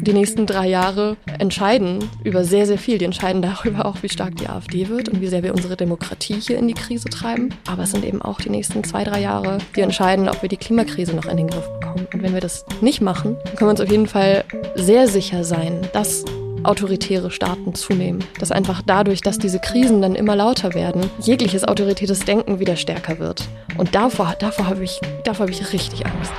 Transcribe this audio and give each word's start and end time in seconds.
die 0.00 0.12
nächsten 0.12 0.46
drei 0.46 0.68
Jahre 0.68 1.16
entscheiden 1.38 1.98
über 2.24 2.44
sehr, 2.44 2.66
sehr 2.66 2.78
viel. 2.78 2.98
Die 2.98 3.04
entscheiden 3.04 3.42
darüber 3.42 3.86
auch, 3.86 4.02
wie 4.02 4.08
stark 4.08 4.36
die 4.36 4.48
AfD 4.48 4.88
wird 4.88 5.08
und 5.08 5.20
wie 5.20 5.26
sehr 5.26 5.42
wir 5.42 5.54
unsere 5.54 5.76
Demokratie 5.76 6.40
hier 6.40 6.58
in 6.58 6.68
die 6.68 6.74
Krise 6.74 7.08
treiben. 7.08 7.50
Aber 7.68 7.82
es 7.82 7.90
sind 7.90 8.04
eben 8.04 8.22
auch 8.22 8.40
die 8.40 8.50
nächsten 8.50 8.84
zwei, 8.84 9.04
drei 9.04 9.20
Jahre, 9.20 9.58
die 9.76 9.80
entscheiden, 9.80 10.28
ob 10.28 10.42
wir 10.42 10.48
die 10.48 10.56
Klimakrise 10.56 11.14
noch 11.14 11.26
in 11.26 11.36
den 11.36 11.48
Griff 11.48 11.68
bekommen. 11.80 12.06
Und 12.12 12.22
wenn 12.22 12.34
wir 12.34 12.40
das 12.40 12.64
nicht 12.80 13.00
machen, 13.00 13.36
können 13.56 13.68
wir 13.68 13.70
uns 13.70 13.80
auf 13.80 13.90
jeden 13.90 14.06
Fall 14.06 14.44
sehr 14.74 15.08
sicher 15.08 15.44
sein, 15.44 15.80
dass 15.92 16.24
autoritäre 16.62 17.30
Staaten 17.30 17.74
zunehmen. 17.74 18.22
Dass 18.38 18.52
einfach 18.52 18.82
dadurch, 18.84 19.20
dass 19.20 19.38
diese 19.38 19.60
Krisen 19.60 20.02
dann 20.02 20.14
immer 20.14 20.36
lauter 20.36 20.74
werden, 20.74 21.08
jegliches 21.20 21.64
autoritäres 21.64 22.20
Denken 22.20 22.58
wieder 22.58 22.76
stärker 22.76 23.18
wird. 23.18 23.48
Und 23.76 23.94
davor, 23.94 24.34
davor 24.38 24.66
habe 24.66 24.84
ich, 24.84 25.00
davor 25.24 25.46
habe 25.46 25.52
ich 25.52 25.72
richtig 25.72 26.04
Angst. 26.06 26.32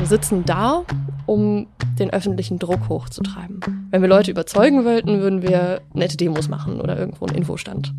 Wir 0.00 0.06
sitzen 0.06 0.46
da, 0.46 0.84
um 1.26 1.66
den 1.98 2.08
öffentlichen 2.08 2.58
Druck 2.58 2.88
hochzutreiben. 2.88 3.60
Wenn 3.90 4.00
wir 4.00 4.08
Leute 4.08 4.30
überzeugen 4.30 4.86
wollten, 4.86 5.20
würden 5.20 5.42
wir 5.42 5.82
nette 5.92 6.16
Demos 6.16 6.48
machen 6.48 6.80
oder 6.80 6.98
irgendwo 6.98 7.26
einen 7.26 7.36
Infostand 7.36 7.92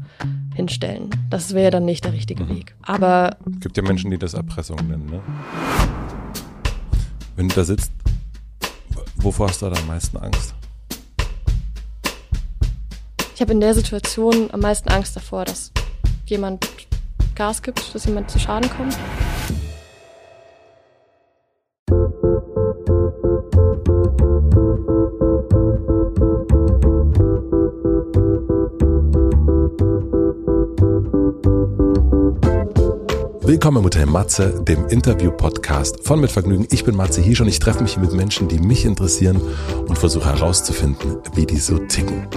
hinstellen. 0.56 1.12
Das 1.30 1.54
wäre 1.54 1.70
dann 1.70 1.86
nicht 1.86 2.04
der 2.04 2.14
richtige 2.14 2.50
Weg. 2.50 2.76
Aber. 2.82 3.38
Es 3.54 3.60
gibt 3.60 3.78
ja 3.78 3.84
Menschen, 3.84 4.10
die 4.10 4.18
das 4.18 4.34
Erpressung 4.34 4.78
nennen, 4.88 5.06
ne? 5.06 5.22
Wenn 7.36 7.50
du 7.50 7.54
da 7.54 7.64
sitzt, 7.64 7.92
wovor 9.18 9.50
hast 9.50 9.62
du 9.62 9.70
da 9.70 9.80
am 9.80 9.86
meisten 9.86 10.18
Angst? 10.18 10.56
Ich 13.36 13.42
habe 13.42 13.52
in 13.52 13.60
der 13.60 13.76
Situation 13.76 14.50
am 14.52 14.62
meisten 14.62 14.90
Angst 14.90 15.16
davor, 15.16 15.46
dass 15.46 15.72
jemand 16.26 16.68
Gas 17.36 17.62
gibt, 17.62 17.94
dass 17.94 18.06
jemand 18.06 18.32
zu 18.32 18.40
Schaden 18.40 18.72
kommt. 18.72 18.98
Willkommen 33.52 33.80
im 33.80 33.84
Hotel 33.84 34.06
Matze, 34.06 34.64
dem 34.64 34.88
Interview-Podcast 34.88 36.08
von 36.08 36.22
Mit 36.22 36.32
Vergnügen. 36.32 36.66
Ich 36.72 36.86
bin 36.86 36.96
Matze 36.96 37.20
Hiesch 37.20 37.42
und 37.42 37.50
ich 37.50 37.60
treffe 37.60 37.84
mich 37.84 37.98
mit 37.98 38.14
Menschen, 38.14 38.48
die 38.48 38.60
mich 38.60 38.86
interessieren 38.86 39.42
und 39.90 39.98
versuche 39.98 40.34
herauszufinden, 40.34 41.18
wie 41.36 41.46
die 41.46 41.58
so 41.58 41.78
ticken. 41.78 42.30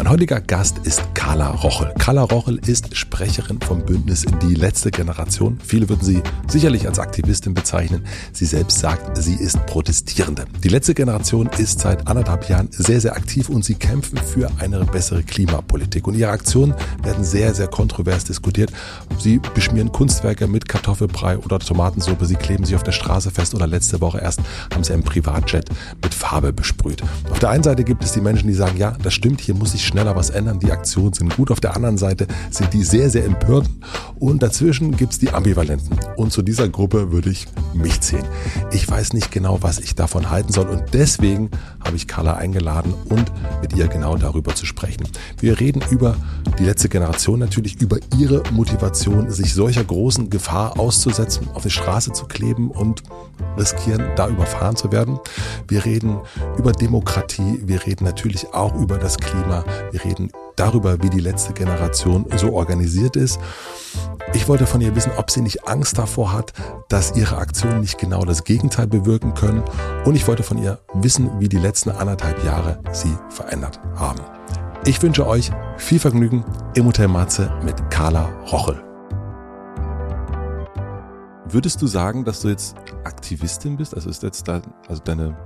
Mein 0.00 0.08
heutiger 0.12 0.40
Gast 0.40 0.78
ist 0.84 1.02
Carla 1.12 1.50
Rochel. 1.50 1.92
Carla 1.98 2.22
Rochel 2.22 2.58
ist 2.66 2.96
Sprecherin 2.96 3.60
vom 3.60 3.84
Bündnis 3.84 4.24
Die 4.42 4.54
letzte 4.54 4.90
Generation. 4.90 5.58
Viele 5.62 5.90
würden 5.90 6.02
sie 6.02 6.22
sicherlich 6.48 6.88
als 6.88 6.98
Aktivistin 6.98 7.52
bezeichnen. 7.52 8.06
Sie 8.32 8.46
selbst 8.46 8.78
sagt, 8.78 9.18
sie 9.18 9.34
ist 9.34 9.66
Protestierende. 9.66 10.46
Die 10.64 10.70
letzte 10.70 10.94
Generation 10.94 11.50
ist 11.58 11.80
seit 11.80 12.08
anderthalb 12.08 12.48
Jahren 12.48 12.68
sehr, 12.70 12.98
sehr 13.02 13.14
aktiv 13.14 13.50
und 13.50 13.62
sie 13.62 13.74
kämpfen 13.74 14.16
für 14.16 14.50
eine 14.58 14.86
bessere 14.86 15.22
Klimapolitik. 15.22 16.06
Und 16.06 16.14
ihre 16.14 16.30
Aktionen 16.30 16.74
werden 17.02 17.22
sehr, 17.22 17.54
sehr 17.54 17.68
kontrovers 17.68 18.24
diskutiert. 18.24 18.72
Sie 19.18 19.38
beschmieren 19.54 19.92
Kunstwerke 19.92 20.46
mit 20.46 20.66
Kartoffelbrei 20.66 21.36
oder 21.36 21.58
Tomatensuppe. 21.58 22.24
Sie 22.24 22.36
kleben 22.36 22.64
sich 22.64 22.74
auf 22.74 22.84
der 22.84 22.92
Straße 22.92 23.30
fest 23.30 23.54
oder 23.54 23.66
letzte 23.66 24.00
Woche 24.00 24.18
erst 24.18 24.40
haben 24.72 24.82
sie 24.82 24.94
ein 24.94 25.02
Privatjet 25.02 25.68
mit 26.02 26.14
Farbe 26.14 26.54
besprüht. 26.54 27.02
Auf 27.30 27.38
der 27.38 27.50
einen 27.50 27.64
Seite 27.64 27.84
gibt 27.84 28.02
es 28.02 28.12
die 28.12 28.22
Menschen, 28.22 28.48
die 28.48 28.54
sagen, 28.54 28.78
ja, 28.78 28.96
das 29.02 29.12
stimmt, 29.12 29.42
hier 29.42 29.54
muss 29.54 29.74
ich 29.74 29.89
schneller 29.90 30.14
was 30.16 30.30
ändern, 30.30 30.60
die 30.60 30.70
Aktionen 30.70 31.12
sind 31.12 31.36
gut. 31.36 31.50
Auf 31.50 31.60
der 31.60 31.74
anderen 31.74 31.98
Seite 31.98 32.26
sind 32.50 32.72
die 32.72 32.84
sehr, 32.84 33.10
sehr 33.10 33.24
empörten 33.24 33.82
und 34.18 34.42
dazwischen 34.42 34.96
gibt 34.96 35.12
es 35.12 35.18
die 35.18 35.30
Ambivalenten. 35.30 35.98
Und 36.16 36.32
zu 36.32 36.42
dieser 36.42 36.68
Gruppe 36.68 37.12
würde 37.12 37.30
ich 37.30 37.46
mich 37.74 38.00
zählen. 38.00 38.24
Ich 38.72 38.88
weiß 38.88 39.12
nicht 39.12 39.32
genau, 39.32 39.58
was 39.62 39.78
ich 39.78 39.94
davon 39.94 40.30
halten 40.30 40.52
soll 40.52 40.68
und 40.68 40.84
deswegen 40.92 41.50
habe 41.84 41.96
ich 41.96 42.06
Carla 42.06 42.34
eingeladen 42.34 42.94
und 43.08 43.32
mit 43.60 43.74
ihr 43.74 43.88
genau 43.88 44.16
darüber 44.16 44.54
zu 44.54 44.64
sprechen. 44.64 45.08
Wir 45.38 45.58
reden 45.58 45.82
über 45.90 46.16
die 46.58 46.64
letzte 46.64 46.88
Generation 46.88 47.40
natürlich, 47.40 47.80
über 47.80 47.98
ihre 48.16 48.42
Motivation, 48.52 49.30
sich 49.30 49.54
solcher 49.54 49.82
großen 49.82 50.30
Gefahr 50.30 50.78
auszusetzen, 50.78 51.48
auf 51.54 51.62
die 51.62 51.70
Straße 51.70 52.12
zu 52.12 52.26
kleben 52.26 52.70
und 52.70 53.02
riskieren, 53.58 54.10
da 54.16 54.28
überfahren 54.28 54.76
zu 54.76 54.92
werden. 54.92 55.18
Wir 55.68 55.84
reden 55.84 56.20
über 56.56 56.72
Demokratie, 56.72 57.62
wir 57.64 57.84
reden 57.86 58.04
natürlich 58.04 58.52
auch 58.52 58.74
über 58.74 58.98
das 58.98 59.18
Klima, 59.18 59.64
wir 59.90 60.04
reden 60.04 60.30
darüber, 60.56 61.02
wie 61.02 61.10
die 61.10 61.20
letzte 61.20 61.52
Generation 61.52 62.26
so 62.36 62.52
organisiert 62.52 63.16
ist. 63.16 63.38
Ich 64.34 64.48
wollte 64.48 64.66
von 64.66 64.80
ihr 64.80 64.94
wissen, 64.94 65.12
ob 65.16 65.30
sie 65.30 65.40
nicht 65.40 65.66
Angst 65.66 65.98
davor 65.98 66.32
hat, 66.32 66.52
dass 66.88 67.16
ihre 67.16 67.38
Aktionen 67.38 67.80
nicht 67.80 67.98
genau 67.98 68.24
das 68.24 68.44
Gegenteil 68.44 68.86
bewirken 68.86 69.34
können. 69.34 69.62
Und 70.04 70.14
ich 70.14 70.26
wollte 70.28 70.42
von 70.42 70.58
ihr 70.58 70.78
wissen, 70.94 71.30
wie 71.40 71.48
die 71.48 71.58
letzten 71.58 71.90
anderthalb 71.90 72.44
Jahre 72.44 72.78
sie 72.92 73.16
verändert 73.28 73.80
haben. 73.96 74.20
Ich 74.84 75.02
wünsche 75.02 75.26
euch 75.26 75.50
viel 75.76 75.98
Vergnügen 75.98 76.44
im 76.74 76.86
Hotel 76.86 77.08
Matze 77.08 77.50
mit 77.62 77.90
Carla 77.90 78.30
Rochel. 78.50 78.89
Würdest 81.52 81.82
du 81.82 81.88
sagen, 81.88 82.24
dass 82.24 82.42
du 82.42 82.48
jetzt 82.48 82.76
Aktivistin 83.04 83.76
bist? 83.76 83.94
Also 83.94 84.08
ist 84.08 84.22
jetzt 84.22 84.46
da, 84.46 84.62
also 84.88 85.02
deine 85.02 85.36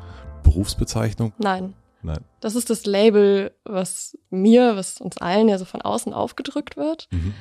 Berufsbezeichnung? 0.43 1.33
Nein. 1.39 1.73
Nein. 2.03 2.21
Das 2.41 2.55
ist 2.55 2.69
das 2.69 2.85
Label, 2.85 3.53
was 3.65 4.19
mir, 4.29 4.77
was 4.77 5.01
uns 5.01 5.17
allen 5.17 5.49
ja 5.49 5.57
so 5.57 5.65
von 5.65 5.81
außen 5.81 6.13
aufgedrückt 6.13 6.77
wird. 6.77 7.09
Mhm. 7.11 7.33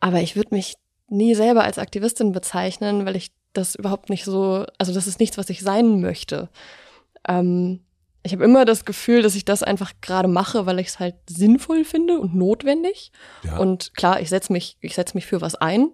Aber 0.00 0.20
ich 0.20 0.36
würde 0.36 0.54
mich 0.54 0.74
nie 1.08 1.34
selber 1.34 1.64
als 1.64 1.78
Aktivistin 1.78 2.32
bezeichnen, 2.32 3.06
weil 3.06 3.16
ich 3.16 3.32
das 3.54 3.74
überhaupt 3.74 4.10
nicht 4.10 4.26
so, 4.26 4.66
also 4.76 4.92
das 4.92 5.06
ist 5.06 5.18
nichts, 5.18 5.38
was 5.38 5.48
ich 5.48 5.62
sein 5.62 6.02
möchte. 6.02 6.50
Ähm, 7.26 7.80
ich 8.22 8.32
habe 8.32 8.44
immer 8.44 8.66
das 8.66 8.84
Gefühl, 8.84 9.22
dass 9.22 9.34
ich 9.34 9.46
das 9.46 9.62
einfach 9.62 9.92
gerade 10.02 10.28
mache, 10.28 10.66
weil 10.66 10.78
ich 10.78 10.88
es 10.88 10.98
halt 10.98 11.14
sinnvoll 11.26 11.84
finde 11.84 12.20
und 12.20 12.34
notwendig. 12.34 13.12
Ja. 13.44 13.56
Und 13.56 13.94
klar, 13.94 14.20
ich 14.20 14.28
setze 14.28 14.52
mich, 14.52 14.76
ich 14.80 14.94
setze 14.94 15.16
mich 15.16 15.24
für 15.24 15.40
was 15.40 15.54
ein. 15.54 15.88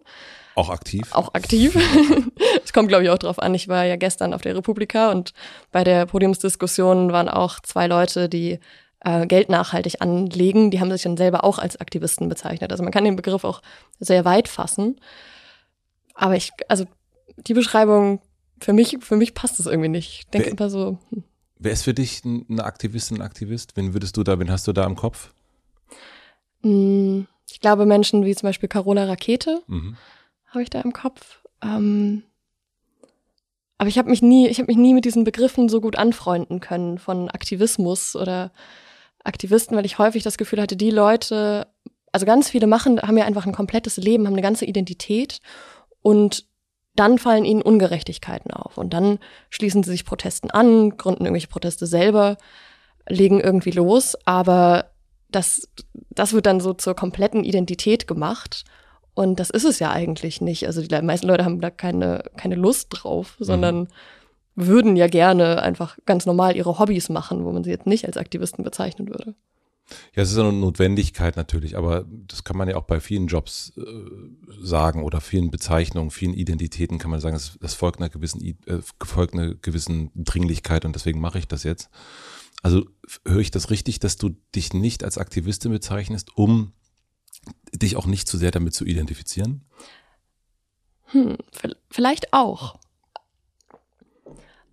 Auch 0.56 0.70
aktiv? 0.70 1.08
Auch 1.12 1.34
aktiv. 1.34 1.76
Es 2.64 2.72
kommt, 2.72 2.88
glaube 2.88 3.04
ich, 3.04 3.10
auch 3.10 3.18
drauf 3.18 3.38
an. 3.38 3.54
Ich 3.54 3.68
war 3.68 3.84
ja 3.84 3.96
gestern 3.96 4.32
auf 4.32 4.40
der 4.42 4.56
Republika 4.56 5.10
und 5.10 5.32
bei 5.70 5.84
der 5.84 6.06
Podiumsdiskussion 6.06 7.12
waren 7.12 7.28
auch 7.28 7.60
zwei 7.60 7.86
Leute, 7.86 8.28
die 8.28 8.58
äh, 9.00 9.26
Geld 9.26 9.48
nachhaltig 9.50 10.00
anlegen. 10.00 10.70
Die 10.70 10.80
haben 10.80 10.90
sich 10.90 11.02
dann 11.02 11.16
selber 11.16 11.44
auch 11.44 11.58
als 11.58 11.76
Aktivisten 11.76 12.28
bezeichnet. 12.28 12.70
Also 12.72 12.82
man 12.82 12.92
kann 12.92 13.04
den 13.04 13.16
Begriff 13.16 13.44
auch 13.44 13.60
sehr 14.00 14.24
weit 14.24 14.48
fassen. 14.48 14.98
Aber 16.14 16.36
ich, 16.36 16.50
also 16.68 16.86
die 17.36 17.54
Beschreibung, 17.54 18.20
für 18.60 18.72
mich, 18.72 18.96
für 19.00 19.16
mich 19.16 19.34
passt 19.34 19.60
es 19.60 19.66
irgendwie 19.66 19.88
nicht. 19.90 20.20
Ich 20.20 20.26
denke 20.28 20.50
immer 20.50 20.70
so, 20.70 20.98
hm. 21.10 21.24
Wer 21.58 21.72
ist 21.72 21.82
für 21.84 21.94
dich 21.94 22.24
ein- 22.24 22.46
eine 22.48 22.64
Aktivistin, 22.64 23.18
ein 23.18 23.22
Aktivist? 23.22 23.76
Wen 23.76 23.92
würdest 23.94 24.16
du 24.16 24.22
da, 24.24 24.38
wen 24.38 24.50
hast 24.50 24.66
du 24.66 24.72
da 24.72 24.84
im 24.86 24.96
Kopf? 24.96 25.32
Mm, 26.62 27.22
Ich 27.50 27.60
glaube, 27.60 27.86
Menschen 27.86 28.24
wie 28.24 28.34
zum 28.34 28.48
Beispiel 28.48 28.68
Carola 28.68 29.04
Rakete 29.04 29.62
Mhm. 29.66 29.96
Habe 30.54 30.62
ich 30.62 30.70
da 30.70 30.80
im 30.80 30.92
Kopf. 30.92 31.40
Ähm, 31.62 32.24
aber 33.78 33.88
ich 33.88 33.98
habe 33.98 34.10
mich 34.10 34.22
nie, 34.22 34.48
ich 34.48 34.58
habe 34.58 34.68
mich 34.68 34.76
nie 34.76 34.94
mit 34.94 35.04
diesen 35.04 35.24
Begriffen 35.24 35.68
so 35.68 35.80
gut 35.80 35.96
anfreunden 35.96 36.60
können 36.60 36.98
von 36.98 37.28
Aktivismus 37.28 38.16
oder 38.16 38.52
Aktivisten, 39.24 39.76
weil 39.76 39.86
ich 39.86 39.98
häufig 39.98 40.22
das 40.22 40.38
Gefühl 40.38 40.60
hatte, 40.60 40.76
die 40.76 40.90
Leute, 40.90 41.66
also 42.12 42.26
ganz 42.26 42.50
viele 42.50 42.66
machen, 42.66 43.00
haben 43.00 43.18
ja 43.18 43.24
einfach 43.24 43.46
ein 43.46 43.54
komplettes 43.54 43.96
Leben, 43.96 44.26
haben 44.26 44.34
eine 44.34 44.42
ganze 44.42 44.64
Identität 44.64 45.40
und 46.02 46.46
dann 46.94 47.18
fallen 47.18 47.44
ihnen 47.44 47.62
Ungerechtigkeiten 47.62 48.52
auf 48.52 48.78
und 48.78 48.94
dann 48.94 49.18
schließen 49.50 49.82
sie 49.82 49.90
sich 49.90 50.04
Protesten 50.04 50.50
an, 50.50 50.96
gründen 50.96 51.24
irgendwelche 51.24 51.48
Proteste 51.48 51.86
selber, 51.86 52.36
legen 53.08 53.40
irgendwie 53.40 53.72
los, 53.72 54.16
aber 54.24 54.90
das, 55.28 55.68
das 56.10 56.32
wird 56.32 56.46
dann 56.46 56.60
so 56.60 56.74
zur 56.74 56.94
kompletten 56.94 57.42
Identität 57.42 58.06
gemacht. 58.06 58.64
Und 59.14 59.38
das 59.38 59.50
ist 59.50 59.64
es 59.64 59.78
ja 59.78 59.90
eigentlich 59.90 60.40
nicht. 60.40 60.66
Also 60.66 60.82
die 60.82 61.02
meisten 61.02 61.26
Leute 61.26 61.44
haben 61.44 61.60
da 61.60 61.70
keine, 61.70 62.24
keine 62.36 62.56
Lust 62.56 62.88
drauf, 62.90 63.36
sondern 63.38 63.88
würden 64.56 64.96
ja 64.96 65.06
gerne 65.06 65.62
einfach 65.62 65.98
ganz 66.04 66.26
normal 66.26 66.56
ihre 66.56 66.78
Hobbys 66.78 67.08
machen, 67.08 67.44
wo 67.44 67.52
man 67.52 67.64
sie 67.64 67.70
jetzt 67.70 67.86
nicht 67.86 68.06
als 68.06 68.16
Aktivisten 68.16 68.64
bezeichnen 68.64 69.08
würde. 69.08 69.34
Ja, 70.14 70.22
es 70.22 70.32
ist 70.32 70.38
eine 70.38 70.52
Notwendigkeit 70.52 71.36
natürlich, 71.36 71.76
aber 71.76 72.06
das 72.08 72.42
kann 72.42 72.56
man 72.56 72.68
ja 72.68 72.76
auch 72.76 72.84
bei 72.84 73.00
vielen 73.00 73.26
Jobs 73.26 73.74
äh, 73.76 73.82
sagen 74.62 75.02
oder 75.02 75.20
vielen 75.20 75.50
Bezeichnungen, 75.50 76.10
vielen 76.10 76.32
Identitäten 76.32 76.98
kann 76.98 77.10
man 77.10 77.20
sagen, 77.20 77.34
das, 77.34 77.58
das 77.60 77.74
folgt 77.74 78.00
einer 78.00 78.08
gewissen, 78.08 78.42
äh, 78.42 78.78
folgt 79.02 79.34
einer 79.34 79.54
gewissen 79.54 80.10
Dringlichkeit 80.14 80.86
und 80.86 80.94
deswegen 80.94 81.20
mache 81.20 81.38
ich 81.38 81.48
das 81.48 81.64
jetzt. 81.64 81.90
Also 82.62 82.86
höre 83.26 83.40
ich 83.40 83.50
das 83.50 83.68
richtig, 83.68 83.98
dass 84.00 84.16
du 84.16 84.30
dich 84.54 84.72
nicht 84.72 85.04
als 85.04 85.18
Aktivistin 85.18 85.70
bezeichnest, 85.70 86.34
um 86.34 86.72
dich 87.72 87.96
auch 87.96 88.06
nicht 88.06 88.28
zu 88.28 88.38
sehr 88.38 88.50
damit 88.50 88.74
zu 88.74 88.84
identifizieren? 88.84 89.64
Hm, 91.06 91.36
vi- 91.52 91.76
vielleicht 91.90 92.32
auch. 92.32 92.76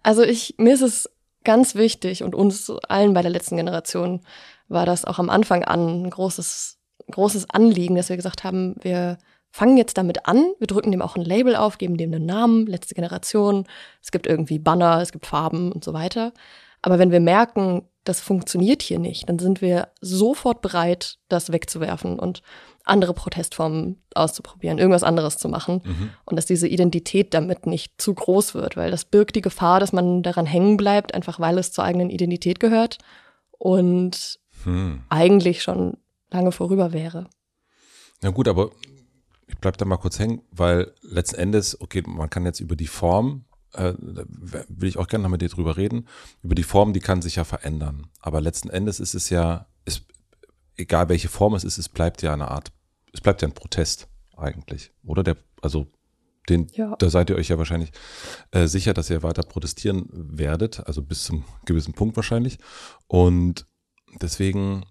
Also 0.03 0.23
ich, 0.23 0.55
mir 0.57 0.73
ist 0.73 0.81
es 0.81 1.09
ganz 1.43 1.75
wichtig 1.75 2.23
und 2.23 2.35
uns 2.35 2.69
allen 2.87 3.13
bei 3.13 3.21
der 3.21 3.31
letzten 3.31 3.57
Generation 3.57 4.21
war 4.67 4.85
das 4.85 5.05
auch 5.05 5.19
am 5.19 5.29
Anfang 5.29 5.63
an 5.63 6.03
ein 6.03 6.09
großes, 6.09 6.79
großes 7.11 7.49
Anliegen, 7.49 7.95
dass 7.95 8.09
wir 8.09 8.15
gesagt 8.15 8.43
haben, 8.43 8.75
wir 8.81 9.17
fangen 9.51 9.77
jetzt 9.77 9.97
damit 9.97 10.27
an, 10.27 10.53
wir 10.59 10.67
drücken 10.67 10.91
dem 10.91 11.01
auch 11.01 11.15
ein 11.17 11.25
Label 11.25 11.55
auf, 11.55 11.77
geben 11.77 11.97
dem 11.97 12.13
einen 12.13 12.25
Namen, 12.25 12.67
letzte 12.67 12.95
Generation, 12.95 13.67
es 14.01 14.11
gibt 14.11 14.27
irgendwie 14.27 14.59
Banner, 14.59 15.01
es 15.01 15.11
gibt 15.11 15.25
Farben 15.25 15.71
und 15.71 15.83
so 15.83 15.93
weiter. 15.93 16.31
Aber 16.81 16.99
wenn 16.99 17.11
wir 17.11 17.19
merken, 17.19 17.83
das 18.03 18.19
funktioniert 18.19 18.81
hier 18.81 18.99
nicht, 18.99 19.29
dann 19.29 19.37
sind 19.37 19.61
wir 19.61 19.89
sofort 20.01 20.61
bereit, 20.61 21.19
das 21.27 21.51
wegzuwerfen 21.51 22.17
und 22.17 22.41
andere 22.83 23.13
Protestformen 23.13 24.01
auszuprobieren, 24.15 24.79
irgendwas 24.79 25.03
anderes 25.03 25.37
zu 25.37 25.49
machen 25.49 25.81
mhm. 25.85 26.09
und 26.25 26.35
dass 26.35 26.47
diese 26.47 26.67
Identität 26.67 27.33
damit 27.33 27.67
nicht 27.67 28.01
zu 28.01 28.13
groß 28.13 28.55
wird, 28.55 28.75
weil 28.75 28.89
das 28.89 29.05
birgt 29.05 29.35
die 29.35 29.41
Gefahr, 29.41 29.79
dass 29.79 29.93
man 29.93 30.23
daran 30.23 30.47
hängen 30.47 30.77
bleibt, 30.77 31.13
einfach 31.13 31.39
weil 31.39 31.59
es 31.59 31.71
zur 31.71 31.83
eigenen 31.83 32.09
Identität 32.09 32.59
gehört 32.59 32.97
und 33.51 34.39
hm. 34.63 35.03
eigentlich 35.09 35.61
schon 35.61 35.97
lange 36.31 36.51
vorüber 36.51 36.93
wäre. 36.93 37.29
Na 38.21 38.31
gut, 38.31 38.47
aber 38.47 38.71
ich 39.47 39.57
bleib 39.57 39.77
da 39.77 39.85
mal 39.85 39.97
kurz 39.97 40.17
hängen, 40.17 40.41
weil 40.51 40.93
letzten 41.01 41.37
Endes, 41.37 41.79
okay, 41.79 42.03
man 42.05 42.29
kann 42.29 42.45
jetzt 42.45 42.59
über 42.59 42.75
die 42.75 42.87
Form, 42.87 43.45
äh, 43.73 43.93
will 43.97 44.89
ich 44.89 44.97
auch 44.97 45.07
gerne 45.07 45.23
noch 45.23 45.29
mit 45.29 45.41
dir 45.41 45.49
drüber 45.49 45.77
reden, 45.77 46.07
über 46.41 46.55
die 46.55 46.63
Form, 46.63 46.93
die 46.93 46.99
kann 46.99 47.21
sich 47.21 47.35
ja 47.35 47.43
verändern. 47.43 48.07
Aber 48.19 48.41
letzten 48.41 48.69
Endes 48.69 48.99
ist 48.99 49.13
es 49.13 49.29
ja, 49.29 49.67
ist, 49.85 50.05
egal 50.75 51.09
welche 51.09 51.29
Form 51.29 51.53
es 51.55 51.63
ist, 51.63 51.77
es 51.77 51.89
bleibt 51.89 52.21
ja 52.21 52.33
eine 52.33 52.49
Art, 52.49 52.71
es 53.13 53.21
bleibt 53.21 53.41
ja 53.41 53.47
ein 53.47 53.53
Protest 53.53 54.07
eigentlich, 54.35 54.91
oder? 55.03 55.23
Der, 55.23 55.37
also 55.61 55.87
den, 56.49 56.67
ja. 56.73 56.95
da 56.97 57.09
seid 57.09 57.29
ihr 57.29 57.35
euch 57.35 57.49
ja 57.49 57.57
wahrscheinlich 57.57 57.91
äh, 58.51 58.67
sicher, 58.67 58.93
dass 58.93 59.09
ihr 59.09 59.23
weiter 59.23 59.43
protestieren 59.43 60.07
werdet, 60.11 60.85
also 60.87 61.01
bis 61.01 61.23
zum 61.23 61.45
gewissen 61.65 61.93
Punkt 61.93 62.15
wahrscheinlich. 62.15 62.57
Und 63.07 63.67
deswegen 64.21 64.85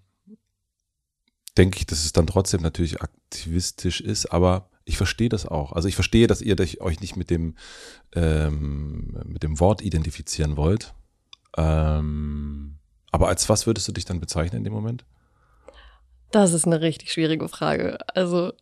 denke 1.57 1.77
ich, 1.77 1.85
dass 1.85 2.05
es 2.05 2.13
dann 2.13 2.27
trotzdem 2.27 2.61
natürlich 2.61 3.01
aktivistisch 3.01 4.01
ist, 4.01 4.27
aber 4.27 4.70
ich 4.85 4.97
verstehe 4.97 5.29
das 5.29 5.45
auch. 5.45 5.73
Also 5.73 5.87
ich 5.87 5.95
verstehe, 5.95 6.27
dass 6.27 6.41
ihr 6.41 6.55
euch 6.79 6.99
nicht 6.99 7.15
mit 7.15 7.29
dem, 7.29 7.55
ähm, 8.15 9.21
mit 9.25 9.43
dem 9.43 9.59
Wort 9.59 9.81
identifizieren 9.81 10.57
wollt. 10.57 10.93
Ähm, 11.57 12.77
aber 13.11 13.27
als 13.27 13.49
was 13.49 13.67
würdest 13.67 13.87
du 13.87 13.91
dich 13.91 14.05
dann 14.05 14.19
bezeichnen 14.19 14.59
in 14.59 14.63
dem 14.63 14.73
Moment? 14.73 15.05
Das 16.31 16.53
ist 16.53 16.65
eine 16.65 16.81
richtig 16.81 17.11
schwierige 17.11 17.47
Frage. 17.49 17.97
Also 18.15 18.53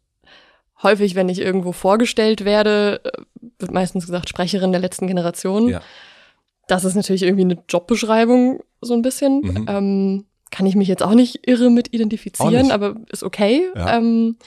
häufig, 0.82 1.16
wenn 1.16 1.30
ich 1.30 1.40
irgendwo 1.40 1.72
vorgestellt 1.72 2.46
werde, 2.46 3.02
wird 3.60 3.72
meistens 3.72 4.08
gesagt 4.08 4.30
Sprecherin 4.30 4.72
der 4.72 4.82
letzten 4.82 5.08
Generation. 5.08 5.70
Ja. 5.70 5.82
Das 6.68 6.84
ist 6.84 6.96
natürlich 6.96 7.24
irgendwie 7.24 7.44
eine 7.44 7.64
Jobbeschreibung, 7.68 8.64
so 8.82 8.94
ein 8.94 9.02
bisschen. 9.02 9.42
Mhm. 9.42 9.66
Ähm, 9.68 10.26
kann 10.52 10.66
ich 10.66 10.76
mich 10.76 10.88
jetzt 10.88 11.04
auch 11.04 11.14
nicht 11.14 11.48
irre 11.48 11.70
mit 11.70 11.94
identifizieren, 11.94 12.72
aber 12.72 12.96
ist 13.12 13.24
okay. 13.24 13.70
Ja. 13.76 13.98
Ähm, 13.98 14.38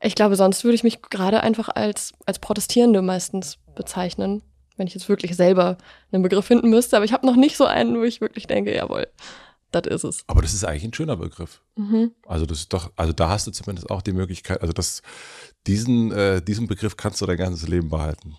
ich 0.00 0.14
glaube, 0.14 0.36
sonst 0.36 0.64
würde 0.64 0.74
ich 0.74 0.84
mich 0.84 1.02
gerade 1.02 1.42
einfach 1.42 1.68
als, 1.68 2.12
als 2.26 2.38
Protestierende 2.38 3.02
meistens 3.02 3.58
bezeichnen, 3.74 4.42
wenn 4.76 4.86
ich 4.86 4.94
jetzt 4.94 5.08
wirklich 5.08 5.36
selber 5.36 5.78
einen 6.12 6.22
Begriff 6.22 6.46
finden 6.46 6.70
müsste. 6.70 6.96
Aber 6.96 7.04
ich 7.04 7.12
habe 7.12 7.26
noch 7.26 7.36
nicht 7.36 7.56
so 7.56 7.64
einen, 7.64 7.96
wo 7.98 8.02
ich 8.02 8.20
wirklich 8.20 8.46
denke, 8.46 8.74
jawohl, 8.74 9.06
das 9.70 9.86
ist 9.86 10.04
es. 10.04 10.24
Aber 10.26 10.42
das 10.42 10.54
ist 10.54 10.64
eigentlich 10.64 10.84
ein 10.84 10.94
schöner 10.94 11.16
Begriff. 11.16 11.60
Mhm. 11.76 12.12
Also 12.26 12.46
das 12.46 12.60
ist 12.60 12.72
doch, 12.72 12.92
also 12.96 13.12
da 13.12 13.28
hast 13.28 13.46
du 13.46 13.50
zumindest 13.50 13.90
auch 13.90 14.02
die 14.02 14.12
Möglichkeit, 14.12 14.60
also 14.60 14.72
das, 14.72 15.02
diesen, 15.66 16.12
äh, 16.12 16.42
diesen 16.42 16.66
Begriff 16.66 16.96
kannst 16.96 17.20
du 17.20 17.26
dein 17.26 17.36
ganzes 17.36 17.68
Leben 17.68 17.88
behalten. 17.88 18.36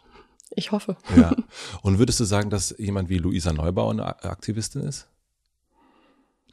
Ich 0.52 0.72
hoffe. 0.72 0.96
Ja. 1.16 1.36
Und 1.82 2.00
würdest 2.00 2.20
du 2.20 2.24
sagen, 2.24 2.50
dass 2.50 2.76
jemand 2.78 3.10
wie 3.10 3.18
Luisa 3.18 3.52
Neubauer 3.52 3.92
eine 3.92 4.06
Aktivistin 4.24 4.82
ist? 4.82 5.08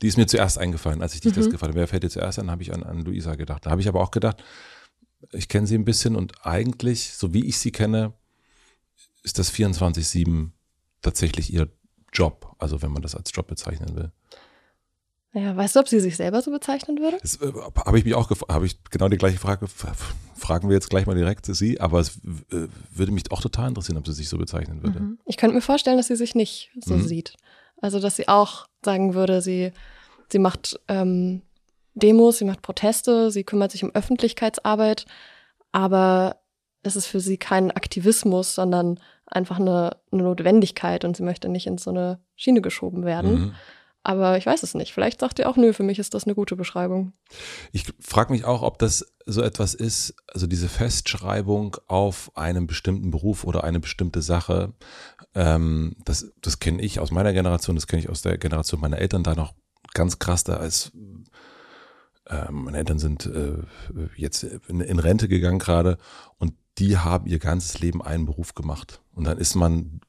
Die 0.00 0.08
ist 0.08 0.16
mir 0.16 0.26
zuerst 0.26 0.58
eingefallen, 0.58 1.00
als 1.00 1.14
ich 1.14 1.20
dich 1.20 1.32
mhm. 1.32 1.36
das 1.36 1.50
gefragt 1.50 1.70
habe. 1.70 1.78
Wer 1.78 1.86
fällt 1.86 2.02
dir 2.02 2.10
zuerst 2.10 2.38
an? 2.38 2.50
Habe 2.50 2.62
ich 2.62 2.74
an, 2.74 2.82
an 2.82 3.04
Luisa 3.04 3.36
gedacht. 3.36 3.64
Da 3.64 3.70
habe 3.70 3.80
ich 3.80 3.88
aber 3.88 4.00
auch 4.00 4.10
gedacht, 4.10 4.42
ich 5.32 5.48
kenne 5.48 5.66
sie 5.66 5.76
ein 5.76 5.84
bisschen 5.84 6.16
und 6.16 6.44
eigentlich, 6.44 7.12
so 7.12 7.32
wie 7.32 7.46
ich 7.46 7.58
sie 7.58 7.72
kenne, 7.72 8.12
ist 9.22 9.38
das 9.38 9.52
24-7 9.52 10.50
tatsächlich 11.00 11.52
ihr 11.52 11.68
Job. 12.12 12.54
Also 12.58 12.82
wenn 12.82 12.92
man 12.92 13.02
das 13.02 13.14
als 13.14 13.30
Job 13.34 13.46
bezeichnen 13.46 13.94
will. 13.96 14.12
Ja, 15.34 15.56
weißt 15.56 15.76
du, 15.76 15.80
ob 15.80 15.88
sie 15.88 16.00
sich 16.00 16.16
selber 16.16 16.42
so 16.42 16.50
bezeichnen 16.50 16.98
würde? 16.98 17.18
Das 17.22 17.36
äh, 17.36 17.52
habe 17.86 17.98
ich 17.98 18.04
mich 18.04 18.14
auch 18.14 18.28
gefragt, 18.28 18.52
habe 18.52 18.66
ich 18.66 18.82
genau 18.90 19.08
die 19.08 19.16
gleiche 19.16 19.38
Frage. 19.38 19.66
Fragen 19.66 20.68
wir 20.68 20.74
jetzt 20.74 20.90
gleich 20.90 21.06
mal 21.06 21.14
direkt 21.14 21.46
sie, 21.46 21.80
aber 21.80 22.00
es 22.00 22.18
äh, 22.50 22.68
würde 22.90 23.12
mich 23.12 23.30
auch 23.30 23.40
total 23.40 23.68
interessieren, 23.68 23.96
ob 23.96 24.06
sie 24.06 24.12
sich 24.12 24.28
so 24.28 24.36
bezeichnen 24.36 24.82
würde. 24.82 25.00
Mhm. 25.00 25.18
Ich 25.24 25.38
könnte 25.38 25.54
mir 25.54 25.62
vorstellen, 25.62 25.96
dass 25.96 26.08
sie 26.08 26.16
sich 26.16 26.34
nicht 26.34 26.70
so 26.84 26.94
mhm. 26.94 27.06
sieht. 27.06 27.36
Also, 27.80 27.98
dass 27.98 28.16
sie 28.16 28.28
auch 28.28 28.66
sagen 28.84 29.14
würde, 29.14 29.40
sie, 29.40 29.72
sie 30.30 30.38
macht 30.38 30.78
ähm, 30.88 31.40
Demos, 31.94 32.38
sie 32.38 32.44
macht 32.44 32.62
Proteste, 32.62 33.30
sie 33.30 33.44
kümmert 33.44 33.72
sich 33.72 33.84
um 33.84 33.94
Öffentlichkeitsarbeit, 33.94 35.06
aber 35.72 36.36
es 36.82 36.96
ist 36.96 37.06
für 37.06 37.20
sie 37.20 37.36
kein 37.36 37.70
Aktivismus, 37.70 38.54
sondern 38.54 38.98
einfach 39.26 39.58
eine, 39.58 39.96
eine 40.10 40.22
Notwendigkeit 40.24 41.04
und 41.04 41.16
sie 41.16 41.22
möchte 41.22 41.48
nicht 41.48 41.66
in 41.66 41.78
so 41.78 41.90
eine 41.90 42.20
Schiene 42.36 42.60
geschoben 42.60 43.04
werden. 43.04 43.32
Mhm. 43.32 43.54
Aber 44.04 44.36
ich 44.36 44.46
weiß 44.46 44.64
es 44.64 44.74
nicht. 44.74 44.92
Vielleicht 44.92 45.20
sagt 45.20 45.38
ihr 45.38 45.48
auch, 45.48 45.56
nö, 45.56 45.72
für 45.72 45.84
mich 45.84 46.00
ist 46.00 46.12
das 46.14 46.24
eine 46.24 46.34
gute 46.34 46.56
Beschreibung. 46.56 47.12
Ich 47.70 47.84
frage 48.00 48.32
mich 48.32 48.44
auch, 48.44 48.62
ob 48.62 48.78
das 48.78 49.06
so 49.26 49.42
etwas 49.42 49.74
ist, 49.74 50.14
also 50.26 50.48
diese 50.48 50.68
Festschreibung 50.68 51.76
auf 51.86 52.32
einen 52.34 52.66
bestimmten 52.66 53.12
Beruf 53.12 53.44
oder 53.44 53.62
eine 53.62 53.78
bestimmte 53.78 54.20
Sache. 54.20 54.72
Ähm, 55.36 55.94
das 56.04 56.32
das 56.40 56.58
kenne 56.58 56.82
ich 56.82 56.98
aus 56.98 57.12
meiner 57.12 57.32
Generation, 57.32 57.76
das 57.76 57.86
kenne 57.86 58.02
ich 58.02 58.08
aus 58.08 58.22
der 58.22 58.38
Generation 58.38 58.80
meiner 58.80 58.98
Eltern 58.98 59.22
da 59.22 59.36
noch 59.36 59.54
ganz 59.94 60.18
krass 60.18 60.42
da 60.42 60.56
als 60.56 60.90
äh, 62.26 62.50
meine 62.50 62.78
Eltern 62.78 62.98
sind 62.98 63.26
äh, 63.26 63.58
jetzt 64.16 64.44
in, 64.44 64.80
in 64.80 64.98
Rente 64.98 65.28
gegangen 65.28 65.58
gerade 65.58 65.98
und 66.38 66.54
die 66.78 66.98
haben 66.98 67.26
ihr 67.26 67.38
ganzes 67.38 67.80
Leben 67.80 68.02
einen 68.02 68.26
Beruf 68.26 68.54
gemacht. 68.54 69.02
Und 69.12 69.24
dann 69.24 69.38
ist 69.38 69.54
man 69.54 70.00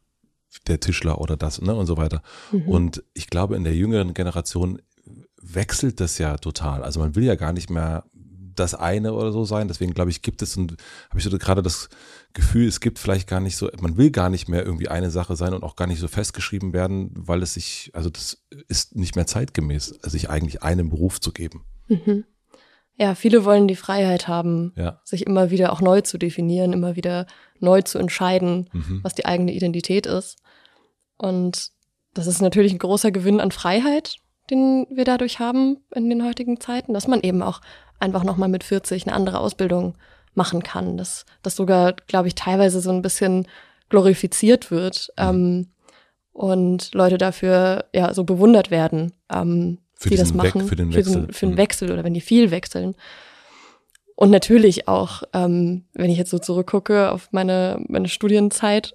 der 0.68 0.80
Tischler 0.80 1.20
oder 1.20 1.36
das 1.36 1.62
ne, 1.62 1.76
und 1.76 1.86
so 1.88 1.98
weiter. 1.98 2.22
Mhm. 2.52 2.70
Und 2.70 3.04
ich 3.14 3.28
glaube, 3.28 3.56
in 3.56 3.64
der 3.64 3.76
jüngeren 3.76 4.14
Generation 4.14 4.82
wechselt 5.42 6.00
das 6.00 6.18
ja 6.18 6.38
total. 6.38 6.84
Also 6.84 7.00
man 7.00 7.16
will 7.16 7.24
ja 7.24 7.36
gar 7.36 7.54
nicht 7.54 7.70
mehr 7.70 8.06
das 8.56 8.76
eine 8.76 9.14
oder 9.14 9.32
so 9.32 9.46
sein. 9.46 9.68
Deswegen 9.68 9.94
glaube 9.94 10.12
ich, 10.12 10.22
gibt 10.22 10.42
es 10.42 10.56
und 10.56 10.78
habe 11.10 11.20
ich 11.20 11.24
so 11.24 11.38
gerade 11.38 11.62
das 11.62 11.90
Gefühl, 12.34 12.68
es 12.68 12.80
gibt 12.80 13.00
vielleicht 13.00 13.28
gar 13.28 13.40
nicht 13.40 13.58
so, 13.58 13.70
man 13.82 13.98
will 13.98 14.12
gar 14.12 14.30
nicht 14.30 14.48
mehr 14.48 14.64
irgendwie 14.64 14.88
eine 14.88 15.12
Sache 15.12 15.36
sein 15.36 15.54
und 15.54 15.64
auch 15.64 15.76
gar 15.76 15.88
nicht 15.88 16.00
so 16.00 16.08
festgeschrieben 16.08 16.72
werden, 16.72 17.12
weil 17.16 17.42
es 17.42 17.56
sich, 17.56 17.92
also 17.94 18.10
das 18.10 18.44
ist 18.68 18.96
nicht 18.96 19.16
mehr 19.16 19.28
zeitgemäß, 19.28 19.88
sich 20.04 20.30
eigentlich 20.30 20.62
einen 20.64 20.90
Beruf 20.90 21.20
zu 21.20 21.32
geben. 21.32 21.66
Mhm. 21.88 22.26
Ja, 22.96 23.16
viele 23.16 23.44
wollen 23.44 23.68
die 23.68 23.76
Freiheit 23.76 24.28
haben, 24.28 24.72
ja. 24.76 25.02
sich 25.04 25.26
immer 25.26 25.50
wieder 25.50 25.74
auch 25.74 25.82
neu 25.82 26.02
zu 26.02 26.18
definieren, 26.18 26.74
immer 26.74 26.96
wieder 26.96 27.26
neu 27.60 27.82
zu 27.82 27.98
entscheiden, 27.98 28.70
mhm. 28.72 29.00
was 29.02 29.16
die 29.16 29.26
eigene 29.26 29.54
Identität 29.54 30.06
ist. 30.06 30.38
Und 31.18 31.72
das 32.14 32.28
ist 32.28 32.42
natürlich 32.42 32.72
ein 32.72 32.80
großer 32.80 33.12
Gewinn 33.12 33.40
an 33.40 33.52
Freiheit, 33.52 34.18
den 34.52 34.86
wir 34.92 35.06
dadurch 35.06 35.40
haben 35.40 35.78
in 35.96 36.10
den 36.10 36.24
heutigen 36.24 36.60
Zeiten, 36.60 36.94
dass 36.94 37.08
man 37.08 37.22
eben 37.22 37.42
auch 37.42 37.62
einfach 38.00 38.24
nochmal 38.24 38.50
mit 38.50 38.64
40 38.64 39.08
eine 39.08 39.16
andere 39.16 39.40
Ausbildung 39.40 39.96
machen 40.36 40.62
kann. 40.62 40.98
Dass 40.98 41.26
das 41.42 41.56
sogar, 41.56 41.94
glaube 42.08 42.28
ich, 42.28 42.36
teilweise 42.36 42.82
so 42.82 42.92
ein 42.92 43.02
bisschen 43.02 43.48
glorifiziert 43.90 44.70
wird 44.70 45.10
mhm. 45.18 45.24
ähm, 45.24 45.68
und 46.32 46.94
Leute 46.94 47.18
dafür 47.18 47.86
ja 47.94 48.14
so 48.14 48.24
bewundert 48.24 48.70
werden. 48.70 49.14
Ähm, 49.32 49.80
für 49.96 50.10
die 50.10 50.16
das 50.16 50.34
machen, 50.34 50.62
Weg, 50.62 50.70
für 50.70 50.76
den 50.76 50.94
Wechsel. 50.94 51.14
Für 51.14 51.20
den, 51.20 51.34
für 51.34 51.46
den 51.46 51.58
Wechsel 51.58 51.92
oder 51.92 52.04
wenn 52.04 52.14
die 52.14 52.22
viel 52.22 52.52
wechseln. 52.52 52.96
Und 54.16 54.30
natürlich 54.30 54.88
auch, 54.88 55.24
ähm, 55.34 55.86
wenn 55.94 56.12
ich 56.12 56.18
jetzt 56.18 56.30
so 56.30 56.38
zurückgucke 56.38 57.12
auf 57.12 57.30
meine, 57.32 57.84
meine 57.88 58.08
Studienzeit. 58.08 58.94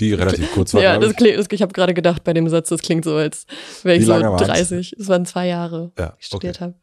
Die 0.00 0.12
relativ 0.14 0.52
kurz 0.52 0.74
war. 0.74 0.82
ja, 0.82 0.98
das 0.98 1.14
klingt, 1.14 1.38
das, 1.38 1.46
ich 1.50 1.62
habe 1.62 1.72
gerade 1.72 1.94
gedacht 1.94 2.24
bei 2.24 2.32
dem 2.32 2.48
Satz, 2.48 2.68
das 2.68 2.82
klingt 2.82 3.04
so, 3.04 3.14
als 3.14 3.46
wäre 3.84 3.96
ich 3.96 4.06
so 4.06 4.12
30. 4.12 4.96
Es 4.98 5.08
waren 5.08 5.24
zwei 5.24 5.46
Jahre, 5.46 5.92
ja, 5.98 6.14
ich 6.18 6.26
studiert 6.26 6.56
okay. 6.56 6.64
habe. 6.64 6.74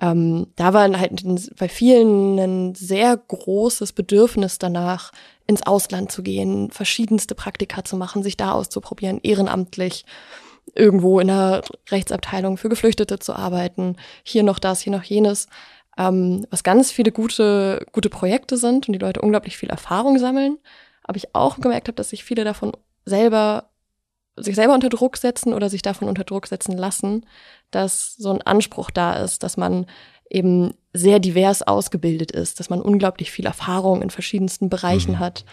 Ähm, 0.00 0.46
da 0.54 0.72
war 0.74 0.88
halt 0.96 1.24
bei 1.58 1.68
vielen 1.68 2.38
ein 2.38 2.74
sehr 2.76 3.16
großes 3.16 3.92
Bedürfnis 3.92 4.58
danach, 4.58 5.10
ins 5.48 5.66
Ausland 5.66 6.12
zu 6.12 6.22
gehen, 6.22 6.70
verschiedenste 6.70 7.34
Praktika 7.34 7.82
zu 7.82 7.96
machen, 7.96 8.22
sich 8.22 8.36
da 8.36 8.52
auszuprobieren, 8.52 9.18
ehrenamtlich 9.22 10.04
irgendwo 10.78 11.20
in 11.20 11.28
der 11.28 11.62
Rechtsabteilung 11.90 12.56
für 12.56 12.68
Geflüchtete 12.68 13.18
zu 13.18 13.34
arbeiten, 13.34 13.96
hier 14.22 14.42
noch 14.42 14.58
das, 14.58 14.80
hier 14.80 14.92
noch 14.92 15.02
jenes, 15.02 15.48
ähm, 15.98 16.46
was 16.50 16.62
ganz 16.62 16.90
viele 16.92 17.12
gute, 17.12 17.84
gute 17.92 18.08
Projekte 18.08 18.56
sind 18.56 18.88
und 18.88 18.92
die 18.92 19.00
Leute 19.00 19.20
unglaublich 19.20 19.58
viel 19.58 19.70
Erfahrung 19.70 20.18
sammeln. 20.18 20.58
Aber 21.02 21.16
ich 21.16 21.34
auch 21.34 21.58
gemerkt 21.58 21.88
habe, 21.88 21.96
dass 21.96 22.10
sich 22.10 22.24
viele 22.24 22.44
davon 22.44 22.72
selber 23.04 23.70
sich 24.40 24.54
selber 24.54 24.74
unter 24.74 24.88
Druck 24.88 25.16
setzen 25.16 25.52
oder 25.52 25.68
sich 25.68 25.82
davon 25.82 26.06
unter 26.06 26.22
Druck 26.22 26.46
setzen 26.46 26.76
lassen, 26.78 27.26
dass 27.72 28.14
so 28.14 28.30
ein 28.30 28.40
Anspruch 28.42 28.92
da 28.92 29.14
ist, 29.14 29.42
dass 29.42 29.56
man 29.56 29.86
eben 30.30 30.74
sehr 30.92 31.18
divers 31.18 31.62
ausgebildet 31.62 32.30
ist, 32.30 32.60
dass 32.60 32.70
man 32.70 32.80
unglaublich 32.80 33.32
viel 33.32 33.46
Erfahrung 33.46 34.00
in 34.00 34.10
verschiedensten 34.10 34.68
Bereichen 34.68 35.12
mhm. 35.12 35.18
hat. 35.18 35.44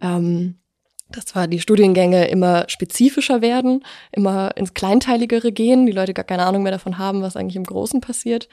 Ähm, 0.00 0.60
dass 1.10 1.26
zwar 1.26 1.46
die 1.46 1.60
Studiengänge 1.60 2.28
immer 2.28 2.64
spezifischer 2.68 3.40
werden, 3.40 3.84
immer 4.12 4.56
ins 4.56 4.74
Kleinteiligere 4.74 5.52
gehen, 5.52 5.86
die 5.86 5.92
Leute 5.92 6.14
gar 6.14 6.24
keine 6.24 6.44
Ahnung 6.44 6.62
mehr 6.62 6.72
davon 6.72 6.98
haben, 6.98 7.22
was 7.22 7.36
eigentlich 7.36 7.56
im 7.56 7.64
Großen 7.64 8.00
passiert. 8.00 8.48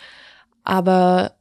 Aber 0.64 1.34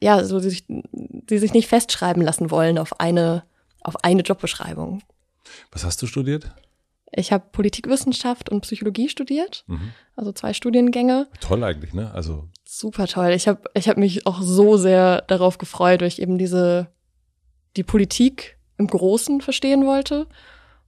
ja, 0.00 0.24
so 0.24 0.40
die 0.40 0.50
sich, 0.50 0.64
die 0.68 1.38
sich 1.38 1.52
nicht 1.52 1.68
festschreiben 1.68 2.22
lassen 2.22 2.50
wollen 2.50 2.78
auf 2.78 3.00
eine, 3.00 3.44
auf 3.82 4.04
eine 4.04 4.22
Jobbeschreibung. 4.22 5.02
Was 5.72 5.84
hast 5.84 6.02
du 6.02 6.06
studiert? 6.06 6.50
Ich 7.10 7.32
habe 7.32 7.46
Politikwissenschaft 7.52 8.50
und 8.50 8.60
Psychologie 8.62 9.08
studiert, 9.08 9.64
mhm. 9.66 9.92
also 10.14 10.30
zwei 10.32 10.52
Studiengänge. 10.52 11.26
Toll 11.40 11.64
eigentlich, 11.64 11.94
ne? 11.94 12.12
Also 12.12 12.48
super 12.66 13.06
toll. 13.06 13.30
Ich 13.30 13.48
habe 13.48 13.62
ich 13.72 13.88
hab 13.88 13.96
mich 13.96 14.26
auch 14.26 14.42
so 14.42 14.76
sehr 14.76 15.22
darauf 15.22 15.56
gefreut, 15.56 16.02
weil 16.02 16.08
ich 16.08 16.20
eben 16.20 16.36
diese 16.36 16.88
die 17.76 17.82
Politik 17.82 18.57
im 18.78 18.86
Großen 18.86 19.40
verstehen 19.40 19.84
wollte 19.86 20.26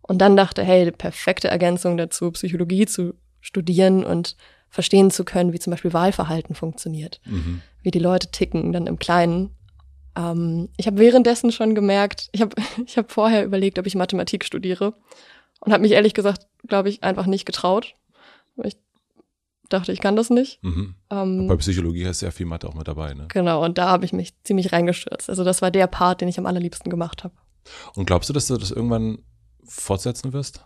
und 0.03 0.19
dann 0.19 0.37
dachte, 0.37 0.63
hey, 0.63 0.91
perfekte 0.91 1.49
Ergänzung 1.49 1.97
dazu, 1.97 2.31
Psychologie 2.33 2.87
zu 2.87 3.15
studieren 3.41 4.05
und 4.05 4.37
verstehen 4.69 5.11
zu 5.11 5.25
können, 5.25 5.53
wie 5.53 5.59
zum 5.59 5.73
Beispiel 5.73 5.93
Wahlverhalten 5.93 6.55
funktioniert, 6.55 7.21
mhm. 7.25 7.61
wie 7.83 7.91
die 7.91 7.99
Leute 7.99 8.31
ticken, 8.31 8.73
dann 8.73 8.87
im 8.87 8.99
Kleinen. 8.99 9.51
Ähm, 10.17 10.69
ich 10.77 10.87
habe 10.87 10.99
währenddessen 10.99 11.53
schon 11.53 11.75
gemerkt, 11.75 12.29
ich 12.33 12.41
habe 12.41 12.55
ich 12.87 12.97
hab 12.97 13.11
vorher 13.11 13.45
überlegt, 13.45 13.79
ob 13.79 13.87
ich 13.87 13.95
Mathematik 13.95 14.45
studiere 14.45 14.95
und 15.61 15.73
habe 15.73 15.83
mich 15.83 15.93
ehrlich 15.93 16.15
gesagt, 16.15 16.47
glaube 16.67 16.89
ich, 16.89 17.03
einfach 17.03 17.27
nicht 17.27 17.45
getraut. 17.45 17.95
Ich 18.63 18.77
dachte, 19.69 19.93
ich 19.93 20.01
kann 20.01 20.17
das 20.17 20.31
nicht. 20.31 20.63
Mhm. 20.63 20.95
Ähm, 21.11 21.47
Bei 21.47 21.57
Psychologie 21.57 22.07
hast 22.07 22.23
du 22.23 22.27
ja 22.27 22.33
viel 22.33 22.47
Mathe 22.47 22.69
auch 22.69 22.75
mit 22.75 22.89
dabei, 22.89 23.15
ne? 23.15 23.27
Genau, 23.29 23.65
und 23.65 23.79
da 23.79 23.89
habe 23.89 24.05
ich 24.05 24.13
mich 24.13 24.35
ziemlich 24.43 24.73
reingestürzt. 24.73 25.31
Also 25.31 25.45
das 25.45 25.63
war 25.63 25.71
der 25.71 25.87
Part, 25.87 26.21
den 26.21 26.29
ich 26.29 26.39
am 26.39 26.47
allerliebsten 26.47 26.91
gemacht 26.91 27.25
habe. 27.25 27.35
Und 27.95 28.07
glaubst 28.07 28.29
du, 28.29 28.33
dass 28.33 28.47
du 28.47 28.57
das 28.57 28.71
irgendwann 28.71 29.19
fortsetzen 29.65 30.33
wirst? 30.33 30.65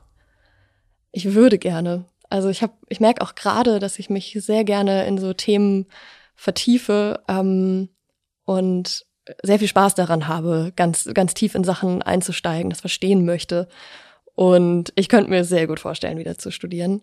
Ich 1.12 1.34
würde 1.34 1.58
gerne. 1.58 2.06
Also 2.30 2.48
ich 2.48 2.62
habe, 2.62 2.72
ich 2.88 3.00
merke 3.00 3.22
auch 3.22 3.34
gerade, 3.34 3.78
dass 3.78 3.98
ich 3.98 4.10
mich 4.10 4.36
sehr 4.40 4.64
gerne 4.64 5.06
in 5.06 5.18
so 5.18 5.32
Themen 5.32 5.86
vertiefe 6.34 7.22
ähm, 7.28 7.88
und 8.44 9.06
sehr 9.42 9.58
viel 9.58 9.68
Spaß 9.68 9.94
daran 9.94 10.28
habe, 10.28 10.72
ganz, 10.76 11.08
ganz 11.14 11.34
tief 11.34 11.54
in 11.54 11.64
Sachen 11.64 12.02
einzusteigen, 12.02 12.70
das 12.70 12.80
verstehen 12.80 13.24
möchte. 13.24 13.68
Und 14.34 14.92
ich 14.96 15.08
könnte 15.08 15.30
mir 15.30 15.44
sehr 15.44 15.66
gut 15.66 15.80
vorstellen, 15.80 16.18
wieder 16.18 16.36
zu 16.36 16.50
studieren. 16.50 17.02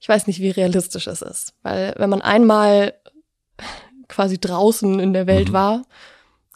Ich 0.00 0.08
weiß 0.08 0.26
nicht, 0.26 0.40
wie 0.40 0.50
realistisch 0.50 1.06
es 1.06 1.22
ist, 1.22 1.54
weil 1.62 1.94
wenn 1.96 2.10
man 2.10 2.22
einmal 2.22 2.94
quasi 4.08 4.38
draußen 4.38 5.00
in 5.00 5.12
der 5.12 5.26
Welt 5.26 5.48
mhm. 5.48 5.52
war, 5.52 5.82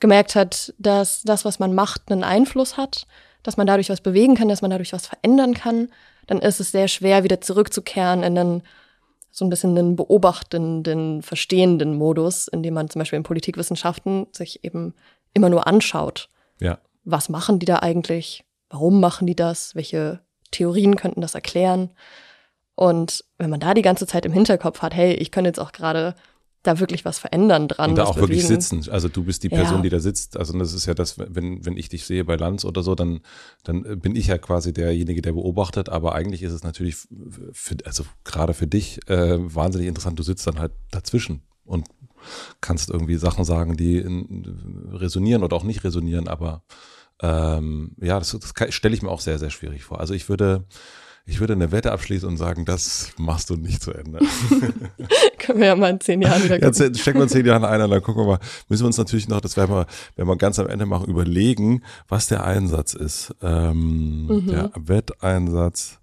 gemerkt 0.03 0.35
hat, 0.35 0.75
dass 0.79 1.23
das, 1.23 1.47
was 1.47 1.59
man 1.61 1.75
macht, 1.75 2.11
einen 2.11 2.25
Einfluss 2.25 2.77
hat, 2.77 3.07
dass 3.43 3.57
man 3.57 3.67
dadurch 3.67 3.89
was 3.89 4.03
bewegen 4.03 4.35
kann, 4.35 4.49
dass 4.49 4.61
man 4.61 4.71
dadurch 4.71 4.93
was 4.93 5.07
verändern 5.07 5.55
kann, 5.55 5.89
dann 6.27 6.41
ist 6.41 6.61
es 6.61 6.73
sehr 6.73 6.89
schwer, 6.89 7.25
wieder 7.25 7.41
zurückzukehren 7.41 8.23
in 8.23 8.37
einen 8.37 8.63
so 9.31 9.47
ein 9.47 9.49
bisschen 9.49 9.75
den 9.75 9.97
beobachtenden, 9.97 11.23
verstehenden 11.23 11.97
Modus, 11.97 12.49
in 12.49 12.63
dem 12.63 12.75
man 12.75 12.91
zum 12.91 12.99
Beispiel 12.99 13.17
in 13.17 13.23
Politikwissenschaften 13.23 14.27
sich 14.33 14.63
eben 14.63 14.93
immer 15.33 15.49
nur 15.49 15.67
anschaut. 15.67 16.29
Ja. 16.61 16.79
Was 17.05 17.31
machen 17.31 17.59
die 17.59 17.67
da 17.67 17.79
eigentlich? 17.79 18.45
Warum 18.69 19.01
machen 19.01 19.27
die 19.27 19.37
das? 19.37 19.75
Welche 19.75 20.21
Theorien 20.51 20.97
könnten 20.97 21.23
das 21.23 21.35
erklären? 21.35 21.91
Und 22.75 23.25
wenn 23.39 23.49
man 23.51 23.61
da 23.61 23.73
die 23.73 23.83
ganze 23.83 24.07
Zeit 24.07 24.27
im 24.27 24.33
Hinterkopf 24.33 24.83
hat, 24.83 24.95
hey, 24.95 25.15
ich 25.15 25.31
könnte 25.31 25.49
jetzt 25.49 25.61
auch 25.61 25.73
gerade 25.73 26.15
da 26.62 26.78
wirklich 26.78 27.04
was 27.04 27.19
verändern 27.19 27.69
dran. 27.69 27.90
Und 27.90 27.97
da 27.97 28.04
auch 28.04 28.14
bewegen. 28.14 28.28
wirklich 28.28 28.47
sitzen. 28.47 28.88
Also 28.90 29.09
du 29.09 29.25
bist 29.25 29.42
die 29.42 29.49
Person, 29.49 29.78
ja. 29.78 29.83
die 29.83 29.88
da 29.88 30.00
sitzt. 30.00 30.37
Also 30.37 30.57
das 30.59 30.73
ist 30.73 30.87
ja 30.87 30.95
das, 30.95 31.19
wenn, 31.19 31.64
wenn 31.64 31.76
ich 31.76 31.88
dich 31.88 32.04
sehe 32.04 32.25
bei 32.25 32.37
Lanz 32.37 32.64
oder 32.64 32.83
so, 32.83 32.95
dann, 32.95 33.21
dann 33.64 34.00
bin 34.00 34.14
ich 34.14 34.28
ja 34.28 34.38
quasi 34.38 34.73
derjenige, 34.73 35.23
der 35.23 35.33
beobachtet. 35.33 35.88
Aber 35.88 36.14
eigentlich 36.14 36.42
ist 36.42 36.52
es 36.52 36.62
natürlich, 36.62 36.97
für, 37.52 37.76
also 37.85 38.04
gerade 38.25 38.54
für 38.54 38.66
dich, 38.66 39.00
äh, 39.09 39.38
wahnsinnig 39.54 39.88
interessant. 39.88 40.19
Du 40.19 40.23
sitzt 40.23 40.47
dann 40.47 40.59
halt 40.59 40.73
dazwischen 40.90 41.42
und 41.64 41.87
kannst 42.61 42.90
irgendwie 42.90 43.16
Sachen 43.16 43.45
sagen, 43.45 43.76
die 43.76 43.99
in, 43.99 44.90
resonieren 44.92 45.42
oder 45.42 45.57
auch 45.57 45.64
nicht 45.64 45.83
resonieren. 45.83 46.28
Aber 46.28 46.62
ähm, 47.21 47.92
ja, 48.00 48.19
das, 48.19 48.37
das 48.38 48.75
stelle 48.75 48.95
ich 48.95 49.02
mir 49.02 49.11
auch 49.11 49.21
sehr, 49.21 49.38
sehr 49.38 49.50
schwierig 49.50 49.85
vor. 49.85 50.00
Also 50.00 50.14
ich 50.14 50.28
würde, 50.28 50.64
ich 51.25 51.38
würde 51.38 51.52
eine 51.52 51.71
Wette 51.71 51.93
abschließen 51.93 52.29
und 52.29 52.37
sagen, 52.37 52.64
das 52.64 53.12
machst 53.17 53.49
du 53.49 53.57
nicht 53.57 53.83
zu 53.83 53.93
Ende. 53.93 54.19
Können 55.38 55.61
wir 55.61 55.67
ja 55.69 55.76
mal 55.76 55.91
in 55.91 56.00
zehn 56.00 56.21
Jahren 56.21 56.43
wieder 56.43 56.59
gucken. 56.59 56.83
Jetzt 56.83 56.99
stecken 56.99 57.19
wir 57.19 57.25
in 57.25 57.29
zehn 57.29 57.47
Jahren 57.47 57.64
ein 57.64 57.81
und 57.81 57.91
dann 57.91 58.02
gucken 58.02 58.23
wir 58.23 58.26
mal, 58.26 58.38
müssen 58.69 58.83
wir 58.83 58.88
uns 58.88 58.99
natürlich 58.99 59.29
noch, 59.29 59.41
das 59.41 59.57
werden 59.57 59.73
wir, 59.73 59.87
wenn 60.17 60.26
wir 60.26 60.37
ganz 60.37 60.59
am 60.59 60.67
Ende 60.67 60.85
machen, 60.85 61.09
überlegen, 61.09 61.83
was 62.09 62.26
der 62.26 62.45
Einsatz 62.45 62.95
ist. 62.95 63.35
Ähm, 63.41 64.26
mhm. 64.26 64.47
Der 64.49 64.71
Wetteinsatz. 64.75 66.00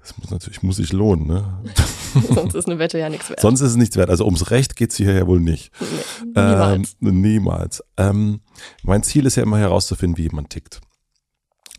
Das 0.00 0.16
muss 0.18 0.30
natürlich, 0.30 0.62
muss 0.62 0.76
sich 0.76 0.92
lohnen, 0.92 1.26
ne? 1.26 1.58
Sonst 2.34 2.54
ist 2.54 2.66
eine 2.66 2.78
Wette 2.78 2.98
ja 2.98 3.08
nichts 3.08 3.28
wert. 3.28 3.40
Sonst 3.40 3.60
ist 3.60 3.70
es 3.70 3.76
nichts 3.76 3.96
wert. 3.96 4.10
Also 4.10 4.24
ums 4.24 4.50
Recht 4.50 4.76
geht's 4.76 4.96
hier 4.96 5.12
ja 5.12 5.26
wohl 5.26 5.40
nicht. 5.40 5.72
Nee, 6.22 6.42
niemals. 6.42 6.96
Ähm, 7.02 7.20
niemals. 7.20 7.84
Ähm, 7.96 8.40
mein 8.82 9.02
Ziel 9.02 9.26
ist 9.26 9.36
ja 9.36 9.42
immer 9.42 9.58
herauszufinden, 9.58 10.18
wie 10.18 10.22
jemand 10.22 10.50
tickt 10.50 10.80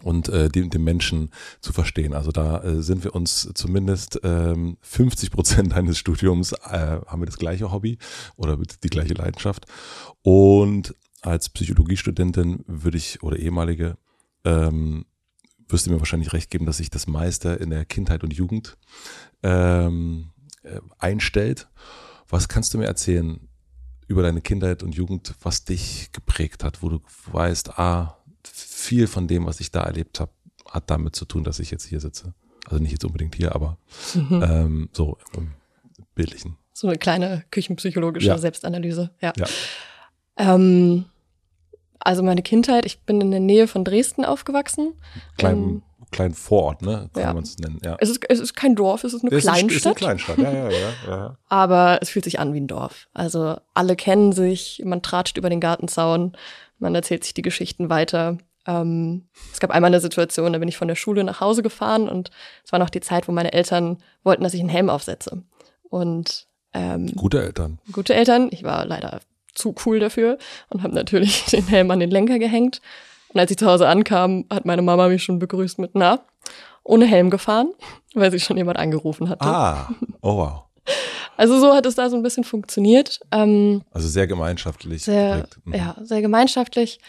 und 0.04 0.30
äh, 0.30 0.50
dem, 0.50 0.70
dem 0.70 0.84
Menschen 0.84 1.32
zu 1.62 1.74
verstehen. 1.74 2.14
Also 2.14 2.32
da 2.32 2.64
äh, 2.64 2.82
sind 2.82 3.04
wir 3.04 3.16
uns 3.16 3.50
zumindest 3.54 4.20
ähm, 4.24 4.78
50 4.82 5.32
Prozent 5.32 5.74
eines 5.74 5.98
Studiums 5.98 6.52
äh, 6.52 7.00
haben 7.06 7.22
wir 7.22 7.26
das 7.26 7.38
gleiche 7.38 7.72
Hobby 7.72 7.98
oder 8.36 8.58
die 8.58 8.90
gleiche 8.90 9.14
Leidenschaft. 9.14 9.66
Und 10.22 10.96
als 11.22 11.50
Psychologiestudentin 11.50 12.64
würde 12.68 12.98
ich 12.98 13.24
oder 13.24 13.38
ehemalige 13.38 13.98
ähm, 14.44 15.06
wirst 15.68 15.88
du 15.88 15.92
mir 15.92 16.00
wahrscheinlich 16.00 16.34
recht 16.34 16.52
geben, 16.52 16.66
dass 16.66 16.78
sich 16.78 16.90
das 16.90 17.08
meiste 17.08 17.50
in 17.50 17.72
der 17.72 17.86
Kindheit 17.86 18.24
und 18.24 18.34
Jugend 18.34 18.78
ähm, 19.42 20.32
äh, 20.64 20.80
einstellt. 21.00 21.68
Was 22.28 22.48
kannst 22.48 22.74
du 22.74 22.78
mir 22.78 22.86
erzählen 22.86 23.48
über 24.08 24.22
deine 24.22 24.42
Kindheit 24.42 24.84
und 24.84 24.94
Jugend, 24.94 25.34
was 25.42 25.66
dich 25.66 26.12
geprägt 26.12 26.64
hat, 26.64 26.84
wo 26.84 26.90
du 26.90 27.02
weißt, 27.32 27.80
ah, 27.80 28.18
viel 28.86 29.08
von 29.08 29.28
dem, 29.28 29.46
was 29.46 29.60
ich 29.60 29.72
da 29.72 29.84
erlebt 29.84 30.20
habe, 30.20 30.32
hat 30.70 30.90
damit 30.90 31.16
zu 31.16 31.26
tun, 31.26 31.44
dass 31.44 31.60
ich 31.60 31.72
jetzt 31.72 31.86
hier 31.86 32.00
sitze. 32.00 32.34
Also 32.66 32.82
nicht 32.82 32.92
jetzt 32.92 33.06
unbedingt 33.06 33.36
hier, 33.36 33.54
aber 33.54 33.78
mhm. 34.14 34.44
ähm, 34.44 34.90
so 34.92 35.18
im 35.36 35.52
Bildlichen. 36.16 36.58
So 36.74 36.88
eine 36.88 36.98
kleine 36.98 37.44
küchenpsychologische 37.52 38.28
ja. 38.28 38.38
Selbstanalyse, 38.38 39.12
ja. 39.22 39.34
ja. 39.38 39.46
Ähm, 40.38 41.06
also 42.00 42.22
meine 42.22 42.42
Kindheit, 42.42 42.86
ich 42.86 43.02
bin 43.02 43.22
in 43.22 43.32
der 43.32 43.40
Nähe 43.40 43.68
von 43.68 43.84
Dresden 43.84 44.26
aufgewachsen. 44.26 44.94
Klein, 45.38 45.58
ähm, 45.58 45.82
kleinen 46.12 46.34
Vorort, 46.34 46.82
ne? 46.82 47.10
Kann 47.14 47.24
ja. 47.24 47.34
man 47.34 47.44
es 47.44 47.58
nennen. 47.58 47.80
Ja. 47.84 47.98
Es, 48.00 48.10
ist, 48.10 48.30
es 48.30 48.40
ist 48.40 48.56
kein 48.56 48.76
Dorf, 48.76 49.04
es 49.04 49.14
ist 49.14 49.24
eine 49.24 49.36
es 49.36 49.44
Kleinstadt. 49.44 49.72
Es 49.72 49.76
ist 49.78 49.86
eine 49.86 49.96
Kleinstadt, 49.96 50.38
ja, 50.38 50.52
ja, 50.52 50.70
ja, 50.70 50.94
ja. 51.08 51.38
Aber 51.50 52.00
es 52.02 52.10
fühlt 52.10 52.26
sich 52.26 52.40
an 52.40 52.54
wie 52.54 52.60
ein 52.60 52.68
Dorf. 52.68 53.08
Also 53.14 53.58
alle 53.74 53.96
kennen 53.96 54.34
sich, 54.34 54.82
man 54.86 55.02
tratscht 55.02 55.38
über 55.38 55.50
den 55.50 55.60
Gartenzaun, 55.60 56.34
man 56.80 56.94
erzählt 56.96 57.24
sich 57.24 57.34
die 57.34 57.42
Geschichten 57.42 57.90
weiter. 57.90 58.38
Ähm, 58.68 59.28
es 59.52 59.60
gab 59.60 59.72
einmal 59.72 59.90
eine 59.90 60.00
Situation, 60.00 60.54
da 60.54 60.60
bin 60.60 60.68
ich 60.68 60.78
von 60.78 60.88
der 60.88 60.96
Schule 60.96 61.24
nach 61.24 61.40
Hause 61.40 61.62
gefahren 61.62 62.10
und 62.10 62.32
es 62.64 62.72
war 62.72 62.80
noch 62.80 62.90
die 62.90 63.02
Zeit, 63.02 63.28
wo 63.28 63.32
meine 63.32 63.54
Eltern 63.54 63.98
wollten, 64.24 64.44
dass 64.44 64.54
ich 64.54 64.60
einen 64.60 64.70
Helm 64.70 64.90
aufsetze. 64.90 65.44
Und 65.90 66.48
ähm, 66.74 67.08
gute 67.16 67.42
Eltern. 67.42 67.80
Gute 67.92 68.14
Eltern. 68.14 68.50
Ich 68.52 68.64
war 68.64 68.86
leider 68.86 69.22
zu 69.54 69.74
cool 69.86 70.00
dafür 70.00 70.38
und 70.70 70.84
habe 70.84 70.94
natürlich 70.94 71.46
den 71.52 71.68
Helm 71.68 71.90
an 71.92 72.00
den 72.00 72.12
Lenker 72.12 72.40
gehängt. 72.40 72.82
Und 73.30 73.40
als 73.40 73.52
ich 73.52 73.58
zu 73.58 73.66
Hause 73.66 73.88
ankam, 73.88 74.46
hat 74.52 74.66
meine 74.66 74.82
Mama 74.82 75.08
mich 75.08 75.24
schon 75.24 75.40
begrüßt 75.40 75.80
mit 75.80 75.92
na, 75.94 76.20
ohne 76.84 77.06
Helm 77.06 77.30
gefahren, 77.30 77.72
weil 78.14 78.32
sich 78.32 78.44
schon 78.44 78.58
jemand 78.58 78.78
angerufen 78.78 79.30
hatte. 79.30 79.46
Ah, 79.46 79.90
oh 80.22 80.38
wow. 80.38 80.62
Also 81.38 81.60
so 81.60 81.74
hat 81.74 81.86
es 81.86 81.96
da 81.96 82.10
so 82.10 82.16
ein 82.16 82.24
bisschen 82.24 82.46
funktioniert. 82.46 83.20
Ähm, 83.30 83.82
also 83.92 84.08
sehr 84.08 84.26
gemeinschaftlich. 84.26 85.04
Sehr, 85.04 85.50
mhm. 85.66 85.74
Ja, 85.74 85.98
sehr 86.02 86.22
gemeinschaftlich. 86.22 87.02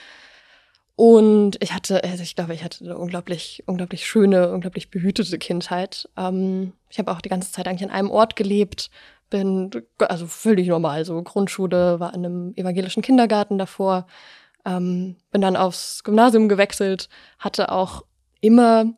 Und 0.97 1.63
ich 1.63 1.75
hatte, 1.75 2.03
also 2.03 2.23
ich 2.23 2.35
glaube, 2.35 2.55
ich 2.55 2.65
hatte 2.65 2.83
eine 2.83 2.97
unglaublich, 2.97 3.63
unglaublich 3.67 4.07
schöne, 4.07 4.51
unglaublich 4.51 4.91
behütete 4.91 5.39
Kindheit. 5.39 6.09
Ähm, 6.17 6.73
ich 6.89 6.99
habe 6.99 7.13
auch 7.13 7.21
die 7.21 7.29
ganze 7.29 7.53
Zeit 7.53 7.69
eigentlich 7.69 7.89
an 7.89 7.95
einem 7.95 8.11
Ort 8.11 8.35
gelebt, 8.35 8.91
bin 9.29 9.71
also 9.99 10.27
völlig 10.27 10.69
normal, 10.69 11.05
so 11.05 11.23
Grundschule, 11.23 12.01
war 12.01 12.15
in 12.15 12.25
einem 12.25 12.55
evangelischen 12.57 13.03
Kindergarten 13.03 13.59
davor, 13.59 14.07
ähm, 14.65 15.17
bin 15.31 15.43
dann 15.43 15.55
aufs 15.55 16.03
Gymnasium 16.03 16.49
gewechselt, 16.49 17.11
hatte 17.39 17.71
auch 17.73 18.03
immer, 18.41 18.95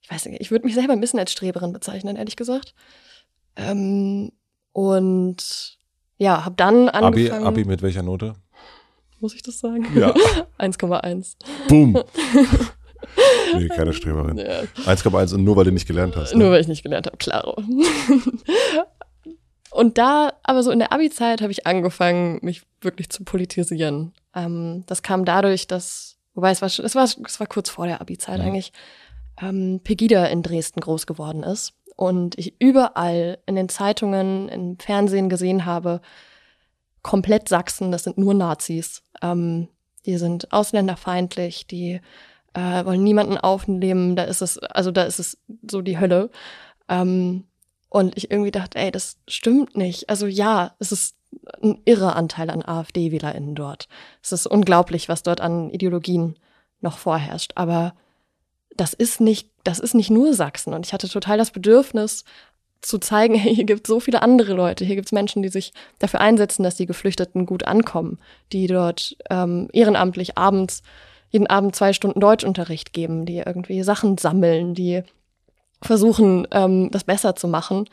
ich 0.00 0.10
weiß 0.10 0.26
nicht, 0.26 0.40
ich 0.40 0.52
würde 0.52 0.64
mich 0.64 0.74
selber 0.74 0.92
ein 0.92 1.00
bisschen 1.00 1.18
als 1.18 1.32
Streberin 1.32 1.72
bezeichnen, 1.72 2.14
ehrlich 2.14 2.36
gesagt. 2.36 2.72
Ähm, 3.56 4.30
und 4.72 5.78
ja, 6.18 6.44
habe 6.44 6.54
dann 6.54 6.88
angefangen. 6.88 7.46
Abi, 7.46 7.62
Abi 7.62 7.64
mit 7.64 7.82
welcher 7.82 8.04
Note? 8.04 8.34
Muss 9.24 9.34
ich 9.34 9.40
das 9.40 9.58
sagen? 9.58 9.86
Ja. 9.96 10.10
1,1. 10.58 11.36
Boom. 11.66 11.94
nee, 13.56 13.68
keine 13.68 13.94
Streberin. 13.94 14.36
Ja. 14.36 14.64
1,1 14.84 15.34
und 15.34 15.44
nur 15.44 15.56
weil 15.56 15.64
du 15.64 15.72
nicht 15.72 15.86
gelernt 15.86 16.14
hast. 16.14 16.34
Ne? 16.34 16.40
Nur 16.40 16.50
weil 16.50 16.60
ich 16.60 16.68
nicht 16.68 16.82
gelernt 16.82 17.06
habe, 17.06 17.16
klaro. 17.16 17.56
und 19.70 19.96
da, 19.96 20.34
aber 20.42 20.62
so 20.62 20.70
in 20.70 20.78
der 20.78 20.92
Abi-Zeit 20.92 21.40
habe 21.40 21.52
ich 21.52 21.66
angefangen, 21.66 22.38
mich 22.42 22.64
wirklich 22.82 23.08
zu 23.08 23.24
politisieren. 23.24 24.12
Ähm, 24.34 24.84
das 24.88 25.02
kam 25.02 25.24
dadurch, 25.24 25.66
dass, 25.66 26.18
wobei 26.34 26.50
es 26.50 26.60
war, 26.60 26.66
es 26.66 26.94
war, 26.94 27.04
es 27.04 27.40
war 27.40 27.46
kurz 27.46 27.70
vor 27.70 27.86
der 27.86 28.02
Abi-Zeit 28.02 28.40
mhm. 28.40 28.44
eigentlich, 28.44 28.74
ähm, 29.40 29.80
Pegida 29.82 30.26
in 30.26 30.42
Dresden 30.42 30.80
groß 30.80 31.06
geworden 31.06 31.44
ist. 31.44 31.72
Und 31.96 32.38
ich 32.38 32.60
überall 32.60 33.38
in 33.46 33.54
den 33.54 33.70
Zeitungen, 33.70 34.50
im 34.50 34.78
Fernsehen 34.78 35.30
gesehen 35.30 35.64
habe, 35.64 36.02
komplett 37.04 37.48
Sachsen, 37.48 37.92
das 37.92 38.02
sind 38.02 38.18
nur 38.18 38.34
Nazis. 38.34 39.03
Ähm, 39.22 39.68
die 40.06 40.18
sind 40.18 40.52
ausländerfeindlich, 40.52 41.66
die 41.66 42.00
äh, 42.54 42.84
wollen 42.84 43.02
niemanden 43.02 43.36
aufnehmen, 43.36 44.16
da 44.16 44.24
ist 44.24 44.42
es, 44.42 44.58
also 44.58 44.90
da 44.90 45.04
ist 45.04 45.18
es 45.18 45.38
so 45.68 45.82
die 45.82 45.98
Hölle. 45.98 46.30
Ähm, 46.88 47.44
und 47.88 48.16
ich 48.16 48.30
irgendwie 48.30 48.50
dachte, 48.50 48.78
ey, 48.78 48.90
das 48.90 49.18
stimmt 49.28 49.76
nicht. 49.76 50.08
Also 50.08 50.26
ja, 50.26 50.74
es 50.78 50.92
ist 50.92 51.16
ein 51.62 51.80
irrer 51.84 52.16
Anteil 52.16 52.50
an 52.50 52.64
AfD-WählerInnen 52.64 53.54
dort. 53.54 53.88
Es 54.22 54.32
ist 54.32 54.46
unglaublich, 54.46 55.08
was 55.08 55.22
dort 55.22 55.40
an 55.40 55.70
Ideologien 55.70 56.38
noch 56.80 56.98
vorherrscht. 56.98 57.52
Aber 57.54 57.94
das 58.76 58.94
ist 58.94 59.20
nicht, 59.20 59.50
das 59.62 59.78
ist 59.78 59.94
nicht 59.94 60.10
nur 60.10 60.34
Sachsen. 60.34 60.74
Und 60.74 60.86
ich 60.86 60.92
hatte 60.92 61.08
total 61.08 61.38
das 61.38 61.50
Bedürfnis, 61.50 62.24
zu 62.84 62.98
zeigen, 62.98 63.34
hey, 63.38 63.54
hier 63.54 63.64
gibt 63.64 63.86
es 63.86 63.88
so 63.88 64.00
viele 64.00 64.22
andere 64.22 64.54
Leute, 64.54 64.84
hier 64.84 64.96
gibt 64.96 65.08
es 65.08 65.12
Menschen, 65.12 65.42
die 65.42 65.48
sich 65.48 65.72
dafür 65.98 66.20
einsetzen, 66.20 66.62
dass 66.62 66.76
die 66.76 66.86
Geflüchteten 66.86 67.46
gut 67.46 67.66
ankommen, 67.66 68.18
die 68.52 68.66
dort 68.66 69.16
ähm, 69.30 69.68
ehrenamtlich 69.72 70.38
abends, 70.38 70.82
jeden 71.30 71.46
Abend 71.48 71.74
zwei 71.74 71.92
Stunden 71.92 72.20
Deutschunterricht 72.20 72.92
geben, 72.92 73.26
die 73.26 73.38
irgendwie 73.38 73.82
Sachen 73.82 74.18
sammeln, 74.18 74.74
die 74.74 75.02
versuchen, 75.82 76.46
ähm, 76.52 76.90
das 76.92 77.04
besser 77.04 77.34
zu 77.34 77.48
machen. 77.48 77.88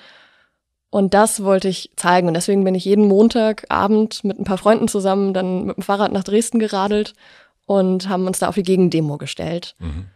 Und 0.91 1.13
das 1.13 1.43
wollte 1.43 1.67
ich 1.67 1.89
zeigen. 1.95 2.27
Und 2.27 2.33
deswegen 2.35 2.63
bin 2.63 2.75
ich 2.75 2.85
jeden 2.85 3.07
Montagabend 3.07 4.23
mit 4.23 4.37
ein 4.37 4.43
paar 4.43 4.57
Freunden 4.57 4.87
zusammen 4.87 5.33
dann 5.33 5.65
mit 5.65 5.77
dem 5.77 5.83
Fahrrad 5.83 6.11
nach 6.11 6.23
Dresden 6.23 6.59
geradelt 6.59 7.13
und 7.65 8.09
haben 8.09 8.27
uns 8.27 8.39
da 8.39 8.49
auf 8.49 8.55
die 8.55 8.63
Gegendemo 8.63 9.17
gestellt. 9.17 9.75
Mhm. 9.79 10.07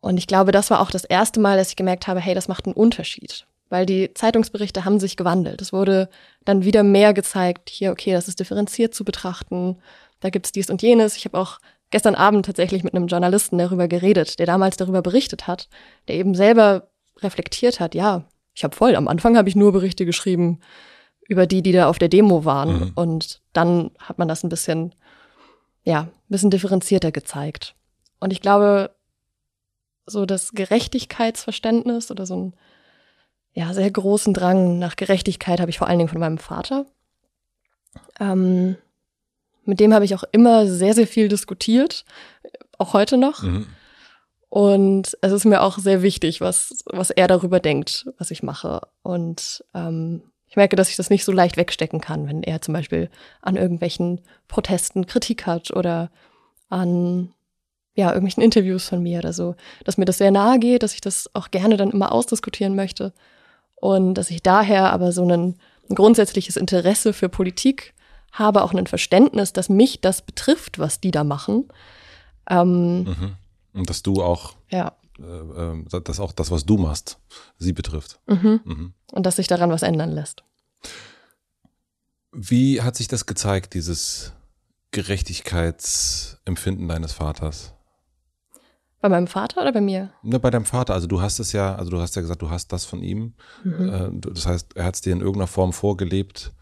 Und 0.00 0.18
ich 0.18 0.26
glaube, 0.26 0.50
das 0.52 0.70
war 0.70 0.80
auch 0.80 0.90
das 0.90 1.04
erste 1.04 1.40
Mal, 1.40 1.56
dass 1.56 1.70
ich 1.70 1.76
gemerkt 1.76 2.08
habe, 2.08 2.20
hey, 2.20 2.34
das 2.34 2.48
macht 2.48 2.66
einen 2.66 2.74
Unterschied 2.74 3.46
weil 3.70 3.86
die 3.86 4.12
Zeitungsberichte 4.12 4.84
haben 4.84 5.00
sich 5.00 5.16
gewandelt. 5.16 5.62
Es 5.62 5.72
wurde 5.72 6.10
dann 6.44 6.64
wieder 6.64 6.82
mehr 6.82 7.14
gezeigt, 7.14 7.70
hier, 7.70 7.92
okay, 7.92 8.12
das 8.12 8.28
ist 8.28 8.40
differenziert 8.40 8.94
zu 8.94 9.04
betrachten, 9.04 9.78
da 10.20 10.28
gibt's 10.28 10.52
dies 10.52 10.68
und 10.68 10.82
jenes. 10.82 11.16
Ich 11.16 11.24
habe 11.24 11.38
auch 11.38 11.58
gestern 11.90 12.14
Abend 12.14 12.44
tatsächlich 12.44 12.84
mit 12.84 12.94
einem 12.94 13.06
Journalisten 13.06 13.56
darüber 13.56 13.88
geredet, 13.88 14.38
der 14.38 14.46
damals 14.46 14.76
darüber 14.76 15.00
berichtet 15.00 15.46
hat, 15.46 15.68
der 16.08 16.16
eben 16.16 16.34
selber 16.34 16.88
reflektiert 17.22 17.80
hat, 17.80 17.94
ja, 17.94 18.24
ich 18.54 18.64
habe 18.64 18.76
voll, 18.76 18.96
am 18.96 19.08
Anfang 19.08 19.36
habe 19.36 19.48
ich 19.48 19.56
nur 19.56 19.72
Berichte 19.72 20.04
geschrieben 20.04 20.60
über 21.28 21.46
die, 21.46 21.62
die 21.62 21.72
da 21.72 21.88
auf 21.88 21.98
der 21.98 22.08
Demo 22.08 22.44
waren. 22.44 22.80
Mhm. 22.80 22.92
Und 22.94 23.40
dann 23.52 23.92
hat 23.98 24.18
man 24.18 24.26
das 24.26 24.42
ein 24.42 24.48
bisschen, 24.48 24.94
ja, 25.84 26.00
ein 26.02 26.10
bisschen 26.28 26.50
differenzierter 26.50 27.12
gezeigt. 27.12 27.76
Und 28.18 28.32
ich 28.32 28.40
glaube, 28.40 28.90
so 30.06 30.26
das 30.26 30.52
Gerechtigkeitsverständnis 30.52 32.10
oder 32.10 32.26
so 32.26 32.36
ein 32.36 32.54
ja, 33.52 33.72
sehr 33.74 33.90
großen 33.90 34.32
Drang 34.32 34.78
nach 34.78 34.96
Gerechtigkeit 34.96 35.60
habe 35.60 35.70
ich 35.70 35.78
vor 35.78 35.88
allen 35.88 35.98
Dingen 35.98 36.08
von 36.08 36.20
meinem 36.20 36.38
Vater. 36.38 36.86
Ähm, 38.18 38.76
mit 39.64 39.80
dem 39.80 39.92
habe 39.92 40.04
ich 40.04 40.14
auch 40.14 40.24
immer 40.32 40.66
sehr, 40.66 40.94
sehr 40.94 41.06
viel 41.06 41.28
diskutiert, 41.28 42.04
auch 42.78 42.92
heute 42.92 43.16
noch. 43.16 43.42
Mhm. 43.42 43.66
Und 44.48 45.16
es 45.20 45.32
ist 45.32 45.44
mir 45.44 45.62
auch 45.62 45.78
sehr 45.78 46.02
wichtig, 46.02 46.40
was, 46.40 46.82
was 46.86 47.10
er 47.10 47.28
darüber 47.28 47.60
denkt, 47.60 48.08
was 48.18 48.30
ich 48.30 48.42
mache. 48.42 48.80
Und 49.02 49.64
ähm, 49.74 50.22
ich 50.48 50.56
merke, 50.56 50.74
dass 50.74 50.90
ich 50.90 50.96
das 50.96 51.10
nicht 51.10 51.24
so 51.24 51.30
leicht 51.30 51.56
wegstecken 51.56 52.00
kann, 52.00 52.26
wenn 52.26 52.42
er 52.42 52.60
zum 52.60 52.74
Beispiel 52.74 53.10
an 53.42 53.56
irgendwelchen 53.56 54.20
Protesten 54.48 55.06
Kritik 55.06 55.46
hat 55.46 55.70
oder 55.70 56.10
an 56.68 57.32
ja, 57.94 58.08
irgendwelchen 58.08 58.42
Interviews 58.42 58.88
von 58.88 59.02
mir 59.02 59.18
oder 59.18 59.32
so, 59.32 59.54
dass 59.84 59.98
mir 59.98 60.04
das 60.04 60.18
sehr 60.18 60.30
nahe 60.30 60.58
geht, 60.58 60.82
dass 60.82 60.94
ich 60.94 61.00
das 61.00 61.30
auch 61.34 61.50
gerne 61.50 61.76
dann 61.76 61.90
immer 61.90 62.12
ausdiskutieren 62.12 62.74
möchte 62.74 63.12
und 63.80 64.14
dass 64.14 64.30
ich 64.30 64.42
daher 64.42 64.92
aber 64.92 65.12
so 65.12 65.24
ein, 65.24 65.56
ein 65.88 65.94
grundsätzliches 65.94 66.56
Interesse 66.56 67.12
für 67.12 67.28
Politik 67.28 67.94
habe, 68.32 68.62
auch 68.62 68.72
ein 68.72 68.86
Verständnis, 68.86 69.52
dass 69.52 69.68
mich 69.68 70.00
das 70.00 70.22
betrifft, 70.22 70.78
was 70.78 71.00
die 71.00 71.10
da 71.10 71.24
machen. 71.24 71.68
Ähm, 72.48 73.02
mhm. 73.04 73.36
Und 73.72 73.90
dass 73.90 74.02
du 74.02 74.22
auch, 74.22 74.54
ja. 74.70 74.92
Äh, 75.18 75.22
äh, 75.22 76.00
dass 76.02 76.20
auch 76.20 76.32
das, 76.32 76.50
was 76.50 76.64
du 76.64 76.78
machst, 76.78 77.18
sie 77.58 77.72
betrifft. 77.72 78.20
Mhm. 78.26 78.60
Mhm. 78.64 78.94
Und 79.12 79.26
dass 79.26 79.36
sich 79.36 79.48
daran 79.48 79.70
was 79.70 79.82
ändern 79.82 80.12
lässt. 80.12 80.44
Wie 82.32 82.80
hat 82.82 82.96
sich 82.96 83.08
das 83.08 83.26
gezeigt, 83.26 83.74
dieses 83.74 84.32
Gerechtigkeitsempfinden 84.92 86.86
deines 86.88 87.12
Vaters? 87.12 87.74
Bei 89.00 89.08
meinem 89.08 89.26
Vater 89.26 89.62
oder 89.62 89.72
bei 89.72 89.80
mir? 89.80 90.10
Ne, 90.22 90.38
bei 90.38 90.50
deinem 90.50 90.66
Vater. 90.66 90.92
Also 90.92 91.06
du 91.06 91.22
hast 91.22 91.38
es 91.38 91.52
ja, 91.52 91.74
also 91.74 91.90
du 91.90 92.00
hast 92.00 92.16
ja 92.16 92.22
gesagt, 92.22 92.42
du 92.42 92.50
hast 92.50 92.68
das 92.72 92.84
von 92.84 93.02
ihm. 93.02 93.34
Mhm. 93.64 93.88
Äh, 93.88 94.32
das 94.32 94.46
heißt, 94.46 94.76
er 94.76 94.84
hat 94.84 94.94
es 94.94 95.00
dir 95.00 95.12
in 95.12 95.20
irgendeiner 95.20 95.46
Form 95.46 95.72
vorgelebt. 95.72 96.52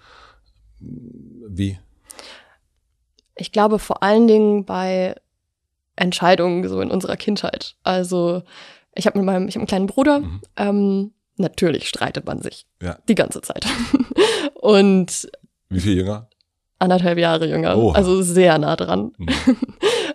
Wie? 0.78 1.78
Ich 3.34 3.50
glaube 3.50 3.78
vor 3.78 4.02
allen 4.02 4.28
Dingen 4.28 4.64
bei 4.64 5.16
Entscheidungen 5.96 6.68
so 6.68 6.80
in 6.80 6.90
unserer 6.90 7.16
Kindheit. 7.16 7.74
Also 7.82 8.42
ich 8.94 9.06
habe 9.06 9.18
mit 9.18 9.26
meinem, 9.26 9.48
ich 9.48 9.54
habe 9.54 9.62
einen 9.62 9.68
kleinen 9.68 9.86
Bruder. 9.86 10.20
Mhm. 10.20 10.40
Ähm, 10.56 11.12
natürlich 11.36 11.88
streitet 11.88 12.26
man 12.26 12.40
sich 12.40 12.66
ja. 12.80 12.98
die 13.08 13.14
ganze 13.16 13.40
Zeit. 13.40 13.66
Und 14.54 15.28
wie 15.70 15.80
viel 15.80 15.96
jünger? 15.96 16.28
Anderthalb 16.78 17.18
Jahre 17.18 17.46
jünger. 17.46 17.76
Oha. 17.76 17.96
Also 17.96 18.22
sehr 18.22 18.58
nah 18.58 18.76
dran. 18.76 19.12
Mhm. 19.18 19.26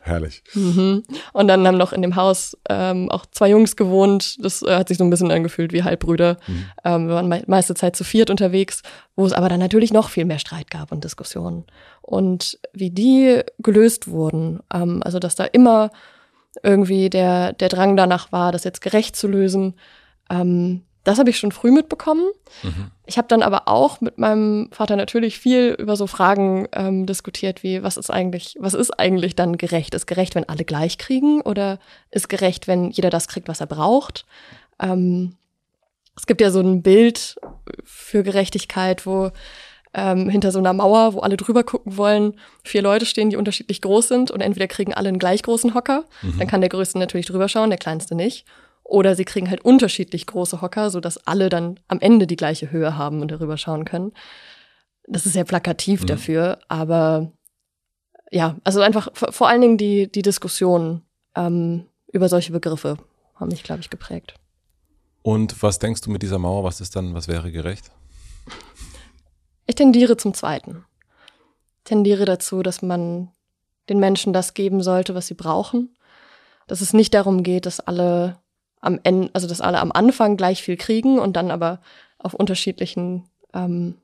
Herrlich. 0.05 0.43
Mhm. 0.53 1.03
Und 1.31 1.47
dann 1.47 1.65
haben 1.65 1.77
noch 1.77 1.93
in 1.93 2.01
dem 2.01 2.17
Haus 2.17 2.57
ähm, 2.69 3.09
auch 3.09 3.25
zwei 3.25 3.49
Jungs 3.49 3.77
gewohnt. 3.77 4.35
Das 4.43 4.61
äh, 4.61 4.75
hat 4.75 4.89
sich 4.89 4.97
so 4.97 5.05
ein 5.05 5.09
bisschen 5.09 5.31
angefühlt 5.31 5.71
wie 5.71 5.83
Halbbrüder. 5.83 6.35
Mhm. 6.45 6.65
Ähm, 6.83 7.07
wir 7.07 7.15
waren 7.15 7.29
me 7.29 7.41
meiste 7.47 7.73
Zeit 7.73 7.95
zu 7.95 8.03
viert 8.03 8.29
unterwegs, 8.29 8.81
wo 9.15 9.25
es 9.25 9.31
aber 9.31 9.47
dann 9.47 9.61
natürlich 9.61 9.93
noch 9.93 10.09
viel 10.09 10.25
mehr 10.25 10.39
Streit 10.39 10.69
gab 10.69 10.91
und 10.91 11.05
Diskussionen. 11.05 11.63
Und 12.01 12.59
wie 12.73 12.91
die 12.91 13.43
gelöst 13.59 14.09
wurden, 14.09 14.59
ähm, 14.73 15.01
also 15.05 15.19
dass 15.19 15.35
da 15.35 15.45
immer 15.45 15.89
irgendwie 16.63 17.09
der, 17.09 17.53
der 17.53 17.69
Drang 17.69 17.95
danach 17.95 18.33
war, 18.33 18.51
das 18.51 18.65
jetzt 18.65 18.81
gerecht 18.81 19.15
zu 19.15 19.29
lösen, 19.29 19.75
ähm, 20.29 20.83
das 21.03 21.19
habe 21.19 21.29
ich 21.29 21.37
schon 21.37 21.51
früh 21.51 21.71
mitbekommen. 21.71 22.25
Mhm. 22.63 22.91
Ich 23.05 23.17
habe 23.17 23.27
dann 23.27 23.43
aber 23.43 23.67
auch 23.67 23.99
mit 23.99 24.17
meinem 24.17 24.69
Vater 24.71 24.95
natürlich 24.95 25.37
viel 25.37 25.75
über 25.77 25.95
so 25.95 26.07
Fragen 26.07 26.67
ähm, 26.71 27.05
diskutiert, 27.05 27.63
wie 27.63 27.83
was 27.83 27.97
ist 27.97 28.09
eigentlich, 28.09 28.55
was 28.59 28.73
ist 28.73 28.91
eigentlich 28.91 29.35
dann 29.35 29.57
gerecht? 29.57 29.93
Ist 29.93 30.07
gerecht, 30.07 30.35
wenn 30.35 30.47
alle 30.47 30.63
gleich 30.63 30.97
kriegen 30.97 31.41
oder 31.41 31.79
ist 32.11 32.29
gerecht, 32.29 32.67
wenn 32.67 32.89
jeder 32.91 33.09
das 33.09 33.27
kriegt, 33.27 33.47
was 33.47 33.59
er 33.59 33.67
braucht? 33.67 34.25
Ähm, 34.79 35.35
es 36.15 36.25
gibt 36.25 36.41
ja 36.41 36.51
so 36.51 36.61
ein 36.61 36.81
Bild 36.81 37.35
für 37.83 38.23
Gerechtigkeit, 38.23 39.05
wo 39.05 39.31
ähm, 39.93 40.29
hinter 40.29 40.51
so 40.51 40.59
einer 40.59 40.73
Mauer, 40.73 41.13
wo 41.13 41.19
alle 41.19 41.37
drüber 41.37 41.63
gucken 41.63 41.97
wollen, 41.97 42.39
vier 42.63 42.81
Leute 42.81 43.05
stehen, 43.05 43.29
die 43.29 43.35
unterschiedlich 43.35 43.81
groß 43.81 44.07
sind 44.07 44.31
und 44.31 44.41
entweder 44.41 44.67
kriegen 44.67 44.93
alle 44.93 45.09
einen 45.09 45.19
gleich 45.19 45.43
großen 45.43 45.73
Hocker, 45.73 46.05
mhm. 46.21 46.39
dann 46.39 46.47
kann 46.47 46.61
der 46.61 46.69
Größte 46.69 46.97
natürlich 46.97 47.27
drüber 47.27 47.47
schauen, 47.47 47.69
der 47.69 47.79
Kleinste 47.79 48.15
nicht. 48.15 48.45
Oder 48.83 49.15
sie 49.15 49.25
kriegen 49.25 49.49
halt 49.49 49.63
unterschiedlich 49.63 50.27
große 50.27 50.61
Hocker, 50.61 50.89
so 50.89 50.99
dass 50.99 51.17
alle 51.25 51.49
dann 51.49 51.79
am 51.87 51.99
Ende 51.99 52.27
die 52.27 52.35
gleiche 52.35 52.71
Höhe 52.71 52.97
haben 52.97 53.21
und 53.21 53.31
darüber 53.31 53.57
schauen 53.57 53.85
können. 53.85 54.11
Das 55.07 55.25
ist 55.25 55.33
sehr 55.33 55.45
plakativ 55.45 56.01
mhm. 56.01 56.07
dafür, 56.07 56.59
aber 56.67 57.31
ja, 58.31 58.57
also 58.63 58.81
einfach 58.81 59.09
vor 59.13 59.47
allen 59.47 59.61
Dingen 59.61 59.77
die, 59.77 60.11
die 60.11 60.21
Diskussion 60.21 61.01
ähm, 61.35 61.85
über 62.11 62.29
solche 62.29 62.51
Begriffe 62.51 62.97
haben 63.35 63.49
mich, 63.49 63.63
glaube 63.63 63.81
ich, 63.81 63.89
geprägt. 63.89 64.35
Und 65.21 65.61
was 65.63 65.79
denkst 65.79 66.01
du 66.01 66.11
mit 66.11 66.21
dieser 66.21 66.39
Mauer? 66.39 66.63
Was 66.63 66.81
ist 66.81 66.95
dann, 66.95 67.13
was 67.13 67.27
wäre 67.27 67.51
gerecht? 67.51 67.91
Ich 69.65 69.75
tendiere 69.75 70.17
zum 70.17 70.33
Zweiten. 70.33 70.83
Tendiere 71.85 72.25
dazu, 72.25 72.61
dass 72.63 72.81
man 72.81 73.31
den 73.89 73.99
Menschen 73.99 74.33
das 74.33 74.53
geben 74.53 74.81
sollte, 74.81 75.15
was 75.15 75.27
sie 75.27 75.33
brauchen. 75.33 75.95
Dass 76.67 76.81
es 76.81 76.93
nicht 76.93 77.13
darum 77.13 77.43
geht, 77.43 77.65
dass 77.65 77.79
alle 77.79 78.39
am 78.83 78.99
Ende, 79.03 79.29
also 79.33 79.47
dass 79.47 79.61
alle 79.61 79.79
am 79.79 79.91
Anfang 79.91 80.37
gleich 80.37 80.61
viel 80.61 80.77
kriegen 80.77 81.19
und 81.19 81.35
dann 81.35 81.51
aber 81.51 81.79
auf 82.19 82.33
unterschiedlichen, 82.33 83.23
ähm, 83.53 83.95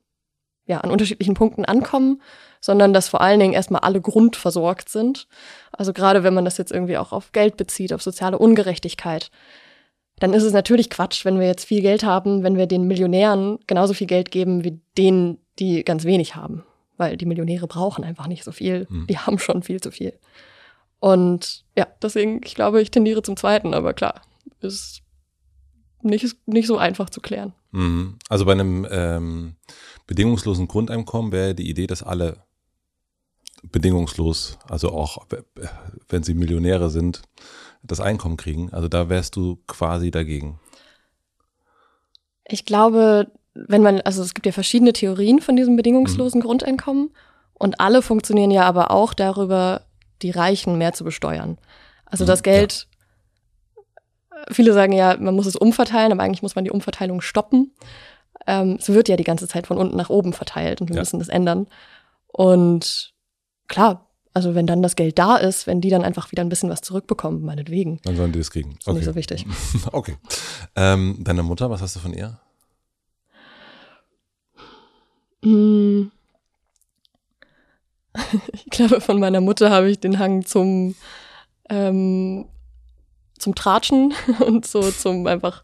ja, 0.66 0.78
an 0.78 0.90
unterschiedlichen 0.90 1.34
Punkten 1.34 1.64
ankommen, 1.64 2.22
sondern 2.60 2.92
dass 2.92 3.08
vor 3.08 3.20
allen 3.20 3.40
Dingen 3.40 3.52
erstmal 3.52 3.82
alle 3.82 4.00
grundversorgt 4.00 4.88
sind. 4.88 5.26
Also 5.72 5.92
gerade 5.92 6.22
wenn 6.22 6.34
man 6.34 6.44
das 6.44 6.58
jetzt 6.58 6.72
irgendwie 6.72 6.98
auch 6.98 7.12
auf 7.12 7.32
Geld 7.32 7.56
bezieht, 7.56 7.92
auf 7.92 8.02
soziale 8.02 8.38
Ungerechtigkeit, 8.38 9.30
dann 10.18 10.34
ist 10.34 10.42
es 10.42 10.52
natürlich 10.52 10.90
Quatsch, 10.90 11.24
wenn 11.24 11.38
wir 11.38 11.46
jetzt 11.46 11.64
viel 11.64 11.80
Geld 11.80 12.04
haben, 12.04 12.42
wenn 12.42 12.56
wir 12.56 12.66
den 12.66 12.86
Millionären 12.86 13.58
genauso 13.66 13.94
viel 13.94 14.06
Geld 14.06 14.30
geben 14.30 14.64
wie 14.64 14.80
denen, 14.96 15.38
die 15.58 15.82
ganz 15.84 16.04
wenig 16.04 16.36
haben. 16.36 16.64
Weil 16.96 17.16
die 17.16 17.26
Millionäre 17.26 17.66
brauchen 17.66 18.04
einfach 18.04 18.26
nicht 18.26 18.44
so 18.44 18.52
viel. 18.52 18.86
Mhm. 18.90 19.06
Die 19.06 19.18
haben 19.18 19.38
schon 19.38 19.62
viel 19.62 19.80
zu 19.80 19.90
viel. 19.90 20.18
Und 21.00 21.64
ja, 21.76 21.86
deswegen, 22.02 22.40
ich 22.44 22.54
glaube, 22.54 22.82
ich 22.82 22.90
tendiere 22.90 23.22
zum 23.22 23.38
zweiten, 23.38 23.72
aber 23.72 23.94
klar, 23.94 24.20
ist 24.62 25.02
nicht, 26.02 26.36
nicht 26.46 26.66
so 26.66 26.78
einfach 26.78 27.10
zu 27.10 27.20
klären. 27.20 27.52
Mhm. 27.72 28.16
Also 28.28 28.44
bei 28.44 28.52
einem 28.52 28.86
ähm, 28.90 29.56
bedingungslosen 30.06 30.68
Grundeinkommen 30.68 31.32
wäre 31.32 31.54
die 31.54 31.68
Idee, 31.68 31.86
dass 31.86 32.02
alle 32.02 32.38
bedingungslos, 33.62 34.58
also 34.68 34.90
auch 34.90 35.26
wenn 36.08 36.22
sie 36.22 36.34
Millionäre 36.34 36.90
sind, 36.90 37.22
das 37.82 38.00
Einkommen 38.00 38.36
kriegen. 38.36 38.72
Also 38.72 38.88
da 38.88 39.08
wärst 39.08 39.36
du 39.36 39.58
quasi 39.66 40.10
dagegen. 40.10 40.58
Ich 42.46 42.64
glaube, 42.64 43.30
wenn 43.54 43.82
man, 43.82 44.00
also 44.00 44.22
es 44.22 44.34
gibt 44.34 44.46
ja 44.46 44.52
verschiedene 44.52 44.92
Theorien 44.92 45.40
von 45.40 45.56
diesem 45.56 45.76
bedingungslosen 45.76 46.40
mhm. 46.40 46.44
Grundeinkommen 46.44 47.10
Und 47.54 47.78
alle 47.78 48.00
funktionieren 48.00 48.50
ja 48.50 48.62
aber 48.62 48.90
auch 48.90 49.12
darüber, 49.12 49.82
die 50.22 50.30
Reichen 50.30 50.78
mehr 50.78 50.94
zu 50.94 51.04
besteuern. 51.04 51.58
Also 52.06 52.24
das 52.24 52.42
Geld, 52.42 52.88
ja. 52.89 52.89
Viele 54.50 54.72
sagen 54.72 54.92
ja, 54.92 55.16
man 55.18 55.34
muss 55.34 55.46
es 55.46 55.56
umverteilen, 55.56 56.12
aber 56.12 56.22
eigentlich 56.22 56.42
muss 56.42 56.54
man 56.54 56.64
die 56.64 56.70
Umverteilung 56.70 57.20
stoppen. 57.20 57.72
Ähm, 58.46 58.76
es 58.78 58.88
wird 58.88 59.08
ja 59.08 59.16
die 59.16 59.24
ganze 59.24 59.48
Zeit 59.48 59.66
von 59.66 59.78
unten 59.78 59.96
nach 59.96 60.10
oben 60.10 60.32
verteilt 60.32 60.80
und 60.80 60.88
wir 60.88 60.96
ja. 60.96 61.02
müssen 61.02 61.18
das 61.18 61.28
ändern. 61.28 61.66
Und 62.28 63.12
klar, 63.68 64.06
also 64.32 64.54
wenn 64.54 64.66
dann 64.66 64.82
das 64.82 64.96
Geld 64.96 65.18
da 65.18 65.36
ist, 65.36 65.66
wenn 65.66 65.80
die 65.80 65.90
dann 65.90 66.04
einfach 66.04 66.30
wieder 66.30 66.42
ein 66.42 66.48
bisschen 66.48 66.70
was 66.70 66.82
zurückbekommen, 66.82 67.42
meinetwegen. 67.42 68.00
Dann 68.04 68.16
sollen 68.16 68.32
die 68.32 68.38
das 68.38 68.50
kriegen. 68.50 68.70
Okay. 68.70 68.90
Ist 68.90 68.96
nicht 68.96 69.04
so 69.04 69.14
wichtig. 69.14 69.46
okay. 69.92 70.16
Ähm, 70.76 71.16
deine 71.20 71.42
Mutter, 71.42 71.70
was 71.70 71.82
hast 71.82 71.96
du 71.96 72.00
von 72.00 72.12
ihr? 72.12 72.38
Hm. 75.42 76.10
Ich 78.52 78.66
glaube, 78.70 79.00
von 79.00 79.18
meiner 79.18 79.40
Mutter 79.40 79.70
habe 79.70 79.90
ich 79.90 79.98
den 79.98 80.18
Hang 80.18 80.44
zum, 80.44 80.94
ähm, 81.68 82.46
zum 83.40 83.54
Tratschen 83.54 84.14
und 84.40 84.66
so 84.66 84.90
zum 84.90 85.26
einfach 85.26 85.62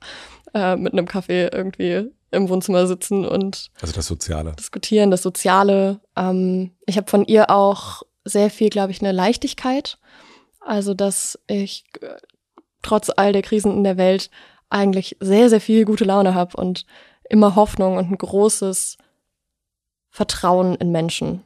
äh, 0.54 0.76
mit 0.76 0.92
einem 0.92 1.06
Kaffee 1.06 1.48
irgendwie 1.52 2.10
im 2.30 2.48
Wohnzimmer 2.48 2.86
sitzen 2.86 3.24
und 3.24 3.70
also 3.80 3.94
das 3.94 4.06
Soziale 4.06 4.52
diskutieren, 4.58 5.10
das 5.10 5.22
Soziale. 5.22 6.00
Ähm, 6.16 6.72
ich 6.86 6.96
habe 6.96 7.08
von 7.08 7.24
ihr 7.24 7.50
auch 7.50 8.02
sehr 8.24 8.50
viel, 8.50 8.68
glaube 8.68 8.90
ich, 8.90 9.00
eine 9.00 9.12
Leichtigkeit. 9.12 9.98
Also, 10.60 10.94
dass 10.94 11.38
ich 11.46 11.84
äh, 12.00 12.16
trotz 12.82 13.10
all 13.16 13.32
der 13.32 13.42
Krisen 13.42 13.72
in 13.72 13.84
der 13.84 13.96
Welt 13.96 14.30
eigentlich 14.68 15.16
sehr, 15.20 15.48
sehr 15.48 15.60
viel 15.60 15.84
gute 15.84 16.04
Laune 16.04 16.34
habe 16.34 16.56
und 16.56 16.86
immer 17.28 17.54
Hoffnung 17.54 17.96
und 17.96 18.10
ein 18.10 18.18
großes 18.18 18.98
Vertrauen 20.10 20.74
in 20.76 20.90
Menschen 20.90 21.42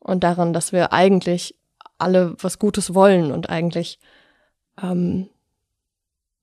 und 0.00 0.24
daran, 0.24 0.52
dass 0.52 0.72
wir 0.72 0.92
eigentlich 0.92 1.54
alle 1.98 2.34
was 2.40 2.58
Gutes 2.58 2.94
wollen 2.94 3.32
und 3.32 3.50
eigentlich, 3.50 3.98
ähm, 4.82 5.28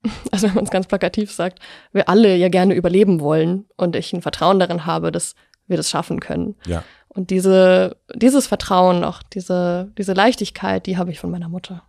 also 0.31 0.47
wenn 0.47 0.55
man 0.55 0.63
es 0.65 0.71
ganz 0.71 0.87
plakativ 0.87 1.31
sagt, 1.31 1.59
wir 1.91 2.09
alle 2.09 2.35
ja 2.35 2.49
gerne 2.49 2.73
überleben 2.73 3.19
wollen 3.19 3.65
und 3.77 3.95
ich 3.95 4.13
ein 4.13 4.21
Vertrauen 4.21 4.59
darin 4.59 4.85
habe, 4.85 5.11
dass 5.11 5.35
wir 5.67 5.77
das 5.77 5.89
schaffen 5.89 6.19
können. 6.19 6.55
Ja. 6.65 6.83
Und 7.07 7.29
diese, 7.29 7.97
dieses 8.15 8.47
Vertrauen, 8.47 9.03
auch 9.03 9.21
diese, 9.21 9.91
diese 9.97 10.13
Leichtigkeit, 10.13 10.85
die 10.87 10.97
habe 10.97 11.11
ich 11.11 11.19
von 11.19 11.29
meiner 11.29 11.47
Mutter. 11.47 11.83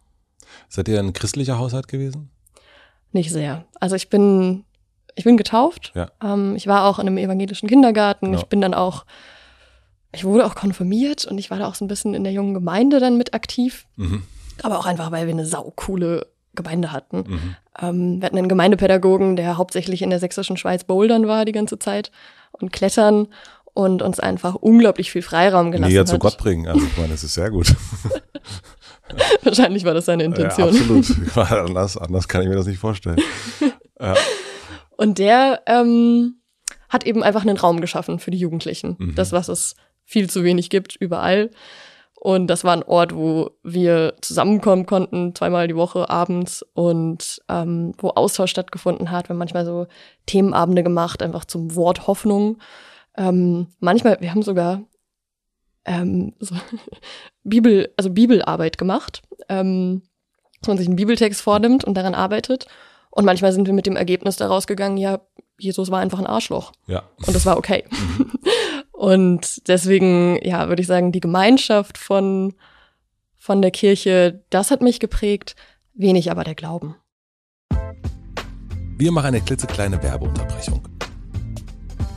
Seid 0.68 0.88
ihr 0.88 0.98
ein 0.98 1.12
christlicher 1.12 1.58
Haushalt 1.58 1.88
gewesen? 1.88 2.30
Nicht 3.12 3.30
sehr. 3.30 3.64
Also 3.80 3.96
ich 3.96 4.10
bin, 4.10 4.64
ich 5.14 5.24
bin 5.24 5.36
getauft. 5.36 5.92
Ja. 5.94 6.10
Ähm, 6.22 6.56
ich 6.56 6.66
war 6.66 6.84
auch 6.84 6.98
in 6.98 7.06
einem 7.06 7.18
evangelischen 7.18 7.68
Kindergarten. 7.68 8.26
Genau. 8.26 8.38
Ich 8.38 8.46
bin 8.46 8.60
dann 8.60 8.74
auch, 8.74 9.06
ich 10.12 10.24
wurde 10.24 10.44
auch 10.44 10.54
konfirmiert 10.54 11.24
und 11.24 11.38
ich 11.38 11.50
war 11.50 11.58
da 11.58 11.68
auch 11.68 11.74
so 11.74 11.84
ein 11.84 11.88
bisschen 11.88 12.14
in 12.14 12.24
der 12.24 12.32
jungen 12.32 12.54
Gemeinde 12.54 13.00
dann 13.00 13.16
mit 13.16 13.32
aktiv. 13.34 13.86
Mhm. 13.96 14.24
Aber 14.62 14.78
auch 14.78 14.86
einfach, 14.86 15.10
weil 15.10 15.26
wir 15.26 15.32
eine 15.32 15.46
saukoole 15.46 16.26
Gemeinde 16.54 16.92
hatten. 16.92 17.24
Mhm. 17.26 17.56
Ähm, 17.80 18.20
wir 18.20 18.26
hatten 18.26 18.38
einen 18.38 18.48
Gemeindepädagogen, 18.48 19.36
der 19.36 19.56
hauptsächlich 19.56 20.02
in 20.02 20.10
der 20.10 20.18
sächsischen 20.18 20.56
Schweiz 20.56 20.84
bouldern 20.84 21.26
war 21.26 21.44
die 21.44 21.52
ganze 21.52 21.78
Zeit 21.78 22.10
und 22.52 22.72
klettern 22.72 23.28
und 23.74 24.02
uns 24.02 24.20
einfach 24.20 24.54
unglaublich 24.54 25.10
viel 25.10 25.22
Freiraum 25.22 25.72
gelassen 25.72 25.92
Näher 25.92 26.02
hat. 26.02 26.08
zu 26.08 26.18
Gott 26.18 26.38
bringen, 26.38 26.68
also 26.68 26.86
ich 26.86 26.96
meine, 26.96 27.10
das 27.10 27.24
ist 27.24 27.34
sehr 27.34 27.50
gut. 27.50 27.74
Wahrscheinlich 29.42 29.84
war 29.84 29.94
das 29.94 30.06
seine 30.06 30.24
Intention. 30.24 30.72
Ja, 30.74 30.80
absolut. 30.80 31.36
anders, 31.68 31.96
anders 31.96 32.28
kann 32.28 32.42
ich 32.42 32.48
mir 32.48 32.54
das 32.54 32.66
nicht 32.66 32.78
vorstellen. 32.78 33.20
Ja. 34.00 34.14
Und 34.96 35.18
der 35.18 35.62
ähm, 35.66 36.36
hat 36.88 37.04
eben 37.04 37.22
einfach 37.22 37.42
einen 37.42 37.56
Raum 37.56 37.80
geschaffen 37.80 38.18
für 38.18 38.30
die 38.30 38.38
Jugendlichen. 38.38 38.96
Mhm. 38.98 39.14
Das, 39.14 39.32
was 39.32 39.48
es 39.48 39.74
viel 40.04 40.30
zu 40.30 40.44
wenig 40.44 40.70
gibt, 40.70 40.96
überall. 40.96 41.50
Und 42.24 42.46
das 42.46 42.64
war 42.64 42.72
ein 42.72 42.82
Ort, 42.82 43.14
wo 43.14 43.50
wir 43.62 44.14
zusammenkommen 44.22 44.86
konnten, 44.86 45.34
zweimal 45.34 45.68
die 45.68 45.76
Woche 45.76 46.08
abends 46.08 46.64
und 46.72 47.42
ähm, 47.50 47.92
wo 47.98 48.08
Austausch 48.08 48.50
stattgefunden 48.50 49.10
hat. 49.10 49.28
Wir 49.28 49.34
haben 49.34 49.38
manchmal 49.38 49.66
so 49.66 49.86
Themenabende 50.24 50.82
gemacht, 50.82 51.22
einfach 51.22 51.44
zum 51.44 51.76
Wort 51.76 52.06
Hoffnung. 52.06 52.56
Ähm, 53.18 53.66
manchmal, 53.78 54.22
wir 54.22 54.30
haben 54.30 54.40
sogar 54.40 54.84
ähm, 55.84 56.32
so 56.40 56.54
Bibel, 57.44 57.92
also 57.98 58.08
Bibelarbeit 58.08 58.78
gemacht, 58.78 59.20
ähm, 59.50 60.00
dass 60.62 60.68
man 60.68 60.78
sich 60.78 60.86
einen 60.86 60.96
Bibeltext 60.96 61.42
vornimmt 61.42 61.84
und 61.84 61.92
daran 61.92 62.14
arbeitet. 62.14 62.66
Und 63.10 63.26
manchmal 63.26 63.52
sind 63.52 63.66
wir 63.66 63.74
mit 63.74 63.84
dem 63.84 63.96
Ergebnis 63.96 64.36
daraus 64.36 64.66
gegangen, 64.66 64.96
ja, 64.96 65.20
Jesus 65.58 65.90
war 65.90 66.00
einfach 66.00 66.20
ein 66.20 66.26
Arschloch. 66.26 66.72
Ja. 66.86 67.02
Und 67.26 67.36
das 67.36 67.44
war 67.44 67.58
okay. 67.58 67.84
und 69.04 69.68
deswegen, 69.68 70.38
ja, 70.42 70.68
würde 70.68 70.80
ich 70.80 70.88
sagen, 70.88 71.12
die 71.12 71.20
Gemeinschaft 71.20 71.98
von, 71.98 72.54
von 73.36 73.60
der 73.60 73.70
Kirche, 73.70 74.42
das 74.48 74.70
hat 74.70 74.80
mich 74.80 74.98
geprägt, 74.98 75.56
wenig 75.92 76.30
aber 76.30 76.42
der 76.42 76.54
Glauben. 76.54 76.96
Wir 78.96 79.12
machen 79.12 79.26
eine 79.26 79.42
klitzekleine 79.42 80.02
Werbeunterbrechung. 80.02 80.93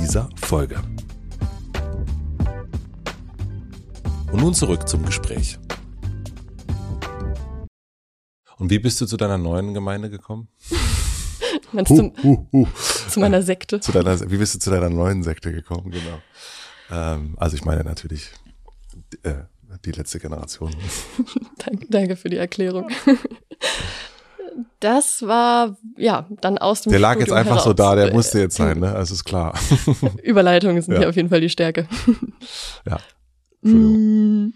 dieser 0.00 0.28
Folge. 0.36 0.82
Und 4.32 4.40
nun 4.40 4.54
zurück 4.54 4.88
zum 4.88 5.04
Gespräch. 5.04 5.58
Und 8.58 8.70
wie 8.70 8.78
bist 8.78 9.00
du 9.00 9.06
zu 9.06 9.16
deiner 9.16 9.38
neuen 9.38 9.74
Gemeinde 9.74 10.10
gekommen? 10.10 10.48
Uh, 11.72 12.12
uh, 12.22 12.46
uh. 12.52 12.66
zu 13.08 13.20
meiner 13.20 13.42
Sekte? 13.42 13.80
Zu 13.80 13.92
deiner, 13.92 14.30
wie 14.30 14.36
bist 14.36 14.54
du 14.54 14.58
zu 14.58 14.70
deiner 14.70 14.88
neuen 14.88 15.22
Sekte 15.22 15.52
gekommen, 15.52 15.90
genau. 15.90 16.20
Ähm, 16.90 17.34
also 17.38 17.56
ich 17.56 17.64
meine 17.64 17.84
natürlich 17.84 18.30
äh, 19.22 19.34
die 19.84 19.92
letzte 19.92 20.20
Generation. 20.20 20.74
danke, 21.58 21.86
danke 21.88 22.16
für 22.16 22.28
die 22.28 22.36
Erklärung. 22.36 22.90
Das 24.80 25.26
war, 25.26 25.76
ja, 25.96 26.26
dann 26.40 26.58
aus 26.58 26.82
dem 26.82 26.90
Der 26.90 27.00
lag 27.00 27.12
Studium 27.12 27.28
jetzt 27.28 27.36
einfach 27.36 27.50
heraus. 27.56 27.64
so 27.64 27.72
da, 27.72 27.94
der 27.94 28.12
musste 28.12 28.38
jetzt 28.38 28.56
sein, 28.56 28.78
ne? 28.80 28.94
Also 28.94 29.14
ist 29.14 29.24
klar. 29.24 29.58
Überleitungen 30.22 30.80
sind 30.80 30.94
ja. 30.94 31.00
hier 31.00 31.08
auf 31.08 31.16
jeden 31.16 31.28
Fall 31.28 31.40
die 31.40 31.48
Stärke. 31.48 31.88
Ja. 32.88 32.98
Entschuldigung. 33.62 34.46
Mm. 34.46 34.54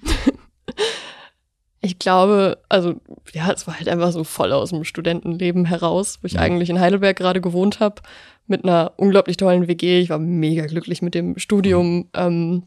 Ich 1.83 1.99
glaube, 1.99 2.59
also 2.69 3.01
ja, 3.33 3.51
es 3.51 3.67
war 3.67 3.79
halt 3.79 3.89
einfach 3.89 4.13
so 4.13 4.23
voll 4.23 4.53
aus 4.53 4.71
dem 4.71 4.85
Studentenleben 4.85 5.65
heraus, 5.65 6.19
wo 6.21 6.27
ich 6.27 6.35
ja. 6.35 6.41
eigentlich 6.41 6.69
in 6.69 6.79
Heidelberg 6.79 7.17
gerade 7.17 7.41
gewohnt 7.41 7.81
habe, 7.81 8.03
mit 8.47 8.65
einer 8.65 8.93
unglaublich 8.97 9.39
tollen 9.39 9.67
WG. 9.67 10.01
Ich 10.01 10.11
war 10.11 10.19
mega 10.19 10.67
glücklich 10.67 11.01
mit 11.01 11.15
dem 11.15 11.39
Studium. 11.39 12.11
Ähm, 12.15 12.65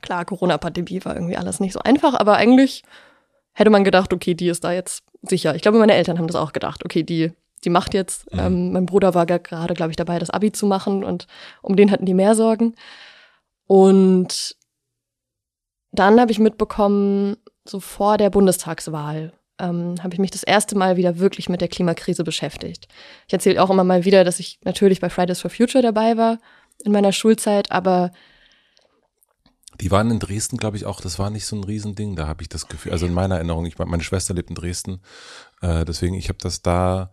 klar, 0.00 0.24
Corona-Pandemie 0.24 1.04
war 1.04 1.16
irgendwie 1.16 1.36
alles 1.36 1.58
nicht 1.58 1.72
so 1.72 1.80
einfach, 1.80 2.14
aber 2.14 2.36
eigentlich 2.36 2.84
hätte 3.52 3.70
man 3.70 3.82
gedacht, 3.82 4.12
okay, 4.12 4.34
die 4.34 4.48
ist 4.48 4.62
da 4.62 4.72
jetzt 4.72 5.02
sicher. 5.22 5.54
Ich 5.54 5.62
glaube, 5.62 5.78
meine 5.78 5.94
Eltern 5.94 6.18
haben 6.18 6.26
das 6.26 6.36
auch 6.36 6.52
gedacht. 6.52 6.84
Okay, 6.84 7.02
die, 7.02 7.32
die 7.64 7.70
macht 7.70 7.94
jetzt. 7.94 8.32
Mhm. 8.32 8.38
Ähm, 8.38 8.72
mein 8.72 8.86
Bruder 8.86 9.14
war 9.14 9.26
gerade, 9.26 9.74
glaube 9.74 9.90
ich, 9.90 9.96
dabei, 9.96 10.18
das 10.18 10.30
Abi 10.30 10.52
zu 10.52 10.66
machen 10.66 11.04
und 11.04 11.26
um 11.62 11.76
den 11.76 11.90
hatten 11.90 12.06
die 12.06 12.14
mehr 12.14 12.34
Sorgen. 12.34 12.74
Und 13.66 14.56
dann 15.92 16.20
habe 16.20 16.32
ich 16.32 16.38
mitbekommen, 16.38 17.36
so 17.64 17.80
vor 17.80 18.18
der 18.18 18.30
Bundestagswahl 18.30 19.32
ähm, 19.58 19.94
habe 20.02 20.14
ich 20.14 20.18
mich 20.18 20.30
das 20.30 20.42
erste 20.42 20.76
Mal 20.76 20.96
wieder 20.96 21.18
wirklich 21.18 21.48
mit 21.48 21.60
der 21.60 21.68
Klimakrise 21.68 22.24
beschäftigt. 22.24 22.88
Ich 23.26 23.32
erzähle 23.32 23.62
auch 23.62 23.70
immer 23.70 23.84
mal 23.84 24.04
wieder, 24.04 24.24
dass 24.24 24.40
ich 24.40 24.58
natürlich 24.64 25.00
bei 25.00 25.10
Fridays 25.10 25.40
for 25.40 25.50
Future 25.50 25.82
dabei 25.82 26.16
war 26.16 26.38
in 26.84 26.92
meiner 26.92 27.12
Schulzeit, 27.12 27.70
aber 27.70 28.10
Die 29.80 29.90
waren 29.90 30.10
in 30.10 30.18
Dresden, 30.18 30.58
glaube 30.58 30.76
ich, 30.76 30.86
auch, 30.86 31.00
das 31.00 31.18
war 31.18 31.30
nicht 31.30 31.46
so 31.46 31.56
ein 31.56 31.64
Riesending, 31.64 32.14
da 32.14 32.26
habe 32.26 32.42
ich 32.42 32.48
das 32.48 32.68
Gefühl, 32.68 32.92
also 32.92 33.06
in 33.06 33.14
meiner 33.14 33.36
Erinnerung, 33.36 33.66
ich 33.66 33.78
meine 33.78 34.02
Schwester 34.02 34.34
lebt 34.34 34.50
in 34.50 34.54
Dresden, 34.54 35.00
äh, 35.60 35.84
deswegen, 35.84 36.14
ich 36.14 36.28
habe 36.28 36.38
das 36.40 36.62
da, 36.62 37.10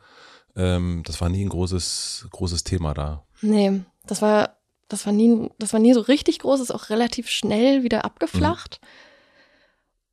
ähm, 0.55 1.03
das 1.05 1.21
war 1.21 1.29
nie 1.29 1.43
ein 1.43 1.49
großes, 1.49 2.27
großes 2.31 2.63
Thema 2.63 2.93
da. 2.93 3.23
Nee, 3.41 3.81
das 4.05 4.21
war, 4.21 4.57
das 4.87 5.05
war 5.05 5.13
nie, 5.13 5.49
das 5.57 5.73
war 5.73 5.79
nie 5.79 5.93
so 5.93 6.01
richtig 6.01 6.39
groß, 6.39 6.59
ist 6.59 6.71
auch 6.71 6.89
relativ 6.89 7.29
schnell 7.29 7.83
wieder 7.83 8.05
abgeflacht. 8.05 8.79
Mhm. 8.81 8.87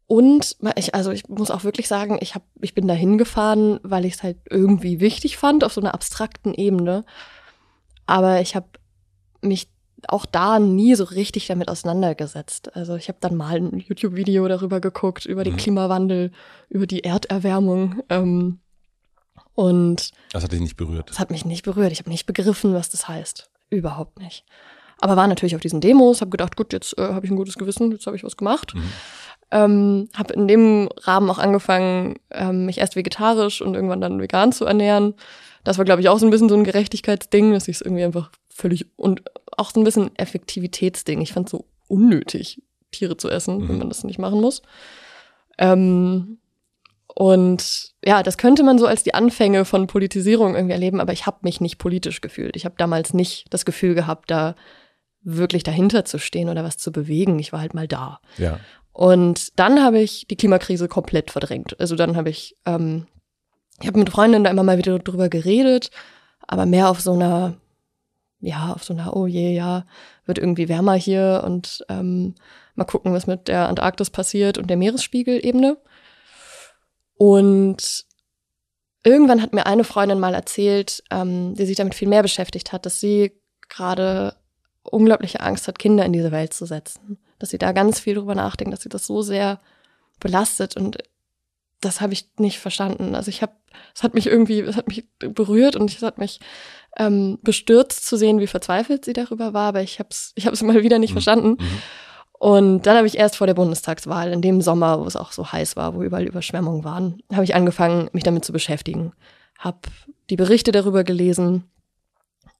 Und 0.08 0.56
ich, 0.76 0.94
also 0.94 1.10
ich 1.10 1.28
muss 1.28 1.50
auch 1.50 1.64
wirklich 1.64 1.88
sagen, 1.88 2.18
ich, 2.20 2.36
hab, 2.36 2.44
ich 2.60 2.74
bin 2.74 2.86
da 2.86 2.94
hingefahren, 2.94 3.80
weil 3.82 4.04
ich 4.04 4.14
es 4.14 4.22
halt 4.22 4.38
irgendwie 4.48 5.00
wichtig 5.00 5.36
fand, 5.36 5.64
auf 5.64 5.72
so 5.72 5.80
einer 5.80 5.94
abstrakten 5.94 6.54
Ebene. 6.54 7.04
Aber 8.06 8.40
ich 8.40 8.54
habe 8.54 8.68
mich 9.40 9.68
auch 10.08 10.26
da 10.26 10.58
nie 10.58 10.94
so 10.94 11.04
richtig 11.04 11.46
damit 11.46 11.68
auseinandergesetzt. 11.68 12.74
Also 12.76 12.96
ich 12.96 13.08
habe 13.08 13.18
dann 13.20 13.34
mal 13.34 13.56
ein 13.56 13.78
YouTube-Video 13.78 14.46
darüber 14.48 14.80
geguckt, 14.80 15.26
über 15.26 15.44
den 15.44 15.54
mhm. 15.54 15.58
Klimawandel, 15.58 16.32
über 16.68 16.86
die 16.86 17.04
Erderwärmung. 17.04 18.02
Ähm, 18.08 18.60
und 19.54 20.10
das 20.32 20.44
hat 20.44 20.52
dich 20.52 20.60
nicht 20.60 20.76
berührt. 20.76 21.08
Das 21.10 21.18
hat 21.18 21.30
mich 21.30 21.44
nicht 21.44 21.64
berührt. 21.64 21.92
Ich 21.92 21.98
habe 21.98 22.10
nicht 22.10 22.26
begriffen, 22.26 22.74
was 22.74 22.90
das 22.90 23.08
heißt. 23.08 23.50
Überhaupt 23.70 24.18
nicht. 24.18 24.44
Aber 25.00 25.16
war 25.16 25.26
natürlich 25.26 25.54
auf 25.54 25.60
diesen 25.60 25.80
Demos, 25.80 26.20
habe 26.20 26.30
gedacht, 26.30 26.56
gut, 26.56 26.72
jetzt 26.72 26.96
äh, 26.98 27.02
habe 27.02 27.24
ich 27.24 27.30
ein 27.30 27.36
gutes 27.36 27.56
Gewissen, 27.56 27.90
jetzt 27.92 28.06
habe 28.06 28.16
ich 28.16 28.24
was 28.24 28.36
gemacht. 28.36 28.74
Mhm. 28.74 28.92
Ähm, 29.50 30.08
habe 30.14 30.34
in 30.34 30.48
dem 30.48 30.88
Rahmen 31.02 31.30
auch 31.30 31.38
angefangen, 31.38 32.16
ähm, 32.30 32.66
mich 32.66 32.78
erst 32.78 32.96
vegetarisch 32.96 33.62
und 33.62 33.74
irgendwann 33.74 34.00
dann 34.00 34.20
vegan 34.20 34.52
zu 34.52 34.64
ernähren. 34.64 35.14
Das 35.64 35.78
war, 35.78 35.84
glaube 35.84 36.00
ich, 36.00 36.08
auch 36.08 36.18
so 36.18 36.26
ein 36.26 36.30
bisschen 36.30 36.48
so 36.48 36.54
ein 36.54 36.64
Gerechtigkeitsding, 36.64 37.52
dass 37.52 37.68
ich 37.68 37.76
es 37.76 37.80
irgendwie 37.80 38.04
einfach 38.04 38.30
völlig 38.56 38.86
und 38.96 39.22
auch 39.56 39.70
so 39.70 39.80
ein 39.80 39.84
bisschen 39.84 40.16
Effektivitätsding. 40.16 41.20
Ich 41.20 41.32
fand 41.32 41.46
es 41.46 41.52
so 41.52 41.66
unnötig, 41.88 42.62
Tiere 42.90 43.16
zu 43.16 43.28
essen, 43.28 43.58
mhm. 43.58 43.68
wenn 43.68 43.78
man 43.78 43.88
das 43.88 44.04
nicht 44.04 44.18
machen 44.18 44.40
muss. 44.40 44.62
Ähm, 45.58 46.38
und 47.14 47.94
ja, 48.04 48.22
das 48.22 48.36
könnte 48.36 48.62
man 48.62 48.78
so 48.78 48.86
als 48.86 49.02
die 49.02 49.14
Anfänge 49.14 49.64
von 49.64 49.86
Politisierung 49.86 50.54
irgendwie 50.54 50.74
erleben, 50.74 51.00
aber 51.00 51.12
ich 51.12 51.26
habe 51.26 51.38
mich 51.42 51.60
nicht 51.60 51.78
politisch 51.78 52.20
gefühlt. 52.20 52.56
Ich 52.56 52.64
habe 52.64 52.74
damals 52.76 53.14
nicht 53.14 53.46
das 53.50 53.64
Gefühl 53.64 53.94
gehabt, 53.94 54.30
da 54.30 54.54
wirklich 55.22 55.62
dahinter 55.62 56.04
zu 56.04 56.18
stehen 56.18 56.48
oder 56.48 56.62
was 56.62 56.76
zu 56.76 56.92
bewegen. 56.92 57.38
Ich 57.38 57.52
war 57.52 57.60
halt 57.60 57.74
mal 57.74 57.88
da. 57.88 58.20
Ja. 58.36 58.60
Und 58.92 59.58
dann 59.58 59.82
habe 59.82 59.98
ich 59.98 60.26
die 60.28 60.36
Klimakrise 60.36 60.88
komplett 60.88 61.30
verdrängt. 61.30 61.78
Also 61.80 61.96
dann 61.96 62.16
habe 62.16 62.30
ich, 62.30 62.56
ähm, 62.64 63.06
ich 63.80 63.86
habe 63.88 63.98
mit 63.98 64.10
Freundinnen 64.10 64.44
da 64.44 64.50
immer 64.50 64.62
mal 64.62 64.78
wieder 64.78 64.98
drüber 64.98 65.28
geredet, 65.28 65.90
aber 66.46 66.64
mehr 66.64 66.88
auf 66.88 67.00
so 67.00 67.12
einer, 67.12 67.56
ja, 68.40 68.72
auf 68.72 68.84
so 68.84 68.92
einer, 68.92 69.16
oh 69.16 69.26
je, 69.26 69.54
ja, 69.54 69.86
wird 70.24 70.38
irgendwie 70.38 70.68
wärmer 70.68 70.94
hier 70.94 71.42
und 71.44 71.84
ähm, 71.88 72.34
mal 72.74 72.84
gucken, 72.84 73.12
was 73.12 73.26
mit 73.26 73.48
der 73.48 73.68
Antarktis 73.68 74.10
passiert 74.10 74.58
und 74.58 74.68
der 74.68 74.76
Meeresspiegelebene. 74.76 75.78
Und 77.14 78.04
irgendwann 79.02 79.42
hat 79.42 79.54
mir 79.54 79.66
eine 79.66 79.84
Freundin 79.84 80.18
mal 80.20 80.34
erzählt, 80.34 81.02
ähm, 81.10 81.54
die 81.54 81.66
sich 81.66 81.76
damit 81.76 81.94
viel 81.94 82.08
mehr 82.08 82.22
beschäftigt 82.22 82.72
hat, 82.72 82.84
dass 82.84 83.00
sie 83.00 83.32
gerade 83.68 84.36
unglaubliche 84.82 85.40
Angst 85.40 85.66
hat, 85.66 85.78
Kinder 85.78 86.04
in 86.04 86.12
diese 86.12 86.30
Welt 86.30 86.52
zu 86.52 86.66
setzen 86.66 87.18
dass 87.38 87.50
sie 87.50 87.58
da 87.58 87.72
ganz 87.72 88.00
viel 88.00 88.14
drüber 88.14 88.34
nachdenkt, 88.34 88.72
dass 88.72 88.82
sie 88.82 88.88
das 88.88 89.06
so 89.06 89.22
sehr 89.22 89.60
belastet 90.20 90.76
und 90.76 90.98
das 91.80 92.00
habe 92.00 92.14
ich 92.14 92.30
nicht 92.38 92.58
verstanden. 92.58 93.14
Also 93.14 93.28
ich 93.28 93.42
habe, 93.42 93.52
es 93.94 94.02
hat 94.02 94.14
mich 94.14 94.26
irgendwie, 94.26 94.60
es 94.60 94.76
hat 94.76 94.88
mich 94.88 95.06
berührt 95.18 95.76
und 95.76 95.92
es 95.92 96.02
hat 96.02 96.18
mich 96.18 96.40
ähm, 96.98 97.38
bestürzt 97.42 98.06
zu 98.06 98.16
sehen, 98.16 98.40
wie 98.40 98.46
verzweifelt 98.46 99.04
sie 99.04 99.12
darüber 99.12 99.52
war, 99.52 99.68
aber 99.68 99.82
ich 99.82 99.98
habe 99.98 100.08
es, 100.10 100.32
ich 100.34 100.46
habe 100.46 100.54
es 100.54 100.62
mal 100.64 100.82
wieder 100.82 100.98
nicht 100.98 101.10
mhm. 101.10 101.14
verstanden. 101.14 101.48
Mhm. 101.48 101.82
Und 102.38 102.82
dann 102.86 102.96
habe 102.98 103.06
ich 103.06 103.16
erst 103.16 103.36
vor 103.36 103.46
der 103.46 103.54
Bundestagswahl, 103.54 104.32
in 104.32 104.42
dem 104.42 104.60
Sommer, 104.60 105.00
wo 105.00 105.04
es 105.04 105.16
auch 105.16 105.32
so 105.32 105.50
heiß 105.50 105.76
war, 105.76 105.94
wo 105.94 106.02
überall 106.02 106.26
Überschwemmungen 106.26 106.84
waren, 106.84 107.22
habe 107.32 107.44
ich 107.44 107.54
angefangen, 107.54 108.10
mich 108.12 108.24
damit 108.24 108.44
zu 108.44 108.52
beschäftigen. 108.52 109.12
Habe 109.58 109.78
die 110.28 110.36
Berichte 110.36 110.70
darüber 110.70 111.02
gelesen 111.02 111.64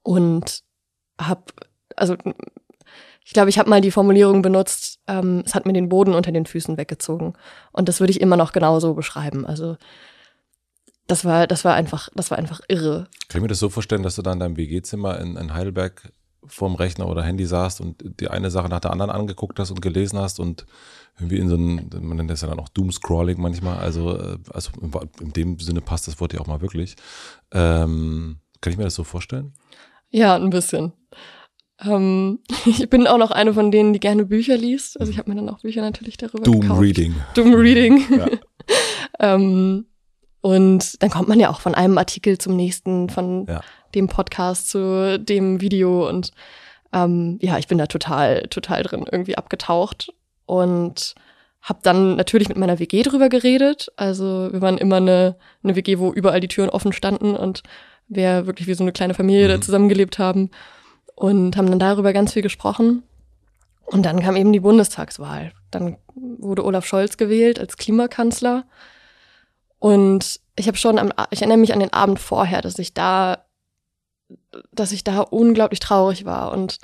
und 0.03 0.63
habe 1.21 1.43
also 1.95 2.17
ich 3.25 3.33
glaube, 3.33 3.51
ich 3.51 3.59
habe 3.59 3.69
mal 3.69 3.81
die 3.81 3.91
Formulierung 3.91 4.41
benutzt, 4.41 5.01
ähm, 5.09 5.43
es 5.45 5.57
hat 5.57 5.67
mir 5.67 5.73
den 5.73 5.89
Boden 5.89 6.15
unter 6.15 6.31
den 6.31 6.47
Füßen 6.47 6.77
weggezogen. 6.77 7.33
Und 7.73 7.89
das 7.89 7.99
würde 7.99 8.13
ich 8.13 8.21
immer 8.21 8.37
noch 8.37 8.53
genauso 8.53 8.95
beschreiben. 8.95 9.45
Also 9.45 9.77
das 11.07 11.25
war, 11.25 11.47
das 11.47 11.65
war 11.65 11.75
einfach, 11.75 12.09
das 12.15 12.31
war 12.31 12.39
einfach 12.39 12.61
irre. 12.69 13.09
Kann 13.29 13.39
ich 13.39 13.43
mir 13.43 13.49
das 13.49 13.59
so 13.59 13.69
vorstellen, 13.69 14.03
dass 14.03 14.17
du 14.17 14.23
da 14.23 14.33
in 14.33 14.41
deinem 14.41 14.57
WG-Zimmer 14.57 15.19
in, 15.21 15.37
in 15.37 15.55
Heidelberg 15.55 16.13
vorm 16.49 16.75
Rechner 16.75 17.09
oder 17.09 17.23
Handy 17.23 17.45
saßt 17.45 17.81
und 17.81 18.21
die 18.21 18.29
eine 18.29 18.51
Sache 18.51 18.69
nach 18.69 18.81
der 18.81 18.93
anderen 18.93 19.11
angeguckt 19.11 19.59
hast 19.59 19.71
und 19.71 19.83
gelesen 19.83 20.19
hast 20.19 20.39
und 20.39 20.67
irgendwie 21.19 21.39
in 21.39 21.49
so 21.49 21.57
einem, 21.57 21.89
man 22.01 22.19
nennt 22.19 22.31
das 22.31 22.43
ja 22.43 22.49
dann 22.49 22.61
auch 22.61 22.69
Doom-Scrolling 22.69 23.41
manchmal, 23.41 23.79
also, 23.79 24.17
äh, 24.17 24.39
also 24.53 24.71
in 25.21 25.33
dem 25.33 25.59
Sinne 25.59 25.81
passt 25.81 26.07
das 26.09 26.21
Wort 26.21 26.33
ja 26.33 26.41
auch 26.41 26.47
mal 26.47 26.61
wirklich. 26.61 26.97
Ähm, 27.53 28.39
kann 28.61 28.73
ich 28.73 28.77
mir 28.77 28.85
das 28.85 28.95
so 28.95 29.05
vorstellen? 29.05 29.53
Ja, 30.11 30.37
ein 30.37 30.51
bisschen. 30.51 30.93
Ähm, 31.81 32.41
ich 32.67 32.89
bin 32.91 33.07
auch 33.07 33.19
noch 33.19 33.31
eine 33.31 33.55
von 33.55 33.71
denen, 33.71 33.93
die 33.93 34.01
gerne 34.01 34.25
Bücher 34.27 34.57
liest. 34.57 35.01
Also 35.01 35.11
ich 35.11 35.19
habe 35.19 35.31
mir 35.31 35.37
dann 35.37 35.49
auch 35.49 35.61
Bücher 35.61 35.83
natürlich 35.83 36.17
darüber 36.17 36.45
Doom 36.45 36.61
gekauft. 36.61 36.81
Reading. 36.81 37.15
Doom 37.35 37.55
Reading. 37.55 38.05
Ja. 38.11 38.29
ähm, 39.35 39.87
und 40.47 41.03
dann 41.03 41.11
kommt 41.11 41.27
man 41.27 41.41
ja 41.41 41.51
auch 41.51 41.59
von 41.59 41.75
einem 41.75 41.99
Artikel 41.99 42.39
zum 42.39 42.55
nächsten, 42.55 43.09
von 43.09 43.47
ja. 43.47 43.63
dem 43.97 44.07
Podcast 44.07 44.71
zu 44.71 45.19
dem 45.19 45.61
Video 45.61 46.09
und 46.09 46.31
ähm, 46.93 47.41
ja, 47.43 47.59
ich 47.59 47.67
bin 47.67 47.79
da 47.79 47.87
total, 47.87 48.43
total 48.43 48.85
drin 48.85 49.07
irgendwie 49.11 49.37
abgetaucht 49.37 50.15
und 50.45 51.17
habe 51.63 51.81
dann 51.83 52.15
natürlich 52.15 52.49
mit 52.49 52.59
meiner 52.59 52.79
WG 52.79 53.03
drüber 53.03 53.29
geredet. 53.29 53.89
Also 53.97 54.53
wir 54.53 54.61
waren 54.61 54.79
immer 54.79 54.99
eine, 54.99 55.35
eine 55.65 55.75
WG, 55.75 55.99
wo 55.99 56.13
überall 56.13 56.39
die 56.39 56.47
Türen 56.47 56.71
offen 56.71 56.93
standen 56.93 57.35
und 57.35 57.65
wir 58.07 58.47
wirklich 58.47 58.69
wie 58.69 58.75
so 58.75 58.85
eine 58.85 58.93
kleine 58.93 59.15
Familie 59.15 59.49
mhm. 59.49 59.51
da 59.51 59.61
zusammengelebt 59.61 60.21
haben 60.21 60.53
und 61.17 61.57
haben 61.57 61.71
dann 61.71 61.81
darüber 61.81 62.13
ganz 62.13 62.35
viel 62.35 62.43
gesprochen. 62.43 63.03
Und 63.85 64.07
dann 64.07 64.21
kam 64.21 64.37
eben 64.37 64.53
die 64.53 64.61
Bundestagswahl. 64.61 65.51
Dann 65.73 65.97
wurde 66.15 66.65
Olaf 66.65 66.87
Scholz 66.87 67.17
gewählt 67.17 67.59
als 67.59 67.77
Klimakanzler. 67.77 68.65
Und 69.79 70.41
ich 70.57 70.69
habe 70.69 70.77
schon 70.77 70.99
am, 70.99 71.13
ich 71.31 71.41
erinnere 71.41 71.59
mich 71.59 71.73
an 71.73 71.81
den 71.81 71.93
Abend 71.93 72.19
vorher, 72.19 72.63
dass 72.63 72.79
ich 72.79 72.95
da, 72.95 73.45
dass 74.73 74.93
ich 74.93 75.05
da 75.05 75.21
unglaublich 75.21 75.81
traurig 75.81 76.25
war 76.25 76.53
und 76.53 76.79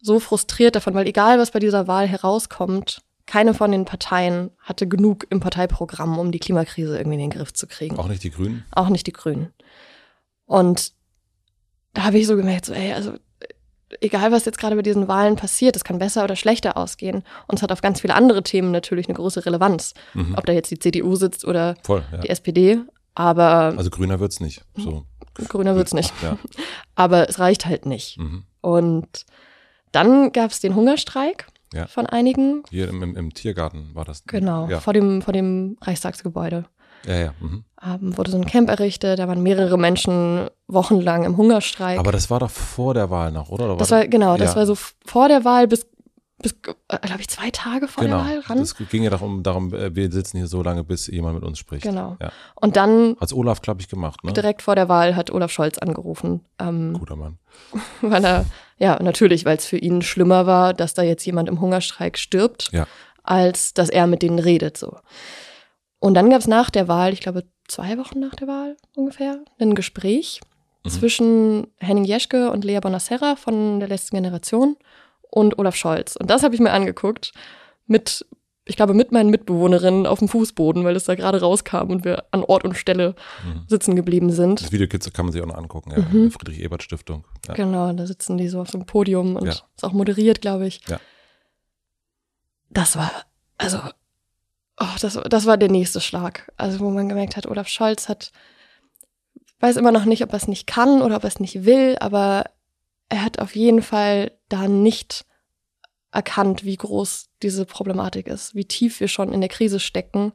so 0.00 0.18
frustriert 0.18 0.74
davon, 0.74 0.94
weil 0.94 1.06
egal 1.06 1.38
was 1.38 1.52
bei 1.52 1.60
dieser 1.60 1.86
Wahl 1.86 2.08
herauskommt, 2.08 3.02
keine 3.26 3.54
von 3.54 3.70
den 3.70 3.84
Parteien 3.84 4.50
hatte 4.58 4.88
genug 4.88 5.26
im 5.30 5.38
Parteiprogramm, 5.38 6.18
um 6.18 6.32
die 6.32 6.40
Klimakrise 6.40 6.98
irgendwie 6.98 7.14
in 7.14 7.30
den 7.30 7.38
Griff 7.38 7.52
zu 7.52 7.68
kriegen. 7.68 7.98
Auch 7.98 8.08
nicht 8.08 8.24
die 8.24 8.30
Grünen? 8.30 8.64
Auch 8.72 8.88
nicht 8.88 9.06
die 9.06 9.12
Grünen. 9.12 9.52
Und 10.44 10.92
da 11.94 12.04
habe 12.04 12.18
ich 12.18 12.26
so 12.26 12.36
gemerkt, 12.36 12.66
so, 12.66 12.72
ey, 12.72 12.92
also 12.92 13.14
egal 14.00 14.32
was 14.32 14.44
jetzt 14.44 14.58
gerade 14.58 14.76
bei 14.76 14.82
diesen 14.82 15.08
Wahlen 15.08 15.36
passiert, 15.36 15.76
es 15.76 15.84
kann 15.84 15.98
besser 15.98 16.24
oder 16.24 16.36
schlechter 16.36 16.76
ausgehen. 16.76 17.22
Und 17.46 17.58
es 17.58 17.62
hat 17.62 17.72
auf 17.72 17.80
ganz 17.80 18.00
viele 18.00 18.14
andere 18.14 18.42
Themen 18.42 18.70
natürlich 18.70 19.08
eine 19.08 19.16
große 19.16 19.44
Relevanz. 19.44 19.94
Mhm. 20.14 20.34
Ob 20.36 20.46
da 20.46 20.52
jetzt 20.52 20.70
die 20.70 20.78
CDU 20.78 21.16
sitzt 21.16 21.44
oder 21.44 21.74
Voll, 21.82 22.02
ja. 22.12 22.18
die 22.18 22.28
SPD. 22.28 22.80
Aber. 23.14 23.74
Also 23.76 23.90
grüner 23.90 24.20
wird's 24.20 24.40
nicht. 24.40 24.62
So. 24.76 25.04
Grüner 25.34 25.76
wird's 25.76 25.94
nicht. 25.94 26.12
Ja. 26.22 26.38
Aber 26.94 27.28
es 27.28 27.38
reicht 27.38 27.66
halt 27.66 27.86
nicht. 27.86 28.18
Mhm. 28.18 28.44
Und 28.60 29.26
dann 29.92 30.32
gab's 30.32 30.60
den 30.60 30.74
Hungerstreik 30.74 31.46
ja. 31.72 31.86
von 31.86 32.06
einigen. 32.06 32.62
Hier 32.70 32.88
im, 32.88 33.02
im, 33.02 33.16
im, 33.16 33.34
Tiergarten 33.34 33.94
war 33.94 34.04
das. 34.04 34.24
Genau, 34.24 34.68
vor, 34.80 34.92
dem, 34.92 35.22
vor 35.22 35.32
dem 35.32 35.76
Reichstagsgebäude. 35.80 36.64
Ja, 37.06 37.14
ja. 37.14 37.34
Mhm. 37.40 37.64
Ähm, 37.84 38.16
wurde 38.16 38.30
so 38.30 38.36
ein 38.36 38.46
Camp 38.46 38.68
errichtet, 38.68 39.18
da 39.18 39.26
waren 39.26 39.42
mehrere 39.42 39.76
Menschen 39.76 40.48
wochenlang 40.68 41.24
im 41.24 41.36
Hungerstreik. 41.36 41.98
Aber 41.98 42.12
das 42.12 42.30
war 42.30 42.40
doch 42.40 42.50
vor 42.50 42.94
der 42.94 43.10
Wahl 43.10 43.32
noch, 43.32 43.48
oder? 43.48 43.64
oder 43.64 43.76
das 43.76 43.90
war, 43.90 44.06
genau, 44.06 44.36
das 44.36 44.50
ja. 44.50 44.56
war 44.56 44.66
so 44.66 44.76
vor 44.76 45.28
der 45.28 45.44
Wahl 45.44 45.66
bis, 45.66 45.86
bis 46.38 46.52
äh, 46.88 46.98
glaube 47.00 47.20
ich, 47.20 47.28
zwei 47.28 47.50
Tage 47.50 47.88
vor 47.88 48.04
genau. 48.04 48.18
der 48.18 48.26
Wahl 48.26 48.38
ran. 48.40 48.58
Es 48.58 48.76
ging 48.76 49.02
ja 49.02 49.10
darum, 49.10 49.42
darum, 49.42 49.74
äh, 49.74 49.94
wir 49.94 50.12
sitzen 50.12 50.38
hier 50.38 50.46
so 50.46 50.62
lange, 50.62 50.84
bis 50.84 51.08
jemand 51.08 51.34
mit 51.34 51.44
uns 51.44 51.58
spricht. 51.58 51.82
Genau. 51.82 52.16
Ja. 52.20 52.30
Und 52.54 52.76
dann. 52.76 53.16
Hat's 53.20 53.32
Olaf, 53.32 53.62
glaube 53.62 53.80
ich, 53.80 53.88
gemacht, 53.88 54.22
ne? 54.22 54.32
Direkt 54.32 54.62
vor 54.62 54.76
der 54.76 54.88
Wahl 54.88 55.16
hat 55.16 55.32
Olaf 55.32 55.50
Scholz 55.50 55.78
angerufen. 55.78 56.44
Ähm, 56.60 56.94
Guter 56.96 57.16
Mann. 57.16 57.38
Weil 58.00 58.24
er, 58.24 58.44
ja, 58.78 59.02
natürlich, 59.02 59.44
weil 59.44 59.58
es 59.58 59.66
für 59.66 59.76
ihn 59.76 60.02
schlimmer 60.02 60.46
war, 60.46 60.74
dass 60.74 60.94
da 60.94 61.02
jetzt 61.02 61.24
jemand 61.24 61.48
im 61.48 61.60
Hungerstreik 61.60 62.18
stirbt, 62.18 62.70
ja. 62.72 62.86
als 63.22 63.74
dass 63.74 63.90
er 63.90 64.06
mit 64.06 64.22
denen 64.22 64.38
redet, 64.38 64.76
so. 64.76 64.96
Und 66.02 66.14
dann 66.14 66.30
gab 66.30 66.40
es 66.40 66.48
nach 66.48 66.68
der 66.68 66.88
Wahl, 66.88 67.12
ich 67.12 67.20
glaube 67.20 67.44
zwei 67.68 67.96
Wochen 67.96 68.18
nach 68.18 68.34
der 68.34 68.48
Wahl 68.48 68.76
ungefähr, 68.96 69.44
ein 69.60 69.76
Gespräch 69.76 70.40
mhm. 70.84 70.90
zwischen 70.90 71.66
Henning 71.78 72.02
Jeschke 72.02 72.50
und 72.50 72.64
Lea 72.64 72.80
Bonaserra 72.80 73.36
von 73.36 73.78
der 73.78 73.88
letzten 73.88 74.16
Generation 74.16 74.76
und 75.30 75.60
Olaf 75.60 75.76
Scholz. 75.76 76.16
Und 76.16 76.28
das 76.28 76.42
habe 76.42 76.56
ich 76.56 76.60
mir 76.60 76.72
angeguckt 76.72 77.32
mit, 77.86 78.26
ich 78.64 78.74
glaube, 78.74 78.94
mit 78.94 79.12
meinen 79.12 79.30
Mitbewohnerinnen 79.30 80.08
auf 80.08 80.18
dem 80.18 80.26
Fußboden, 80.26 80.82
weil 80.82 80.96
es 80.96 81.04
da 81.04 81.14
gerade 81.14 81.40
rauskam 81.40 81.92
und 81.92 82.04
wir 82.04 82.24
an 82.32 82.42
Ort 82.42 82.64
und 82.64 82.76
Stelle 82.76 83.14
mhm. 83.44 83.62
sitzen 83.68 83.94
geblieben 83.94 84.32
sind. 84.32 84.60
Das 84.60 84.72
Video 84.72 84.88
kann 84.88 85.26
man 85.26 85.32
sich 85.32 85.40
auch 85.40 85.46
noch 85.46 85.54
angucken, 85.56 85.92
ja. 85.92 85.98
Mhm. 86.00 86.32
Friedrich-Ebert-Stiftung. 86.32 87.28
Ja. 87.46 87.54
Genau, 87.54 87.92
da 87.92 88.06
sitzen 88.08 88.38
die 88.38 88.48
so 88.48 88.60
auf 88.60 88.70
so 88.70 88.78
einem 88.78 88.86
Podium 88.86 89.36
und 89.36 89.46
ja. 89.46 89.52
ist 89.52 89.84
auch 89.84 89.92
moderiert, 89.92 90.40
glaube 90.40 90.66
ich. 90.66 90.80
Ja. 90.88 90.98
das 92.70 92.96
war, 92.96 93.12
also, 93.56 93.78
oh, 94.78 94.96
das, 95.00 95.18
das 95.28 95.46
war 95.46 95.56
der 95.56 95.70
nächste 95.70 96.00
Schlag. 96.00 96.50
Also, 96.56 96.80
wo 96.80 96.90
man 96.90 97.08
gemerkt 97.08 97.36
hat, 97.36 97.46
Olaf 97.46 97.68
Scholz 97.68 98.08
hat, 98.08 98.32
weiß 99.60 99.76
immer 99.76 99.92
noch 99.92 100.04
nicht, 100.04 100.22
ob 100.22 100.32
er 100.32 100.36
es 100.36 100.48
nicht 100.48 100.66
kann 100.66 101.02
oder 101.02 101.16
ob 101.16 101.24
er 101.24 101.28
es 101.28 101.40
nicht 101.40 101.64
will, 101.64 101.96
aber 102.00 102.44
er 103.08 103.24
hat 103.24 103.38
auf 103.38 103.54
jeden 103.54 103.82
Fall 103.82 104.32
da 104.48 104.68
nicht 104.68 105.24
erkannt, 106.12 106.64
wie 106.64 106.76
groß 106.76 107.28
diese 107.42 107.64
Problematik 107.64 108.26
ist, 108.26 108.54
wie 108.54 108.64
tief 108.64 109.00
wir 109.00 109.08
schon 109.08 109.32
in 109.32 109.40
der 109.40 109.48
Krise 109.48 109.80
stecken. 109.80 110.32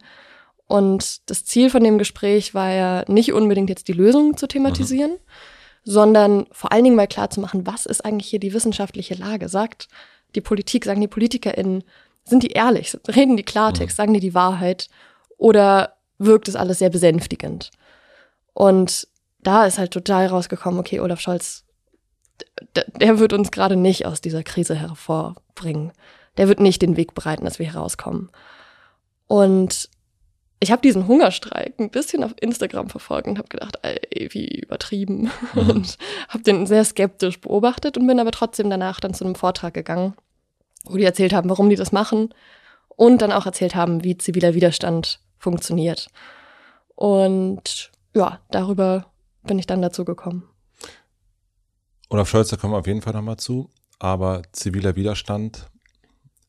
Und 0.65 1.29
das 1.29 1.45
Ziel 1.45 1.69
von 1.69 1.83
dem 1.83 1.97
Gespräch 1.97 2.53
war 2.53 2.71
ja 2.71 3.05
nicht 3.07 3.31
unbedingt 3.31 3.69
jetzt 3.69 3.87
die 3.87 3.93
Lösung 3.93 4.37
zu 4.37 4.47
thematisieren, 4.47 5.11
mhm. 5.11 5.17
sondern 5.83 6.47
vor 6.51 6.71
allen 6.71 6.83
Dingen 6.83 6.95
mal 6.95 7.07
klar 7.07 7.29
zu 7.29 7.39
machen, 7.39 7.65
was 7.65 7.85
ist 7.85 8.03
eigentlich 8.03 8.29
hier 8.29 8.39
die 8.39 8.53
wissenschaftliche 8.53 9.13
Lage? 9.13 9.49
Sagt 9.49 9.87
die 10.35 10.41
Politik, 10.41 10.85
sagen 10.85 11.01
die 11.01 11.07
PolitikerInnen, 11.07 11.83
sind 12.27 12.43
die 12.43 12.51
ehrlich, 12.51 12.97
reden 13.07 13.37
die 13.37 13.43
Klartext, 13.43 13.97
sagen 13.97 14.13
die 14.13 14.19
die 14.19 14.33
Wahrheit 14.33 14.89
oder 15.37 15.93
wirkt 16.17 16.47
es 16.47 16.55
alles 16.55 16.79
sehr 16.79 16.89
besänftigend? 16.89 17.71
Und 18.53 19.07
da 19.39 19.65
ist 19.65 19.77
halt 19.77 19.91
total 19.91 20.27
rausgekommen, 20.27 20.79
okay, 20.79 20.99
Olaf 20.99 21.19
Scholz, 21.19 21.63
der 22.99 23.19
wird 23.19 23.33
uns 23.33 23.51
gerade 23.51 23.75
nicht 23.75 24.05
aus 24.05 24.21
dieser 24.21 24.43
Krise 24.43 24.75
hervorbringen. 24.75 25.91
Der 26.37 26.47
wird 26.47 26.59
nicht 26.59 26.81
den 26.81 26.97
Weg 26.97 27.13
bereiten, 27.13 27.45
dass 27.45 27.59
wir 27.59 27.71
herauskommen. 27.71 28.29
Und 29.27 29.89
ich 30.59 30.71
habe 30.71 30.81
diesen 30.81 31.07
Hungerstreik 31.07 31.75
ein 31.79 31.89
bisschen 31.89 32.23
auf 32.23 32.33
Instagram 32.39 32.89
verfolgt 32.89 33.27
und 33.27 33.37
habe 33.37 33.47
gedacht, 33.47 33.77
ey, 33.83 34.29
wie 34.31 34.47
übertrieben. 34.59 35.29
Mhm. 35.53 35.69
Und 35.69 35.97
habe 36.29 36.43
den 36.43 36.65
sehr 36.65 36.83
skeptisch 36.83 37.39
beobachtet 37.39 37.97
und 37.97 38.07
bin 38.07 38.19
aber 38.19 38.31
trotzdem 38.31 38.69
danach 38.69 38.99
dann 38.99 39.13
zu 39.13 39.23
einem 39.23 39.35
Vortrag 39.35 39.73
gegangen, 39.73 40.15
wo 40.89 40.97
die 40.97 41.03
erzählt 41.03 41.33
haben, 41.33 41.49
warum 41.49 41.69
die 41.69 41.75
das 41.75 41.91
machen 41.91 42.33
und 42.87 43.21
dann 43.21 43.31
auch 43.31 43.45
erzählt 43.45 43.75
haben, 43.75 44.03
wie 44.03 44.17
ziviler 44.17 44.53
Widerstand 44.53 45.19
funktioniert. 45.37 46.09
Und 46.95 47.91
ja, 48.15 48.39
darüber 48.51 49.11
bin 49.43 49.59
ich 49.59 49.67
dann 49.67 49.81
dazu 49.81 50.03
gekommen. 50.03 50.49
Olaf 52.09 52.29
Scholz, 52.29 52.49
da 52.49 52.57
kommen 52.57 52.73
wir 52.73 52.79
auf 52.79 52.87
jeden 52.87 53.01
Fall 53.01 53.13
nochmal 53.13 53.37
zu. 53.37 53.69
Aber 53.99 54.43
ziviler 54.51 54.95
Widerstand, 54.95 55.67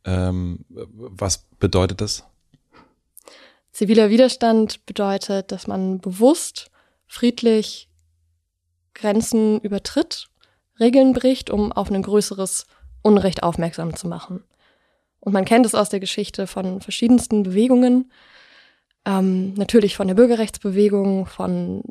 ähm, 0.04 0.64
was 0.68 1.46
bedeutet 1.58 2.00
das? 2.00 2.24
Ziviler 3.72 4.10
Widerstand 4.10 4.84
bedeutet, 4.86 5.52
dass 5.52 5.66
man 5.66 6.00
bewusst, 6.00 6.70
friedlich 7.06 7.88
Grenzen 8.94 9.60
übertritt, 9.60 10.28
Regeln 10.80 11.12
bricht, 11.12 11.50
um 11.50 11.72
auf 11.72 11.90
ein 11.90 12.02
größeres 12.02 12.66
Unrecht 13.02 13.42
aufmerksam 13.42 13.94
zu 13.94 14.08
machen. 14.08 14.44
Und 15.20 15.32
man 15.32 15.44
kennt 15.44 15.66
es 15.66 15.74
aus 15.74 15.88
der 15.88 16.00
Geschichte 16.00 16.46
von 16.46 16.80
verschiedensten 16.80 17.42
Bewegungen, 17.42 18.10
ähm, 19.04 19.54
natürlich 19.54 19.96
von 19.96 20.06
der 20.06 20.14
Bürgerrechtsbewegung, 20.14 21.26
von 21.26 21.82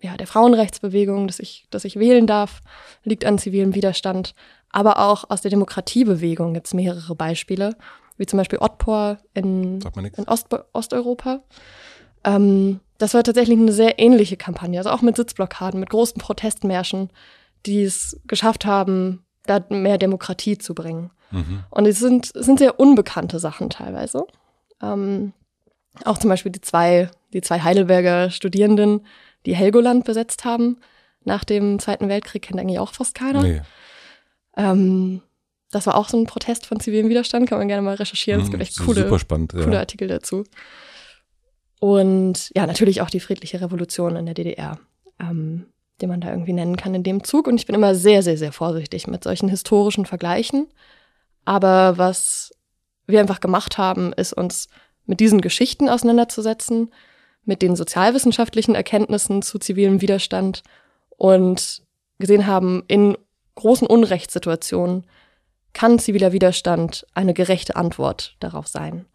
ja, 0.00 0.16
der 0.16 0.26
Frauenrechtsbewegung, 0.26 1.26
dass 1.26 1.38
ich, 1.38 1.66
dass 1.70 1.84
ich 1.84 1.98
wählen 1.98 2.26
darf, 2.26 2.60
liegt 3.04 3.24
an 3.24 3.38
zivilem 3.38 3.74
Widerstand. 3.74 4.34
Aber 4.68 4.98
auch 4.98 5.30
aus 5.30 5.40
der 5.40 5.50
Demokratiebewegung 5.50 6.52
gibt 6.52 6.66
es 6.66 6.74
mehrere 6.74 7.14
Beispiele, 7.14 7.76
wie 8.18 8.26
zum 8.26 8.36
Beispiel 8.36 8.58
Otpor 8.58 9.18
in, 9.32 9.80
in 10.16 10.28
Ost, 10.28 10.48
Osteuropa. 10.72 11.42
Ähm, 12.24 12.80
das 12.98 13.14
war 13.14 13.22
tatsächlich 13.22 13.58
eine 13.58 13.72
sehr 13.72 13.98
ähnliche 13.98 14.36
Kampagne, 14.36 14.78
also 14.78 14.90
auch 14.90 15.02
mit 15.02 15.16
Sitzblockaden, 15.16 15.80
mit 15.80 15.90
großen 15.90 16.20
Protestmärschen, 16.20 17.10
die 17.66 17.82
es 17.82 18.20
geschafft 18.26 18.66
haben, 18.66 19.23
da 19.46 19.64
mehr 19.68 19.98
Demokratie 19.98 20.58
zu 20.58 20.74
bringen. 20.74 21.10
Mhm. 21.30 21.64
Und 21.70 21.86
es 21.86 21.98
sind, 21.98 22.32
sind 22.34 22.58
sehr 22.58 22.78
unbekannte 22.80 23.38
Sachen 23.38 23.70
teilweise. 23.70 24.26
Ähm, 24.82 25.32
auch 26.04 26.18
zum 26.18 26.30
Beispiel 26.30 26.52
die 26.52 26.60
zwei, 26.60 27.10
die 27.32 27.40
zwei 27.40 27.60
Heidelberger 27.60 28.30
Studierenden, 28.30 29.06
die 29.46 29.54
Helgoland 29.54 30.04
besetzt 30.04 30.44
haben 30.44 30.78
nach 31.24 31.44
dem 31.44 31.78
Zweiten 31.78 32.08
Weltkrieg, 32.08 32.42
kennt 32.42 32.60
eigentlich 32.60 32.78
auch 32.78 32.92
fast 32.92 33.14
keiner. 33.14 33.42
Nee. 33.42 33.62
Ähm, 34.56 35.22
das 35.70 35.86
war 35.86 35.96
auch 35.96 36.08
so 36.08 36.18
ein 36.18 36.26
Protest 36.26 36.66
von 36.66 36.78
zivilem 36.80 37.08
Widerstand, 37.08 37.48
kann 37.48 37.58
man 37.58 37.68
gerne 37.68 37.82
mal 37.82 37.96
recherchieren. 37.96 38.40
Es 38.42 38.50
gibt 38.50 38.62
echt 38.62 38.78
coole, 38.78 39.02
super 39.02 39.18
spannend, 39.18 39.52
ja. 39.52 39.64
coole 39.64 39.78
Artikel 39.78 40.08
dazu. 40.08 40.44
Und 41.80 42.50
ja, 42.54 42.66
natürlich 42.66 43.00
auch 43.00 43.10
die 43.10 43.20
friedliche 43.20 43.60
Revolution 43.60 44.16
in 44.16 44.26
der 44.26 44.34
DDR, 44.34 44.78
ähm, 45.18 45.66
die 46.00 46.06
man 46.06 46.20
da 46.20 46.30
irgendwie 46.30 46.52
nennen 46.52 46.76
kann 46.76 46.94
in 46.94 47.02
dem 47.02 47.24
Zug. 47.24 47.46
Und 47.46 47.56
ich 47.56 47.66
bin 47.66 47.74
immer 47.74 47.94
sehr, 47.94 48.22
sehr, 48.22 48.36
sehr 48.36 48.52
vorsichtig 48.52 49.06
mit 49.06 49.24
solchen 49.24 49.48
historischen 49.48 50.06
Vergleichen. 50.06 50.68
Aber 51.44 51.98
was 51.98 52.52
wir 53.06 53.20
einfach 53.20 53.40
gemacht 53.40 53.78
haben, 53.78 54.12
ist 54.12 54.32
uns 54.32 54.68
mit 55.06 55.20
diesen 55.20 55.40
Geschichten 55.40 55.88
auseinanderzusetzen 55.88 56.90
mit 57.44 57.62
den 57.62 57.76
sozialwissenschaftlichen 57.76 58.74
Erkenntnissen 58.74 59.42
zu 59.42 59.58
zivilem 59.58 60.00
Widerstand 60.00 60.62
und 61.16 61.82
gesehen 62.18 62.46
haben, 62.46 62.84
in 62.88 63.16
großen 63.54 63.86
Unrechtssituationen 63.86 65.04
kann 65.72 65.98
ziviler 65.98 66.32
Widerstand 66.32 67.06
eine 67.14 67.34
gerechte 67.34 67.76
Antwort 67.76 68.36
darauf 68.40 68.66
sein 68.66 69.06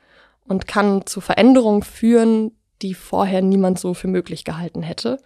und 0.48 0.68
kann 0.68 1.06
zu 1.06 1.22
Veränderungen 1.22 1.84
führen, 1.84 2.52
die 2.82 2.94
vorher 2.94 3.42
niemand 3.42 3.80
so 3.80 3.94
für 3.94 4.08
möglich 4.08 4.44
gehalten 4.44 4.82
hätte. 4.82 5.20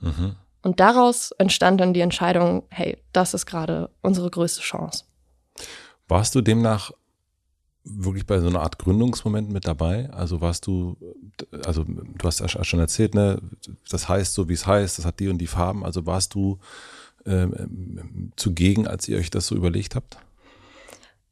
Mhm. 0.00 0.36
Und 0.66 0.80
daraus 0.80 1.30
entstand 1.38 1.80
dann 1.80 1.94
die 1.94 2.00
Entscheidung, 2.00 2.64
hey, 2.70 2.98
das 3.12 3.34
ist 3.34 3.46
gerade 3.46 3.88
unsere 4.02 4.28
größte 4.28 4.62
Chance. 4.62 5.04
Warst 6.08 6.34
du 6.34 6.40
demnach 6.40 6.90
wirklich 7.84 8.26
bei 8.26 8.40
so 8.40 8.48
einer 8.48 8.62
Art 8.62 8.76
Gründungsmoment 8.76 9.48
mit 9.48 9.68
dabei? 9.68 10.10
Also 10.10 10.40
warst 10.40 10.66
du, 10.66 10.96
also 11.64 11.84
du 11.84 12.26
hast 12.26 12.40
ja 12.40 12.64
schon 12.64 12.80
erzählt, 12.80 13.14
ne, 13.14 13.40
das 13.88 14.08
heißt 14.08 14.34
so, 14.34 14.48
wie 14.48 14.54
es 14.54 14.66
heißt, 14.66 14.98
das 14.98 15.04
hat 15.04 15.20
die 15.20 15.28
und 15.28 15.38
die 15.38 15.46
Farben. 15.46 15.84
Also 15.84 16.04
warst 16.04 16.34
du 16.34 16.58
ähm, 17.26 18.32
zugegen, 18.34 18.88
als 18.88 19.06
ihr 19.06 19.18
euch 19.18 19.30
das 19.30 19.46
so 19.46 19.54
überlegt 19.54 19.94
habt? 19.94 20.18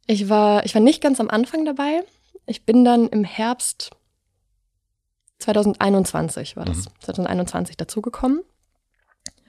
Ich 0.06 0.28
war, 0.28 0.64
ich 0.64 0.76
war 0.76 0.80
nicht 0.80 1.02
ganz 1.02 1.18
am 1.18 1.28
Anfang 1.28 1.64
dabei. 1.64 2.04
Ich 2.46 2.64
bin 2.64 2.84
dann 2.84 3.08
im 3.08 3.24
Herbst 3.24 3.90
2021 5.40 6.56
war 6.56 6.66
das, 6.66 6.84
mhm. 6.84 7.00
2021 7.00 7.76
dazugekommen. 7.76 8.44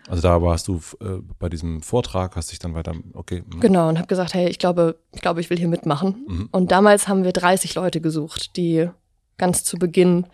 Also 0.07 0.21
da 0.21 0.41
warst 0.41 0.67
du 0.67 0.81
äh, 1.01 1.21
bei 1.39 1.49
diesem 1.49 1.81
Vortrag, 1.81 2.35
hast 2.35 2.51
dich 2.51 2.59
dann 2.59 2.75
weiter, 2.75 2.93
okay. 3.13 3.43
Mh. 3.47 3.59
Genau, 3.59 3.89
und 3.89 3.97
habe 3.97 4.07
gesagt, 4.07 4.33
hey, 4.33 4.47
ich 4.49 4.59
glaube, 4.59 4.99
ich 5.13 5.21
glaube, 5.21 5.41
ich 5.41 5.49
will 5.49 5.57
hier 5.57 5.67
mitmachen. 5.67 6.25
Mhm. 6.27 6.49
Und 6.51 6.71
damals 6.71 7.07
haben 7.07 7.23
wir 7.23 7.31
30 7.31 7.75
Leute 7.75 8.01
gesucht, 8.01 8.55
die 8.55 8.89
ganz 9.37 9.63
zu 9.63 9.77
Beginn 9.77 10.27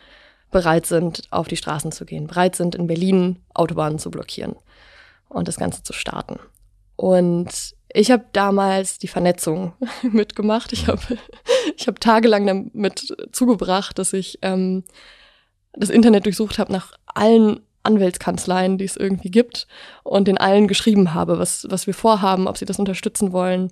bereit 0.52 0.86
sind, 0.86 1.24
auf 1.32 1.48
die 1.48 1.56
Straßen 1.56 1.92
zu 1.92 2.06
gehen, 2.06 2.28
bereit 2.28 2.56
sind, 2.56 2.76
in 2.76 2.88
Berlin 2.88 3.40
Autobahnen 3.54 4.00
zu 4.00 4.12
blockieren 4.12 4.56
und 5.30 5.48
das 5.48 5.58
Ganze 5.58 5.84
zu 5.84 5.94
starten. 5.94 6.38
Und 6.98 7.76
ich 7.94 8.12
habe 8.12 8.26
damals 8.34 9.00
die 9.00 9.08
Vernetzung 9.08 9.74
mitgemacht. 10.04 10.74
Ich 10.74 10.88
mhm. 10.88 10.92
habe 10.92 11.02
ich 11.78 11.88
hab 11.88 12.00
tagelang 12.00 12.46
damit 12.46 13.16
zugebracht, 13.32 13.98
dass 13.98 14.12
ich 14.14 14.40
ähm, 14.42 14.84
das 15.74 15.90
Internet 15.90 16.26
durchsucht 16.26 16.60
habe 16.60 16.74
nach 16.74 16.92
allen 17.06 17.62
Anwältskanzleien, 17.84 18.78
die 18.78 18.86
es 18.86 18.98
irgendwie 18.98 19.32
gibt, 19.32 19.68
und 20.04 20.28
den 20.28 20.38
allen 20.38 20.68
geschrieben 20.68 21.14
habe, 21.14 21.40
was, 21.40 21.68
was 21.70 21.88
wir 21.88 21.94
vorhaben, 21.94 22.48
ob 22.48 22.58
sie 22.58 22.66
das 22.66 22.80
unterstützen 22.80 23.32
wollen, 23.32 23.72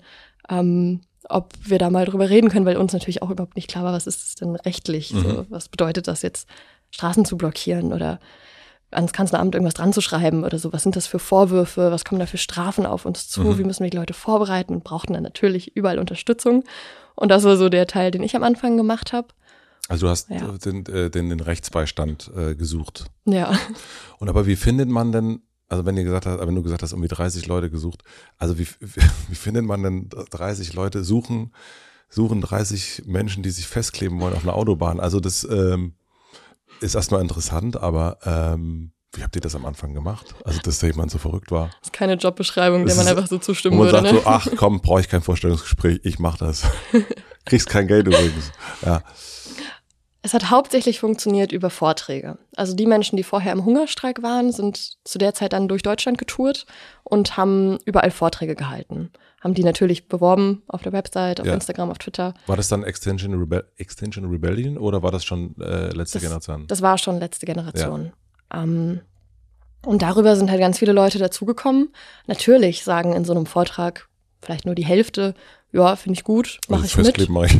ähm, 0.50 1.02
ob 1.28 1.54
wir 1.63 1.78
da 1.78 1.89
mal 1.89 2.06
drüber 2.06 2.30
reden 2.30 2.50
können, 2.50 2.65
weil 2.65 2.78
uns 2.78 2.93
natürlich 2.93 3.22
auch 3.22 3.30
überhaupt 3.30 3.56
nicht 3.56 3.69
klar 3.69 3.84
war, 3.84 3.93
was 3.93 4.08
ist 4.08 4.24
es 4.24 4.36
denn 4.36 4.56
rechtlich? 4.56 5.13
Mhm. 5.13 5.22
So, 5.22 5.45
was 5.50 5.69
bedeutet 5.69 6.08
das 6.08 6.22
jetzt, 6.22 6.48
Straßen 6.91 7.24
zu 7.24 7.38
blockieren 7.38 7.93
oder 7.93 8.19
ans 8.91 9.13
Kanzleramt 9.13 9.54
irgendwas 9.54 9.76
dran 9.76 9.93
zu 9.93 10.02
schreiben 10.02 10.43
oder 10.43 10.58
so? 10.58 10.74
Was 10.74 10.84
sind 10.84 10.95
das 10.95 11.08
für 11.08 11.19
Vorwürfe? 11.19 11.91
Was 11.91 12.06
kommen 12.06 12.19
da 12.19 12.26
für 12.26 12.38
Strafen 12.38 12.86
auf 12.86 13.06
uns 13.06 13.30
zu? 13.30 13.41
Mhm. 13.41 13.58
Wie 13.60 13.63
müssen 13.63 13.84
wir 13.84 13.91
die 13.91 13.98
Leute 13.98 14.13
vorbereiten? 14.13 14.74
Und 14.74 14.84
brauchten 14.84 15.13
dann 15.13 15.24
natürlich 15.24 15.76
überall 15.76 16.00
Unterstützung. 16.00 16.63
Und 17.15 17.30
das 17.30 17.43
war 17.43 17.58
so 17.58 17.69
der 17.69 17.86
Teil, 17.86 18.12
den 18.12 18.24
ich 18.24 18.36
am 18.36 18.43
Anfang 18.43 18.78
gemacht 18.78 19.13
habe. 19.13 19.28
Also 19.88 20.05
du 20.05 20.11
hast 20.11 20.30
ja. 20.30 20.51
den, 20.57 20.86
äh, 20.86 21.09
den, 21.09 21.30
den 21.30 21.39
Rechtsbeistand 21.39 22.32
äh, 22.36 22.55
gesucht. 22.55 23.05
Ja. 23.25 23.57
Und 24.19 24.30
aber 24.30 24.45
wie 24.45 24.55
findet 24.55 24.89
man 24.89 25.11
denn, 25.11 25.41
also 25.67 25.86
wenn 25.86 25.97
ihr 25.97 26.03
gesagt 26.03 26.25
hast, 26.25 26.39
wenn 26.39 26.55
du 26.55 26.63
gesagt 26.63 26.84
hast, 26.84 26.91
irgendwie 26.91 27.07
30 27.07 27.47
Leute 27.47 27.69
gesucht, 27.69 28.03
also 28.38 28.59
wie, 28.59 28.67
wie, 28.80 29.01
wie 29.30 29.36
findet 29.36 29.65
man 29.65 29.84
denn 29.84 30.09
30 30.09 30.73
Leute 30.73 31.03
suchen, 31.03 31.53
suchen 32.09 32.41
30 32.41 33.03
Menschen, 33.05 33.43
die 33.43 33.51
sich 33.51 33.67
festkleben 33.67 34.19
wollen 34.19 34.36
auf 34.36 34.43
einer 34.43 34.55
Autobahn? 34.55 34.99
Also 34.99 35.19
das 35.19 35.47
ähm, 35.49 35.93
ist 36.82 36.95
erstmal 36.95 37.21
interessant, 37.21 37.77
aber 37.77 38.19
ähm, 38.23 38.91
wie 39.13 39.23
habt 39.23 39.36
ihr 39.36 39.41
das 39.41 39.55
am 39.55 39.65
Anfang 39.65 39.93
gemacht? 39.95 40.36
Also, 40.45 40.59
dass 40.59 40.80
da 40.80 40.88
jemand 40.88 41.09
so 41.09 41.17
verrückt 41.17 41.51
war? 41.51 41.67
Das 41.80 41.88
ist 41.88 41.93
keine 41.93 42.13
Jobbeschreibung, 42.13 42.86
der 42.86 42.95
man 42.95 43.07
einfach 43.07 43.25
so 43.25 43.39
zustimmen 43.39 43.77
man 43.77 43.88
würde. 43.88 43.97
Sagt 43.97 44.13
ne? 44.13 44.21
so, 44.21 44.27
ach 44.27 44.47
komm, 44.55 44.82
brauche 44.82 45.01
ich 45.01 45.09
kein 45.09 45.21
Vorstellungsgespräch, 45.21 46.01
ich 46.03 46.19
mach 46.19 46.38
das. 46.38 46.63
Kriegst 47.45 47.69
kein 47.69 47.88
Geld 47.88 48.05
übrigens. 48.05 48.51
Ja. 48.86 49.01
Es 50.22 50.34
hat 50.34 50.49
hauptsächlich 50.49 50.99
funktioniert 50.99 51.53
über 51.53 51.70
Vorträge. 51.70 52.38
Also 52.57 52.76
die 52.76 52.86
Menschen, 52.86 53.15
die 53.15 53.24
vorher 53.24 53.53
im 53.53 53.63
Hungerstreik 53.63 54.22
waren, 54.22 54.51
sind 54.51 54.97
zu 55.05 55.17
der 55.17 55.34
Zeit 55.34 55.53
dann 55.53 55.70
durch 55.70 55.82
Deutschland 55.82 56.17
getourt 56.17 56.65
und 57.03 57.38
haben 57.38 57.78
überall 57.86 58.11
Vorträge 58.11 58.55
gehalten. 58.55 59.11
Haben 59.41 59.53
die 59.53 59.63
natürlich 59.63 60.09
beworben 60.09 60.63
auf 60.67 60.82
der 60.82 60.91
Website, 60.91 61.39
auf 61.39 61.47
ja. 61.47 61.53
Instagram, 61.53 61.89
auf 61.89 61.99
Twitter. 61.99 62.34
War 62.47 62.57
das 62.57 62.67
dann 62.67 62.84
Extension, 62.84 63.34
Rebe 63.34 63.72
Extension 63.78 64.26
Rebellion 64.26 64.78
oder 64.78 65.01
war 65.03 65.11
das 65.11 65.24
schon 65.24 65.55
äh, 65.61 65.88
letzte 65.93 66.17
das, 66.17 66.24
Generation? 66.24 66.67
Das 66.67 66.82
war 66.82 66.97
schon 66.97 67.20
letzte 67.20 67.45
Generation. 67.45 68.11
Ja. 68.51 68.63
Ähm, 68.63 68.99
und 69.86 70.01
darüber 70.01 70.36
sind 70.36 70.51
halt 70.51 70.59
ganz 70.59 70.80
viele 70.80 70.91
Leute 70.91 71.20
dazugekommen. 71.20 71.93
Natürlich 72.28 72.84
sagen 72.84 73.13
in 73.13 73.24
so 73.24 73.32
einem 73.32 73.45
Vortrag 73.45 74.09
vielleicht 74.41 74.65
nur 74.65 74.76
die 74.76 74.86
Hälfte, 74.86 75.34
ja, 75.72 75.95
finde 75.95 76.17
ich 76.17 76.26
gut, 76.26 76.59
mache 76.67 76.82
also 76.82 77.01
ich 77.01 77.17
mit. 77.17 77.30
Mach 77.30 77.45
ich. 77.45 77.57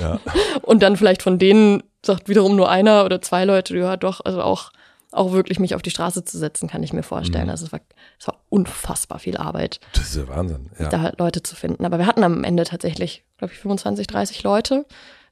Ja. 0.00 0.18
und 0.62 0.82
dann 0.82 0.96
vielleicht 0.96 1.22
von 1.22 1.38
denen 1.38 1.84
sagt 2.04 2.28
wiederum 2.28 2.56
nur 2.56 2.68
einer 2.68 3.04
oder 3.04 3.20
zwei 3.22 3.44
Leute, 3.44 3.76
ja 3.76 3.96
doch, 3.96 4.20
also 4.24 4.42
auch, 4.42 4.70
auch 5.10 5.32
wirklich 5.32 5.58
mich 5.58 5.74
auf 5.74 5.82
die 5.82 5.90
Straße 5.90 6.24
zu 6.24 6.38
setzen, 6.38 6.68
kann 6.68 6.82
ich 6.82 6.92
mir 6.92 7.02
vorstellen. 7.02 7.44
Mhm. 7.44 7.50
Also 7.50 7.66
es 7.66 7.72
war, 7.72 7.80
es 8.18 8.26
war 8.26 8.40
unfassbar 8.48 9.18
viel 9.18 9.36
Arbeit. 9.36 9.80
Das 9.94 10.10
ist 10.10 10.16
ja 10.16 10.28
Wahnsinn, 10.28 10.70
ja. 10.78 10.88
Da 10.88 11.12
Leute 11.18 11.42
zu 11.42 11.54
finden. 11.54 11.84
Aber 11.84 11.98
wir 11.98 12.06
hatten 12.06 12.24
am 12.24 12.44
Ende 12.44 12.64
tatsächlich, 12.64 13.24
glaube 13.38 13.52
ich, 13.52 13.60
25, 13.60 14.06
30 14.06 14.42
Leute, 14.42 14.86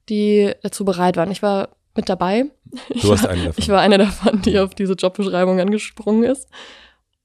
die 0.09 0.53
dazu 0.63 0.85
bereit 0.85 1.17
waren. 1.17 1.31
Ich 1.31 1.43
war 1.43 1.71
mit 1.97 2.09
dabei. 2.09 2.45
Du 2.91 3.09
warst 3.09 3.27
eine 3.27 3.45
davon. 3.47 3.63
Ich 3.63 3.69
war 3.69 3.81
eine 3.81 3.99
davon, 3.99 4.43
die 4.43 4.59
auf 4.59 4.75
diese 4.75 4.95
Jobbeschreibung 4.95 5.61
angesprungen 5.61 6.25
ist. 6.25 6.49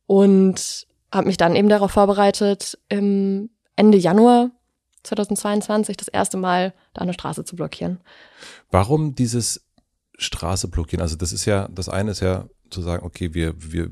Und 0.07 0.87
habe 1.11 1.27
mich 1.27 1.37
dann 1.37 1.55
eben 1.55 1.69
darauf 1.69 1.91
vorbereitet, 1.91 2.77
im 2.89 3.49
Ende 3.75 3.97
Januar 3.97 4.51
2022 5.05 5.97
das 5.97 6.07
erste 6.07 6.37
Mal 6.37 6.73
da 6.93 7.01
eine 7.01 7.13
Straße 7.13 7.45
zu 7.45 7.55
blockieren. 7.55 7.99
Warum 8.71 9.15
dieses 9.15 9.65
Straße 10.17 10.67
blockieren? 10.67 11.01
Also 11.01 11.15
das 11.15 11.31
ist 11.31 11.45
ja, 11.45 11.67
das 11.69 11.89
eine 11.89 12.11
ist 12.11 12.21
ja 12.21 12.45
zu 12.69 12.81
sagen, 12.81 13.05
okay, 13.05 13.33
wir, 13.33 13.53
wir, 13.57 13.91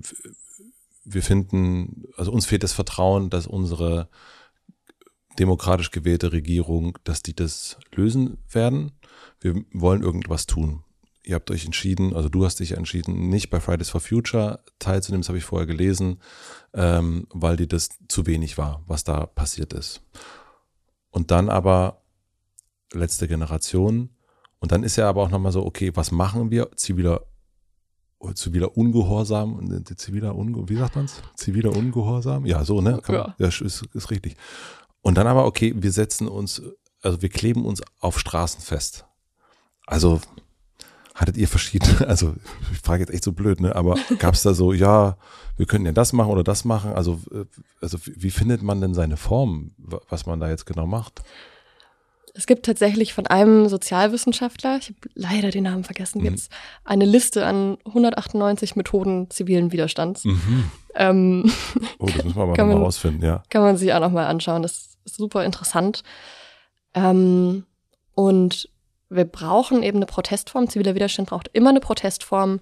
wir 1.05 1.23
finden, 1.23 2.05
also 2.17 2.31
uns 2.31 2.45
fehlt 2.45 2.63
das 2.63 2.73
Vertrauen, 2.73 3.29
dass 3.29 3.47
unsere 3.47 4.09
demokratisch 5.39 5.91
gewählte 5.91 6.31
Regierung, 6.31 6.97
dass 7.03 7.23
die 7.23 7.35
das 7.35 7.77
lösen 7.93 8.37
werden. 8.49 8.91
Wir 9.39 9.63
wollen 9.73 10.03
irgendwas 10.03 10.45
tun. 10.45 10.83
Ihr 11.25 11.35
habt 11.35 11.51
euch 11.51 11.65
entschieden, 11.65 12.13
also 12.13 12.27
du 12.27 12.45
hast 12.45 12.59
dich 12.59 12.73
entschieden, 12.73 13.29
nicht 13.29 13.49
bei 13.49 13.61
Fridays 13.61 13.89
for 13.89 14.01
Future 14.01 14.59
teilzunehmen, 14.79 15.21
das 15.21 15.29
habe 15.29 15.37
ich 15.37 15.45
vorher 15.45 15.65
gelesen, 15.65 16.19
ähm, 16.73 17.27
weil 17.29 17.55
dir 17.55 17.67
das 17.67 17.89
zu 18.09 18.25
wenig 18.25 18.57
war, 18.57 18.83
was 18.87 19.05
da 19.05 19.25
passiert 19.25 19.71
ist. 19.71 20.01
Und 21.13 21.29
dann 21.29 21.49
aber 21.49 22.01
letzte 22.91 23.27
Generation. 23.27 24.09
Und 24.59 24.71
dann 24.71 24.83
ist 24.83 24.95
ja 24.95 25.07
aber 25.07 25.21
auch 25.21 25.29
nochmal 25.29 25.51
so, 25.51 25.63
okay, 25.63 25.91
was 25.93 26.11
machen 26.11 26.49
wir? 26.49 26.71
Ziviler, 26.75 27.21
ziviler 28.33 28.75
Ungehorsam, 28.75 29.85
ziviler 29.95 30.35
Unge, 30.35 30.67
wie 30.67 30.75
sagt 30.75 30.95
man's? 30.95 31.21
Ziviler 31.35 31.71
Ungehorsam? 31.71 32.47
Ja, 32.47 32.65
so, 32.65 32.81
ne? 32.81 32.99
Kann, 33.03 33.15
ja. 33.15 33.35
ja 33.37 33.47
ist, 33.47 33.61
ist 33.61 34.09
richtig. 34.09 34.37
Und 35.01 35.15
dann 35.17 35.27
aber, 35.27 35.45
okay, 35.45 35.73
wir 35.75 35.91
setzen 35.91 36.27
uns, 36.27 36.63
also 37.03 37.21
wir 37.21 37.29
kleben 37.29 37.63
uns 37.63 37.83
auf 37.99 38.17
Straßen 38.17 38.61
fest. 38.61 39.05
Also 39.85 40.19
hattet 41.15 41.37
ihr 41.37 41.47
verschiedene, 41.47 42.07
also 42.07 42.33
ich 42.71 42.79
frage 42.79 43.01
jetzt 43.01 43.13
echt 43.13 43.23
so 43.23 43.31
blöd, 43.31 43.61
ne? 43.61 43.75
Aber 43.75 43.95
gab 44.19 44.33
es 44.33 44.43
da 44.43 44.53
so, 44.53 44.73
ja, 44.73 45.17
wir 45.57 45.65
könnten 45.65 45.85
ja 45.85 45.91
das 45.91 46.13
machen 46.13 46.31
oder 46.31 46.43
das 46.43 46.65
machen? 46.65 46.93
Also, 46.93 47.19
äh, 47.31 47.45
also 47.81 47.97
wie 48.03 48.31
findet 48.31 48.63
man 48.63 48.81
denn 48.81 48.93
seine 48.93 49.17
Form, 49.17 49.71
was 50.09 50.25
man 50.25 50.39
da 50.39 50.49
jetzt 50.49 50.65
genau 50.65 50.87
macht? 50.87 51.21
Es 52.35 52.47
gibt 52.47 52.65
tatsächlich 52.65 53.13
von 53.13 53.27
einem 53.27 53.69
Sozialwissenschaftler, 53.69 54.77
ich 54.77 54.87
habe 54.87 54.97
leider 55.13 55.51
den 55.51 55.65
Namen 55.65 55.83
vergessen, 55.83 56.19
mhm. 56.19 56.23
gibt 56.23 56.49
eine 56.83 57.05
Liste 57.05 57.45
an 57.45 57.77
198 57.85 58.75
Methoden 58.75 59.29
zivilen 59.29 59.71
Widerstands. 59.71 60.25
Mhm. 60.25 60.71
Ähm, 60.95 61.51
oh, 61.99 62.07
das 62.07 62.23
müssen 62.23 62.35
wir 62.35 62.45
mal, 62.57 62.65
mal 62.65 62.77
rausfinden, 62.77 63.23
ja. 63.23 63.43
Kann 63.49 63.61
man 63.61 63.77
sich 63.77 63.93
auch 63.93 63.99
nochmal 63.99 64.25
anschauen, 64.25 64.63
das 64.63 64.97
ist 65.05 65.17
super 65.17 65.45
interessant. 65.45 66.03
Ähm, 66.95 67.65
und 68.15 68.69
wir 69.15 69.25
brauchen 69.25 69.83
eben 69.83 69.97
eine 69.97 70.05
Protestform. 70.05 70.69
Ziviler 70.69 70.95
Widerstand 70.95 71.29
braucht 71.29 71.49
immer 71.53 71.69
eine 71.69 71.79
Protestform, 71.79 72.59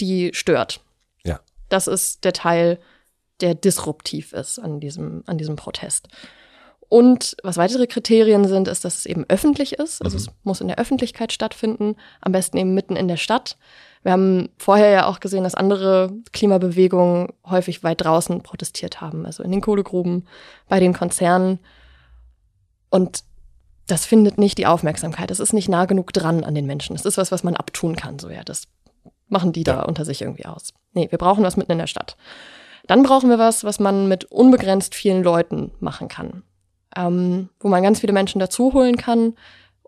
die 0.00 0.30
stört. 0.32 0.80
Ja. 1.24 1.40
Das 1.68 1.86
ist 1.86 2.24
der 2.24 2.32
Teil, 2.32 2.78
der 3.40 3.54
disruptiv 3.54 4.32
ist 4.32 4.58
an 4.58 4.80
diesem, 4.80 5.22
an 5.26 5.38
diesem 5.38 5.56
Protest. 5.56 6.08
Und 6.88 7.36
was 7.44 7.56
weitere 7.56 7.86
Kriterien 7.86 8.48
sind, 8.48 8.66
ist, 8.66 8.84
dass 8.84 8.98
es 8.98 9.06
eben 9.06 9.24
öffentlich 9.28 9.74
ist. 9.74 10.02
Also 10.02 10.16
mhm. 10.16 10.24
es 10.24 10.30
muss 10.42 10.60
in 10.60 10.66
der 10.66 10.78
Öffentlichkeit 10.78 11.32
stattfinden, 11.32 11.94
am 12.20 12.32
besten 12.32 12.56
eben 12.56 12.74
mitten 12.74 12.96
in 12.96 13.06
der 13.06 13.16
Stadt. 13.16 13.56
Wir 14.02 14.12
haben 14.12 14.48
vorher 14.58 14.90
ja 14.90 15.06
auch 15.06 15.20
gesehen, 15.20 15.44
dass 15.44 15.54
andere 15.54 16.10
Klimabewegungen 16.32 17.28
häufig 17.48 17.84
weit 17.84 18.00
draußen 18.02 18.42
protestiert 18.42 19.00
haben, 19.00 19.24
also 19.24 19.42
in 19.44 19.52
den 19.52 19.60
Kohlegruben, 19.60 20.26
bei 20.68 20.80
den 20.80 20.92
Konzernen. 20.92 21.60
Und 22.88 23.22
das 23.90 24.06
findet 24.06 24.38
nicht 24.38 24.58
die 24.58 24.66
Aufmerksamkeit. 24.66 25.30
Das 25.30 25.40
ist 25.40 25.52
nicht 25.52 25.68
nah 25.68 25.84
genug 25.86 26.12
dran 26.12 26.44
an 26.44 26.54
den 26.54 26.66
Menschen. 26.66 26.94
Das 26.94 27.04
ist 27.04 27.18
was, 27.18 27.32
was 27.32 27.42
man 27.42 27.56
abtun 27.56 27.96
kann. 27.96 28.18
So, 28.18 28.30
ja, 28.30 28.44
das 28.44 28.68
machen 29.28 29.52
die 29.52 29.64
ja. 29.66 29.76
da 29.76 29.82
unter 29.82 30.04
sich 30.04 30.22
irgendwie 30.22 30.46
aus. 30.46 30.72
Nee, 30.92 31.08
wir 31.10 31.18
brauchen 31.18 31.44
was 31.44 31.56
mitten 31.56 31.72
in 31.72 31.78
der 31.78 31.86
Stadt. 31.86 32.16
Dann 32.86 33.02
brauchen 33.02 33.30
wir 33.30 33.38
was, 33.38 33.64
was 33.64 33.80
man 33.80 34.08
mit 34.08 34.24
unbegrenzt 34.24 34.94
vielen 34.94 35.22
Leuten 35.22 35.72
machen 35.80 36.08
kann. 36.08 36.42
Ähm, 36.96 37.48
wo 37.60 37.68
man 37.68 37.82
ganz 37.82 38.00
viele 38.00 38.12
Menschen 38.12 38.40
dazu 38.40 38.72
holen 38.72 38.96
kann. 38.96 39.34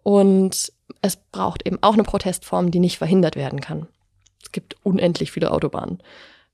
Und 0.03 0.73
es 1.01 1.17
braucht 1.17 1.67
eben 1.67 1.79
auch 1.83 1.95
eine 1.95 2.05
Protestform, 2.05 2.71
die 2.71 2.81
nicht 2.81 2.99
verhindert 2.99 3.37
werden 3.37 3.61
kann. 3.61 3.89
Es 4.43 4.53
gibt 4.53 4.77
unendlich 4.85 5.33
viele 5.33 5.51
Autobahnen 5.51 6.03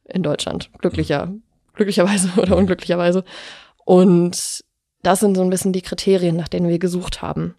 in 0.05 0.23
Deutschland. 0.23 0.71
Glücklicher, 0.79 1.33
glücklicherweise 1.75 2.31
oder 2.41 2.57
unglücklicherweise. 2.57 3.25
Und 3.85 4.65
das 5.09 5.21
sind 5.21 5.37
so 5.37 5.43
ein 5.43 5.49
bisschen 5.49 5.73
die 5.73 5.81
Kriterien, 5.81 6.37
nach 6.37 6.49
denen 6.49 6.69
wir 6.69 6.79
gesucht 6.79 7.23
haben. 7.23 7.55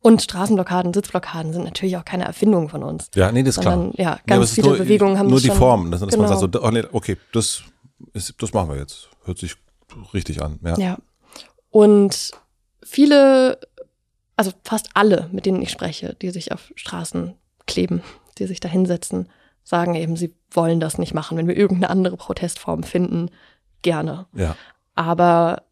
Und 0.00 0.20
Straßenblockaden, 0.20 0.92
Sitzblockaden 0.92 1.52
sind 1.52 1.62
natürlich 1.62 1.96
auch 1.96 2.04
keine 2.04 2.24
Erfindung 2.24 2.68
von 2.68 2.82
uns. 2.82 3.08
Ja, 3.14 3.30
nee, 3.30 3.44
das 3.44 3.56
ist 3.56 3.62
sondern, 3.62 3.92
klar. 3.92 4.16
Ja, 4.16 4.20
ganz 4.26 4.50
viele 4.50 4.70
nur, 4.70 4.78
Bewegungen 4.78 5.16
haben 5.16 5.28
Nur 5.28 5.38
die 5.38 5.46
schon, 5.46 5.56
Form, 5.56 5.92
dass, 5.92 6.00
dass 6.00 6.08
genau. 6.08 6.28
man 6.28 6.36
sagt, 6.36 6.52
so, 6.52 6.60
oh 6.60 6.70
nee, 6.72 6.82
okay, 6.90 7.18
das, 7.32 7.62
ist, 8.14 8.34
das 8.42 8.52
machen 8.52 8.68
wir 8.68 8.78
jetzt. 8.78 9.10
Hört 9.26 9.38
sich 9.38 9.54
richtig 10.12 10.42
an. 10.42 10.58
Ja. 10.64 10.76
ja. 10.76 10.98
Und 11.70 12.32
viele, 12.82 13.60
also 14.36 14.50
fast 14.64 14.88
alle, 14.94 15.28
mit 15.30 15.46
denen 15.46 15.62
ich 15.62 15.70
spreche, 15.70 16.16
die 16.20 16.30
sich 16.30 16.50
auf 16.50 16.72
Straßen 16.74 17.34
kleben, 17.68 18.02
die 18.38 18.48
sich 18.48 18.58
da 18.58 18.68
hinsetzen, 18.68 19.28
sagen 19.62 19.94
eben, 19.94 20.16
sie 20.16 20.34
wollen 20.50 20.80
das 20.80 20.98
nicht 20.98 21.14
machen. 21.14 21.38
Wenn 21.38 21.46
wir 21.46 21.56
irgendeine 21.56 21.90
andere 21.90 22.16
Protestform 22.16 22.82
finden, 22.82 23.30
gerne. 23.82 24.26
Ja. 24.32 24.56
Aber 24.96 25.62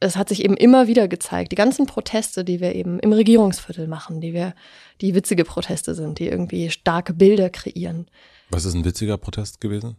es 0.00 0.16
hat 0.16 0.30
sich 0.30 0.44
eben 0.44 0.56
immer 0.56 0.86
wieder 0.86 1.08
gezeigt, 1.08 1.52
die 1.52 1.56
ganzen 1.56 1.86
Proteste, 1.86 2.42
die 2.42 2.60
wir 2.60 2.74
eben 2.74 2.98
im 3.00 3.12
Regierungsviertel 3.12 3.86
machen, 3.86 4.20
die 4.20 4.32
wir, 4.32 4.54
die 5.02 5.14
witzige 5.14 5.44
Proteste 5.44 5.94
sind, 5.94 6.18
die 6.18 6.28
irgendwie 6.28 6.70
starke 6.70 7.12
Bilder 7.12 7.50
kreieren. 7.50 8.08
Was 8.48 8.64
ist 8.64 8.74
ein 8.74 8.84
witziger 8.84 9.18
Protest 9.18 9.60
gewesen? 9.60 9.96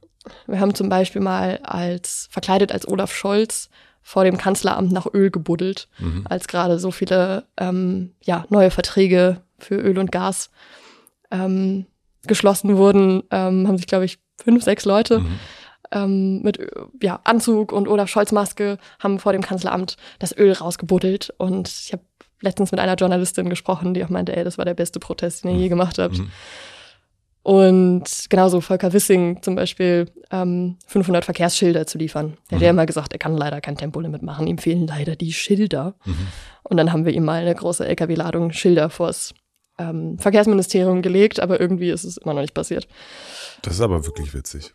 Wir 0.47 0.59
haben 0.59 0.73
zum 0.73 0.89
Beispiel 0.89 1.21
mal 1.21 1.59
als, 1.63 2.27
verkleidet 2.31 2.71
als 2.71 2.87
Olaf 2.87 3.13
Scholz 3.13 3.69
vor 4.01 4.23
dem 4.23 4.37
Kanzleramt 4.37 4.91
nach 4.91 5.05
Öl 5.13 5.29
gebuddelt, 5.29 5.87
mhm. 5.99 6.25
als 6.27 6.47
gerade 6.47 6.79
so 6.79 6.89
viele 6.89 7.45
ähm, 7.57 8.13
ja, 8.23 8.45
neue 8.49 8.71
Verträge 8.71 9.41
für 9.59 9.75
Öl 9.75 9.99
und 9.99 10.11
Gas 10.11 10.49
ähm, 11.29 11.85
geschlossen 12.25 12.77
wurden, 12.77 13.23
ähm, 13.29 13.67
haben 13.67 13.77
sich, 13.77 13.87
glaube 13.87 14.05
ich, 14.05 14.17
fünf, 14.37 14.63
sechs 14.63 14.85
Leute 14.85 15.19
mhm 15.19 15.39
ähm, 15.91 16.41
mit 16.41 16.59
ja, 17.01 17.19
Anzug 17.23 17.71
und 17.71 17.87
Olaf 17.87 18.09
Scholz 18.09 18.31
Maske 18.31 18.77
haben 18.99 19.19
vor 19.19 19.33
dem 19.33 19.41
Kanzleramt 19.41 19.97
das 20.19 20.35
Öl 20.35 20.53
rausgebuddelt. 20.53 21.33
Und 21.37 21.67
ich 21.67 21.93
habe 21.93 22.03
letztens 22.41 22.71
mit 22.71 22.79
einer 22.79 22.95
Journalistin 22.95 23.49
gesprochen, 23.49 23.93
die 23.93 24.03
auch 24.03 24.09
meinte, 24.09 24.35
ey, 24.35 24.43
das 24.43 24.57
war 24.57 24.65
der 24.65 24.73
beste 24.73 24.99
Protest, 24.99 25.43
den 25.43 25.51
ihr 25.51 25.57
je 25.57 25.65
mhm. 25.65 25.69
gemacht 25.69 25.97
habt. 25.99 26.17
Mhm. 26.17 26.31
Und 27.43 28.27
genauso 28.29 28.61
Volker 28.61 28.93
Wissing 28.93 29.41
zum 29.41 29.55
Beispiel 29.55 30.11
ähm, 30.29 30.77
500 30.85 31.25
Verkehrsschilder 31.25 31.87
zu 31.87 31.97
liefern. 31.97 32.37
Der 32.49 32.57
hat 32.57 32.61
ja 32.61 32.71
mhm. 32.71 32.77
immer 32.77 32.85
gesagt, 32.85 33.13
er 33.13 33.19
kann 33.19 33.35
leider 33.35 33.61
kein 33.61 33.77
Tempolimit 33.77 34.21
machen, 34.21 34.45
ihm 34.45 34.59
fehlen 34.59 34.85
leider 34.85 35.15
die 35.15 35.33
Schilder. 35.33 35.95
Mhm. 36.05 36.27
Und 36.63 36.77
dann 36.77 36.93
haben 36.93 37.05
wir 37.05 37.13
ihm 37.13 37.25
mal 37.25 37.41
eine 37.41 37.55
große 37.55 37.87
LKW-Ladung 37.87 38.51
Schilder 38.51 38.91
vors 38.91 39.33
ähm, 39.79 40.19
Verkehrsministerium 40.19 41.01
gelegt, 41.01 41.39
aber 41.39 41.59
irgendwie 41.59 41.89
ist 41.89 42.03
es 42.03 42.17
immer 42.17 42.35
noch 42.35 42.41
nicht 42.41 42.53
passiert. 42.53 42.87
Das 43.63 43.73
ist 43.73 43.81
aber 43.81 44.05
wirklich 44.05 44.33
witzig. 44.35 44.73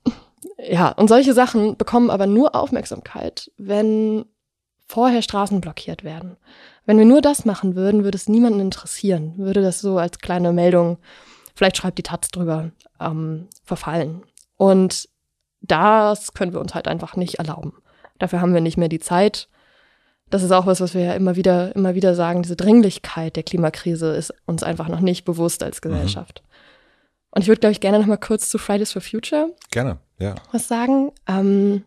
Ja, 0.68 0.90
und 0.90 1.08
solche 1.08 1.32
Sachen 1.32 1.76
bekommen 1.76 2.10
aber 2.10 2.26
nur 2.26 2.54
Aufmerksamkeit, 2.54 3.50
wenn 3.56 4.24
vorher 4.86 5.22
Straßen 5.22 5.60
blockiert 5.60 6.04
werden. 6.04 6.36
Wenn 6.86 6.98
wir 6.98 7.04
nur 7.04 7.20
das 7.20 7.44
machen 7.44 7.74
würden, 7.74 8.04
würde 8.04 8.16
es 8.16 8.28
niemanden 8.28 8.60
interessieren, 8.60 9.34
würde 9.36 9.62
das 9.62 9.80
so 9.80 9.98
als 9.98 10.18
kleine 10.18 10.52
Meldung, 10.52 10.98
vielleicht 11.54 11.76
schreibt 11.76 11.98
die 11.98 12.02
Taz 12.02 12.30
drüber, 12.30 12.70
ähm, 13.00 13.48
verfallen. 13.64 14.22
Und 14.56 15.08
das 15.60 16.34
können 16.34 16.52
wir 16.52 16.60
uns 16.60 16.74
halt 16.74 16.88
einfach 16.88 17.16
nicht 17.16 17.36
erlauben. 17.36 17.74
Dafür 18.18 18.40
haben 18.40 18.54
wir 18.54 18.60
nicht 18.60 18.76
mehr 18.76 18.88
die 18.88 19.00
Zeit. 19.00 19.48
das 20.28 20.42
ist 20.42 20.50
auch 20.50 20.66
was, 20.66 20.80
was 20.80 20.92
wir 20.94 21.02
ja 21.02 21.14
immer 21.14 21.36
wieder, 21.36 21.76
immer 21.76 21.94
wieder 21.94 22.16
sagen, 22.16 22.42
diese 22.42 22.56
Dringlichkeit 22.56 23.36
der 23.36 23.44
Klimakrise 23.44 24.16
ist 24.16 24.34
uns 24.44 24.64
einfach 24.64 24.88
noch 24.88 24.98
nicht 24.98 25.24
bewusst 25.24 25.62
als 25.62 25.76
mhm. 25.76 25.90
Gesellschaft. 25.90 26.42
Mhm. 26.42 26.56
Und 27.30 27.42
ich 27.42 27.48
würde, 27.48 27.60
glaube 27.60 27.72
ich, 27.72 27.80
gerne 27.80 28.00
noch 28.00 28.06
mal 28.06 28.16
kurz 28.16 28.50
zu 28.50 28.58
Fridays 28.58 28.92
for 28.92 29.02
Future 29.02 29.54
gerne, 29.70 29.98
ja. 30.18 30.34
was 30.52 30.68
sagen. 30.68 31.12
Ähm, 31.26 31.84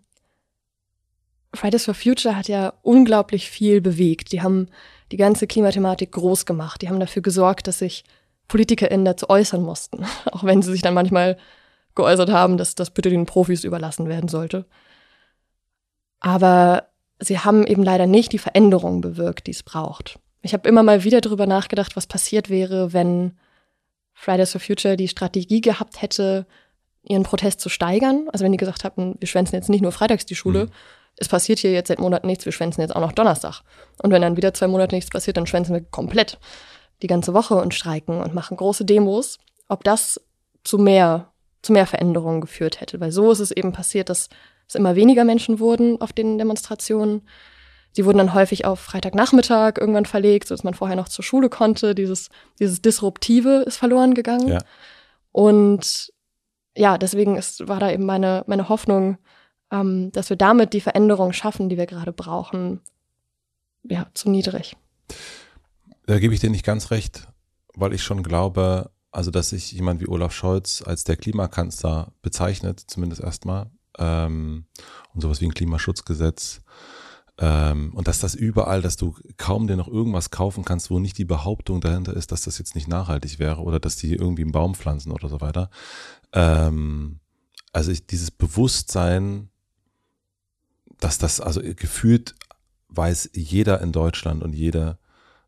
Fridays 1.53 1.85
for 1.85 1.93
Future 1.93 2.35
hat 2.35 2.47
ja 2.47 2.73
unglaublich 2.83 3.49
viel 3.49 3.81
bewegt. 3.81 4.31
Die 4.31 4.41
haben 4.41 4.67
die 5.11 5.17
ganze 5.17 5.47
Klimathematik 5.47 6.11
groß 6.11 6.45
gemacht. 6.45 6.81
Die 6.81 6.89
haben 6.89 6.99
dafür 6.99 7.21
gesorgt, 7.21 7.67
dass 7.67 7.79
sich 7.79 8.03
PolitikerInnen 8.47 9.05
dazu 9.05 9.29
äußern 9.29 9.61
mussten. 9.61 10.05
Auch 10.31 10.43
wenn 10.43 10.61
sie 10.61 10.71
sich 10.71 10.81
dann 10.81 10.93
manchmal 10.93 11.37
geäußert 11.95 12.31
haben, 12.31 12.57
dass 12.57 12.75
das 12.75 12.91
bitte 12.91 13.09
den 13.09 13.25
Profis 13.25 13.63
überlassen 13.63 14.07
werden 14.07 14.27
sollte. 14.27 14.65
Aber 16.19 16.87
sie 17.19 17.39
haben 17.39 17.65
eben 17.65 17.83
leider 17.83 18.05
nicht 18.05 18.31
die 18.31 18.37
Veränderung 18.37 19.01
bewirkt, 19.01 19.47
die 19.47 19.51
es 19.51 19.63
braucht. 19.63 20.19
Ich 20.41 20.53
habe 20.53 20.69
immer 20.69 20.83
mal 20.83 21.03
wieder 21.03 21.21
darüber 21.21 21.47
nachgedacht, 21.47 21.95
was 21.95 22.07
passiert 22.07 22.49
wäre, 22.49 22.93
wenn 22.93 23.37
Fridays 24.13 24.51
for 24.51 24.61
Future 24.61 24.95
die 24.95 25.07
Strategie 25.07 25.61
gehabt 25.61 26.01
hätte, 26.01 26.45
ihren 27.09 27.23
Protest 27.23 27.59
zu 27.59 27.67
steigern. 27.67 28.27
Also 28.31 28.45
wenn 28.45 28.53
die 28.53 28.57
gesagt 28.57 28.85
hatten, 28.85 29.15
wir 29.19 29.27
schwänzen 29.27 29.55
jetzt 29.55 29.69
nicht 29.69 29.81
nur 29.81 29.91
freitags 29.91 30.25
die 30.25 30.35
Schule, 30.35 30.65
mhm. 30.65 30.71
es 31.17 31.27
passiert 31.27 31.59
hier 31.59 31.71
jetzt 31.71 31.89
seit 31.89 31.99
Monaten 31.99 32.27
nichts, 32.27 32.45
wir 32.45 32.53
schwänzen 32.53 32.81
jetzt 32.81 32.95
auch 32.95 33.01
noch 33.01 33.11
Donnerstag. 33.11 33.63
Und 34.01 34.11
wenn 34.11 34.21
dann 34.21 34.37
wieder 34.37 34.53
zwei 34.53 34.67
Monate 34.67 34.95
nichts 34.95 35.09
passiert, 35.09 35.35
dann 35.35 35.47
schwänzen 35.47 35.73
wir 35.73 35.81
komplett 35.81 36.39
die 37.01 37.07
ganze 37.07 37.33
Woche 37.33 37.55
und 37.55 37.73
streiken 37.73 38.21
und 38.21 38.33
machen 38.33 38.55
große 38.55 38.85
Demos. 38.85 39.39
Ob 39.67 39.83
das 39.83 40.21
zu 40.63 40.77
mehr, 40.77 41.31
zu 41.61 41.73
mehr 41.73 41.87
Veränderungen 41.87 42.41
geführt 42.41 42.79
hätte. 42.79 42.99
Weil 42.99 43.11
so 43.11 43.31
ist 43.31 43.39
es 43.39 43.51
eben 43.51 43.71
passiert, 43.71 44.09
dass 44.09 44.29
es 44.67 44.75
immer 44.75 44.95
weniger 44.95 45.23
Menschen 45.23 45.59
wurden 45.59 45.99
auf 45.99 46.13
den 46.13 46.37
Demonstrationen. 46.37 47.27
Sie 47.91 48.05
wurden 48.05 48.19
dann 48.19 48.35
häufig 48.35 48.65
auf 48.65 48.79
Freitagnachmittag 48.79 49.77
irgendwann 49.79 50.05
verlegt, 50.05 50.47
sodass 50.47 50.63
man 50.63 50.75
vorher 50.75 50.95
noch 50.95 51.09
zur 51.09 51.25
Schule 51.25 51.49
konnte. 51.49 51.95
Dieses, 51.95 52.29
dieses 52.59 52.83
Disruptive 52.83 53.63
ist 53.65 53.77
verloren 53.77 54.13
gegangen. 54.13 54.47
Ja. 54.47 54.59
Und 55.31 56.11
ja, 56.79 56.97
deswegen 56.97 57.35
ist, 57.35 57.67
war 57.67 57.79
da 57.79 57.91
eben 57.91 58.05
meine, 58.05 58.43
meine 58.47 58.69
Hoffnung, 58.69 59.17
ähm, 59.69 60.11
dass 60.13 60.29
wir 60.29 60.37
damit 60.37 60.73
die 60.73 60.81
Veränderung 60.81 61.33
schaffen, 61.33 61.67
die 61.67 61.77
wir 61.77 61.85
gerade 61.85 62.13
brauchen, 62.13 62.79
ja, 63.83 64.07
zu 64.13 64.29
niedrig. 64.29 64.77
Da 66.05 66.19
gebe 66.19 66.33
ich 66.33 66.39
dir 66.39 66.49
nicht 66.49 66.65
ganz 66.65 66.89
recht, 66.89 67.27
weil 67.75 67.93
ich 67.93 68.01
schon 68.01 68.23
glaube, 68.23 68.91
also 69.11 69.29
dass 69.29 69.49
sich 69.49 69.73
jemand 69.73 69.99
wie 69.99 70.07
Olaf 70.07 70.31
Scholz 70.31 70.81
als 70.81 71.03
der 71.03 71.17
Klimakanzler 71.17 72.13
bezeichnet, 72.21 72.81
zumindest 72.87 73.21
erstmal, 73.21 73.69
ähm, 73.97 74.65
und 75.13 75.21
sowas 75.21 75.41
wie 75.41 75.47
ein 75.47 75.53
Klimaschutzgesetz, 75.53 76.61
und 77.45 78.07
dass 78.07 78.19
das 78.19 78.35
überall, 78.35 78.81
dass 78.81 78.97
du 78.97 79.15
kaum 79.37 79.67
dir 79.67 79.77
noch 79.77 79.87
irgendwas 79.87 80.29
kaufen 80.29 80.65
kannst, 80.65 80.91
wo 80.91 80.99
nicht 80.99 81.17
die 81.17 81.25
Behauptung 81.25 81.79
dahinter 81.79 82.13
ist, 82.13 82.33
dass 82.33 82.41
das 82.41 82.57
jetzt 82.57 82.75
nicht 82.75 82.89
nachhaltig 82.89 83.39
wäre 83.39 83.61
oder 83.61 83.79
dass 83.79 83.95
die 83.95 84.13
irgendwie 84.13 84.41
einen 84.41 84.51
Baum 84.51 84.75
pflanzen 84.75 85.11
oder 85.11 85.29
so 85.29 85.39
weiter. 85.39 85.69
Ähm, 86.33 87.19
also 87.71 87.91
ich, 87.91 88.05
dieses 88.05 88.31
Bewusstsein, 88.31 89.49
dass 90.99 91.17
das, 91.17 91.39
also 91.39 91.61
gefühlt 91.61 92.35
weiß 92.89 93.29
jeder 93.33 93.79
in 93.81 93.93
Deutschland 93.93 94.43
und 94.43 94.53
jeder 94.53 94.99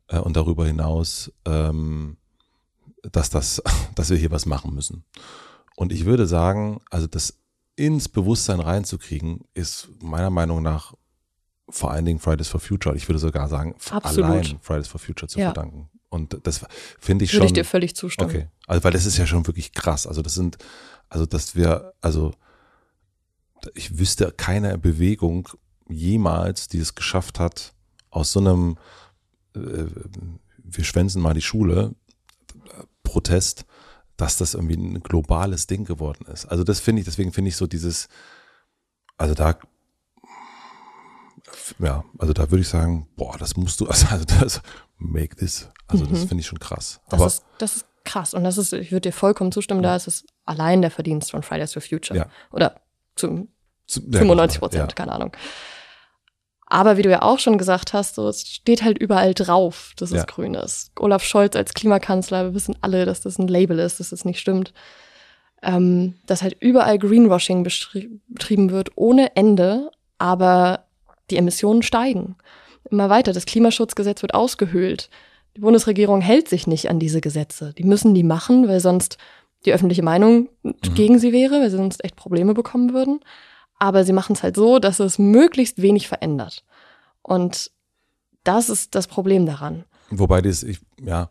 äh, 0.08 0.20
und 0.20 0.38
darüber 0.38 0.66
hinaus, 0.66 1.32
ähm, 1.46 2.18
dass 3.12 3.30
das, 3.30 3.62
dass 3.96 4.10
wir 4.10 4.18
hier 4.18 4.32
was 4.32 4.46
machen 4.46 4.74
müssen. 4.74 5.04
Und 5.76 5.92
ich 5.92 6.06
würde 6.06 6.28
sagen, 6.28 6.80
also 6.90 7.08
das 7.08 7.38
ins 7.76 8.08
Bewusstsein 8.08 8.60
reinzukriegen, 8.60 9.42
ist 9.54 9.90
meiner 10.02 10.30
Meinung 10.30 10.62
nach 10.62 10.94
vor 11.72 11.92
allen 11.92 12.06
Dingen 12.06 12.20
Fridays 12.20 12.48
for 12.48 12.60
Future. 12.60 12.96
Ich 12.96 13.08
würde 13.08 13.20
sogar 13.20 13.48
sagen, 13.48 13.76
Absolut. 13.90 14.30
allein 14.30 14.60
Fridays 14.62 14.88
for 14.88 15.00
Future 15.00 15.28
zu 15.28 15.40
ja. 15.40 15.48
verdanken. 15.48 15.90
Und 16.10 16.38
das 16.44 16.66
finde 17.00 17.26
ich 17.26 17.32
würde 17.32 17.48
schon. 17.48 17.50
Würde 17.50 17.60
ich 17.60 17.66
dir 17.66 17.70
völlig 17.70 17.96
zustimmen. 17.96 18.30
Okay. 18.30 18.48
Also, 18.68 18.84
weil 18.84 18.92
das 18.92 19.06
ist 19.06 19.18
ja 19.18 19.26
schon 19.26 19.48
wirklich 19.48 19.74
krass. 19.74 20.06
Also, 20.06 20.22
das 20.22 20.34
sind, 20.34 20.58
also, 21.10 21.26
dass 21.26 21.56
wir, 21.56 21.94
also, 22.02 22.34
ich 23.74 23.98
wüsste 23.98 24.32
keine 24.36 24.78
Bewegung 24.78 25.48
jemals, 25.88 26.68
die 26.68 26.80
es 26.80 26.96
geschafft 26.96 27.40
hat, 27.40 27.74
aus 28.10 28.32
so 28.32 28.40
einem, 28.40 28.78
äh, 29.56 29.86
wir 30.58 30.84
schwänzen 30.84 31.22
mal 31.22 31.34
die 31.34 31.42
Schule, 31.42 31.96
Protest, 33.04 33.66
dass 34.18 34.38
das 34.38 34.54
irgendwie 34.54 34.76
ein 34.76 35.02
globales 35.02 35.68
Ding 35.68 35.84
geworden 35.84 36.26
ist. 36.32 36.46
Also 36.46 36.64
das 36.64 36.80
finde 36.80 37.02
ich, 37.02 37.06
deswegen 37.06 37.34
finde 37.34 37.50
ich 37.50 37.56
so 37.56 37.68
dieses, 37.68 38.08
also 39.18 39.34
da 39.34 39.58
ja, 41.80 42.04
also 42.18 42.34
da 42.34 42.50
würde 42.52 42.62
ich 42.62 42.70
sagen, 42.70 43.08
boah, 43.16 43.38
das 43.38 43.56
musst 43.56 43.80
du, 43.82 43.86
also, 43.88 44.08
also 44.10 44.26
das, 44.26 44.62
make 44.98 45.36
this. 45.36 45.70
Also 45.88 46.06
mhm. 46.06 46.10
das 46.12 46.20
finde 46.26 46.42
ich 46.42 46.48
schon 46.48 46.60
krass. 46.60 47.02
Das, 47.10 47.20
Aber, 47.20 47.28
ist, 47.28 47.44
das 47.58 47.76
ist 47.78 47.86
krass 48.04 48.34
und 48.34 48.44
das 48.44 48.58
ist, 48.58 48.74
ich 48.74 48.92
würde 48.92 49.10
dir 49.10 49.14
vollkommen 49.14 49.52
zustimmen, 49.52 49.84
ja. 49.84 49.90
da 49.90 49.96
ist 49.96 50.08
es 50.08 50.26
allein 50.46 50.82
der 50.82 50.92
Verdienst 50.92 51.32
von 51.32 51.44
Fridays 51.44 51.74
for 51.74 51.82
Future. 51.82 52.18
Ja. 52.18 52.26
Oder 52.52 52.82
zum, 53.16 53.50
zu 53.88 54.02
95 54.02 54.60
Prozent, 54.60 54.92
ja. 54.92 54.96
keine 54.96 55.12
Ahnung. 55.12 55.36
Aber 56.72 56.96
wie 56.96 57.02
du 57.02 57.10
ja 57.10 57.22
auch 57.22 57.38
schon 57.38 57.58
gesagt 57.58 57.92
hast, 57.92 58.16
so, 58.16 58.30
es 58.30 58.48
steht 58.48 58.82
halt 58.82 58.98
überall 58.98 59.34
drauf, 59.34 59.92
dass 59.98 60.14
es 60.14 60.26
grün 60.26 60.54
ist. 60.54 60.92
Olaf 60.98 61.22
Scholz 61.22 61.58
als 61.58 61.74
Klimakanzler, 61.74 62.46
wir 62.46 62.54
wissen 62.54 62.78
alle, 62.80 63.06
dass 63.06 63.20
das 63.20 63.38
ein 63.38 63.50
Label 63.50 63.78
ist, 63.78 64.00
dass 64.00 64.12
das 64.12 64.24
nicht 64.24 64.40
stimmt. 64.40 64.74
Ähm, 65.62 66.16
dass 66.26 66.42
halt 66.42 66.56
überall 66.62 66.98
Greenwashing 66.98 67.64
betrieben 67.64 68.72
wird 68.72 68.92
ohne 68.96 69.36
Ende, 69.36 69.92
aber 70.18 70.86
die 71.32 71.38
Emissionen 71.38 71.82
steigen. 71.82 72.36
Immer 72.90 73.10
weiter. 73.10 73.34
Das 73.34 73.46
Klimaschutzgesetz 73.46 74.22
wird 74.22 74.34
ausgehöhlt. 74.34 75.10
Die 75.56 75.62
Bundesregierung 75.62 76.22
hält 76.22 76.48
sich 76.48 76.68
nicht 76.68 76.90
an 76.90 77.00
diese 77.00 77.22
Gesetze. 77.22 77.74
Die 77.78 77.84
müssen 77.84 78.14
die 78.14 78.24
machen, 78.24 78.68
weil 78.68 78.80
sonst 78.80 79.18
die 79.66 79.74
öffentliche 79.74 80.04
Meinung 80.04 80.50
mhm. 80.64 80.76
gegen 80.96 81.20
sie 81.20 81.32
wäre, 81.32 81.62
weil 81.62 81.70
sie 81.70 81.78
sonst 81.78 82.04
echt 82.04 82.16
Probleme 82.16 82.54
bekommen 82.54 82.94
würden. 82.94 83.20
Aber 83.78 84.04
sie 84.04 84.14
machen 84.14 84.34
es 84.34 84.44
halt 84.44 84.56
so, 84.56 84.80
dass 84.80 85.00
es 85.00 85.20
möglichst 85.20 85.82
wenig 85.82 86.08
verändert. 86.08 86.64
Und 87.22 87.72
das 88.44 88.70
ist 88.70 88.96
das 88.96 89.08
Problem 89.08 89.46
daran. 89.46 89.86
Wobei 90.10 90.42
das, 90.42 90.64
ich, 90.64 90.80
ja, 91.00 91.30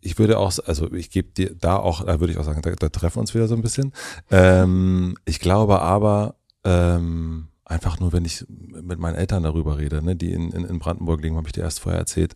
ich 0.00 0.18
würde 0.18 0.38
auch, 0.38 0.52
also 0.66 0.92
ich 0.92 1.10
gebe 1.10 1.30
dir 1.30 1.54
da 1.54 1.76
auch, 1.76 2.04
da 2.04 2.20
würde 2.20 2.32
ich 2.32 2.38
auch 2.38 2.44
sagen, 2.44 2.62
da, 2.62 2.70
da 2.70 2.88
treffen 2.88 3.16
wir 3.16 3.20
uns 3.20 3.34
wieder 3.34 3.48
so 3.48 3.54
ein 3.54 3.62
bisschen. 3.62 3.92
Ähm, 4.30 5.16
ich 5.24 5.40
glaube 5.40 5.80
aber, 5.80 6.36
ähm, 6.64 7.47
einfach 7.68 8.00
nur, 8.00 8.12
wenn 8.12 8.24
ich 8.24 8.44
mit 8.48 8.98
meinen 8.98 9.14
Eltern 9.14 9.42
darüber 9.42 9.78
rede, 9.78 10.02
ne, 10.02 10.16
die 10.16 10.32
in, 10.32 10.50
in, 10.50 10.64
in 10.64 10.78
Brandenburg 10.78 11.22
liegen, 11.22 11.36
habe 11.36 11.48
ich 11.48 11.52
dir 11.52 11.62
erst 11.62 11.80
vorher 11.80 12.00
erzählt. 12.00 12.34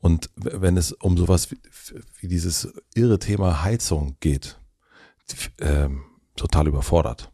Und 0.00 0.28
wenn 0.36 0.76
es 0.76 0.92
um 0.92 1.16
sowas 1.16 1.50
wie, 1.50 1.58
wie 2.20 2.28
dieses 2.28 2.68
irre 2.94 3.18
Thema 3.18 3.62
Heizung 3.64 4.16
geht, 4.20 4.58
ähm, 5.60 6.02
total 6.36 6.68
überfordert 6.68 7.32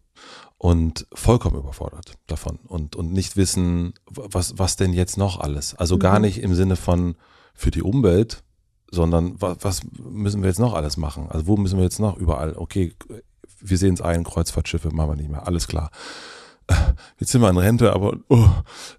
und 0.56 1.08
vollkommen 1.12 1.56
überfordert 1.56 2.14
davon 2.28 2.60
und, 2.68 2.94
und 2.94 3.12
nicht 3.12 3.36
wissen, 3.36 3.94
was, 4.06 4.56
was 4.58 4.76
denn 4.76 4.92
jetzt 4.92 5.16
noch 5.16 5.40
alles. 5.40 5.74
Also 5.74 5.96
mhm. 5.96 6.00
gar 6.00 6.18
nicht 6.20 6.40
im 6.40 6.54
Sinne 6.54 6.76
von 6.76 7.16
für 7.54 7.72
die 7.72 7.82
Umwelt, 7.82 8.44
sondern 8.92 9.40
was, 9.40 9.56
was 9.62 9.80
müssen 9.98 10.42
wir 10.42 10.48
jetzt 10.48 10.60
noch 10.60 10.74
alles 10.74 10.96
machen? 10.96 11.28
Also 11.28 11.48
wo 11.48 11.56
müssen 11.56 11.78
wir 11.78 11.84
jetzt 11.84 11.98
noch 11.98 12.16
überall? 12.16 12.54
Okay, 12.56 12.94
wir 13.58 13.78
sehen 13.78 13.94
es 13.94 14.00
ein, 14.00 14.22
Kreuzfahrtschiffe 14.22 14.94
machen 14.94 15.10
wir 15.10 15.16
nicht 15.16 15.30
mehr, 15.30 15.48
alles 15.48 15.66
klar 15.66 15.90
jetzt 17.18 17.32
sind 17.32 17.40
wir 17.40 17.50
in 17.50 17.56
Rente, 17.56 17.92
aber 17.92 18.18
oh, 18.28 18.48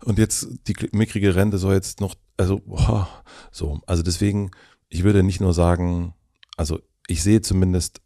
und 0.04 0.20
jetzt 0.20 0.48
die 0.68 0.76
mickrige 0.92 1.36
Rente 1.36 1.58
soll 1.58 1.74
jetzt 1.74 2.02
noch, 2.02 2.16
also 2.38 2.62
oh, 2.68 3.06
so, 3.52 3.82
also 3.88 4.04
deswegen, 4.04 4.52
ich 4.90 5.04
würde 5.04 5.24
nicht 5.24 5.42
nur 5.42 5.54
sagen, 5.54 6.14
also 6.58 6.80
ich 7.08 7.24
sehe 7.24 7.42
zumindest 7.42 8.02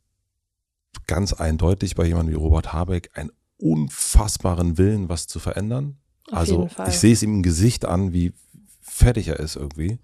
ganz 1.08 1.34
eindeutig 1.34 1.96
bei 1.96 2.06
jemandem 2.06 2.36
wie 2.36 2.40
Robert 2.40 2.74
Habeck 2.74 3.12
einen 3.14 3.32
unfassbaren 3.58 4.78
Willen, 4.78 5.10
was 5.10 5.28
zu 5.28 5.40
verändern. 5.40 5.98
Auf 6.32 6.38
also 6.38 6.70
ich 6.88 6.98
sehe 7.00 7.14
es 7.14 7.24
ihm 7.24 7.36
im 7.36 7.44
Gesicht 7.44 7.86
an, 7.86 8.14
wie 8.14 8.34
fertig 8.82 9.28
er 9.28 9.40
ist 9.40 9.56
irgendwie. 9.56 10.00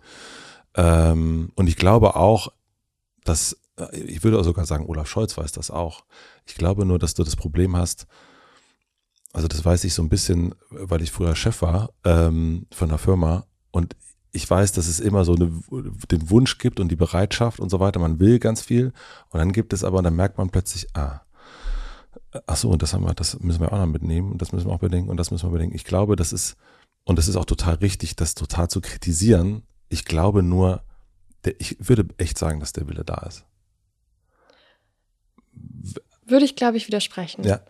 Ähm, 0.76 1.52
und 1.56 1.68
ich 1.68 1.76
glaube 1.76 2.16
auch, 2.16 2.52
dass, 3.24 3.58
ich 3.92 4.24
würde 4.24 4.40
auch 4.40 4.44
sogar 4.44 4.66
sagen, 4.66 4.86
Olaf 4.88 5.08
Scholz 5.08 5.38
weiß 5.38 5.52
das 5.52 5.72
auch. 5.72 6.06
Ich 6.46 6.56
glaube 6.56 6.86
nur, 6.86 7.00
dass 7.00 7.14
du 7.14 7.24
das 7.24 7.36
Problem 7.36 7.76
hast, 7.76 8.08
also 9.34 9.48
das 9.48 9.64
weiß 9.64 9.84
ich 9.86 9.94
so 9.94 10.02
ein 10.02 10.10
bisschen, 10.10 10.56
weil 10.70 11.02
ich 11.02 11.12
früher 11.12 11.36
Chef 11.36 11.62
war 11.62 11.92
ähm, 12.04 12.68
von 12.72 12.90
einer 12.90 12.98
Firma 12.98 13.46
und 13.72 13.96
ich 14.34 14.50
weiß, 14.50 14.72
dass 14.72 14.88
es 14.88 15.00
immer 15.00 15.26
so 15.26 15.36
eine, 15.36 15.52
den 16.10 16.30
Wunsch 16.30 16.58
gibt 16.58 16.80
und 16.80 16.90
die 16.90 16.96
Bereitschaft 16.96 17.60
und 17.60 17.70
so 17.70 17.80
weiter. 17.80 18.00
Man 18.00 18.20
will 18.20 18.40
ganz 18.40 18.62
viel 18.62 18.94
und 19.30 19.40
dann 19.40 19.52
gibt 19.52 19.74
es 19.74 19.84
aber, 19.84 19.98
und 19.98 20.06
dann 20.06 20.16
merkt 20.16 20.38
man 20.38 20.50
plötzlich, 20.50 20.88
ah, 20.96 21.22
ach 22.46 22.56
so, 22.56 22.70
und 22.70 22.82
das 22.82 22.94
haben 22.94 23.06
wir, 23.06 23.14
das 23.14 23.40
müssen 23.40 23.62
wir 23.62 23.74
auch 23.74 23.78
noch 23.78 23.88
mitnehmen 23.88 24.32
und 24.32 24.42
das 24.42 24.52
müssen 24.52 24.68
wir 24.68 24.74
auch 24.74 24.80
bedenken 24.80 25.10
und 25.10 25.18
das 25.18 25.32
müssen 25.32 25.48
wir 25.48 25.52
bedenken. 25.52 25.76
Ich 25.76 25.84
glaube, 25.84 26.16
das 26.16 26.32
ist, 26.32 26.56
und 27.04 27.18
das 27.18 27.28
ist 27.28 27.36
auch 27.36 27.46
total 27.46 27.76
richtig, 27.76 28.16
das 28.16 28.36
total 28.36 28.70
zu 28.70 28.80
kritisieren. 28.80 29.64
Ich 29.90 30.06
glaube 30.06 30.44
nur, 30.44 30.84
der, 31.44 31.60
ich 31.60 31.76
würde 31.80 32.08
echt 32.18 32.38
sagen, 32.38 32.60
dass 32.60 32.74
der 32.74 32.88
Wille 32.88 33.04
da 33.04 33.26
ist. 33.28 33.46
Würde 36.26 36.46
ich, 36.46 36.56
glaube 36.56 36.78
ich, 36.78 36.88
widersprechen. 36.88 37.44
Ja. 37.44 37.62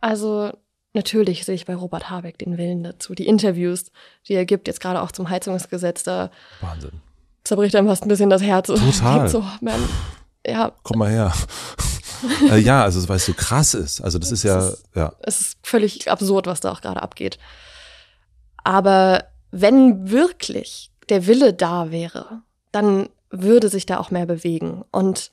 Also 0.00 0.52
natürlich 0.94 1.44
sehe 1.44 1.54
ich 1.54 1.66
bei 1.66 1.74
Robert 1.74 2.08
Habeck 2.10 2.38
den 2.38 2.56
Willen 2.58 2.82
dazu. 2.82 3.14
Die 3.14 3.26
Interviews, 3.26 3.90
die 4.28 4.34
er 4.34 4.44
gibt, 4.46 4.66
jetzt 4.68 4.80
gerade 4.80 5.02
auch 5.02 5.12
zum 5.12 5.28
Heizungsgesetz, 5.28 6.02
da 6.04 6.30
Wahnsinn. 6.60 6.92
zerbricht 7.44 7.74
einem 7.76 7.88
fast 7.88 8.04
ein 8.04 8.08
bisschen 8.08 8.30
das 8.30 8.42
Herz. 8.42 8.68
Total. 8.68 9.28
So, 9.28 9.44
man, 9.60 9.80
ja, 10.46 10.72
Komm 10.82 10.98
mal 11.00 11.10
her. 11.10 11.32
äh, 12.50 12.58
ja, 12.58 12.82
also 12.82 13.06
weil 13.08 13.16
es 13.16 13.26
so 13.26 13.34
krass 13.34 13.74
ist. 13.74 14.00
Also 14.00 14.18
das 14.18 14.32
ist 14.32 14.42
ja, 14.44 14.68
ist- 14.68 14.84
ja. 14.94 15.12
es 15.20 15.40
ist 15.40 15.58
völlig 15.62 16.10
absurd, 16.10 16.46
was 16.46 16.60
da 16.60 16.72
auch 16.72 16.80
gerade 16.80 17.02
abgeht. 17.02 17.38
Aber 18.62 19.24
wenn 19.50 20.10
wirklich 20.10 20.90
der 21.08 21.26
Wille 21.26 21.52
da 21.52 21.90
wäre, 21.90 22.42
dann 22.72 23.08
würde 23.30 23.68
sich 23.68 23.84
da 23.86 23.98
auch 23.98 24.10
mehr 24.10 24.26
bewegen. 24.26 24.84
Und 24.90 25.30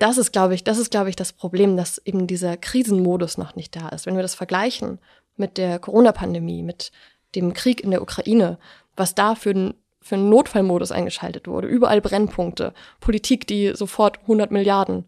das 0.00 0.18
ist, 0.18 0.32
glaube 0.32 0.54
ich, 0.54 0.64
das 0.64 0.78
ist, 0.78 0.90
glaube 0.90 1.08
ich, 1.10 1.16
das 1.16 1.32
Problem, 1.32 1.76
dass 1.76 1.98
eben 1.98 2.26
dieser 2.26 2.56
Krisenmodus 2.56 3.38
noch 3.38 3.54
nicht 3.54 3.76
da 3.76 3.88
ist. 3.90 4.06
Wenn 4.06 4.16
wir 4.16 4.22
das 4.22 4.34
vergleichen 4.34 4.98
mit 5.36 5.56
der 5.58 5.78
Corona-Pandemie, 5.78 6.62
mit 6.62 6.90
dem 7.36 7.52
Krieg 7.54 7.80
in 7.82 7.92
der 7.92 8.02
Ukraine, 8.02 8.58
was 8.96 9.14
da 9.14 9.34
für 9.36 9.50
ein 9.50 9.74
für 10.02 10.14
einen 10.14 10.30
Notfallmodus 10.30 10.92
eingeschaltet 10.92 11.46
wurde, 11.46 11.68
überall 11.68 12.00
Brennpunkte, 12.00 12.72
Politik, 13.00 13.46
die 13.46 13.72
sofort 13.76 14.18
100 14.22 14.50
Milliarden 14.50 15.04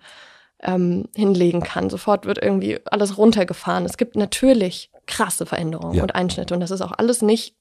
ähm, 0.60 1.08
hinlegen 1.16 1.62
kann. 1.62 1.88
Sofort 1.88 2.26
wird 2.26 2.36
irgendwie 2.42 2.78
alles 2.84 3.16
runtergefahren. 3.16 3.86
Es 3.86 3.96
gibt 3.96 4.16
natürlich 4.16 4.90
krasse 5.06 5.46
Veränderungen 5.46 5.94
Ja. 5.94 6.02
und 6.02 6.14
Einschnitte 6.14 6.52
und 6.52 6.60
das 6.60 6.70
ist 6.70 6.82
auch 6.82 6.92
alles 6.92 7.22
nicht 7.22 7.56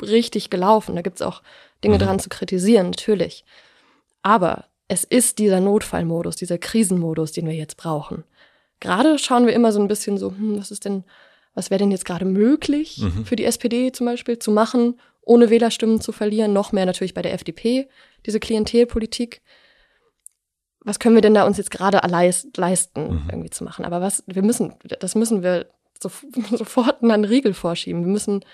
richtig 0.00 0.48
gelaufen. 0.48 0.96
Da 0.96 1.02
gibt 1.02 1.16
es 1.16 1.22
auch 1.22 1.42
Dinge 1.84 1.96
Mhm. 1.96 2.00
dran 2.00 2.18
zu 2.20 2.30
kritisieren, 2.30 2.86
natürlich. 2.86 3.44
Aber 4.22 4.64
es 4.92 5.04
ist 5.04 5.38
dieser 5.38 5.60
Notfallmodus, 5.60 6.36
dieser 6.36 6.58
Krisenmodus, 6.58 7.32
den 7.32 7.46
wir 7.46 7.54
jetzt 7.54 7.78
brauchen. 7.78 8.24
Gerade 8.78 9.18
schauen 9.18 9.46
wir 9.46 9.54
immer 9.54 9.72
so 9.72 9.80
ein 9.80 9.88
bisschen 9.88 10.18
so, 10.18 10.30
hm, 10.32 10.58
was 10.58 10.70
ist 10.70 10.84
denn, 10.84 11.04
was 11.54 11.70
wäre 11.70 11.78
denn 11.78 11.90
jetzt 11.90 12.04
gerade 12.04 12.26
möglich 12.26 12.98
Mhm. 12.98 13.24
für 13.24 13.36
die 13.36 13.44
SPD 13.46 13.90
zum 13.92 14.06
Beispiel 14.06 14.38
zu 14.38 14.50
machen, 14.50 15.00
ohne 15.22 15.48
Wählerstimmen 15.50 16.00
zu 16.02 16.12
verlieren, 16.12 16.52
noch 16.52 16.72
mehr 16.72 16.84
natürlich 16.84 17.14
bei 17.14 17.22
der 17.22 17.32
FDP, 17.32 17.88
diese 18.26 18.38
Klientelpolitik. 18.40 19.40
Was 20.80 20.98
können 20.98 21.14
wir 21.14 21.22
denn 21.22 21.34
da 21.34 21.46
uns 21.46 21.56
jetzt 21.58 21.70
gerade 21.70 21.98
leis- 22.08 22.48
leisten, 22.56 23.02
Mhm. 23.24 23.28
irgendwie 23.30 23.50
zu 23.50 23.64
machen? 23.64 23.84
Aber 23.84 24.00
was, 24.00 24.24
wir 24.26 24.42
müssen, 24.42 24.74
das 25.00 25.14
müssen 25.14 25.42
wir 25.42 25.66
so, 26.02 26.10
sofort 26.56 27.02
einen 27.02 27.24
Riegel 27.24 27.54
vorschieben. 27.54 28.04
Wir 28.04 28.12
müssen 28.12 28.44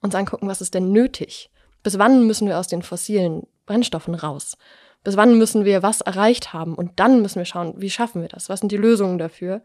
uns 0.00 0.14
angucken, 0.14 0.46
was 0.48 0.60
ist 0.60 0.74
denn 0.74 0.92
nötig? 0.92 1.50
Bis 1.82 1.98
wann 1.98 2.26
müssen 2.26 2.46
wir 2.46 2.58
aus 2.58 2.68
den 2.68 2.82
fossilen 2.82 3.46
Brennstoffen 3.66 4.14
raus? 4.14 4.56
Bis 5.04 5.16
wann 5.16 5.38
müssen 5.38 5.64
wir 5.64 5.82
was 5.82 6.00
erreicht 6.00 6.52
haben? 6.52 6.74
Und 6.74 6.98
dann 7.00 7.22
müssen 7.22 7.38
wir 7.38 7.44
schauen, 7.44 7.74
wie 7.76 7.90
schaffen 7.90 8.22
wir 8.22 8.28
das? 8.28 8.48
Was 8.48 8.60
sind 8.60 8.72
die 8.72 8.76
Lösungen 8.76 9.18
dafür? 9.18 9.62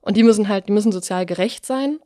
Und 0.00 0.16
die 0.16 0.24
müssen 0.24 0.48
halt, 0.48 0.68
die 0.68 0.72
müssen 0.72 0.92
sozial 0.92 1.24
gerecht 1.26 1.64
sein. 1.64 1.98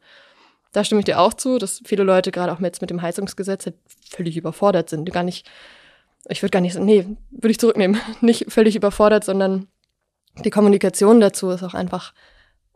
Da 0.73 0.85
stimme 0.85 1.01
ich 1.01 1.07
dir 1.07 1.19
auch 1.19 1.33
zu, 1.33 1.59
dass 1.59 1.81
viele 1.85 2.03
Leute 2.03 2.31
gerade 2.31 2.53
auch 2.53 2.61
jetzt 2.61 2.83
mit 2.83 2.91
dem 2.91 3.01
Heizungsgesetz 3.01 3.67
halt 3.67 3.77
völlig 4.11 4.37
überfordert 4.37 4.91
sind. 4.91 5.11
Gar 5.11 5.23
nicht, 5.23 5.51
ich 6.29 6.43
würde 6.43 6.51
gar 6.51 6.61
nicht, 6.61 6.79
nee, 6.79 7.07
würde 7.31 7.51
ich 7.51 7.59
zurücknehmen, 7.59 7.99
nicht 8.21 8.53
völlig 8.53 8.77
überfordert, 8.77 9.25
sondern 9.25 9.69
die 10.45 10.51
Kommunikation 10.51 11.19
dazu 11.21 11.51
ist 11.51 11.63
auch 11.63 11.73
einfach 11.73 12.13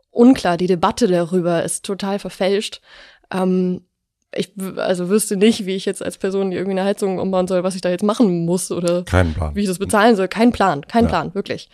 unklar. 0.09 0.57
Die 0.57 0.67
Debatte 0.67 1.07
darüber 1.07 1.63
ist 1.63 1.85
total 1.85 2.17
verfälscht. 2.17 2.81
Ähm, 3.31 3.85
ich 4.33 4.53
also 4.77 5.09
wüsste 5.09 5.35
nicht, 5.37 5.65
wie 5.65 5.75
ich 5.75 5.85
jetzt 5.85 6.01
als 6.03 6.17
Person, 6.17 6.51
die 6.51 6.57
irgendwie 6.57 6.77
eine 6.79 6.87
Heizung 6.87 7.19
umbauen 7.19 7.47
soll, 7.47 7.63
was 7.63 7.75
ich 7.75 7.81
da 7.81 7.89
jetzt 7.89 8.03
machen 8.03 8.45
muss 8.45 8.71
oder 8.71 9.03
Kein 9.03 9.33
Plan. 9.33 9.55
wie 9.55 9.61
ich 9.61 9.67
das 9.67 9.79
bezahlen 9.79 10.15
soll. 10.15 10.27
Kein 10.27 10.51
Plan, 10.51 10.85
kein 10.87 11.03
Ja. 11.05 11.09
Plan, 11.09 11.35
wirklich. 11.35 11.69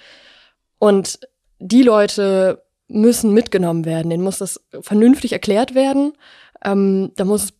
Und 0.80 1.20
die 1.60 1.84
Leute 1.84 2.64
müssen 2.88 3.34
mitgenommen 3.34 3.86
werden. 3.86 4.10
Denen 4.10 4.24
muss 4.24 4.38
das 4.40 4.62
vernünftig 4.82 5.34
erklärt 5.34 5.76
werden. 5.76 6.14
Ähm, 6.64 7.12
da 7.16 7.26
muss 7.26 7.44
es 7.44 7.54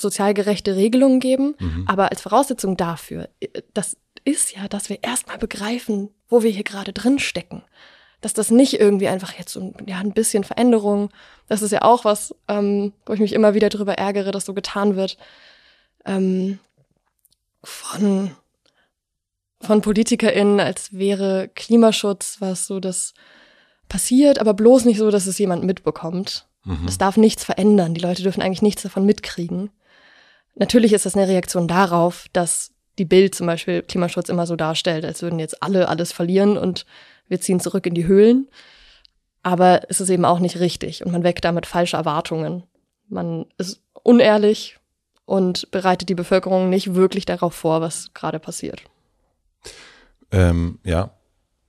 sozial 0.00 0.34
gerechte 0.34 0.76
Regelungen 0.76 1.20
geben. 1.20 1.54
Mhm. 1.58 1.84
Aber 1.88 2.10
als 2.10 2.20
Voraussetzung 2.20 2.76
dafür, 2.76 3.28
äh, 3.40 3.48
das 3.74 3.96
ist 4.24 4.54
ja, 4.54 4.68
dass 4.68 4.88
wir 4.88 5.02
erstmal 5.02 5.38
begreifen, 5.38 6.10
wo 6.28 6.42
wir 6.42 6.50
hier 6.50 6.64
gerade 6.64 6.92
drin 6.92 7.18
stecken. 7.18 7.62
Dass 8.22 8.32
das 8.32 8.50
nicht 8.50 8.80
irgendwie 8.80 9.08
einfach 9.08 9.34
jetzt 9.34 9.52
so 9.52 9.60
ein, 9.60 9.74
ja, 9.86 9.98
ein 9.98 10.12
bisschen 10.12 10.44
Veränderung, 10.44 11.10
das 11.48 11.60
ist 11.60 11.72
ja 11.72 11.82
auch 11.82 12.06
was, 12.06 12.34
ähm, 12.48 12.94
wo 13.04 13.12
ich 13.12 13.20
mich 13.20 13.34
immer 13.34 13.52
wieder 13.52 13.68
drüber 13.68 13.98
ärgere, 13.98 14.30
dass 14.30 14.46
so 14.46 14.54
getan 14.54 14.96
wird, 14.96 15.18
ähm, 16.06 16.58
von, 17.62 18.30
von 19.60 19.82
PolitikerInnen, 19.82 20.60
als 20.60 20.92
wäre 20.92 21.50
Klimaschutz 21.54 22.36
was 22.40 22.66
so, 22.66 22.80
das 22.80 23.12
passiert, 23.88 24.38
aber 24.38 24.54
bloß 24.54 24.86
nicht 24.86 24.98
so, 24.98 25.10
dass 25.10 25.26
es 25.26 25.38
jemand 25.38 25.64
mitbekommt. 25.64 26.46
Mhm. 26.64 26.86
Es 26.86 26.96
darf 26.98 27.16
nichts 27.16 27.44
verändern. 27.44 27.94
Die 27.94 28.00
Leute 28.00 28.22
dürfen 28.22 28.42
eigentlich 28.42 28.62
nichts 28.62 28.82
davon 28.82 29.04
mitkriegen. 29.04 29.70
Natürlich 30.54 30.92
ist 30.92 31.06
das 31.06 31.14
eine 31.16 31.28
Reaktion 31.28 31.68
darauf, 31.68 32.26
dass 32.32 32.72
die 32.98 33.04
Bild 33.04 33.34
zum 33.34 33.46
Beispiel 33.46 33.82
Klimaschutz 33.82 34.28
immer 34.28 34.46
so 34.46 34.56
darstellt, 34.56 35.04
als 35.04 35.22
würden 35.22 35.38
jetzt 35.38 35.62
alle 35.62 35.88
alles 35.88 36.12
verlieren 36.12 36.56
und 36.56 36.84
wir 37.32 37.40
ziehen 37.40 37.58
zurück 37.58 37.86
in 37.86 37.94
die 37.94 38.06
Höhlen. 38.06 38.48
Aber 39.42 39.90
es 39.90 40.00
ist 40.00 40.10
eben 40.10 40.24
auch 40.24 40.38
nicht 40.38 40.60
richtig 40.60 41.04
und 41.04 41.10
man 41.10 41.24
weckt 41.24 41.44
damit 41.44 41.66
falsche 41.66 41.96
Erwartungen. 41.96 42.62
Man 43.08 43.46
ist 43.58 43.80
unehrlich 44.04 44.78
und 45.24 45.70
bereitet 45.72 46.08
die 46.08 46.14
Bevölkerung 46.14 46.68
nicht 46.68 46.94
wirklich 46.94 47.24
darauf 47.24 47.54
vor, 47.54 47.80
was 47.80 48.14
gerade 48.14 48.38
passiert. 48.38 48.84
Ähm, 50.30 50.78
ja. 50.84 51.16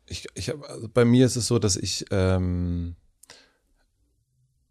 Ich, 0.05 0.27
ich, 0.35 0.53
also 0.67 0.89
bei 0.93 1.05
mir 1.05 1.25
ist 1.25 1.37
es 1.37 1.47
so, 1.47 1.57
dass 1.57 1.77
ich 1.77 2.05
ähm, 2.11 2.95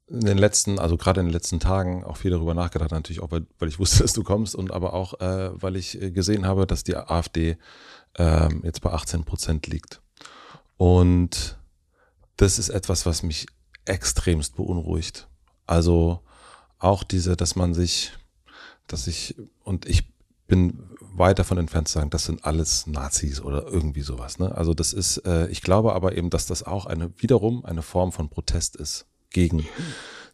in 0.07 0.21
den 0.21 0.39
letzten, 0.39 0.79
also 0.79 0.99
gerade 0.99 1.21
in 1.21 1.27
den 1.27 1.33
letzten 1.33 1.59
Tagen 1.59 2.05
auch 2.05 2.19
viel 2.19 2.31
darüber 2.31 2.55
nachgedacht 2.55 2.91
habe, 2.91 2.97
natürlich 2.97 3.23
auch, 3.23 3.31
weil, 3.31 3.47
weil 3.59 3.69
ich 3.69 3.79
wusste, 3.79 4.03
dass 4.03 4.13
du 4.13 4.23
kommst 4.23 4.55
und 4.55 4.71
aber 4.71 4.93
auch, 4.93 5.19
äh, 5.21 5.51
weil 5.55 5.75
ich 5.75 6.01
äh, 6.01 6.11
gesehen 6.11 6.47
habe, 6.47 6.67
dass 6.67 6.85
die 6.85 6.97
AfD 6.97 7.57
ähm, 8.19 8.61
jetzt 8.63 8.83
bei 8.83 8.91
18 8.91 9.25
Prozent 9.25 9.67
liegt. 9.67 10.02
Und 10.77 11.59
das 12.37 12.59
ist 12.59 12.71
etwas, 12.71 13.07
was 13.07 13.23
mich 13.23 13.47
extremst 13.85 14.57
beunruhigt. 14.57 15.29
Also 15.67 16.21
auch 16.79 17.05
diese, 17.05 17.37
dass 17.37 17.57
man 17.57 17.75
sich, 17.75 18.13
dass 18.87 19.07
ich, 19.07 19.37
und 19.63 19.87
ich 19.87 20.13
bin 20.47 20.83
weit 21.01 21.39
davon 21.39 21.59
entfernt 21.59 21.89
zu 21.89 21.95
sagen, 21.95 22.11
das 22.11 22.25
sind 22.25 22.45
alles 22.45 22.87
Nazis 22.87 23.41
oder 23.41 23.67
irgendwie 23.67 24.03
sowas. 24.03 24.39
Ne? 24.39 24.55
Also 24.55 24.75
das 24.75 24.93
ist, 24.93 25.19
äh, 25.19 25.47
ich 25.49 25.63
glaube 25.63 25.95
aber 25.95 26.17
eben, 26.17 26.31
dass 26.31 26.47
das 26.47 26.63
auch 26.63 26.87
eine 26.87 27.13
wiederum 27.19 27.65
eine 27.65 27.83
Form 27.83 28.13
von 28.13 28.29
Protest 28.29 28.77
ist 28.77 29.07
gegen 29.31 29.67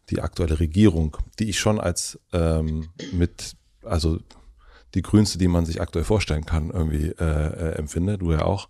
die 0.09 0.21
aktuelle 0.21 0.59
Regierung, 0.59 1.17
die 1.39 1.49
ich 1.49 1.59
schon 1.59 1.79
als 1.79 2.19
ähm, 2.33 2.89
mit, 3.11 3.55
also 3.83 4.19
die 4.95 5.01
grünste, 5.01 5.37
die 5.37 5.47
man 5.47 5.65
sich 5.65 5.81
aktuell 5.81 6.05
vorstellen 6.05 6.45
kann, 6.45 6.71
irgendwie 6.71 7.09
äh, 7.09 7.23
äh, 7.23 7.75
empfinde, 7.75 8.17
du 8.17 8.31
ja 8.31 8.43
auch. 8.43 8.69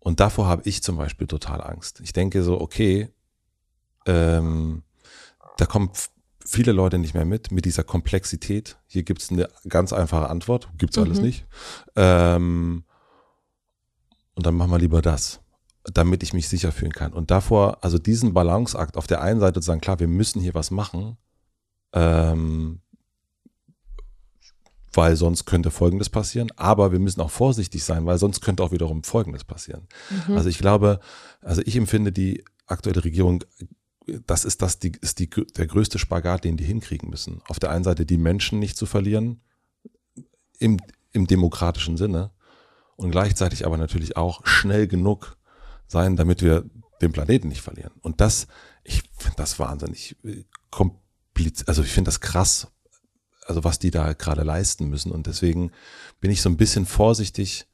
Und 0.00 0.18
davor 0.20 0.46
habe 0.46 0.62
ich 0.64 0.82
zum 0.82 0.96
Beispiel 0.96 1.26
total 1.26 1.60
Angst. 1.60 2.00
Ich 2.00 2.12
denke 2.12 2.42
so, 2.42 2.60
okay, 2.60 3.10
ähm, 4.06 4.82
da 5.58 5.66
kommen 5.66 5.90
viele 6.44 6.72
Leute 6.72 6.98
nicht 6.98 7.14
mehr 7.14 7.26
mit, 7.26 7.52
mit 7.52 7.64
dieser 7.66 7.84
Komplexität. 7.84 8.78
Hier 8.86 9.02
gibt 9.02 9.22
es 9.22 9.30
eine 9.30 9.48
ganz 9.68 9.92
einfache 9.92 10.28
Antwort, 10.28 10.68
gibt's 10.78 10.98
alles 10.98 11.18
Mhm. 11.18 11.24
nicht. 11.24 11.46
Ähm, 11.96 12.84
und 14.34 14.46
dann 14.46 14.54
machen 14.54 14.70
wir 14.70 14.78
lieber 14.78 15.02
das, 15.02 15.40
damit 15.84 16.22
ich 16.22 16.32
mich 16.32 16.48
sicher 16.48 16.72
fühlen 16.72 16.92
kann. 16.92 17.12
Und 17.12 17.30
davor, 17.30 17.84
also 17.84 17.98
diesen 17.98 18.32
Balanceakt 18.32 18.96
auf 18.96 19.06
der 19.06 19.20
einen 19.20 19.38
Seite 19.38 19.60
zu 19.60 19.66
sagen, 19.66 19.82
klar, 19.82 20.00
wir 20.00 20.08
müssen 20.08 20.40
hier 20.40 20.54
was 20.54 20.70
machen, 20.70 21.18
ähm, 21.92 22.80
weil 24.92 25.16
sonst 25.16 25.44
könnte 25.44 25.70
Folgendes 25.70 26.08
passieren, 26.10 26.50
aber 26.56 26.92
wir 26.92 26.98
müssen 26.98 27.20
auch 27.20 27.30
vorsichtig 27.30 27.84
sein, 27.84 28.06
weil 28.06 28.18
sonst 28.18 28.40
könnte 28.40 28.62
auch 28.62 28.72
wiederum 28.72 29.02
Folgendes 29.02 29.44
passieren. 29.44 29.86
Mhm. 30.26 30.36
Also 30.36 30.48
ich 30.48 30.58
glaube, 30.58 31.00
also 31.40 31.62
ich 31.64 31.76
empfinde 31.76 32.12
die 32.12 32.44
aktuelle 32.66 33.04
Regierung, 33.04 33.44
das 34.26 34.44
ist 34.44 34.62
das 34.62 34.78
die, 34.78 34.92
ist 35.00 35.18
die, 35.18 35.28
der 35.28 35.66
größte 35.66 35.98
Spagat, 35.98 36.44
den 36.44 36.56
die 36.56 36.64
hinkriegen 36.64 37.10
müssen. 37.10 37.40
Auf 37.48 37.58
der 37.58 37.70
einen 37.70 37.84
Seite 37.84 38.04
die 38.06 38.18
Menschen 38.18 38.58
nicht 38.58 38.76
zu 38.76 38.86
verlieren, 38.86 39.40
im, 40.58 40.78
im 41.12 41.26
demokratischen 41.26 41.96
Sinne, 41.96 42.30
und 42.96 43.12
gleichzeitig 43.12 43.64
aber 43.64 43.78
natürlich 43.78 44.16
auch 44.18 44.46
schnell 44.46 44.86
genug 44.86 45.38
sein, 45.86 46.16
damit 46.16 46.42
wir 46.42 46.66
den 47.00 47.12
Planeten 47.12 47.48
nicht 47.48 47.62
verlieren. 47.62 47.92
Und 48.02 48.20
das, 48.20 48.46
ich 48.84 49.02
finde 49.16 49.36
das 49.36 49.58
wahnsinnig 49.58 50.16
äh, 50.22 50.44
kompliziert, 50.70 51.68
also 51.68 51.82
ich 51.82 51.92
finde 51.92 52.08
das 52.08 52.20
krass, 52.20 52.68
also 53.46 53.64
was 53.64 53.78
die 53.78 53.90
da 53.90 54.12
gerade 54.12 54.42
leisten 54.42 54.88
müssen. 54.88 55.12
Und 55.12 55.26
deswegen 55.26 55.72
bin 56.20 56.30
ich 56.30 56.42
so 56.42 56.48
ein 56.48 56.56
bisschen 56.56 56.86
vorsichtig, 56.86 57.66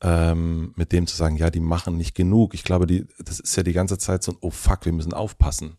ähm, 0.00 0.72
mit 0.76 0.92
dem 0.92 1.06
zu 1.06 1.16
sagen, 1.16 1.36
ja, 1.36 1.50
die 1.50 1.60
machen 1.60 1.96
nicht 1.96 2.14
genug. 2.14 2.54
Ich 2.54 2.64
glaube, 2.64 2.86
die, 2.86 3.06
das 3.18 3.40
ist 3.40 3.56
ja 3.56 3.62
die 3.62 3.72
ganze 3.72 3.98
Zeit 3.98 4.22
so 4.22 4.32
ein, 4.32 4.38
oh 4.40 4.50
fuck, 4.50 4.84
wir 4.84 4.92
müssen 4.92 5.12
aufpassen. 5.12 5.76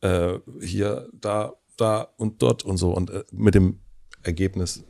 Äh, 0.00 0.38
hier, 0.60 1.08
da, 1.12 1.54
da 1.76 2.08
und 2.16 2.42
dort 2.42 2.64
und 2.64 2.76
so. 2.76 2.92
Und 2.92 3.10
äh, 3.10 3.24
mit 3.32 3.54
dem 3.54 3.80
Ergebnis 4.22 4.84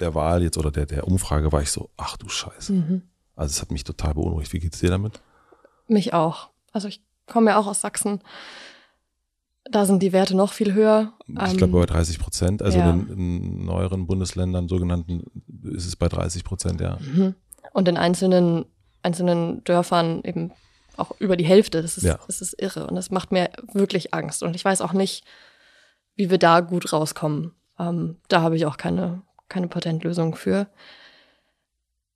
der 0.00 0.14
Wahl 0.14 0.42
jetzt 0.42 0.58
oder 0.58 0.70
der, 0.70 0.86
der 0.86 1.06
Umfrage 1.06 1.52
war 1.52 1.62
ich 1.62 1.70
so, 1.70 1.90
ach 1.96 2.16
du 2.16 2.28
Scheiße. 2.28 2.72
Mhm. 2.72 3.02
Also 3.34 3.52
es 3.52 3.60
hat 3.60 3.70
mich 3.70 3.84
total 3.84 4.14
beunruhigt. 4.14 4.52
Wie 4.52 4.60
geht's 4.60 4.80
dir 4.80 4.90
damit? 4.90 5.20
Mich 5.88 6.14
auch. 6.14 6.50
Also 6.72 6.88
ich 6.88 7.02
komme 7.26 7.50
ja 7.50 7.58
auch 7.58 7.66
aus 7.66 7.80
Sachsen. 7.80 8.20
Da 9.70 9.84
sind 9.84 10.02
die 10.02 10.12
Werte 10.12 10.36
noch 10.36 10.52
viel 10.52 10.74
höher. 10.74 11.12
Ich 11.26 11.56
glaube 11.56 11.78
bei 11.78 11.86
30 11.86 12.18
Prozent. 12.18 12.62
Also 12.62 12.78
ja. 12.78 12.90
in, 12.90 13.08
in, 13.08 13.64
neueren 13.64 14.06
Bundesländern, 14.06 14.68
sogenannten, 14.68 15.24
ist 15.64 15.86
es 15.86 15.96
bei 15.96 16.08
30 16.08 16.44
Prozent, 16.44 16.80
ja. 16.80 16.98
Mhm. 17.00 17.34
Und 17.72 17.88
in 17.88 17.96
einzelnen, 17.96 18.64
einzelnen 19.02 19.64
Dörfern 19.64 20.22
eben 20.24 20.52
auch 20.96 21.12
über 21.18 21.36
die 21.36 21.44
Hälfte. 21.44 21.82
Das 21.82 21.96
ist, 21.96 22.04
ja. 22.04 22.18
das 22.26 22.40
ist 22.40 22.60
irre. 22.60 22.86
Und 22.86 22.94
das 22.94 23.10
macht 23.10 23.32
mir 23.32 23.50
wirklich 23.72 24.14
Angst. 24.14 24.42
Und 24.42 24.54
ich 24.56 24.64
weiß 24.64 24.80
auch 24.80 24.92
nicht, 24.92 25.24
wie 26.14 26.30
wir 26.30 26.38
da 26.38 26.60
gut 26.60 26.92
rauskommen. 26.92 27.52
Ähm, 27.78 28.16
da 28.28 28.42
habe 28.42 28.56
ich 28.56 28.66
auch 28.66 28.76
keine, 28.76 29.22
keine 29.48 29.68
Patentlösung 29.68 30.34
für. 30.34 30.68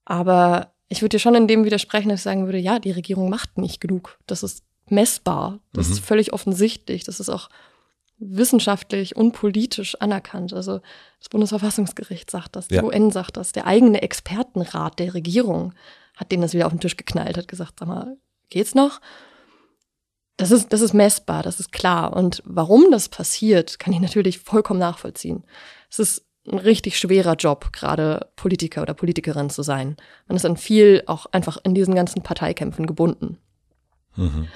Aber 0.05 0.73
ich 0.89 1.03
würde 1.03 1.17
dir 1.17 1.21
schon 1.21 1.35
in 1.35 1.47
dem 1.47 1.65
widersprechen, 1.65 2.09
dass 2.09 2.21
ich 2.21 2.25
sagen 2.25 2.47
würde, 2.47 2.59
ja, 2.59 2.79
die 2.79 2.91
Regierung 2.91 3.29
macht 3.29 3.59
nicht 3.59 3.81
genug. 3.81 4.19
Das 4.27 4.43
ist 4.43 4.65
messbar. 4.91 5.61
Das 5.73 5.89
mhm. 5.89 5.93
ist 5.95 6.05
völlig 6.05 6.33
offensichtlich. 6.33 7.05
Das 7.05 7.21
ist 7.21 7.29
auch 7.29 7.49
wissenschaftlich 8.19 9.17
und 9.17 9.33
politisch 9.33 10.01
anerkannt. 10.01 10.53
Also 10.53 10.81
das 11.19 11.29
Bundesverfassungsgericht 11.31 12.31
sagt 12.31 12.55
das, 12.55 12.69
die 12.69 12.77
ja. 12.77 12.85
UN 12.85 13.11
sagt 13.11 13.37
das, 13.37 13.53
der 13.53 13.67
eigene 13.67 14.03
Expertenrat 14.03 14.99
der 14.99 15.15
Regierung 15.15 15.73
hat 16.17 16.31
denen 16.31 16.43
das 16.43 16.53
wieder 16.53 16.67
auf 16.67 16.73
den 16.73 16.81
Tisch 16.81 16.99
geknallt, 16.99 17.39
hat 17.39 17.49
gesagt, 17.49 17.79
sag 17.81 17.89
mal, 17.89 18.19
geht's 18.51 18.75
noch? 18.75 19.01
Das 20.37 20.51
ist, 20.51 20.73
das 20.73 20.83
ist 20.83 20.93
messbar, 20.93 21.43
das 21.43 21.61
ist 21.61 21.73
klar. 21.73 22.15
Und 22.15 22.43
warum 22.45 22.91
das 22.91 23.09
passiert, 23.09 23.79
kann 23.79 23.93
ich 23.93 24.01
natürlich 24.01 24.39
vollkommen 24.39 24.81
nachvollziehen. 24.81 25.45
Es 25.91 25.99
ist 25.99 26.27
ein 26.47 26.59
richtig 26.59 26.99
schwerer 26.99 27.35
Job, 27.35 27.73
gerade 27.73 28.29
Politiker 28.37 28.83
oder 28.83 28.95
Politikerin 28.95 29.51
zu 29.51 29.63
sein. 29.63 29.97
Man 30.29 30.37
ist 30.37 30.45
dann 30.45 30.57
viel 30.57 31.03
auch 31.07 31.27
einfach 31.27 31.59
in 31.65 31.75
diesen 31.75 31.95
ganzen 31.95 32.23
Parteikämpfen 32.23 32.87
gebunden. 32.87 33.39
Mhm. 34.17 34.49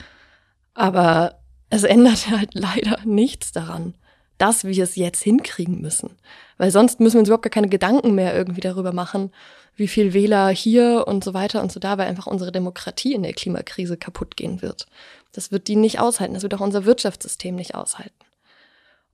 Aber 0.75 1.41
es 1.71 1.85
ändert 1.85 2.29
halt 2.31 2.55
leider 2.55 2.99
nichts 3.05 3.53
daran, 3.53 3.95
dass 4.39 4.65
wir 4.65 4.83
es 4.83 4.97
jetzt 4.97 5.23
hinkriegen 5.23 5.81
müssen. 5.81 6.11
Weil 6.59 6.71
sonst 6.71 7.01
müssen 7.01 7.15
wir 7.15 7.21
uns 7.21 7.29
überhaupt 7.29 7.45
gar 7.45 7.51
keine 7.51 7.69
Gedanken 7.69 8.15
mehr 8.15 8.35
irgendwie 8.35 8.61
darüber 8.61 8.93
machen, 8.93 9.33
wie 9.77 9.89
viel 9.89 10.13
Wähler 10.13 10.49
hier 10.49 11.05
und 11.07 11.25
so 11.25 11.35
weiter 11.35 11.63
und 11.63 11.73
so 11.73 11.81
da, 11.81 11.99
weil 11.99 12.07
einfach 12.07 12.27
unsere 12.27 12.53
Demokratie 12.53 13.15
in 13.15 13.23
der 13.23 13.33
Klimakrise 13.33 13.97
kaputt 13.97 14.37
gehen 14.37 14.63
wird. 14.63 14.87
Das 15.33 15.51
wird 15.51 15.67
die 15.67 15.77
nicht 15.77 15.99
aushalten. 15.99 16.35
Das 16.35 16.45
wird 16.45 16.55
auch 16.55 16.61
unser 16.61 16.85
Wirtschaftssystem 16.85 17.57
nicht 17.57 17.75
aushalten. 17.75 18.15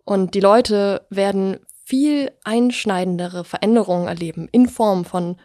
Und 0.04 0.34
die 0.34 0.40
Leute 0.40 1.06
werden 1.08 1.60
viel 1.84 2.30
einschneidendere 2.44 3.44
Veränderungen 3.44 4.06
erleben 4.06 4.48
in 4.52 4.68
Form 4.68 5.04
von 5.04 5.36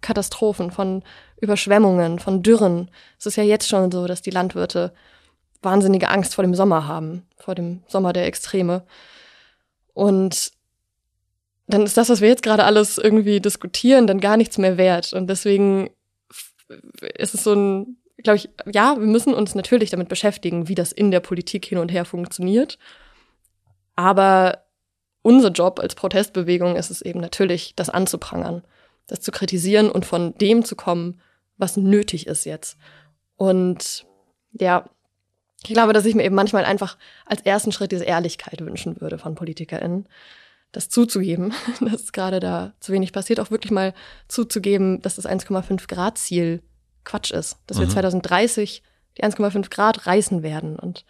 Katastrophen, 0.00 0.70
von 0.70 1.02
Überschwemmungen, 1.40 2.18
von 2.18 2.42
Dürren. 2.42 2.90
Es 3.18 3.26
ist 3.26 3.36
ja 3.36 3.44
jetzt 3.44 3.68
schon 3.68 3.90
so, 3.90 4.06
dass 4.06 4.20
die 4.20 4.30
Landwirte 4.30 4.92
wahnsinnige 5.64 6.08
Angst 6.08 6.34
vor 6.34 6.44
dem 6.44 6.54
Sommer 6.54 6.86
haben, 6.86 7.26
vor 7.36 7.54
dem 7.54 7.82
Sommer 7.86 8.12
der 8.12 8.26
Extreme. 8.26 8.84
Und 9.92 10.52
dann 11.66 11.82
ist 11.82 11.96
das, 11.96 12.08
was 12.08 12.20
wir 12.20 12.28
jetzt 12.28 12.42
gerade 12.42 12.64
alles 12.64 12.98
irgendwie 12.98 13.40
diskutieren, 13.40 14.06
dann 14.06 14.20
gar 14.20 14.36
nichts 14.36 14.58
mehr 14.58 14.76
wert. 14.76 15.12
Und 15.12 15.28
deswegen 15.28 15.90
ist 17.16 17.34
es 17.34 17.44
so 17.44 17.54
ein, 17.54 17.96
glaube 18.18 18.36
ich, 18.36 18.50
ja, 18.70 18.96
wir 18.98 19.06
müssen 19.06 19.34
uns 19.34 19.54
natürlich 19.54 19.90
damit 19.90 20.08
beschäftigen, 20.08 20.68
wie 20.68 20.74
das 20.74 20.92
in 20.92 21.10
der 21.10 21.20
Politik 21.20 21.64
hin 21.64 21.78
und 21.78 21.90
her 21.90 22.04
funktioniert. 22.04 22.78
Aber 23.96 24.64
unser 25.22 25.50
Job 25.50 25.80
als 25.80 25.94
Protestbewegung 25.94 26.76
ist 26.76 26.90
es 26.90 27.00
eben 27.00 27.20
natürlich, 27.20 27.74
das 27.76 27.88
anzuprangern, 27.88 28.62
das 29.06 29.20
zu 29.20 29.32
kritisieren 29.32 29.90
und 29.90 30.04
von 30.04 30.34
dem 30.34 30.64
zu 30.64 30.76
kommen, 30.76 31.20
was 31.56 31.76
nötig 31.76 32.26
ist 32.26 32.44
jetzt. 32.44 32.76
Und 33.36 34.06
ja, 34.52 34.88
ich 35.66 35.74
glaube, 35.74 35.92
dass 35.92 36.04
ich 36.04 36.14
mir 36.14 36.24
eben 36.24 36.34
manchmal 36.34 36.64
einfach 36.64 36.96
als 37.26 37.42
ersten 37.42 37.72
Schritt 37.72 37.92
diese 37.92 38.04
Ehrlichkeit 38.04 38.60
wünschen 38.60 39.00
würde 39.00 39.18
von 39.18 39.34
PolitikerInnen 39.34 40.06
das 40.72 40.88
zuzugeben, 40.88 41.54
dass 41.80 42.12
gerade 42.12 42.40
da 42.40 42.72
zu 42.80 42.92
wenig 42.92 43.12
passiert, 43.12 43.40
auch 43.40 43.50
wirklich 43.50 43.70
mal 43.70 43.94
zuzugeben, 44.28 45.00
dass 45.02 45.16
das 45.16 45.26
1,5 45.26 45.88
Grad 45.88 46.18
Ziel 46.18 46.62
Quatsch 47.04 47.30
ist, 47.30 47.58
dass 47.66 47.78
mhm. 47.78 47.82
wir 47.82 47.88
2030 47.90 48.82
die 49.18 49.24
1,5 49.24 49.70
Grad 49.70 50.06
reißen 50.06 50.42
werden 50.42 50.76
und 50.76 51.04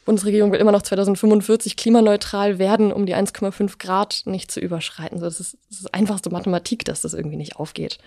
die 0.00 0.04
Bundesregierung 0.06 0.52
will 0.52 0.60
immer 0.60 0.72
noch 0.72 0.82
2045 0.82 1.76
klimaneutral 1.76 2.58
werden, 2.58 2.92
um 2.92 3.06
die 3.06 3.16
1,5 3.16 3.78
Grad 3.78 4.22
nicht 4.26 4.50
zu 4.50 4.60
überschreiten. 4.60 5.18
So, 5.18 5.24
das, 5.24 5.40
ist, 5.40 5.56
das 5.70 5.80
ist 5.80 5.94
einfachste 5.94 6.30
Mathematik, 6.30 6.84
dass 6.84 7.00
das 7.00 7.14
irgendwie 7.14 7.36
nicht 7.36 7.56
aufgeht. 7.56 7.98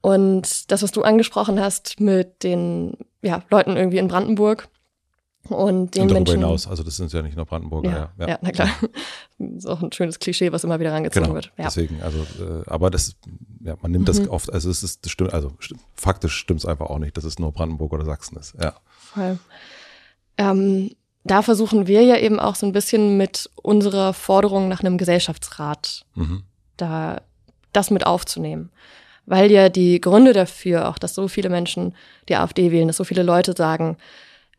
Und 0.00 0.70
das, 0.70 0.82
was 0.82 0.92
du 0.92 1.02
angesprochen 1.02 1.60
hast 1.60 2.00
mit 2.00 2.42
den 2.42 2.96
ja, 3.22 3.42
Leuten 3.50 3.76
irgendwie 3.76 3.98
in 3.98 4.08
Brandenburg, 4.08 4.68
und 5.48 5.94
den 5.94 6.02
und 6.02 6.08
darüber 6.08 6.14
Menschen, 6.14 6.40
hinaus, 6.40 6.66
also 6.66 6.82
das 6.82 6.96
sind 6.96 7.12
ja 7.12 7.22
nicht 7.22 7.36
nur 7.36 7.46
Brandenburger. 7.46 7.90
Ja, 7.90 8.12
ja, 8.18 8.28
ja. 8.28 8.38
na 8.42 8.50
klar. 8.50 8.68
Das 9.38 9.48
ist 9.56 9.66
auch 9.66 9.82
ein 9.82 9.90
schönes 9.90 10.18
Klischee, 10.18 10.52
was 10.52 10.64
immer 10.64 10.78
wieder 10.78 10.92
rangezogen 10.92 11.24
genau, 11.24 11.34
wird. 11.34 11.46
Ja. 11.56 11.64
Deswegen, 11.64 12.02
also, 12.02 12.18
äh, 12.18 12.62
aber 12.66 12.90
das, 12.90 13.16
ja, 13.64 13.74
man 13.80 13.90
nimmt 13.90 14.02
mhm. 14.02 14.06
das 14.06 14.28
oft, 14.28 14.52
also 14.52 14.70
es 14.70 14.82
ist, 14.82 15.04
das 15.04 15.10
stimmt, 15.10 15.32
also 15.32 15.52
stimmt, 15.58 15.80
faktisch 15.94 16.34
stimmt 16.34 16.60
es 16.60 16.66
einfach 16.66 16.86
auch 16.86 16.98
nicht, 16.98 17.16
dass 17.16 17.24
es 17.24 17.38
nur 17.38 17.52
Brandenburg 17.52 17.92
oder 17.92 18.04
Sachsen 18.04 18.36
ist. 18.38 18.54
Ja. 18.62 18.74
Voll. 18.90 19.38
Ähm, 20.36 20.90
da 21.24 21.42
versuchen 21.42 21.86
wir 21.86 22.02
ja 22.02 22.16
eben 22.16 22.38
auch 22.38 22.54
so 22.54 22.66
ein 22.66 22.72
bisschen 22.72 23.16
mit 23.16 23.50
unserer 23.56 24.12
Forderung 24.12 24.68
nach 24.68 24.80
einem 24.80 24.98
Gesellschaftsrat 24.98 26.04
mhm. 26.14 26.44
da 26.76 27.22
das 27.72 27.90
mit 27.90 28.06
aufzunehmen. 28.06 28.70
Weil 29.30 29.48
ja 29.52 29.68
die 29.68 30.00
Gründe 30.00 30.32
dafür, 30.32 30.88
auch 30.88 30.98
dass 30.98 31.14
so 31.14 31.28
viele 31.28 31.50
Menschen 31.50 31.94
die 32.28 32.34
AfD 32.34 32.72
wählen, 32.72 32.88
dass 32.88 32.96
so 32.96 33.04
viele 33.04 33.22
Leute 33.22 33.54
sagen, 33.56 33.96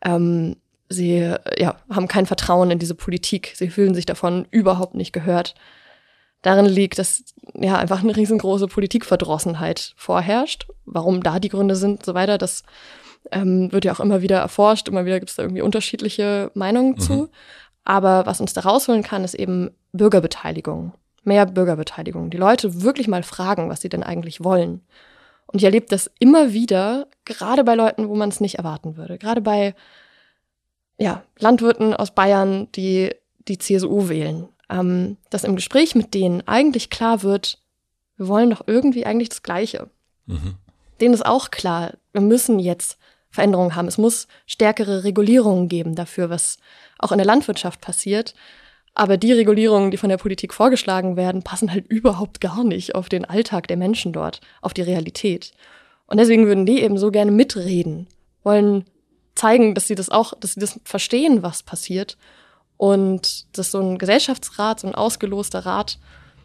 ähm, 0.02 0.56
Sie 0.88 1.34
ja, 1.58 1.76
haben 1.90 2.08
kein 2.08 2.26
Vertrauen 2.26 2.72
in 2.72 2.80
diese 2.80 2.96
Politik. 2.96 3.54
Sie 3.56 3.70
fühlen 3.70 3.94
sich 3.96 4.06
davon 4.06 4.46
überhaupt 4.52 4.96
nicht 4.96 5.14
gehört. 5.14 5.56
Darin 6.42 6.66
liegt, 6.66 7.00
dass 7.00 7.24
ja 7.54 7.78
einfach 7.78 8.02
eine 8.02 8.16
riesengroße 8.16 8.68
Politikverdrossenheit 8.68 9.94
vorherrscht. 9.96 10.68
Warum 10.86 11.24
da 11.24 11.40
die 11.40 11.50
Gründe 11.50 11.76
sind, 11.76 12.06
so 12.06 12.14
weiter, 12.14 12.38
das 12.38 12.64
ähm, 13.32 13.72
wird 13.72 13.86
ja 13.86 13.94
auch 13.94 14.00
immer 14.00 14.22
wieder 14.22 14.40
erforscht. 14.40 14.88
Immer 14.88 15.06
wieder 15.06 15.20
gibt 15.20 15.30
es 15.30 15.36
da 15.36 15.44
irgendwie 15.44 15.62
unterschiedliche 15.62 16.52
Meinungen 16.54 16.92
mhm. 16.94 17.00
zu. 17.00 17.30
Aber 17.84 18.26
was 18.26 18.42
uns 18.42 18.54
da 18.54 18.62
rausholen 18.62 19.04
kann, 19.04 19.24
ist 19.24 19.34
eben 19.34 19.72
Bürgerbeteiligung. 19.92 20.94
Mehr 21.24 21.46
Bürgerbeteiligung. 21.46 22.30
Die 22.30 22.38
Leute 22.38 22.82
wirklich 22.82 23.08
mal 23.08 23.24
fragen, 23.24 23.70
was 23.70 23.82
sie 23.82 23.90
denn 23.90 24.04
eigentlich 24.04 24.44
wollen. 24.44 24.82
Und 25.48 25.60
ich 25.60 25.66
erlebe 25.66 25.86
das 25.88 26.10
immer 26.20 26.54
wieder, 26.54 27.08
gerade 27.26 27.64
bei 27.64 27.76
Leuten, 27.76 28.10
wo 28.10 28.16
man 28.16 28.30
es 28.30 28.40
nicht 28.40 28.56
erwarten 28.56 28.98
würde. 28.98 29.18
Gerade 29.18 29.42
bei 29.42 29.76
ja, 30.98 31.24
Landwirten 31.38 31.94
aus 31.94 32.12
Bayern, 32.12 32.72
die 32.74 33.12
die 33.48 33.58
CSU 33.58 34.08
wählen, 34.08 34.48
ähm, 34.70 35.18
dass 35.30 35.44
im 35.44 35.56
Gespräch 35.56 35.96
mit 35.96 36.14
denen 36.14 36.48
eigentlich 36.48 36.90
klar 36.90 37.24
wird, 37.24 37.60
wir 38.18 38.28
wollen 38.28 38.52
doch 38.52 38.62
irgendwie 38.68 39.06
eigentlich 39.06 39.30
das 39.30 39.44
Gleiche. 39.44 39.90
Mhm. 40.28 40.56
Denen 41.02 41.14
ist 41.14 41.26
auch 41.26 41.50
klar, 41.50 41.94
wir 42.14 42.22
müssen 42.22 42.60
jetzt 42.60 42.98
Veränderungen 43.32 43.76
haben. 43.76 43.88
Es 43.88 43.98
muss 43.98 44.28
stärkere 44.46 45.04
Regulierungen 45.04 45.68
geben 45.70 45.96
dafür, 45.96 46.30
was 46.30 46.58
auch 47.00 47.12
in 47.12 47.18
der 47.18 47.26
Landwirtschaft 47.26 47.82
passiert. 47.82 48.36
Aber 48.94 49.18
die 49.18 49.32
Regulierungen, 49.32 49.92
die 49.92 49.98
von 49.98 50.10
der 50.10 50.18
Politik 50.18 50.54
vorgeschlagen 50.54 51.16
werden, 51.16 51.44
passen 51.44 51.72
halt 51.72 51.88
überhaupt 51.88 52.42
gar 52.42 52.64
nicht 52.64 52.96
auf 52.96 53.08
den 53.08 53.26
Alltag 53.26 53.68
der 53.68 53.78
Menschen 53.78 54.12
dort, 54.12 54.42
auf 54.62 54.74
die 54.74 54.82
Realität. 54.82 55.54
Und 56.08 56.20
deswegen 56.20 56.46
würden 56.46 56.66
die 56.66 56.82
eben 56.82 56.98
so 56.98 57.10
gerne 57.10 57.32
mitreden, 57.32 58.08
wollen 58.44 58.86
zeigen, 59.36 59.76
dass 59.76 59.88
sie 59.88 59.96
das 59.96 60.10
auch, 60.10 60.34
dass 60.40 60.54
sie 60.56 60.60
das 60.60 60.80
verstehen, 60.84 61.42
was 61.42 61.64
passiert. 61.64 62.18
Und 62.76 63.46
dass 63.58 63.72
so 63.72 63.80
ein 63.80 63.98
Gesellschaftsrat, 63.98 64.82
so 64.82 64.88
ein 64.88 64.96
ausgeloster 64.96 65.66
Rat 65.66 66.00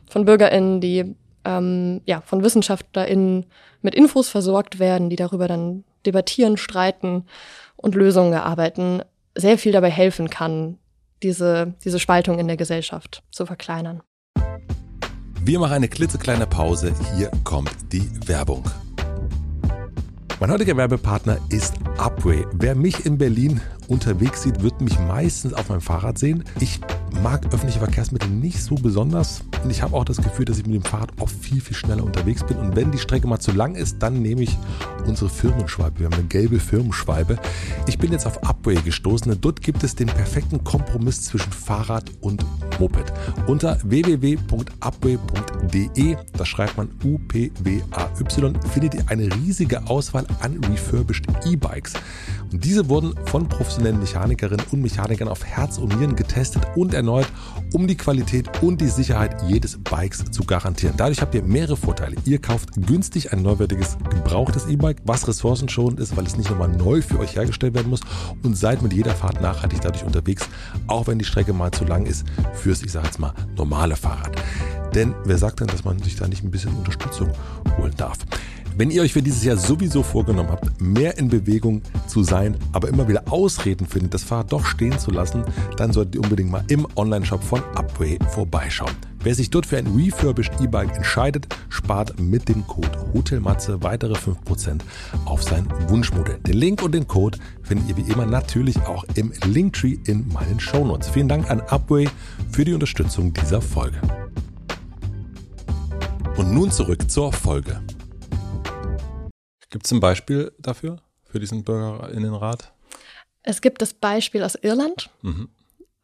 von 0.09 0.25
BürgerInnen, 0.25 0.81
die 0.81 1.17
ähm, 1.45 2.03
ja, 2.05 2.21
von 2.21 2.45
WissenschaftlerInnen 2.45 3.47
mit 3.83 3.95
Infos 3.95 4.29
versorgt 4.29 4.79
werden, 4.79 5.11
die 5.11 5.17
darüber 5.17 5.49
dann 5.49 5.85
debattieren, 6.05 6.57
streiten 6.57 7.25
und 7.77 7.95
Lösungen 7.95 8.33
erarbeiten, 8.33 9.03
sehr 9.35 9.59
viel 9.59 9.73
dabei 9.73 9.91
helfen 9.91 10.31
kann, 10.31 10.79
diese, 11.23 11.75
diese 11.85 11.99
Spaltung 11.99 12.39
in 12.39 12.47
der 12.47 12.57
Gesellschaft 12.57 13.23
zu 13.31 13.47
verkleinern. 13.47 14.03
Wir 15.43 15.61
machen 15.61 15.75
eine 15.75 15.89
klitzekleine 15.89 16.47
Pause. 16.47 16.93
Hier 17.17 17.31
kommt 17.45 17.71
die 17.93 18.11
Werbung. 18.27 18.65
Mein 20.41 20.51
heutiger 20.51 20.77
Werbepartner 20.77 21.39
ist 21.49 21.75
Upway. 21.99 22.45
Wer 22.53 22.75
mich 22.75 23.07
in 23.07 23.17
Berlin 23.17 23.61
unterwegs 23.89 24.43
sieht, 24.43 24.63
wird 24.63 24.81
mich 24.81 24.99
meistens 24.99 25.53
auf 25.55 25.69
meinem 25.69 25.81
Fahrrad 25.81 26.19
sehen. 26.19 26.45
Ich 26.61 26.81
mag 27.23 27.47
öffentliche 27.47 27.79
Verkehrsmittel 27.79 28.29
nicht 28.29 28.63
so 28.63 28.75
besonders 28.75 29.43
und 29.65 29.71
ich 29.71 29.83
habe 29.83 29.97
auch 29.97 30.05
das 30.05 30.19
Gefühl, 30.19 30.45
dass 30.45 30.59
ich 30.59 30.67
mit 30.67 30.75
dem 30.75 30.83
Fahrrad 30.83 31.11
oft 31.21 31.35
viel, 31.37 31.61
viel 31.61 31.77
schneller 31.77 32.05
unterwegs 32.05 32.45
bin. 32.45 32.59
Und 32.59 32.77
wenn 32.77 32.91
die 32.93 32.99
Strecke 32.99 33.27
mal 33.27 33.39
zu 33.39 33.53
lang 33.53 33.75
ist, 33.75 34.03
dann 34.03 34.21
nehme 34.21 34.43
ich 34.43 34.57
unsere 35.07 35.31
Firmenschwalbe. 35.31 36.01
Wir 36.01 36.07
haben 36.07 36.15
eine 36.15 36.25
gelbe 36.25 36.59
Firmenschwalbe. 36.61 37.39
Ich 37.87 37.99
bin 37.99 38.13
jetzt 38.13 38.27
auf 38.27 38.43
Upway 38.43 38.77
gestoßen 38.77 39.37
dort 39.41 39.61
gibt 39.61 39.83
es 39.85 39.95
den 39.95 40.09
perfekten 40.09 40.65
Kompromiss 40.65 41.23
zwischen 41.23 41.53
Fahrrad 41.53 42.11
und 42.21 42.45
Moped. 42.79 43.13
Unter 43.47 43.79
www.upway.de, 43.83 44.57
da 46.37 46.45
schreibt 46.45 46.77
man 46.77 46.91
U-P-W-A-Y, 47.05 48.61
findet 48.73 48.95
ihr 48.95 49.05
eine 49.09 49.33
riesige 49.37 49.87
Auswahl 49.87 50.27
an 50.41 50.59
refurbished 50.65 51.27
E-Bikes. 51.47 51.93
Und 52.53 52.65
diese 52.65 52.89
wurden 52.89 53.15
von 53.27 53.49
professionellen 53.49 53.99
Mechanikerinnen 53.99 54.65
und 54.71 54.83
Mechanikern 54.83 55.29
auf 55.29 55.45
Herz 55.45 55.79
und 55.79 55.97
Nieren 55.97 56.17
getestet 56.17 56.63
und 56.77 56.95
erneut, 56.95 57.27
um 57.73 57.87
die 57.87 57.97
Qualität 57.97 58.63
und 58.63 58.81
die 58.81 58.89
Sicherheit 58.89 59.43
jedes 59.49 59.79
Bikes 59.83 60.25
zu 60.31 60.45
garantieren. 60.45 60.95
Dadurch 60.97 61.21
habt 61.21 61.35
ihr 61.35 61.43
mehrere 61.43 61.77
Vorteile. 61.77 62.17
Ihr 62.25 62.41
kauft 62.41 62.71
günstig 62.87 63.33
ein 63.33 63.43
neuwertiges, 63.43 63.97
gebrauchtes 64.11 64.67
E-Bike, 64.67 65.03
was 65.05 65.27
ressourcenschonend 65.29 66.01
ist, 66.01 66.17
weil 66.17 66.27
es 66.27 66.37
nicht 66.37 66.51
nochmal 66.51 66.69
neu 66.69 67.03
für 67.03 67.19
euch 67.19 67.37
hergestellt 67.37 67.75
werden 67.75 67.91
muss 67.91 68.01
und 68.43 68.57
seid 68.57 68.83
mit 68.83 68.93
jeder 68.93 69.15
Fahrt 69.15 69.41
nachhaltig 69.41 69.81
dadurch 69.81 70.05
unterwegs, 70.05 70.49
auch 70.87 71.07
wenn 71.07 71.19
die 71.19 71.25
Strecke 71.25 71.53
mal 71.53 71.71
zu 71.71 71.85
lang 71.85 72.07
ist 72.07 72.25
fürs, 72.55 72.83
ich 72.83 72.93
sage 72.93 73.07
jetzt 73.07 73.19
mal, 73.19 73.33
normale 73.57 73.97
Fahrrad. 73.97 74.37
Denn 74.95 75.15
wer 75.25 75.37
sagt 75.37 75.61
denn, 75.61 75.67
dass 75.67 75.85
man 75.85 76.03
sich 76.03 76.17
da 76.17 76.27
nicht 76.27 76.43
ein 76.43 76.51
bisschen 76.51 76.75
Unterstützung 76.75 77.31
holen 77.77 77.93
darf? 77.97 78.19
Wenn 78.79 78.91
ihr 78.91 79.01
euch 79.01 79.15
für 79.15 79.23
dieses 79.23 79.43
Jahr 79.43 79.57
sowieso 79.57 80.03
vorgenommen 80.03 80.51
habt, 80.51 80.83
mehr 80.83 81.17
in 81.17 81.29
Bewegung 81.29 81.81
zu 82.07 82.23
sein, 82.23 82.59
aber 82.73 82.89
immer 82.89 83.09
wieder 83.09 83.23
Ausreden 83.33 83.87
findet, 83.87 84.13
das 84.13 84.23
Fahrrad 84.23 84.53
doch 84.53 84.67
stehen 84.67 84.99
zu 84.99 85.11
lassen, 85.11 85.45
dann 85.79 85.95
solltet 85.95 86.17
ihr 86.17 86.21
unbedingt 86.21 86.51
mal 86.51 86.63
im 86.69 86.87
Onlineshop 86.95 87.43
von 87.43 87.63
Upway 87.75 88.19
vorbeischauen. 88.35 88.93
Wer 89.21 89.35
sich 89.35 89.49
dort 89.49 89.65
für 89.65 89.79
ein 89.79 89.87
refurbished 89.87 90.61
E-Bike 90.61 90.95
entscheidet, 90.95 91.47
spart 91.71 92.21
mit 92.21 92.51
dem 92.51 92.67
Code 92.67 92.91
HOTELMATZE 93.15 93.83
weitere 93.83 94.13
5% 94.13 94.83
auf 95.25 95.43
sein 95.43 95.67
Wunschmodell. 95.89 96.39
Den 96.47 96.59
Link 96.59 96.83
und 96.83 96.93
den 96.93 97.09
Code 97.09 97.39
findet 97.63 97.89
ihr 97.89 97.97
wie 97.97 98.13
immer 98.13 98.27
natürlich 98.27 98.79
auch 98.81 99.05
im 99.15 99.33
Linktree 99.47 99.97
in 100.05 100.29
meinen 100.29 100.61
Shownotes. 100.61 101.09
Vielen 101.09 101.29
Dank 101.29 101.51
an 101.51 101.63
Upway 101.63 102.11
für 102.53 102.67
die 102.67 102.75
Unterstützung 102.75 103.33
dieser 103.33 103.63
Folge. 103.63 104.03
Und 106.37 106.53
nun 106.53 106.71
zurück 106.71 107.11
zur 107.11 107.33
Folge. 107.33 107.81
Gibt 109.77 109.85
es 109.85 109.93
ein 109.93 110.01
Beispiel 110.01 110.53
dafür, 110.59 110.97
für 111.25 111.39
diesen 111.39 111.63
Bürgerinnenrat? 111.63 112.73
Es 113.43 113.61
gibt 113.61 113.83
das 113.83 113.93
Beispiel 113.93 114.43
aus 114.43 114.55
Irland, 114.55 115.11
mhm. 115.21 115.51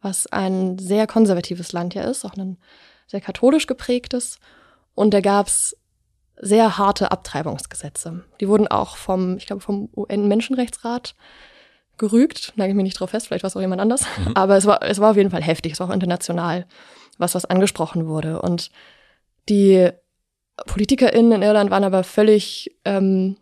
was 0.02 0.26
ein 0.26 0.78
sehr 0.78 1.06
konservatives 1.06 1.72
Land 1.72 1.94
ja 1.94 2.02
ist, 2.02 2.26
auch 2.26 2.36
ein 2.36 2.58
sehr 3.06 3.22
katholisch 3.22 3.66
geprägtes. 3.66 4.40
Und 4.94 5.14
da 5.14 5.22
gab 5.22 5.46
es 5.46 5.74
sehr 6.36 6.76
harte 6.76 7.12
Abtreibungsgesetze. 7.12 8.22
Die 8.42 8.48
wurden 8.48 8.68
auch 8.68 8.98
vom, 8.98 9.38
ich 9.38 9.46
glaube, 9.46 9.62
vom 9.62 9.88
UN-Menschenrechtsrat 9.96 11.14
gerügt. 11.96 12.52
Nagel 12.56 12.72
ich 12.72 12.76
mich 12.76 12.84
nicht 12.84 13.00
drauf 13.00 13.08
fest, 13.08 13.28
vielleicht 13.28 13.42
war 13.42 13.48
es 13.48 13.56
auch 13.56 13.62
jemand 13.62 13.80
anders. 13.80 14.04
Mhm. 14.18 14.32
Aber 14.34 14.58
es 14.58 14.66
war, 14.66 14.82
es 14.82 14.98
war 14.98 15.12
auf 15.12 15.16
jeden 15.16 15.30
Fall 15.30 15.42
heftig, 15.42 15.72
es 15.72 15.80
war 15.80 15.88
auch 15.88 15.94
international, 15.94 16.66
was 17.16 17.34
was 17.34 17.46
angesprochen 17.46 18.06
wurde. 18.06 18.42
Und 18.42 18.70
die 19.48 19.88
PolitikerInnen 20.66 21.32
in 21.32 21.42
Irland 21.42 21.70
waren 21.70 21.84
aber 21.84 22.04
völlig 22.04 22.76
ähm, 22.84 23.38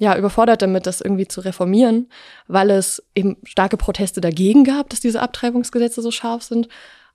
ja, 0.00 0.16
überfordert 0.16 0.62
damit, 0.62 0.86
das 0.86 1.02
irgendwie 1.02 1.28
zu 1.28 1.42
reformieren, 1.42 2.08
weil 2.48 2.70
es 2.70 3.02
eben 3.14 3.36
starke 3.44 3.76
Proteste 3.76 4.22
dagegen 4.22 4.64
gab, 4.64 4.88
dass 4.88 5.00
diese 5.00 5.20
Abtreibungsgesetze 5.20 6.00
so 6.00 6.10
scharf 6.10 6.42
sind, 6.42 6.68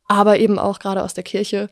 aber 0.08 0.38
eben 0.38 0.60
auch 0.60 0.78
gerade 0.78 1.02
aus 1.02 1.16
der 1.16 1.24
Kirche 1.24 1.68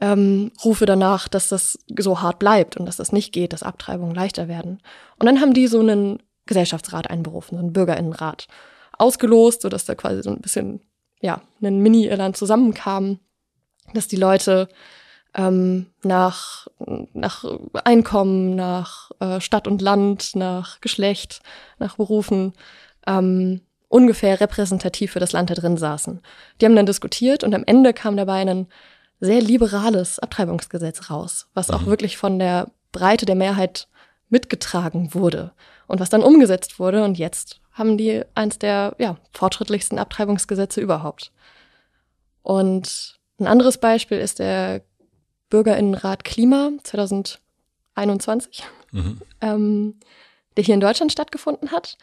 ähm, 0.00 0.52
Rufe 0.64 0.86
danach, 0.86 1.26
dass 1.26 1.48
das 1.48 1.80
so 1.98 2.22
hart 2.22 2.38
bleibt 2.38 2.76
und 2.76 2.86
dass 2.86 2.94
das 2.94 3.10
nicht 3.10 3.32
geht, 3.32 3.52
dass 3.52 3.64
Abtreibungen 3.64 4.14
leichter 4.14 4.46
werden. 4.46 4.80
Und 5.18 5.26
dann 5.26 5.40
haben 5.40 5.52
die 5.52 5.66
so 5.66 5.80
einen 5.80 6.22
Gesellschaftsrat 6.46 7.10
einberufen, 7.10 7.58
so 7.58 7.64
einen 7.64 7.72
Bürgerinnenrat 7.72 8.46
ausgelost, 8.92 9.62
sodass 9.62 9.84
da 9.84 9.96
quasi 9.96 10.22
so 10.22 10.30
ein 10.30 10.40
bisschen, 10.40 10.80
ja, 11.20 11.42
ein 11.60 11.80
Mini-Irland 11.80 12.36
zusammenkam, 12.36 13.18
dass 13.94 14.06
die 14.06 14.14
Leute 14.14 14.68
ähm, 15.36 15.86
nach, 16.02 16.66
nach 17.12 17.44
Einkommen, 17.84 18.56
nach 18.56 19.10
äh, 19.20 19.40
Stadt 19.40 19.68
und 19.68 19.82
Land, 19.82 20.34
nach 20.34 20.80
Geschlecht, 20.80 21.40
nach 21.78 21.96
Berufen 21.96 22.54
ähm, 23.06 23.60
ungefähr 23.88 24.40
repräsentativ 24.40 25.12
für 25.12 25.20
das 25.20 25.32
Land 25.32 25.50
da 25.50 25.54
drin 25.54 25.76
saßen. 25.76 26.20
Die 26.60 26.64
haben 26.64 26.74
dann 26.74 26.86
diskutiert 26.86 27.44
und 27.44 27.54
am 27.54 27.64
Ende 27.64 27.92
kam 27.92 28.16
dabei 28.16 28.40
ein 28.40 28.66
sehr 29.20 29.40
liberales 29.40 30.18
Abtreibungsgesetz 30.18 31.10
raus, 31.10 31.48
was 31.54 31.70
auch 31.70 31.82
mhm. 31.82 31.86
wirklich 31.86 32.16
von 32.16 32.38
der 32.38 32.70
Breite 32.92 33.26
der 33.26 33.36
Mehrheit 33.36 33.88
mitgetragen 34.28 35.14
wurde 35.14 35.52
und 35.86 36.00
was 36.00 36.10
dann 36.10 36.22
umgesetzt 36.22 36.78
wurde. 36.78 37.04
Und 37.04 37.18
jetzt 37.18 37.60
haben 37.72 37.98
die 37.98 38.22
eins 38.34 38.58
der 38.58 38.94
ja, 38.98 39.16
fortschrittlichsten 39.32 39.98
Abtreibungsgesetze 39.98 40.80
überhaupt. 40.80 41.30
Und 42.42 43.18
ein 43.38 43.46
anderes 43.46 43.78
Beispiel 43.78 44.18
ist 44.18 44.38
der 44.38 44.82
Bürgerinnenrat 45.50 46.24
Klima 46.24 46.72
2021, 46.82 48.64
mhm. 48.92 49.20
ähm, 49.40 49.94
der 50.56 50.64
hier 50.64 50.74
in 50.74 50.80
Deutschland 50.80 51.12
stattgefunden 51.12 51.70
hat. 51.70 51.96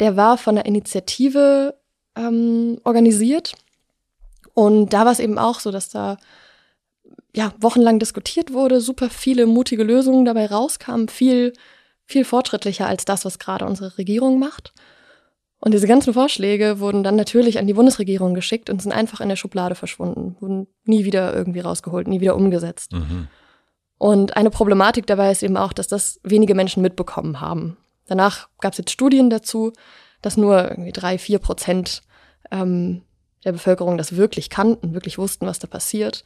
Der 0.00 0.16
war 0.16 0.38
von 0.38 0.54
der 0.54 0.66
Initiative 0.66 1.74
ähm, 2.16 2.78
organisiert. 2.84 3.54
Und 4.54 4.92
da 4.92 5.04
war 5.04 5.12
es 5.12 5.20
eben 5.20 5.38
auch 5.38 5.60
so, 5.60 5.70
dass 5.70 5.88
da 5.88 6.18
ja, 7.34 7.54
wochenlang 7.58 7.98
diskutiert 7.98 8.52
wurde, 8.52 8.80
super 8.80 9.08
viele 9.08 9.46
mutige 9.46 9.84
Lösungen 9.84 10.24
dabei 10.24 10.46
rauskamen, 10.46 11.08
viel, 11.08 11.54
viel 12.04 12.24
fortschrittlicher 12.24 12.86
als 12.86 13.04
das, 13.04 13.24
was 13.24 13.38
gerade 13.38 13.64
unsere 13.64 13.96
Regierung 13.96 14.38
macht. 14.38 14.72
Und 15.64 15.72
diese 15.72 15.86
ganzen 15.86 16.12
Vorschläge 16.12 16.80
wurden 16.80 17.04
dann 17.04 17.14
natürlich 17.14 17.60
an 17.60 17.68
die 17.68 17.74
Bundesregierung 17.74 18.34
geschickt 18.34 18.68
und 18.68 18.82
sind 18.82 18.90
einfach 18.90 19.20
in 19.20 19.28
der 19.28 19.36
Schublade 19.36 19.76
verschwunden, 19.76 20.34
wurden 20.40 20.66
nie 20.86 21.04
wieder 21.04 21.32
irgendwie 21.32 21.60
rausgeholt, 21.60 22.08
nie 22.08 22.20
wieder 22.20 22.34
umgesetzt. 22.34 22.92
Mhm. 22.92 23.28
Und 23.96 24.36
eine 24.36 24.50
Problematik 24.50 25.06
dabei 25.06 25.30
ist 25.30 25.44
eben 25.44 25.56
auch, 25.56 25.72
dass 25.72 25.86
das 25.86 26.18
wenige 26.24 26.56
Menschen 26.56 26.82
mitbekommen 26.82 27.40
haben. 27.40 27.76
Danach 28.06 28.48
gab 28.58 28.72
es 28.72 28.78
jetzt 28.78 28.90
Studien 28.90 29.30
dazu, 29.30 29.72
dass 30.20 30.36
nur 30.36 30.68
irgendwie 30.68 30.90
drei, 30.90 31.16
vier 31.16 31.38
Prozent 31.38 32.02
ähm, 32.50 33.02
der 33.44 33.52
Bevölkerung 33.52 33.96
das 33.96 34.16
wirklich 34.16 34.50
kannten, 34.50 34.94
wirklich 34.94 35.16
wussten, 35.16 35.46
was 35.46 35.60
da 35.60 35.68
passiert. 35.68 36.24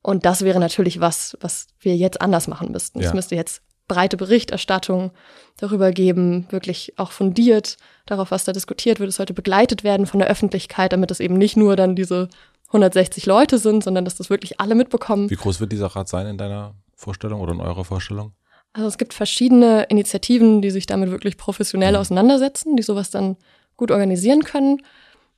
Und 0.00 0.24
das 0.24 0.46
wäre 0.46 0.60
natürlich 0.60 0.98
was, 0.98 1.36
was 1.42 1.66
wir 1.78 1.94
jetzt 1.94 2.22
anders 2.22 2.48
machen 2.48 2.72
müssten. 2.72 3.00
Es 3.00 3.06
ja. 3.08 3.14
müsste 3.14 3.34
jetzt 3.34 3.60
breite 3.92 4.16
Berichterstattung 4.16 5.10
darüber 5.58 5.92
geben, 5.92 6.46
wirklich 6.50 6.98
auch 6.98 7.12
fundiert 7.12 7.76
darauf, 8.06 8.30
was 8.30 8.44
da 8.44 8.52
diskutiert 8.52 9.00
wird. 9.00 9.10
Es 9.10 9.16
sollte 9.16 9.34
begleitet 9.34 9.84
werden 9.84 10.06
von 10.06 10.20
der 10.20 10.28
Öffentlichkeit, 10.28 10.92
damit 10.92 11.10
es 11.10 11.20
eben 11.20 11.36
nicht 11.36 11.56
nur 11.56 11.76
dann 11.76 11.94
diese 11.94 12.28
160 12.68 13.26
Leute 13.26 13.58
sind, 13.58 13.84
sondern 13.84 14.04
dass 14.06 14.16
das 14.16 14.30
wirklich 14.30 14.60
alle 14.60 14.74
mitbekommen. 14.74 15.28
Wie 15.28 15.36
groß 15.36 15.60
wird 15.60 15.72
dieser 15.72 15.88
Rat 15.88 16.08
sein 16.08 16.26
in 16.26 16.38
deiner 16.38 16.74
Vorstellung 16.94 17.40
oder 17.40 17.52
in 17.52 17.60
eurer 17.60 17.84
Vorstellung? 17.84 18.32
Also 18.72 18.88
es 18.88 18.96
gibt 18.96 19.12
verschiedene 19.12 19.82
Initiativen, 19.84 20.62
die 20.62 20.70
sich 20.70 20.86
damit 20.86 21.10
wirklich 21.10 21.36
professionell 21.36 21.92
mhm. 21.92 21.98
auseinandersetzen, 21.98 22.76
die 22.76 22.82
sowas 22.82 23.10
dann 23.10 23.36
gut 23.76 23.90
organisieren 23.90 24.44
können. 24.44 24.80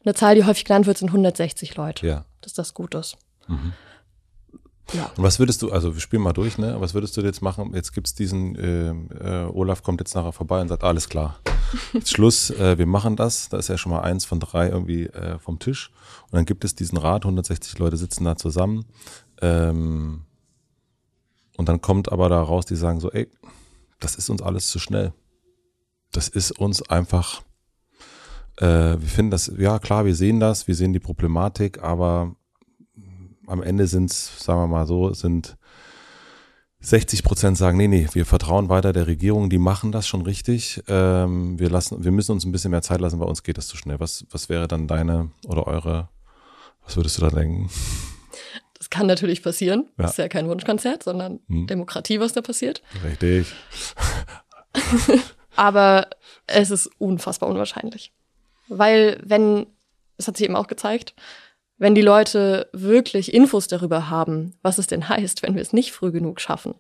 Eine 0.05 0.15
Zahl, 0.15 0.37
die 0.37 0.45
häufig 0.45 0.65
genannt 0.65 0.87
wird, 0.87 0.99
sind 0.99 1.09
160 1.09 1.75
Leute. 1.77 2.07
Ja. 2.07 2.25
Dass 2.41 2.53
das 2.53 2.75
gut 2.75 2.95
ist. 2.95 3.17
Mhm. 3.49 3.73
Ja. 4.93 5.11
Und 5.17 5.25
was 5.25 5.39
würdest 5.39 5.63
du, 5.63 5.73
also 5.73 5.95
wir 5.95 6.01
spielen 6.01 6.23
mal 6.23 6.33
durch, 6.33 6.59
ne? 6.59 6.77
Was 6.79 6.95
würdest 6.95 7.17
du 7.17 7.23
jetzt 7.23 7.41
machen? 7.41 7.73
Jetzt 7.75 7.93
gibt 7.93 8.07
es 8.07 8.15
diesen, 8.15 8.55
äh, 8.57 8.91
äh, 8.91 9.47
Olaf 9.47 9.83
kommt 9.83 10.01
jetzt 10.01 10.15
nachher 10.15 10.33
vorbei 10.33 10.61
und 10.61 10.69
sagt, 10.69 10.85
alles 10.85 11.09
klar. 11.09 11.41
Jetzt 11.93 12.11
Schluss, 12.15 12.51
äh, 12.51 12.77
wir 12.79 12.87
machen 12.87 13.17
das. 13.17 13.49
Da 13.49 13.57
ist 13.59 13.69
ja 13.69 13.79
schon 13.79 13.91
mal 13.91 14.03
eins 14.03 14.25
von 14.25 14.41
drei 14.41 14.69
irgendwie 14.69 15.07
äh, 15.07 15.39
vom 15.39 15.59
Tisch. 15.59 15.91
Und 16.25 16.35
dann 16.35 16.45
gibt 16.45 16.65
es 16.65 16.75
diesen 16.75 16.99
Rat, 16.99 17.25
160 17.25 17.79
Leute 17.79 17.97
sitzen 17.97 18.25
da 18.25 18.37
zusammen. 18.37 18.85
Ähm, 19.41 20.25
und 21.57 21.69
dann 21.69 21.81
kommt 21.81 22.13
aber 22.13 22.29
da 22.29 22.43
raus, 22.43 22.67
die 22.67 22.77
sagen 22.77 23.01
so, 23.01 23.11
ey, 23.11 23.29
das 24.01 24.17
ist 24.17 24.29
uns 24.29 24.43
alles 24.43 24.69
zu 24.69 24.79
schnell. 24.79 25.13
Das 26.13 26.29
ist 26.29 26.53
uns 26.53 26.83
einfach, 26.83 27.43
äh, 28.59 28.67
wir 28.67 29.09
finden 29.09 29.31
das, 29.31 29.51
ja 29.57 29.79
klar, 29.79 30.05
wir 30.05 30.15
sehen 30.15 30.41
das, 30.41 30.69
wir 30.69 30.75
sehen 30.75 30.93
die 30.93 31.01
Problematik, 31.01 31.83
aber 31.83 32.37
am 33.47 33.63
Ende 33.63 33.87
sind 33.87 34.11
es, 34.11 34.45
sagen 34.45 34.61
wir 34.61 34.67
mal 34.67 34.87
so, 34.87 35.13
sind 35.13 35.57
60 36.81 37.23
Prozent 37.23 37.57
sagen, 37.57 37.79
nee, 37.79 37.89
nee, 37.89 38.09
wir 38.13 38.27
vertrauen 38.27 38.69
weiter 38.69 38.93
der 38.93 39.07
Regierung, 39.07 39.49
die 39.49 39.59
machen 39.59 39.91
das 39.91 40.07
schon 40.07 40.23
richtig. 40.23 40.83
Ähm, 40.87 41.59
wir 41.59 41.71
lassen, 41.71 42.05
wir 42.05 42.13
müssen 42.13 42.33
uns 42.33 42.45
ein 42.45 42.53
bisschen 42.53 42.71
mehr 42.71 42.83
Zeit 42.83 43.01
lassen, 43.01 43.19
bei 43.19 43.25
uns 43.25 43.43
geht 43.43 43.57
das 43.57 43.69
zu 43.69 43.77
schnell. 43.77 44.01
Was, 44.01 44.27
was 44.31 44.51
wäre 44.51 44.69
dann 44.69 44.87
deine 44.87 45.31
oder 45.47 45.67
eure, 45.67 46.09
was 46.85 46.97
würdest 46.97 47.17
du 47.17 47.23
da 47.23 47.31
denken? 47.31 47.71
Das 48.77 48.91
kann 48.91 49.07
natürlich 49.07 49.43
passieren. 49.43 49.87
Ja. 49.97 50.03
Das 50.03 50.11
ist 50.13 50.19
ja 50.19 50.29
kein 50.29 50.47
Wunschkonzert, 50.47 51.03
sondern 51.03 51.41
hm. 51.49 51.67
Demokratie, 51.67 52.21
was 52.21 52.35
da 52.35 52.43
passiert. 52.43 52.83
Richtig. 53.03 53.51
Aber 55.57 56.09
es 56.47 56.71
ist 56.71 56.91
unfassbar 56.99 57.49
unwahrscheinlich. 57.49 58.13
Weil 58.69 59.21
wenn, 59.25 59.67
das 60.19 60.29
hat 60.29 60.37
sich 60.37 60.45
eben 60.45 60.57
auch 60.57 60.67
gezeigt, 60.67 61.15
wenn 61.85 61.95
die 61.95 62.01
Leute 62.01 62.71
wirklich 62.73 63.35
Infos 63.35 63.69
darüber 63.69 64.09
haben, 64.09 64.55
was 64.63 64.79
es 64.79 64.87
denn 64.87 65.07
heißt, 65.07 65.43
wenn 65.43 65.55
wir 65.55 65.61
es 65.61 65.75
nicht 65.75 65.93
früh 65.93 66.13
genug 66.13 66.41
schaffen, 66.41 66.75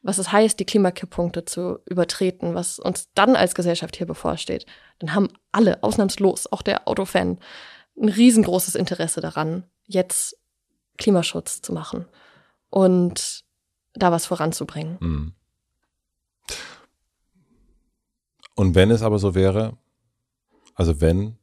was 0.00 0.16
es 0.16 0.32
heißt, 0.32 0.58
die 0.58 0.64
Klimakipppunkte 0.64 1.44
zu 1.44 1.80
übertreten, 1.84 2.54
was 2.54 2.78
uns 2.78 3.10
dann 3.12 3.36
als 3.36 3.54
Gesellschaft 3.54 3.94
hier 3.94 4.06
bevorsteht, 4.06 4.64
dann 5.00 5.12
haben 5.12 5.28
alle, 5.52 5.82
ausnahmslos, 5.82 6.50
auch 6.50 6.62
der 6.62 6.88
Autofan, 6.88 7.38
ein 8.00 8.08
riesengroßes 8.08 8.74
Interesse 8.74 9.20
daran, 9.20 9.64
jetzt 9.84 10.38
Klimaschutz 10.96 11.60
zu 11.60 11.74
machen 11.74 12.06
und 12.70 13.44
da 13.92 14.12
was 14.12 14.24
voranzubringen. 14.24 14.96
Mhm. 15.00 15.34
Und 18.54 18.74
wenn 18.74 18.90
es 18.90 19.02
aber 19.02 19.18
so 19.18 19.34
wäre, 19.34 19.76
Also 20.74 21.02
wenn, 21.02 21.36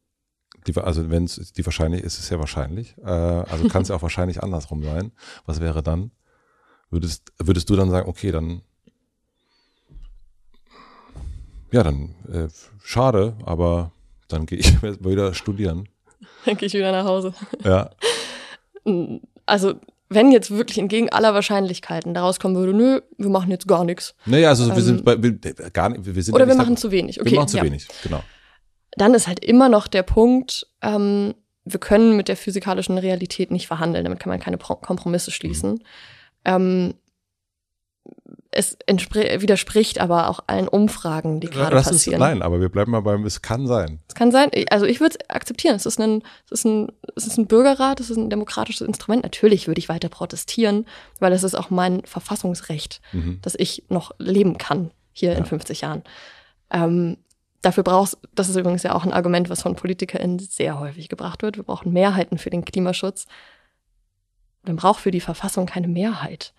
die, 0.68 0.76
also 0.78 1.09
wenn 1.09 1.26
es 1.26 1.53
die 1.53 1.66
wahrscheinlich 1.66 2.03
ist, 2.03 2.20
es 2.20 2.30
ja 2.30 2.39
wahrscheinlich. 2.39 2.95
Äh, 3.03 3.09
also 3.09 3.68
kann 3.68 3.84
es 3.84 3.89
ja 3.89 3.95
auch 3.95 4.01
wahrscheinlich 4.03 4.43
andersrum 4.43 4.84
sein. 4.84 5.11
Was 5.45 5.59
wäre 5.59 5.84
dann? 5.84 6.11
Würdest, 6.89 7.32
würdest 7.39 7.70
du 7.70 7.76
dann 7.76 7.89
sagen, 7.89 8.07
okay, 8.07 8.32
dann 8.32 8.61
ja, 11.72 11.82
dann 11.82 12.14
äh, 12.32 12.49
schade, 12.84 13.36
aber 13.45 13.91
dann 14.28 14.45
gehe 14.45 14.59
ich 14.59 14.82
wieder 14.84 15.34
studieren. 15.34 15.89
Dann 16.45 16.55
gehe 16.55 16.68
ich 16.68 16.74
wieder 16.74 16.91
nach 16.91 17.05
Hause. 17.05 17.34
Ja. 17.64 17.89
Also 19.45 19.76
wenn 20.09 20.32
jetzt 20.32 20.51
wirklich 20.51 20.78
entgegen 20.78 21.09
aller 21.09 21.34
Wahrscheinlichkeiten 21.34 22.14
daraus 22.14 22.39
kommen 22.39 22.55
würde, 22.55 22.74
nö, 22.74 23.01
wir 23.18 23.30
machen 23.30 23.51
jetzt 23.51 23.68
gar 23.68 23.84
nichts. 23.84 24.16
Naja, 24.26 24.49
also 24.49 24.70
ähm, 24.70 24.76
wir 24.76 24.84
sind 24.84 25.05
bei, 25.05 25.22
wir, 25.22 25.34
gar 25.72 25.89
nicht, 25.89 26.05
wir 26.05 26.24
sind 26.24 26.34
Oder 26.34 26.47
wir 26.47 26.55
machen 26.55 26.78
zu 26.78 26.91
wenig. 26.91 27.20
Okay, 27.20 27.32
wir 27.32 27.39
machen 27.39 27.47
zu 27.47 27.57
ja. 27.57 27.64
wenig, 27.64 27.88
genau. 28.03 28.24
Dann 28.98 29.14
ist 29.14 29.28
halt 29.28 29.44
immer 29.44 29.70
noch 29.70 29.88
der 29.88 30.04
Punkt, 30.04 30.68
ähm, 30.82 31.36
wir 31.66 31.80
können 31.80 32.18
mit 32.18 32.28
der 32.28 32.38
physikalischen 32.38 32.98
Realität 32.98 33.52
nicht 33.52 33.68
verhandeln, 33.68 34.04
damit 34.04 34.20
kann 34.20 34.30
man 34.30 34.39
keine 34.39 34.58
Kompromisse 34.58 35.32
schließen. 35.32 35.72
Mhm. 35.72 35.80
Ähm, 36.46 36.94
es 38.56 38.78
widerspricht 38.86 40.00
aber 40.00 40.30
auch 40.30 40.41
allen 40.48 40.68
Umfragen, 40.68 41.39
die 41.39 41.50
gerade 41.50 41.76
passieren. 41.76 42.22
Ist, 42.22 42.28
nein, 42.28 42.41
aber 42.41 42.62
wir 42.62 42.70
bleiben 42.70 42.91
mal 42.91 43.02
beim, 43.02 43.26
es 43.26 43.41
kann 43.41 43.66
sein. 43.66 44.00
Es 44.08 44.16
kann 44.16 44.32
sein. 44.32 44.52
Also 44.70 44.86
ich 44.86 45.00
würde 45.00 45.16
es 45.20 45.30
akzeptieren. 45.30 45.76
Es 45.76 45.86
ist, 45.86 46.00
ein, 46.00 46.22
es, 46.46 46.60
ist 46.60 46.66
ein, 46.66 46.91
es 47.16 47.26
ist 47.26 47.38
ein 47.38 47.48
Bürgerrat, 47.48 48.00
es 48.00 48.10
ist 48.10 48.18
ein 48.18 48.30
demokratisches 48.30 48.86
Instrument. 48.86 49.24
Natürlich 49.24 49.68
würde 49.68 49.80
ich 49.80 49.89
weiter 49.89 50.10
protestieren, 50.10 50.86
weil 51.20 51.34
es 51.34 51.44
ist 51.44 51.56
auch 51.56 51.70
mein 51.70 52.04
Verfassungsrecht, 52.06 53.02
mhm. 53.12 53.39
dass 53.41 53.56
ich 53.58 53.86
noch 53.89 54.12
leben 54.20 54.58
kann 54.58 54.91
hier 55.14 55.32
ja. 55.32 55.38
in 55.38 55.46
50 55.46 55.82
Jahren. 55.82 56.04
Ähm, 56.72 57.18
dafür 57.64 57.84
brauchst, 57.84 58.20
das 58.36 58.49
ist 58.49 58.55
übrigens 58.55 58.84
ja 58.84 58.93
auch 58.93 59.03
ein 59.03 59.14
Argument, 59.14 59.49
was 59.49 59.64
von 59.64 59.76
PolitikerInnen 59.76 60.38
sehr 60.39 60.80
häufig 60.80 61.09
gebracht 61.09 61.41
wird. 61.41 61.57
Wir 61.57 61.64
brauchen 61.64 61.91
Mehrheiten 61.91 62.38
für 62.38 62.51
den 62.51 62.64
Klimaschutz. 62.64 63.26
Man 64.64 64.76
braucht 64.76 65.01
für 65.01 65.11
die 65.11 65.20
Verfassung 65.20 65.66
keine 65.66 65.88
Mehrheit 65.88 66.53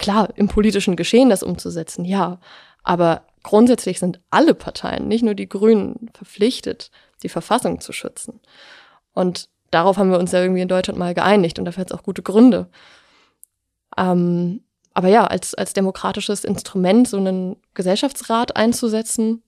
klar, 0.00 0.30
im 0.36 0.48
politischen 0.48 0.96
Geschehen 0.96 1.28
das 1.28 1.42
umzusetzen, 1.42 2.04
ja. 2.04 2.40
Aber 2.82 3.22
grundsätzlich 3.42 3.98
sind 3.98 4.20
alle 4.30 4.54
Parteien, 4.54 5.08
nicht 5.08 5.22
nur 5.22 5.34
die 5.34 5.48
Grünen, 5.48 6.10
verpflichtet, 6.14 6.90
die 7.22 7.28
Verfassung 7.28 7.80
zu 7.80 7.92
schützen. 7.92 8.40
Und 9.12 9.48
darauf 9.70 9.98
haben 9.98 10.10
wir 10.10 10.18
uns 10.18 10.32
ja 10.32 10.40
irgendwie 10.40 10.62
in 10.62 10.68
Deutschland 10.68 10.98
mal 10.98 11.14
geeinigt 11.14 11.58
und 11.58 11.66
dafür 11.66 11.82
hat 11.82 11.90
es 11.90 11.98
auch 11.98 12.02
gute 12.02 12.22
Gründe. 12.22 12.68
Ähm, 13.98 14.62
aber 14.94 15.08
ja, 15.08 15.26
als, 15.26 15.54
als 15.54 15.74
demokratisches 15.74 16.44
Instrument 16.44 17.06
so 17.06 17.18
einen 17.18 17.56
Gesellschaftsrat 17.74 18.56
einzusetzen, 18.56 19.42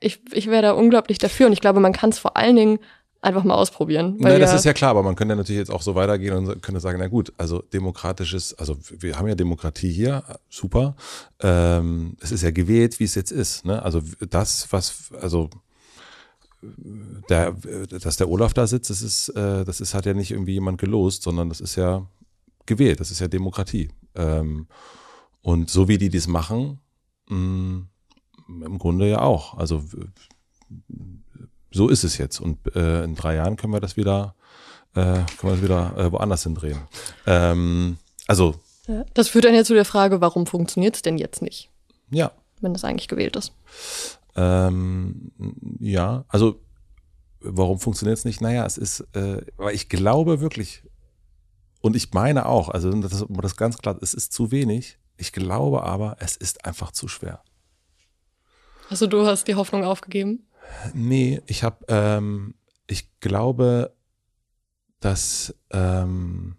ich, 0.00 0.20
ich 0.32 0.48
wäre 0.48 0.62
da 0.62 0.72
unglaublich 0.72 1.18
dafür 1.18 1.46
und 1.46 1.52
ich 1.52 1.60
glaube, 1.60 1.80
man 1.80 1.92
kann 1.92 2.10
es 2.10 2.18
vor 2.18 2.36
allen 2.36 2.56
Dingen 2.56 2.78
einfach 3.22 3.44
mal 3.44 3.54
ausprobieren. 3.54 4.16
Nein, 4.18 4.40
das 4.40 4.52
ist 4.52 4.64
ja 4.64 4.72
klar, 4.72 4.90
aber 4.90 5.04
man 5.04 5.14
könnte 5.14 5.36
natürlich 5.36 5.58
jetzt 5.58 5.70
auch 5.70 5.82
so 5.82 5.94
weitergehen 5.94 6.34
und 6.34 6.60
könnte 6.60 6.80
sagen, 6.80 6.98
na 6.98 7.06
gut, 7.06 7.32
also 7.38 7.62
demokratisches, 7.62 8.54
also 8.54 8.76
wir 8.98 9.16
haben 9.16 9.28
ja 9.28 9.36
Demokratie 9.36 9.92
hier, 9.92 10.24
super. 10.50 10.96
Ähm, 11.40 12.16
es 12.20 12.32
ist 12.32 12.42
ja 12.42 12.50
gewählt, 12.50 12.98
wie 12.98 13.04
es 13.04 13.14
jetzt 13.14 13.30
ist. 13.30 13.64
Ne? 13.64 13.80
Also 13.80 14.02
das, 14.28 14.72
was, 14.72 15.12
also 15.20 15.50
der, 17.28 17.52
dass 17.90 18.16
der 18.16 18.28
Olaf 18.28 18.54
da 18.54 18.66
sitzt, 18.66 18.90
das 18.90 19.02
ist, 19.02 19.28
äh, 19.30 19.64
das 19.64 19.80
ist, 19.80 19.94
hat 19.94 20.04
ja 20.04 20.14
nicht 20.14 20.32
irgendwie 20.32 20.54
jemand 20.54 20.80
gelost, 20.80 21.22
sondern 21.22 21.48
das 21.48 21.60
ist 21.60 21.76
ja 21.76 22.06
gewählt, 22.66 22.98
das 22.98 23.12
ist 23.12 23.20
ja 23.20 23.28
Demokratie. 23.28 23.90
Ähm, 24.16 24.66
und 25.42 25.70
so 25.70 25.86
wie 25.86 25.98
die 25.98 26.10
das 26.10 26.26
machen, 26.26 26.80
mh, 27.28 27.36
mm, 27.36 27.88
im 28.48 28.78
Grunde 28.78 29.08
ja 29.08 29.20
auch. 29.20 29.56
Also 29.58 29.82
so 31.70 31.88
ist 31.88 32.04
es 32.04 32.18
jetzt. 32.18 32.40
Und 32.40 32.74
äh, 32.74 33.04
in 33.04 33.14
drei 33.14 33.36
Jahren 33.36 33.56
können 33.56 33.72
wir 33.72 33.80
das 33.80 33.96
wieder, 33.96 34.34
äh, 34.94 35.02
können 35.02 35.26
wir 35.42 35.50
das 35.52 35.62
wieder 35.62 35.96
äh, 35.96 36.12
woanders 36.12 36.42
hindrehen. 36.44 36.80
Ähm, 37.26 37.98
also. 38.26 38.54
Das 39.14 39.28
führt 39.28 39.44
dann 39.44 39.54
ja 39.54 39.64
zu 39.64 39.74
der 39.74 39.84
Frage, 39.84 40.20
warum 40.20 40.46
funktioniert 40.46 40.96
es 40.96 41.02
denn 41.02 41.16
jetzt 41.16 41.40
nicht? 41.40 41.70
Ja. 42.10 42.32
Wenn 42.60 42.72
das 42.72 42.84
eigentlich 42.84 43.08
gewählt 43.08 43.36
ist. 43.36 43.52
Ähm, 44.34 45.32
ja, 45.80 46.24
also 46.28 46.60
warum 47.40 47.78
funktioniert 47.78 48.18
es 48.18 48.24
nicht? 48.24 48.40
Naja, 48.40 48.64
es 48.66 48.78
ist, 48.78 49.00
äh, 49.14 49.42
weil 49.56 49.74
ich 49.74 49.88
glaube 49.88 50.40
wirklich, 50.40 50.82
und 51.80 51.96
ich 51.96 52.12
meine 52.12 52.46
auch, 52.46 52.68
also 52.68 52.90
das, 52.90 53.24
das 53.28 53.56
ganz 53.56 53.78
klar, 53.78 53.98
es 54.00 54.14
ist 54.14 54.32
zu 54.32 54.50
wenig. 54.50 54.98
Ich 55.16 55.32
glaube 55.32 55.82
aber, 55.82 56.16
es 56.20 56.36
ist 56.36 56.64
einfach 56.64 56.92
zu 56.92 57.08
schwer. 57.08 57.42
Also 58.88 59.06
du 59.06 59.26
hast 59.26 59.48
die 59.48 59.54
Hoffnung 59.54 59.84
aufgegeben? 59.84 60.46
Nee, 60.94 61.42
ich 61.46 61.62
habe, 61.62 61.84
ähm, 61.88 62.54
ich 62.86 63.08
glaube, 63.20 63.94
dass, 65.00 65.54
ähm, 65.70 66.56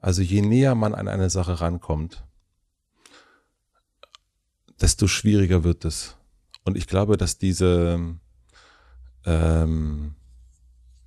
also 0.00 0.22
je 0.22 0.42
näher 0.42 0.74
man 0.74 0.94
an 0.94 1.08
eine 1.08 1.30
Sache 1.30 1.60
rankommt, 1.60 2.24
desto 4.80 5.06
schwieriger 5.06 5.64
wird 5.64 5.84
es. 5.84 6.16
Und 6.64 6.76
ich 6.76 6.86
glaube, 6.86 7.16
dass 7.16 7.38
diese, 7.38 8.16
ähm, 9.24 10.14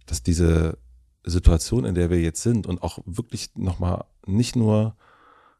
dass 0.05 0.23
diese 0.23 0.77
Situation, 1.23 1.85
in 1.85 1.95
der 1.95 2.09
wir 2.09 2.21
jetzt 2.21 2.41
sind 2.41 2.65
und 2.65 2.81
auch 2.81 2.99
wirklich 3.05 3.55
nochmal 3.55 4.05
nicht 4.25 4.55
nur 4.55 4.95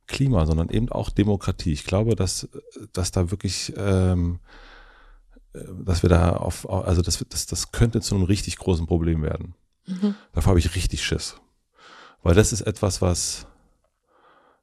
Klima, 0.10 0.46
sondern 0.46 0.70
eben 0.70 0.90
auch 0.90 1.10
Demokratie. 1.10 1.72
Ich 1.72 1.86
glaube, 1.86 2.16
dass, 2.16 2.50
dass 2.92 3.12
da 3.12 3.32
wirklich 3.32 3.74
ähm, 3.78 4.40
äh, 5.54 5.64
dass 5.86 6.04
wir 6.04 6.10
da 6.10 6.32
auf, 6.32 6.70
also 6.70 7.02
das, 7.02 7.26
das, 7.30 7.46
das 7.46 7.72
könnte 7.72 8.02
zu 8.02 8.16
einem 8.16 8.26
richtig 8.26 8.58
großen 8.58 8.86
Problem 8.86 9.22
werden. 9.22 9.56
Mhm. 9.86 10.16
Davor 10.34 10.52
habe 10.52 10.60
ich 10.60 10.76
richtig 10.76 11.04
Schiss. 11.04 11.36
Weil 12.22 12.36
das 12.36 12.52
ist 12.52 12.62
etwas, 12.62 13.02
was 13.02 13.48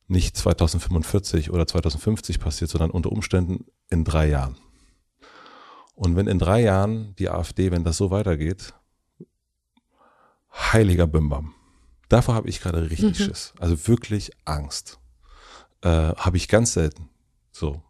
nicht 0.09 0.37
2045 0.37 1.51
oder 1.51 1.67
2050 1.67 2.39
passiert, 2.39 2.71
sondern 2.71 2.91
unter 2.91 3.11
Umständen 3.11 3.65
in 3.89 4.05
drei 4.05 4.29
Jahren. 4.29 4.57
Und 5.95 6.15
wenn 6.15 6.29
in 6.29 6.39
drei 6.39 6.61
Jahren 6.61 7.15
die 7.17 7.31
AfD, 7.31 7.71
wenn 7.71 7.83
das 7.83 7.97
so 7.97 8.11
weitergeht, 8.11 8.75
heiliger 10.53 11.07
Bimbam. 11.07 11.55
Davor 12.09 12.35
habe 12.35 12.49
ich 12.49 12.61
gerade 12.61 12.89
richtig 12.91 13.19
mhm. 13.19 13.25
Schiss. 13.25 13.55
Also 13.59 13.89
wirklich 13.89 14.31
Angst. 14.45 15.01
Äh, 15.87 16.17
habe 16.17 16.37
ich 16.37 16.49
ganz 16.49 16.73
selten. 16.73 17.09
So. 17.53 17.81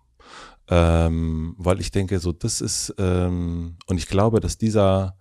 Ähm, 0.69 1.55
weil 1.57 1.81
ich 1.81 1.91
denke, 1.93 2.19
so 2.19 2.31
das 2.31 2.61
ist, 2.61 2.95
ähm, 2.99 3.79
und 3.87 3.97
ich 3.97 4.07
glaube, 4.07 4.41
dass 4.41 4.59
dieser, 4.59 5.17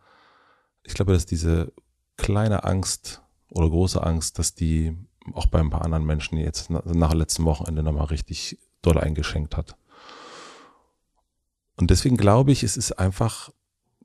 ich 0.83 0.93
glaube, 0.93 1.13
dass 1.13 1.25
diese 1.25 1.71
kleine 2.17 2.65
Angst 2.65 3.21
oder 3.49 3.69
große 3.69 4.03
Angst, 4.03 4.39
dass 4.39 4.55
die 4.55 4.93
auch 5.31 5.45
bei 5.45 5.59
ein 5.59 5.69
paar 5.69 5.85
anderen 5.85 6.05
Menschen 6.05 6.37
jetzt 6.37 6.69
nach, 6.69 6.83
nach 6.83 7.13
letzten 7.13 7.45
Wochenende 7.45 7.81
nochmal 7.81 8.07
richtig 8.07 8.59
doll 8.81 8.97
eingeschenkt 8.97 9.55
hat. 9.55 9.77
Und 11.77 11.91
deswegen 11.91 12.17
glaube 12.17 12.51
ich, 12.51 12.61
es 12.61 12.75
ist 12.75 12.91
einfach 12.99 13.51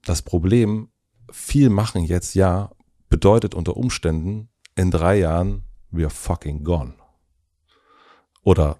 das 0.04 0.22
Problem, 0.22 0.90
viel 1.32 1.70
machen 1.70 2.04
jetzt 2.04 2.34
ja, 2.34 2.70
bedeutet 3.08 3.56
unter 3.56 3.76
Umständen 3.76 4.48
in 4.76 4.92
drei 4.92 5.18
Jahren, 5.18 5.64
we're 5.90 6.08
fucking 6.08 6.62
gone. 6.62 6.99
Oder 8.42 8.78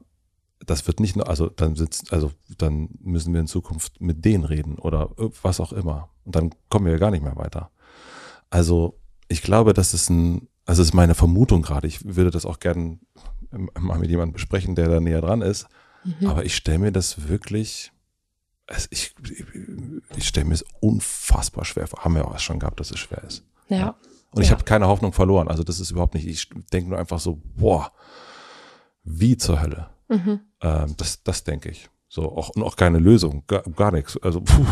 das 0.66 0.86
wird 0.86 1.00
nicht 1.00 1.16
nur, 1.16 1.28
also 1.28 1.48
dann 1.48 1.74
sitzt, 1.74 2.12
also 2.12 2.32
dann 2.58 2.90
müssen 3.00 3.32
wir 3.32 3.40
in 3.40 3.46
Zukunft 3.46 4.00
mit 4.00 4.24
denen 4.24 4.44
reden 4.44 4.78
oder 4.78 5.10
was 5.42 5.60
auch 5.60 5.72
immer. 5.72 6.10
Und 6.24 6.36
dann 6.36 6.50
kommen 6.68 6.86
wir 6.86 6.92
ja 6.92 6.98
gar 6.98 7.10
nicht 7.10 7.24
mehr 7.24 7.36
weiter. 7.36 7.70
Also 8.50 8.98
ich 9.28 9.42
glaube, 9.42 9.72
das 9.72 9.94
ist 9.94 10.10
ein, 10.10 10.48
also 10.66 10.82
ist 10.82 10.94
meine 10.94 11.14
Vermutung 11.14 11.62
gerade. 11.62 11.86
Ich 11.86 12.04
würde 12.04 12.30
das 12.30 12.46
auch 12.46 12.60
gerne 12.60 12.98
mal 13.78 13.98
mit 13.98 14.10
jemandem 14.10 14.34
besprechen, 14.34 14.74
der 14.74 14.88
da 14.88 15.00
näher 15.00 15.20
dran 15.20 15.42
ist. 15.42 15.66
Mhm. 16.04 16.28
Aber 16.28 16.44
ich 16.44 16.54
stelle 16.54 16.78
mir 16.78 16.92
das 16.92 17.28
wirklich, 17.28 17.92
ich, 18.90 19.14
ich 20.16 20.28
stelle 20.28 20.46
mir 20.46 20.54
es 20.54 20.64
unfassbar 20.80 21.64
schwer 21.64 21.86
vor. 21.86 22.04
Haben 22.04 22.14
wir 22.14 22.28
auch 22.28 22.38
schon 22.38 22.58
gehabt, 22.58 22.80
dass 22.80 22.90
es 22.90 22.98
schwer 22.98 23.24
ist. 23.24 23.44
Ja. 23.68 23.76
ja. 23.76 23.96
Und 24.32 24.42
ich 24.42 24.52
habe 24.52 24.64
keine 24.64 24.86
Hoffnung 24.86 25.12
verloren. 25.12 25.48
Also 25.48 25.64
das 25.64 25.80
ist 25.80 25.90
überhaupt 25.90 26.14
nicht, 26.14 26.26
ich 26.26 26.48
denke 26.72 26.90
nur 26.90 26.98
einfach 26.98 27.18
so, 27.18 27.40
boah, 27.56 27.92
wie 29.18 29.36
zur 29.36 29.60
Hölle. 29.60 29.88
Mhm. 30.08 30.40
Ähm, 30.60 30.94
das, 30.96 31.22
das 31.22 31.44
denke 31.44 31.70
ich. 31.70 31.88
So, 32.12 32.24
auch, 32.24 32.48
und 32.50 32.64
auch 32.64 32.74
keine 32.74 32.98
Lösung, 32.98 33.44
gar, 33.46 33.62
gar 33.62 33.92
nichts. 33.92 34.18
Also 34.20 34.40
puh, 34.44 34.64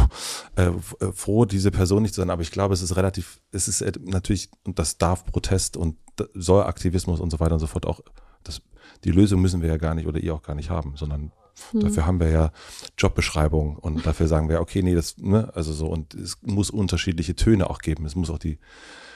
äh, 0.57 0.73
äh, 1.01 1.13
froh, 1.13 1.45
diese 1.45 1.71
Person 1.71 2.03
nicht 2.03 2.15
zu 2.15 2.21
sein, 2.21 2.31
aber 2.31 2.43
ich 2.43 2.51
glaube, 2.51 2.75
es 2.75 2.83
ist 2.83 2.97
relativ, 2.97 3.41
es 3.53 3.69
ist 3.69 3.85
natürlich, 4.05 4.51
und 4.65 4.81
das 4.81 4.99
darf 4.99 5.25
Protest 5.25 5.77
und 5.77 5.97
soll 6.35 6.65
Aktivismus 6.65 7.21
und 7.21 7.31
so 7.31 7.39
weiter 7.39 7.55
und 7.55 7.61
so 7.61 7.69
fort 7.69 7.87
auch, 7.87 8.01
das, 8.43 8.61
die 9.05 9.13
Lösung 9.13 9.41
müssen 9.41 9.63
wir 9.63 9.69
ja 9.69 9.77
gar 9.77 9.95
nicht 9.95 10.09
oder 10.09 10.19
ihr 10.19 10.35
auch 10.35 10.43
gar 10.43 10.57
nicht 10.57 10.69
haben, 10.69 10.97
sondern 10.97 11.31
mhm. 11.73 11.81
dafür 11.81 12.07
haben 12.07 12.19
wir 12.19 12.29
ja 12.29 12.51
Jobbeschreibungen 12.99 13.77
und 13.77 14.05
dafür 14.05 14.27
sagen 14.27 14.49
wir, 14.49 14.61
okay, 14.61 14.83
nee, 14.83 14.97
das, 14.97 15.17
ne, 15.19 15.53
also 15.55 15.73
so, 15.73 15.87
und 15.87 16.15
es 16.15 16.39
muss 16.43 16.71
unterschiedliche 16.71 17.37
Töne 17.37 17.71
auch 17.71 17.79
geben. 17.79 18.05
Es 18.05 18.17
muss 18.17 18.31
auch 18.31 18.39
die 18.39 18.59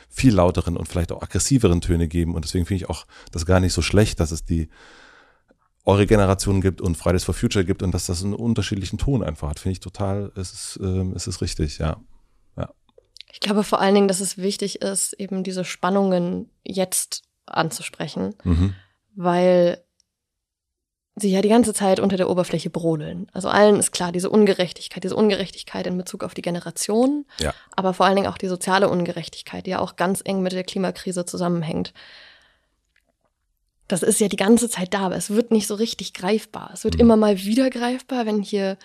viel 0.08 0.34
lauteren 0.34 0.76
und 0.76 0.86
vielleicht 0.86 1.10
auch 1.10 1.22
aggressiveren 1.22 1.80
Töne 1.80 2.06
geben 2.06 2.36
und 2.36 2.44
deswegen 2.44 2.66
finde 2.66 2.84
ich 2.84 2.90
auch 2.90 3.04
das 3.32 3.46
gar 3.46 3.58
nicht 3.58 3.72
so 3.72 3.82
schlecht, 3.82 4.20
dass 4.20 4.30
es 4.30 4.44
die 4.44 4.68
eure 5.84 6.06
Generation 6.06 6.60
gibt 6.60 6.80
und 6.80 6.96
Fridays 6.96 7.24
for 7.24 7.34
Future 7.34 7.64
gibt 7.64 7.82
und 7.82 7.92
dass 7.92 8.06
das 8.06 8.22
einen 8.22 8.34
unterschiedlichen 8.34 8.98
Ton 8.98 9.22
einfach 9.22 9.50
hat, 9.50 9.58
finde 9.58 9.72
ich 9.72 9.80
total, 9.80 10.30
es 10.36 10.52
ist, 10.52 10.80
ähm, 10.82 11.12
es 11.16 11.26
ist 11.26 11.40
richtig, 11.40 11.78
ja. 11.78 11.96
ja. 12.56 12.70
Ich 13.32 13.40
glaube 13.40 13.64
vor 13.64 13.80
allen 13.80 13.94
Dingen, 13.94 14.08
dass 14.08 14.20
es 14.20 14.38
wichtig 14.38 14.82
ist, 14.82 15.12
eben 15.14 15.42
diese 15.42 15.64
Spannungen 15.64 16.50
jetzt 16.62 17.22
anzusprechen, 17.46 18.34
mhm. 18.44 18.74
weil 19.16 19.82
sie 21.16 21.30
ja 21.30 21.42
die 21.42 21.48
ganze 21.48 21.74
Zeit 21.74 22.00
unter 22.00 22.16
der 22.16 22.30
Oberfläche 22.30 22.70
brodeln. 22.70 23.26
Also 23.32 23.48
allen 23.48 23.76
ist 23.76 23.92
klar, 23.92 24.12
diese 24.12 24.30
Ungerechtigkeit, 24.30 25.04
diese 25.04 25.16
Ungerechtigkeit 25.16 25.86
in 25.86 25.98
Bezug 25.98 26.24
auf 26.24 26.32
die 26.32 26.42
Generation, 26.42 27.26
ja. 27.38 27.52
aber 27.76 27.92
vor 27.92 28.06
allen 28.06 28.16
Dingen 28.16 28.28
auch 28.28 28.38
die 28.38 28.48
soziale 28.48 28.88
Ungerechtigkeit, 28.88 29.66
die 29.66 29.70
ja 29.70 29.80
auch 29.80 29.96
ganz 29.96 30.22
eng 30.24 30.42
mit 30.42 30.52
der 30.52 30.64
Klimakrise 30.64 31.26
zusammenhängt. 31.26 31.92
Das 33.92 34.02
ist 34.02 34.20
ja 34.20 34.28
die 34.28 34.36
ganze 34.36 34.70
Zeit 34.70 34.94
da, 34.94 35.00
aber 35.00 35.16
es 35.16 35.28
wird 35.28 35.50
nicht 35.50 35.66
so 35.66 35.74
richtig 35.74 36.14
greifbar. 36.14 36.70
Es 36.72 36.82
wird 36.82 36.94
mhm. 36.94 37.00
immer 37.00 37.16
mal 37.18 37.36
wieder 37.42 37.68
greifbar, 37.68 38.24
wenn 38.24 38.40
hier 38.40 38.78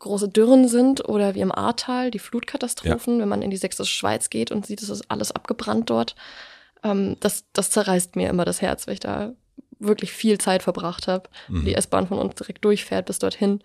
große 0.00 0.28
Dürren 0.28 0.66
sind 0.66 1.08
oder 1.08 1.36
wie 1.36 1.40
im 1.40 1.52
Ahrtal 1.52 2.10
die 2.10 2.18
Flutkatastrophen, 2.18 3.14
ja. 3.14 3.22
wenn 3.22 3.28
man 3.28 3.42
in 3.42 3.52
die 3.52 3.56
sächsische 3.56 3.94
Schweiz 3.94 4.30
geht 4.30 4.50
und 4.50 4.66
sieht, 4.66 4.82
es 4.82 4.88
ist 4.88 5.08
alles 5.08 5.30
abgebrannt 5.30 5.88
dort. 5.88 6.16
Ähm, 6.82 7.16
das, 7.20 7.44
das 7.52 7.70
zerreißt 7.70 8.16
mir 8.16 8.28
immer 8.28 8.44
das 8.44 8.60
Herz, 8.60 8.88
weil 8.88 8.94
ich 8.94 9.00
da 9.00 9.34
wirklich 9.78 10.12
viel 10.12 10.38
Zeit 10.38 10.64
verbracht 10.64 11.06
habe. 11.06 11.30
Mhm. 11.46 11.66
Die 11.66 11.74
S-Bahn 11.76 12.08
von 12.08 12.18
uns 12.18 12.34
direkt 12.34 12.64
durchfährt 12.64 13.06
bis 13.06 13.20
dorthin. 13.20 13.62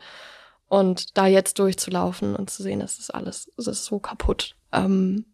Und 0.68 1.18
da 1.18 1.26
jetzt 1.26 1.58
durchzulaufen 1.58 2.36
und 2.36 2.52
zu 2.52 2.62
sehen, 2.62 2.82
das 2.82 3.00
ist 3.00 3.10
alles, 3.10 3.52
es 3.58 3.66
ist 3.66 3.86
so 3.86 3.98
kaputt. 3.98 4.56
Ähm, 4.72 5.26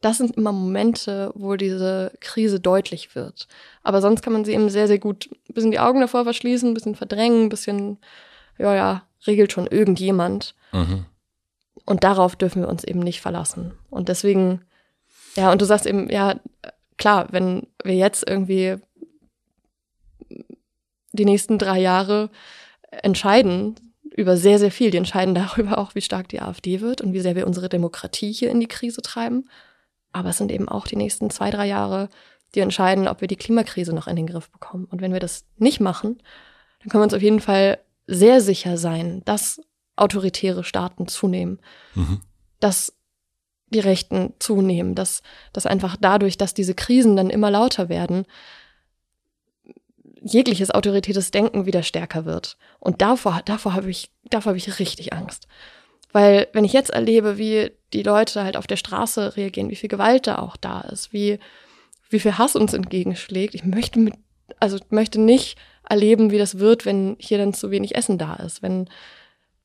das 0.00 0.18
sind 0.18 0.36
immer 0.36 0.52
Momente, 0.52 1.32
wo 1.34 1.56
diese 1.56 2.12
Krise 2.20 2.60
deutlich 2.60 3.14
wird. 3.14 3.48
Aber 3.82 4.00
sonst 4.00 4.22
kann 4.22 4.32
man 4.32 4.44
sie 4.44 4.52
eben 4.52 4.68
sehr, 4.68 4.86
sehr 4.86 4.98
gut 4.98 5.30
ein 5.48 5.54
bisschen 5.54 5.70
die 5.70 5.80
Augen 5.80 6.00
davor 6.00 6.24
verschließen, 6.24 6.70
ein 6.70 6.74
bisschen 6.74 6.94
verdrängen, 6.94 7.44
ein 7.44 7.48
bisschen, 7.48 7.98
ja, 8.58 8.74
ja, 8.74 9.02
regelt 9.26 9.52
schon 9.52 9.66
irgendjemand. 9.66 10.54
Mhm. 10.72 11.06
Und 11.86 12.04
darauf 12.04 12.36
dürfen 12.36 12.62
wir 12.62 12.68
uns 12.68 12.84
eben 12.84 13.00
nicht 13.00 13.20
verlassen. 13.20 13.72
Und 13.90 14.08
deswegen, 14.08 14.62
ja, 15.36 15.50
und 15.52 15.60
du 15.60 15.66
sagst 15.66 15.86
eben, 15.86 16.10
ja, 16.10 16.36
klar, 16.98 17.28
wenn 17.30 17.66
wir 17.82 17.94
jetzt 17.94 18.28
irgendwie 18.28 18.76
die 21.12 21.24
nächsten 21.24 21.58
drei 21.58 21.78
Jahre 21.78 22.30
entscheiden 22.90 23.76
über 24.16 24.36
sehr, 24.36 24.58
sehr 24.58 24.70
viel. 24.70 24.90
Die 24.90 24.98
entscheiden 24.98 25.34
darüber 25.34 25.78
auch, 25.78 25.94
wie 25.94 26.00
stark 26.00 26.28
die 26.28 26.40
AfD 26.40 26.80
wird 26.80 27.00
und 27.00 27.12
wie 27.12 27.20
sehr 27.20 27.36
wir 27.36 27.46
unsere 27.46 27.68
Demokratie 27.68 28.32
hier 28.32 28.50
in 28.50 28.60
die 28.60 28.68
Krise 28.68 29.02
treiben. 29.02 29.48
Aber 30.14 30.30
es 30.30 30.38
sind 30.38 30.52
eben 30.52 30.68
auch 30.68 30.86
die 30.86 30.96
nächsten 30.96 31.28
zwei, 31.28 31.50
drei 31.50 31.66
Jahre, 31.66 32.08
die 32.54 32.60
entscheiden, 32.60 33.08
ob 33.08 33.20
wir 33.20 33.28
die 33.28 33.36
Klimakrise 33.36 33.92
noch 33.92 34.06
in 34.06 34.16
den 34.16 34.28
Griff 34.28 34.48
bekommen. 34.50 34.86
Und 34.86 35.02
wenn 35.02 35.12
wir 35.12 35.20
das 35.20 35.44
nicht 35.56 35.80
machen, 35.80 36.22
dann 36.80 36.88
können 36.88 37.00
wir 37.00 37.04
uns 37.04 37.14
auf 37.14 37.22
jeden 37.22 37.40
Fall 37.40 37.78
sehr 38.06 38.40
sicher 38.40 38.76
sein, 38.76 39.22
dass 39.24 39.60
autoritäre 39.96 40.62
Staaten 40.62 41.08
zunehmen, 41.08 41.58
mhm. 41.94 42.20
dass 42.60 42.92
die 43.68 43.80
Rechten 43.80 44.34
zunehmen, 44.38 44.94
dass, 44.94 45.22
dass 45.52 45.66
einfach 45.66 45.96
dadurch, 46.00 46.38
dass 46.38 46.54
diese 46.54 46.74
Krisen 46.74 47.16
dann 47.16 47.30
immer 47.30 47.50
lauter 47.50 47.88
werden, 47.88 48.24
jegliches 50.20 50.70
autoritäres 50.70 51.32
Denken 51.32 51.66
wieder 51.66 51.82
stärker 51.82 52.24
wird. 52.24 52.56
Und 52.78 53.02
davor, 53.02 53.42
davor 53.44 53.74
habe 53.74 53.90
ich, 53.90 54.10
davor 54.30 54.50
habe 54.50 54.58
ich 54.58 54.78
richtig 54.78 55.12
Angst. 55.12 55.48
Weil 56.14 56.46
wenn 56.52 56.64
ich 56.64 56.72
jetzt 56.72 56.90
erlebe, 56.90 57.38
wie 57.38 57.72
die 57.92 58.04
Leute 58.04 58.44
halt 58.44 58.56
auf 58.56 58.68
der 58.68 58.76
Straße 58.76 59.36
reagieren, 59.36 59.68
wie 59.68 59.74
viel 59.74 59.88
Gewalt 59.88 60.28
da 60.28 60.38
auch 60.38 60.56
da 60.56 60.80
ist, 60.82 61.12
wie, 61.12 61.40
wie 62.08 62.20
viel 62.20 62.38
Hass 62.38 62.54
uns 62.54 62.72
entgegenschlägt, 62.72 63.56
ich 63.56 63.64
möchte 63.64 63.98
mit, 63.98 64.14
also 64.60 64.78
möchte 64.90 65.20
nicht 65.20 65.58
erleben, 65.88 66.30
wie 66.30 66.38
das 66.38 66.60
wird, 66.60 66.86
wenn 66.86 67.16
hier 67.18 67.38
dann 67.38 67.52
zu 67.52 67.72
wenig 67.72 67.96
Essen 67.96 68.16
da 68.16 68.34
ist, 68.36 68.62
wenn, 68.62 68.88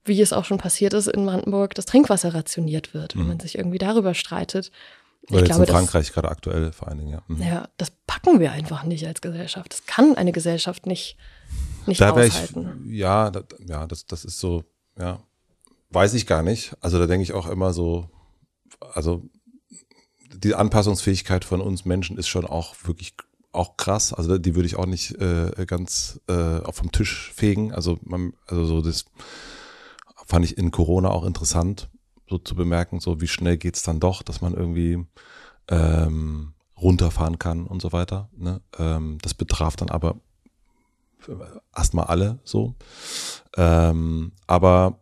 wie 0.05 0.19
es 0.19 0.33
auch 0.33 0.43
schon 0.43 0.57
passiert 0.57 0.95
ist 0.95 1.05
in 1.05 1.23
Brandenburg, 1.23 1.75
das 1.75 1.85
Trinkwasser 1.85 2.33
rationiert 2.33 2.95
wird, 2.95 3.15
wenn 3.15 3.21
mhm. 3.21 3.27
man 3.27 3.39
sich 3.39 3.55
irgendwie 3.55 3.77
darüber 3.77 4.15
streitet. 4.15 4.71
Oder 5.29 5.41
jetzt 5.41 5.49
glaube, 5.49 5.65
in 5.65 5.69
Frankreich 5.69 6.07
das, 6.07 6.13
gerade 6.15 6.29
aktuell 6.29 6.71
vor 6.71 6.87
allen 6.87 6.97
Dingen, 6.97 7.11
ja. 7.11 7.21
Mhm. 7.27 7.43
Ja, 7.43 7.69
das 7.77 7.91
packen 8.07 8.39
wir 8.39 8.53
einfach 8.53 8.83
nicht 8.85 9.05
als 9.05 9.21
Gesellschaft. 9.21 9.71
Das 9.71 9.85
kann 9.85 10.15
eine 10.15 10.31
Gesellschaft 10.31 10.87
nicht, 10.87 11.15
nicht 11.85 12.01
da 12.01 12.09
aushalten. 12.09 12.87
Ich, 12.87 12.97
ja, 12.97 13.29
da, 13.29 13.43
ja, 13.67 13.85
das, 13.85 14.07
das 14.07 14.25
ist 14.25 14.39
so, 14.39 14.63
ja, 14.97 15.21
weiß 15.89 16.13
ich 16.13 16.27
gar 16.27 16.43
nicht. 16.43 16.75
Also 16.81 16.99
da 16.99 17.07
denke 17.07 17.23
ich 17.23 17.33
auch 17.33 17.47
immer 17.47 17.73
so, 17.73 18.09
also 18.93 19.23
die 20.33 20.55
Anpassungsfähigkeit 20.55 21.43
von 21.45 21.61
uns 21.61 21.85
Menschen 21.85 22.17
ist 22.17 22.27
schon 22.27 22.45
auch 22.45 22.75
wirklich 22.83 23.15
auch 23.51 23.77
krass. 23.77 24.13
Also 24.13 24.37
die 24.37 24.55
würde 24.55 24.67
ich 24.67 24.75
auch 24.75 24.85
nicht 24.85 25.19
äh, 25.19 25.65
ganz 25.65 26.21
äh, 26.27 26.71
vom 26.71 26.91
Tisch 26.91 27.31
fegen. 27.33 27.73
Also 27.73 27.97
man, 28.03 28.33
also 28.45 28.65
so 28.65 28.81
das 28.81 29.05
fand 30.25 30.45
ich 30.45 30.57
in 30.57 30.71
Corona 30.71 31.09
auch 31.09 31.25
interessant 31.25 31.89
so 32.29 32.37
zu 32.37 32.53
bemerken, 32.53 32.99
so 32.99 33.21
wie 33.21 33.27
schnell 33.27 33.57
geht's 33.57 33.81
dann 33.81 33.99
doch, 33.99 34.21
dass 34.21 34.41
man 34.41 34.53
irgendwie 34.53 35.03
ähm, 35.67 36.53
runterfahren 36.77 37.39
kann 37.39 37.65
und 37.65 37.81
so 37.81 37.91
weiter. 37.91 38.29
Ne? 38.37 38.61
Ähm, 38.77 39.17
das 39.21 39.33
betraf 39.33 39.75
dann 39.75 39.89
aber 39.89 40.17
erstmal 41.75 42.05
alle 42.05 42.39
so. 42.43 42.75
Ähm, 43.57 44.31
aber 44.45 44.99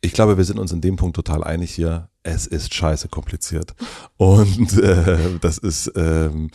ich 0.00 0.12
glaube, 0.12 0.36
wir 0.36 0.44
sind 0.44 0.58
uns 0.58 0.72
in 0.72 0.80
dem 0.80 0.96
Punkt 0.96 1.16
total 1.16 1.42
einig 1.42 1.74
hier. 1.74 2.10
Es 2.22 2.46
ist 2.46 2.74
scheiße 2.74 3.08
kompliziert. 3.08 3.74
Und 4.16 4.78
äh, 4.78 5.38
das 5.40 5.58
ist 5.58 5.92
ähm, 5.96 6.50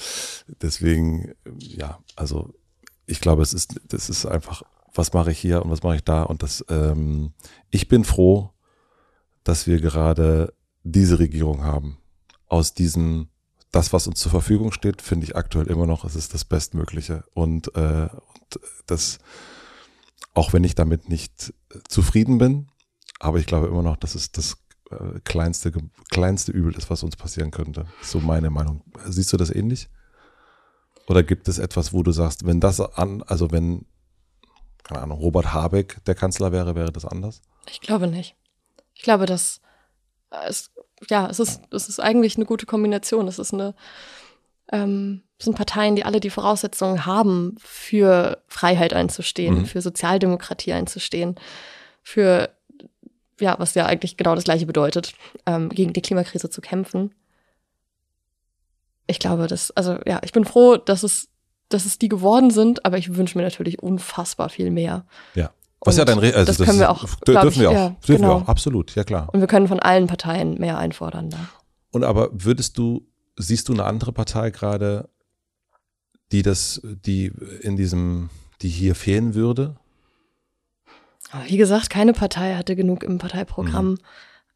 deswegen, 0.61 1.33
ja, 1.57 1.99
also 2.15 2.53
ich 3.05 3.19
glaube, 3.19 3.41
es 3.41 3.53
ist, 3.53 3.79
das 3.87 4.09
ist 4.09 4.25
einfach, 4.25 4.63
was 4.93 5.13
mache 5.13 5.31
ich 5.31 5.39
hier 5.39 5.63
und 5.63 5.71
was 5.71 5.83
mache 5.83 5.95
ich 5.95 6.03
da? 6.03 6.23
Und 6.23 6.43
das, 6.43 6.63
ähm, 6.69 7.33
ich 7.69 7.87
bin 7.87 8.03
froh, 8.03 8.51
dass 9.43 9.67
wir 9.67 9.81
gerade 9.81 10.53
diese 10.83 11.19
Regierung 11.19 11.63
haben. 11.63 11.97
Aus 12.47 12.73
diesem, 12.73 13.29
das, 13.71 13.93
was 13.93 14.07
uns 14.07 14.19
zur 14.19 14.31
Verfügung 14.31 14.71
steht, 14.71 15.01
finde 15.01 15.25
ich 15.25 15.35
aktuell 15.35 15.67
immer 15.67 15.87
noch, 15.87 16.05
es 16.05 16.15
ist 16.15 16.33
das 16.33 16.45
Bestmögliche. 16.45 17.23
Und, 17.33 17.75
äh, 17.75 18.09
und 18.11 18.59
das, 18.85 19.19
auch 20.33 20.53
wenn 20.53 20.63
ich 20.63 20.75
damit 20.75 21.09
nicht 21.09 21.53
zufrieden 21.87 22.37
bin, 22.37 22.70
aber 23.21 23.37
ich 23.37 23.45
glaube 23.45 23.67
immer 23.67 23.83
noch, 23.83 23.97
dass 23.97 24.15
es 24.15 24.31
das 24.31 24.57
äh, 24.89 25.19
kleinste, 25.23 25.71
kleinste 26.09 26.51
Übel 26.51 26.73
ist, 26.75 26.89
was 26.89 27.03
uns 27.03 27.15
passieren 27.15 27.51
könnte. 27.51 27.85
So 28.01 28.19
meine 28.19 28.49
Meinung. 28.49 28.83
Siehst 29.05 29.31
du 29.31 29.37
das 29.37 29.53
ähnlich? 29.53 29.89
Oder 31.07 31.21
gibt 31.21 31.47
es 31.47 31.59
etwas, 31.59 31.93
wo 31.93 32.01
du 32.01 32.11
sagst, 32.11 32.47
wenn 32.47 32.59
das 32.59 32.79
an, 32.79 33.21
also 33.23 33.51
wenn, 33.51 33.85
keine 34.83 35.01
Ahnung, 35.01 35.19
Robert 35.19 35.53
Habeck 35.53 36.03
der 36.05 36.15
Kanzler 36.15 36.51
wäre, 36.51 36.73
wäre 36.73 36.91
das 36.91 37.05
anders? 37.05 37.41
Ich 37.69 37.79
glaube 37.79 38.07
nicht. 38.07 38.35
Ich 38.95 39.03
glaube, 39.03 39.27
dass 39.27 39.61
es, 40.47 40.71
ja, 41.09 41.27
es 41.29 41.39
ist, 41.39 41.61
es 41.71 41.89
ist 41.89 41.99
eigentlich 41.99 42.37
eine 42.37 42.45
gute 42.45 42.65
Kombination. 42.65 43.27
Es 43.27 43.37
ist 43.37 43.53
eine, 43.53 43.75
ähm, 44.71 45.21
es 45.37 45.45
sind 45.45 45.55
Parteien, 45.55 45.95
die 45.95 46.05
alle 46.05 46.21
die 46.21 46.29
Voraussetzungen 46.31 47.05
haben, 47.05 47.55
für 47.59 48.41
Freiheit 48.47 48.93
einzustehen, 48.93 49.59
mhm. 49.59 49.65
für 49.67 49.81
Sozialdemokratie 49.81 50.73
einzustehen, 50.73 51.35
für 52.01 52.49
ja, 53.41 53.55
was 53.59 53.73
ja 53.73 53.85
eigentlich 53.85 54.17
genau 54.17 54.35
das 54.35 54.43
Gleiche 54.43 54.65
bedeutet, 54.65 55.13
ähm, 55.45 55.69
gegen 55.69 55.93
die 55.93 56.01
Klimakrise 56.01 56.49
zu 56.49 56.61
kämpfen. 56.61 57.13
Ich 59.07 59.19
glaube, 59.19 59.47
dass, 59.47 59.71
also 59.71 59.97
ja, 60.05 60.21
ich 60.23 60.31
bin 60.31 60.45
froh, 60.45 60.77
dass 60.77 61.03
es, 61.03 61.29
dass 61.69 61.85
es 61.85 61.99
die 61.99 62.09
geworden 62.09 62.51
sind, 62.51 62.85
aber 62.85 62.97
ich 62.97 63.15
wünsche 63.15 63.37
mir 63.37 63.43
natürlich 63.43 63.81
unfassbar 63.81 64.49
viel 64.49 64.71
mehr. 64.71 65.05
Ja. 65.35 65.51
Was 65.83 65.97
ja 65.97 66.05
dein 66.05 66.19
Re 66.19 66.33
also 66.35 66.45
das, 66.45 66.57
das 66.57 66.67
können 66.67 66.79
wir 66.79 66.91
auch. 66.91 67.03
Dürfen 67.25 67.47
ich, 67.49 67.59
wir 67.59 67.69
auch. 67.69 67.73
Ja, 67.73 67.89
dürfen 67.89 68.21
genau. 68.21 68.27
wir 68.27 68.43
auch, 68.43 68.47
absolut, 68.47 68.93
ja 68.95 69.03
klar. 69.03 69.29
Und 69.33 69.39
wir 69.39 69.47
können 69.47 69.67
von 69.67 69.79
allen 69.79 70.07
Parteien 70.07 70.55
mehr 70.55 70.77
einfordern 70.77 71.31
da. 71.31 71.39
Und 71.89 72.03
aber 72.03 72.29
würdest 72.31 72.77
du, 72.77 73.07
siehst 73.35 73.67
du 73.67 73.73
eine 73.73 73.85
andere 73.85 74.13
Partei 74.13 74.51
gerade, 74.51 75.09
die 76.31 76.43
das, 76.43 76.81
die 76.83 77.31
in 77.61 77.75
diesem, 77.75 78.29
die 78.61 78.69
hier 78.69 78.93
fehlen 78.93 79.33
würde? 79.33 79.75
Wie 81.47 81.57
gesagt, 81.57 81.89
keine 81.89 82.13
Partei 82.13 82.55
hatte 82.55 82.75
genug 82.75 83.03
im 83.03 83.17
Parteiprogramm. 83.17 83.91
Mhm. 83.91 83.97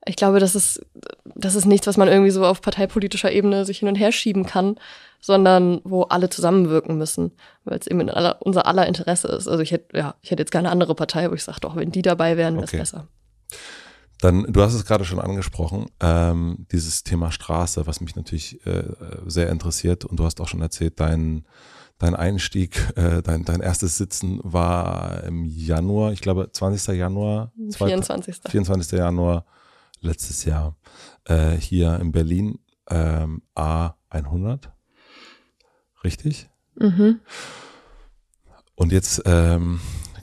Ich 0.07 0.15
glaube, 0.15 0.39
das 0.39 0.55
ist, 0.55 0.85
das 1.23 1.55
ist 1.55 1.65
nichts, 1.65 1.87
was 1.87 1.97
man 1.97 2.07
irgendwie 2.07 2.31
so 2.31 2.45
auf 2.45 2.61
parteipolitischer 2.61 3.31
Ebene 3.31 3.65
sich 3.65 3.79
hin 3.79 3.87
und 3.87 3.95
her 3.95 4.11
schieben 4.11 4.45
kann, 4.45 4.75
sondern 5.19 5.81
wo 5.83 6.03
alle 6.03 6.29
zusammenwirken 6.29 6.97
müssen, 6.97 7.31
weil 7.63 7.79
es 7.79 7.87
eben 7.87 8.01
in 8.01 8.11
aller, 8.11 8.39
unser 8.41 8.67
aller 8.67 8.85
Interesse 8.85 9.27
ist. 9.29 9.47
Also 9.47 9.63
ich 9.63 9.71
hätte, 9.71 9.97
ja, 9.97 10.15
ich 10.21 10.29
hätte 10.29 10.41
jetzt 10.41 10.51
keine 10.51 10.69
andere 10.69 10.93
Partei, 10.93 11.31
wo 11.31 11.33
ich 11.33 11.43
sage, 11.43 11.59
doch, 11.61 11.75
wenn 11.75 11.91
die 11.91 12.03
dabei 12.03 12.37
wären, 12.37 12.55
wäre 12.55 12.65
es 12.65 12.69
okay. 12.69 12.77
besser. 12.77 13.07
Dann, 14.21 14.45
du 14.47 14.61
hast 14.61 14.73
es 14.73 14.85
gerade 14.85 15.03
schon 15.03 15.19
angesprochen, 15.19 15.87
ähm, 15.99 16.67
dieses 16.71 17.03
Thema 17.03 17.31
Straße, 17.31 17.85
was 17.87 18.01
mich 18.01 18.15
natürlich 18.15 18.65
äh, 18.65 18.83
sehr 19.25 19.49
interessiert. 19.49 20.05
Und 20.05 20.19
du 20.19 20.25
hast 20.25 20.39
auch 20.39 20.47
schon 20.47 20.61
erzählt, 20.61 20.99
dein, 20.99 21.45
dein 21.97 22.15
Einstieg, 22.15 22.93
äh, 22.95 23.21
dein, 23.21 23.45
dein 23.45 23.61
erstes 23.61 23.97
Sitzen 23.97 24.39
war 24.43 25.23
im 25.23 25.45
Januar, 25.45 26.11
ich 26.11 26.21
glaube 26.21 26.49
20. 26.51 26.95
Januar. 26.95 27.51
24. 27.71 28.41
24. 28.49 28.99
Januar 28.99 29.45
letztes 30.01 30.45
Jahr 30.45 30.75
äh, 31.25 31.51
hier 31.51 31.99
in 31.99 32.11
Berlin 32.11 32.59
ähm, 32.89 33.41
A100 33.55 34.69
richtig? 36.05 36.49
Mhm. 36.75 37.19
Und 38.75 38.91
jetzt 38.91 39.21
ähm, 39.25 39.79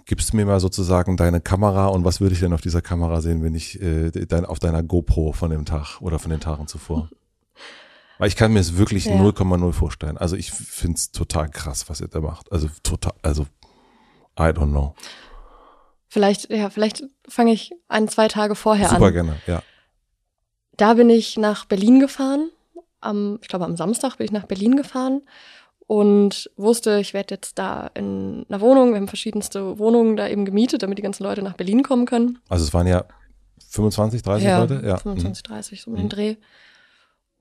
gibst 0.07 0.33
mir 0.33 0.47
mal 0.47 0.61
sozusagen 0.61 1.17
deine 1.17 1.41
Kamera 1.41 1.87
und 1.89 2.05
was 2.05 2.21
würde 2.21 2.35
ich 2.35 2.41
denn 2.41 2.53
auf 2.53 2.61
dieser 2.61 2.83
Kamera 2.83 3.21
sehen, 3.21 3.43
wenn 3.43 3.55
ich 3.55 3.81
äh, 3.83 4.11
dein, 4.11 4.47
auf 4.47 4.59
deiner 4.59 4.83
GoPro 4.83 5.33
von 5.33 5.51
dem 5.51 5.65
Tag 5.65 6.01
oder 6.01 6.19
von 6.19 6.31
den 6.31 6.41
Tagen 6.41 6.67
zuvor? 6.67 7.11
Weil 8.23 8.29
ich 8.29 8.37
kann 8.37 8.53
mir 8.53 8.61
es 8.61 8.77
wirklich 8.77 9.07
0,0 9.07 9.67
ja. 9.67 9.73
vorstellen. 9.73 10.17
Also 10.17 10.37
ich 10.37 10.53
finde 10.53 10.95
es 10.95 11.11
total 11.11 11.49
krass, 11.49 11.91
was 11.91 12.01
ihr 12.01 12.07
da 12.07 12.21
macht. 12.21 12.53
Also 12.53 12.69
total, 12.85 13.15
also 13.21 13.47
I 14.39 14.45
don't 14.45 14.71
know. 14.71 14.95
Vielleicht, 16.07 16.49
ja, 16.49 16.71
vielleicht 16.71 17.03
fange 17.29 17.53
ich 17.53 17.73
ein, 17.89 18.07
zwei 18.07 18.29
Tage 18.29 18.55
vorher 18.55 18.91
Super 18.91 18.95
an. 18.95 19.01
Super 19.01 19.13
gerne, 19.13 19.37
ja. 19.49 19.63
Da 20.77 20.95
bin 20.95 21.11
ich 21.11 21.37
nach 21.37 21.65
Berlin 21.65 21.99
gefahren. 21.99 22.51
Am, 23.01 23.41
ich 23.43 23.49
glaube, 23.49 23.65
am 23.65 23.77
Samstag 23.77 24.19
bin 24.19 24.27
ich 24.27 24.33
nach 24.33 24.47
Berlin 24.47 24.77
gefahren 24.77 25.23
und 25.89 26.49
wusste, 26.57 27.01
ich 27.01 27.15
werde 27.15 27.35
jetzt 27.35 27.59
da 27.59 27.91
in 27.95 28.47
einer 28.49 28.61
Wohnung, 28.61 28.91
wir 28.91 28.99
haben 28.99 29.09
verschiedenste 29.09 29.81
Wohnungen 29.81 30.17
da 30.17 30.29
eben 30.29 30.45
gemietet, 30.45 30.85
damit 30.85 30.97
die 30.97 31.03
ganzen 31.03 31.25
Leute 31.25 31.43
nach 31.43 31.55
Berlin 31.55 31.83
kommen 31.83 32.07
können. 32.07 32.39
Also 32.49 32.65
es 32.67 32.73
waren 32.73 32.87
ja 32.87 33.05
25, 33.71 34.23
30 34.23 34.47
ja, 34.47 34.61
Leute? 34.61 34.81
Ja, 34.87 34.97
25, 34.99 35.43
30, 35.43 35.83
so 35.83 35.91
um 35.91 35.97
den 35.97 36.05
mhm. 36.05 36.11
Dreh. 36.11 36.37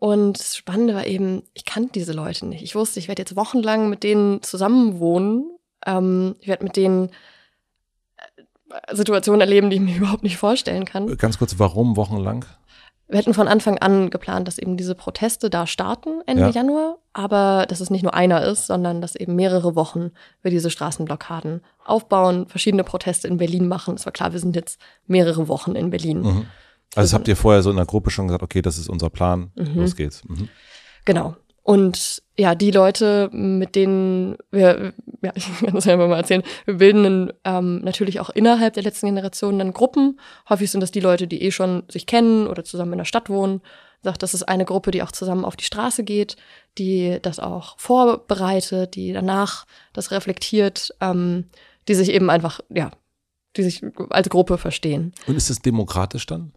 Und 0.02 0.40
das 0.40 0.56
Spannende 0.56 0.95
war 0.95 1.06
eben, 1.06 1.44
ich 1.53 1.64
kannte 1.64 1.91
diese 1.94 2.11
Leute 2.11 2.48
nicht. 2.48 2.64
Ich 2.64 2.73
wusste, 2.73 2.99
ich 2.99 3.07
werde 3.07 3.22
jetzt 3.22 3.36
wochenlang 3.36 3.88
mit 3.88 4.02
denen 4.02 4.41
zusammenwohnen. 4.41 5.52
Ähm, 5.86 6.36
ich 6.40 6.48
werde 6.48 6.64
mit 6.64 6.76
denen 6.76 7.11
äh, 8.18 8.95
Situationen 8.95 9.41
erleben, 9.41 9.69
die 9.69 9.76
ich 9.76 9.82
mir 9.84 9.95
überhaupt 9.98 10.23
nicht 10.23 10.38
vorstellen 10.38 10.86
kann. 10.86 11.15
Ganz 11.18 11.38
kurz, 11.38 11.60
warum 11.60 11.98
wochenlang? 11.98 12.45
Wir 13.10 13.19
hätten 13.19 13.36
von 13.36 13.48
Anfang 13.48 13.78
an 13.78 14.10
geplant, 14.10 14.48
dass 14.48 14.57
eben 14.57 14.76
diese 14.76 14.95
Proteste 14.95 15.52
da 15.52 15.68
starten 15.68 16.22
Ende 16.26 16.45
ja. 16.45 16.49
Januar, 16.49 16.98
aber 17.14 17.68
dass 17.69 17.80
es 17.80 17.91
nicht 17.91 18.02
nur 18.02 18.15
einer 18.15 18.41
ist, 18.41 18.65
sondern 18.65 19.02
dass 19.02 19.15
eben 19.15 19.36
mehrere 19.36 19.76
Wochen 19.76 20.14
wir 20.41 20.49
diese 20.49 20.72
Straßenblockaden 20.72 21.61
aufbauen, 21.86 22.48
verschiedene 22.48 22.84
Proteste 22.84 23.28
in 23.28 23.38
Berlin 23.38 23.68
machen. 23.68 23.94
Es 23.94 24.07
war 24.07 24.14
klar, 24.14 24.34
wir 24.34 24.40
sind 24.40 24.56
jetzt 24.56 24.82
mehrere 25.06 25.48
Wochen 25.48 25.76
in 25.76 25.91
Berlin. 25.91 26.22
Mhm. 26.22 26.45
Also 26.95 27.15
habt 27.15 27.27
ihr 27.27 27.35
vorher 27.35 27.63
so 27.63 27.69
in 27.69 27.77
der 27.77 27.85
Gruppe 27.85 28.09
schon 28.09 28.27
gesagt, 28.27 28.43
okay, 28.43 28.61
das 28.61 28.77
ist 28.77 28.89
unser 28.89 29.09
Plan, 29.09 29.51
mhm. 29.55 29.76
los 29.76 29.95
geht's. 29.95 30.23
Mhm. 30.26 30.49
Genau. 31.05 31.35
Und 31.63 32.23
ja, 32.38 32.55
die 32.55 32.72
Leute, 32.72 33.30
mit 33.31 33.76
denen 33.76 34.35
wir, 34.49 34.93
ja, 35.22 35.31
ich 35.35 35.45
kann 35.59 35.76
das 35.76 35.85
ja 35.85 35.95
mal 35.95 36.11
erzählen, 36.18 36.43
wir 36.65 36.76
bilden 36.76 37.31
ähm, 37.43 37.81
natürlich 37.81 38.19
auch 38.19 38.30
innerhalb 38.30 38.73
der 38.73 38.84
letzten 38.84 39.05
Generationen 39.07 39.59
dann 39.59 39.73
Gruppen. 39.73 40.19
Häufig 40.49 40.72
sind 40.72 40.81
das 40.81 40.91
die 40.91 40.99
Leute, 40.99 41.27
die 41.27 41.43
eh 41.43 41.51
schon 41.51 41.84
sich 41.89 42.05
kennen 42.05 42.47
oder 42.47 42.63
zusammen 42.63 42.93
in 42.93 42.97
der 42.99 43.05
Stadt 43.05 43.30
wohnen. 43.30 43.61
Sagt, 44.03 44.23
das 44.23 44.34
ist 44.34 44.43
eine 44.43 44.65
Gruppe, 44.65 44.89
die 44.89 45.03
auch 45.03 45.11
zusammen 45.11 45.45
auf 45.45 45.55
die 45.55 45.63
Straße 45.63 46.03
geht, 46.03 46.35
die 46.80 47.19
das 47.22 47.39
auch 47.39 47.77
vorbereitet, 47.77 48.95
die 48.95 49.13
danach 49.13 49.68
das 49.93 50.09
reflektiert, 50.09 50.95
ähm, 50.99 51.45
die 51.88 51.93
sich 51.93 52.09
eben 52.09 52.31
einfach, 52.31 52.61
ja, 52.69 52.89
die 53.55 53.61
sich 53.61 53.84
als 54.09 54.30
Gruppe 54.30 54.57
verstehen. 54.57 55.13
Und 55.27 55.35
ist 55.35 55.51
es 55.51 55.59
demokratisch 55.59 56.26
dann? 56.26 56.53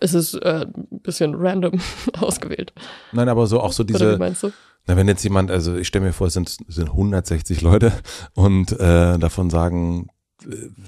Es 0.00 0.14
ist 0.14 0.34
äh, 0.34 0.66
ein 0.66 1.00
bisschen 1.00 1.34
random 1.34 1.80
ausgewählt. 2.20 2.72
Nein, 3.12 3.28
aber 3.28 3.46
so 3.46 3.60
auch 3.60 3.72
so 3.72 3.84
diese. 3.84 4.04
Oder 4.04 4.14
wie 4.14 4.18
meinst 4.18 4.42
du? 4.42 4.52
Na, 4.86 4.96
wenn 4.96 5.08
jetzt 5.08 5.24
jemand, 5.24 5.50
also 5.50 5.74
ich 5.74 5.88
stelle 5.88 6.04
mir 6.04 6.12
vor, 6.12 6.28
es 6.28 6.34
sind, 6.34 6.56
sind 6.68 6.90
160 6.90 7.60
Leute 7.60 7.92
und 8.34 8.72
äh, 8.72 9.18
davon 9.18 9.50
sagen 9.50 10.08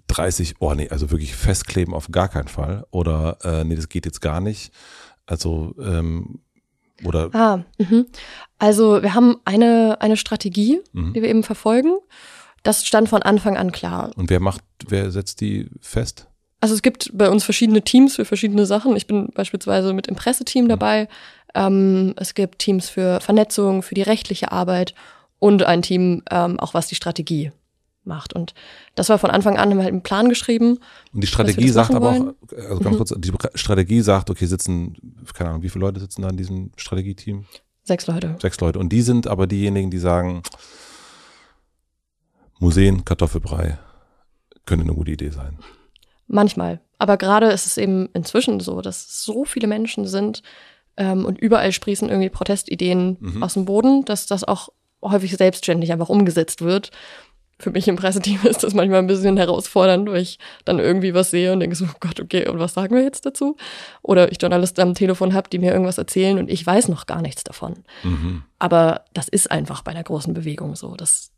30, 0.07 0.51
äh, 0.51 0.55
oh 0.61 0.75
nee, 0.75 0.89
also 0.89 1.11
wirklich 1.11 1.35
festkleben 1.35 1.95
auf 1.95 2.09
gar 2.11 2.29
keinen 2.29 2.49
Fall. 2.49 2.87
Oder 2.91 3.39
äh, 3.43 3.65
nee, 3.65 3.75
das 3.75 3.89
geht 3.89 4.07
jetzt 4.07 4.21
gar 4.21 4.41
nicht. 4.41 4.73
Also, 5.27 5.75
ähm, 5.81 6.41
oder. 7.05 7.31
Ah, 7.33 7.65
mh. 7.79 8.05
also 8.59 9.03
wir 9.03 9.15
haben 9.15 9.37
eine, 9.45 9.99
eine 10.01 10.17
Strategie, 10.17 10.81
mhm. 10.93 11.13
die 11.15 11.23
wir 11.23 11.29
eben 11.29 11.43
verfolgen. 11.43 11.97
Das 12.63 12.87
stand 12.87 13.09
von 13.09 13.23
Anfang 13.23 13.57
an 13.57 13.73
klar. 13.73 14.11
Und 14.17 14.31
wer 14.31 14.41
macht, 14.41 14.63
wer 14.87 15.11
setzt 15.11 15.41
die 15.41 15.71
fest? 15.81 16.29
Also 16.61 16.75
es 16.75 16.83
gibt 16.83 17.11
bei 17.17 17.31
uns 17.31 17.45
verschiedene 17.45 17.83
Teams 17.83 18.17
für 18.17 18.25
verschiedene 18.25 18.67
Sachen. 18.67 18.97
Ich 18.97 19.07
bin 19.07 19.29
beispielsweise 19.35 19.93
mit 19.93 20.09
im 20.09 20.17
Presseteam 20.17 20.65
mhm. 20.65 20.69
dabei. 20.69 21.09
Ähm, 21.55 22.15
es 22.17 22.35
gibt 22.35 22.59
Teams 22.59 22.89
für 22.89 23.21
Vernetzung, 23.21 23.83
für 23.83 23.95
die 23.95 24.03
rechtliche 24.03 24.53
Arbeit 24.53 24.95
und 25.39 25.63
ein 25.63 25.83
Team, 25.83 26.23
ähm, 26.31 26.59
auch 26.59 26.75
was 26.75 26.89
die 26.89 26.95
Strategie 26.95 27.53
macht. 28.05 28.33
Und 28.33 28.55
das 28.97 29.09
war 29.09 29.19
von 29.19 29.31
Anfang 29.31 29.57
an, 29.57 29.71
haben 29.71 29.77
wir 29.77 29.85
halt 29.85 29.93
einen 29.93 30.03
Plan 30.03 30.29
geschrieben. 30.29 30.79
Und 31.13 31.23
die 31.23 31.27
Strategie 31.29 31.69
sagt 31.69 31.95
aber 31.95 32.13
wollen. 32.13 32.31
auch, 32.31 32.71
also 32.71 32.81
ganz 32.81 32.95
mhm. 32.95 32.97
kurz, 32.97 33.15
die 33.17 33.33
Strategie 33.55 34.01
sagt, 34.01 34.31
okay, 34.31 34.47
sitzen, 34.47 34.97
keine 35.35 35.51
Ahnung, 35.51 35.63
wie 35.63 35.69
viele 35.69 35.85
Leute 35.85 36.01
sitzen 36.01 36.23
da 36.23 36.29
in 36.29 36.37
diesem 36.37 36.73
Strategieteam? 36.77 37.45
Sechs 37.85 38.07
Leute. 38.07 38.37
Sechs 38.41 38.61
Leute. 38.61 38.79
Und 38.79 38.91
die 38.91 39.03
sind 39.03 39.27
aber 39.29 39.47
diejenigen, 39.47 39.91
die 39.91 39.99
sagen, 39.99 40.43
Museen, 42.59 43.05
Kartoffelbrei, 43.05 43.79
könnte 44.67 44.85
eine 44.85 44.95
gute 44.95 45.13
Idee 45.13 45.31
sein. 45.31 45.59
Manchmal. 46.29 46.81
Aber 46.99 47.17
gerade 47.17 47.47
ist 47.47 47.67
es 47.67 47.77
eben 47.77 48.09
inzwischen 48.13 48.61
so, 48.61 48.81
dass 48.81 49.25
so 49.25 49.45
viele 49.45 49.67
Menschen 49.67 50.07
sind 50.07 50.43
ähm, 50.97 51.25
und 51.25 51.39
überall 51.39 51.73
sprießen 51.73 52.09
irgendwie 52.09 52.29
Protestideen 52.29 53.17
mhm. 53.21 53.43
aus 53.43 53.55
dem 53.55 53.65
Boden, 53.65 54.05
dass 54.05 54.27
das 54.27 54.45
auch 54.45 54.69
häufig 55.03 55.37
selbstständig 55.37 55.93
einfach 55.93 56.09
umgesetzt 56.09 56.61
wird. 56.61 56.91
Für 57.61 57.71
mich 57.71 57.89
im 57.89 57.97
Presseteam 57.97 58.41
ist 58.45 58.63
das 58.63 58.75
manchmal 58.75 58.99
ein 58.99 59.07
bisschen 59.07 59.37
herausfordernd, 59.37 60.09
weil 60.11 60.23
ich 60.23 60.39
dann 60.65 60.81
irgendwie 60.81 61.15
was 61.15 61.31
sehe 61.31 61.53
und 61.53 61.61
denke 61.61 61.77
so, 61.77 61.87
oh 61.87 61.97
Gott, 62.01 62.21
okay, 62.21 62.49
und 62.49 62.59
was 62.59 62.75
sagen 62.75 62.95
wir 62.95 63.03
jetzt 63.03 63.25
dazu? 63.25 63.57
Oder 64.03 64.31
ich 64.33 64.43
Journalisten 64.43 64.81
am 64.81 64.95
Telefon 64.95 65.35
habe, 65.35 65.49
die 65.49 65.59
mir 65.59 65.73
irgendwas 65.73 65.99
erzählen 65.99 66.39
und 66.39 66.51
ich 66.51 66.67
weiß 66.67 66.89
noch 66.89 67.07
gar 67.07 67.23
nichts 67.23 67.45
davon. 67.45 67.85
Mhm. 68.03 68.43
Aber 68.59 69.05
das 69.15 69.29
ist 69.29 69.51
einfach 69.51 69.83
bei 69.83 69.93
einer 69.93 70.05
großen 70.05 70.35
Bewegung 70.35 70.75
so. 70.75 70.97
Das, 70.97 71.31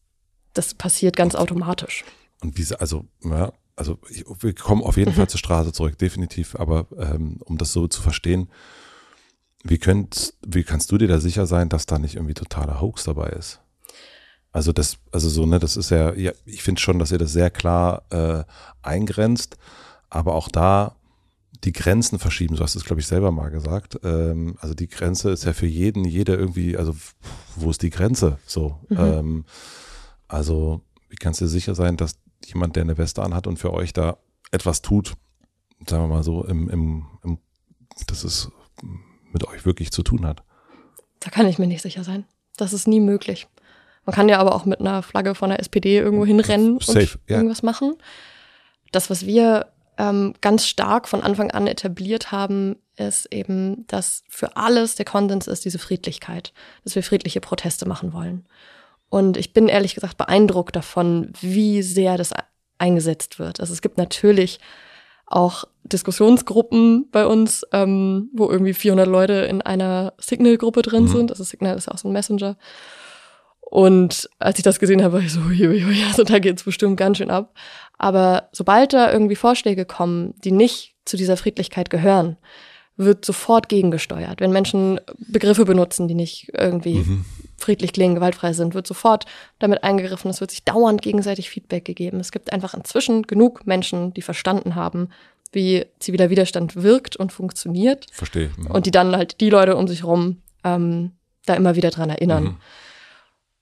das 0.55 0.75
passiert 0.75 1.17
ganz 1.17 1.35
automatisch. 1.35 2.05
Und 2.43 2.57
wie, 2.57 2.75
also, 2.77 3.05
ja, 3.23 3.53
also 3.77 3.99
ich, 4.09 4.25
wir 4.41 4.55
kommen 4.55 4.83
auf 4.83 4.97
jeden 4.97 5.13
mhm. 5.13 5.17
Fall 5.17 5.29
zur 5.29 5.39
Straße 5.39 5.73
zurück, 5.73 5.99
definitiv, 5.99 6.57
aber 6.57 6.87
ähm, 6.99 7.39
um 7.45 7.59
das 7.59 7.73
so 7.73 7.89
zu 7.89 8.03
verstehen, 8.03 8.49
wie, 9.63 9.79
könnt, 9.79 10.35
wie 10.47 10.65
kannst 10.65 10.91
du 10.91 10.99
dir 10.99 11.09
da 11.09 11.19
sicher 11.19 11.47
sein, 11.47 11.69
dass 11.69 11.87
da 11.87 11.99
nicht 11.99 12.17
irgendwie 12.17 12.35
totaler 12.35 12.81
Hoax 12.81 13.05
dabei 13.05 13.29
ist? 13.31 13.61
Also 14.53 14.73
das, 14.73 14.97
also 15.13 15.29
so, 15.29 15.47
ne, 15.47 15.59
das 15.59 15.77
ist 15.77 15.91
ja, 15.91 16.13
ja 16.15 16.33
ich 16.45 16.63
finde 16.63 16.81
schon, 16.81 16.99
dass 16.99 17.13
ihr 17.13 17.19
das 17.19 17.33
sehr 17.33 17.51
klar 17.51 18.03
äh, 18.11 18.45
eingrenzt, 18.83 19.57
aber 20.09 20.35
auch 20.35 20.49
da 20.49 20.97
die 21.65 21.73
Grenzen 21.73 22.19
verschieben, 22.19 22.57
so 22.57 22.65
hast 22.65 22.75
du 22.75 22.79
es, 22.79 22.85
glaube 22.85 23.01
ich, 23.01 23.07
selber 23.07 23.31
mal 23.33 23.51
gesagt. 23.51 24.01
Ähm, 24.03 24.57
also 24.61 24.75
die 24.75 24.89
Grenze 24.89 25.31
ist 25.31 25.45
ja 25.45 25.53
für 25.53 25.67
jeden, 25.67 26.05
jeder 26.05 26.39
irgendwie, 26.39 26.77
also 26.77 26.97
wo 27.57 27.71
ist 27.71 27.83
die 27.83 27.91
Grenze? 27.91 28.39
So. 28.47 28.81
Mhm. 28.89 28.97
Ähm, 28.99 29.45
also, 30.27 30.81
wie 31.09 31.17
kannst 31.17 31.41
du 31.41 31.45
dir 31.45 31.51
sicher 31.51 31.75
sein, 31.75 31.97
dass 31.97 32.15
jemand, 32.47 32.77
der 32.77 32.83
eine 32.83 32.99
Weste 32.99 33.23
anhat 33.23 33.47
und 33.47 33.59
für 33.59 33.73
euch 33.73 33.93
da 33.93 34.19
etwas 34.51 34.83
tut, 34.83 35.15
sagen 35.87 36.05
wir 36.05 36.15
mal 36.15 36.23
so, 36.23 36.45
im, 36.45 36.69
im, 36.69 37.07
im, 37.25 37.39
dass 38.07 38.25
es 38.25 38.51
mit 39.33 39.47
euch 39.47 39.65
wirklich 39.65 39.93
zu 39.93 40.03
tun 40.03 40.27
hat. 40.27 40.43
Da 41.21 41.31
kann 41.31 41.47
ich 41.47 41.59
mir 41.59 41.67
nicht 41.67 41.83
sicher 41.83 42.05
sein. 42.05 42.25
Das 42.57 42.73
ist 42.73 42.89
nie 42.89 43.01
möglich. 43.01 43.47
Man 44.07 44.15
kann 44.15 44.29
ja 44.29 44.39
aber 44.39 44.55
auch 44.55 44.65
mit 44.65 44.81
einer 44.81 45.03
Flagge 45.03 45.35
von 45.35 45.51
der 45.51 45.61
SPD 45.61 45.99
irgendwo 45.99 46.25
hinrennen 46.25 46.81
Safe, 46.81 47.01
und 47.01 47.19
ja. 47.29 47.37
irgendwas 47.37 47.63
machen. 47.63 47.97
Das, 48.93 49.11
was 49.11 49.27
wir 49.27 49.67
ähm, 49.99 50.35
ganz 50.41 50.67
stark 50.67 51.07
von 51.07 51.23
Anfang 51.23 51.51
an 51.51 51.67
etabliert 51.67 52.33
haben, 52.33 52.77
ist 52.97 53.33
eben, 53.33 53.87
dass 53.87 54.25
für 54.29 54.57
alles 54.57 54.95
der 54.95 55.05
Konsens 55.05 55.47
ist 55.47 55.65
diese 55.65 55.79
Friedlichkeit, 55.79 56.53
dass 56.85 56.95
wir 56.95 57.03
friedliche 57.03 57.41
Proteste 57.41 57.87
machen 57.87 58.13
wollen. 58.13 58.47
Und 59.11 59.37
ich 59.37 59.53
bin 59.53 59.69
ehrlich 59.69 59.95
gesagt 59.95 60.17
beeindruckt 60.17 60.77
davon, 60.77 61.33
wie 61.41 61.83
sehr 61.83 62.17
das 62.17 62.33
eingesetzt 62.79 63.39
wird. 63.39 63.61
Also 63.61 63.73
es 63.73 63.83
gibt 63.83 63.99
natürlich 63.99 64.61
auch 65.27 65.65
Diskussionsgruppen 65.85 67.09
bei 67.11 67.27
uns, 67.27 67.67
ähm, 67.73 68.31
wo 68.33 68.51
irgendwie 68.51 68.75
400 68.75 69.07
Leute 69.07 69.33
in 69.33 69.63
einer 69.63 70.15
Signal-Gruppe 70.19 70.83
drin 70.83 71.05
mhm. 71.05 71.09
sind. 71.09 71.31
Also 71.31 71.45
Signal 71.45 71.77
ist 71.77 71.87
ja 71.87 71.93
auch 71.93 71.99
so 71.99 72.09
ein 72.09 72.13
Messenger. 72.13 72.57
Und 73.61 74.29
als 74.41 74.59
ich 74.59 74.65
das 74.65 74.81
gesehen 74.81 75.03
habe, 75.03 75.15
war 75.15 75.21
ich 75.21 75.33
so, 75.33 75.41
ui, 75.49 76.05
also 76.07 76.25
da 76.25 76.39
geht's 76.39 76.65
bestimmt 76.65 76.97
ganz 76.97 77.19
schön 77.19 77.31
ab. 77.31 77.55
Aber 77.99 78.49
sobald 78.53 78.93
da 78.93 79.13
irgendwie 79.13 79.37
Vorschläge 79.37 79.85
kommen, 79.85 80.35
die 80.43 80.53
nicht 80.53 80.97
zu 81.05 81.17
dieser 81.17 81.37
Friedlichkeit 81.37 81.91
gehören, 81.91 82.37
wird 82.97 83.25
sofort 83.25 83.69
gegengesteuert. 83.69 84.41
Wenn 84.41 84.53
Menschen 84.53 85.01
Begriffe 85.19 85.65
benutzen, 85.65 86.09
die 86.09 86.15
nicht 86.15 86.51
irgendwie 86.53 86.97
mhm. 86.97 87.25
friedlich 87.57 87.93
klingen, 87.93 88.15
gewaltfrei 88.15 88.53
sind, 88.53 88.75
wird 88.75 88.87
sofort 88.87 89.27
damit 89.59 89.83
eingegriffen. 89.83 90.31
Es 90.31 90.41
wird 90.41 90.51
sich 90.51 90.65
dauernd 90.65 91.01
gegenseitig 91.01 91.49
Feedback 91.51 91.85
gegeben. 91.85 92.21
Es 92.21 92.33
gibt 92.33 92.53
einfach 92.53 92.75
inzwischen 92.75 93.23
genug 93.23 93.67
Menschen, 93.67 94.13
die 94.13 94.23
verstanden 94.23 94.75
haben, 94.75 95.09
wie 95.53 95.87
ziviler 95.99 96.31
Widerstand 96.31 96.77
wirkt 96.77 97.17
und 97.17 97.33
funktioniert. 97.33 98.07
Verstehe. 98.13 98.51
Mhm. 98.57 98.67
Und 98.67 98.87
die 98.87 98.91
dann 98.91 99.17
halt 99.17 99.41
die 99.41 99.51
Leute 99.51 99.77
um 99.77 99.89
sich 99.89 100.03
herum 100.03 100.43
ähm, 100.63 101.13
da 101.47 101.55
immer 101.55 101.77
wieder 101.77 101.91
dran 101.91 102.11
erinnern. 102.11 102.45
Mhm. 102.45 102.57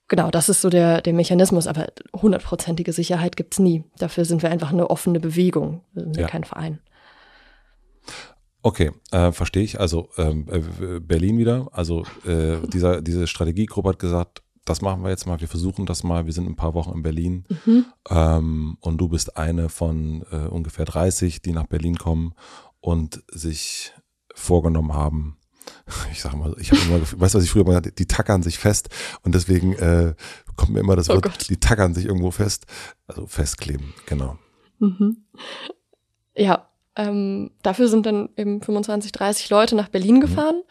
Genau, 0.09 0.31
das 0.31 0.49
ist 0.49 0.63
so 0.63 0.71
der, 0.71 1.03
der 1.03 1.13
Mechanismus, 1.13 1.67
aber 1.67 1.89
hundertprozentige 2.15 2.95
Sicherheit 2.95 3.37
gibt's 3.37 3.59
nie. 3.59 3.85
Dafür 3.99 4.25
sind 4.25 4.43
wir 4.43 4.51
einfach 4.51 4.73
eine 4.73 4.89
offene 4.89 5.21
Bewegung, 5.21 5.83
wir 5.93 6.05
sind 6.05 6.17
ja. 6.17 6.27
kein 6.27 6.45
Verein. 6.45 6.79
Okay, 8.69 8.91
äh, 9.13 9.33
verstehe 9.33 9.63
ich. 9.63 9.81
Also 9.81 10.11
ähm, 10.19 10.47
äh, 10.51 11.01
Berlin 11.01 11.39
wieder. 11.39 11.69
Also 11.73 12.05
äh, 12.27 12.59
dieser, 12.67 13.01
diese 13.01 13.27
Strategiegruppe 13.27 13.89
hat 13.89 13.99
gesagt, 13.99 14.43
das 14.67 14.83
machen 14.83 15.03
wir 15.03 15.09
jetzt 15.09 15.27
mal, 15.27 15.41
wir 15.41 15.49
versuchen 15.49 15.87
das 15.87 16.03
mal, 16.05 16.27
wir 16.27 16.35
sind 16.35 16.47
ein 16.47 16.55
paar 16.57 16.75
Wochen 16.75 16.93
in 16.93 17.03
Berlin 17.03 17.45
Mhm. 17.65 17.87
ähm, 18.11 18.77
und 18.81 18.99
du 18.99 19.09
bist 19.09 19.39
eine 19.39 19.71
von 19.71 20.23
äh, 20.31 20.49
ungefähr 20.49 20.85
30, 20.85 21.41
die 21.41 21.53
nach 21.53 21.67
Berlin 21.67 21.97
kommen 21.97 22.35
und 22.81 23.23
sich 23.33 23.95
vorgenommen 24.35 24.93
haben, 24.93 25.39
ich 26.13 26.21
sag 26.21 26.35
mal, 26.35 26.55
ich 26.59 26.71
habe 26.71 26.83
immer, 26.83 27.01
weißt 27.01 27.33
du, 27.35 27.39
was 27.39 27.45
ich 27.45 27.51
früher 27.51 27.65
mal 27.65 27.71
gesagt 27.71 27.87
habe? 27.87 27.95
die 27.97 28.07
tackern 28.07 28.43
sich 28.43 28.59
fest 28.59 28.91
und 29.23 29.35
deswegen 29.35 29.73
äh, 29.77 30.15
kommt 30.57 30.73
mir 30.73 30.81
immer 30.81 30.95
das 30.97 31.09
Oh 31.09 31.15
Wort, 31.15 31.23
Gott. 31.25 31.49
die 31.49 31.57
tackern 31.59 31.95
sich 31.95 32.05
irgendwo 32.05 32.31
fest, 32.31 32.67
also 33.07 33.27
festkleben, 33.27 33.95
genau. 34.05 34.37
Mhm. 34.79 35.25
Ja, 36.37 36.69
ähm, 36.99 37.53
dafür 37.63 37.89
sind 37.89 38.05
dann 38.05 38.29
eben 38.37 38.61
25, 38.61 39.13
30 39.13 39.49
Leute 39.49 39.77
nach 39.77 39.89
Berlin 39.89 40.21
gefahren. 40.21 40.63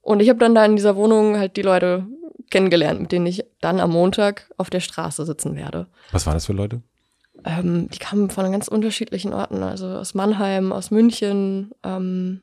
Und 0.00 0.20
ich 0.20 0.30
habe 0.30 0.38
dann 0.38 0.54
da 0.54 0.64
in 0.64 0.74
dieser 0.74 0.96
Wohnung 0.96 1.38
halt 1.38 1.56
die 1.56 1.62
Leute 1.62 2.06
kennengelernt, 2.50 3.00
mit 3.00 3.12
denen 3.12 3.26
ich 3.26 3.44
dann 3.60 3.78
am 3.78 3.90
Montag 3.90 4.50
auf 4.56 4.70
der 4.70 4.80
Straße 4.80 5.24
sitzen 5.26 5.54
werde. 5.56 5.86
Was 6.12 6.26
waren 6.26 6.34
das 6.34 6.46
für 6.46 6.54
Leute? 6.54 6.80
Ähm, 7.44 7.88
die 7.90 7.98
kamen 7.98 8.30
von 8.30 8.50
ganz 8.50 8.68
unterschiedlichen 8.68 9.34
Orten, 9.34 9.62
also 9.62 9.86
aus 9.86 10.14
Mannheim, 10.14 10.72
aus 10.72 10.90
München, 10.90 11.70
ähm, 11.84 12.40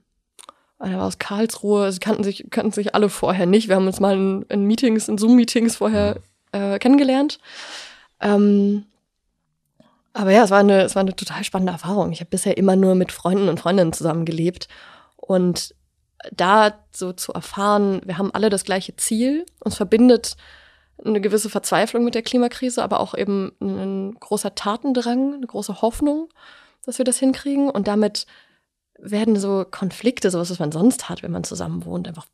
einer 0.79 0.99
war 0.99 1.07
aus 1.07 1.17
Karlsruhe. 1.17 1.91
Sie 1.91 1.99
kannten 1.99 2.23
sich, 2.23 2.45
kannten 2.51 2.71
sich 2.71 2.93
alle 2.93 3.09
vorher 3.09 3.47
nicht. 3.47 3.67
Wir 3.67 3.75
haben 3.75 3.87
uns 3.87 3.99
mal 3.99 4.15
in, 4.15 4.43
in 4.43 4.65
Meetings, 4.65 5.07
in 5.07 5.17
Zoom-Meetings 5.17 5.75
vorher 5.75 6.17
äh, 6.51 6.77
kennengelernt. 6.77 7.39
Ähm, 8.21 8.85
aber 10.17 10.31
ja, 10.31 10.43
es 10.43 10.51
war, 10.51 10.59
eine, 10.59 10.81
es 10.81 10.95
war 10.95 11.01
eine 11.01 11.15
total 11.15 11.43
spannende 11.43 11.73
Erfahrung. 11.73 12.11
Ich 12.11 12.19
habe 12.19 12.29
bisher 12.29 12.57
immer 12.57 12.75
nur 12.75 12.95
mit 12.95 13.11
Freunden 13.11 13.49
und 13.49 13.59
Freundinnen 13.59 13.93
zusammengelebt. 13.93 14.67
Und 15.15 15.75
da 16.31 16.73
so 16.91 17.13
zu 17.13 17.33
erfahren, 17.33 18.01
wir 18.03 18.17
haben 18.17 18.33
alle 18.33 18.49
das 18.49 18.63
gleiche 18.63 18.95
Ziel, 18.95 19.45
uns 19.59 19.75
verbindet 19.75 20.35
eine 21.05 21.21
gewisse 21.21 21.49
Verzweiflung 21.49 22.03
mit 22.03 22.15
der 22.15 22.23
Klimakrise, 22.23 22.81
aber 22.81 22.99
auch 22.99 23.13
eben 23.13 23.51
ein 23.61 24.15
großer 24.19 24.55
Tatendrang, 24.55 25.35
eine 25.35 25.45
große 25.45 25.83
Hoffnung, 25.83 26.29
dass 26.85 26.97
wir 26.97 27.05
das 27.05 27.19
hinkriegen. 27.19 27.69
Und 27.69 27.87
damit 27.87 28.25
werden 28.97 29.35
so 29.35 29.63
Konflikte, 29.69 30.31
sowas, 30.31 30.49
was 30.49 30.57
man 30.57 30.71
sonst 30.71 31.07
hat, 31.07 31.21
wenn 31.21 31.31
man 31.31 31.43
zusammen 31.43 31.85
wohnt, 31.85 32.07
einfach 32.07 32.25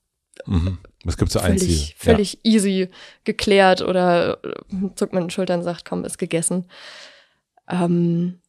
Mhm. 0.45 0.79
Was 1.03 1.17
gibt's 1.17 1.33
für 1.33 1.43
ein 1.43 1.57
Ziel? 1.59 1.67
völlig, 1.69 1.95
völlig 1.95 2.39
easy 2.43 2.89
geklärt 3.23 3.83
oder 3.83 4.39
zuckt 4.95 5.13
man 5.13 5.25
den 5.25 5.29
Schultern 5.29 5.59
und 5.59 5.63
sagt, 5.63 5.85
komm, 5.85 6.05
ist 6.05 6.17
gegessen. 6.17 6.65
Ähm, 7.69 8.39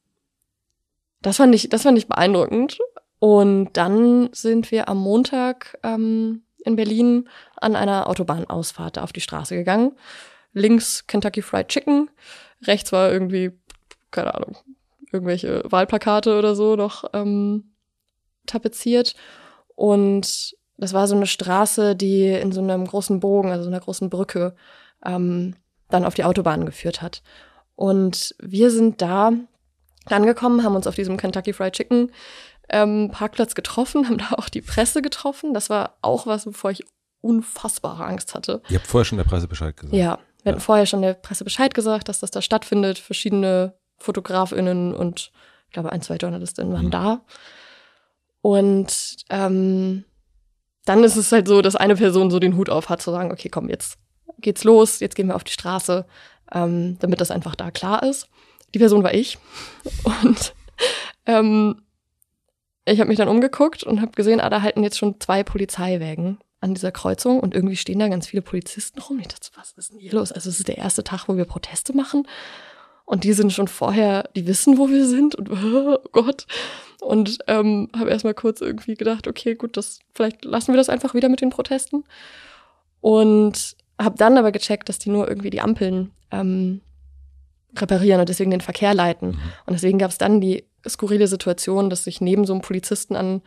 das 1.23 1.39
fand 1.39 1.55
ich, 1.55 1.69
das 1.69 1.83
fand 1.83 1.99
ich 1.99 2.09
beeindruckend. 2.09 2.79
Und 3.19 3.71
dann 3.73 4.29
sind 4.33 4.71
wir 4.71 4.89
am 4.89 4.99
Montag 4.99 5.79
ähm, 5.83 6.43
in 6.65 6.77
Berlin 6.77 7.29
an 7.57 7.77
einer 7.77 8.09
Autobahnausfahrt 8.09 8.99
auf 8.99 9.13
die 9.13 9.21
Straße 9.21 9.55
gegangen. 9.57 9.93
Links 10.53 11.07
Kentucky 11.07 11.43
Fried 11.43 11.69
Chicken, 11.69 12.11
rechts 12.63 12.93
war 12.93 13.11
irgendwie, 13.11 13.53
keine 14.11 14.35
Ahnung, 14.35 14.57
irgendwelche 15.11 15.63
Wahlplakate 15.65 16.39
oder 16.39 16.55
so 16.55 16.77
noch 16.77 17.05
ähm, 17.13 17.73
tapeziert. 18.47 19.15
Und 19.75 20.55
das 20.77 20.93
war 20.93 21.07
so 21.07 21.17
eine 21.17 21.27
Straße, 21.27 21.97
die 21.97 22.29
in 22.29 22.53
so 22.53 22.61
einem 22.61 22.87
großen 22.87 23.21
Bogen, 23.21 23.51
also 23.51 23.65
so 23.65 23.71
einer 23.71 23.81
großen 23.81 24.11
Brücke, 24.11 24.55
ähm, 25.05 25.57
dann 25.89 26.05
auf 26.05 26.15
die 26.15 26.25
Autobahn 26.25 26.67
geführt 26.67 27.03
hat. 27.03 27.23
Und 27.77 28.35
wir 28.41 28.71
sind 28.71 29.03
da 29.03 29.33
angekommen, 30.07 30.63
haben 30.63 30.77
uns 30.77 30.87
auf 30.87 30.95
diesem 30.95 31.17
Kentucky 31.17 31.53
Fried 31.53 31.73
Chicken 31.75 32.13
ähm, 32.69 33.11
Parkplatz 33.13 33.55
getroffen, 33.55 34.07
haben 34.09 34.19
da 34.31 34.33
auch 34.37 34.49
die 34.49 34.63
Presse 34.63 35.03
getroffen. 35.03 35.55
Das 35.55 35.71
war 35.71 35.97
auch 36.03 36.27
was, 36.27 36.47
wovor 36.47 36.71
ich 36.71 36.85
unfassbare 37.21 38.05
Angst 38.05 38.35
hatte. 38.35 38.63
Ihr 38.69 38.79
habt 38.79 38.87
vorher 38.87 39.05
schon 39.05 39.19
der 39.19 39.25
Presse 39.25 39.49
Bescheid 39.49 39.77
gesagt. 39.77 39.95
Ja, 39.97 40.19
wir 40.43 40.51
hatten 40.53 40.59
Ja. 40.61 40.65
vorher 40.65 40.87
schon 40.87 41.03
der 41.03 41.15
Presse 41.15 41.43
Bescheid 41.45 41.73
gesagt, 41.75 42.09
dass 42.09 42.21
das 42.21 42.31
da 42.31 42.43
stattfindet. 42.43 42.99
Verschiedene 42.99 43.75
FotografInnen 43.99 44.95
und 44.95 45.31
ich 45.67 45.73
glaube 45.73 45.91
ein, 45.91 46.03
zwei 46.03 46.17
JournalistInnen 46.17 46.73
waren 46.73 46.87
Mhm. 46.87 46.91
da. 46.91 47.25
Und 48.41 49.17
ähm, 49.31 50.05
dann 50.85 51.03
ist 51.03 51.17
es 51.17 51.33
halt 51.33 51.49
so, 51.49 51.63
dass 51.63 51.77
eine 51.77 51.97
Person 51.97 52.31
so 52.31 52.39
den 52.39 52.57
Hut 52.57 52.69
auf 52.69 52.89
hat, 52.91 53.01
zu 53.01 53.11
sagen, 53.11 53.33
okay, 53.33 53.49
komm, 53.49 53.69
jetzt 53.71 53.97
geht's 54.39 54.65
los, 54.65 55.01
jetzt 55.01 55.15
gehen 55.17 55.29
wir 55.29 55.37
auf 55.37 55.45
die 55.45 55.53
Straße, 55.53 56.05
ähm, 56.53 56.99
damit 57.01 57.21
das 57.21 57.31
einfach 57.31 57.55
da 57.55 57.71
klar 57.71 58.03
ist. 58.03 58.29
Die 58.75 58.79
Person 58.79 59.03
war 59.03 59.15
ich. 59.15 59.39
Und 60.05 60.55
ähm, 61.27 61.83
ich 62.87 63.01
habe 63.01 63.09
mich 63.09 63.19
dann 63.19 63.29
umgeguckt 63.29 63.83
und 63.83 64.03
habe 64.03 64.13
gesehen, 64.13 64.41
ah, 64.41 64.51
da 64.51 64.61
halten 64.61 64.83
jetzt 64.83 64.99
schon 64.99 65.19
zwei 65.19 65.43
Polizeiwägen 65.43 66.39
an 66.61 66.75
dieser 66.75 66.93
Kreuzung 66.93 67.41
und 67.41 67.55
irgendwie 67.55 67.77
stehen 67.77 67.99
da 67.99 68.09
ganz 68.09 68.27
viele 68.27 68.43
Polizisten 68.43 69.01
rum. 69.01 69.21
Ich 69.21 69.29
dachte, 69.29 69.49
was 69.57 69.73
ist 69.73 69.93
denn 69.93 70.01
hier 70.01 70.13
los? 70.13 70.33
Also 70.33 70.51
es 70.51 70.59
ist 70.59 70.69
der 70.69 70.77
erste 70.77 71.03
Tag, 71.03 71.27
wo 71.27 71.37
wir 71.37 71.47
Proteste 71.47 71.97
machen 71.97 72.27
und 73.05 73.25
die 73.25 73.33
sind 73.33 73.53
schon 73.53 73.69
vorher, 73.69 74.29
die 74.35 74.47
wissen, 74.47 74.79
wo 74.79 74.89
wir 74.89 75.07
sind 75.07 75.35
und 75.35 75.51
oh 75.65 75.99
Gott. 76.13 76.47
Und 77.01 77.39
ähm, 77.49 77.91
habe 77.97 78.11
erstmal 78.11 78.35
kurz 78.35 78.61
irgendwie 78.61 78.95
gedacht, 78.95 79.29
okay, 79.29 79.55
gut, 79.55 79.77
das 79.77 80.01
vielleicht 80.15 80.45
lassen 80.45 80.73
wir 80.73 80.79
das 80.79 80.89
einfach 80.89 81.15
wieder 81.15 81.29
mit 81.29 81.43
den 81.43 81.51
Protesten. 81.51 82.05
Und 83.01 83.77
habe 84.01 84.17
dann 84.19 84.39
aber 84.39 84.53
gecheckt, 84.53 84.89
dass 84.89 84.99
die 84.99 85.11
nur 85.11 85.29
irgendwie 85.29 85.51
die 85.51 85.61
Ampeln 85.61 86.11
ähm, 86.31 86.81
reparieren 87.77 88.21
und 88.21 88.29
deswegen 88.29 88.51
den 88.51 88.61
Verkehr 88.61 88.95
leiten. 88.95 89.31
Mhm. 89.31 89.41
Und 89.67 89.73
deswegen 89.75 89.99
gab 89.99 90.11
es 90.11 90.19
dann 90.19 90.41
die 90.41 90.65
skurrile 90.89 91.27
Situation, 91.27 91.91
dass 91.91 92.07
ich 92.07 92.21
neben 92.21 92.45
so 92.45 92.53
einem 92.53 92.63
Polizisten 92.63 93.17
an 93.17 93.43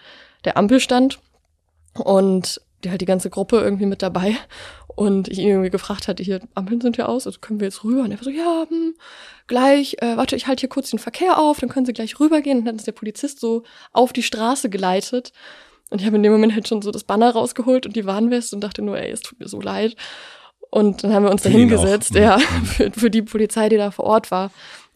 der 0.46 0.58
Ampel 0.58 0.80
stand 0.80 1.20
und 1.94 2.62
die 2.84 2.90
halt 2.90 3.02
die 3.02 3.06
ganze 3.06 3.30
Gruppe 3.30 3.60
irgendwie 3.60 3.86
mit 3.86 4.02
dabei 4.02 4.36
und 4.98 5.28
ich 5.28 5.38
ihn 5.38 5.48
irgendwie 5.48 5.70
gefragt 5.70 6.08
hatte, 6.08 6.24
hier, 6.24 6.42
Ampeln 6.56 6.82
sind 6.82 6.98
ja 6.98 7.06
aus, 7.06 7.28
also 7.28 7.40
können 7.40 7.60
wir 7.60 7.68
jetzt 7.68 7.84
rüber? 7.84 8.02
Und 8.02 8.12
er 8.12 8.18
war 8.18 8.24
so, 8.24 8.32
ja, 8.32 8.66
hm, 8.68 8.96
gleich, 9.46 9.98
äh, 10.02 10.18
warte, 10.18 10.36
ich 10.36 10.48
halte 10.48 10.62
hier 10.62 10.70
kurz 10.70 10.90
den 10.90 10.98
Verkehr 10.98 11.38
auf, 11.38 11.60
dann 11.60 11.70
können 11.70 11.86
sie 11.86 11.94
gleich 11.94 12.20
rübergehen. 12.20 12.60
Und 12.60 12.66
dann 12.66 12.78
ist 12.78 12.88
der 12.88 12.94
Polizist 12.94 13.40
so 13.40 13.62
auf 13.94 14.12
die 14.12 14.24
Straße 14.24 14.72
geleitet. 14.72 15.34
Und 15.92 16.02
ich 16.02 16.08
habe 16.08 16.16
in 16.18 16.24
dem 16.24 16.32
Moment 16.32 16.56
halt 16.56 16.68
schon 16.68 16.82
so 16.82 16.90
das 16.90 17.04
Banner 17.04 17.30
rausgeholt 17.30 17.86
und 17.86 17.96
die 17.96 18.06
Warnweste 18.06 18.56
und 18.56 18.64
dachte 18.64 18.82
nur, 18.82 18.98
ey, 18.98 19.12
es 19.12 19.22
tut 19.22 19.40
mir 19.40 19.48
so 19.48 19.62
leid. 19.62 19.96
Und 20.70 21.04
dann 21.04 21.14
haben 21.14 21.24
wir 21.24 21.32
uns 21.32 21.44
da 21.44 21.50
hingesetzt. 21.50 22.14
Mhm. 22.14 22.22
ja, 22.22 22.40
für, 22.66 22.92
für 22.92 23.10
die 23.10 23.22
Polizei, 23.22 23.70
die 23.70 23.78
da 23.78 23.92
vor 23.92 24.06
Ort 24.06 24.32
war, 24.32 24.52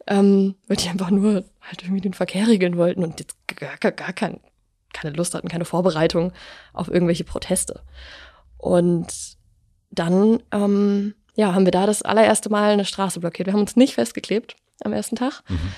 ähm, 0.08 0.56
weil 0.68 0.78
die 0.78 0.90
einfach 0.90 1.10
nur 1.10 1.44
halt 1.62 1.84
irgendwie 1.84 2.02
den 2.02 2.14
Verkehr 2.14 2.48
regeln 2.48 2.78
wollten 2.78 3.04
und 3.04 3.20
jetzt 3.20 3.36
gar, 3.48 3.78
gar, 3.78 3.92
gar 3.92 4.14
kein, 4.14 4.40
keine 4.94 5.16
Lust 5.16 5.34
hatten, 5.34 5.48
keine 5.48 5.66
Vorbereitung 5.66 6.34
auf 6.74 6.88
irgendwelche 6.88 7.24
Proteste. 7.24 7.82
Und 8.58 9.08
dann, 9.90 10.42
ähm, 10.52 11.16
ja, 11.36 11.54
haben 11.54 11.66
wir 11.66 11.72
da 11.72 11.86
das 11.86 12.02
allererste 12.02 12.50
Mal 12.50 12.72
eine 12.72 12.86
Straße 12.86 13.20
blockiert. 13.20 13.48
Wir 13.48 13.54
haben 13.54 13.62
uns 13.62 13.76
nicht 13.76 13.96
festgeklebt 13.96 14.56
am 14.84 14.94
ersten 14.94 15.16
Tag. 15.16 15.44
Mhm. 15.48 15.72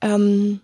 Ähm, 0.00 0.60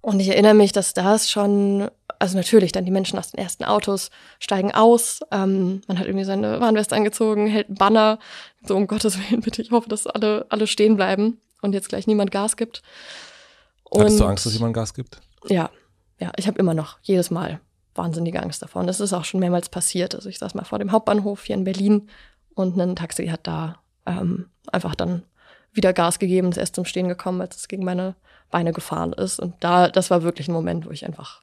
und 0.00 0.20
ich 0.20 0.28
erinnere 0.28 0.54
mich, 0.54 0.72
dass 0.72 0.94
das 0.94 1.30
schon, 1.30 1.90
also 2.18 2.36
natürlich, 2.36 2.72
dann 2.72 2.84
die 2.84 2.90
Menschen 2.90 3.18
aus 3.18 3.30
den 3.30 3.38
ersten 3.38 3.64
Autos 3.64 4.10
steigen 4.38 4.72
aus. 4.72 5.20
Ähm, 5.30 5.82
man 5.86 5.98
hat 5.98 6.06
irgendwie 6.06 6.24
seine 6.24 6.60
Warnweste 6.60 6.94
angezogen, 6.96 7.46
hält 7.46 7.68
einen 7.68 7.76
Banner. 7.76 8.18
So, 8.66 8.76
um 8.76 8.86
Gottes 8.86 9.18
Willen, 9.18 9.40
bitte, 9.42 9.62
ich 9.62 9.70
hoffe, 9.70 9.88
dass 9.88 10.06
alle, 10.06 10.46
alle 10.48 10.66
stehen 10.66 10.96
bleiben 10.96 11.40
und 11.62 11.72
jetzt 11.72 11.88
gleich 11.88 12.06
niemand 12.06 12.30
Gas 12.30 12.56
gibt. 12.56 12.82
Hattest 13.94 14.18
du 14.20 14.24
Und- 14.24 14.30
Angst, 14.30 14.46
dass 14.46 14.54
jemand 14.54 14.74
Gas 14.74 14.94
gibt? 14.94 15.20
ja, 15.48 15.70
ja, 16.18 16.32
ich 16.36 16.46
habe 16.46 16.58
immer 16.58 16.72
noch 16.74 16.98
jedes 17.02 17.30
Mal 17.30 17.60
wahnsinnige 17.94 18.42
Angst 18.42 18.62
davor. 18.62 18.80
Und 18.80 18.86
das 18.86 19.00
ist 19.00 19.12
auch 19.12 19.24
schon 19.24 19.40
mehrmals 19.40 19.68
passiert. 19.68 20.14
Also 20.14 20.28
ich 20.28 20.38
saß 20.38 20.54
mal 20.54 20.64
vor 20.64 20.78
dem 20.78 20.92
Hauptbahnhof 20.92 21.44
hier 21.44 21.56
in 21.56 21.64
Berlin 21.64 22.08
und 22.54 22.76
ein 22.76 22.96
Taxi 22.96 23.26
hat 23.28 23.46
da 23.46 23.76
ähm, 24.06 24.48
einfach 24.72 24.94
dann 24.94 25.22
wieder 25.72 25.92
Gas 25.92 26.18
gegeben, 26.18 26.48
ist 26.50 26.56
erst 26.56 26.74
zum 26.74 26.84
Stehen 26.86 27.08
gekommen, 27.08 27.40
als 27.42 27.56
es 27.56 27.68
gegen 27.68 27.84
meine 27.84 28.14
Beine 28.50 28.72
gefahren 28.72 29.12
ist. 29.12 29.38
Und 29.38 29.54
da, 29.60 29.88
das 29.88 30.10
war 30.10 30.22
wirklich 30.22 30.48
ein 30.48 30.52
Moment, 30.52 30.86
wo 30.86 30.90
ich 30.90 31.04
einfach, 31.04 31.42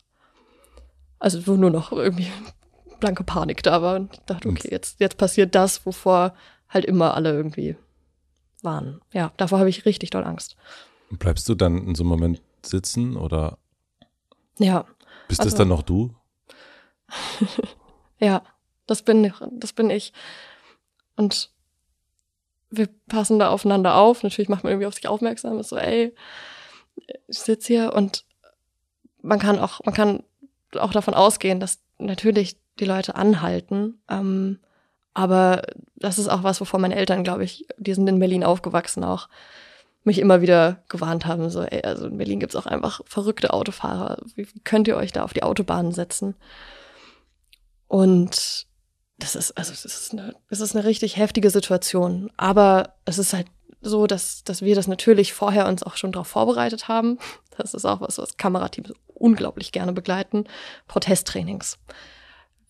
also 1.23 1.47
wo 1.47 1.53
nur 1.55 1.69
noch 1.71 1.91
irgendwie 1.91 2.27
blanke 2.99 3.23
Panik 3.23 3.63
da 3.63 3.81
war 3.81 3.95
und 3.95 4.13
ich 4.13 4.19
dachte, 4.25 4.49
okay, 4.49 4.67
jetzt, 4.71 4.99
jetzt 4.99 5.17
passiert 5.17 5.55
das, 5.55 5.85
wovor 5.85 6.33
halt 6.69 6.85
immer 6.85 7.13
alle 7.15 7.31
irgendwie 7.31 7.75
waren. 8.61 9.01
Ja, 9.13 9.31
davor 9.37 9.59
habe 9.59 9.69
ich 9.69 9.85
richtig 9.85 10.09
doll 10.09 10.23
Angst. 10.23 10.55
Bleibst 11.09 11.47
du 11.47 11.55
dann 11.55 11.77
in 11.87 11.95
so 11.95 12.03
einem 12.03 12.09
Moment 12.09 12.41
sitzen 12.61 13.15
oder 13.17 13.57
Ja, 14.57 14.85
bist 15.27 15.39
das 15.39 15.47
Also- 15.47 15.57
dann 15.59 15.67
noch 15.69 15.81
du? 15.83 16.13
Ja, 18.19 18.41
das 18.87 19.01
bin 19.03 19.23
ich, 19.23 19.33
das 19.51 19.73
bin 19.73 19.89
ich. 19.89 20.13
Und 21.17 21.51
wir 22.69 22.87
passen 23.07 23.37
da 23.37 23.49
aufeinander 23.49 23.95
auf. 23.95 24.23
Natürlich 24.23 24.49
macht 24.49 24.63
man 24.63 24.71
irgendwie 24.71 24.87
auf 24.87 24.93
sich 24.93 25.07
aufmerksam, 25.07 25.59
ist 25.59 25.69
so, 25.69 25.77
ey, 25.77 26.15
ich 27.27 27.39
sitze 27.39 27.67
hier 27.67 27.93
und 27.93 28.25
man 29.21 29.39
kann 29.39 29.59
auch, 29.59 29.81
man 29.83 29.93
kann 29.93 30.23
auch 30.77 30.91
davon 30.91 31.13
ausgehen, 31.13 31.59
dass 31.59 31.79
natürlich 31.97 32.57
die 32.79 32.85
Leute 32.85 33.15
anhalten. 33.15 34.01
Ähm, 34.09 34.59
aber 35.13 35.61
das 35.95 36.17
ist 36.17 36.27
auch 36.27 36.43
was, 36.43 36.59
wovor 36.59 36.79
meine 36.79 36.95
Eltern, 36.95 37.23
glaube 37.23 37.43
ich, 37.43 37.67
die 37.77 37.93
sind 37.93 38.07
in 38.07 38.19
Berlin 38.19 38.43
aufgewachsen 38.43 39.03
auch, 39.03 39.29
mich 40.03 40.19
immer 40.19 40.41
wieder 40.41 40.83
gewarnt 40.89 41.25
haben, 41.25 41.49
so, 41.49 41.61
ey, 41.61 41.81
also 41.83 42.07
in 42.07 42.17
Berlin 42.17 42.39
gibt's 42.39 42.55
auch 42.55 42.65
einfach 42.65 43.01
verrückte 43.05 43.53
Autofahrer. 43.53 44.17
Wie, 44.35 44.47
wie 44.53 44.59
könnt 44.59 44.87
ihr 44.87 44.97
euch 44.97 45.13
da 45.13 45.23
auf 45.23 45.33
die 45.33 45.43
Autobahn 45.43 45.91
setzen? 45.91 46.35
Und 47.87 48.67
das 49.19 49.35
ist, 49.35 49.51
also 49.57 49.71
es 49.71 49.85
ist 49.85 50.11
eine, 50.11 50.35
es 50.49 50.59
ist 50.59 50.75
eine 50.75 50.85
richtig 50.85 51.15
heftige 51.17 51.49
Situation. 51.49 52.31
Aber 52.35 52.95
es 53.05 53.17
ist 53.17 53.33
halt 53.33 53.47
so, 53.83 54.07
dass, 54.07 54.43
dass 54.43 54.61
wir 54.61 54.75
das 54.75 54.87
natürlich 54.87 55.33
vorher 55.33 55.67
uns 55.67 55.83
auch 55.83 55.97
schon 55.97 56.11
darauf 56.11 56.27
vorbereitet 56.27 56.87
haben. 56.87 57.19
Das 57.57 57.75
ist 57.75 57.85
auch 57.85 58.01
was, 58.01 58.17
was 58.17 58.37
Kamerateams 58.37 58.93
unglaublich 59.13 59.71
gerne 59.71 59.93
begleiten. 59.93 60.45
Protesttrainings. 60.87 61.77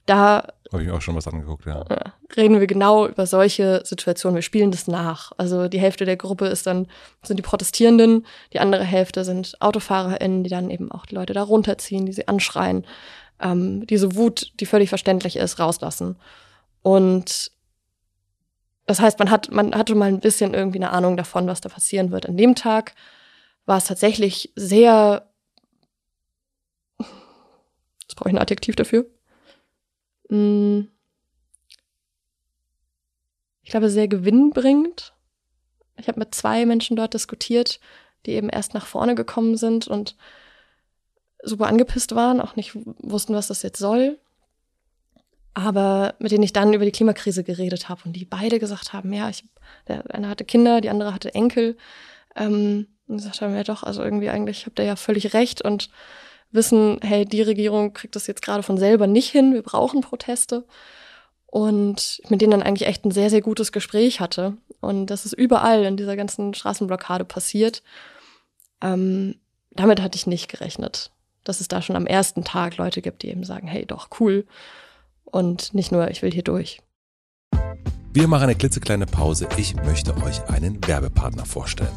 Da 0.06 0.48
habe 0.74 0.84
ich 0.84 0.90
mir 0.90 0.96
auch 0.96 1.02
schon 1.02 1.16
was 1.16 1.28
angeguckt, 1.28 1.66
ja. 1.66 1.86
Reden 2.36 2.60
wir 2.60 2.68
genau 2.68 3.08
über 3.08 3.26
solche 3.26 3.82
Situationen. 3.86 4.36
Wir 4.36 4.42
spielen 4.42 4.72
das 4.72 4.88
nach. 4.88 5.32
Also 5.38 5.70
die 5.70 5.80
Hälfte 5.80 6.04
der 6.04 6.18
Gruppe 6.18 6.48
ist 6.48 6.68
dann, 6.68 6.88
sind 7.22 7.38
die 7.38 7.44
Protestierenden, 7.44 8.26
die 8.52 8.60
andere 8.60 8.84
Hälfte 8.84 9.24
sind 9.24 9.56
AutofahrerInnen, 9.62 10.44
die 10.44 10.50
dann 10.50 10.70
eben 10.70 10.92
auch 10.92 11.06
die 11.06 11.16
Leute 11.16 11.34
da 11.34 11.44
runterziehen, 11.44 12.06
die 12.06 12.12
sie 12.12 12.28
anschreien, 12.28 12.86
ähm, 13.40 13.88
diese 13.88 14.16
Wut, 14.16 14.52
die 14.60 14.66
völlig 14.66 14.90
verständlich 14.90 15.38
ist, 15.38 15.60
rauslassen. 15.60 16.18
Und 16.82 17.52
das 18.86 19.00
heißt, 19.00 19.20
man 19.20 19.32
hat, 19.32 19.52
man 19.52 19.74
hatte 19.76 19.96
mal 19.96 20.10
ein 20.10 20.20
bisschen 20.20 20.54
irgendwie 20.54 20.80
eine 20.80 20.92
Ahnung 20.92 21.16
davon, 21.16 21.48
was 21.48 21.62
da 21.62 21.70
passieren 21.70 22.12
wird. 22.12 22.28
An 22.28 22.38
dem 22.38 22.56
Tag 22.56 22.96
war 23.66 23.78
es 23.78 23.86
tatsächlich 23.86 24.52
sehr, 24.56 25.30
jetzt 27.00 28.16
brauche 28.16 28.30
ich 28.30 28.36
ein 28.36 28.42
Adjektiv 28.42 28.76
dafür. 28.76 29.06
Hm. 30.30 30.90
Ich 33.62 33.70
glaube, 33.70 33.90
sehr 33.90 34.10
gewinnbringend. 34.10 35.14
Ich 35.96 36.10
habe 36.10 36.20
mit 36.20 36.36
zwei 36.36 36.66
Menschen 36.66 36.98
dort 36.98 37.14
diskutiert, 37.14 37.80
die 38.26 38.32
eben 38.32 38.50
erst 38.50 38.74
nach 38.74 38.86
vorne 38.86 39.16
gekommen 39.16 39.56
sind 39.56 39.88
und 39.88 40.18
super 41.42 41.68
angepisst 41.68 42.16
waren, 42.16 42.42
auch 42.42 42.58
nicht 42.58 42.76
wussten, 42.76 43.34
was 43.34 43.48
das 43.48 43.62
jetzt 43.62 43.80
soll 43.80 44.20
aber 45.54 46.16
mit 46.20 46.32
denen 46.32 46.44
ich 46.44 46.54
dann 46.54 46.74
über 46.74 46.86
die 46.86 46.92
Klimakrise 46.92 47.44
geredet 47.44 47.90
habe 47.90 48.02
und 48.06 48.14
die 48.14 48.26
beide 48.26 48.60
gesagt 48.60 48.94
haben, 48.94 49.14
ja, 49.14 49.30
ich, 49.30 49.46
der 49.88 50.04
eine 50.14 50.30
hatte 50.30 50.46
Kinder, 50.46 50.82
die 50.82 50.90
andere 50.90 51.14
hatte 51.14 51.34
Enkel. 51.34 51.78
Ähm, 52.36 52.88
und 53.08 53.18
gesagt 53.18 53.42
haben, 53.42 53.56
ja 53.56 53.64
doch, 53.64 53.84
also 53.84 54.02
irgendwie 54.02 54.30
eigentlich 54.30 54.66
habt 54.66 54.80
ihr 54.80 54.86
ja 54.86 54.96
völlig 54.96 55.34
recht 55.34 55.62
und 55.62 55.90
wissen, 56.52 57.00
hey, 57.04 57.26
die 57.26 57.42
Regierung 57.42 57.94
kriegt 57.94 58.16
das 58.16 58.28
jetzt 58.28 58.42
gerade 58.42 58.64
von 58.64 58.78
selber 58.78 59.08
nicht 59.08 59.30
hin, 59.30 59.54
wir 59.54 59.62
brauchen 59.62 60.02
Proteste. 60.02 60.66
Und 61.46 62.22
mit 62.30 62.42
denen 62.42 62.52
dann 62.52 62.64
eigentlich 62.64 62.88
echt 62.88 63.06
ein 63.06 63.12
sehr, 63.12 63.30
sehr 63.30 63.42
gutes 63.42 63.72
Gespräch 63.72 64.20
hatte. 64.20 64.58
Und 64.80 65.08
das 65.08 65.26
ist 65.26 65.34
überall 65.34 65.84
in 65.84 65.98
dieser 65.98 66.16
ganzen 66.16 66.56
Straßenblockade 66.56 67.26
passiert. 67.26 67.84
Ähm, 68.82 69.36
damit 69.70 70.02
hatte 70.02 70.16
ich 70.16 70.26
nicht 70.26 70.50
gerechnet, 70.50 71.12
dass 71.44 71.62
es 71.62 71.68
da 71.68 71.84
schon 71.84 71.96
am 71.96 72.08
ersten 72.08 72.44
Tag 72.44 72.78
Leute 72.78 73.04
gibt, 73.04 73.22
die 73.22 73.30
eben 73.30 73.44
sagen, 73.44 73.68
hey, 73.68 73.86
doch, 73.86 74.08
cool 74.20 74.48
und 75.34 75.74
nicht 75.74 75.92
nur, 75.92 76.10
ich 76.10 76.22
will 76.22 76.32
hier 76.32 76.44
durch. 76.44 76.80
Wir 78.14 78.28
machen 78.28 78.44
eine 78.44 78.56
klitzekleine 78.56 79.08
Pause. 79.08 79.48
Ich 79.58 79.76
möchte 79.76 80.16
euch 80.18 80.48
einen 80.48 80.86
Werbepartner 80.88 81.46
vorstellen. 81.46 81.90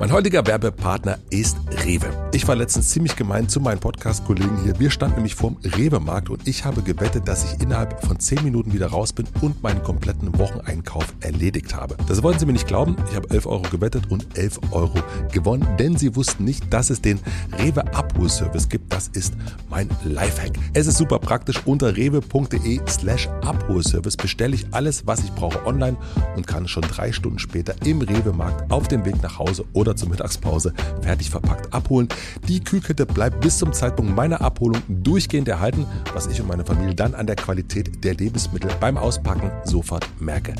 Mein 0.00 0.10
heutiger 0.10 0.44
Werbepartner 0.44 1.18
ist 1.30 1.56
Rewe. 1.84 2.06
Ich 2.32 2.48
war 2.48 2.56
letztens 2.56 2.88
ziemlich 2.88 3.14
gemein 3.14 3.48
zu 3.48 3.60
meinen 3.60 3.78
Podcast-Kollegen 3.78 4.64
hier. 4.64 4.78
Wir 4.80 4.90
standen 4.90 5.16
nämlich 5.16 5.36
vorm 5.36 5.58
Rewe-Markt 5.62 6.28
und 6.28 6.48
ich 6.48 6.64
habe 6.64 6.82
gewettet, 6.82 7.28
dass 7.28 7.44
ich 7.44 7.60
innerhalb 7.60 8.04
von 8.04 8.18
10 8.18 8.42
Minuten 8.42 8.72
wieder 8.72 8.88
raus 8.88 9.12
bin 9.12 9.26
und 9.42 9.62
meinen 9.62 9.82
kompletten 9.82 10.36
Wocheneinkauf 10.38 11.04
erledigt 11.20 11.76
habe. 11.76 11.96
Das 12.08 12.22
wollen 12.22 12.38
Sie 12.38 12.46
mir 12.46 12.52
nicht 12.52 12.66
glauben. 12.66 12.96
Ich 13.10 13.16
habe 13.16 13.30
11 13.30 13.46
Euro 13.46 13.62
gewettet 13.70 14.10
und 14.10 14.26
11 14.36 14.58
Euro 14.72 14.98
gewonnen, 15.30 15.68
denn 15.78 15.96
Sie 15.96 16.16
wussten 16.16 16.44
nicht, 16.44 16.72
dass 16.72 16.90
es 16.90 17.00
den 17.00 17.20
Rewe 17.58 17.84
Abholservice 17.94 18.68
gibt. 18.68 18.92
Das 18.92 19.06
ist 19.08 19.34
mein 19.70 19.88
Lifehack. 20.04 20.52
Es 20.74 20.88
ist 20.88 20.96
super 20.96 21.20
praktisch. 21.20 21.62
Unter 21.64 21.96
rewe.de 21.96 22.80
slash 22.88 23.28
Abholservice 23.42 24.16
bestelle 24.16 24.54
ich 24.56 24.66
alles, 24.72 25.06
was 25.06 25.20
ich 25.20 25.32
brauche 25.32 25.64
online 25.64 25.96
und 26.34 26.46
kann 26.46 26.66
schon 26.66 26.82
drei 26.82 27.12
Stunden 27.12 27.38
später 27.38 27.74
im 27.84 28.00
Rewe-Markt 28.00 28.72
auf 28.72 28.88
dem 28.88 29.04
Weg 29.04 29.22
nach 29.22 29.38
Hause 29.38 29.64
oder 29.74 29.91
oder 29.92 29.96
zur 29.96 30.08
Mittagspause 30.08 30.72
fertig 31.02 31.30
verpackt 31.30 31.72
abholen. 31.72 32.08
Die 32.48 32.64
Kühlkette 32.64 33.04
bleibt 33.06 33.40
bis 33.40 33.58
zum 33.58 33.72
Zeitpunkt 33.72 34.14
meiner 34.14 34.40
Abholung 34.40 34.80
durchgehend 34.88 35.48
erhalten, 35.48 35.86
was 36.14 36.26
ich 36.26 36.40
und 36.40 36.48
meine 36.48 36.64
Familie 36.64 36.94
dann 36.94 37.14
an 37.14 37.26
der 37.26 37.36
Qualität 37.36 38.02
der 38.04 38.14
Lebensmittel 38.14 38.70
beim 38.80 38.96
Auspacken 38.96 39.50
sofort 39.64 40.08
merke. 40.18 40.54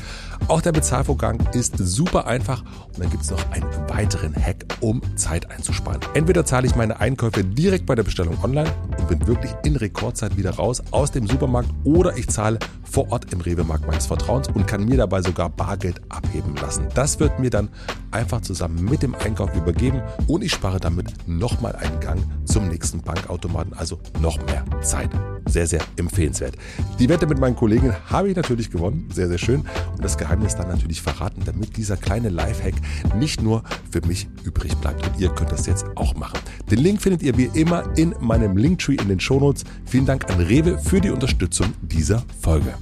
Auch 0.47 0.61
der 0.61 0.71
Bezahlvorgang 0.71 1.39
ist 1.53 1.77
super 1.77 2.27
einfach 2.27 2.63
und 2.87 2.99
dann 2.99 3.09
gibt 3.09 3.23
es 3.23 3.31
noch 3.31 3.51
einen 3.51 3.67
weiteren 3.87 4.35
Hack, 4.35 4.65
um 4.81 5.01
Zeit 5.15 5.49
einzusparen. 5.49 6.01
Entweder 6.13 6.45
zahle 6.45 6.67
ich 6.67 6.75
meine 6.75 6.99
Einkäufe 6.99 7.43
direkt 7.43 7.85
bei 7.85 7.95
der 7.95 8.03
Bestellung 8.03 8.37
online 8.43 8.71
und 8.99 9.07
bin 9.07 9.25
wirklich 9.25 9.51
in 9.63 9.75
Rekordzeit 9.75 10.37
wieder 10.37 10.51
raus 10.51 10.83
aus 10.91 11.11
dem 11.11 11.27
Supermarkt 11.27 11.69
oder 11.83 12.17
ich 12.17 12.27
zahle 12.27 12.59
vor 12.93 13.11
Ort 13.11 13.33
im 13.33 13.41
Rewe-Markt 13.41 13.87
meines 13.87 14.05
Vertrauens 14.05 14.47
und 14.49 14.67
kann 14.67 14.85
mir 14.85 14.97
dabei 14.97 15.23
sogar 15.23 15.49
Bargeld 15.49 15.99
abheben 16.09 16.55
lassen. 16.55 16.87
Das 16.93 17.19
wird 17.19 17.39
mir 17.39 17.49
dann 17.49 17.69
einfach 18.11 18.41
zusammen 18.41 18.85
mit 18.85 19.01
dem 19.01 19.15
Einkauf 19.15 19.55
übergeben 19.55 20.03
und 20.27 20.43
ich 20.43 20.51
spare 20.51 20.79
damit 20.79 21.11
nochmal 21.27 21.75
einen 21.75 21.99
Gang 21.99 22.21
zum 22.45 22.67
nächsten 22.67 23.01
Bankautomaten, 23.01 23.73
also 23.73 23.99
noch 24.21 24.37
mehr 24.45 24.63
Zeit. 24.81 25.09
Sehr, 25.47 25.65
sehr 25.65 25.81
empfehlenswert. 25.97 26.55
Die 26.99 27.09
Wette 27.09 27.25
mit 27.25 27.39
meinen 27.39 27.55
Kollegen 27.55 27.95
habe 28.05 28.29
ich 28.29 28.35
natürlich 28.35 28.69
gewonnen. 28.69 29.09
Sehr, 29.11 29.27
sehr 29.27 29.37
schön. 29.37 29.61
Und 29.91 30.03
das 30.03 30.17
Geheimnis 30.17 30.55
dann 30.55 30.67
natürlich 30.67 31.01
verraten, 31.01 31.41
damit 31.45 31.75
dieser 31.75 31.97
kleine 31.97 32.29
Lifehack 32.29 32.75
nicht 33.17 33.41
nur 33.41 33.63
für 33.91 34.01
mich 34.07 34.27
übrig 34.43 34.75
bleibt. 34.77 35.05
Und 35.05 35.19
ihr 35.19 35.29
könnt 35.29 35.51
das 35.51 35.65
jetzt 35.65 35.85
auch 35.95 36.15
machen. 36.15 36.39
Den 36.71 36.79
Link 36.79 37.01
findet 37.01 37.23
ihr 37.23 37.37
wie 37.37 37.51
immer 37.53 37.83
in 37.97 38.15
meinem 38.19 38.55
Linktree 38.55 38.95
in 38.95 39.09
den 39.09 39.19
Shownotes. 39.19 39.63
Vielen 39.85 40.05
Dank 40.05 40.29
an 40.31 40.39
Rewe 40.39 40.77
für 40.79 41.01
die 41.01 41.09
Unterstützung 41.09 41.73
dieser 41.81 42.23
Folge. 42.39 42.73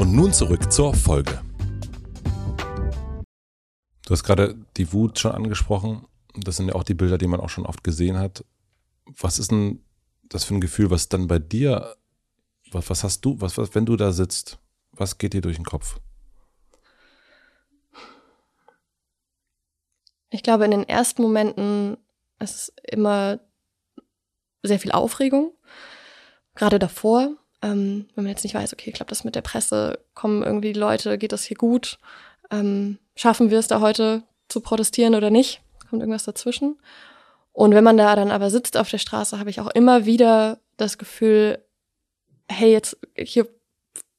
Und 0.00 0.14
nun 0.14 0.32
zurück 0.32 0.72
zur 0.72 0.94
Folge. 0.94 1.42
Du 4.06 4.10
hast 4.10 4.24
gerade 4.24 4.56
die 4.78 4.94
Wut 4.94 5.18
schon 5.18 5.32
angesprochen. 5.32 6.06
Das 6.34 6.56
sind 6.56 6.68
ja 6.68 6.74
auch 6.74 6.84
die 6.84 6.94
Bilder, 6.94 7.18
die 7.18 7.26
man 7.26 7.38
auch 7.38 7.50
schon 7.50 7.66
oft 7.66 7.84
gesehen 7.84 8.16
hat. 8.16 8.42
Was 9.04 9.38
ist 9.38 9.50
denn 9.50 9.84
das 10.22 10.44
für 10.44 10.54
ein 10.54 10.62
Gefühl, 10.62 10.90
was 10.90 11.10
dann 11.10 11.26
bei 11.26 11.38
dir, 11.38 11.96
was, 12.70 12.88
was 12.88 13.04
hast 13.04 13.26
du, 13.26 13.38
was, 13.42 13.58
was, 13.58 13.74
wenn 13.74 13.84
du 13.84 13.94
da 13.96 14.12
sitzt, 14.12 14.58
was 14.92 15.18
geht 15.18 15.34
dir 15.34 15.42
durch 15.42 15.56
den 15.56 15.66
Kopf? 15.66 16.00
Ich 20.30 20.42
glaube, 20.42 20.64
in 20.64 20.70
den 20.70 20.88
ersten 20.88 21.20
Momenten 21.20 21.98
ist 22.38 22.72
immer 22.90 23.38
sehr 24.62 24.78
viel 24.78 24.92
Aufregung. 24.92 25.52
Gerade 26.54 26.78
davor, 26.78 27.36
ähm, 27.62 28.06
wenn 28.14 28.24
man 28.24 28.30
jetzt 28.30 28.44
nicht 28.44 28.54
weiß, 28.54 28.72
okay, 28.72 28.92
klappt 28.92 29.10
das 29.10 29.24
mit 29.24 29.34
der 29.34 29.42
Presse, 29.42 29.98
kommen 30.14 30.42
irgendwie 30.42 30.72
Leute, 30.72 31.18
geht 31.18 31.32
das 31.32 31.44
hier 31.44 31.56
gut, 31.56 31.98
ähm, 32.50 32.98
schaffen 33.14 33.50
wir 33.50 33.58
es 33.58 33.68
da 33.68 33.80
heute 33.80 34.22
zu 34.48 34.60
protestieren 34.60 35.14
oder 35.14 35.30
nicht? 35.30 35.60
Kommt 35.88 36.02
irgendwas 36.02 36.24
dazwischen? 36.24 36.78
Und 37.52 37.74
wenn 37.74 37.84
man 37.84 37.96
da 37.96 38.16
dann 38.16 38.30
aber 38.30 38.50
sitzt 38.50 38.76
auf 38.76 38.90
der 38.90 38.98
Straße, 38.98 39.38
habe 39.38 39.50
ich 39.50 39.60
auch 39.60 39.68
immer 39.68 40.06
wieder 40.06 40.58
das 40.76 40.98
Gefühl, 40.98 41.58
hey, 42.48 42.72
jetzt 42.72 42.96
hier 43.16 43.48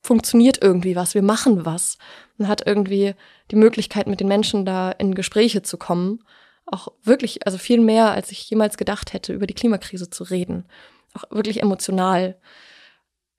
funktioniert 0.02 0.62
irgendwie 0.62 0.96
was, 0.96 1.14
wir 1.14 1.22
machen 1.22 1.66
was. 1.66 1.98
Man 2.38 2.48
hat 2.48 2.66
irgendwie 2.66 3.14
die 3.52 3.56
Möglichkeit, 3.56 4.08
mit 4.08 4.20
den 4.20 4.28
Menschen 4.28 4.66
da 4.66 4.92
in 4.92 5.16
Gespräche 5.16 5.62
zu 5.62 5.78
kommen. 5.78 6.24
Auch 6.66 6.90
wirklich, 7.04 7.46
also 7.46 7.58
viel 7.58 7.80
mehr, 7.80 8.12
als 8.12 8.32
ich 8.32 8.50
jemals 8.50 8.78
gedacht 8.78 9.14
hätte, 9.14 9.34
über 9.34 9.48
die 9.48 9.54
Klimakrise 9.54 10.10
zu 10.10 10.24
reden. 10.24 10.66
Auch 11.14 11.24
wirklich 11.30 11.62
emotional. 11.62 12.36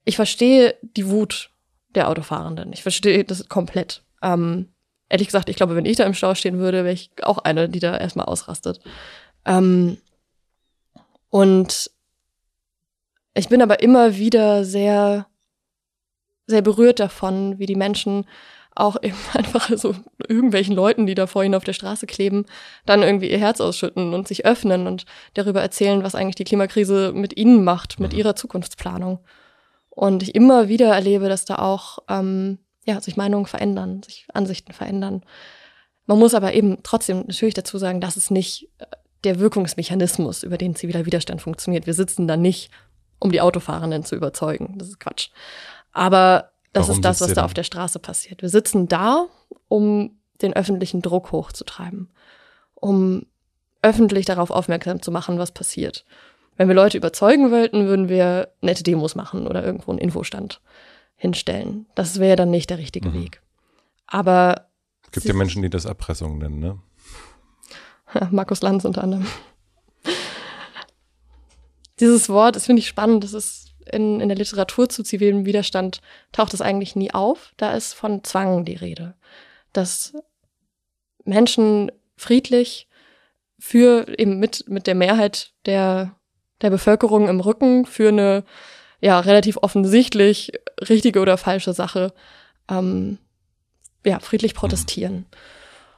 Ich 0.05 0.15
verstehe 0.15 0.75
die 0.81 1.09
Wut 1.09 1.51
der 1.95 2.09
Autofahrenden. 2.09 2.73
Ich 2.73 2.83
verstehe 2.83 3.23
das 3.23 3.47
komplett. 3.47 4.03
Ähm, 4.21 4.69
ehrlich 5.09 5.27
gesagt, 5.27 5.49
ich 5.49 5.55
glaube, 5.55 5.75
wenn 5.75 5.85
ich 5.85 5.97
da 5.97 6.05
im 6.05 6.13
Stau 6.13 6.35
stehen 6.35 6.57
würde, 6.57 6.83
wäre 6.83 6.93
ich 6.93 7.11
auch 7.21 7.37
eine, 7.39 7.69
die 7.69 7.79
da 7.79 7.97
erstmal 7.97 8.25
ausrastet. 8.25 8.79
Ähm, 9.45 9.97
und 11.29 11.91
ich 13.33 13.49
bin 13.49 13.61
aber 13.61 13.81
immer 13.81 14.17
wieder 14.17 14.63
sehr, 14.65 15.27
sehr 16.47 16.61
berührt 16.61 16.99
davon, 16.99 17.57
wie 17.59 17.65
die 17.65 17.75
Menschen 17.75 18.25
auch 18.75 18.97
eben 19.01 19.17
einfach 19.33 19.69
so 19.75 19.95
irgendwelchen 20.27 20.75
Leuten, 20.75 21.05
die 21.05 21.15
da 21.15 21.27
vor 21.27 21.43
ihnen 21.43 21.55
auf 21.55 21.63
der 21.63 21.73
Straße 21.73 22.07
kleben, 22.07 22.45
dann 22.85 23.03
irgendwie 23.03 23.31
ihr 23.31 23.39
Herz 23.39 23.61
ausschütten 23.61 24.13
und 24.13 24.27
sich 24.27 24.45
öffnen 24.45 24.87
und 24.87 25.05
darüber 25.35 25.61
erzählen, 25.61 26.03
was 26.03 26.15
eigentlich 26.15 26.35
die 26.35 26.43
Klimakrise 26.43 27.11
mit 27.13 27.37
ihnen 27.37 27.63
macht, 27.63 27.99
mit 27.99 28.13
mhm. 28.13 28.19
ihrer 28.19 28.35
Zukunftsplanung. 28.35 29.19
Und 29.95 30.23
ich 30.23 30.33
immer 30.33 30.69
wieder 30.69 30.93
erlebe, 30.93 31.29
dass 31.29 31.45
da 31.45 31.59
auch 31.59 31.99
ähm, 32.09 32.57
ja, 32.85 32.99
sich 32.99 33.15
Meinungen 33.15 33.45
verändern, 33.45 34.01
sich 34.03 34.25
Ansichten 34.33 34.73
verändern. 34.73 35.23
Man 36.05 36.19
muss 36.19 36.33
aber 36.33 36.53
eben 36.53 36.79
trotzdem 36.83 37.19
natürlich 37.27 37.53
dazu 37.53 37.77
sagen, 37.77 38.01
dass 38.01 38.17
es 38.17 38.31
nicht 38.31 38.69
äh, 38.79 38.85
der 39.23 39.39
Wirkungsmechanismus, 39.39 40.43
über 40.43 40.57
den 40.57 40.75
ziviler 40.75 41.05
Widerstand 41.05 41.41
funktioniert. 41.41 41.85
Wir 41.85 41.93
sitzen 41.93 42.27
da 42.27 42.35
nicht, 42.35 42.71
um 43.19 43.31
die 43.31 43.39
Autofahrenden 43.39 44.03
zu 44.03 44.15
überzeugen. 44.15 44.75
Das 44.77 44.89
ist 44.89 44.99
Quatsch. 44.99 45.29
Aber 45.93 46.51
das 46.73 46.87
Warum 46.87 46.97
ist 46.97 47.05
das, 47.05 47.21
was 47.21 47.33
da 47.33 47.45
auf 47.45 47.53
der 47.53 47.63
Straße 47.63 47.99
passiert. 47.99 48.41
Wir 48.41 48.49
sitzen 48.49 48.87
da, 48.87 49.27
um 49.67 50.17
den 50.41 50.53
öffentlichen 50.53 51.01
Druck 51.01 51.31
hochzutreiben, 51.31 52.09
um 52.73 53.27
öffentlich 53.81 54.25
darauf 54.25 54.49
aufmerksam 54.49 55.01
zu 55.01 55.11
machen, 55.11 55.37
was 55.37 55.51
passiert. 55.51 56.03
Wenn 56.57 56.67
wir 56.67 56.75
Leute 56.75 56.97
überzeugen 56.97 57.51
wollten, 57.51 57.87
würden 57.87 58.09
wir 58.09 58.49
nette 58.61 58.83
Demos 58.83 59.15
machen 59.15 59.47
oder 59.47 59.63
irgendwo 59.63 59.91
einen 59.91 59.99
Infostand 59.99 60.61
hinstellen. 61.15 61.87
Das 61.95 62.19
wäre 62.19 62.35
dann 62.35 62.51
nicht 62.51 62.69
der 62.69 62.77
richtige 62.77 63.09
mhm. 63.09 63.13
Weg. 63.13 63.41
Aber 64.07 64.67
es 65.05 65.11
gibt 65.11 65.25
ja 65.25 65.33
Menschen, 65.33 65.61
die 65.61 65.69
das 65.69 65.85
Erpressung 65.85 66.37
nennen, 66.37 66.59
ne? 66.59 66.79
Markus 68.31 68.61
Lanz 68.61 68.85
unter 68.85 69.03
anderem. 69.03 69.25
Dieses 71.99 72.29
Wort, 72.29 72.55
das 72.55 72.65
finde 72.65 72.81
ich 72.81 72.87
spannend, 72.87 73.23
das 73.23 73.33
ist 73.33 73.73
in, 73.91 74.19
in 74.21 74.29
der 74.29 74.37
Literatur 74.37 74.89
zu 74.89 75.03
zivilem 75.03 75.45
Widerstand 75.45 76.01
taucht 76.31 76.53
es 76.53 76.61
eigentlich 76.61 76.95
nie 76.95 77.13
auf. 77.13 77.53
Da 77.57 77.73
ist 77.73 77.93
von 77.93 78.23
Zwang 78.23 78.65
die 78.65 78.75
Rede. 78.75 79.15
Dass 79.73 80.13
Menschen 81.25 81.91
friedlich 82.15 82.87
für 83.59 84.07
eben 84.17 84.39
mit, 84.39 84.65
mit 84.69 84.87
der 84.87 84.95
Mehrheit 84.95 85.53
der, 85.65 86.15
der 86.61 86.69
Bevölkerung 86.69 87.27
im 87.27 87.39
Rücken 87.39 87.85
für 87.85 88.09
eine 88.09 88.43
ja 89.01 89.19
relativ 89.19 89.57
offensichtlich 89.57 90.53
richtige 90.79 91.19
oder 91.19 91.37
falsche 91.37 91.73
Sache 91.73 92.13
ähm, 92.69 93.17
ja 94.05 94.19
friedlich 94.19 94.53
protestieren. 94.53 95.25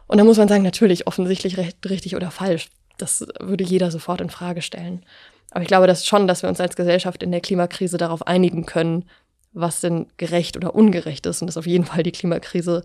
Und 0.07 0.17
da 0.17 0.23
muss 0.23 0.37
man 0.37 0.47
sagen, 0.47 0.63
natürlich 0.63 1.07
offensichtlich 1.07 1.57
recht, 1.57 1.77
richtig 1.89 2.15
oder 2.15 2.31
falsch. 2.31 2.69
Das 2.97 3.25
würde 3.39 3.63
jeder 3.63 3.91
sofort 3.91 4.21
in 4.21 4.29
Frage 4.29 4.61
stellen. 4.61 5.03
Aber 5.51 5.61
ich 5.61 5.67
glaube 5.67 5.87
das 5.87 6.05
schon, 6.05 6.27
dass 6.27 6.41
wir 6.41 6.49
uns 6.49 6.59
als 6.59 6.75
Gesellschaft 6.75 7.23
in 7.23 7.31
der 7.31 7.41
Klimakrise 7.41 7.97
darauf 7.97 8.27
einigen 8.27 8.65
können, 8.65 9.05
was 9.53 9.81
denn 9.81 10.07
gerecht 10.17 10.57
oder 10.57 10.75
ungerecht 10.75 11.25
ist 11.25 11.41
und 11.41 11.47
dass 11.47 11.57
auf 11.57 11.67
jeden 11.67 11.85
Fall 11.85 12.03
die 12.03 12.11
Klimakrise 12.11 12.83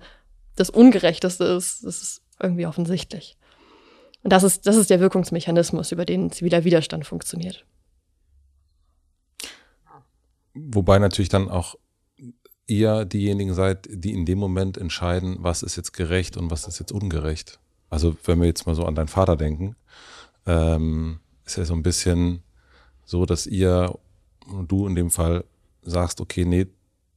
das 0.56 0.70
Ungerechteste 0.70 1.44
ist. 1.44 1.84
Das 1.84 2.00
ist 2.00 2.22
irgendwie 2.40 2.66
offensichtlich. 2.66 3.36
Und 4.22 4.32
das 4.32 4.42
ist, 4.42 4.66
das 4.66 4.76
ist 4.76 4.90
der 4.90 5.00
Wirkungsmechanismus, 5.00 5.92
über 5.92 6.04
den 6.04 6.30
ziviler 6.30 6.64
Widerstand 6.64 7.06
funktioniert. 7.06 7.64
Wobei 10.54 10.98
natürlich 10.98 11.28
dann 11.28 11.48
auch 11.48 11.76
ihr 12.66 13.04
diejenigen 13.04 13.54
seid, 13.54 13.88
die 13.90 14.12
in 14.12 14.26
dem 14.26 14.38
Moment 14.38 14.78
entscheiden, 14.78 15.36
was 15.40 15.62
ist 15.62 15.76
jetzt 15.76 15.92
gerecht 15.92 16.36
und 16.36 16.50
was 16.50 16.66
ist 16.66 16.78
jetzt 16.78 16.92
ungerecht. 16.92 17.58
Also 17.88 18.16
wenn 18.24 18.40
wir 18.40 18.46
jetzt 18.46 18.66
mal 18.66 18.74
so 18.74 18.84
an 18.84 18.94
deinen 18.94 19.08
Vater 19.08 19.36
denken, 19.36 19.74
ähm, 20.46 21.20
ist 21.44 21.56
ja 21.56 21.64
so 21.64 21.74
ein 21.74 21.82
bisschen 21.82 22.42
so, 23.04 23.26
dass 23.26 23.46
ihr, 23.46 23.98
du 24.68 24.86
in 24.86 24.94
dem 24.94 25.10
Fall 25.10 25.44
sagst, 25.82 26.20
okay, 26.20 26.44
nee, 26.44 26.66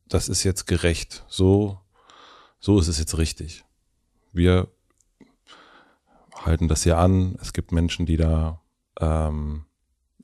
das 0.07 0.29
ist 0.29 0.43
jetzt 0.43 0.65
gerecht. 0.65 1.23
So, 1.27 1.79
so 2.59 2.79
ist 2.79 2.87
es 2.87 2.97
jetzt 2.97 3.17
richtig. 3.17 3.63
Wir 4.31 4.67
halten 6.45 6.67
das 6.67 6.83
hier 6.83 6.97
an. 6.97 7.35
Es 7.41 7.53
gibt 7.53 7.71
Menschen, 7.71 8.05
die 8.05 8.17
da 8.17 8.61
ähm, 8.99 9.65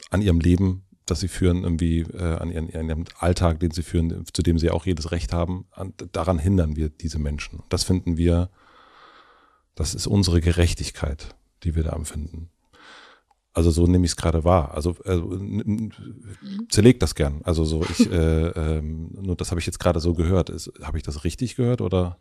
an 0.10 0.22
ihrem 0.22 0.40
Leben, 0.40 0.84
das 1.06 1.20
sie 1.20 1.28
führen, 1.28 1.64
irgendwie 1.64 2.02
äh, 2.02 2.38
an, 2.38 2.52
ihren, 2.52 2.74
an 2.76 2.90
ihrem 2.90 3.06
Alltag, 3.18 3.60
den 3.60 3.72
sie 3.72 3.84
führen, 3.84 4.24
zu 4.32 4.42
dem 4.42 4.60
sie 4.60 4.70
auch 4.70 4.86
jedes 4.86 5.12
Recht 5.12 5.34
haben, 5.34 5.66
an, 5.72 5.94
daran 6.12 6.40
hindern 6.40 6.76
wir 6.76 6.90
diese 6.90 7.20
Menschen. 7.20 7.64
Das 7.70 7.84
finden 7.84 8.18
wir, 8.18 8.50
das 9.76 9.96
ist 9.96 10.08
unsere 10.08 10.42
Gerechtigkeit, 10.42 11.36
die 11.64 11.76
wir 11.76 11.84
da 11.84 11.94
empfinden. 11.94 12.50
Also 13.54 13.72
so 13.72 13.88
nehme 13.88 14.06
ich 14.06 14.12
es 14.12 14.16
gerade 14.16 14.44
wahr. 14.44 14.74
Also, 14.76 14.96
also 15.06 15.38
zerlegt 16.70 17.02
das 17.02 17.16
gern. 17.16 17.42
Also 17.44 17.66
so 17.66 17.84
ich, 17.84 18.00
äh, 18.12 18.50
ähm, 18.50 19.10
nur 19.20 19.36
das 19.36 19.52
habe 19.52 19.60
ich 19.60 19.66
jetzt 19.66 19.80
gerade 19.80 20.00
so 20.00 20.14
gehört. 20.14 20.50
Habe 20.84 20.98
ich 20.98 21.04
das 21.04 21.24
richtig 21.24 21.56
gehört 21.56 21.82
oder? 21.82 22.18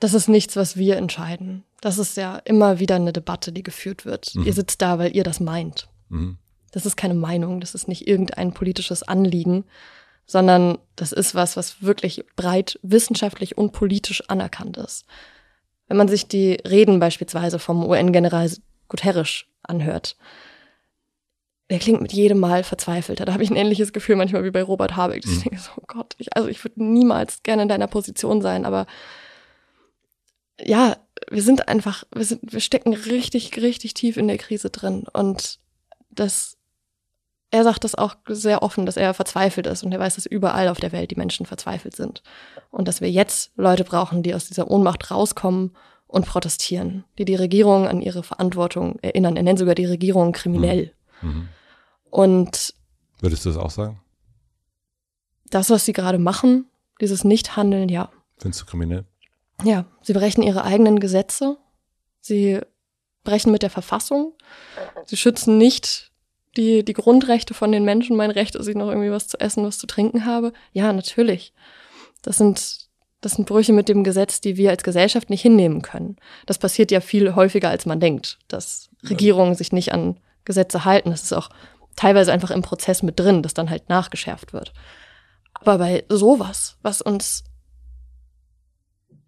Das 0.00 0.14
ist 0.14 0.28
nichts, 0.28 0.56
was 0.56 0.76
wir 0.76 0.96
entscheiden. 0.96 1.64
Das 1.80 1.98
ist 1.98 2.16
ja 2.16 2.36
immer 2.38 2.78
wieder 2.78 2.96
eine 2.96 3.12
Debatte, 3.12 3.52
die 3.52 3.62
geführt 3.62 4.04
wird. 4.04 4.34
Mhm. 4.34 4.44
Ihr 4.44 4.52
sitzt 4.52 4.82
da, 4.82 4.98
weil 4.98 5.14
ihr 5.14 5.24
das 5.24 5.40
meint. 5.40 5.88
Mhm. 6.08 6.38
Das 6.70 6.86
ist 6.86 6.96
keine 6.96 7.14
Meinung, 7.14 7.60
das 7.60 7.74
ist 7.74 7.88
nicht 7.88 8.06
irgendein 8.06 8.52
politisches 8.52 9.02
Anliegen, 9.02 9.64
sondern 10.26 10.78
das 10.96 11.12
ist 11.12 11.34
was, 11.34 11.56
was 11.56 11.82
wirklich 11.82 12.24
breit 12.36 12.78
wissenschaftlich 12.82 13.56
und 13.56 13.72
politisch 13.72 14.22
anerkannt 14.28 14.76
ist. 14.76 15.06
Wenn 15.86 15.96
man 15.96 16.08
sich 16.08 16.28
die 16.28 16.52
Reden 16.68 17.00
beispielsweise 17.00 17.58
vom 17.58 17.84
UN-General 17.84 18.50
Guterres 18.88 19.44
anhört. 19.62 20.16
Der 21.70 21.78
klingt 21.78 22.00
mit 22.00 22.12
jedem 22.12 22.38
Mal 22.38 22.64
verzweifelter. 22.64 23.26
Da 23.26 23.34
habe 23.34 23.42
ich 23.42 23.50
ein 23.50 23.56
ähnliches 23.56 23.92
Gefühl 23.92 24.16
manchmal 24.16 24.44
wie 24.44 24.50
bei 24.50 24.62
Robert 24.62 24.96
Habeck. 24.96 25.24
Ich 25.24 25.30
mhm. 25.30 25.42
denke 25.42 25.58
so, 25.58 25.70
oh 25.76 25.84
Gott, 25.86 26.14
ich, 26.18 26.34
also 26.34 26.48
ich 26.48 26.64
würde 26.64 26.82
niemals 26.82 27.42
gerne 27.42 27.62
in 27.62 27.68
deiner 27.68 27.86
Position 27.86 28.40
sein, 28.40 28.64
aber 28.64 28.86
ja, 30.64 30.96
wir 31.30 31.42
sind 31.42 31.68
einfach, 31.68 32.04
wir 32.14 32.24
sind, 32.24 32.52
wir 32.52 32.60
stecken 32.60 32.94
richtig, 32.94 33.56
richtig 33.56 33.94
tief 33.94 34.16
in 34.16 34.28
der 34.28 34.38
Krise 34.38 34.70
drin. 34.70 35.04
Und 35.12 35.58
das, 36.10 36.56
er 37.50 37.64
sagt 37.64 37.84
das 37.84 37.94
auch 37.94 38.16
sehr 38.28 38.62
offen, 38.62 38.86
dass 38.86 38.96
er 38.96 39.14
verzweifelt 39.14 39.66
ist 39.66 39.82
und 39.82 39.92
er 39.92 40.00
weiß, 40.00 40.16
dass 40.16 40.26
überall 40.26 40.68
auf 40.68 40.80
der 40.80 40.92
Welt 40.92 41.10
die 41.10 41.16
Menschen 41.16 41.46
verzweifelt 41.46 41.96
sind. 41.96 42.22
Und 42.70 42.88
dass 42.88 43.00
wir 43.00 43.10
jetzt 43.10 43.52
Leute 43.56 43.84
brauchen, 43.84 44.22
die 44.22 44.34
aus 44.34 44.48
dieser 44.48 44.70
Ohnmacht 44.70 45.10
rauskommen 45.10 45.76
und 46.06 46.26
protestieren, 46.26 47.04
die 47.18 47.24
die 47.24 47.34
Regierung 47.34 47.86
an 47.86 48.00
ihre 48.00 48.22
Verantwortung 48.22 48.98
erinnern. 49.00 49.36
Er 49.36 49.42
nennt 49.42 49.58
sogar 49.58 49.74
die 49.74 49.86
Regierung 49.86 50.32
kriminell. 50.32 50.92
Mhm. 51.22 51.28
mhm. 51.28 51.48
Und 52.10 52.74
würdest 53.20 53.44
du 53.44 53.50
das 53.50 53.58
auch 53.58 53.70
sagen? 53.70 54.00
Das, 55.50 55.68
was 55.68 55.84
sie 55.84 55.92
gerade 55.92 56.18
machen, 56.18 56.64
dieses 57.02 57.22
Nichthandeln, 57.22 57.90
ja. 57.90 58.10
Findest 58.38 58.62
du 58.62 58.66
kriminell? 58.66 59.04
Ja, 59.64 59.86
sie 60.02 60.12
brechen 60.12 60.42
ihre 60.42 60.64
eigenen 60.64 61.00
Gesetze. 61.00 61.56
Sie 62.20 62.60
brechen 63.24 63.52
mit 63.52 63.62
der 63.62 63.70
Verfassung. 63.70 64.34
Sie 65.06 65.16
schützen 65.16 65.58
nicht 65.58 66.12
die, 66.56 66.84
die 66.84 66.92
Grundrechte 66.92 67.54
von 67.54 67.72
den 67.72 67.84
Menschen. 67.84 68.16
Mein 68.16 68.30
Recht, 68.30 68.54
dass 68.54 68.66
ich 68.66 68.76
noch 68.76 68.88
irgendwie 68.88 69.10
was 69.10 69.28
zu 69.28 69.38
essen, 69.40 69.64
was 69.64 69.78
zu 69.78 69.86
trinken 69.86 70.24
habe. 70.24 70.52
Ja, 70.72 70.92
natürlich. 70.92 71.52
Das 72.22 72.38
sind 72.38 72.88
das 73.20 73.32
sind 73.32 73.46
Brüche 73.46 73.72
mit 73.72 73.88
dem 73.88 74.04
Gesetz, 74.04 74.40
die 74.40 74.56
wir 74.56 74.70
als 74.70 74.84
Gesellschaft 74.84 75.28
nicht 75.28 75.42
hinnehmen 75.42 75.82
können. 75.82 76.16
Das 76.46 76.58
passiert 76.58 76.90
ja 76.90 77.00
viel 77.00 77.34
häufiger, 77.34 77.68
als 77.68 77.84
man 77.84 77.98
denkt, 77.98 78.38
dass 78.46 78.90
Regierungen 79.08 79.56
sich 79.56 79.72
nicht 79.72 79.92
an 79.92 80.18
Gesetze 80.44 80.84
halten. 80.84 81.10
Das 81.10 81.24
ist 81.24 81.32
auch 81.32 81.50
teilweise 81.96 82.32
einfach 82.32 82.52
im 82.52 82.62
Prozess 82.62 83.02
mit 83.02 83.18
drin, 83.18 83.42
dass 83.42 83.54
dann 83.54 83.70
halt 83.70 83.88
nachgeschärft 83.88 84.52
wird. 84.52 84.72
Aber 85.54 85.78
bei 85.78 86.04
sowas, 86.08 86.76
was 86.82 87.02
uns 87.02 87.42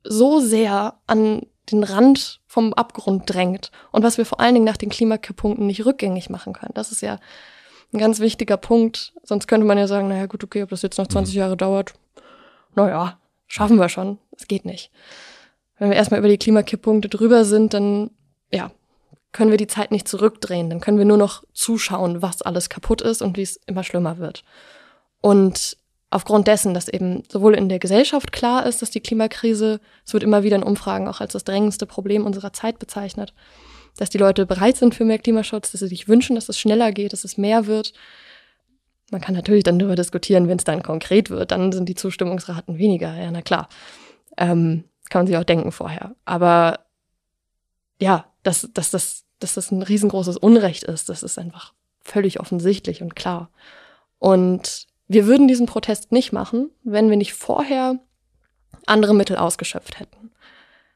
so 0.04 0.40
sehr 0.40 0.94
an 1.06 1.46
den 1.70 1.84
Rand 1.84 2.40
vom 2.46 2.74
Abgrund 2.74 3.32
drängt 3.32 3.70
und 3.92 4.02
was 4.02 4.18
wir 4.18 4.26
vor 4.26 4.40
allen 4.40 4.54
Dingen 4.54 4.66
nach 4.66 4.76
den 4.76 4.90
Klimakipppunkten 4.90 5.66
nicht 5.66 5.84
rückgängig 5.86 6.30
machen 6.30 6.52
können, 6.52 6.74
das 6.74 6.90
ist 6.90 7.00
ja 7.00 7.18
ein 7.92 7.98
ganz 7.98 8.20
wichtiger 8.20 8.56
Punkt. 8.56 9.12
Sonst 9.22 9.46
könnte 9.46 9.66
man 9.66 9.78
ja 9.78 9.86
sagen, 9.86 10.08
naja 10.08 10.26
gut, 10.26 10.44
okay, 10.44 10.62
ob 10.62 10.70
das 10.70 10.82
jetzt 10.82 10.98
noch 10.98 11.06
20 11.06 11.34
mhm. 11.34 11.38
Jahre 11.38 11.56
dauert, 11.56 11.94
naja, 12.74 13.18
schaffen 13.46 13.78
wir 13.78 13.88
schon. 13.88 14.18
Es 14.36 14.46
geht 14.46 14.64
nicht. 14.64 14.90
Wenn 15.78 15.90
wir 15.90 15.96
erstmal 15.96 16.20
über 16.20 16.28
die 16.28 16.38
Klimakipppunkte 16.38 17.08
drüber 17.08 17.44
sind, 17.44 17.74
dann, 17.74 18.10
ja, 18.52 18.70
können 19.32 19.50
wir 19.50 19.58
die 19.58 19.66
Zeit 19.66 19.90
nicht 19.92 20.08
zurückdrehen. 20.08 20.70
Dann 20.70 20.80
können 20.80 20.98
wir 20.98 21.04
nur 21.04 21.16
noch 21.16 21.44
zuschauen, 21.52 22.22
was 22.22 22.42
alles 22.42 22.68
kaputt 22.68 23.00
ist 23.00 23.22
und 23.22 23.36
wie 23.36 23.42
es 23.42 23.60
immer 23.66 23.84
schlimmer 23.84 24.18
wird. 24.18 24.44
Und 25.20 25.76
aufgrund 26.10 26.48
dessen, 26.48 26.74
dass 26.74 26.88
eben 26.88 27.22
sowohl 27.30 27.54
in 27.54 27.68
der 27.68 27.78
Gesellschaft 27.78 28.32
klar 28.32 28.66
ist, 28.66 28.82
dass 28.82 28.90
die 28.90 29.00
Klimakrise, 29.00 29.80
es 30.04 30.12
wird 30.12 30.22
immer 30.22 30.42
wieder 30.42 30.56
in 30.56 30.62
Umfragen 30.62 31.08
auch 31.08 31.20
als 31.20 31.32
das 31.32 31.44
drängendste 31.44 31.86
Problem 31.86 32.26
unserer 32.26 32.52
Zeit 32.52 32.78
bezeichnet, 32.78 33.32
dass 33.96 34.10
die 34.10 34.18
Leute 34.18 34.46
bereit 34.46 34.76
sind 34.76 34.94
für 34.94 35.04
mehr 35.04 35.18
Klimaschutz, 35.18 35.70
dass 35.70 35.80
sie 35.80 35.88
sich 35.88 36.08
wünschen, 36.08 36.34
dass 36.34 36.48
es 36.48 36.58
schneller 36.58 36.92
geht, 36.92 37.12
dass 37.12 37.24
es 37.24 37.38
mehr 37.38 37.66
wird, 37.66 37.92
man 39.10 39.20
kann 39.20 39.34
natürlich 39.34 39.64
dann 39.64 39.78
darüber 39.78 39.96
diskutieren, 39.96 40.48
wenn 40.48 40.58
es 40.58 40.64
dann 40.64 40.82
konkret 40.82 41.30
wird, 41.30 41.50
dann 41.50 41.72
sind 41.72 41.88
die 41.88 41.94
Zustimmungsraten 41.94 42.78
weniger. 42.78 43.14
Ja, 43.16 43.30
na 43.30 43.42
klar. 43.42 43.68
Ähm, 44.36 44.84
kann 45.08 45.20
man 45.20 45.26
sich 45.26 45.36
auch 45.36 45.44
denken 45.44 45.72
vorher. 45.72 46.14
Aber 46.24 46.80
ja, 48.00 48.26
dass, 48.44 48.68
dass, 48.72 48.90
dass, 48.90 49.24
dass 49.40 49.54
das 49.54 49.72
ein 49.72 49.82
riesengroßes 49.82 50.36
Unrecht 50.36 50.84
ist, 50.84 51.08
das 51.08 51.22
ist 51.22 51.38
einfach 51.38 51.74
völlig 52.00 52.40
offensichtlich 52.40 53.02
und 53.02 53.16
klar. 53.16 53.50
Und 54.18 54.86
wir 55.10 55.26
würden 55.26 55.48
diesen 55.48 55.66
Protest 55.66 56.12
nicht 56.12 56.32
machen, 56.32 56.70
wenn 56.84 57.10
wir 57.10 57.16
nicht 57.16 57.34
vorher 57.34 57.98
andere 58.86 59.12
Mittel 59.12 59.36
ausgeschöpft 59.36 59.98
hätten. 59.98 60.30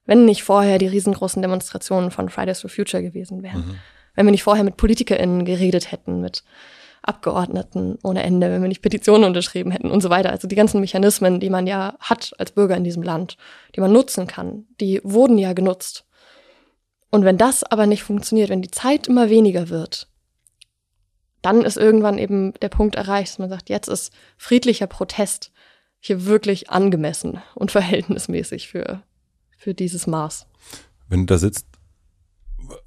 Wenn 0.07 0.25
nicht 0.25 0.45
vorher 0.45 0.79
die 0.79 0.87
riesengroßen 0.87 1.43
Demonstrationen 1.43 2.13
von 2.13 2.29
Fridays 2.29 2.61
for 2.61 2.71
Future 2.71 3.03
gewesen 3.03 3.43
wären. 3.43 3.67
Mhm. 3.67 3.79
Wenn 4.15 4.27
wir 4.27 4.31
nicht 4.31 4.45
vorher 4.45 4.63
mit 4.63 4.77
PolitikerInnen 4.77 5.45
geredet 5.45 5.91
hätten, 5.91 6.21
mit 6.21 6.45
Abgeordneten 7.03 7.99
ohne 8.05 8.23
Ende, 8.23 8.53
wenn 8.53 8.63
wir 8.63 8.69
nicht 8.69 8.83
Petitionen 8.83 9.25
unterschrieben 9.25 9.73
hätten 9.73 9.91
und 9.91 10.01
so 10.01 10.11
weiter. 10.11 10.31
Also 10.31 10.47
die 10.47 10.55
ganzen 10.55 10.81
Mechanismen, 10.81 11.41
die 11.41 11.51
man 11.51 11.67
ja 11.67 11.97
hat 11.99 12.35
als 12.39 12.53
Bürger 12.53 12.77
in 12.77 12.85
diesem 12.85 13.03
Land, 13.03 13.37
die 13.75 13.81
man 13.81 13.93
nutzen 13.93 14.29
kann, 14.29 14.67
die 14.81 15.01
wurden 15.03 15.39
ja 15.39 15.55
genutzt. 15.55 16.07
Und 17.11 17.25
wenn 17.25 17.37
das 17.37 17.65
aber 17.65 17.87
nicht 17.87 18.05
funktioniert, 18.05 18.49
wenn 18.49 18.63
die 18.63 18.71
Zeit 18.71 19.09
immer 19.09 19.29
weniger 19.29 19.71
wird, 19.71 20.07
dann 21.45 21.63
ist 21.63 21.77
irgendwann 21.77 22.17
eben 22.17 22.55
der 22.55 22.71
Punkt 22.71 22.95
erreicht, 22.95 23.33
dass 23.33 23.39
man 23.39 23.51
sagt, 23.51 23.69
jetzt 23.69 23.89
ist 23.89 24.15
friedlicher 24.39 24.87
Protest 24.87 25.53
hier 26.01 26.25
wirklich 26.25 26.71
angemessen 26.71 27.43
und 27.55 27.71
verhältnismäßig 27.71 28.69
für, 28.69 29.03
für 29.59 29.75
dieses 29.75 30.07
Maß. 30.07 30.47
Wenn 31.09 31.21
du 31.21 31.35
da 31.35 31.39
sitzt, 31.39 31.67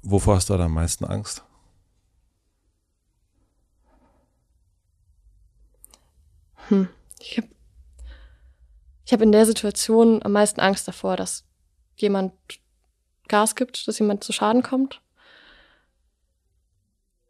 wovor 0.02 0.34
hast 0.34 0.50
du 0.50 0.56
da 0.56 0.64
am 0.64 0.74
meisten 0.74 1.04
Angst? 1.04 1.44
Hm. 6.68 6.88
Ich 7.20 7.38
habe 7.38 7.48
ich 9.06 9.12
hab 9.12 9.22
in 9.22 9.32
der 9.32 9.46
Situation 9.46 10.22
am 10.22 10.32
meisten 10.32 10.60
Angst 10.60 10.86
davor, 10.86 11.16
dass 11.16 11.44
jemand 11.96 12.34
Gas 13.28 13.54
gibt, 13.54 13.86
dass 13.86 14.00
jemand 14.00 14.24
zu 14.24 14.32
Schaden 14.32 14.62
kommt. 14.62 15.00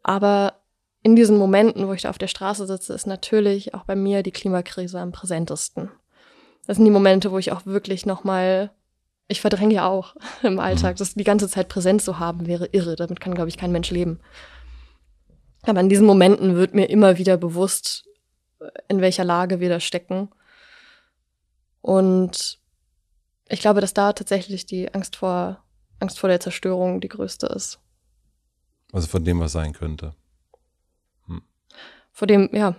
Aber 0.03 0.58
in 1.01 1.15
diesen 1.15 1.37
Momenten, 1.37 1.87
wo 1.87 1.93
ich 1.93 2.01
da 2.01 2.09
auf 2.09 2.17
der 2.17 2.27
Straße 2.27 2.67
sitze, 2.67 2.93
ist 2.93 3.07
natürlich 3.07 3.73
auch 3.73 3.85
bei 3.85 3.95
mir 3.95 4.23
die 4.23 4.31
Klimakrise 4.31 4.99
am 4.99 5.11
präsentesten. 5.11 5.89
Das 6.67 6.75
sind 6.75 6.85
die 6.85 6.91
Momente, 6.91 7.31
wo 7.31 7.37
ich 7.37 7.51
auch 7.51 7.65
wirklich 7.65 8.05
nochmal, 8.05 8.71
ich 9.27 9.41
verdränge 9.41 9.75
ja 9.75 9.87
auch 9.87 10.15
im 10.43 10.59
Alltag, 10.59 10.97
das 10.97 11.13
die 11.13 11.23
ganze 11.23 11.47
Zeit 11.47 11.69
präsent 11.69 12.01
zu 12.01 12.19
haben, 12.19 12.47
wäre 12.47 12.67
irre. 12.67 12.95
Damit 12.95 13.21
kann, 13.21 13.33
glaube 13.33 13.49
ich, 13.49 13.57
kein 13.57 13.71
Mensch 13.71 13.91
leben. 13.91 14.19
Aber 15.63 15.79
in 15.79 15.89
diesen 15.89 16.05
Momenten 16.05 16.55
wird 16.55 16.73
mir 16.73 16.89
immer 16.89 17.17
wieder 17.17 17.37
bewusst, 17.37 18.05
in 18.87 19.01
welcher 19.01 19.23
Lage 19.23 19.59
wir 19.59 19.69
da 19.69 19.79
stecken. 19.79 20.29
Und 21.81 22.59
ich 23.47 23.61
glaube, 23.61 23.81
dass 23.81 23.93
da 23.93 24.13
tatsächlich 24.13 24.65
die 24.65 24.93
Angst 24.93 25.15
vor, 25.15 25.63
Angst 25.99 26.19
vor 26.19 26.29
der 26.29 26.39
Zerstörung 26.39 27.01
die 27.01 27.07
größte 27.07 27.47
ist. 27.47 27.79
Also 28.91 29.07
von 29.07 29.23
dem, 29.23 29.39
was 29.39 29.53
sein 29.53 29.73
könnte. 29.73 30.13
Vor 32.19 32.27
dem, 32.27 32.49
ja, 32.51 32.75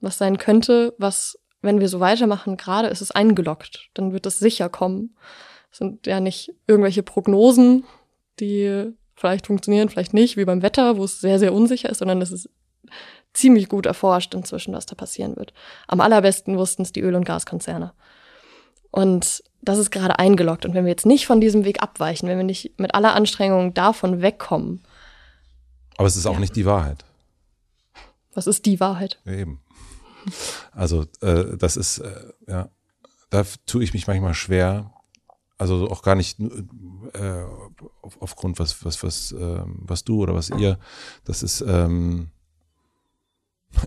was 0.00 0.16
sein 0.16 0.38
könnte, 0.38 0.94
was, 0.96 1.38
wenn 1.60 1.80
wir 1.80 1.88
so 1.90 2.00
weitermachen, 2.00 2.56
gerade 2.56 2.88
ist 2.88 3.02
es 3.02 3.10
eingeloggt, 3.10 3.90
dann 3.92 4.14
wird 4.14 4.24
es 4.24 4.38
sicher 4.38 4.70
kommen. 4.70 5.14
Es 5.70 5.76
sind 5.76 6.06
ja 6.06 6.18
nicht 6.18 6.50
irgendwelche 6.66 7.02
Prognosen, 7.02 7.84
die 8.40 8.90
vielleicht 9.16 9.48
funktionieren, 9.48 9.90
vielleicht 9.90 10.14
nicht, 10.14 10.38
wie 10.38 10.46
beim 10.46 10.62
Wetter, 10.62 10.96
wo 10.96 11.04
es 11.04 11.20
sehr, 11.20 11.38
sehr 11.38 11.52
unsicher 11.52 11.90
ist, 11.90 11.98
sondern 11.98 12.22
es 12.22 12.32
ist 12.32 12.48
ziemlich 13.34 13.68
gut 13.68 13.84
erforscht 13.84 14.32
inzwischen, 14.32 14.72
was 14.72 14.86
da 14.86 14.94
passieren 14.94 15.36
wird. 15.36 15.52
Am 15.86 16.00
allerbesten 16.00 16.56
wussten 16.56 16.84
es 16.84 16.92
die 16.92 17.02
Öl- 17.02 17.16
und 17.16 17.26
Gaskonzerne. 17.26 17.92
Und 18.90 19.44
das 19.60 19.76
ist 19.76 19.90
gerade 19.90 20.18
eingeloggt. 20.18 20.64
Und 20.64 20.72
wenn 20.72 20.86
wir 20.86 20.90
jetzt 20.90 21.04
nicht 21.04 21.26
von 21.26 21.42
diesem 21.42 21.66
Weg 21.66 21.82
abweichen, 21.82 22.30
wenn 22.30 22.38
wir 22.38 22.44
nicht 22.44 22.80
mit 22.80 22.94
aller 22.94 23.14
Anstrengung 23.14 23.74
davon 23.74 24.22
wegkommen. 24.22 24.82
Aber 25.98 26.08
es 26.08 26.16
ist 26.16 26.24
auch 26.24 26.32
ja. 26.32 26.40
nicht 26.40 26.56
die 26.56 26.64
Wahrheit. 26.64 27.04
Was 28.34 28.46
ist 28.46 28.66
die 28.66 28.80
Wahrheit? 28.80 29.20
Eben. 29.26 29.60
Also, 30.72 31.06
äh, 31.20 31.56
das 31.56 31.76
ist, 31.76 31.98
äh, 31.98 32.32
ja, 32.46 32.68
da 33.30 33.44
tue 33.66 33.84
ich 33.84 33.94
mich 33.94 34.06
manchmal 34.06 34.34
schwer. 34.34 34.92
Also 35.56 35.88
auch 35.88 36.02
gar 36.02 36.16
nicht 36.16 36.40
äh, 36.40 37.42
auf, 38.02 38.20
aufgrund 38.20 38.58
was, 38.58 38.84
was, 38.84 39.02
was, 39.02 39.32
äh, 39.32 39.62
was 39.64 40.04
du 40.04 40.22
oder 40.22 40.34
was 40.34 40.50
ihr. 40.50 40.78
Das 41.24 41.42
ist, 41.42 41.60
ähm, 41.66 42.30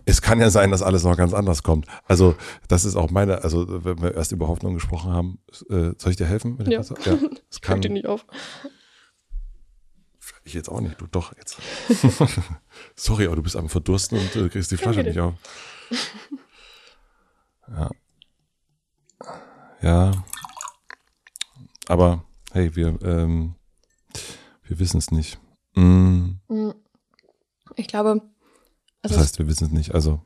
es 0.04 0.22
kann 0.22 0.40
ja 0.40 0.50
sein, 0.50 0.70
dass 0.70 0.82
alles 0.82 1.04
noch 1.04 1.16
ganz 1.16 1.34
anders 1.34 1.62
kommt. 1.62 1.86
Also 2.06 2.36
das 2.68 2.84
ist 2.84 2.96
auch 2.96 3.10
meine, 3.10 3.42
also 3.42 3.84
wenn 3.84 4.00
wir 4.00 4.14
erst 4.14 4.32
über 4.32 4.48
Hoffnung 4.48 4.74
gesprochen 4.74 5.12
haben, 5.12 5.38
äh, 5.68 5.92
soll 5.98 6.10
ich 6.10 6.16
dir 6.16 6.26
helfen? 6.26 6.56
Mit 6.56 6.68
ja. 6.68 6.80
ja, 6.80 7.18
es 7.50 7.60
kann 7.60 7.80
dir 7.80 7.90
nicht 7.90 8.06
auf. 8.06 8.26
Ich 10.48 10.54
jetzt 10.54 10.70
auch 10.70 10.80
nicht, 10.80 10.98
du 10.98 11.06
doch 11.06 11.36
jetzt. 11.36 11.58
Sorry, 12.96 13.26
aber 13.26 13.36
du 13.36 13.42
bist 13.42 13.54
am 13.54 13.68
Verdursten 13.68 14.18
und 14.18 14.34
äh, 14.34 14.48
kriegst 14.48 14.70
die 14.70 14.78
Flasche 14.78 15.02
nicht 15.02 15.18
auf. 15.18 15.34
Ja. 17.70 17.90
Ja. 19.82 20.24
Aber 21.86 22.24
hey, 22.52 22.74
wir, 22.74 22.98
ähm, 23.02 23.56
wir 24.62 24.78
wissen 24.78 24.96
es 24.96 25.10
nicht. 25.10 25.38
Mm. 25.74 26.36
Ich 27.76 27.88
glaube, 27.88 28.22
also 29.02 29.16
das 29.16 29.18
heißt, 29.18 29.38
wir 29.38 29.48
wissen 29.48 29.66
es 29.66 29.70
nicht. 29.70 29.94
Also 29.94 30.22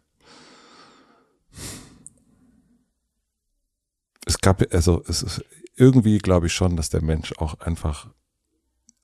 es 4.25 4.39
gab, 4.39 4.63
also 4.73 5.03
es 5.09 5.25
ist 5.25 5.45
irgendwie 5.75 6.19
glaube 6.19 6.47
ich 6.47 6.53
schon, 6.53 6.77
dass 6.77 6.91
der 6.91 7.03
Mensch 7.03 7.33
auch 7.39 7.59
einfach 7.59 8.09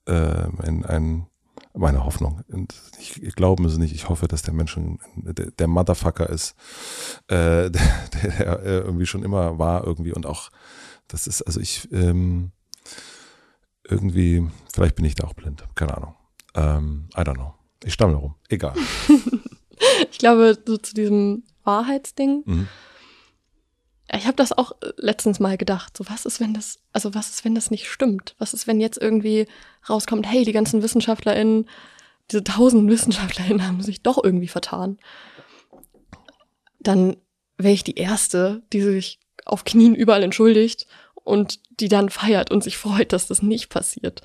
äh, 0.09 0.67
in 0.67 0.85
ein 0.85 1.27
meine 1.73 2.03
Hoffnung. 2.03 2.43
Und 2.49 2.73
ich, 2.99 3.21
ich 3.21 3.35
glaube 3.35 3.65
es 3.65 3.77
nicht. 3.77 3.93
Ich 3.93 4.09
hoffe, 4.09 4.27
dass 4.27 4.41
der 4.41 4.53
Mensch 4.53 4.77
der, 5.15 5.51
der 5.51 5.67
Motherfucker 5.67 6.29
ist, 6.29 6.55
äh, 7.27 7.69
der, 7.71 7.71
der 8.13 8.63
irgendwie 8.63 9.05
schon 9.05 9.23
immer 9.23 9.59
war 9.59 9.85
irgendwie 9.85 10.13
und 10.13 10.25
auch 10.25 10.49
das 11.07 11.25
ist 11.25 11.41
also 11.41 11.59
ich 11.59 11.87
ähm, 11.91 12.51
irgendwie 13.87 14.47
vielleicht 14.73 14.95
bin 14.95 15.05
ich 15.05 15.15
da 15.15 15.25
auch 15.25 15.33
blind. 15.33 15.63
Keine 15.75 15.95
Ahnung. 15.95 16.15
Ähm, 16.55 17.09
I 17.15 17.21
don't 17.21 17.35
know. 17.35 17.53
Ich 17.83 17.93
stammle 17.93 18.17
rum. 18.17 18.35
Egal. 18.49 18.73
ich 20.11 20.17
glaube, 20.17 20.57
so 20.65 20.77
zu 20.77 20.93
diesem 20.93 21.43
Wahrheitsding. 21.63 22.43
Mhm. 22.45 22.67
Ich 24.13 24.25
habe 24.25 24.35
das 24.35 24.51
auch 24.51 24.71
letztens 24.97 25.39
mal 25.39 25.57
gedacht. 25.57 25.95
So, 25.95 26.05
was 26.09 26.25
ist, 26.25 26.39
wenn 26.39 26.53
das, 26.53 26.79
also 26.93 27.13
was 27.13 27.29
ist, 27.29 27.45
wenn 27.45 27.55
das 27.55 27.69
nicht 27.69 27.87
stimmt? 27.87 28.35
Was 28.39 28.53
ist, 28.53 28.65
wenn 28.65 28.79
jetzt 28.79 28.97
irgendwie 28.97 29.47
rauskommt, 29.87 30.29
hey, 30.29 30.43
die 30.45 30.51
ganzen 30.51 30.81
WissenschaftlerInnen, 30.81 31.69
diese 32.31 32.43
tausend 32.43 32.89
WissenschaftlerInnen 32.89 33.65
haben 33.65 33.81
sich 33.81 34.01
doch 34.01 34.23
irgendwie 34.23 34.47
vertan. 34.47 34.97
Dann 36.79 37.17
wäre 37.57 37.73
ich 37.73 37.83
die 37.83 37.95
Erste, 37.95 38.63
die 38.73 38.81
sich 38.81 39.19
auf 39.45 39.63
Knien 39.63 39.95
überall 39.95 40.23
entschuldigt 40.23 40.87
und 41.15 41.59
die 41.79 41.89
dann 41.89 42.09
feiert 42.09 42.51
und 42.51 42.63
sich 42.63 42.77
freut, 42.77 43.13
dass 43.13 43.27
das 43.27 43.41
nicht 43.41 43.69
passiert. 43.69 44.21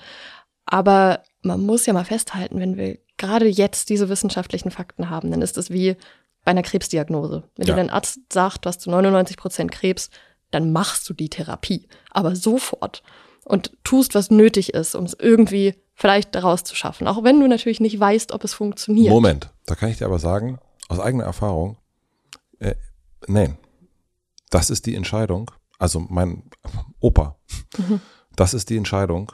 Aber 0.65 1.23
man 1.43 1.61
muss 1.61 1.87
ja 1.87 1.93
mal 1.93 2.05
festhalten, 2.05 2.59
wenn 2.59 2.77
wir 2.77 2.99
gerade 3.17 3.47
jetzt 3.47 3.91
diese 3.91 4.09
wissenschaftlichen 4.09 4.71
Fakten 4.71 5.11
haben, 5.11 5.31
dann 5.31 5.43
ist 5.43 5.59
es 5.59 5.71
wie 5.71 5.97
bei 6.45 6.51
einer 6.51 6.63
Krebsdiagnose. 6.63 7.45
Wenn 7.57 7.67
ja. 7.67 7.75
dir 7.75 7.81
dein 7.81 7.91
Arzt 7.91 8.21
sagt, 8.33 8.65
du 8.65 8.69
hast 8.69 8.81
zu 8.81 8.91
99 8.91 9.37
Prozent 9.37 9.73
Krebs, 9.73 10.11
dann 10.51 10.73
machst 10.73 11.09
du 11.09 11.15
die 11.15 11.31
Therapie. 11.31 11.89
Aber 12.11 12.37
sofort. 12.37 13.03
Und 13.45 13.77
tust, 13.85 14.15
was 14.15 14.31
nötig 14.31 14.73
ist, 14.73 14.95
um 14.95 15.05
es 15.05 15.17
irgendwie 15.19 15.75
vielleicht 15.95 16.35
daraus 16.35 16.65
zu 16.65 16.75
schaffen. 16.75 17.07
Auch 17.07 17.25
wenn 17.25 17.41
du 17.41 17.47
natürlich 17.47 17.81
nicht 17.81 17.99
weißt, 17.99 18.33
ob 18.33 18.45
es 18.45 18.55
funktioniert. 18.55 19.13
Moment, 19.13 19.51
da 19.67 19.75
kann 19.75 19.91
ich 19.91 19.99
dir 19.99 20.07
aber 20.07 20.19
sagen, 20.19 20.59
aus 20.89 20.99
eigener 20.99 21.25
Erfahrung, 21.25 21.79
äh, 22.59 22.75
nein, 23.27 23.59
das 24.51 24.71
ist 24.71 24.87
die 24.87 24.95
Entscheidung. 24.95 25.51
Also 25.79 26.01
mein 26.01 26.45
Opa, 27.01 27.37
mhm. 27.77 28.01
das 28.37 28.55
ist 28.55 28.71
die 28.71 28.77
Entscheidung, 28.77 29.33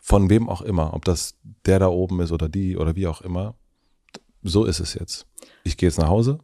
von 0.00 0.28
wem 0.28 0.48
auch 0.48 0.62
immer, 0.62 0.94
ob 0.94 1.04
das 1.04 1.38
der 1.64 1.78
da 1.78 1.88
oben 1.88 2.20
ist 2.20 2.32
oder 2.32 2.48
die 2.48 2.76
oder 2.76 2.96
wie 2.96 3.06
auch 3.06 3.20
immer, 3.20 3.54
so 4.42 4.64
ist 4.64 4.80
es 4.80 4.94
jetzt. 4.94 5.26
Ich 5.64 5.76
gehe 5.76 5.88
jetzt 5.88 5.98
nach 5.98 6.08
Hause. 6.08 6.38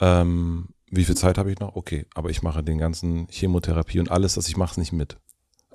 Ähm, 0.00 0.68
wie 0.90 1.04
viel 1.04 1.16
Zeit 1.16 1.38
habe 1.38 1.50
ich 1.50 1.58
noch? 1.58 1.74
Okay, 1.76 2.06
aber 2.14 2.30
ich 2.30 2.42
mache 2.42 2.62
den 2.62 2.78
ganzen 2.78 3.26
Chemotherapie 3.30 4.00
und 4.00 4.10
alles, 4.10 4.36
was 4.36 4.48
ich 4.48 4.56
mache, 4.56 4.78
nicht 4.78 4.92
mit. 4.92 5.18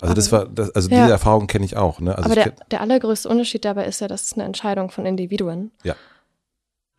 Also 0.00 0.12
aber, 0.12 0.14
das 0.14 0.32
war, 0.32 0.46
das, 0.46 0.70
also 0.70 0.90
ja. 0.90 1.02
diese 1.02 1.12
Erfahrung 1.12 1.46
kenne 1.46 1.64
ich 1.64 1.76
auch. 1.76 2.00
Ne? 2.00 2.16
Also 2.16 2.30
aber 2.30 2.34
der, 2.34 2.52
der 2.70 2.80
allergrößte 2.80 3.28
Unterschied 3.28 3.64
dabei 3.64 3.86
ist 3.86 4.00
ja, 4.00 4.08
dass 4.08 4.24
es 4.24 4.32
eine 4.34 4.44
Entscheidung 4.44 4.90
von 4.90 5.06
Individuen. 5.06 5.70
Ja. 5.84 5.94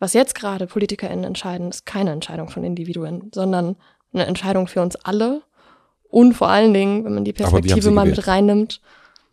Was 0.00 0.12
jetzt 0.12 0.34
gerade 0.34 0.66
PolitikerInnen 0.66 1.24
entscheiden, 1.24 1.68
ist 1.70 1.86
keine 1.86 2.12
Entscheidung 2.12 2.50
von 2.50 2.64
Individuen, 2.64 3.30
sondern 3.34 3.76
eine 4.12 4.26
Entscheidung 4.26 4.68
für 4.68 4.82
uns 4.82 4.96
alle. 4.96 5.42
Und 6.08 6.34
vor 6.34 6.48
allen 6.48 6.72
Dingen, 6.72 7.04
wenn 7.04 7.14
man 7.14 7.24
die 7.24 7.32
Perspektive 7.32 7.90
mal 7.90 8.02
gewählt. 8.02 8.18
mit 8.18 8.26
reinnimmt, 8.26 8.80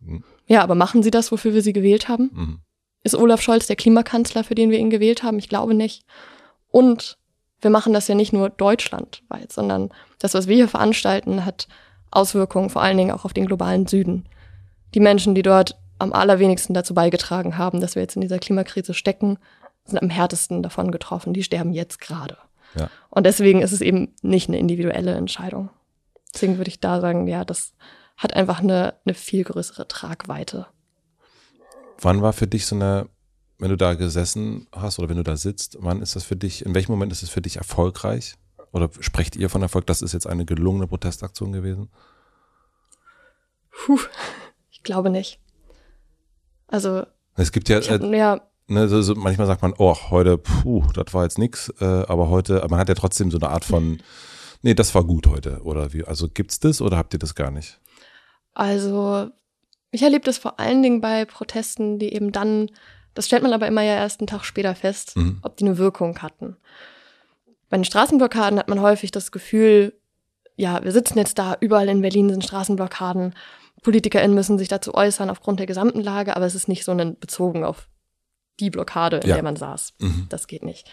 hm. 0.05 0.23
Ja, 0.47 0.61
aber 0.61 0.75
machen 0.75 1.03
Sie 1.03 1.11
das, 1.11 1.31
wofür 1.31 1.53
wir 1.53 1.61
Sie 1.61 1.73
gewählt 1.73 2.07
haben? 2.07 2.29
Mhm. 2.33 2.59
Ist 3.05 3.13
Olaf 3.13 3.39
Scholz 3.39 3.67
der 3.67 3.75
Klimakanzler, 3.75 4.43
für 4.43 4.55
den 4.55 4.71
wir 4.71 4.79
ihn 4.79 4.89
gewählt 4.89 5.21
haben? 5.21 5.37
Ich 5.37 5.47
glaube 5.47 5.75
nicht. 5.75 6.03
Und 6.69 7.19
wir 7.61 7.69
machen 7.69 7.93
das 7.93 8.07
ja 8.07 8.15
nicht 8.15 8.33
nur 8.33 8.49
deutschlandweit, 8.49 9.53
sondern 9.53 9.91
das, 10.17 10.33
was 10.33 10.47
wir 10.47 10.55
hier 10.55 10.67
veranstalten, 10.67 11.45
hat 11.45 11.67
Auswirkungen 12.09 12.71
vor 12.71 12.81
allen 12.81 12.97
Dingen 12.97 13.11
auch 13.11 13.23
auf 13.23 13.33
den 13.33 13.45
globalen 13.45 13.85
Süden. 13.85 14.25
Die 14.95 14.99
Menschen, 14.99 15.35
die 15.35 15.43
dort 15.43 15.77
am 15.99 16.13
allerwenigsten 16.13 16.73
dazu 16.73 16.95
beigetragen 16.95 17.59
haben, 17.59 17.79
dass 17.79 17.93
wir 17.93 18.01
jetzt 18.01 18.15
in 18.15 18.21
dieser 18.21 18.39
Klimakrise 18.39 18.95
stecken, 18.95 19.37
sind 19.85 20.01
am 20.01 20.09
härtesten 20.09 20.63
davon 20.63 20.89
getroffen. 20.89 21.31
Die 21.31 21.43
sterben 21.43 21.73
jetzt 21.73 22.01
gerade. 22.01 22.39
Ja. 22.73 22.89
Und 23.11 23.27
deswegen 23.27 23.61
ist 23.61 23.71
es 23.71 23.81
eben 23.81 24.15
nicht 24.23 24.47
eine 24.49 24.57
individuelle 24.57 25.13
Entscheidung. 25.13 25.69
Deswegen 26.33 26.57
würde 26.57 26.69
ich 26.69 26.79
da 26.79 27.01
sagen, 27.01 27.27
ja, 27.27 27.45
das 27.45 27.75
hat 28.17 28.33
einfach 28.33 28.61
eine, 28.61 28.95
eine 29.05 29.13
viel 29.13 29.43
größere 29.43 29.87
Tragweite. 29.87 30.65
Wann 32.01 32.21
war 32.21 32.33
für 32.33 32.47
dich 32.47 32.65
so 32.65 32.75
eine, 32.75 33.09
wenn 33.57 33.69
du 33.69 33.77
da 33.77 33.93
gesessen 33.93 34.67
hast 34.71 34.99
oder 34.99 35.09
wenn 35.09 35.17
du 35.17 35.23
da 35.23 35.37
sitzt, 35.37 35.77
wann 35.79 36.01
ist 36.01 36.15
das 36.15 36.23
für 36.23 36.35
dich, 36.35 36.65
in 36.65 36.73
welchem 36.75 36.91
Moment 36.91 37.11
ist 37.11 37.23
es 37.23 37.29
für 37.29 37.41
dich 37.41 37.57
erfolgreich? 37.57 38.35
Oder 38.71 38.89
sprecht 38.99 39.35
ihr 39.35 39.49
von 39.49 39.61
Erfolg, 39.61 39.87
das 39.87 40.01
ist 40.01 40.13
jetzt 40.13 40.27
eine 40.27 40.45
gelungene 40.45 40.87
Protestaktion 40.87 41.53
gewesen? 41.53 41.89
Puh, 43.71 43.99
ich 44.69 44.83
glaube 44.83 45.09
nicht. 45.09 45.39
Also. 46.67 47.05
Es 47.35 47.51
gibt 47.51 47.69
ja, 47.69 47.79
hab, 47.79 48.01
äh, 48.01 48.17
ja 48.17 48.41
ne, 48.67 48.87
so, 48.87 49.01
so, 49.01 49.15
manchmal 49.15 49.47
sagt 49.47 49.61
man, 49.61 49.73
oh, 49.77 49.95
heute, 50.09 50.37
puh, 50.37 50.83
das 50.93 51.13
war 51.13 51.23
jetzt 51.23 51.37
nix, 51.37 51.69
äh, 51.79 51.85
aber 51.85 52.29
heute, 52.29 52.65
man 52.69 52.79
hat 52.79 52.89
ja 52.89 52.95
trotzdem 52.95 53.31
so 53.31 53.37
eine 53.37 53.49
Art 53.49 53.65
von, 53.65 54.01
nee, 54.61 54.73
das 54.73 54.95
war 54.95 55.03
gut 55.03 55.27
heute, 55.27 55.61
oder 55.63 55.93
wie, 55.93 56.03
also 56.03 56.27
gibt's 56.27 56.59
das 56.59 56.81
oder 56.81 56.97
habt 56.97 57.13
ihr 57.13 57.19
das 57.19 57.35
gar 57.35 57.51
nicht? 57.51 57.79
Also 58.53 59.29
ich 59.95 60.03
erlebe 60.03 60.25
das 60.25 60.37
vor 60.37 60.59
allen 60.59 60.83
Dingen 60.83 61.01
bei 61.01 61.25
Protesten, 61.25 61.99
die 61.99 62.13
eben 62.13 62.31
dann, 62.31 62.69
das 63.13 63.25
stellt 63.25 63.43
man 63.43 63.53
aber 63.53 63.67
immer 63.67 63.81
ja 63.81 63.95
erst 63.95 64.19
einen 64.19 64.27
Tag 64.27 64.43
später 64.45 64.75
fest, 64.75 65.15
mhm. 65.15 65.39
ob 65.41 65.57
die 65.57 65.65
eine 65.65 65.77
Wirkung 65.77 66.21
hatten. 66.21 66.57
Bei 67.69 67.77
den 67.77 67.85
Straßenblockaden 67.85 68.59
hat 68.59 68.69
man 68.69 68.81
häufig 68.81 69.11
das 69.11 69.31
Gefühl, 69.31 69.93
ja, 70.55 70.83
wir 70.83 70.91
sitzen 70.91 71.17
jetzt 71.17 71.37
da, 71.39 71.57
überall 71.59 71.89
in 71.89 72.01
Berlin 72.01 72.29
sind 72.29 72.43
Straßenblockaden. 72.43 73.33
PolitikerInnen 73.81 74.35
müssen 74.35 74.57
sich 74.57 74.67
dazu 74.67 74.93
äußern 74.93 75.29
aufgrund 75.29 75.59
der 75.59 75.67
gesamten 75.67 76.01
Lage, 76.01 76.35
aber 76.35 76.45
es 76.45 76.55
ist 76.55 76.67
nicht 76.67 76.85
so 76.85 76.91
ein 76.91 77.17
bezogen 77.19 77.63
auf 77.63 77.87
die 78.59 78.69
Blockade, 78.69 79.17
in 79.17 79.29
Ja. 79.29 79.35
der 79.35 79.43
man 79.43 79.55
saß. 79.55 79.95
Mhm. 79.99 80.27
Das 80.29 80.47
geht 80.47 80.63
nicht. 80.63 80.87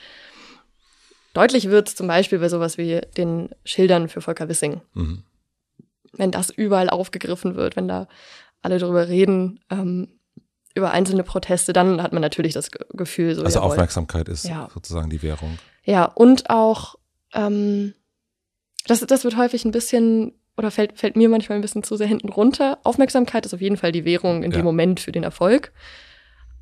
Deutlich 1.33 1.71
wird 1.71 1.89
es 1.89 1.95
zum 1.95 2.07
Beispiel 2.07 2.39
bei 2.39 2.49
sowas 2.49 2.77
wie 2.77 3.01
den 3.17 3.51
Schildern 3.65 4.09
für 4.09 4.21
Volker 4.21 4.49
Wissing. 4.49 4.83
Mhm. 4.95 5.23
Wenn 6.13 6.31
das 6.31 6.51
überall 6.51 6.91
aufgegriffen 6.91 7.55
wird, 7.55 7.77
wenn 7.77 7.89
da 7.89 8.09
alle 8.63 8.79
drüber 8.79 9.09
reden, 9.09 9.61
ähm, 9.71 10.09
über 10.75 10.91
einzelne 10.93 11.23
Proteste, 11.23 11.73
dann 11.73 12.03
hat 12.03 12.13
man 12.13 12.23
natürlich 12.23 12.55
das 12.55 12.71
Ge- 12.71 12.87
Gefühl, 12.95 13.35
so 13.35 13.43
Also 13.45 13.59
jawohl. 13.59 13.73
Aufmerksamkeit 13.73 14.29
ist 14.29 14.45
Ja. 14.45 14.69
sozusagen 14.73 15.11
die 15.11 15.23
Währung. 15.23 15.59
Ja, 15.85 16.05
und 16.07 16.49
auch, 16.49 16.95
ähm, 17.35 17.93
das, 18.87 19.01
das 19.01 19.25
wird 19.25 19.37
häufig 19.37 19.65
ein 19.65 19.71
bisschen, 19.71 20.33
oder 20.57 20.71
fällt, 20.71 20.99
fällt 20.99 21.17
mir 21.17 21.29
manchmal 21.29 21.59
ein 21.59 21.63
bisschen 21.63 21.83
zu 21.83 21.97
sehr 21.97 22.07
hinten 22.07 22.29
runter. 22.31 22.79
Aufmerksamkeit 22.85 23.45
ist 23.45 23.53
auf 23.55 23.61
jeden 23.61 23.77
Fall 23.77 23.93
die 23.93 24.05
Währung 24.05 24.43
in 24.43 24.51
Ja. 24.53 24.59
dem 24.59 24.65
Moment 24.65 25.01
für 25.01 25.13
den 25.13 25.25
Erfolg. 25.25 25.73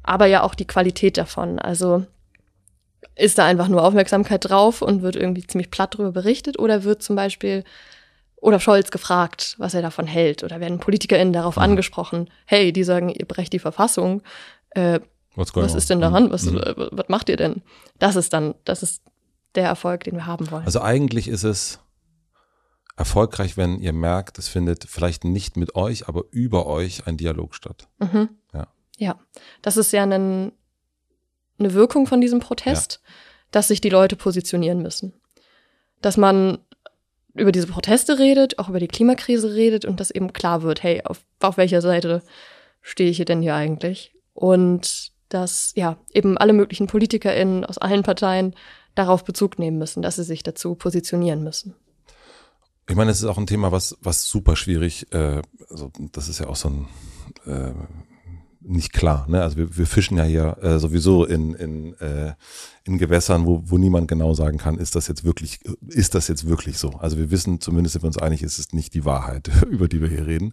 Aber 0.02 0.26
ja 0.26 0.42
auch 0.42 0.54
die 0.54 0.66
Qualität 0.66 1.16
davon. 1.16 1.58
Also 1.58 2.04
ist 3.16 3.38
da 3.38 3.44
einfach 3.44 3.68
nur 3.68 3.84
Aufmerksamkeit 3.84 4.48
drauf 4.48 4.82
und 4.82 5.02
wird 5.02 5.14
irgendwie 5.16 5.46
ziemlich 5.46 5.70
platt 5.70 5.96
drüber 5.96 6.10
berichtet 6.12 6.58
oder 6.58 6.84
wird 6.84 7.02
zum 7.02 7.16
Beispiel 7.16 7.64
Olaf 8.40 8.62
Scholz 8.62 8.90
gefragt, 8.90 9.54
was 9.58 9.74
er 9.74 9.82
davon 9.82 10.06
hält 10.06 10.42
oder 10.44 10.60
werden 10.60 10.78
PolitikerInnen 10.80 11.32
darauf 11.32 11.56
Mhm. 11.56 11.62
angesprochen, 11.62 12.30
hey, 12.46 12.72
die 12.72 12.84
sagen, 12.84 13.10
ihr 13.10 13.26
brecht 13.26 13.52
die 13.52 13.58
Verfassung, 13.58 14.22
äh, 14.70 15.00
was 15.36 15.74
ist 15.74 15.88
denn 15.90 16.00
daran? 16.00 16.30
Was, 16.32 16.44
Mhm. 16.44 16.58
äh, 16.58 16.74
was 16.76 17.08
macht 17.08 17.28
ihr 17.28 17.36
denn? 17.36 17.62
Das 17.98 18.16
ist 18.16 18.32
dann, 18.32 18.54
das 18.64 18.82
ist 18.82 19.02
der 19.54 19.64
Erfolg, 19.66 20.04
den 20.04 20.14
wir 20.14 20.26
haben 20.26 20.50
wollen. 20.50 20.64
Also 20.64 20.80
eigentlich 20.82 21.28
ist 21.28 21.44
es 21.44 21.80
erfolgreich, 22.96 23.56
wenn 23.56 23.78
ihr 23.80 23.92
merkt, 23.92 24.38
es 24.38 24.48
findet 24.48 24.84
vielleicht 24.84 25.24
nicht 25.24 25.56
mit 25.56 25.74
euch, 25.74 26.08
aber 26.08 26.24
über 26.30 26.66
euch 26.66 27.06
ein 27.06 27.16
Dialog 27.16 27.54
statt. 27.54 27.88
Mhm. 27.98 28.28
Ja. 28.52 28.66
Ja, 28.98 29.18
das 29.62 29.76
ist 29.76 29.92
ja 29.92 30.02
ein, 30.02 30.52
eine 31.58 31.74
Wirkung 31.74 32.06
von 32.06 32.20
diesem 32.20 32.40
Protest, 32.40 33.00
dass 33.50 33.68
sich 33.68 33.80
die 33.80 33.88
Leute 33.88 34.16
positionieren 34.16 34.82
müssen. 34.82 35.14
Dass 36.02 36.16
man 36.16 36.58
über 37.34 37.52
diese 37.52 37.66
Proteste 37.66 38.18
redet, 38.18 38.58
auch 38.58 38.68
über 38.68 38.80
die 38.80 38.88
Klimakrise 38.88 39.54
redet 39.54 39.84
und 39.84 40.00
dass 40.00 40.10
eben 40.10 40.32
klar 40.32 40.62
wird, 40.62 40.82
hey, 40.82 41.02
auf, 41.04 41.22
auf 41.40 41.56
welcher 41.56 41.80
Seite 41.80 42.22
stehe 42.82 43.10
ich 43.10 43.16
hier 43.16 43.24
denn 43.24 43.42
hier 43.42 43.54
eigentlich? 43.54 44.14
Und 44.34 45.12
dass 45.28 45.72
ja 45.76 45.96
eben 46.12 46.36
alle 46.38 46.52
möglichen 46.52 46.86
PolitikerInnen 46.86 47.64
aus 47.64 47.78
allen 47.78 48.02
Parteien 48.02 48.54
darauf 48.94 49.24
Bezug 49.24 49.58
nehmen 49.58 49.78
müssen, 49.78 50.02
dass 50.02 50.16
sie 50.16 50.24
sich 50.24 50.42
dazu 50.42 50.74
positionieren 50.74 51.44
müssen. 51.44 51.74
Ich 52.88 52.96
meine, 52.96 53.12
es 53.12 53.18
ist 53.18 53.26
auch 53.26 53.38
ein 53.38 53.46
Thema, 53.46 53.70
was, 53.70 53.96
was 54.02 54.24
super 54.24 54.56
schwierig, 54.56 55.12
äh, 55.12 55.42
also 55.70 55.92
das 56.12 56.28
ist 56.28 56.40
ja 56.40 56.48
auch 56.48 56.56
so 56.56 56.68
ein 56.68 56.88
äh, 57.46 57.72
nicht 58.60 58.92
klar. 58.92 59.26
Ne? 59.28 59.42
Also 59.42 59.56
wir, 59.56 59.76
wir 59.76 59.86
fischen 59.86 60.18
ja 60.18 60.24
hier 60.24 60.58
äh, 60.62 60.78
sowieso 60.78 61.24
in, 61.24 61.54
in, 61.54 61.94
äh, 62.00 62.34
in 62.84 62.98
Gewässern, 62.98 63.46
wo, 63.46 63.62
wo 63.64 63.78
niemand 63.78 64.08
genau 64.08 64.34
sagen 64.34 64.58
kann, 64.58 64.76
ist 64.78 64.94
das 64.94 65.08
jetzt 65.08 65.24
wirklich, 65.24 65.60
ist 65.88 66.14
das 66.14 66.28
jetzt 66.28 66.46
wirklich 66.46 66.78
so? 66.78 66.90
Also 66.90 67.16
wir 67.16 67.30
wissen, 67.30 67.60
zumindest 67.60 67.94
sind 67.94 68.02
wir 68.02 68.08
uns 68.08 68.18
einig, 68.18 68.42
ist 68.42 68.58
es 68.58 68.72
nicht 68.72 68.94
die 68.94 69.04
Wahrheit, 69.04 69.50
über 69.70 69.88
die 69.88 70.00
wir 70.00 70.08
hier 70.08 70.26
reden. 70.26 70.52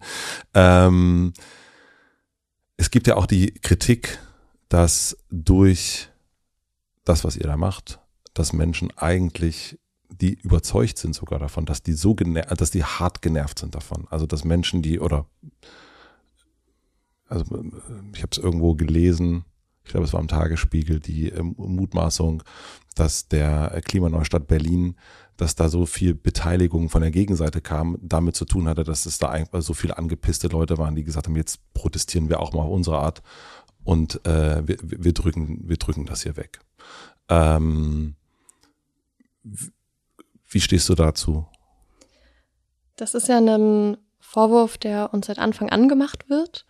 Ähm, 0.53 1.34
es 2.77 2.91
gibt 2.91 3.07
ja 3.07 3.15
auch 3.15 3.25
die 3.25 3.51
Kritik, 3.51 4.19
dass 4.69 5.17
durch 5.29 6.09
das, 7.03 7.23
was 7.23 7.38
ihr 7.38 7.47
da 7.47 7.57
macht, 7.57 7.99
dass 8.34 8.53
Menschen 8.53 8.91
eigentlich 8.97 9.79
die 10.09 10.35
überzeugt 10.35 10.97
sind 10.97 11.13
sogar 11.13 11.39
davon, 11.39 11.65
dass 11.65 11.84
die 11.84 11.93
so 11.93 12.15
gener 12.15 12.43
dass 12.43 12.71
die 12.71 12.84
hart 12.84 13.21
genervt 13.21 13.59
sind 13.59 13.75
davon. 13.75 14.07
Also 14.09 14.25
dass 14.25 14.45
Menschen, 14.45 14.81
die 14.81 14.99
oder 14.99 15.25
also 17.28 17.64
ich 18.14 18.22
habe 18.22 18.32
es 18.32 18.38
irgendwo 18.38 18.76
gelesen, 18.76 19.45
ich 19.84 19.91
glaube 19.91 20.06
es 20.06 20.14
war 20.14 20.20
im 20.20 20.28
Tagesspiegel, 20.28 20.99
die 20.99 21.30
ähm, 21.30 21.56
Mutmaßung, 21.58 22.44
dass 22.95 23.28
der 23.28 23.82
Klimaneustadt 23.86 24.48
Berlin, 24.48 24.95
dass 25.38 25.56
da 25.56 25.70
so 25.70 25.86
viel 25.86 26.16
Beteiligung 26.16 26.90
von 26.90 27.02
der 27.02 27.12
Gegenseite 27.12 27.62
kam, 27.62 27.98
damit 28.02 28.36
zu 28.36 28.45
tun 28.45 28.68
hatte, 28.68 28.84
dass 28.84 29.06
es 29.06 29.20
da 29.20 29.30
einfach 29.30 29.62
so 29.62 29.74
viele 29.74 29.98
angepisste 29.98 30.48
Leute 30.48 30.78
waren, 30.78 30.95
die 30.95 31.04
gesagt 31.04 31.28
haben, 31.28 31.36
jetzt 31.36 31.62
protestieren 31.74 32.30
wir 32.30 32.40
auch 32.40 32.54
mal 32.54 32.64
auf 32.64 32.72
unsere 32.72 32.99
Art 32.99 33.22
und 33.84 34.26
äh, 34.26 34.68
wir, 34.68 34.78
wir 34.82 35.14
drücken, 35.14 35.70
wir 35.70 35.78
drücken 35.78 36.06
das 36.06 36.24
hier 36.24 36.36
weg. 36.36 36.60
Ähm, 37.30 38.16
wie 40.49 40.60
stehst 40.60 40.90
du 40.90 40.95
dazu? 40.95 41.45
Das 42.95 43.14
ist 43.14 43.28
ja 43.28 43.38
ein 43.38 43.98
Vorwurf, 44.20 44.78
der 44.78 45.14
uns 45.14 45.28
seit 45.28 45.40
Anfang 45.40 45.70
an 45.70 45.88
gemacht 45.88 46.30
wird, 46.30 46.66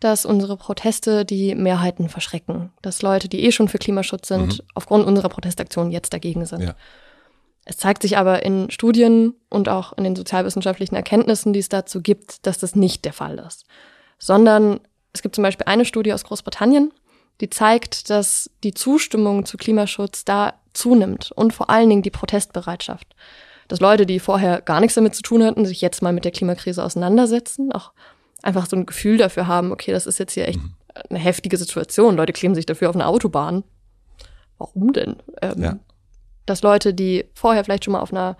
dass 0.00 0.24
unsere 0.24 0.56
Proteste 0.56 1.24
die 1.24 1.54
Mehrheiten 1.54 2.08
verschrecken, 2.08 2.72
dass 2.82 3.02
Leute, 3.02 3.28
die 3.28 3.44
eh 3.44 3.52
schon 3.52 3.68
für 3.68 3.78
Klimaschutz 3.78 4.28
sind, 4.28 4.58
Mhm. 4.58 4.64
aufgrund 4.74 5.06
unserer 5.06 5.28
Protestaktion 5.28 5.90
jetzt 5.90 6.12
dagegen 6.12 6.46
sind. 6.46 6.62
Ja. 6.62 6.74
Es 7.64 7.76
zeigt 7.76 8.02
sich 8.02 8.16
aber 8.16 8.42
in 8.44 8.70
Studien 8.70 9.34
und 9.50 9.68
auch 9.68 9.92
in 9.92 10.04
den 10.04 10.16
sozialwissenschaftlichen 10.16 10.94
Erkenntnissen, 10.96 11.52
die 11.52 11.58
es 11.58 11.68
dazu 11.68 12.00
gibt, 12.00 12.46
dass 12.46 12.58
das 12.58 12.74
nicht 12.74 13.04
der 13.04 13.12
Fall 13.12 13.38
ist. 13.38 13.66
Sondern 14.18 14.80
es 15.12 15.22
gibt 15.22 15.34
zum 15.34 15.42
Beispiel 15.42 15.66
eine 15.66 15.84
Studie 15.84 16.12
aus 16.12 16.24
Großbritannien, 16.24 16.92
die 17.40 17.50
zeigt, 17.50 18.08
dass 18.10 18.50
die 18.64 18.74
Zustimmung 18.74 19.44
zu 19.44 19.56
Klimaschutz 19.56 20.24
da 20.24 20.54
zunimmt 20.72 21.30
und 21.34 21.52
vor 21.52 21.70
allen 21.70 21.88
Dingen 21.90 22.02
die 22.02 22.10
Protestbereitschaft. 22.10 23.14
Dass 23.68 23.80
Leute, 23.80 24.06
die 24.06 24.18
vorher 24.18 24.62
gar 24.62 24.80
nichts 24.80 24.94
damit 24.94 25.14
zu 25.14 25.22
tun 25.22 25.44
hatten, 25.44 25.66
sich 25.66 25.80
jetzt 25.80 26.00
mal 26.02 26.12
mit 26.12 26.24
der 26.24 26.32
Klimakrise 26.32 26.82
auseinandersetzen, 26.82 27.70
auch 27.72 27.92
einfach 28.48 28.66
so 28.66 28.76
ein 28.76 28.86
Gefühl 28.86 29.18
dafür 29.18 29.46
haben, 29.46 29.72
okay, 29.72 29.92
das 29.92 30.06
ist 30.06 30.18
jetzt 30.18 30.32
hier 30.32 30.48
echt 30.48 30.60
eine 31.10 31.18
heftige 31.18 31.56
Situation. 31.56 32.16
Leute 32.16 32.32
kleben 32.32 32.54
sich 32.54 32.66
dafür 32.66 32.88
auf 32.88 32.96
eine 32.96 33.06
Autobahn. 33.06 33.62
Warum 34.56 34.92
denn? 34.92 35.16
Ähm, 35.42 35.62
Ja. 35.62 35.78
Dass 36.46 36.62
Leute, 36.62 36.94
die 36.94 37.26
vorher 37.34 37.62
vielleicht 37.62 37.84
schon 37.84 37.92
mal 37.92 38.00
auf 38.00 38.12
einer 38.12 38.36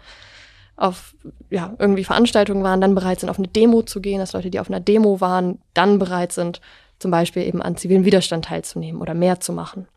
auf 0.76 1.16
ja, 1.50 1.74
irgendwie 1.80 2.04
Veranstaltungen 2.04 2.62
waren, 2.62 2.80
dann 2.80 2.94
bereit 2.94 3.18
sind, 3.18 3.30
auf 3.30 3.38
eine 3.38 3.48
Demo 3.48 3.82
zu 3.82 4.00
gehen, 4.00 4.20
dass 4.20 4.32
Leute, 4.32 4.48
die 4.48 4.60
auf 4.60 4.70
einer 4.70 4.78
Demo 4.78 5.20
waren, 5.20 5.58
dann 5.74 5.98
bereit 5.98 6.32
sind, 6.32 6.60
zum 7.00 7.10
Beispiel 7.10 7.42
eben 7.42 7.60
an 7.60 7.76
zivilen 7.76 8.04
Widerstand 8.04 8.44
teilzunehmen 8.44 9.02
oder 9.02 9.12
mehr 9.12 9.40
zu 9.40 9.52
machen. 9.52 9.88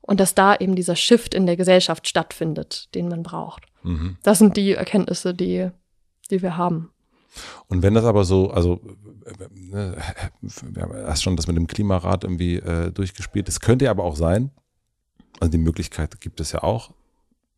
Und 0.00 0.18
dass 0.18 0.34
da 0.34 0.56
eben 0.56 0.74
dieser 0.74 0.96
Shift 0.96 1.34
in 1.34 1.44
der 1.44 1.58
Gesellschaft 1.58 2.08
stattfindet, 2.08 2.88
den 2.94 3.08
man 3.08 3.22
braucht. 3.22 3.64
Mhm. 3.82 4.16
Das 4.22 4.38
sind 4.38 4.56
die 4.56 4.72
Erkenntnisse, 4.72 5.34
die, 5.34 5.68
die 6.30 6.40
wir 6.40 6.56
haben. 6.56 6.90
Und 7.68 7.82
wenn 7.82 7.94
das 7.94 8.04
aber 8.04 8.24
so, 8.24 8.50
also 8.50 8.80
äh, 9.24 9.76
äh, 9.76 9.96
wir 10.62 10.82
haben 10.82 10.94
erst 10.94 11.22
schon 11.22 11.36
das 11.36 11.46
mit 11.46 11.56
dem 11.56 11.66
Klimarat 11.66 12.24
irgendwie 12.24 12.56
äh, 12.56 12.90
durchgespielt. 12.90 13.48
Es 13.48 13.60
könnte 13.60 13.86
ja 13.86 13.90
aber 13.90 14.04
auch 14.04 14.16
sein, 14.16 14.50
also 15.40 15.50
die 15.50 15.58
Möglichkeit 15.58 16.20
gibt 16.20 16.40
es 16.40 16.52
ja 16.52 16.62
auch, 16.62 16.92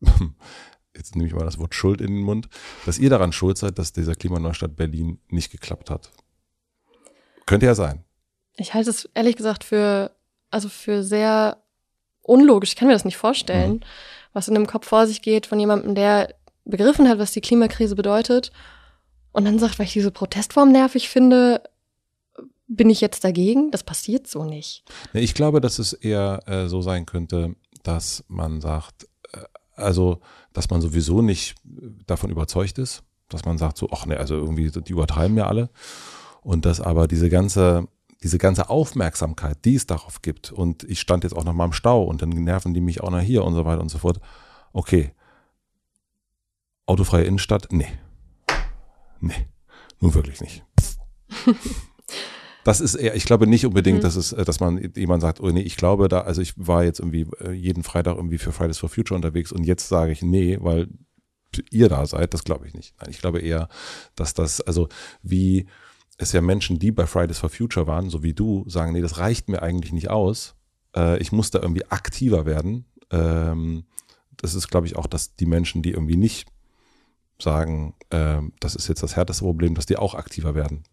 jetzt 0.97 1.15
nehme 1.15 1.29
ich 1.29 1.35
mal 1.35 1.45
das 1.45 1.59
Wort 1.59 1.75
Schuld 1.75 2.01
in 2.01 2.09
den 2.15 2.23
Mund, 2.23 2.49
dass 2.87 2.99
ihr 2.99 3.11
daran 3.11 3.33
schuld 3.33 3.59
seid, 3.59 3.79
dass 3.79 3.93
dieser 3.93 4.15
Klimaneustadt 4.15 4.77
Berlin 4.77 5.19
nicht 5.29 5.51
geklappt 5.51 5.91
hat. 5.91 6.11
Könnte 7.47 7.67
ja 7.67 7.75
sein. 7.75 8.05
Ich 8.57 8.75
halte 8.75 8.91
es 8.91 9.09
ehrlich 9.15 9.37
gesagt 9.37 9.65
für, 9.65 10.11
also 10.51 10.69
für 10.69 11.03
sehr 11.03 11.59
unlogisch. 12.23 12.71
Ich 12.71 12.77
kann 12.77 12.89
mir 12.89 12.95
das 12.95 13.05
nicht 13.05 13.17
vorstellen, 13.17 13.73
Mhm. 13.75 13.81
was 14.33 14.49
in 14.49 14.55
dem 14.55 14.67
Kopf 14.67 14.87
vor 14.87 15.07
sich 15.07 15.23
geht 15.23 15.47
von 15.47 15.59
jemandem, 15.59 15.95
der 15.95 16.35
begriffen 16.65 17.09
hat, 17.09 17.19
was 17.19 17.33
die 17.33 17.41
Klimakrise 17.41 17.97
bedeutet 17.97 18.53
und 19.33 19.45
dann 19.45 19.59
sagt, 19.59 19.79
weil 19.79 19.87
ich 19.87 19.93
diese 19.93 20.11
Protestform 20.11 20.73
nervig 20.73 21.09
finde, 21.09 21.63
bin 22.67 22.89
ich 22.89 23.01
jetzt 23.01 23.25
dagegen? 23.25 23.71
Das 23.71 23.83
passiert 23.83 24.27
so 24.27 24.45
nicht. 24.45 24.85
Ich 25.13 25.35
glaube, 25.35 25.61
dass 25.61 25.79
es 25.79 25.93
eher 25.93 26.41
äh, 26.47 26.69
so 26.69 26.83
sein 26.83 27.05
könnte, 27.05 27.57
dass 27.83 28.25
man 28.29 28.61
sagt, 28.61 29.09
äh, 29.33 29.39
also, 29.75 30.21
dass 30.53 30.71
man 30.71 30.81
sowieso 30.81 31.21
nicht 31.23 31.57
davon 32.07 32.31
überzeugt 32.31 32.79
ist, 32.79 33.03
dass 33.29 33.45
man 33.45 33.59
sagt 33.59 33.77
so, 33.77 33.89
ach 33.93 34.07
ne, 34.07 34.19
also 34.19 34.35
irgendwie, 34.35 34.71
die 34.71 34.93
übertreiben 34.93 35.37
ja 35.37 35.47
alle. 35.47 35.71
Und 36.43 36.65
dass 36.65 36.81
aber 36.81 37.07
diese 37.09 37.29
ganze, 37.29 37.89
diese 38.23 38.39
ganze 38.39 38.71
Aufmerksamkeit, 38.71 39.65
die 39.65 39.75
es 39.75 39.87
darauf 39.87 40.23
gibt, 40.23 40.53
und 40.53 40.85
ich 40.85 41.01
stand 41.01 41.25
jetzt 41.25 41.35
auch 41.35 41.45
noch 41.45 41.53
mal 41.53 41.67
im 41.67 41.73
Stau 41.73 42.05
und 42.05 42.23
dann 42.23 42.31
nerven 42.31 42.73
die 42.73 42.81
mich 42.81 43.03
auch 43.03 43.11
noch 43.11 43.21
hier 43.21 43.45
und 43.45 43.55
so 43.55 43.65
weiter 43.65 43.81
und 43.81 43.89
so 43.89 43.99
fort. 43.99 44.21
Okay. 44.73 45.13
Autofreie 46.87 47.25
Innenstadt? 47.25 47.69
Nee. 47.71 47.89
Nee. 49.21 49.47
Nun 50.01 50.15
wirklich 50.15 50.41
nicht. 50.41 50.65
Das 52.65 52.81
ist 52.81 52.95
eher, 52.95 53.15
ich 53.15 53.25
glaube 53.25 53.47
nicht 53.47 53.65
unbedingt, 53.65 53.99
Mhm. 53.99 54.03
dass 54.03 54.17
es, 54.17 54.33
äh, 54.33 54.45
dass 54.45 54.61
man 54.61 54.93
jemand 54.95 55.23
sagt, 55.23 55.41
oh 55.41 55.49
nee, 55.51 55.63
ich 55.63 55.77
glaube 55.77 56.09
da, 56.09 56.21
also 56.23 56.43
ich 56.43 56.53
war 56.57 56.85
jetzt 56.85 56.99
irgendwie 57.01 57.27
äh, 57.41 57.53
jeden 57.53 57.83
Freitag 57.83 58.17
irgendwie 58.17 58.39
für 58.39 58.53
Fridays 58.53 58.79
for 58.79 58.89
Future 58.91 59.17
unterwegs 59.17 59.51
und 59.53 59.65
jetzt 59.65 59.89
sage 59.89 60.13
ich 60.13 60.23
nee, 60.23 60.59
weil 60.61 60.89
ihr 61.71 61.89
da 61.89 62.05
seid, 62.07 62.35
das 62.35 62.45
glaube 62.45 62.67
ich 62.67 62.75
nicht. 62.75 62.95
Nein, 63.01 63.11
ich 63.11 63.19
glaube 63.21 63.41
eher, 63.41 63.69
dass 64.15 64.35
das, 64.35 64.61
also 64.61 64.89
wie 65.23 65.67
es 66.19 66.33
ja 66.33 66.43
Menschen, 66.43 66.79
die 66.79 66.93
bei 66.93 67.07
Fridays 67.07 67.39
for 67.39 67.49
Future 67.49 67.87
waren, 67.87 68.11
so 68.11 68.23
wie 68.23 68.35
du, 68.35 68.65
sagen, 68.69 68.93
nee, 68.93 69.01
das 69.01 69.17
reicht 69.19 69.49
mir 69.49 69.63
eigentlich 69.63 69.93
nicht 69.93 70.11
aus. 70.11 70.55
Äh, 70.95 71.19
ich 71.19 71.33
muss 71.33 71.51
da 71.51 71.61
irgendwie 71.61 71.87
aktiver 71.87 72.45
werden. 72.45 72.85
Ähm, 73.11 73.85
das 74.37 74.55
ist, 74.55 74.69
glaube 74.69 74.87
ich, 74.87 74.97
auch, 74.97 75.07
dass 75.07 75.35
die 75.35 75.47
Menschen, 75.47 75.83
die 75.83 75.93
irgendwie 75.93 76.17
nicht 76.19 76.47
sagen, 77.43 77.95
äh, 78.11 78.41
das 78.61 78.75
ist 78.75 78.89
jetzt 78.89 79.03
das 79.03 79.17
härteste 79.17 79.45
Problem, 79.45 79.75
dass 79.75 79.87
die 79.87 79.97
auch 79.97 80.15
aktiver 80.15 80.55
werden 80.55 80.85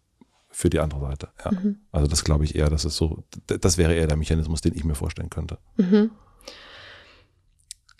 für 0.50 0.70
die 0.70 0.80
andere 0.80 1.00
Seite. 1.00 1.28
Ja. 1.44 1.52
Mhm. 1.52 1.80
Also 1.92 2.08
das 2.08 2.24
glaube 2.24 2.44
ich 2.44 2.54
eher, 2.54 2.70
das 2.70 2.84
ist 2.84 2.96
so, 2.96 3.24
das 3.46 3.78
wäre 3.78 3.94
eher 3.94 4.06
der 4.06 4.16
Mechanismus, 4.16 4.60
den 4.60 4.74
ich 4.74 4.84
mir 4.84 4.94
vorstellen 4.94 5.30
könnte. 5.30 5.58
Mhm. 5.76 6.10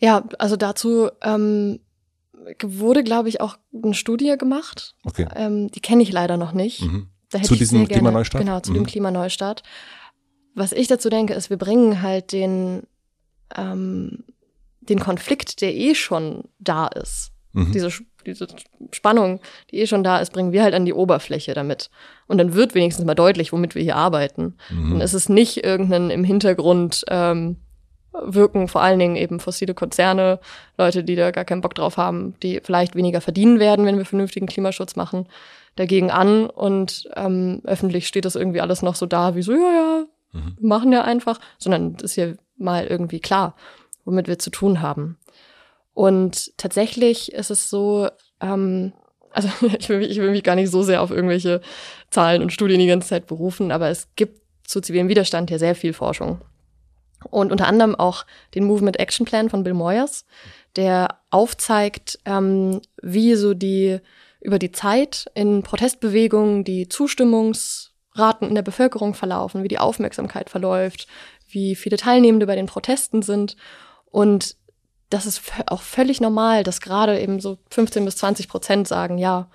Ja, 0.01 0.25
also 0.39 0.57
dazu 0.57 1.11
ähm, 1.23 1.81
wurde, 2.63 3.03
glaube 3.03 3.29
ich, 3.29 3.41
auch 3.41 3.59
eine 3.73 3.95
Studie 3.95 4.37
gemacht. 4.39 4.97
Okay. 5.05 5.27
Ähm, 5.35 5.71
die 5.71 5.81
kenne 5.81 6.03
ich 6.03 6.13
leider 6.13 6.37
noch 6.37 6.53
nicht. 6.53 6.83
Mhm. 6.83 7.09
zu 7.43 7.55
diesem 7.55 7.87
gerne, 7.87 7.89
Klimaneustart? 7.89 8.45
Genau, 8.45 8.61
zu 8.61 8.71
mhm. 8.71 8.77
dem 8.77 8.87
Klimaneustart. 8.87 9.63
Was 10.55 10.73
ich 10.73 10.89
dazu 10.89 11.11
denke, 11.11 11.35
ist, 11.35 11.51
wir 11.51 11.59
bringen 11.59 12.03
halt 12.03 12.33
den, 12.33 12.85
ähm, 13.55 14.25
den 14.81 14.99
Konflikt, 14.99 15.61
der 15.61 15.75
eh 15.75 15.95
schon 15.95 16.45
da 16.59 16.87
ist, 16.87 17.33
mhm. 17.53 17.73
diese, 17.73 17.91
diese 18.29 18.47
Spannung, 18.93 19.41
die 19.71 19.79
eh 19.79 19.87
schon 19.87 20.05
da 20.05 20.19
ist, 20.19 20.33
bringen 20.33 20.53
wir 20.53 20.63
halt 20.63 20.75
an 20.75 20.85
die 20.85 20.95
Oberfläche 20.95 21.55
damit. 21.55 21.91
Und 22.27 22.39
dann 22.39 22.55
wird 22.55 22.75
wenigstens 22.75 23.05
mal 23.05 23.15
deutlich, 23.15 23.53
womit 23.53 23.75
wir 23.75 23.83
hier 23.83 23.97
arbeiten. 23.97 24.57
Mhm. 24.71 24.93
Und 24.93 25.01
es 25.01 25.15
ist 25.15 25.29
nicht 25.29 25.65
irgendein 25.65 26.11
im 26.11 26.25
Hintergrund 26.25 27.05
ähm, 27.09 27.57
wirken 28.13 28.69
vor 28.69 28.83
allen 28.83 28.99
Dingen 28.99 29.17
eben 29.17 29.41
fossile 29.41 29.75
Konzerne, 29.75 30.41
Leute, 30.77 31.05
die 31.05 31.17
da 31.17 31.31
gar 31.31 31.45
keinen 31.45 31.61
Bock 31.61 31.75
drauf 31.75 31.97
haben, 31.97 32.35
die 32.43 32.61
vielleicht 32.63 32.95
weniger 32.95 33.21
verdienen 33.21 33.59
werden, 33.59 33.87
wenn 33.87 33.99
wir 33.99 34.05
vernünftigen 34.05 34.47
Klimaschutz 34.47 34.97
machen, 34.97 35.27
dagegen 35.77 36.11
an. 36.11 36.49
Und 36.49 37.09
ähm, 37.17 37.61
öffentlich 37.65 38.07
steht 38.07 38.25
das 38.25 38.37
irgendwie 38.37 38.61
alles 38.61 38.83
noch 38.83 38.95
so 38.95 39.07
da, 39.07 39.35
wie 39.35 39.43
so, 39.43 39.53
ja, 39.53 39.59
ja, 39.59 40.05
mhm. 40.33 40.57
wir 40.59 40.69
machen 40.69 40.93
ja 40.93 41.03
einfach, 41.03 41.39
sondern 41.59 41.95
es 41.97 42.03
ist 42.03 42.17
ja 42.17 42.33
mal 42.57 42.87
irgendwie 42.87 43.21
klar, 43.21 43.55
womit 44.05 44.29
wir 44.29 44.39
zu 44.39 44.51
tun 44.51 44.81
haben. 44.81 45.19
Und 45.99 46.57
tatsächlich 46.59 47.33
ist 47.33 47.51
es 47.51 47.69
so, 47.69 48.09
ähm, 48.41 48.93
also 49.33 49.49
ich 49.81 49.89
will, 49.89 49.99
mich, 49.99 50.11
ich 50.11 50.19
will 50.19 50.31
mich 50.31 50.45
gar 50.45 50.55
nicht 50.55 50.71
so 50.71 50.85
sehr 50.85 51.03
auf 51.03 51.11
irgendwelche 51.11 51.61
Zahlen 52.09 52.41
und 52.41 52.53
Studien 52.53 52.79
die 52.79 52.87
ganze 52.87 53.09
Zeit 53.09 53.27
berufen, 53.27 53.73
aber 53.73 53.89
es 53.89 54.07
gibt 54.15 54.41
zu 54.63 54.81
zivilem 54.81 55.09
Widerstand 55.09 55.51
ja 55.51 55.59
sehr 55.59 55.75
viel 55.75 55.93
Forschung. 55.93 56.41
Und 57.31 57.51
unter 57.51 57.67
anderem 57.67 57.97
auch 57.97 58.27
den 58.55 58.63
Movement 58.63 59.01
Action 59.01 59.27
Plan 59.27 59.51
von 59.51 59.65
Bill 59.65 59.75
Moyers, 59.75 60.25
der 60.77 61.19
aufzeigt, 61.31 62.21
ähm, 62.27 62.81
wie 63.03 63.35
so 63.35 63.53
die 63.53 63.99
über 64.41 64.61
die 64.61 64.71
Zeit 64.71 65.27
in 65.35 65.65
Protestbewegungen 65.65 66.63
die 66.63 66.89
Zustimmungsraten 66.89 68.47
in 68.49 68.55
der 68.55 68.63
Bevölkerung 68.63 69.15
verlaufen, 69.15 69.65
wie 69.65 69.69
die 69.69 69.81
Aufmerksamkeit 69.81 70.49
verläuft, 70.49 71.09
wie 71.49 71.75
viele 71.75 71.97
Teilnehmende 71.97 72.47
bei 72.47 72.55
den 72.55 72.67
Protesten 72.67 73.23
sind. 73.23 73.57
Und 74.13 74.58
das 75.11 75.27
ist 75.27 75.43
auch 75.67 75.83
völlig 75.83 76.21
normal, 76.21 76.65
dass 76.65 76.81
gerade 76.81 77.19
eben 77.21 77.41
so 77.41 77.59
15 77.71 78.05
bis 78.05 78.17
20 78.17 78.49
Prozent 78.49 78.89
sagen, 78.89 79.19
ja, 79.19 79.51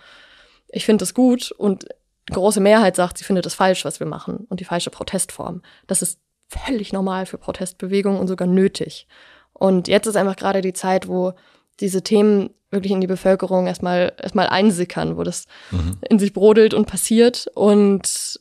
ich 0.67 0.85
finde 0.85 1.03
das 1.03 1.13
gut 1.13 1.51
und 1.51 1.85
die 2.29 2.33
große 2.33 2.59
Mehrheit 2.59 2.95
sagt, 2.95 3.17
sie 3.17 3.23
findet 3.23 3.45
es 3.45 3.53
falsch, 3.53 3.85
was 3.85 3.99
wir 3.99 4.07
machen 4.07 4.45
und 4.49 4.59
die 4.59 4.65
falsche 4.65 4.89
Protestform. 4.89 5.61
Das 5.87 6.01
ist 6.01 6.19
völlig 6.47 6.93
normal 6.93 7.25
für 7.25 7.37
Protestbewegungen 7.37 8.19
und 8.19 8.27
sogar 8.27 8.47
nötig. 8.47 9.07
Und 9.53 9.87
jetzt 9.87 10.07
ist 10.07 10.15
einfach 10.15 10.35
gerade 10.35 10.61
die 10.61 10.73
Zeit, 10.73 11.07
wo 11.07 11.33
diese 11.79 12.01
Themen 12.01 12.51
wirklich 12.71 12.91
in 12.91 13.01
die 13.01 13.07
Bevölkerung 13.07 13.67
erstmal 13.67 14.13
erstmal 14.19 14.47
einsickern, 14.47 15.17
wo 15.17 15.23
das 15.23 15.45
mhm. 15.71 15.97
in 16.09 16.19
sich 16.19 16.33
brodelt 16.33 16.73
und 16.73 16.87
passiert 16.87 17.47
und 17.53 18.39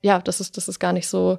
ja, 0.00 0.20
das 0.20 0.40
ist 0.40 0.56
das 0.56 0.68
ist 0.68 0.78
gar 0.78 0.92
nicht 0.92 1.08
so 1.08 1.38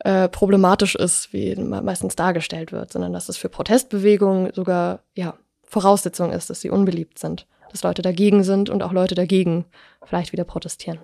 äh, 0.00 0.28
problematisch 0.28 0.94
ist, 0.94 1.32
wie 1.32 1.54
meistens 1.56 2.16
dargestellt 2.16 2.72
wird, 2.72 2.92
sondern 2.92 3.12
dass 3.12 3.28
es 3.28 3.36
für 3.36 3.48
Protestbewegungen 3.48 4.52
sogar 4.54 5.00
ja 5.14 5.34
Voraussetzung 5.64 6.32
ist, 6.32 6.50
dass 6.50 6.60
sie 6.60 6.70
unbeliebt 6.70 7.18
sind, 7.18 7.46
dass 7.70 7.82
Leute 7.82 8.02
dagegen 8.02 8.42
sind 8.44 8.70
und 8.70 8.82
auch 8.82 8.92
Leute 8.92 9.14
dagegen 9.14 9.66
vielleicht 10.04 10.32
wieder 10.32 10.44
protestieren. 10.44 10.98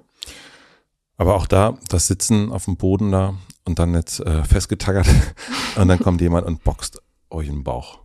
Aber 1.16 1.34
auch 1.34 1.46
da, 1.46 1.78
das 1.88 2.06
Sitzen 2.06 2.50
auf 2.50 2.64
dem 2.64 2.76
Boden 2.76 3.12
da 3.12 3.34
und 3.64 3.78
dann 3.78 3.94
jetzt 3.94 4.20
äh, 4.20 4.44
festgetaggert 4.44 5.06
und 5.76 5.88
dann 5.88 5.98
kommt 5.98 6.20
jemand 6.20 6.46
und 6.46 6.64
boxt 6.64 7.00
euch 7.30 7.48
in 7.48 7.56
den 7.56 7.64
Bauch. 7.64 8.00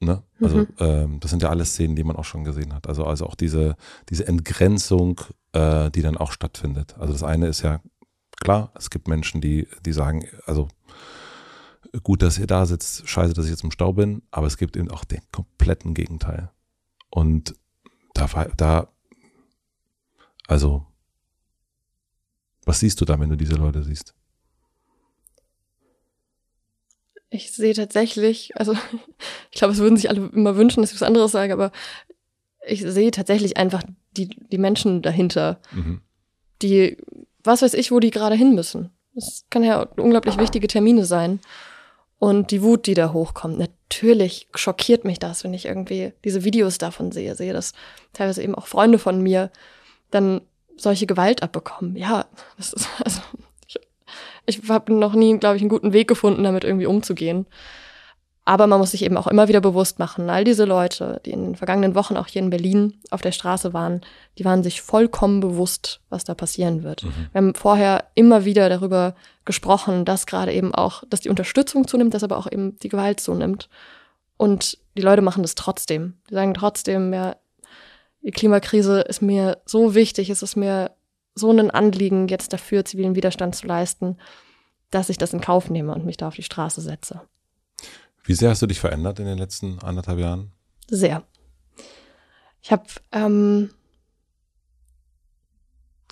Ne? 0.00 0.22
Also 0.40 0.58
mhm. 0.58 0.68
ähm, 0.78 1.20
das 1.20 1.30
sind 1.30 1.42
ja 1.42 1.48
alles 1.48 1.72
Szenen, 1.72 1.96
die 1.96 2.04
man 2.04 2.16
auch 2.16 2.24
schon 2.24 2.44
gesehen 2.44 2.74
hat. 2.74 2.86
Also, 2.86 3.04
also 3.04 3.26
auch 3.26 3.34
diese, 3.34 3.76
diese 4.08 4.26
Entgrenzung, 4.28 5.20
äh, 5.52 5.90
die 5.90 6.02
dann 6.02 6.16
auch 6.16 6.30
stattfindet. 6.30 6.94
Also 6.98 7.12
das 7.12 7.24
eine 7.24 7.48
ist 7.48 7.62
ja 7.62 7.80
klar, 8.40 8.72
es 8.74 8.90
gibt 8.90 9.08
Menschen, 9.08 9.40
die, 9.40 9.68
die 9.84 9.92
sagen, 9.92 10.26
also 10.46 10.68
gut, 12.02 12.22
dass 12.22 12.38
ihr 12.38 12.46
da 12.46 12.66
sitzt, 12.66 13.08
scheiße, 13.08 13.34
dass 13.34 13.46
ich 13.46 13.50
jetzt 13.50 13.64
im 13.64 13.70
Stau 13.70 13.92
bin, 13.92 14.22
aber 14.30 14.46
es 14.46 14.56
gibt 14.56 14.76
eben 14.76 14.90
auch 14.90 15.04
den 15.04 15.22
kompletten 15.32 15.94
Gegenteil. 15.94 16.50
Und 17.10 17.54
da, 18.14 18.26
da, 18.56 18.92
also, 20.46 20.86
was 22.64 22.80
siehst 22.80 23.00
du 23.00 23.04
da, 23.04 23.18
wenn 23.18 23.30
du 23.30 23.36
diese 23.36 23.54
Leute 23.54 23.82
siehst? 23.82 24.14
Ich 27.30 27.52
sehe 27.52 27.74
tatsächlich, 27.74 28.56
also 28.56 28.72
ich 29.50 29.58
glaube, 29.58 29.72
es 29.72 29.78
würden 29.78 29.96
sich 29.96 30.08
alle 30.10 30.26
immer 30.28 30.56
wünschen, 30.56 30.82
dass 30.82 30.90
ich 30.92 31.00
was 31.00 31.06
anderes 31.06 31.32
sage, 31.32 31.52
aber 31.52 31.72
ich 32.66 32.82
sehe 32.82 33.10
tatsächlich 33.10 33.56
einfach 33.56 33.82
die, 34.16 34.28
die 34.28 34.58
Menschen 34.58 35.02
dahinter, 35.02 35.60
mhm. 35.72 36.02
die, 36.60 36.98
was 37.44 37.62
weiß 37.62 37.74
ich, 37.74 37.90
wo 37.90 38.00
die 38.00 38.10
gerade 38.10 38.34
hin 38.34 38.54
müssen. 38.54 38.90
Das 39.14 39.44
kann 39.50 39.64
ja 39.64 39.82
unglaublich 39.96 40.38
wichtige 40.38 40.68
Termine 40.68 41.04
sein. 41.04 41.40
Und 42.18 42.50
die 42.50 42.62
Wut, 42.62 42.86
die 42.86 42.94
da 42.94 43.12
hochkommt, 43.12 43.58
natürlich 43.58 44.48
schockiert 44.54 45.04
mich 45.04 45.20
das, 45.20 45.44
wenn 45.44 45.54
ich 45.54 45.66
irgendwie 45.66 46.12
diese 46.24 46.44
Videos 46.44 46.78
davon 46.78 47.12
sehe, 47.12 47.36
sehe, 47.36 47.52
dass 47.52 47.72
teilweise 48.12 48.42
eben 48.42 48.56
auch 48.56 48.66
Freunde 48.66 48.98
von 48.98 49.22
mir 49.22 49.50
dann 50.10 50.40
solche 50.76 51.06
Gewalt 51.06 51.42
abbekommen. 51.42 51.96
Ja, 51.96 52.26
das 52.56 52.72
ist 52.72 52.88
also 53.04 53.20
ich 54.46 54.62
habe 54.68 54.92
noch 54.92 55.12
nie, 55.12 55.38
glaube 55.38 55.56
ich, 55.56 55.62
einen 55.62 55.68
guten 55.68 55.92
Weg 55.92 56.08
gefunden, 56.08 56.42
damit 56.42 56.64
irgendwie 56.64 56.86
umzugehen. 56.86 57.46
Aber 58.48 58.66
man 58.66 58.80
muss 58.80 58.92
sich 58.92 59.04
eben 59.04 59.18
auch 59.18 59.26
immer 59.26 59.48
wieder 59.48 59.60
bewusst 59.60 59.98
machen, 59.98 60.30
all 60.30 60.42
diese 60.42 60.64
Leute, 60.64 61.20
die 61.26 61.32
in 61.32 61.44
den 61.44 61.54
vergangenen 61.54 61.94
Wochen 61.94 62.16
auch 62.16 62.28
hier 62.28 62.40
in 62.40 62.48
Berlin 62.48 62.94
auf 63.10 63.20
der 63.20 63.32
Straße 63.32 63.74
waren, 63.74 64.00
die 64.38 64.44
waren 64.46 64.62
sich 64.62 64.80
vollkommen 64.80 65.40
bewusst, 65.40 66.00
was 66.08 66.24
da 66.24 66.32
passieren 66.34 66.82
wird. 66.82 67.02
Mhm. 67.02 67.12
Wir 67.32 67.38
haben 67.38 67.54
vorher 67.54 68.04
immer 68.14 68.46
wieder 68.46 68.70
darüber 68.70 69.14
gesprochen, 69.44 70.06
dass 70.06 70.24
gerade 70.24 70.54
eben 70.54 70.74
auch, 70.74 71.04
dass 71.10 71.20
die 71.20 71.28
Unterstützung 71.28 71.86
zunimmt, 71.86 72.14
dass 72.14 72.22
aber 72.22 72.38
auch 72.38 72.50
eben 72.50 72.78
die 72.78 72.88
Gewalt 72.88 73.20
zunimmt. 73.20 73.68
Und 74.38 74.78
die 74.96 75.02
Leute 75.02 75.20
machen 75.20 75.42
das 75.42 75.54
trotzdem. 75.54 76.14
Die 76.30 76.34
sagen 76.34 76.54
trotzdem, 76.54 77.12
ja, 77.12 77.36
die 78.22 78.30
Klimakrise 78.30 79.02
ist 79.02 79.20
mir 79.20 79.58
so 79.66 79.94
wichtig, 79.94 80.30
es 80.30 80.42
ist 80.42 80.56
mir 80.56 80.92
so 81.34 81.50
ein 81.50 81.70
Anliegen, 81.70 82.28
jetzt 82.28 82.54
dafür 82.54 82.86
zivilen 82.86 83.14
Widerstand 83.14 83.56
zu 83.56 83.66
leisten, 83.66 84.16
dass 84.90 85.10
ich 85.10 85.18
das 85.18 85.34
in 85.34 85.42
Kauf 85.42 85.68
nehme 85.68 85.94
und 85.94 86.06
mich 86.06 86.16
da 86.16 86.28
auf 86.28 86.36
die 86.36 86.42
Straße 86.42 86.80
setze. 86.80 87.20
Wie 88.28 88.34
sehr 88.34 88.50
hast 88.50 88.60
du 88.60 88.66
dich 88.66 88.78
verändert 88.78 89.18
in 89.20 89.24
den 89.24 89.38
letzten 89.38 89.78
anderthalb 89.78 90.18
Jahren? 90.18 90.52
Sehr. 90.90 91.22
Ich 92.60 92.70
habe, 92.70 92.84
ähm, 93.10 93.70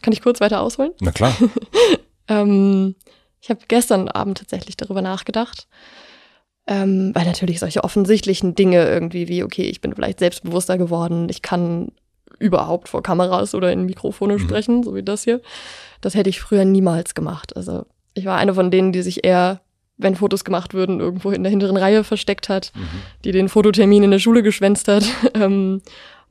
kann 0.00 0.14
ich 0.14 0.22
kurz 0.22 0.40
weiter 0.40 0.62
ausholen? 0.62 0.92
Na 1.00 1.12
klar. 1.12 1.36
ähm, 2.28 2.94
ich 3.42 3.50
habe 3.50 3.60
gestern 3.68 4.08
Abend 4.08 4.38
tatsächlich 4.38 4.78
darüber 4.78 5.02
nachgedacht, 5.02 5.68
ähm, 6.66 7.14
weil 7.14 7.26
natürlich 7.26 7.60
solche 7.60 7.84
offensichtlichen 7.84 8.54
Dinge 8.54 8.88
irgendwie 8.88 9.28
wie, 9.28 9.44
okay, 9.44 9.64
ich 9.64 9.82
bin 9.82 9.94
vielleicht 9.94 10.20
selbstbewusster 10.20 10.78
geworden, 10.78 11.28
ich 11.28 11.42
kann 11.42 11.92
überhaupt 12.38 12.88
vor 12.88 13.02
Kameras 13.02 13.54
oder 13.54 13.70
in 13.72 13.84
Mikrofone 13.84 14.38
mhm. 14.38 14.38
sprechen, 14.38 14.82
so 14.82 14.94
wie 14.94 15.02
das 15.02 15.24
hier. 15.24 15.42
Das 16.00 16.14
hätte 16.14 16.30
ich 16.30 16.40
früher 16.40 16.64
niemals 16.64 17.14
gemacht. 17.14 17.54
Also 17.54 17.84
ich 18.14 18.24
war 18.24 18.38
eine 18.38 18.54
von 18.54 18.70
denen, 18.70 18.92
die 18.92 19.02
sich 19.02 19.26
eher, 19.26 19.60
wenn 19.98 20.14
Fotos 20.14 20.44
gemacht 20.44 20.74
würden, 20.74 21.00
irgendwo 21.00 21.30
in 21.30 21.42
der 21.42 21.50
hinteren 21.50 21.76
Reihe 21.76 22.04
versteckt 22.04 22.48
hat, 22.48 22.72
mhm. 22.74 22.88
die 23.24 23.32
den 23.32 23.48
Fototermin 23.48 24.02
in 24.02 24.10
der 24.10 24.18
Schule 24.18 24.42
geschwänzt 24.42 24.88
hat 24.88 25.04
ähm, 25.34 25.80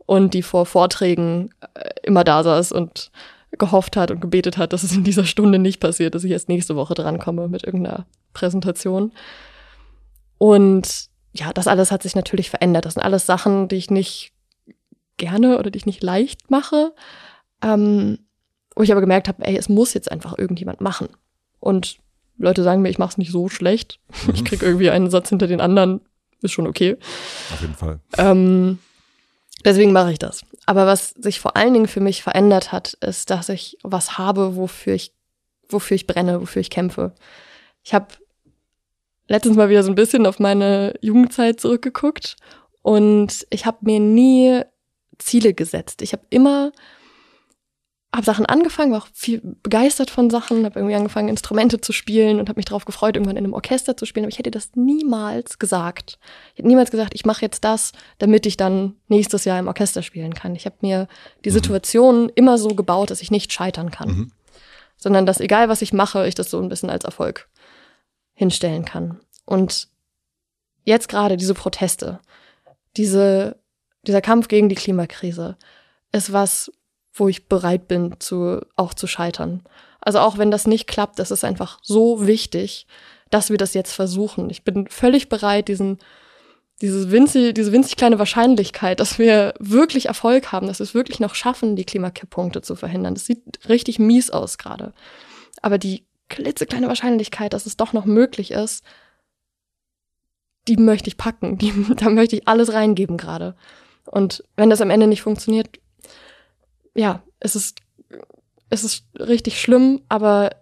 und 0.05 0.33
die 0.33 0.43
vor 0.43 0.65
Vorträgen 0.65 1.49
äh, 1.73 1.89
immer 2.03 2.23
da 2.23 2.43
saß 2.43 2.71
und 2.71 3.11
gehofft 3.57 3.95
hat 3.95 4.11
und 4.11 4.21
gebetet 4.21 4.57
hat, 4.57 4.73
dass 4.73 4.83
es 4.83 4.95
in 4.95 5.03
dieser 5.03 5.25
Stunde 5.25 5.59
nicht 5.59 5.79
passiert, 5.79 6.13
dass 6.13 6.23
ich 6.23 6.31
erst 6.31 6.49
nächste 6.49 6.75
Woche 6.75 6.93
drankomme 6.93 7.47
mit 7.47 7.63
irgendeiner 7.63 8.05
Präsentation. 8.33 9.13
Und 10.37 11.07
ja, 11.33 11.53
das 11.53 11.67
alles 11.67 11.91
hat 11.91 12.03
sich 12.03 12.15
natürlich 12.15 12.49
verändert. 12.49 12.85
Das 12.85 12.95
sind 12.95 13.03
alles 13.03 13.25
Sachen, 13.25 13.67
die 13.67 13.77
ich 13.77 13.89
nicht 13.89 14.33
gerne 15.17 15.57
oder 15.57 15.71
die 15.71 15.77
ich 15.77 15.85
nicht 15.85 16.03
leicht 16.03 16.51
mache, 16.51 16.93
ähm, 17.61 18.19
wo 18.75 18.83
ich 18.83 18.91
aber 18.91 19.01
gemerkt 19.01 19.27
habe, 19.27 19.45
ey, 19.45 19.57
es 19.57 19.69
muss 19.69 19.93
jetzt 19.93 20.11
einfach 20.11 20.37
irgendjemand 20.37 20.81
machen. 20.81 21.07
Und 21.59 21.97
Leute 22.37 22.63
sagen 22.63 22.81
mir, 22.81 22.89
ich 22.89 22.97
mache 22.97 23.11
es 23.11 23.17
nicht 23.17 23.31
so 23.31 23.49
schlecht. 23.49 23.99
Mhm. 24.25 24.33
Ich 24.35 24.45
krieg 24.45 24.61
irgendwie 24.61 24.89
einen 24.89 25.09
Satz 25.09 25.29
hinter 25.29 25.47
den 25.47 25.61
anderen, 25.61 26.01
ist 26.41 26.51
schon 26.51 26.67
okay. 26.67 26.97
Auf 27.53 27.61
jeden 27.61 27.75
Fall. 27.75 27.99
Ähm, 28.17 28.79
deswegen 29.63 29.91
mache 29.91 30.11
ich 30.11 30.19
das. 30.19 30.41
Aber 30.65 30.85
was 30.85 31.09
sich 31.11 31.39
vor 31.39 31.55
allen 31.55 31.73
Dingen 31.73 31.87
für 31.87 32.01
mich 32.01 32.23
verändert 32.23 32.71
hat, 32.71 32.93
ist, 33.01 33.29
dass 33.29 33.49
ich 33.49 33.77
was 33.83 34.17
habe, 34.17 34.55
wofür 34.55 34.93
ich, 34.93 35.13
wofür 35.69 35.95
ich 35.95 36.07
brenne, 36.07 36.41
wofür 36.41 36.59
ich 36.61 36.69
kämpfe. 36.69 37.13
Ich 37.83 37.93
habe 37.93 38.07
letztens 39.27 39.55
mal 39.55 39.69
wieder 39.69 39.83
so 39.83 39.91
ein 39.91 39.95
bisschen 39.95 40.25
auf 40.25 40.39
meine 40.39 40.93
Jugendzeit 41.01 41.59
zurückgeguckt 41.59 42.35
und 42.81 43.45
ich 43.49 43.65
habe 43.65 43.77
mir 43.81 43.99
nie 43.99 44.61
Ziele 45.17 45.53
gesetzt. 45.53 46.01
Ich 46.01 46.13
habe 46.13 46.23
immer 46.29 46.71
habe 48.15 48.25
Sachen 48.25 48.45
angefangen, 48.45 48.91
war 48.91 49.03
auch 49.03 49.07
viel 49.13 49.41
begeistert 49.61 50.09
von 50.09 50.29
Sachen, 50.29 50.63
habe 50.65 50.79
irgendwie 50.79 50.95
angefangen, 50.95 51.27
Instrumente 51.27 51.81
zu 51.81 51.91
spielen 51.91 52.39
und 52.39 52.47
habe 52.47 52.57
mich 52.57 52.65
darauf 52.65 52.85
gefreut, 52.85 53.15
irgendwann 53.15 53.35
in 53.35 53.43
einem 53.43 53.53
Orchester 53.53 53.97
zu 53.97 54.05
spielen. 54.05 54.25
Aber 54.25 54.31
ich 54.31 54.39
hätte 54.39 54.51
das 54.51 54.71
niemals 54.75 55.59
gesagt. 55.59 56.17
Ich 56.53 56.59
hätte 56.59 56.67
niemals 56.67 56.91
gesagt, 56.91 57.13
ich 57.13 57.25
mache 57.25 57.41
jetzt 57.41 57.63
das, 57.63 57.91
damit 58.17 58.45
ich 58.45 58.55
dann 58.55 58.95
nächstes 59.09 59.43
Jahr 59.43 59.59
im 59.59 59.67
Orchester 59.67 60.01
spielen 60.01 60.33
kann. 60.33 60.55
Ich 60.55 60.65
habe 60.65 60.77
mir 60.81 61.07
die 61.43 61.49
mhm. 61.49 61.55
Situation 61.55 62.31
immer 62.35 62.57
so 62.57 62.69
gebaut, 62.69 63.11
dass 63.11 63.21
ich 63.21 63.31
nicht 63.31 63.51
scheitern 63.51 63.91
kann. 63.91 64.09
Mhm. 64.09 64.31
Sondern 64.97 65.25
dass 65.25 65.41
egal, 65.41 65.67
was 65.67 65.81
ich 65.81 65.91
mache, 65.91 66.25
ich 66.25 66.35
das 66.35 66.49
so 66.49 66.61
ein 66.61 66.69
bisschen 66.69 66.89
als 66.89 67.03
Erfolg 67.03 67.49
hinstellen 68.33 68.85
kann. 68.85 69.19
Und 69.45 69.89
jetzt 70.83 71.09
gerade 71.09 71.35
diese 71.35 71.53
Proteste, 71.53 72.21
diese, 72.95 73.59
dieser 74.07 74.21
Kampf 74.21 74.47
gegen 74.47 74.69
die 74.69 74.75
Klimakrise 74.75 75.57
ist 76.13 76.31
was, 76.31 76.71
wo 77.15 77.27
ich 77.29 77.47
bereit 77.47 77.87
bin, 77.87 78.15
zu, 78.19 78.61
auch 78.75 78.93
zu 78.93 79.07
scheitern. 79.07 79.63
Also 80.01 80.19
auch 80.19 80.37
wenn 80.37 80.51
das 80.51 80.67
nicht 80.67 80.85
klappt, 80.85 81.17
das 81.17 81.31
ist 81.31 81.43
einfach 81.43 81.79
so 81.81 82.27
wichtig, 82.27 82.85
dass 83.31 83.49
wir 83.49 83.57
das 83.57 83.73
jetzt 83.73 83.93
versuchen. 83.93 84.49
Ich 84.49 84.63
bin 84.63 84.87
völlig 84.87 85.29
bereit, 85.29 85.67
diesen, 85.69 85.97
diese 86.81 87.09
winzig, 87.11 87.53
diese 87.53 87.71
winzig 87.71 87.95
kleine 87.95 88.19
Wahrscheinlichkeit, 88.19 88.99
dass 88.99 89.17
wir 89.17 89.53
wirklich 89.59 90.07
Erfolg 90.07 90.51
haben, 90.51 90.67
dass 90.67 90.79
wir 90.79 90.83
es 90.83 90.93
wirklich 90.93 91.19
noch 91.19 91.35
schaffen, 91.35 91.75
die 91.75 91.85
Klimakipppunkte 91.85 92.61
zu 92.61 92.75
verhindern. 92.75 93.15
Das 93.15 93.25
sieht 93.25 93.41
richtig 93.69 93.97
mies 93.97 94.29
aus 94.29 94.57
gerade. 94.57 94.93
Aber 95.61 95.77
die 95.77 96.05
klitzekleine 96.29 96.87
Wahrscheinlichkeit, 96.87 97.53
dass 97.53 97.65
es 97.65 97.77
doch 97.77 97.93
noch 97.93 98.05
möglich 98.05 98.51
ist, 98.51 98.83
die 100.67 100.77
möchte 100.77 101.07
ich 101.07 101.17
packen. 101.17 101.57
Die, 101.57 101.73
da 101.95 102.09
möchte 102.09 102.35
ich 102.35 102.47
alles 102.47 102.73
reingeben 102.73 103.17
gerade. 103.17 103.55
Und 104.05 104.43
wenn 104.55 104.69
das 104.69 104.81
am 104.81 104.91
Ende 104.91 105.07
nicht 105.07 105.23
funktioniert, 105.23 105.79
ja, 106.95 107.22
es 107.39 107.55
ist, 107.55 107.80
es 108.69 108.84
ist 108.84 109.05
richtig 109.19 109.61
schlimm, 109.61 110.01
aber 110.09 110.55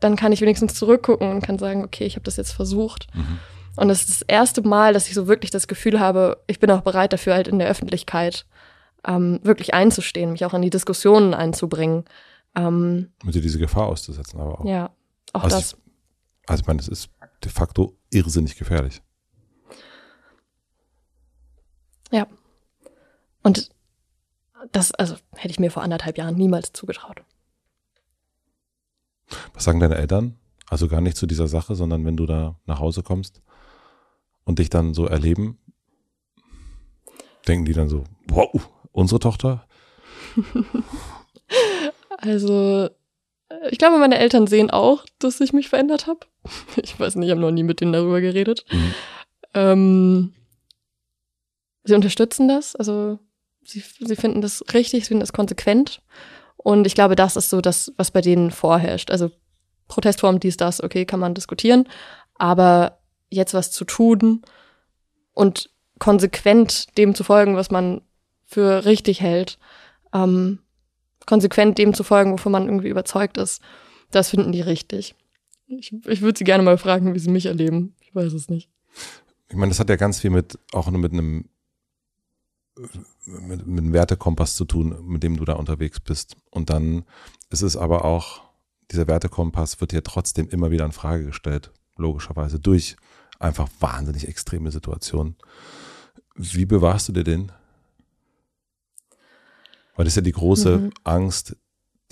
dann 0.00 0.16
kann 0.16 0.32
ich 0.32 0.40
wenigstens 0.40 0.74
zurückgucken 0.74 1.30
und 1.30 1.42
kann 1.42 1.58
sagen, 1.58 1.84
okay, 1.84 2.04
ich 2.04 2.14
habe 2.14 2.24
das 2.24 2.36
jetzt 2.36 2.52
versucht. 2.52 3.08
Mhm. 3.14 3.38
Und 3.76 3.90
es 3.90 4.00
ist 4.00 4.08
das 4.10 4.22
erste 4.22 4.62
Mal, 4.62 4.92
dass 4.92 5.08
ich 5.08 5.14
so 5.14 5.28
wirklich 5.28 5.50
das 5.50 5.68
Gefühl 5.68 6.00
habe, 6.00 6.42
ich 6.46 6.58
bin 6.58 6.70
auch 6.70 6.80
bereit 6.80 7.12
dafür, 7.12 7.34
halt 7.34 7.48
in 7.48 7.58
der 7.58 7.68
Öffentlichkeit 7.68 8.44
ähm, 9.06 9.40
wirklich 9.42 9.72
einzustehen, 9.72 10.32
mich 10.32 10.44
auch 10.44 10.54
in 10.54 10.62
die 10.62 10.70
Diskussionen 10.70 11.32
einzubringen. 11.32 12.04
Ähm, 12.56 13.12
Mit 13.22 13.36
dir 13.36 13.42
diese 13.42 13.58
Gefahr 13.58 13.86
auszusetzen, 13.86 14.40
aber 14.40 14.60
auch. 14.60 14.64
Ja, 14.64 14.90
auch 15.32 15.44
also 15.44 15.56
das. 15.56 15.72
Ich, 15.72 16.48
also 16.48 16.60
ich 16.62 16.66
meine, 16.66 16.80
es 16.80 16.88
ist 16.88 17.10
de 17.44 17.52
facto 17.52 17.96
irrsinnig 18.10 18.56
gefährlich. 18.56 19.00
Ja. 22.10 22.26
Und 23.42 23.70
das, 24.72 24.92
also 24.92 25.16
hätte 25.36 25.52
ich 25.52 25.60
mir 25.60 25.70
vor 25.70 25.82
anderthalb 25.82 26.18
Jahren 26.18 26.36
niemals 26.36 26.72
zugetraut. 26.72 27.22
Was 29.54 29.64
sagen 29.64 29.80
deine 29.80 29.96
Eltern? 29.96 30.36
Also 30.68 30.88
gar 30.88 31.00
nicht 31.00 31.16
zu 31.16 31.26
dieser 31.26 31.48
Sache, 31.48 31.74
sondern 31.74 32.04
wenn 32.04 32.16
du 32.16 32.26
da 32.26 32.56
nach 32.66 32.78
Hause 32.80 33.02
kommst 33.02 33.42
und 34.44 34.58
dich 34.58 34.70
dann 34.70 34.94
so 34.94 35.06
erleben, 35.06 35.58
denken 37.46 37.64
die 37.64 37.72
dann 37.72 37.88
so, 37.88 38.04
wow, 38.28 38.70
unsere 38.92 39.18
Tochter? 39.18 39.66
also, 42.18 42.90
ich 43.70 43.78
glaube, 43.78 43.98
meine 43.98 44.18
Eltern 44.18 44.46
sehen 44.46 44.70
auch, 44.70 45.04
dass 45.18 45.40
ich 45.40 45.52
mich 45.52 45.68
verändert 45.68 46.06
habe. 46.06 46.20
Ich 46.82 46.98
weiß 46.98 47.16
nicht, 47.16 47.26
ich 47.26 47.30
habe 47.30 47.40
noch 47.40 47.50
nie 47.50 47.62
mit 47.62 47.80
denen 47.80 47.92
darüber 47.92 48.20
geredet. 48.20 48.64
Mhm. 48.70 48.94
Ähm, 49.54 50.32
sie 51.84 51.94
unterstützen 51.94 52.48
das, 52.48 52.76
also 52.76 53.18
sie, 53.68 53.84
sie 54.00 54.16
finden 54.16 54.40
das 54.40 54.64
richtig, 54.72 55.04
sie 55.04 55.08
finden 55.08 55.20
das 55.20 55.32
konsequent. 55.32 56.02
Und 56.56 56.86
ich 56.86 56.94
glaube, 56.94 57.16
das 57.16 57.36
ist 57.36 57.50
so 57.50 57.60
das, 57.60 57.92
was 57.96 58.10
bei 58.10 58.20
denen 58.20 58.50
vorherrscht. 58.50 59.10
Also 59.10 59.30
Protestform, 59.86 60.40
dies, 60.40 60.56
das, 60.56 60.82
okay, 60.82 61.04
kann 61.04 61.20
man 61.20 61.34
diskutieren. 61.34 61.88
Aber 62.34 62.98
jetzt 63.30 63.54
was 63.54 63.70
zu 63.70 63.84
tun 63.84 64.42
und 65.34 65.70
konsequent 65.98 66.96
dem 66.96 67.14
zu 67.14 67.24
folgen, 67.24 67.56
was 67.56 67.70
man 67.70 68.02
für 68.44 68.84
richtig 68.84 69.20
hält, 69.20 69.58
ähm, 70.12 70.60
konsequent 71.26 71.78
dem 71.78 71.94
zu 71.94 72.04
folgen, 72.04 72.32
wovon 72.32 72.52
man 72.52 72.66
irgendwie 72.66 72.88
überzeugt 72.88 73.36
ist, 73.36 73.62
das 74.10 74.30
finden 74.30 74.52
die 74.52 74.62
richtig. 74.62 75.14
Ich, 75.66 75.92
ich 76.06 76.22
würde 76.22 76.38
sie 76.38 76.44
gerne 76.44 76.62
mal 76.62 76.78
fragen, 76.78 77.14
wie 77.14 77.18
sie 77.18 77.30
mich 77.30 77.46
erleben. 77.46 77.94
Ich 78.00 78.14
weiß 78.14 78.32
es 78.32 78.48
nicht. 78.48 78.70
Ich 79.50 79.56
meine, 79.56 79.70
das 79.70 79.80
hat 79.80 79.90
ja 79.90 79.96
ganz 79.96 80.20
viel 80.20 80.30
mit 80.30 80.58
auch 80.72 80.90
nur 80.90 81.00
mit 81.00 81.12
einem 81.12 81.48
mit, 83.26 83.66
mit 83.66 83.80
einem 83.80 83.92
Wertekompass 83.92 84.56
zu 84.56 84.64
tun, 84.64 84.96
mit 85.06 85.22
dem 85.22 85.36
du 85.36 85.44
da 85.44 85.54
unterwegs 85.54 86.00
bist. 86.00 86.36
Und 86.50 86.70
dann 86.70 87.04
ist 87.50 87.62
es 87.62 87.76
aber 87.76 88.04
auch, 88.04 88.42
dieser 88.90 89.06
Wertekompass 89.06 89.80
wird 89.80 89.92
dir 89.92 90.02
trotzdem 90.02 90.48
immer 90.48 90.70
wieder 90.70 90.84
in 90.84 90.92
Frage 90.92 91.26
gestellt, 91.26 91.72
logischerweise, 91.96 92.58
durch 92.58 92.96
einfach 93.38 93.68
wahnsinnig 93.80 94.26
extreme 94.26 94.70
Situationen. 94.70 95.36
Wie 96.34 96.64
bewahrst 96.64 97.08
du 97.08 97.12
dir 97.12 97.24
den? 97.24 97.52
Weil 99.94 100.04
das 100.04 100.12
ist 100.12 100.16
ja 100.16 100.22
die 100.22 100.32
große 100.32 100.78
mhm. 100.78 100.92
Angst, 101.04 101.56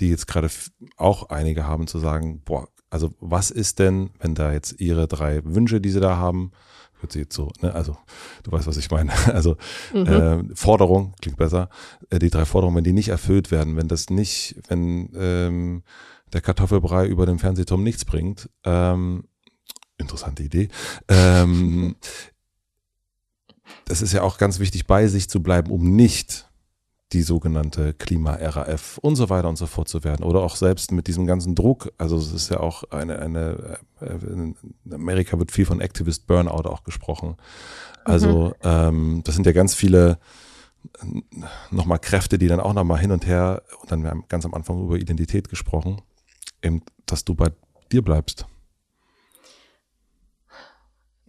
die 0.01 0.11
jetzt 0.11 0.27
gerade 0.27 0.51
auch 0.97 1.31
einige 1.31 1.67
haben, 1.67 1.87
zu 1.87 1.99
sagen, 1.99 2.43
boah, 2.45 2.69
also 2.91 3.15
was 3.21 3.51
ist 3.51 3.79
denn, 3.79 4.11
wenn 4.19 4.35
da 4.35 4.53
jetzt 4.53 4.81
ihre 4.81 5.09
drei 5.09 5.43
Wünsche, 5.45 5.81
die 5.81 5.91
sie 5.91 6.01
da 6.01 6.17
haben, 6.17 6.53
hört 7.01 7.13
sich 7.13 7.23
jetzt 7.23 7.35
so, 7.35 7.51
ne? 7.61 7.75
also 7.75 7.97
du 8.43 8.53
weißt, 8.53 8.67
was 8.67 8.77
ich 8.77 8.91
meine. 8.91 9.13
Also 9.27 9.57
mhm. 9.93 10.07
äh, 10.07 10.55
Forderung 10.55 11.15
klingt 11.21 11.37
besser. 11.37 11.69
Äh, 12.11 12.19
die 12.19 12.31
drei 12.31 12.45
Forderungen, 12.45 12.77
wenn 12.77 12.85
die 12.85 12.93
nicht 12.93 13.09
erfüllt 13.09 13.51
werden, 13.51 13.77
wenn 13.77 13.89
das 13.89 14.11
nicht, 14.11 14.57
wenn 14.69 15.11
ähm, 15.15 15.83
der 16.33 16.41
Kartoffelbrei 16.41 17.07
über 17.07 17.27
dem 17.27 17.39
Fernsehturm 17.39 17.83
nichts 17.83 18.05
bringt, 18.05 18.49
ähm, 18.65 19.25
interessante 19.99 20.43
Idee. 20.43 20.69
Ähm, 21.09 21.97
das 23.85 24.03
ist 24.03 24.13
ja 24.13 24.23
auch 24.23 24.39
ganz 24.39 24.59
wichtig, 24.59 24.87
bei 24.87 25.07
sich 25.07 25.29
zu 25.29 25.43
bleiben, 25.43 25.71
um 25.71 25.95
nicht 25.95 26.46
die 27.17 27.23
sogenannte 27.23 27.95
Klima-RAF 27.95 28.99
und 28.99 29.17
so 29.17 29.31
weiter 29.31 29.49
und 29.49 29.57
so 29.57 29.67
fort 29.67 29.89
zu 29.89 30.05
werden. 30.05 30.23
Oder 30.23 30.41
auch 30.41 30.55
selbst 30.55 30.93
mit 30.93 31.07
diesem 31.07 31.27
ganzen 31.27 31.55
Druck, 31.55 31.91
also 31.97 32.19
es 32.19 32.31
ist 32.31 32.51
ja 32.51 32.61
auch 32.61 32.85
eine, 32.91 33.19
eine 33.19 33.79
äh, 34.03 34.27
in 34.27 34.55
Amerika 34.93 35.39
wird 35.39 35.51
viel 35.51 35.65
von 35.65 35.81
Activist 35.81 36.27
Burnout 36.27 36.69
auch 36.69 36.85
gesprochen. 36.85 37.37
Also 38.05 38.49
mhm. 38.49 38.55
ähm, 38.63 39.21
das 39.25 39.35
sind 39.35 39.47
ja 39.47 39.53
ganz 39.53 39.75
viele 39.75 40.19
nochmal 41.71 41.99
Kräfte, 41.99 42.37
die 42.37 42.49
dann 42.49 42.61
auch 42.61 42.75
nochmal 42.75 43.01
hin 43.01 43.11
und 43.11 43.27
her, 43.27 43.63
und 43.81 43.91
dann 43.91 44.03
wir 44.03 44.11
haben 44.11 44.25
ganz 44.29 44.45
am 44.45 44.53
Anfang 44.53 44.85
über 44.85 44.97
Identität 44.97 45.49
gesprochen, 45.49 46.03
eben, 46.63 46.83
dass 47.07 47.25
du 47.25 47.35
bei 47.35 47.51
dir 47.91 48.03
bleibst 48.03 48.47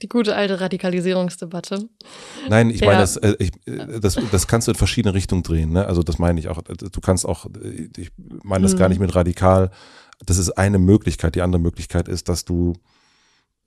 die 0.02 0.10
gute 0.10 0.36
alte 0.36 0.60
Radikalisierungsdebatte. 0.62 1.90
Nein, 2.50 2.70
ich 2.70 2.82
ja. 2.82 2.88
meine, 2.88 3.00
das, 3.00 3.18
äh, 3.18 3.36
ich, 3.40 3.52
äh, 3.66 4.00
das, 4.00 4.18
das 4.32 4.48
kannst 4.48 4.68
du 4.68 4.72
in 4.72 4.78
verschiedene 4.78 5.14
Richtungen 5.14 5.44
drehen. 5.44 5.72
Ne? 5.72 5.86
Also 5.86 6.04
das 6.04 6.20
meine 6.20 6.40
ich 6.40 6.50
auch. 6.50 6.62
Du 6.62 7.02
kannst 7.02 7.26
auch, 7.26 7.46
äh, 7.64 7.90
ich 7.98 8.12
meine 8.44 8.64
das 8.64 8.74
mhm. 8.74 8.78
gar 8.78 8.90
nicht 8.90 9.00
mit 9.00 9.16
radikal. 9.16 9.72
Das 10.26 10.38
ist 10.38 10.52
eine 10.52 10.80
Möglichkeit. 10.80 11.36
Die 11.36 11.42
andere 11.42 11.62
Möglichkeit 11.62 12.08
ist, 12.08 12.30
dass 12.30 12.46
du 12.46 12.74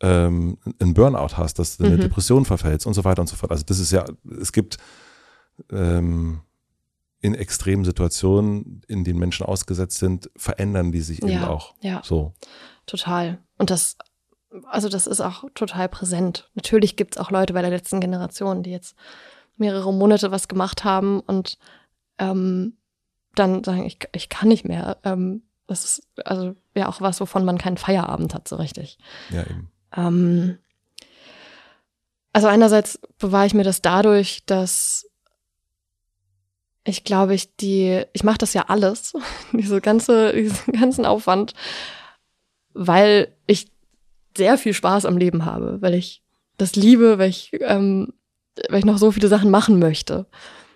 ähm, 0.01 0.59
einen 0.79 0.95
Burnout 0.95 1.37
hast, 1.37 1.59
dass 1.59 1.77
du 1.77 1.85
eine 1.85 1.97
mhm. 1.97 2.03
Depression 2.03 2.45
verfällst 2.45 2.87
und 2.87 2.95
so 2.95 3.05
weiter 3.05 3.21
und 3.21 3.29
so 3.29 3.37
fort. 3.37 3.51
Also 3.53 3.65
das 3.65 3.79
ist 3.79 3.91
ja, 3.91 4.05
es 4.41 4.53
gibt 4.53 4.79
ähm, 5.71 6.41
in 7.21 7.35
extremen 7.35 7.85
Situationen, 7.85 8.83
in 8.89 9.05
denen 9.05 9.19
Menschen 9.19 9.45
ausgesetzt 9.45 9.99
sind, 9.99 10.31
verändern 10.37 10.91
die 10.91 11.03
sich 11.03 11.21
ja, 11.21 11.29
eben 11.29 11.45
auch. 11.45 11.75
Ja, 11.83 12.01
so. 12.05 12.33
total. 12.87 13.39
Und 13.59 13.71
das 13.71 13.97
also 14.65 14.89
das 14.89 15.07
ist 15.07 15.21
auch 15.21 15.45
total 15.55 15.89
präsent. 15.89 16.49
Natürlich 16.55 16.97
gibt 16.97 17.17
es 17.17 17.21
auch 17.21 17.31
Leute 17.31 17.53
bei 17.53 17.63
der 17.63 17.71
letzten 17.71 18.01
Generation, 18.01 18.63
die 18.63 18.71
jetzt 18.71 18.97
mehrere 19.57 19.93
Monate 19.93 20.31
was 20.31 20.49
gemacht 20.49 20.85
haben 20.85 21.21
und 21.21 21.59
ähm, 22.19 22.77
dann 23.35 23.63
sagen, 23.63 23.85
ich, 23.85 23.99
ich 24.13 24.29
kann 24.29 24.49
nicht 24.49 24.67
mehr. 24.67 24.99
Ähm, 25.05 25.43
das 25.67 25.85
ist 25.85 26.03
also 26.25 26.55
ja 26.75 26.89
auch 26.89 27.01
was, 27.01 27.21
wovon 27.21 27.45
man 27.45 27.59
keinen 27.59 27.77
Feierabend 27.77 28.35
hat, 28.35 28.49
so 28.49 28.57
richtig. 28.57 28.99
Ja, 29.31 29.43
eben. 29.43 29.71
Ähm, 29.97 30.59
also 32.33 32.49
einerseits 32.49 32.99
bewahre 33.19 33.47
ich 33.47 33.55
mir 33.55 33.65
das 33.65 33.83
dadurch, 33.83 34.45
dass 34.47 35.07
ich 36.85 37.05
glaube, 37.05 37.35
ich 37.35 37.55
die, 37.57 38.05
ich 38.13 38.25
mache 38.25 38.39
das 38.39 38.55
ja 38.55 38.65
alles, 38.69 39.15
diese 39.53 39.81
ganze, 39.81 40.33
diesen 40.33 40.73
ganzen 40.73 41.07
Aufwand, 41.07 41.55
weil 42.73 43.35
ich 43.47 43.70
sehr 44.37 44.59
viel 44.59 44.75
Spaß 44.75 45.07
am 45.07 45.17
Leben 45.17 45.45
habe, 45.45 45.79
weil 45.81 45.95
ich 45.95 46.23
das 46.57 46.77
liebe, 46.77 47.19
weil 47.19 47.31
ich, 47.31 47.51
ähm, 47.61 48.13
weil 48.69 48.81
ich 48.81 48.85
noch 48.85 48.99
so 48.99 49.11
viele 49.11 49.29
Sachen 49.29 49.51
machen 49.51 49.79
möchte. 49.79 50.27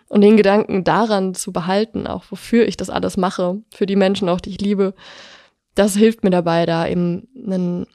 Und 0.09 0.21
den 0.21 0.37
Gedanken 0.37 0.85
daran 0.85 1.35
zu 1.35 1.53
behalten, 1.53 2.07
auch 2.07 2.25
wofür 2.31 2.69
ich 2.69 2.77
das 2.77 2.91
alles 2.91 3.17
mache, 3.17 3.63
für 3.73 3.87
die 3.87 3.97
Menschen 3.97 4.29
auch, 4.29 4.41
die 4.41 4.51
ich 4.51 4.61
liebe, 4.61 4.95
das 5.75 5.97
hilft 5.97 6.23
mir 6.23 6.31
dabei, 6.31 6.67
da 6.67 6.87
eben 6.87 7.29
einen, 7.37 7.87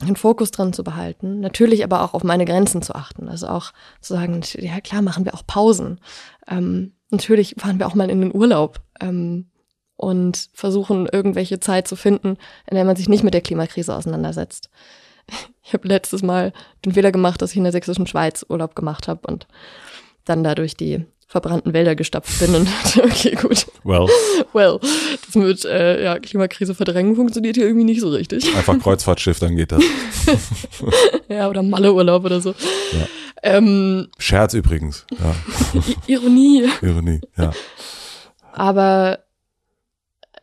den 0.00 0.16
Fokus 0.16 0.50
dran 0.50 0.72
zu 0.72 0.82
behalten, 0.82 1.40
natürlich 1.40 1.84
aber 1.84 2.02
auch 2.02 2.14
auf 2.14 2.24
meine 2.24 2.44
Grenzen 2.44 2.82
zu 2.82 2.94
achten. 2.94 3.28
Also 3.28 3.48
auch 3.48 3.72
zu 4.00 4.14
sagen, 4.14 4.40
ja 4.58 4.80
klar, 4.80 5.02
machen 5.02 5.24
wir 5.24 5.34
auch 5.34 5.46
Pausen. 5.46 6.00
Ähm, 6.48 6.92
natürlich 7.10 7.56
fahren 7.58 7.78
wir 7.78 7.86
auch 7.86 7.94
mal 7.94 8.10
in 8.10 8.20
den 8.20 8.34
Urlaub 8.34 8.80
ähm, 9.00 9.50
und 10.02 10.48
versuchen 10.52 11.06
irgendwelche 11.06 11.60
Zeit 11.60 11.86
zu 11.86 11.94
finden, 11.94 12.36
in 12.68 12.74
der 12.74 12.84
man 12.84 12.96
sich 12.96 13.08
nicht 13.08 13.22
mit 13.22 13.34
der 13.34 13.40
Klimakrise 13.40 13.94
auseinandersetzt. 13.94 14.68
Ich 15.62 15.74
habe 15.74 15.86
letztes 15.86 16.24
Mal 16.24 16.52
den 16.84 16.92
Fehler 16.92 17.12
gemacht, 17.12 17.40
dass 17.40 17.52
ich 17.52 17.56
in 17.56 17.62
der 17.62 17.70
sächsischen 17.70 18.08
Schweiz 18.08 18.44
Urlaub 18.48 18.74
gemacht 18.74 19.06
habe 19.06 19.20
und 19.28 19.46
dann 20.24 20.42
dadurch 20.42 20.76
die 20.76 21.06
verbrannten 21.28 21.72
Wälder 21.72 21.94
gestapft 21.94 22.40
bin 22.40 22.52
und 22.56 22.68
dachte, 22.84 23.04
okay, 23.04 23.36
gut. 23.40 23.66
Well. 23.84 24.08
Well, 24.52 24.80
das 25.24 25.34
mit 25.36 25.64
äh, 25.64 26.02
ja, 26.02 26.18
Klimakrise 26.18 26.74
verdrängen 26.74 27.14
funktioniert 27.14 27.56
hier 27.56 27.64
irgendwie 27.64 27.84
nicht 27.84 28.00
so 28.00 28.10
richtig. 28.10 28.54
Einfach 28.54 28.78
Kreuzfahrtschiff, 28.80 29.38
dann 29.38 29.56
geht 29.56 29.72
das. 29.72 29.82
ja, 31.28 31.48
oder 31.48 31.62
Malleurlaub 31.62 32.24
oder 32.24 32.40
so. 32.40 32.50
Ja. 32.50 33.06
Ähm, 33.44 34.08
Scherz 34.18 34.52
übrigens. 34.52 35.06
Ja. 35.10 35.34
Ironie. 36.06 36.68
Ironie, 36.82 37.20
ja. 37.38 37.52
Aber 38.52 39.20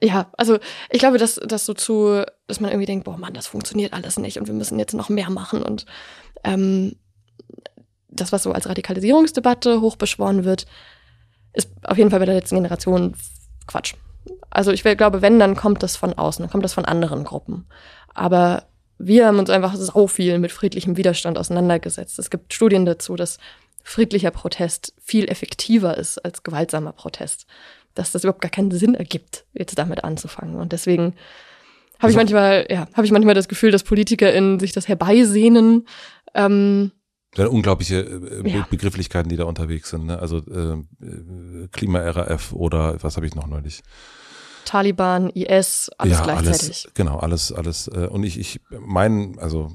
ja, 0.01 0.31
also 0.37 0.59
ich 0.89 0.99
glaube, 0.99 1.17
dass 1.17 1.35
das 1.35 1.65
so 1.65 1.73
zu, 1.73 2.23
dass 2.47 2.59
man 2.59 2.71
irgendwie 2.71 2.85
denkt, 2.85 3.05
boah 3.05 3.17
Mann, 3.17 3.33
das 3.33 3.47
funktioniert 3.47 3.93
alles 3.93 4.17
nicht 4.17 4.39
und 4.39 4.47
wir 4.47 4.53
müssen 4.53 4.79
jetzt 4.79 4.93
noch 4.93 5.09
mehr 5.09 5.29
machen 5.29 5.61
und 5.61 5.85
ähm, 6.43 6.95
das, 8.07 8.31
was 8.31 8.43
so 8.43 8.51
als 8.51 8.67
Radikalisierungsdebatte 8.67 9.81
hochbeschworen 9.81 10.43
wird, 10.43 10.65
ist 11.53 11.69
auf 11.83 11.97
jeden 11.97 12.09
Fall 12.09 12.19
bei 12.19 12.25
der 12.25 12.35
letzten 12.35 12.55
Generation 12.55 13.15
Quatsch. 13.67 13.93
Also 14.49 14.71
ich 14.71 14.83
glaube, 14.83 15.21
wenn, 15.21 15.39
dann 15.39 15.55
kommt 15.55 15.83
das 15.83 15.95
von 15.95 16.13
außen, 16.13 16.43
dann 16.43 16.51
kommt 16.51 16.63
das 16.63 16.73
von 16.73 16.85
anderen 16.85 17.23
Gruppen. 17.23 17.67
Aber 18.13 18.63
wir 18.97 19.27
haben 19.27 19.39
uns 19.39 19.49
einfach 19.49 19.75
so 19.75 20.07
viel 20.07 20.39
mit 20.39 20.51
friedlichem 20.51 20.97
Widerstand 20.97 21.37
auseinandergesetzt. 21.37 22.19
Es 22.19 22.29
gibt 22.29 22.53
Studien 22.53 22.85
dazu, 22.85 23.15
dass 23.15 23.37
friedlicher 23.83 24.31
Protest 24.31 24.93
viel 25.01 25.29
effektiver 25.29 25.97
ist 25.97 26.17
als 26.19 26.43
gewaltsamer 26.43 26.91
Protest. 26.91 27.45
Dass 27.99 28.11
das 28.11 28.23
überhaupt 28.23 28.41
gar 28.41 28.49
keinen 28.49 28.71
Sinn 28.71 28.95
ergibt, 28.95 29.45
jetzt 29.53 29.77
damit 29.77 30.03
anzufangen. 30.03 30.55
Und 30.55 30.71
deswegen 30.71 31.15
habe 31.99 32.11
ich 32.11 32.17
also 32.17 32.17
manchmal, 32.17 32.65
ja, 32.69 32.87
habe 32.93 33.05
ich 33.05 33.11
manchmal 33.11 33.35
das 33.35 33.49
Gefühl, 33.49 33.71
dass 33.71 33.83
PolitikerInnen 33.83 34.59
sich 34.59 34.71
das 34.71 34.87
herbeisehnen, 34.87 35.85
ähm, 36.33 36.91
ja, 37.35 37.47
unglaubliche 37.47 37.99
äh, 37.99 38.49
ja. 38.49 38.65
Begrifflichkeiten, 38.69 39.29
die 39.29 39.37
da 39.37 39.43
unterwegs 39.43 39.89
sind. 39.89 40.05
Ne? 40.05 40.17
Also 40.17 40.37
äh, 40.37 41.05
äh 41.05 41.67
Klima-RAF 41.71 42.53
oder 42.53 42.97
was 43.03 43.17
habe 43.17 43.27
ich 43.27 43.35
noch 43.35 43.47
neulich? 43.47 43.83
Taliban, 44.69 45.31
IS, 45.31 45.89
alles 45.97 46.19
ja, 46.19 46.23
gleichzeitig. 46.23 46.85
Alles, 46.85 46.87
genau, 46.93 47.17
alles, 47.17 47.51
alles. 47.51 47.87
Äh, 47.87 48.05
und 48.05 48.23
ich, 48.23 48.39
ich 48.39 48.61
mein, 48.69 49.39
also 49.39 49.71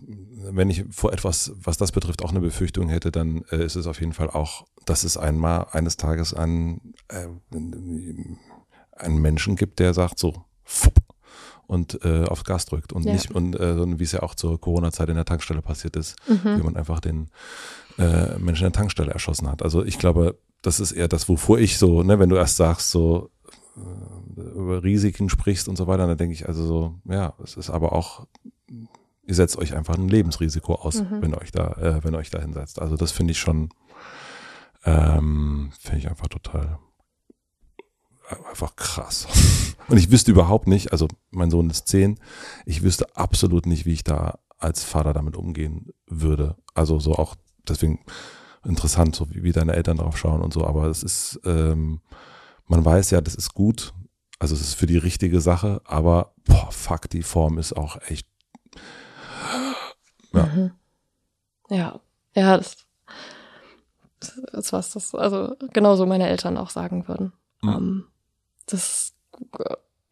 wenn 0.51 0.71
ich 0.71 0.85
vor 0.93 1.13
etwas, 1.13 1.53
was 1.57 1.77
das 1.77 1.91
betrifft, 1.91 2.23
auch 2.23 2.31
eine 2.31 2.39
Befürchtung 2.39 2.89
hätte, 2.89 3.11
dann 3.11 3.43
äh, 3.51 3.65
ist 3.65 3.75
es 3.75 3.89
auf 3.89 3.99
jeden 3.99 4.13
Fall 4.13 4.31
auch, 4.31 4.67
dass 4.85 5.03
es 5.03 5.17
einmal 5.17 5.67
eines 5.73 5.97
Tages 5.97 6.33
einen, 6.33 6.95
äh, 7.09 7.27
einen 8.93 9.19
Menschen 9.21 9.57
gibt, 9.57 9.81
der 9.81 9.95
sagt 9.95 10.21
so, 10.21 10.45
fupp, 10.63 11.01
und 11.67 12.05
äh, 12.05 12.27
aufs 12.27 12.45
Gas 12.45 12.67
drückt 12.67 12.93
und 12.93 13.05
ja. 13.05 13.15
nicht 13.15 13.33
und 13.33 13.59
äh, 13.59 13.99
wie 13.99 14.05
es 14.05 14.13
ja 14.13 14.23
auch 14.23 14.37
zur 14.37 14.61
Corona-Zeit 14.61 15.09
in 15.09 15.17
der 15.17 15.25
Tankstelle 15.25 15.61
passiert 15.61 15.97
ist, 15.97 16.15
mhm. 16.29 16.59
wie 16.59 16.63
man 16.63 16.77
einfach 16.77 17.01
den 17.01 17.31
äh, 17.99 18.39
Menschen 18.39 18.67
in 18.67 18.73
der 18.73 18.79
Tankstelle 18.79 19.11
erschossen 19.11 19.51
hat. 19.51 19.61
Also 19.61 19.85
ich 19.85 19.99
glaube, 19.99 20.39
das 20.63 20.79
ist 20.79 20.93
eher 20.93 21.09
das, 21.09 21.29
wovor 21.29 21.59
ich 21.59 21.79
so, 21.79 22.05
ne, 22.05 22.21
wenn 22.21 22.29
du 22.29 22.37
erst 22.37 22.59
sagst, 22.59 22.91
so 22.91 23.31
äh, 23.77 23.81
über 24.37 24.83
Risiken 24.83 25.29
sprichst 25.29 25.69
und 25.69 25.77
so 25.77 25.87
weiter, 25.87 26.07
dann 26.07 26.19
denke 26.19 26.35
ich 26.35 26.49
also 26.49 26.67
so, 26.67 26.95
ja, 27.05 27.35
es 27.43 27.57
ist 27.57 27.71
aber 27.71 27.93
auch, 27.93 28.27
ihr 29.23 29.35
setzt 29.35 29.57
euch 29.57 29.75
einfach 29.75 29.97
ein 29.97 30.09
Lebensrisiko 30.09 30.75
aus, 30.75 31.03
mhm. 31.03 31.23
wenn 31.23 31.33
ihr 31.33 31.41
euch 31.41 31.53
da, 31.53 31.73
äh, 31.73 32.05
wenn 32.05 32.15
ihr 32.15 32.19
euch 32.19 32.31
da 32.31 32.41
hinsetzt. 32.41 32.81
Also 32.81 32.97
das 32.97 33.13
finde 33.13 33.33
ich 33.33 33.39
schon, 33.39 33.71
ähm, 34.85 35.71
finde 35.79 35.99
ich 35.99 36.09
einfach 36.09 36.29
total 36.29 36.79
einfach 38.49 38.77
krass. 38.77 39.27
Und 39.89 39.99
ich 39.99 40.11
wüsste 40.11 40.31
überhaupt 40.31 40.67
nicht, 40.67 40.93
also 40.93 41.09
mein 41.31 41.51
Sohn 41.51 41.69
ist 41.71 41.89
zehn, 41.89 42.19
ich 42.65 42.83
wüsste 42.83 43.17
absolut 43.17 43.67
nicht, 43.67 43.85
wie 43.85 43.93
ich 43.93 44.05
da 44.05 44.39
als 44.59 44.83
Vater 44.83 45.13
damit 45.13 45.37
umgehen 45.37 45.91
würde. 46.07 46.57
Also 46.75 46.99
so 46.99 47.15
auch 47.15 47.35
deswegen 47.69 48.01
interessant, 48.65 49.15
so 49.15 49.31
wie, 49.31 49.43
wie 49.43 49.53
deine 49.53 49.75
Eltern 49.75 49.99
drauf 49.99 50.17
schauen 50.17 50.41
und 50.41 50.53
so. 50.53 50.67
Aber 50.67 50.87
es 50.87 51.03
ist, 51.03 51.41
ähm, 51.45 52.01
man 52.67 52.85
weiß 52.85 53.11
ja, 53.11 53.21
das 53.21 53.35
ist 53.35 53.53
gut. 53.53 53.93
Also 54.39 54.55
es 54.55 54.61
ist 54.61 54.75
für 54.75 54.87
die 54.87 54.99
richtige 54.99 55.41
Sache, 55.41 55.81
aber 55.85 56.35
boah, 56.45 56.71
fuck, 56.71 57.09
die 57.09 57.23
Form 57.23 57.59
ist 57.59 57.73
auch 57.75 58.01
echt. 58.09 58.27
Ja. 60.33 60.47
Mhm. 60.47 60.71
Ja, 61.71 62.01
ja, 62.35 62.57
das, 62.57 62.77
das 64.21 64.37
ist 64.39 64.73
was, 64.73 64.91
das, 64.91 65.15
also 65.15 65.57
genauso 65.73 66.05
meine 66.07 66.29
Eltern 66.29 66.59
auch 66.59 66.71
sagen 66.71 67.09
würden. 67.09 67.33
Mhm. 67.63 67.69
Um, 67.69 67.77
ähm, 67.77 68.05
das 68.67 69.15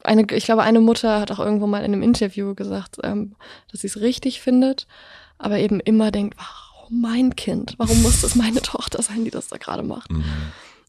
eine, 0.04 0.26
ich 0.32 0.44
glaube, 0.44 0.62
eine 0.62 0.80
Mutter 0.80 1.20
hat 1.20 1.30
auch 1.30 1.38
irgendwo 1.38 1.66
mal 1.66 1.84
in 1.84 1.92
einem 1.92 2.02
Interview 2.02 2.54
gesagt, 2.54 2.98
ähm, 3.02 3.36
dass 3.70 3.80
sie 3.82 3.86
es 3.86 4.00
richtig 4.00 4.40
findet, 4.40 4.86
aber 5.38 5.58
eben 5.58 5.80
immer 5.80 6.10
denkt, 6.10 6.36
warum 6.38 7.00
mein 7.00 7.36
Kind? 7.36 7.74
Warum 7.78 8.02
muss 8.02 8.20
das 8.20 8.34
meine 8.34 8.62
Tochter 8.62 9.02
sein, 9.02 9.24
die 9.24 9.30
das 9.30 9.48
da 9.48 9.56
gerade 9.56 9.82
macht? 9.82 10.10
Mhm. 10.10 10.24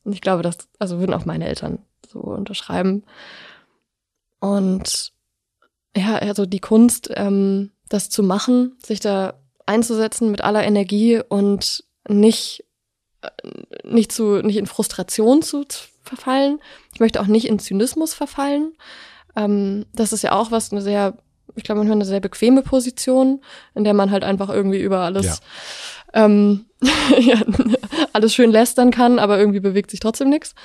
Und 0.04 0.14
ich 0.14 0.22
glaube, 0.22 0.44
das, 0.44 0.58
also 0.80 1.00
würden 1.00 1.14
auch 1.14 1.26
meine 1.26 1.48
Eltern 1.48 1.80
so 2.08 2.20
unterschreiben. 2.20 3.04
Und 4.40 5.14
ja, 5.96 6.16
also 6.16 6.46
die 6.46 6.60
Kunst, 6.60 7.10
ähm, 7.16 7.72
das 7.90 8.10
zu 8.10 8.24
machen, 8.24 8.78
sich 8.84 9.00
da 9.00 9.36
einzusetzen 9.66 10.32
mit 10.32 10.42
aller 10.42 10.64
Energie 10.64 11.22
und 11.28 11.84
nicht, 12.08 12.66
äh, 13.22 13.30
nicht 13.84 14.12
zu, 14.12 14.42
nicht 14.42 14.58
in 14.58 14.66
Frustration 14.66 15.42
zu 15.42 15.66
verfallen. 16.02 16.60
Ich 16.94 17.00
möchte 17.00 17.22
auch 17.22 17.28
nicht 17.28 17.48
in 17.48 17.60
Zynismus 17.60 18.14
verfallen. 18.14 18.74
Ähm, 19.36 19.86
das 19.94 20.14
ist 20.14 20.24
ja 20.24 20.34
auch 20.34 20.52
was, 20.52 20.72
eine 20.72 20.82
sehr, 20.82 21.18
ich 21.56 21.64
glaube, 21.64 21.80
man 21.80 21.88
hört 21.88 21.98
eine 21.98 22.06
sehr 22.06 22.20
bequeme 22.20 22.62
Position, 22.62 23.42
in 23.74 23.84
der 23.84 23.94
man 23.94 24.12
halt 24.12 24.24
einfach 24.24 24.50
irgendwie 24.50 24.82
über 24.82 25.00
alles, 25.00 25.26
ja. 25.26 25.36
Ähm, 26.14 26.66
ja, 27.20 27.42
alles 28.14 28.34
schön 28.36 28.52
lästern 28.52 28.92
kann, 28.92 29.20
aber 29.20 29.40
irgendwie 29.40 29.60
bewegt 29.60 29.92
sich 29.92 30.00
trotzdem 30.00 30.30
nichts. 30.30 30.56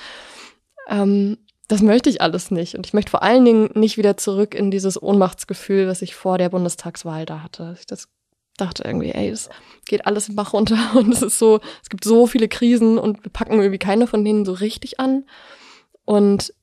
Ähm, 0.87 1.37
das 1.67 1.81
möchte 1.81 2.09
ich 2.09 2.21
alles 2.21 2.49
nicht. 2.51 2.75
Und 2.75 2.85
ich 2.87 2.93
möchte 2.93 3.11
vor 3.11 3.23
allen 3.23 3.45
Dingen 3.45 3.69
nicht 3.75 3.97
wieder 3.97 4.17
zurück 4.17 4.55
in 4.55 4.71
dieses 4.71 5.01
Ohnmachtsgefühl, 5.01 5.87
was 5.87 6.01
ich 6.01 6.15
vor 6.15 6.37
der 6.37 6.49
Bundestagswahl 6.49 7.25
da 7.25 7.43
hatte. 7.43 7.75
Ich 7.79 7.85
das 7.85 8.09
dachte 8.57 8.83
irgendwie, 8.83 9.11
ey, 9.11 9.29
es 9.29 9.49
geht 9.85 10.05
alles 10.05 10.29
im 10.29 10.35
Bach 10.35 10.53
runter 10.53 10.77
und 10.95 11.13
es 11.13 11.21
ist 11.21 11.39
so, 11.39 11.59
es 11.81 11.89
gibt 11.89 12.03
so 12.03 12.27
viele 12.27 12.47
Krisen 12.47 12.97
und 12.97 13.23
wir 13.23 13.31
packen 13.31 13.59
irgendwie 13.59 13.77
keine 13.77 14.07
von 14.07 14.25
denen 14.25 14.45
so 14.45 14.53
richtig 14.53 14.99
an. 14.99 15.25
Und 16.05 16.53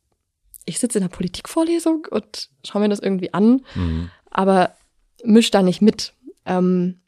ich 0.64 0.78
sitze 0.80 0.98
in 0.98 1.04
der 1.04 1.16
Politikvorlesung 1.16 2.06
und 2.10 2.50
schaue 2.64 2.82
mir 2.82 2.88
das 2.88 2.98
irgendwie 2.98 3.32
an, 3.32 3.64
mhm. 3.74 4.10
aber 4.30 4.72
misch 5.24 5.50
da 5.50 5.62
nicht 5.62 5.80
mit. 5.80 6.14
Ähm, 6.44 7.00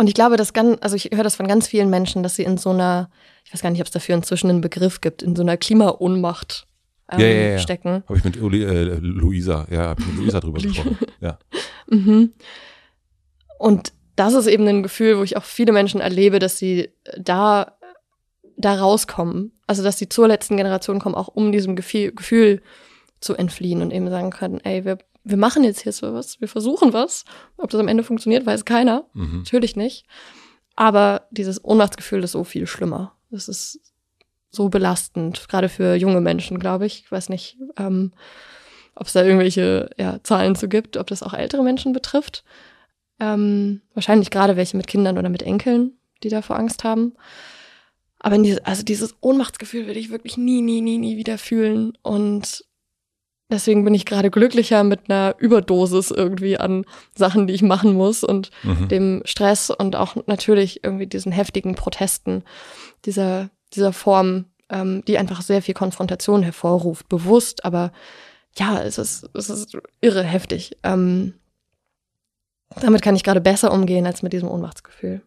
und 0.00 0.06
ich 0.06 0.14
glaube, 0.14 0.38
dass 0.38 0.54
ganz, 0.54 0.78
also 0.80 0.96
ich 0.96 1.10
höre 1.12 1.24
das 1.24 1.36
von 1.36 1.46
ganz 1.46 1.68
vielen 1.68 1.90
Menschen, 1.90 2.22
dass 2.22 2.34
sie 2.34 2.42
in 2.42 2.56
so 2.56 2.70
einer, 2.70 3.10
ich 3.44 3.52
weiß 3.52 3.60
gar 3.60 3.70
nicht, 3.70 3.82
ob 3.82 3.86
es 3.86 3.92
dafür 3.92 4.14
inzwischen 4.14 4.48
einen 4.48 4.62
Begriff 4.62 5.02
gibt, 5.02 5.22
in 5.22 5.36
so 5.36 5.42
einer 5.42 5.58
Klimaohnmacht 5.58 6.66
ähm, 7.12 7.20
ja, 7.20 7.26
ja, 7.26 7.50
ja. 7.50 7.58
stecken. 7.58 8.02
Habe 8.08 8.16
ich 8.16 8.24
mit 8.24 8.40
Uli, 8.40 8.64
äh, 8.64 8.94
Luisa, 8.94 9.66
ja, 9.70 9.88
habe 9.88 10.00
ich 10.00 10.08
mit 10.08 10.16
Luisa 10.16 10.40
drüber 10.40 10.58
gesprochen. 10.62 10.96
Ja. 11.20 11.38
mhm. 11.88 12.32
Und 13.58 13.92
das 14.16 14.32
ist 14.32 14.46
eben 14.46 14.66
ein 14.68 14.82
Gefühl, 14.82 15.18
wo 15.18 15.22
ich 15.22 15.36
auch 15.36 15.44
viele 15.44 15.72
Menschen 15.72 16.00
erlebe, 16.00 16.38
dass 16.38 16.56
sie 16.56 16.88
da, 17.18 17.76
da 18.56 18.76
rauskommen. 18.76 19.52
Also, 19.66 19.82
dass 19.82 19.98
sie 19.98 20.08
zur 20.08 20.28
letzten 20.28 20.56
Generation 20.56 20.98
kommen, 20.98 21.14
auch 21.14 21.28
um 21.28 21.52
diesem 21.52 21.76
Gefühl, 21.76 22.12
Gefühl 22.12 22.62
zu 23.20 23.34
entfliehen 23.34 23.82
und 23.82 23.90
eben 23.90 24.08
sagen 24.08 24.30
können, 24.30 24.60
ey, 24.60 24.86
wir, 24.86 24.96
wir 25.24 25.36
machen 25.36 25.64
jetzt 25.64 25.82
hier 25.82 25.92
so 25.92 26.12
was, 26.14 26.40
wir 26.40 26.48
versuchen 26.48 26.92
was. 26.92 27.24
Ob 27.56 27.70
das 27.70 27.80
am 27.80 27.88
Ende 27.88 28.04
funktioniert, 28.04 28.46
weiß 28.46 28.64
keiner. 28.64 29.04
Mhm. 29.14 29.38
Natürlich 29.38 29.76
nicht. 29.76 30.06
Aber 30.76 31.26
dieses 31.30 31.62
Ohnmachtsgefühl 31.64 32.24
ist 32.24 32.32
so 32.32 32.44
viel 32.44 32.66
schlimmer. 32.66 33.14
Das 33.30 33.48
ist 33.48 33.80
so 34.50 34.68
belastend, 34.68 35.48
gerade 35.48 35.68
für 35.68 35.94
junge 35.94 36.20
Menschen, 36.20 36.58
glaube 36.58 36.86
ich. 36.86 37.00
Ich 37.04 37.12
weiß 37.12 37.28
nicht, 37.28 37.58
ähm, 37.76 38.12
ob 38.94 39.06
es 39.06 39.12
da 39.12 39.22
irgendwelche 39.22 39.90
ja, 39.96 40.20
Zahlen 40.22 40.56
zu 40.56 40.68
gibt, 40.68 40.96
ob 40.96 41.06
das 41.06 41.22
auch 41.22 41.34
ältere 41.34 41.62
Menschen 41.62 41.92
betrifft. 41.92 42.44
Ähm, 43.20 43.82
wahrscheinlich 43.94 44.30
gerade 44.30 44.56
welche 44.56 44.76
mit 44.76 44.86
Kindern 44.86 45.18
oder 45.18 45.28
mit 45.28 45.42
Enkeln, 45.42 45.98
die 46.22 46.28
davor 46.28 46.56
Angst 46.56 46.84
haben. 46.84 47.14
Aber 48.18 48.36
diese, 48.38 48.66
also 48.66 48.82
dieses 48.82 49.14
Ohnmachtsgefühl 49.20 49.86
will 49.86 49.96
ich 49.96 50.10
wirklich 50.10 50.36
nie, 50.36 50.60
nie, 50.60 50.80
nie, 50.80 50.98
nie 50.98 51.16
wieder 51.16 51.38
fühlen. 51.38 51.92
Und 52.02 52.64
deswegen 53.50 53.84
bin 53.84 53.94
ich 53.94 54.06
gerade 54.06 54.30
glücklicher 54.30 54.84
mit 54.84 55.08
einer 55.08 55.34
Überdosis 55.38 56.10
irgendwie 56.10 56.58
an 56.58 56.84
Sachen, 57.14 57.46
die 57.46 57.54
ich 57.54 57.62
machen 57.62 57.94
muss 57.94 58.24
und 58.24 58.50
mhm. 58.62 58.88
dem 58.88 59.22
Stress 59.24 59.70
und 59.70 59.96
auch 59.96 60.16
natürlich 60.26 60.84
irgendwie 60.84 61.06
diesen 61.06 61.32
heftigen 61.32 61.74
Protesten 61.74 62.44
dieser, 63.04 63.50
dieser 63.74 63.92
Form, 63.92 64.46
ähm, 64.68 65.02
die 65.06 65.18
einfach 65.18 65.42
sehr 65.42 65.62
viel 65.62 65.74
Konfrontation 65.74 66.42
hervorruft, 66.42 67.08
bewusst, 67.08 67.64
aber 67.64 67.92
ja, 68.56 68.82
es 68.82 68.98
ist, 68.98 69.28
es 69.34 69.50
ist 69.50 69.76
irre 70.00 70.24
heftig. 70.24 70.76
Ähm, 70.82 71.34
damit 72.80 73.02
kann 73.02 73.16
ich 73.16 73.24
gerade 73.24 73.40
besser 73.40 73.72
umgehen 73.72 74.06
als 74.06 74.22
mit 74.22 74.32
diesem 74.32 74.48
Ohnmachtsgefühl. 74.48 75.22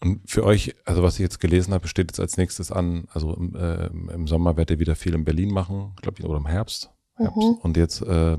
Und 0.00 0.28
für 0.28 0.44
euch, 0.44 0.74
also 0.84 1.02
was 1.04 1.14
ich 1.14 1.20
jetzt 1.20 1.38
gelesen 1.38 1.72
habe, 1.72 1.86
steht 1.86 2.10
jetzt 2.10 2.18
als 2.18 2.36
nächstes 2.36 2.72
an, 2.72 3.06
also 3.12 3.34
im, 3.34 3.54
äh, 3.54 3.86
im 3.86 4.26
Sommer 4.26 4.56
werdet 4.56 4.72
ihr 4.72 4.80
wieder 4.80 4.96
viel 4.96 5.14
in 5.14 5.24
Berlin 5.24 5.52
machen, 5.52 5.94
glaube 6.02 6.16
ich, 6.18 6.24
oder 6.24 6.38
im 6.38 6.46
Herbst. 6.46 6.90
Herbst. 7.16 7.36
Mhm. 7.36 7.58
Und 7.62 7.76
jetzt 7.76 8.02
äh, 8.02 8.36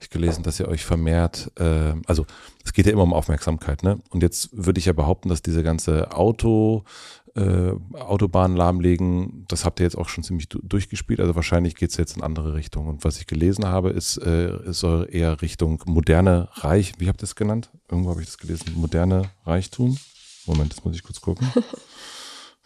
ich 0.00 0.10
gelesen, 0.10 0.42
dass 0.42 0.60
ihr 0.60 0.68
euch 0.68 0.84
vermehrt, 0.84 1.50
äh, 1.58 1.94
also 2.06 2.26
es 2.64 2.72
geht 2.72 2.86
ja 2.86 2.92
immer 2.92 3.02
um 3.02 3.12
Aufmerksamkeit, 3.12 3.82
ne? 3.82 4.00
Und 4.10 4.22
jetzt 4.22 4.50
würde 4.52 4.78
ich 4.78 4.86
ja 4.86 4.92
behaupten, 4.92 5.28
dass 5.28 5.42
diese 5.42 5.62
ganze 5.62 6.12
Auto, 6.12 6.84
äh, 7.34 7.72
Autobahn 7.94 8.56
lahmlegen, 8.56 9.44
das 9.48 9.64
habt 9.64 9.80
ihr 9.80 9.84
jetzt 9.84 9.98
auch 9.98 10.08
schon 10.08 10.24
ziemlich 10.24 10.48
durchgespielt. 10.48 11.20
Also 11.20 11.34
wahrscheinlich 11.34 11.76
geht 11.76 11.90
es 11.90 11.96
jetzt 11.96 12.16
in 12.16 12.22
andere 12.22 12.54
Richtungen. 12.54 12.88
Und 12.88 13.04
was 13.04 13.18
ich 13.18 13.26
gelesen 13.26 13.66
habe, 13.66 13.90
ist, 13.90 14.16
äh, 14.18 14.48
es 14.48 14.80
soll 14.80 15.08
eher 15.10 15.42
Richtung 15.42 15.82
moderne 15.86 16.48
Reich, 16.52 16.94
wie 16.98 17.08
habt 17.08 17.22
ihr 17.22 17.24
es 17.24 17.36
genannt? 17.36 17.70
Irgendwo 17.90 18.10
habe 18.10 18.20
ich 18.20 18.26
das 18.26 18.38
gelesen, 18.38 18.72
moderne 18.74 19.30
Reichtum. 19.44 19.96
Moment, 20.46 20.72
das 20.72 20.84
muss 20.84 20.96
ich 20.96 21.02
kurz 21.02 21.20
gucken. 21.20 21.48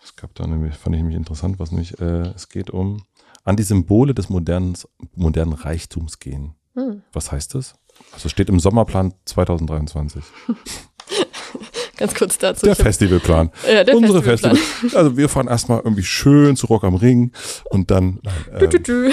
Es 0.02 0.16
gab 0.16 0.34
da 0.34 0.46
nämlich, 0.46 0.74
fand 0.76 0.96
ich 0.96 1.02
nämlich 1.02 1.16
interessant, 1.16 1.58
was 1.58 1.72
nämlich, 1.72 2.00
äh, 2.00 2.30
es 2.34 2.48
geht 2.48 2.70
um 2.70 3.02
an 3.44 3.56
die 3.56 3.62
Symbole 3.62 4.14
des 4.14 4.28
modernen, 4.28 4.74
modernen 5.14 5.52
Reichtums 5.52 6.18
gehen. 6.18 6.54
Hm. 6.74 7.02
Was 7.12 7.32
heißt 7.32 7.54
das? 7.54 7.74
Also 8.12 8.28
steht 8.28 8.48
im 8.48 8.60
Sommerplan 8.60 9.14
2023. 9.24 10.22
Ganz 11.96 12.14
kurz 12.14 12.38
dazu. 12.38 12.64
Der 12.64 12.76
Festivalplan. 12.76 13.50
Ja, 13.70 13.84
der 13.84 13.94
Unsere 13.94 14.22
Festivalplan. 14.22 14.56
Festival. 14.56 15.04
Also 15.04 15.16
wir 15.18 15.28
fahren 15.28 15.48
erstmal 15.48 15.80
irgendwie 15.80 16.02
schön 16.02 16.56
zu 16.56 16.66
Rock 16.66 16.84
am 16.84 16.94
Ring 16.94 17.32
und 17.68 17.90
dann. 17.90 18.20
Äh, 18.52 18.60
du, 18.60 18.68
du, 18.68 18.80
du. 18.80 19.12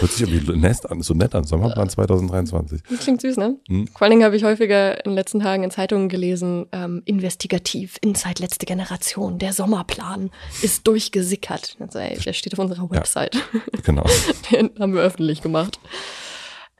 Hört 0.00 0.12
sich 0.12 0.28
irgendwie 0.28 0.56
nett 0.56 0.90
an, 0.90 1.02
so 1.02 1.12
nett 1.12 1.34
an. 1.34 1.44
Sommerplan 1.44 1.90
2023. 1.90 2.82
Das 2.88 3.00
klingt 3.00 3.20
süß, 3.20 3.36
ne? 3.36 3.56
Hm. 3.68 3.86
Vor 3.88 4.02
allen 4.02 4.10
Dingen 4.10 4.24
habe 4.24 4.34
ich 4.34 4.44
häufiger 4.44 5.04
in 5.04 5.10
den 5.10 5.14
letzten 5.14 5.40
Tagen 5.40 5.62
in 5.62 5.70
Zeitungen 5.70 6.08
gelesen, 6.08 6.66
ähm, 6.72 7.02
investigativ, 7.04 7.98
Inside 8.00 8.40
letzte 8.42 8.64
Generation, 8.64 9.38
der 9.38 9.52
Sommerplan 9.52 10.30
ist 10.62 10.86
durchgesickert. 10.86 11.76
Also, 11.80 11.98
ey, 11.98 12.18
der 12.18 12.32
steht 12.32 12.54
auf 12.54 12.58
unserer 12.58 12.90
Website. 12.90 13.34
Ja, 13.34 13.42
genau. 13.84 14.04
Den 14.50 14.70
haben 14.78 14.94
wir 14.94 15.02
öffentlich 15.02 15.42
gemacht. 15.42 15.78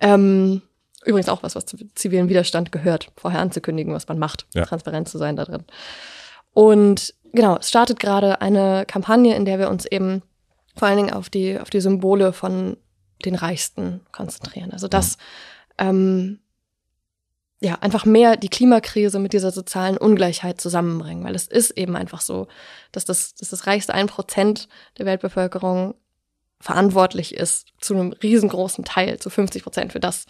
Ähm, 0.00 0.62
übrigens 1.04 1.28
auch 1.28 1.42
was, 1.42 1.54
was 1.54 1.66
zu 1.66 1.76
zivilen 1.94 2.30
Widerstand 2.30 2.72
gehört, 2.72 3.12
vorher 3.16 3.40
anzukündigen, 3.40 3.92
was 3.92 4.08
man 4.08 4.18
macht, 4.18 4.46
ja. 4.54 4.64
transparent 4.64 5.08
zu 5.08 5.18
sein 5.18 5.36
da 5.36 5.44
drin. 5.44 5.64
Und 6.54 7.14
genau, 7.32 7.58
es 7.58 7.68
startet 7.68 8.00
gerade 8.00 8.40
eine 8.40 8.84
Kampagne, 8.86 9.36
in 9.36 9.44
der 9.44 9.58
wir 9.58 9.68
uns 9.68 9.84
eben 9.84 10.22
vor 10.74 10.88
allen 10.88 10.96
Dingen 10.96 11.12
auf 11.12 11.28
die, 11.28 11.58
auf 11.58 11.68
die 11.68 11.80
Symbole 11.80 12.32
von 12.32 12.78
den 13.24 13.34
Reichsten 13.34 14.00
konzentrieren. 14.12 14.72
Also 14.72 14.88
dass 14.88 15.16
ähm, 15.78 16.40
ja 17.60 17.76
einfach 17.80 18.04
mehr 18.04 18.36
die 18.36 18.48
Klimakrise 18.48 19.18
mit 19.18 19.32
dieser 19.32 19.50
sozialen 19.50 19.98
Ungleichheit 19.98 20.60
zusammenbringen, 20.60 21.24
weil 21.24 21.34
es 21.34 21.46
ist 21.46 21.72
eben 21.72 21.94
einfach 21.94 22.20
so, 22.20 22.48
dass 22.92 23.04
das, 23.04 23.34
dass 23.34 23.50
das 23.50 23.66
reichste 23.66 23.94
ein 23.94 24.06
Prozent 24.06 24.68
der 24.98 25.06
Weltbevölkerung 25.06 25.94
verantwortlich 26.60 27.34
ist 27.34 27.68
zu 27.80 27.94
einem 27.94 28.12
riesengroßen 28.12 28.84
Teil, 28.84 29.18
zu 29.18 29.30
50 29.30 29.62
Prozent 29.62 29.92
für 29.92 30.00
das, 30.00 30.26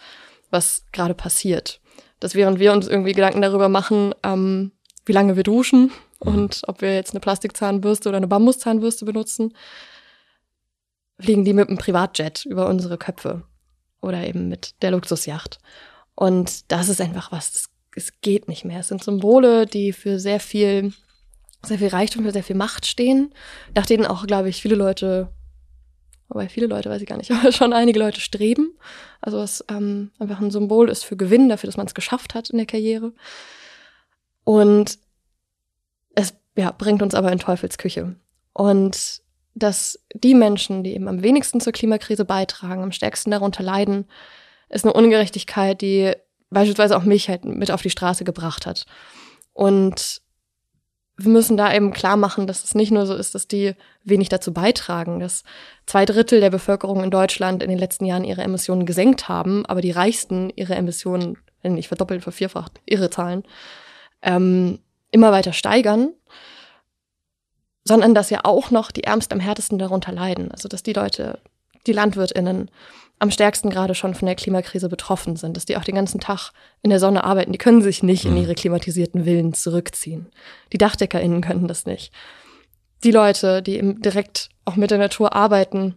was 0.50 0.84
gerade 0.92 1.14
passiert. 1.14 1.80
Dass 2.18 2.34
während 2.34 2.58
wir 2.58 2.72
uns 2.72 2.86
irgendwie 2.86 3.12
Gedanken 3.12 3.42
darüber 3.42 3.68
machen, 3.68 4.14
ähm, 4.22 4.72
wie 5.06 5.12
lange 5.12 5.36
wir 5.36 5.42
duschen 5.42 5.92
mhm. 6.22 6.32
und 6.34 6.62
ob 6.66 6.82
wir 6.82 6.94
jetzt 6.94 7.12
eine 7.12 7.20
Plastikzahnbürste 7.20 8.08
oder 8.08 8.18
eine 8.18 8.28
Bambuszahnbürste 8.28 9.04
benutzen, 9.04 9.54
fliegen 11.20 11.44
die 11.44 11.52
mit 11.52 11.68
einem 11.68 11.78
Privatjet 11.78 12.44
über 12.44 12.68
unsere 12.68 12.98
Köpfe 12.98 13.42
oder 14.00 14.26
eben 14.26 14.48
mit 14.48 14.80
der 14.82 14.90
Luxusjacht. 14.90 15.58
Und 16.14 16.70
das 16.70 16.88
ist 16.88 17.00
einfach 17.00 17.32
was, 17.32 17.70
es 17.94 18.20
geht 18.20 18.48
nicht 18.48 18.64
mehr. 18.64 18.80
Es 18.80 18.88
sind 18.88 19.02
Symbole, 19.02 19.66
die 19.66 19.92
für 19.92 20.18
sehr 20.18 20.40
viel, 20.40 20.92
sehr 21.62 21.78
viel 21.78 21.88
Reichtum, 21.88 22.24
für 22.24 22.32
sehr 22.32 22.44
viel 22.44 22.56
Macht 22.56 22.86
stehen, 22.86 23.34
nach 23.74 23.86
denen 23.86 24.06
auch, 24.06 24.26
glaube 24.26 24.48
ich, 24.48 24.62
viele 24.62 24.74
Leute, 24.74 25.28
wobei 26.28 26.48
viele 26.48 26.66
Leute 26.66 26.90
weiß 26.90 27.02
ich 27.02 27.08
gar 27.08 27.16
nicht, 27.16 27.30
aber 27.32 27.52
schon 27.52 27.72
einige 27.72 27.98
Leute 27.98 28.20
streben. 28.20 28.76
Also 29.20 29.38
was 29.38 29.64
ähm, 29.70 30.10
einfach 30.18 30.40
ein 30.40 30.50
Symbol 30.50 30.88
ist 30.88 31.04
für 31.04 31.16
Gewinn, 31.16 31.48
dafür, 31.48 31.68
dass 31.68 31.76
man 31.76 31.86
es 31.86 31.94
geschafft 31.94 32.34
hat 32.34 32.50
in 32.50 32.58
der 32.58 32.66
Karriere. 32.66 33.12
Und 34.44 34.98
es 36.14 36.34
ja, 36.56 36.70
bringt 36.72 37.02
uns 37.02 37.14
aber 37.14 37.32
in 37.32 37.38
Teufelsküche. 37.38 38.16
Und 38.52 39.22
dass 39.54 39.98
die 40.14 40.34
Menschen, 40.34 40.84
die 40.84 40.94
eben 40.94 41.08
am 41.08 41.22
wenigsten 41.22 41.60
zur 41.60 41.72
Klimakrise 41.72 42.24
beitragen, 42.24 42.82
am 42.82 42.92
stärksten 42.92 43.30
darunter 43.30 43.62
leiden, 43.62 44.06
ist 44.68 44.84
eine 44.84 44.94
Ungerechtigkeit, 44.94 45.80
die 45.80 46.12
beispielsweise 46.50 46.96
auch 46.96 47.04
mich 47.04 47.28
halt 47.28 47.44
mit 47.44 47.70
auf 47.70 47.82
die 47.82 47.90
Straße 47.90 48.24
gebracht 48.24 48.66
hat. 48.66 48.86
Und 49.52 50.22
wir 51.16 51.30
müssen 51.30 51.56
da 51.56 51.72
eben 51.74 51.92
klar 51.92 52.16
machen, 52.16 52.46
dass 52.46 52.64
es 52.64 52.74
nicht 52.74 52.90
nur 52.90 53.04
so 53.04 53.14
ist, 53.14 53.34
dass 53.34 53.46
die 53.46 53.74
wenig 54.04 54.30
dazu 54.30 54.54
beitragen, 54.54 55.20
dass 55.20 55.44
zwei 55.84 56.06
Drittel 56.06 56.40
der 56.40 56.50
Bevölkerung 56.50 57.04
in 57.04 57.10
Deutschland 57.10 57.62
in 57.62 57.68
den 57.68 57.78
letzten 57.78 58.06
Jahren 58.06 58.24
ihre 58.24 58.42
Emissionen 58.42 58.86
gesenkt 58.86 59.28
haben, 59.28 59.66
aber 59.66 59.82
die 59.82 59.90
Reichsten 59.90 60.50
ihre 60.56 60.74
Emissionen, 60.74 61.36
wenn 61.62 61.74
nicht 61.74 61.88
verdoppelt, 61.88 62.22
vervierfacht, 62.22 62.80
ihre 62.86 63.10
Zahlen, 63.10 63.42
ähm, 64.22 64.78
immer 65.10 65.32
weiter 65.32 65.52
steigern 65.52 66.12
sondern 67.84 68.14
dass 68.14 68.30
ja 68.30 68.40
auch 68.44 68.70
noch 68.70 68.90
die 68.90 69.04
Ärmsten 69.04 69.34
am 69.34 69.40
härtesten 69.40 69.78
darunter 69.78 70.12
leiden. 70.12 70.50
Also 70.50 70.68
dass 70.68 70.82
die 70.82 70.92
Leute, 70.92 71.40
die 71.86 71.92
LandwirtInnen, 71.92 72.70
am 73.20 73.30
stärksten 73.30 73.68
gerade 73.68 73.94
schon 73.94 74.14
von 74.14 74.26
der 74.26 74.34
Klimakrise 74.34 74.88
betroffen 74.88 75.36
sind, 75.36 75.56
dass 75.56 75.66
die 75.66 75.76
auch 75.76 75.84
den 75.84 75.94
ganzen 75.94 76.20
Tag 76.20 76.52
in 76.82 76.90
der 76.90 76.98
Sonne 76.98 77.22
arbeiten, 77.22 77.52
die 77.52 77.58
können 77.58 77.82
sich 77.82 78.02
nicht 78.02 78.24
in 78.24 78.32
mhm. 78.32 78.38
ihre 78.38 78.54
klimatisierten 78.54 79.24
Villen 79.24 79.52
zurückziehen. 79.52 80.30
Die 80.72 80.78
DachdeckerInnen 80.78 81.42
können 81.42 81.68
das 81.68 81.84
nicht. 81.84 82.12
Die 83.04 83.10
Leute, 83.10 83.62
die 83.62 83.76
eben 83.76 84.00
direkt 84.00 84.48
auch 84.64 84.76
mit 84.76 84.90
der 84.90 84.98
Natur 84.98 85.34
arbeiten, 85.34 85.96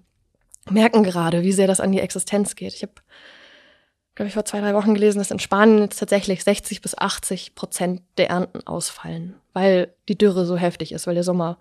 merken 0.69 1.03
gerade, 1.03 1.43
wie 1.43 1.53
sehr 1.53 1.67
das 1.67 1.79
an 1.79 1.91
die 1.91 1.99
Existenz 2.01 2.55
geht. 2.55 2.73
Ich 2.73 2.83
habe, 2.83 2.93
glaube 4.15 4.27
ich, 4.27 4.33
vor 4.33 4.45
zwei, 4.45 4.59
drei 4.59 4.73
Wochen 4.73 4.93
gelesen, 4.93 5.19
dass 5.19 5.31
in 5.31 5.39
Spanien 5.39 5.79
jetzt 5.79 5.99
tatsächlich 5.99 6.43
60 6.43 6.81
bis 6.81 6.97
80 6.97 7.55
Prozent 7.55 8.01
der 8.17 8.29
Ernten 8.29 8.65
ausfallen 8.67 9.35
weil 9.53 9.93
die 10.09 10.17
Dürre 10.17 10.45
so 10.45 10.57
heftig 10.57 10.91
ist, 10.91 11.07
weil 11.07 11.13
der 11.13 11.23
Sommer, 11.23 11.57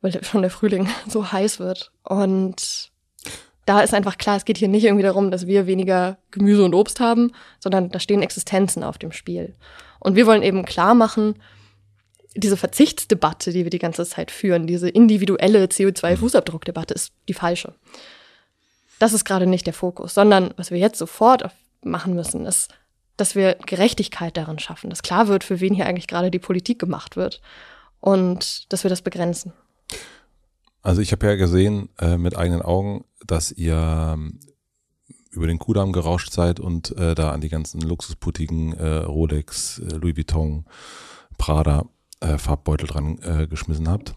weil 0.00 0.22
schon 0.24 0.42
der 0.42 0.50
Frühling 0.50 0.88
so 1.08 1.32
heiß 1.32 1.60
wird. 1.60 1.92
Und 2.02 2.90
da 3.64 3.80
ist 3.80 3.94
einfach 3.94 4.18
klar, 4.18 4.36
es 4.36 4.44
geht 4.44 4.58
hier 4.58 4.68
nicht 4.68 4.84
irgendwie 4.84 5.04
darum, 5.04 5.30
dass 5.30 5.46
wir 5.46 5.66
weniger 5.66 6.18
Gemüse 6.32 6.64
und 6.64 6.74
Obst 6.74 7.00
haben, 7.00 7.32
sondern 7.60 7.88
da 7.88 7.98
stehen 7.98 8.22
Existenzen 8.22 8.84
auf 8.84 8.98
dem 8.98 9.12
Spiel. 9.12 9.54
Und 10.00 10.16
wir 10.16 10.26
wollen 10.26 10.42
eben 10.42 10.66
klar 10.66 10.94
machen, 10.94 11.36
diese 12.36 12.56
Verzichtsdebatte, 12.56 13.52
die 13.52 13.62
wir 13.62 13.70
die 13.70 13.78
ganze 13.78 14.04
Zeit 14.04 14.30
führen, 14.30 14.66
diese 14.66 14.88
individuelle 14.88 15.64
CO2-Fußabdruckdebatte 15.66 16.92
ist 16.92 17.12
die 17.28 17.32
falsche. 17.32 17.74
Das 18.98 19.12
ist 19.12 19.24
gerade 19.24 19.46
nicht 19.46 19.66
der 19.66 19.72
Fokus, 19.72 20.14
sondern 20.14 20.52
was 20.56 20.70
wir 20.70 20.78
jetzt 20.78 20.98
sofort 20.98 21.44
machen 21.84 22.14
müssen, 22.14 22.46
ist 22.46 22.72
dass 23.16 23.34
wir 23.34 23.56
Gerechtigkeit 23.66 24.36
darin 24.36 24.58
schaffen, 24.58 24.90
dass 24.90 25.02
klar 25.02 25.28
wird, 25.28 25.44
für 25.44 25.60
wen 25.60 25.74
hier 25.74 25.86
eigentlich 25.86 26.06
gerade 26.08 26.30
die 26.30 26.38
Politik 26.38 26.78
gemacht 26.78 27.16
wird 27.16 27.40
und 28.00 28.72
dass 28.72 28.84
wir 28.84 28.88
das 28.88 29.02
begrenzen. 29.02 29.52
Also 30.82 31.00
ich 31.00 31.12
habe 31.12 31.26
ja 31.26 31.36
gesehen 31.36 31.88
äh, 31.98 32.18
mit 32.18 32.36
eigenen 32.36 32.62
Augen, 32.62 33.04
dass 33.26 33.52
ihr 33.52 33.76
ähm, 33.76 34.40
über 35.30 35.46
den 35.46 35.58
Kudamm 35.58 35.92
gerauscht 35.92 36.32
seid 36.32 36.60
und 36.60 36.96
äh, 36.96 37.14
da 37.14 37.30
an 37.30 37.40
die 37.40 37.48
ganzen 37.48 37.80
Luxusputigen 37.80 38.74
äh, 38.74 38.96
Rolex, 38.98 39.78
äh, 39.78 39.96
Louis 39.96 40.16
Vuitton, 40.16 40.66
Prada 41.38 41.86
äh, 42.20 42.36
Farbbeutel 42.36 42.86
dran 42.86 43.18
äh, 43.22 43.46
geschmissen 43.46 43.88
habt. 43.88 44.14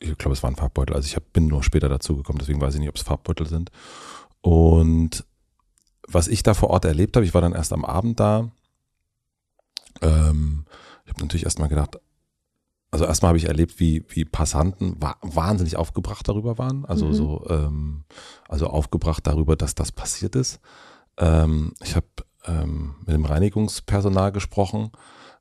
Ich 0.00 0.16
glaube, 0.16 0.34
es 0.34 0.42
waren 0.44 0.54
Farbbeutel. 0.54 0.94
Also 0.94 1.06
ich 1.06 1.16
hab, 1.16 1.32
bin 1.32 1.48
nur 1.48 1.64
später 1.64 1.88
dazu 1.88 2.16
gekommen, 2.16 2.38
deswegen 2.38 2.60
weiß 2.60 2.74
ich 2.74 2.80
nicht, 2.80 2.88
ob 2.88 2.96
es 2.96 3.02
Farbbeutel 3.02 3.46
sind. 3.46 3.72
Und 4.40 5.24
was 6.10 6.28
ich 6.28 6.42
da 6.42 6.54
vor 6.54 6.70
Ort 6.70 6.84
erlebt 6.84 7.16
habe, 7.16 7.26
ich 7.26 7.34
war 7.34 7.40
dann 7.40 7.52
erst 7.52 7.72
am 7.72 7.84
Abend 7.84 8.18
da. 8.18 8.50
Ähm, 10.00 10.64
ich 11.04 11.12
habe 11.12 11.22
natürlich 11.22 11.44
erstmal 11.44 11.68
gedacht, 11.68 11.98
also 12.90 13.04
erstmal 13.04 13.30
habe 13.30 13.38
ich 13.38 13.44
erlebt, 13.44 13.80
wie, 13.80 14.04
wie 14.08 14.24
Passanten 14.24 14.96
wahnsinnig 15.00 15.76
aufgebracht 15.76 16.26
darüber 16.26 16.56
waren. 16.56 16.84
Also 16.86 17.06
mhm. 17.06 17.12
so, 17.12 17.46
ähm, 17.50 18.04
also 18.48 18.68
aufgebracht 18.68 19.26
darüber, 19.26 19.56
dass 19.56 19.74
das 19.74 19.92
passiert 19.92 20.36
ist. 20.36 20.60
Ähm, 21.18 21.74
ich 21.82 21.96
habe 21.96 22.06
ähm, 22.46 22.94
mit 23.00 23.14
dem 23.14 23.26
Reinigungspersonal 23.26 24.32
gesprochen, 24.32 24.90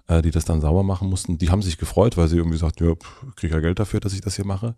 äh, 0.07 0.21
die 0.21 0.31
das 0.31 0.43
dann 0.43 0.59
sauber 0.59 0.83
machen 0.83 1.09
mussten. 1.09 1.37
Die 1.37 1.49
haben 1.49 1.61
sich 1.61 1.77
gefreut, 1.77 2.17
weil 2.17 2.27
sie 2.27 2.37
irgendwie 2.37 2.57
sagten, 2.57 2.85
ja, 2.85 2.95
kriege 3.35 3.55
ja 3.55 3.61
Geld 3.61 3.79
dafür, 3.79 4.01
dass 4.01 4.13
ich 4.13 4.21
das 4.21 4.35
hier 4.35 4.45
mache. 4.45 4.75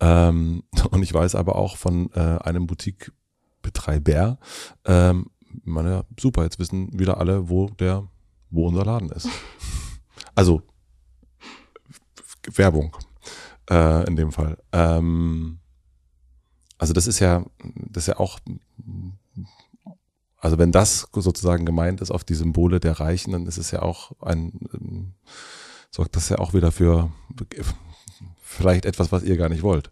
Ähm, 0.00 0.62
und 0.90 1.02
ich 1.02 1.12
weiß 1.12 1.34
aber 1.34 1.56
auch 1.56 1.76
von 1.76 2.10
äh, 2.12 2.38
einem 2.42 2.66
Boutique 2.66 3.12
Betreiber, 3.70 4.38
ähm, 4.84 5.30
meine, 5.64 6.04
super, 6.18 6.42
jetzt 6.42 6.58
wissen 6.58 6.98
wieder 6.98 7.18
alle, 7.18 7.48
wo 7.48 7.68
der, 7.68 8.08
wo 8.50 8.66
unser 8.66 8.84
Laden 8.84 9.10
ist. 9.10 9.28
Also 10.36 10.62
Werbung 12.54 12.96
äh, 13.68 14.06
in 14.06 14.16
dem 14.16 14.32
Fall. 14.32 14.56
Ähm, 14.72 15.58
also 16.78 16.92
das 16.92 17.06
ist 17.06 17.18
ja, 17.18 17.44
das 17.74 18.04
ist 18.04 18.06
ja 18.06 18.20
auch 18.20 18.38
Also 20.38 20.56
wenn 20.56 20.72
das 20.72 21.08
sozusagen 21.12 21.66
gemeint 21.66 22.00
ist 22.00 22.10
auf 22.10 22.24
die 22.24 22.34
Symbole 22.34 22.80
der 22.80 23.00
Reichen, 23.00 23.32
dann 23.32 23.46
ist 23.46 23.58
es 23.58 23.70
ja 23.70 23.82
auch 23.82 24.12
ein, 24.22 24.52
ähm, 24.72 25.14
sorgt 25.90 26.16
das 26.16 26.28
ja 26.28 26.38
auch 26.38 26.54
wieder 26.54 26.72
für 26.72 27.10
vielleicht 28.40 28.84
etwas, 28.86 29.12
was 29.12 29.22
ihr 29.22 29.36
gar 29.36 29.48
nicht 29.48 29.62
wollt. 29.62 29.90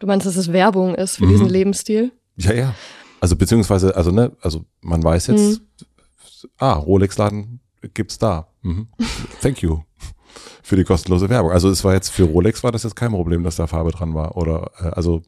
Du 0.00 0.06
meinst, 0.06 0.26
dass 0.26 0.36
es 0.36 0.52
Werbung 0.52 0.94
ist 0.94 1.16
für 1.16 1.26
mhm. 1.26 1.30
diesen 1.30 1.48
Lebensstil? 1.48 2.12
Ja, 2.36 2.52
ja. 2.52 2.74
Also 3.20 3.36
beziehungsweise, 3.36 3.96
also 3.96 4.10
ne, 4.10 4.32
also 4.40 4.64
man 4.80 5.02
weiß 5.02 5.28
jetzt, 5.28 5.60
mhm. 5.60 6.48
ah, 6.58 6.74
Rolex-Laden 6.74 7.60
gibt's 7.94 8.18
da. 8.18 8.48
Mhm. 8.62 8.88
Thank 9.40 9.62
you 9.62 9.82
für 10.62 10.76
die 10.76 10.84
kostenlose 10.84 11.28
Werbung. 11.28 11.52
Also 11.52 11.70
es 11.70 11.84
war 11.84 11.94
jetzt 11.94 12.10
für 12.10 12.24
Rolex 12.24 12.62
war 12.62 12.72
das 12.72 12.82
jetzt 12.82 12.96
kein 12.96 13.12
Problem, 13.12 13.44
dass 13.44 13.56
da 13.56 13.66
Farbe 13.66 13.92
dran 13.92 14.14
war. 14.14 14.36
Oder 14.36 14.70
äh, 14.78 14.88
also, 14.88 15.22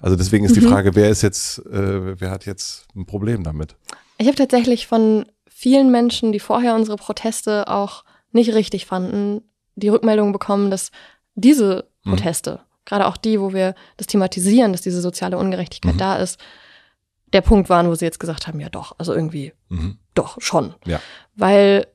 also 0.00 0.16
deswegen 0.16 0.44
ist 0.44 0.56
mhm. 0.56 0.60
die 0.60 0.66
Frage, 0.66 0.94
wer 0.94 1.10
ist 1.10 1.22
jetzt, 1.22 1.58
äh, 1.66 2.20
wer 2.20 2.30
hat 2.30 2.46
jetzt 2.46 2.86
ein 2.94 3.06
Problem 3.06 3.44
damit? 3.44 3.76
Ich 4.18 4.26
habe 4.26 4.36
tatsächlich 4.36 4.86
von 4.86 5.26
vielen 5.48 5.90
Menschen, 5.90 6.32
die 6.32 6.40
vorher 6.40 6.74
unsere 6.74 6.96
Proteste 6.96 7.68
auch 7.68 8.04
nicht 8.32 8.54
richtig 8.54 8.86
fanden, 8.86 9.42
die 9.74 9.88
Rückmeldung 9.88 10.32
bekommen, 10.32 10.70
dass 10.70 10.90
diese 11.34 11.88
mhm. 12.04 12.10
Proteste. 12.10 12.60
Gerade 12.88 13.06
auch 13.06 13.16
die, 13.16 13.40
wo 13.40 13.52
wir 13.52 13.74
das 13.98 14.06
thematisieren, 14.06 14.72
dass 14.72 14.80
diese 14.80 15.00
soziale 15.00 15.36
Ungerechtigkeit 15.36 15.94
mhm. 15.94 15.98
da 15.98 16.16
ist, 16.16 16.40
der 17.32 17.42
Punkt 17.42 17.68
waren, 17.68 17.88
wo 17.88 17.94
sie 17.94 18.06
jetzt 18.06 18.18
gesagt 18.18 18.46
haben, 18.46 18.58
ja 18.58 18.70
doch, 18.70 18.94
also 18.98 19.12
irgendwie 19.12 19.52
mhm. 19.68 19.98
doch 20.14 20.40
schon. 20.40 20.74
Ja. 20.86 21.00
Weil 21.36 21.86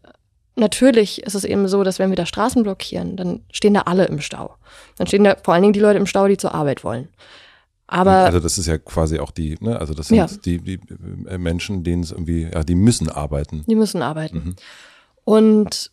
natürlich 0.56 1.24
ist 1.24 1.34
es 1.34 1.44
eben 1.44 1.68
so, 1.68 1.84
dass 1.84 1.98
wenn 1.98 2.12
wir 2.12 2.16
da 2.16 2.28
Straßen 2.28 2.62
blockieren, 2.62 3.18
dann 3.18 3.42
stehen 3.52 3.74
da 3.74 3.82
alle 3.82 4.06
im 4.06 4.22
Stau. 4.22 4.56
Dann 4.98 5.08
stehen 5.08 5.24
da 5.24 5.36
vor 5.44 5.56
allen 5.56 5.64
Dingen 5.64 5.74
die 5.74 5.80
Leute 5.80 5.98
im 5.98 6.06
Stau, 6.06 6.28
die 6.28 6.38
zur 6.38 6.54
Arbeit 6.54 6.84
wollen. 6.84 7.10
Aber 7.88 8.12
also 8.12 8.40
das 8.40 8.58
ist 8.60 8.68
ja 8.68 8.78
quasi 8.78 9.20
auch 9.20 9.32
die, 9.32 9.58
ne, 9.60 9.80
also 9.80 9.94
das 9.94 10.08
sind 10.08 10.18
ja. 10.18 10.28
die, 10.46 10.60
die 10.60 10.80
äh, 11.28 11.38
Menschen, 11.38 11.84
denen 11.84 12.04
es 12.04 12.12
irgendwie, 12.12 12.44
ja, 12.44 12.64
die 12.64 12.76
müssen 12.76 13.10
arbeiten. 13.10 13.64
Die 13.68 13.76
müssen 13.76 14.02
arbeiten. 14.04 14.38
Mhm. 14.38 14.56
Und 15.26 15.92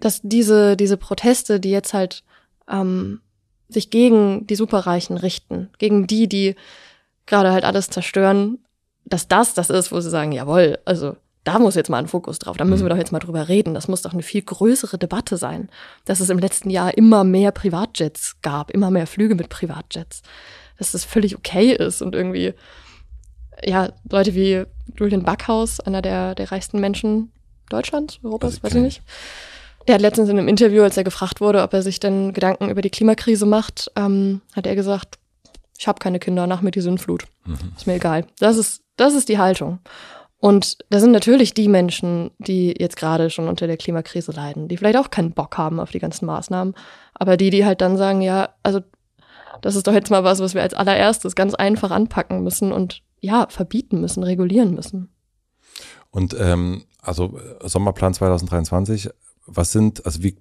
dass 0.00 0.20
diese, 0.22 0.76
diese 0.76 0.96
Proteste, 0.96 1.60
die 1.60 1.70
jetzt 1.70 1.94
halt 1.94 2.24
ähm, 2.68 3.20
sich 3.68 3.90
gegen 3.90 4.46
die 4.46 4.56
Superreichen 4.56 5.16
richten, 5.16 5.70
gegen 5.78 6.06
die, 6.06 6.28
die 6.28 6.54
gerade 7.26 7.52
halt 7.52 7.64
alles 7.64 7.90
zerstören, 7.90 8.58
dass 9.04 9.28
das 9.28 9.54
das 9.54 9.70
ist, 9.70 9.92
wo 9.92 10.00
sie 10.00 10.10
sagen, 10.10 10.32
jawohl, 10.32 10.78
also 10.84 11.16
da 11.44 11.58
muss 11.58 11.76
jetzt 11.76 11.88
mal 11.88 11.98
ein 11.98 12.08
Fokus 12.08 12.38
drauf, 12.38 12.56
da 12.56 12.64
müssen 12.64 12.82
wir 12.82 12.86
mhm. 12.86 12.90
doch 12.90 12.98
jetzt 12.98 13.12
mal 13.12 13.20
drüber 13.20 13.48
reden. 13.48 13.72
Das 13.72 13.88
muss 13.88 14.02
doch 14.02 14.12
eine 14.12 14.22
viel 14.22 14.42
größere 14.42 14.98
Debatte 14.98 15.38
sein, 15.38 15.70
dass 16.04 16.20
es 16.20 16.28
im 16.28 16.38
letzten 16.38 16.68
Jahr 16.68 16.96
immer 16.96 17.24
mehr 17.24 17.52
Privatjets 17.52 18.36
gab, 18.42 18.70
immer 18.70 18.90
mehr 18.90 19.06
Flüge 19.06 19.34
mit 19.34 19.48
Privatjets, 19.48 20.22
dass 20.78 20.92
das 20.92 21.04
völlig 21.04 21.36
okay 21.36 21.72
ist 21.72 22.02
und 22.02 22.14
irgendwie, 22.14 22.52
ja, 23.64 23.90
Leute 24.10 24.34
wie 24.34 24.64
Julian 24.98 25.22
Backhaus, 25.22 25.80
einer 25.80 26.02
der, 26.02 26.34
der 26.34 26.52
reichsten 26.52 26.80
Menschen 26.80 27.32
Deutschlands, 27.70 28.18
Europas, 28.22 28.54
also 28.54 28.62
weiß 28.64 28.74
ich 28.74 28.82
nicht. 28.82 29.02
Der 29.88 29.94
hat 29.94 30.02
letztens 30.02 30.28
in 30.28 30.38
einem 30.38 30.48
Interview, 30.48 30.82
als 30.82 30.98
er 30.98 31.04
gefragt 31.04 31.40
wurde, 31.40 31.62
ob 31.62 31.72
er 31.72 31.82
sich 31.82 31.98
denn 31.98 32.34
Gedanken 32.34 32.68
über 32.68 32.82
die 32.82 32.90
Klimakrise 32.90 33.46
macht, 33.46 33.90
ähm, 33.96 34.42
hat 34.54 34.66
er 34.66 34.74
gesagt, 34.74 35.18
ich 35.78 35.88
habe 35.88 35.98
keine 35.98 36.18
Kinder, 36.18 36.46
nach 36.46 36.60
mir 36.60 36.70
die 36.70 36.82
Sündflut. 36.82 37.24
Mhm. 37.46 37.72
Ist 37.74 37.86
mir 37.86 37.94
egal. 37.94 38.26
Das 38.38 38.58
ist, 38.58 38.82
das 38.96 39.14
ist 39.14 39.30
die 39.30 39.38
Haltung. 39.38 39.78
Und 40.40 40.78
da 40.90 41.00
sind 41.00 41.12
natürlich 41.12 41.54
die 41.54 41.68
Menschen, 41.68 42.30
die 42.38 42.74
jetzt 42.78 42.96
gerade 42.96 43.30
schon 43.30 43.48
unter 43.48 43.66
der 43.66 43.78
Klimakrise 43.78 44.30
leiden, 44.30 44.68
die 44.68 44.76
vielleicht 44.76 44.98
auch 44.98 45.10
keinen 45.10 45.32
Bock 45.32 45.56
haben 45.56 45.80
auf 45.80 45.90
die 45.90 45.98
ganzen 45.98 46.26
Maßnahmen, 46.26 46.74
aber 47.14 47.36
die, 47.36 47.50
die 47.50 47.64
halt 47.64 47.80
dann 47.80 47.96
sagen, 47.96 48.20
ja, 48.20 48.50
also 48.62 48.80
das 49.62 49.74
ist 49.74 49.86
doch 49.86 49.94
jetzt 49.94 50.10
mal 50.10 50.22
was, 50.22 50.38
was 50.40 50.54
wir 50.54 50.62
als 50.62 50.74
allererstes 50.74 51.34
ganz 51.34 51.54
einfach 51.54 51.90
anpacken 51.90 52.44
müssen 52.44 52.72
und 52.72 53.02
ja, 53.20 53.46
verbieten 53.48 54.00
müssen, 54.00 54.22
regulieren 54.22 54.74
müssen. 54.74 55.08
Und 56.10 56.36
ähm, 56.38 56.84
also 57.02 57.40
Sommerplan 57.64 58.14
2023, 58.14 59.10
was 59.48 59.72
sind, 59.72 60.04
also 60.04 60.22
wie, 60.22 60.36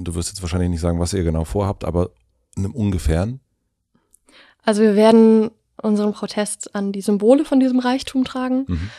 du 0.00 0.14
wirst 0.14 0.28
jetzt 0.28 0.42
wahrscheinlich 0.42 0.70
nicht 0.70 0.80
sagen, 0.80 1.00
was 1.00 1.12
ihr 1.12 1.22
genau 1.22 1.44
vorhabt, 1.44 1.84
aber 1.84 2.10
in 2.56 2.64
einem 2.64 2.74
ungefähren? 2.74 3.40
Also 4.62 4.82
wir 4.82 4.96
werden 4.96 5.50
unseren 5.80 6.12
Protest 6.12 6.74
an 6.74 6.92
die 6.92 7.00
Symbole 7.00 7.44
von 7.44 7.60
diesem 7.60 7.78
Reichtum 7.78 8.24
tragen. 8.24 8.64
Mhm. 8.66 8.90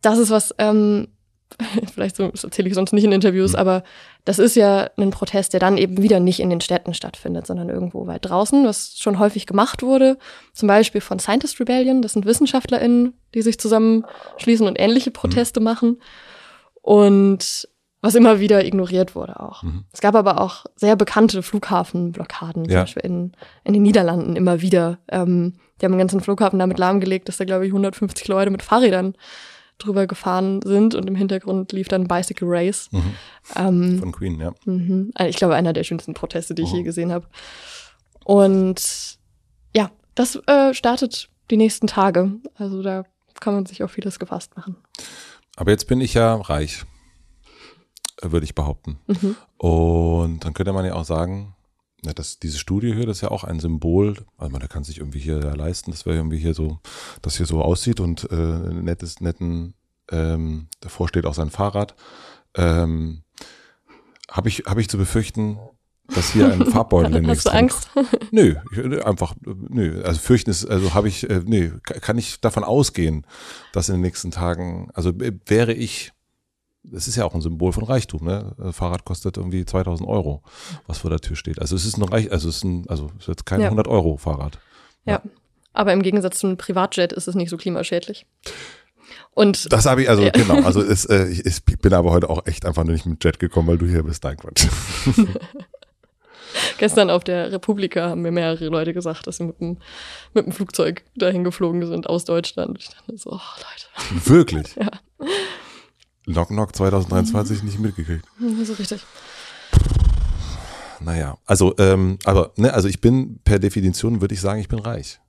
Das 0.00 0.18
ist 0.18 0.30
was, 0.30 0.54
ähm, 0.58 1.08
vielleicht 1.94 2.16
so, 2.16 2.28
das 2.28 2.42
erzähle 2.42 2.68
ich 2.68 2.74
sonst 2.74 2.92
nicht 2.92 3.04
in 3.04 3.12
Interviews, 3.12 3.52
mhm. 3.52 3.58
aber 3.58 3.82
das 4.24 4.38
ist 4.38 4.56
ja 4.56 4.90
ein 4.96 5.10
Protest, 5.10 5.52
der 5.52 5.60
dann 5.60 5.78
eben 5.78 6.02
wieder 6.02 6.18
nicht 6.18 6.40
in 6.40 6.50
den 6.50 6.60
Städten 6.60 6.94
stattfindet, 6.94 7.46
sondern 7.46 7.68
irgendwo 7.68 8.06
weit 8.06 8.24
draußen, 8.24 8.64
was 8.64 8.98
schon 8.98 9.18
häufig 9.18 9.46
gemacht 9.46 9.82
wurde. 9.82 10.18
Zum 10.52 10.66
Beispiel 10.66 11.00
von 11.00 11.18
Scientist 11.18 11.60
Rebellion, 11.60 12.02
das 12.02 12.14
sind 12.14 12.26
WissenschaftlerInnen, 12.26 13.14
die 13.34 13.42
sich 13.42 13.60
zusammenschließen 13.60 14.66
und 14.66 14.80
ähnliche 14.80 15.10
Proteste 15.10 15.60
mhm. 15.60 15.64
machen. 15.64 16.02
Und 16.82 17.68
was 18.06 18.14
immer 18.14 18.38
wieder 18.38 18.64
ignoriert 18.64 19.14
wurde 19.16 19.40
auch. 19.40 19.64
Mhm. 19.64 19.84
Es 19.92 20.00
gab 20.00 20.14
aber 20.14 20.40
auch 20.40 20.64
sehr 20.76 20.94
bekannte 20.94 21.42
Flughafenblockaden, 21.42 22.64
ja. 22.64 22.70
zum 22.70 22.80
Beispiel 22.82 23.02
in, 23.04 23.32
in 23.64 23.72
den 23.72 23.82
Niederlanden 23.82 24.36
immer 24.36 24.60
wieder. 24.62 24.98
Ähm, 25.08 25.54
die 25.80 25.84
haben 25.84 25.92
den 25.92 25.98
ganzen 25.98 26.20
Flughafen 26.20 26.60
damit 26.60 26.78
lahmgelegt, 26.78 27.28
dass 27.28 27.36
da, 27.36 27.44
glaube 27.44 27.66
ich, 27.66 27.70
150 27.70 28.28
Leute 28.28 28.50
mit 28.50 28.62
Fahrrädern 28.62 29.16
drüber 29.78 30.06
gefahren 30.06 30.62
sind 30.62 30.94
und 30.94 31.06
im 31.06 31.16
Hintergrund 31.16 31.72
lief 31.72 31.88
dann 31.88 32.06
Bicycle 32.06 32.48
Race. 32.48 32.88
Mhm. 32.92 33.14
Ähm, 33.56 33.98
Von 33.98 34.12
Queen, 34.12 34.40
ja. 34.40 34.52
Mhm. 34.64 35.10
Ich 35.26 35.36
glaube, 35.36 35.56
einer 35.56 35.72
der 35.72 35.84
schönsten 35.84 36.14
Proteste, 36.14 36.54
die 36.54 36.62
ich 36.62 36.72
je 36.72 36.80
oh. 36.80 36.84
gesehen 36.84 37.12
habe. 37.12 37.26
Und 38.24 39.18
ja, 39.74 39.90
das 40.14 40.36
äh, 40.46 40.72
startet 40.72 41.28
die 41.50 41.56
nächsten 41.56 41.88
Tage. 41.88 42.32
Also 42.54 42.82
da 42.82 43.04
kann 43.40 43.52
man 43.52 43.66
sich 43.66 43.82
auf 43.82 43.90
vieles 43.90 44.18
gefasst 44.18 44.56
machen. 44.56 44.76
Aber 45.56 45.72
jetzt 45.72 45.88
bin 45.88 46.00
ich 46.00 46.14
ja 46.14 46.36
reich 46.36 46.84
würde 48.22 48.44
ich 48.44 48.54
behaupten. 48.54 48.98
Mhm. 49.06 49.36
Und 49.58 50.44
dann 50.44 50.54
könnte 50.54 50.72
man 50.72 50.84
ja 50.84 50.94
auch 50.94 51.04
sagen, 51.04 51.54
ja, 52.04 52.12
dass 52.12 52.38
diese 52.38 52.58
Studie 52.58 52.94
hier, 52.94 53.06
das 53.06 53.18
ist 53.18 53.22
ja 53.22 53.30
auch 53.30 53.44
ein 53.44 53.60
Symbol, 53.60 54.16
also 54.38 54.52
man 54.52 54.66
kann 54.68 54.84
sich 54.84 54.98
irgendwie 54.98 55.18
hier 55.18 55.40
ja 55.40 55.54
leisten, 55.54 55.90
dass 55.90 56.06
wir 56.06 56.14
irgendwie 56.14 56.38
hier 56.38 56.54
so, 56.54 56.78
das 57.22 57.36
hier 57.36 57.46
so 57.46 57.62
aussieht 57.62 58.00
und 58.00 58.30
äh, 58.30 58.34
nettes, 58.34 59.20
netten, 59.20 59.74
ähm, 60.10 60.68
davor 60.80 61.08
steht 61.08 61.26
auch 61.26 61.34
sein 61.34 61.50
Fahrrad. 61.50 61.94
Ähm, 62.54 63.22
Habe 64.30 64.48
ich, 64.48 64.64
hab 64.66 64.78
ich 64.78 64.88
zu 64.88 64.98
befürchten, 64.98 65.58
dass 66.14 66.32
hier 66.32 66.52
ein 66.52 66.66
Farbbeutel 66.70 67.12
demnächst 67.12 67.46
Hast 67.46 67.52
du 67.52 67.58
Angst? 67.58 67.90
Nö, 68.30 68.56
ich, 68.72 69.04
einfach, 69.04 69.34
nö. 69.44 70.02
Also 70.04 70.20
fürchten 70.20 70.50
ist, 70.50 70.64
also 70.64 70.94
habe 70.94 71.08
ich, 71.08 71.28
äh, 71.28 71.42
nö, 71.44 71.78
kann 71.82 72.18
ich 72.18 72.40
davon 72.40 72.62
ausgehen, 72.62 73.26
dass 73.72 73.88
in 73.88 73.96
den 73.96 74.02
nächsten 74.02 74.30
Tagen, 74.30 74.90
also 74.94 75.12
wäre 75.46 75.72
ich 75.72 76.12
es 76.92 77.08
ist 77.08 77.16
ja 77.16 77.24
auch 77.24 77.34
ein 77.34 77.40
Symbol 77.40 77.72
von 77.72 77.84
Reichtum, 77.84 78.24
ne? 78.24 78.54
Fahrrad 78.72 79.04
kostet 79.04 79.36
irgendwie 79.36 79.64
2000 79.64 80.08
Euro, 80.08 80.42
was 80.86 80.98
vor 80.98 81.10
der 81.10 81.20
Tür 81.20 81.36
steht. 81.36 81.60
Also 81.60 81.76
es 81.76 81.84
ist 81.84 81.96
ein 81.96 82.04
Reich, 82.04 82.30
also 82.30 82.48
es 82.48 82.56
ist 82.56 82.64
ein, 82.64 82.84
also 82.88 83.10
es 83.16 83.22
ist 83.22 83.28
jetzt 83.28 83.46
kein 83.46 83.60
ja. 83.60 83.66
100 83.66 83.88
Euro 83.88 84.16
Fahrrad. 84.16 84.58
Ja. 85.04 85.14
ja. 85.14 85.22
Aber 85.72 85.92
im 85.92 86.02
Gegensatz 86.02 86.38
zum 86.38 86.56
Privatjet 86.56 87.12
ist 87.12 87.28
es 87.28 87.34
nicht 87.34 87.50
so 87.50 87.56
klimaschädlich. 87.56 88.26
Und 89.32 89.70
das 89.70 89.84
habe 89.84 90.02
ich, 90.02 90.08
also 90.08 90.22
ja. 90.22 90.30
genau, 90.30 90.62
also 90.62 90.80
es, 90.82 91.04
äh, 91.04 91.26
ich, 91.28 91.44
ich, 91.44 91.62
bin 91.64 91.92
aber 91.92 92.10
heute 92.10 92.30
auch 92.30 92.46
echt 92.46 92.64
einfach 92.64 92.84
nur 92.84 92.94
nicht 92.94 93.06
mit 93.06 93.22
Jet 93.22 93.38
gekommen, 93.38 93.68
weil 93.68 93.78
du 93.78 93.86
hier 93.86 94.02
bist. 94.02 94.24
Nein, 94.24 94.38
Quatsch. 94.38 94.66
Gestern 96.78 97.10
auf 97.10 97.22
der 97.22 97.52
Republika 97.52 98.08
haben 98.08 98.22
mir 98.22 98.30
mehrere 98.30 98.68
Leute 98.68 98.94
gesagt, 98.94 99.26
dass 99.26 99.36
sie 99.36 99.44
mit 99.44 99.60
dem, 99.60 99.76
mit 100.32 100.46
dem 100.46 100.52
Flugzeug 100.52 101.04
dahin 101.14 101.44
geflogen 101.44 101.86
sind 101.86 102.08
aus 102.08 102.24
Deutschland. 102.24 102.78
Ich 102.78 102.88
dachte 102.88 103.16
so, 103.18 103.32
oh, 103.32 103.40
Leute. 103.58 104.28
Wirklich? 104.28 104.74
ja. 104.80 104.90
Knock 106.26 106.48
Knock 106.48 106.74
2023 106.74 107.62
nicht 107.62 107.78
mitgekriegt. 107.78 108.24
So 108.64 108.72
richtig. 108.74 109.04
Naja, 111.00 111.38
also, 111.46 111.74
ähm, 111.78 112.18
aber, 112.24 112.52
ne, 112.56 112.72
also 112.72 112.88
ich 112.88 113.00
bin 113.00 113.38
per 113.44 113.58
Definition, 113.58 114.20
würde 114.20 114.34
ich 114.34 114.40
sagen, 114.40 114.60
ich 114.60 114.68
bin 114.68 114.78
reich. 114.78 115.20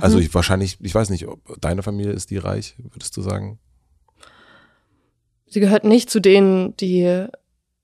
Also 0.00 0.16
mhm. 0.16 0.24
ich 0.24 0.34
wahrscheinlich, 0.34 0.78
ich 0.80 0.94
weiß 0.94 1.10
nicht, 1.10 1.26
ob 1.26 1.60
deine 1.60 1.82
Familie 1.82 2.12
ist 2.12 2.30
die 2.30 2.38
reich, 2.38 2.76
würdest 2.78 3.16
du 3.16 3.22
sagen? 3.22 3.58
Sie 5.48 5.60
gehört 5.60 5.84
nicht 5.84 6.10
zu 6.10 6.20
denen, 6.20 6.76
die, 6.76 7.26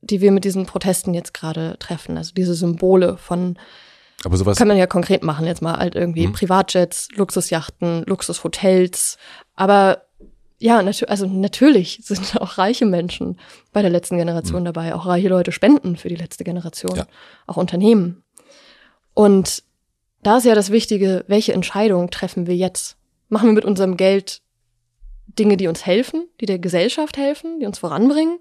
die 0.01 0.21
wir 0.21 0.31
mit 0.31 0.45
diesen 0.45 0.67
Protesten 0.67 1.15
jetzt 1.15 1.35
gerade 1.35 1.77
treffen. 1.79 2.17
Also 2.17 2.33
diese 2.35 2.55
Symbole 2.55 3.17
von 3.19 3.59
aber 4.25 4.37
sowas 4.37 4.57
kann 4.57 4.69
man 4.69 4.79
ja 4.79 4.87
konkret 4.87 5.23
machen, 5.23 5.47
jetzt 5.47 5.63
mal 5.63 5.77
halt 5.77 5.95
irgendwie 5.95 6.27
mhm. 6.27 6.33
Privatjets, 6.33 7.09
Luxusjachten, 7.15 8.05
Luxushotels. 8.07 9.19
Aber 9.55 10.06
ja, 10.59 10.83
nat 10.83 11.09
also 11.09 11.27
natürlich 11.27 12.01
sind 12.03 12.41
auch 12.41 12.59
reiche 12.59 12.87
Menschen 12.87 13.39
bei 13.73 13.83
der 13.83 13.91
letzten 13.91 14.17
Generation 14.17 14.61
mhm. 14.61 14.67
dabei. 14.67 14.95
Auch 14.95 15.07
reiche 15.07 15.29
Leute 15.29 15.53
spenden 15.53 15.97
für 15.97 16.09
die 16.09 16.17
letzte 16.17 16.45
Generation. 16.45 16.97
Ja. 16.97 17.07
Auch 17.47 17.57
Unternehmen. 17.57 18.23
Und 19.15 19.63
da 20.23 20.39
ist 20.39 20.45
ja 20.45 20.55
das 20.55 20.71
Wichtige, 20.71 21.25
welche 21.29 21.53
Entscheidung 21.53 22.11
treffen 22.11 22.47
wir 22.47 22.57
jetzt? 22.57 22.97
Machen 23.29 23.49
wir 23.49 23.55
mit 23.55 23.65
unserem 23.65 23.97
Geld 23.97 24.43
Dinge, 25.27 25.57
die 25.57 25.69
uns 25.69 25.85
helfen, 25.85 26.29
die 26.41 26.47
der 26.47 26.59
Gesellschaft 26.59 27.17
helfen, 27.17 27.61
die 27.61 27.67
uns 27.67 27.79
voranbringen? 27.79 28.39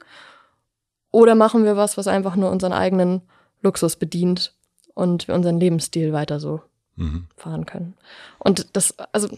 Oder 1.12 1.36
machen 1.36 1.64
wir 1.64 1.78
was, 1.78 1.98
was 1.98 2.08
einfach 2.08 2.36
nur 2.36 2.52
unseren 2.52 2.74
eigenen 2.74 3.22
Luxus 3.62 3.96
bedient 3.96 4.54
und 4.94 5.28
wir 5.28 5.36
unseren 5.36 5.60
Lebensstil 5.60 6.14
weiter 6.14 6.40
so 6.40 6.62
mhm. 6.96 7.28
fahren 7.38 7.66
können. 7.66 7.96
Und 8.40 8.76
das, 8.76 8.96
also, 9.12 9.30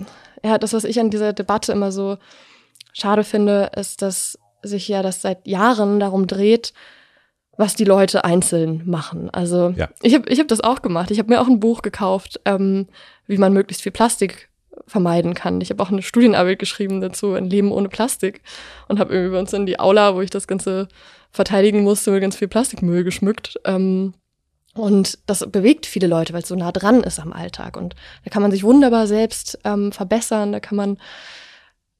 ja, 0.43 0.57
das, 0.57 0.73
was 0.73 0.83
ich 0.83 0.99
an 0.99 1.09
dieser 1.09 1.33
Debatte 1.33 1.71
immer 1.71 1.91
so 1.91 2.17
schade 2.99 3.23
finde, 3.23 3.71
ist, 3.75 4.01
dass 4.01 4.37
sich 4.61 4.87
ja 4.87 5.03
das 5.03 5.21
seit 5.21 5.47
Jahren 5.47 5.99
darum 5.99 6.27
dreht, 6.27 6.73
was 7.57 7.75
die 7.75 7.85
Leute 7.85 8.23
einzeln 8.23 8.83
machen. 8.85 9.29
Also 9.31 9.73
ja. 9.75 9.89
ich 10.01 10.13
habe 10.13 10.29
ich 10.29 10.39
hab 10.39 10.47
das 10.47 10.61
auch 10.61 10.81
gemacht. 10.81 11.11
Ich 11.11 11.19
habe 11.19 11.29
mir 11.29 11.41
auch 11.41 11.47
ein 11.47 11.59
Buch 11.59 11.81
gekauft, 11.81 12.39
ähm, 12.45 12.87
wie 13.25 13.37
man 13.37 13.53
möglichst 13.53 13.81
viel 13.83 13.91
Plastik 13.91 14.49
vermeiden 14.85 15.33
kann. 15.33 15.59
Ich 15.61 15.71
habe 15.71 15.81
auch 15.81 15.91
eine 15.91 16.03
Studienarbeit 16.03 16.59
geschrieben 16.59 17.01
dazu, 17.01 17.33
ein 17.33 17.49
Leben 17.49 17.71
ohne 17.71 17.89
Plastik. 17.89 18.41
Und 18.87 18.99
habe 18.99 19.13
irgendwie 19.13 19.33
bei 19.33 19.39
uns 19.39 19.53
in 19.53 19.65
die 19.65 19.79
Aula, 19.79 20.15
wo 20.15 20.21
ich 20.21 20.29
das 20.29 20.47
Ganze 20.47 20.87
verteidigen 21.31 21.81
musste, 21.81 22.11
mit 22.11 22.21
ganz 22.21 22.35
viel 22.35 22.47
Plastikmüll 22.47 23.03
geschmückt. 23.03 23.59
Ähm, 23.65 24.13
und 24.75 25.17
das 25.25 25.45
bewegt 25.49 25.87
viele 25.87 26.07
Leute, 26.07 26.33
weil 26.33 26.43
es 26.43 26.47
so 26.47 26.55
nah 26.55 26.71
dran 26.71 27.01
ist 27.03 27.19
am 27.19 27.33
Alltag. 27.33 27.75
Und 27.75 27.95
da 28.23 28.29
kann 28.29 28.43
man 28.43 28.51
sich 28.51 28.63
wunderbar 28.63 29.07
selbst 29.07 29.57
ähm, 29.63 29.91
verbessern. 29.91 30.51
Da 30.51 30.59
kann 30.59 30.77
man, 30.77 30.97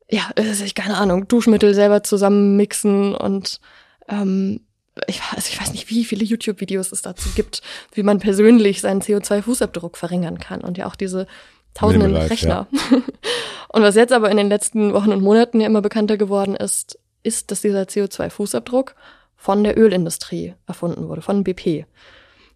ja, 0.10 0.30
ich 0.38 0.76
keine 0.76 0.98
Ahnung, 0.98 1.28
Duschmittel 1.28 1.74
selber 1.74 2.04
zusammenmixen 2.04 3.14
und 3.16 3.60
ähm, 4.08 4.62
ich, 5.08 5.22
also 5.36 5.50
ich 5.50 5.60
weiß 5.60 5.72
nicht, 5.74 5.90
wie 5.90 6.06
viele 6.06 6.24
YouTube-Videos 6.24 6.92
es 6.92 7.02
dazu 7.02 7.30
gibt, 7.36 7.62
wie 7.94 8.04
man 8.04 8.20
persönlich 8.20 8.82
seinen 8.82 9.02
CO2-Fußabdruck 9.02 9.98
verringern 9.98 10.40
kann 10.40 10.62
und 10.62 10.78
ja 10.78 10.88
auch 10.88 10.96
diese 10.96 11.28
tausenden 11.74 12.12
Life, 12.12 12.32
Rechner. 12.32 12.68
Ja. 12.72 12.98
und 13.70 13.84
was 13.84 13.96
jetzt 13.96 14.14
aber 14.14 14.32
in 14.32 14.38
den 14.38 14.50
letzten 14.50 14.94
Wochen 14.94 15.12
und 15.12 15.22
Monaten 15.22 15.60
ja 15.60 15.68
immer 15.68 15.82
bekannter 15.82 16.18
geworden 16.18 16.56
ist, 16.56 16.98
ist, 17.24 17.52
dass 17.52 17.62
dieser 17.62 17.84
CO2-Fußabdruck 17.84 18.94
von 19.36 19.64
der 19.64 19.78
Ölindustrie 19.78 20.56
erfunden 20.66 21.08
wurde, 21.08 21.22
von 21.22 21.44
BP. 21.44 21.86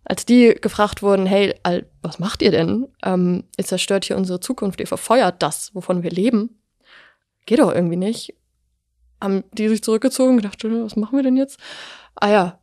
Als 0.03 0.25
die 0.25 0.55
gefragt 0.59 1.03
wurden, 1.03 1.27
hey, 1.27 1.53
was 2.01 2.17
macht 2.17 2.41
ihr 2.41 2.49
denn? 2.49 2.87
Ähm, 3.03 3.43
ihr 3.57 3.65
zerstört 3.65 4.05
hier 4.05 4.17
unsere 4.17 4.39
Zukunft, 4.39 4.79
ihr 4.79 4.87
verfeuert 4.87 5.43
das, 5.43 5.75
wovon 5.75 6.01
wir 6.01 6.09
leben. 6.09 6.60
Geht 7.45 7.59
doch 7.59 7.73
irgendwie 7.73 7.97
nicht. 7.97 8.35
Haben 9.21 9.43
die 9.51 9.69
sich 9.69 9.83
zurückgezogen, 9.83 10.37
gedacht, 10.37 10.63
was 10.63 10.95
machen 10.95 11.17
wir 11.17 11.23
denn 11.23 11.37
jetzt? 11.37 11.59
ah 12.15 12.29
ja, 12.29 12.59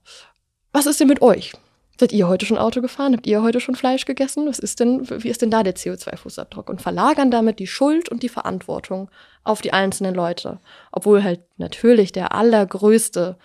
was 0.73 0.87
ist 0.87 1.01
denn 1.01 1.09
mit 1.09 1.23
euch? 1.23 1.53
Seid 1.99 2.13
ihr 2.13 2.29
heute 2.29 2.47
schon 2.47 2.59
Auto 2.59 2.81
gefahren? 2.81 3.13
Habt 3.15 3.27
ihr 3.27 3.43
heute 3.43 3.61
schon 3.61 3.75
Fleisch 3.75 4.05
gegessen? 4.05 4.47
Was 4.47 4.61
ist 4.61 4.79
denn, 4.79 5.09
wie 5.11 5.29
ist 5.29 5.43
denn 5.43 5.51
da 5.51 5.65
der 5.65 5.75
CO2-Fußabdruck? 5.75 6.71
Und 6.71 6.81
verlagern 6.81 7.33
damit 7.33 7.59
die 7.59 7.67
Schuld 7.67 8.09
und 8.09 8.23
die 8.23 8.29
Verantwortung 8.29 9.11
auf 9.43 9.63
die 9.63 9.73
einzelnen 9.73 10.15
Leute. 10.15 10.61
Obwohl 10.93 11.25
halt 11.25 11.41
natürlich 11.57 12.13
der 12.13 12.33
allergrößte 12.35 13.37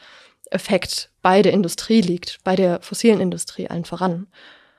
Effekt 0.52 1.10
bei 1.24 1.42
der 1.42 1.54
Industrie 1.54 2.02
liegt, 2.02 2.44
bei 2.44 2.56
der 2.56 2.80
fossilen 2.82 3.20
Industrie 3.20 3.68
allen 3.68 3.86
voran. 3.86 4.28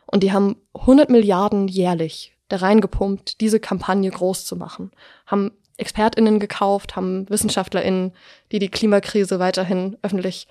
Und 0.06 0.22
die 0.22 0.32
haben 0.32 0.56
100 0.74 1.10
Milliarden 1.10 1.66
jährlich 1.66 2.36
da 2.48 2.59
reingepumpt, 2.59 3.40
diese 3.40 3.59
Kampagne 3.59 4.10
groß 4.10 4.44
zu 4.44 4.55
machen. 4.55 4.93
Haben 5.26 5.51
ExpertInnen 5.76 6.38
gekauft, 6.38 6.96
haben 6.96 7.28
WissenschaftlerInnen, 7.28 8.12
die 8.52 8.59
die 8.59 8.70
Klimakrise 8.70 9.38
weiterhin 9.38 9.96
öffentlich 10.02 10.46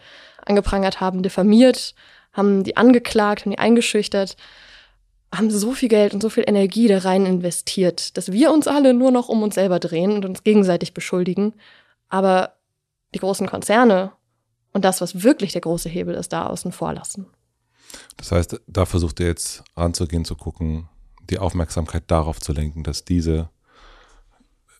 angeprangert 0.45 0.99
haben, 0.99 1.23
diffamiert, 1.23 1.95
haben 2.33 2.63
die 2.63 2.75
angeklagt, 2.77 3.45
haben 3.45 3.51
die 3.51 3.59
eingeschüchtert, 3.59 4.35
haben 5.33 5.49
so 5.49 5.71
viel 5.71 5.89
Geld 5.89 6.13
und 6.13 6.21
so 6.21 6.29
viel 6.29 6.43
Energie 6.45 6.87
da 6.87 6.99
rein 6.99 7.25
investiert, 7.25 8.17
dass 8.17 8.31
wir 8.31 8.51
uns 8.51 8.67
alle 8.67 8.93
nur 8.93 9.11
noch 9.11 9.29
um 9.29 9.41
uns 9.43 9.55
selber 9.55 9.79
drehen 9.79 10.11
und 10.13 10.25
uns 10.25 10.43
gegenseitig 10.43 10.93
beschuldigen. 10.93 11.53
Aber 12.09 12.53
die 13.15 13.19
großen 13.19 13.47
Konzerne 13.47 14.11
und 14.73 14.83
das, 14.85 15.01
was 15.01 15.23
wirklich 15.23 15.53
der 15.53 15.61
große 15.61 15.89
Hebel 15.89 16.15
ist, 16.15 16.33
da 16.33 16.47
außen 16.47 16.71
vor 16.71 16.93
lassen. 16.93 17.27
Das 18.17 18.31
heißt, 18.31 18.59
da 18.67 18.85
versucht 18.85 19.19
ihr 19.19 19.27
jetzt 19.27 19.63
ranzugehen, 19.75 20.25
zu 20.25 20.35
gucken, 20.35 20.89
die 21.29 21.39
Aufmerksamkeit 21.39 22.03
darauf 22.07 22.41
zu 22.41 22.53
lenken, 22.53 22.83
dass 22.83 23.05
diese 23.05 23.49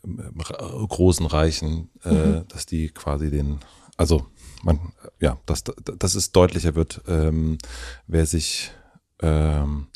großen 0.03 1.25
Reichen, 1.25 1.89
äh, 2.03 2.11
mhm. 2.13 2.47
dass 2.47 2.65
die 2.65 2.89
quasi 2.89 3.30
den, 3.30 3.59
also 3.97 4.25
man, 4.63 4.93
ja, 5.19 5.38
dass, 5.45 5.63
dass 5.63 6.15
es 6.15 6.31
deutlicher 6.31 6.75
wird, 6.75 7.01
ähm, 7.07 7.57
wer 8.07 8.25
sich 8.25 8.71
ähm, 9.21 9.88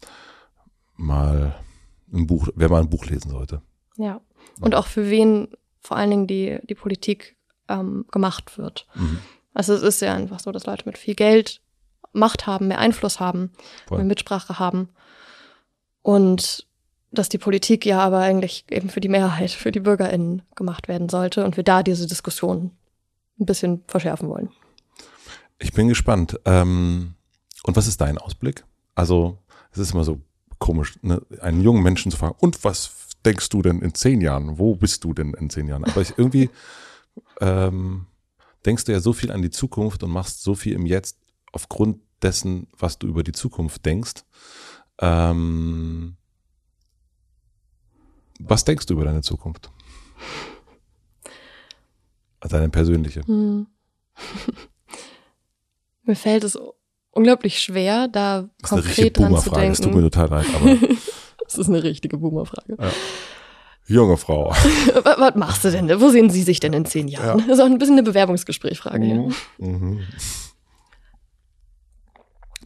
mal 0.96 1.56
ein 2.12 2.28
Buch, 2.28 2.48
wer 2.56 2.70
mal 2.70 2.82
ein 2.82 2.90
Buch 2.90 3.06
lesen 3.06 3.30
sollte. 3.30 3.62
Ja. 3.98 4.22
Und 4.60 4.76
auch 4.76 4.88
für 4.88 5.10
wen 5.10 5.50
vor 5.80 5.98
allen 5.98 6.10
Dingen 6.10 6.28
die, 6.28 6.60
die 6.64 6.76
Politik 6.76 7.38
ähm, 7.68 8.06
gemacht 8.12 8.58
wird. 8.58 8.88
Mhm. 8.96 9.20
Also 9.54 9.74
es 9.74 9.84
ist 9.84 10.02
ja 10.02 10.14
einfach 10.14 10.40
so, 10.40 10.52
dass 10.52 10.66
Leute 10.66 10.84
mit 10.86 10.98
viel 10.98 11.16
Geld 11.16 11.62
Macht 12.14 12.48
haben, 12.48 12.68
mehr 12.68 12.80
Einfluss 12.80 13.20
haben, 13.20 13.52
Voll. 13.88 14.00
mehr 14.00 14.08
Mitsprache 14.08 14.60
haben. 14.60 14.90
Und 16.02 16.67
dass 17.12 17.30
die 17.30 17.38
Politik 17.38 17.86
ja 17.86 18.00
aber 18.00 18.20
eigentlich 18.20 18.66
eben 18.70 18.90
für 18.90 19.00
die 19.00 19.10
Mehrheit, 19.10 19.52
für 19.52 19.72
die 19.72 19.80
BürgerInnen 19.80 20.42
gemacht 20.56 20.88
werden 20.88 21.10
sollte 21.10 21.46
und 21.46 21.58
wir 21.58 21.64
da 21.64 21.84
diese 21.84 22.08
Diskussion 22.08 22.72
ein 23.40 23.46
bisschen 23.46 23.84
verschärfen 23.88 24.30
wollen. 24.30 24.50
Ich 25.60 25.74
bin 25.74 25.88
gespannt. 25.88 26.40
Ähm, 26.46 27.16
und 27.64 27.76
was 27.76 27.88
ist 27.88 28.02
dein 28.02 28.18
Ausblick? 28.18 28.64
Also, 28.96 29.38
es 29.72 29.80
ist 29.80 29.94
immer 29.94 30.04
so 30.04 30.20
komisch, 30.60 30.98
ne? 31.02 31.22
einen 31.42 31.62
jungen 31.62 31.84
Menschen 31.84 32.12
zu 32.12 32.18
fragen, 32.18 32.36
und 32.40 32.64
was 32.64 32.92
denkst 33.26 33.50
du 33.50 33.62
denn 33.62 33.82
in 33.82 33.94
zehn 33.94 34.22
Jahren? 34.22 34.58
Wo 34.58 34.76
bist 34.76 35.04
du 35.04 35.14
denn 35.14 35.34
in 35.34 35.50
zehn 35.50 35.68
Jahren? 35.68 35.86
Aber 35.86 36.02
ich 36.02 36.18
irgendwie 36.18 36.50
ähm, 37.42 38.06
denkst 38.66 38.86
du 38.86 38.92
ja 38.92 39.00
so 39.00 39.14
viel 39.14 39.32
an 39.32 39.42
die 39.42 39.50
Zukunft 39.50 40.04
und 40.04 40.12
machst 40.12 40.44
so 40.44 40.56
viel 40.56 40.74
im 40.74 40.86
Jetzt 40.86 41.18
aufgrund 41.52 42.00
dessen, 42.22 42.68
was 42.78 43.00
du 43.00 43.08
über 43.08 43.24
die 43.24 43.32
Zukunft 43.32 43.86
denkst. 43.86 44.24
Ähm, 45.00 46.17
was 48.40 48.66
denkst 48.66 48.86
du 48.86 48.94
über 48.94 49.06
deine 49.06 49.22
Zukunft? 49.22 49.72
Deine 52.42 52.70
persönliche. 52.70 53.22
Hm. 53.26 53.68
Mir 56.04 56.16
fällt 56.16 56.44
es 56.44 56.58
unglaublich 57.12 57.60
schwer, 57.60 58.08
da 58.08 58.50
das 58.62 58.70
konkret 58.70 59.18
dran 59.18 59.38
zu 59.38 59.50
denken. 59.50 59.70
Das 59.70 59.82
tut 59.82 59.94
mir 59.94 60.02
total 60.02 60.30
leid, 60.30 60.46
aber. 60.56 60.76
das 61.44 61.58
ist 61.58 61.68
eine 61.68 61.84
richtige 61.84 62.18
Boomer-Frage. 62.18 62.78
Ja. 62.80 62.92
Junge 63.88 64.18
Frau. 64.18 64.52
Was 65.04 65.36
machst 65.36 65.64
du 65.64 65.72
denn? 65.72 65.90
Wo 66.02 66.10
sehen 66.10 66.30
Sie 66.30 66.44
sich 66.44 66.60
denn 66.60 66.74
in 66.74 66.86
zehn 66.86 67.08
Jahren? 67.08 67.40
Ja. 67.40 67.46
Das 67.48 67.58
ist 67.58 67.64
auch 67.64 67.68
ein 67.68 67.78
bisschen 67.78 67.96
eine 67.96 68.04
Bewerbungsgesprächfrage. 68.04 69.00
Mhm. 69.00 69.34
Mhm. 69.58 70.00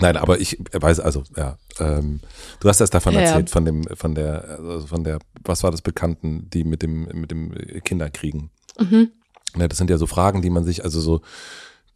Nein, 0.02 0.18
aber 0.18 0.40
ich 0.40 0.58
weiß, 0.72 1.00
also, 1.00 1.24
ja, 1.38 1.58
ähm, 1.80 2.20
du 2.60 2.68
hast 2.68 2.82
erst 2.82 2.94
davon 2.94 3.14
ja, 3.14 3.22
erzählt, 3.22 3.50
von 3.50 3.66
dem, 3.66 3.84
von 3.84 4.16
der, 4.16 4.60
also 4.60 4.88
von 4.88 5.04
der, 5.04 5.20
was 5.44 5.64
war 5.64 5.72
das 5.72 5.82
Bekannten, 5.82 6.50
die 6.50 6.64
mit 6.64 6.82
dem, 6.82 7.04
mit 7.14 7.32
dem 7.32 7.54
Kinderkriegen. 7.84 8.50
Mhm. 8.80 9.12
Ja, 9.58 9.68
das 9.68 9.78
sind 9.78 9.90
ja 9.90 9.98
so 9.98 10.08
Fragen, 10.08 10.42
die 10.42 10.50
man 10.50 10.64
sich, 10.64 10.84
also 10.84 11.00
so, 11.00 11.22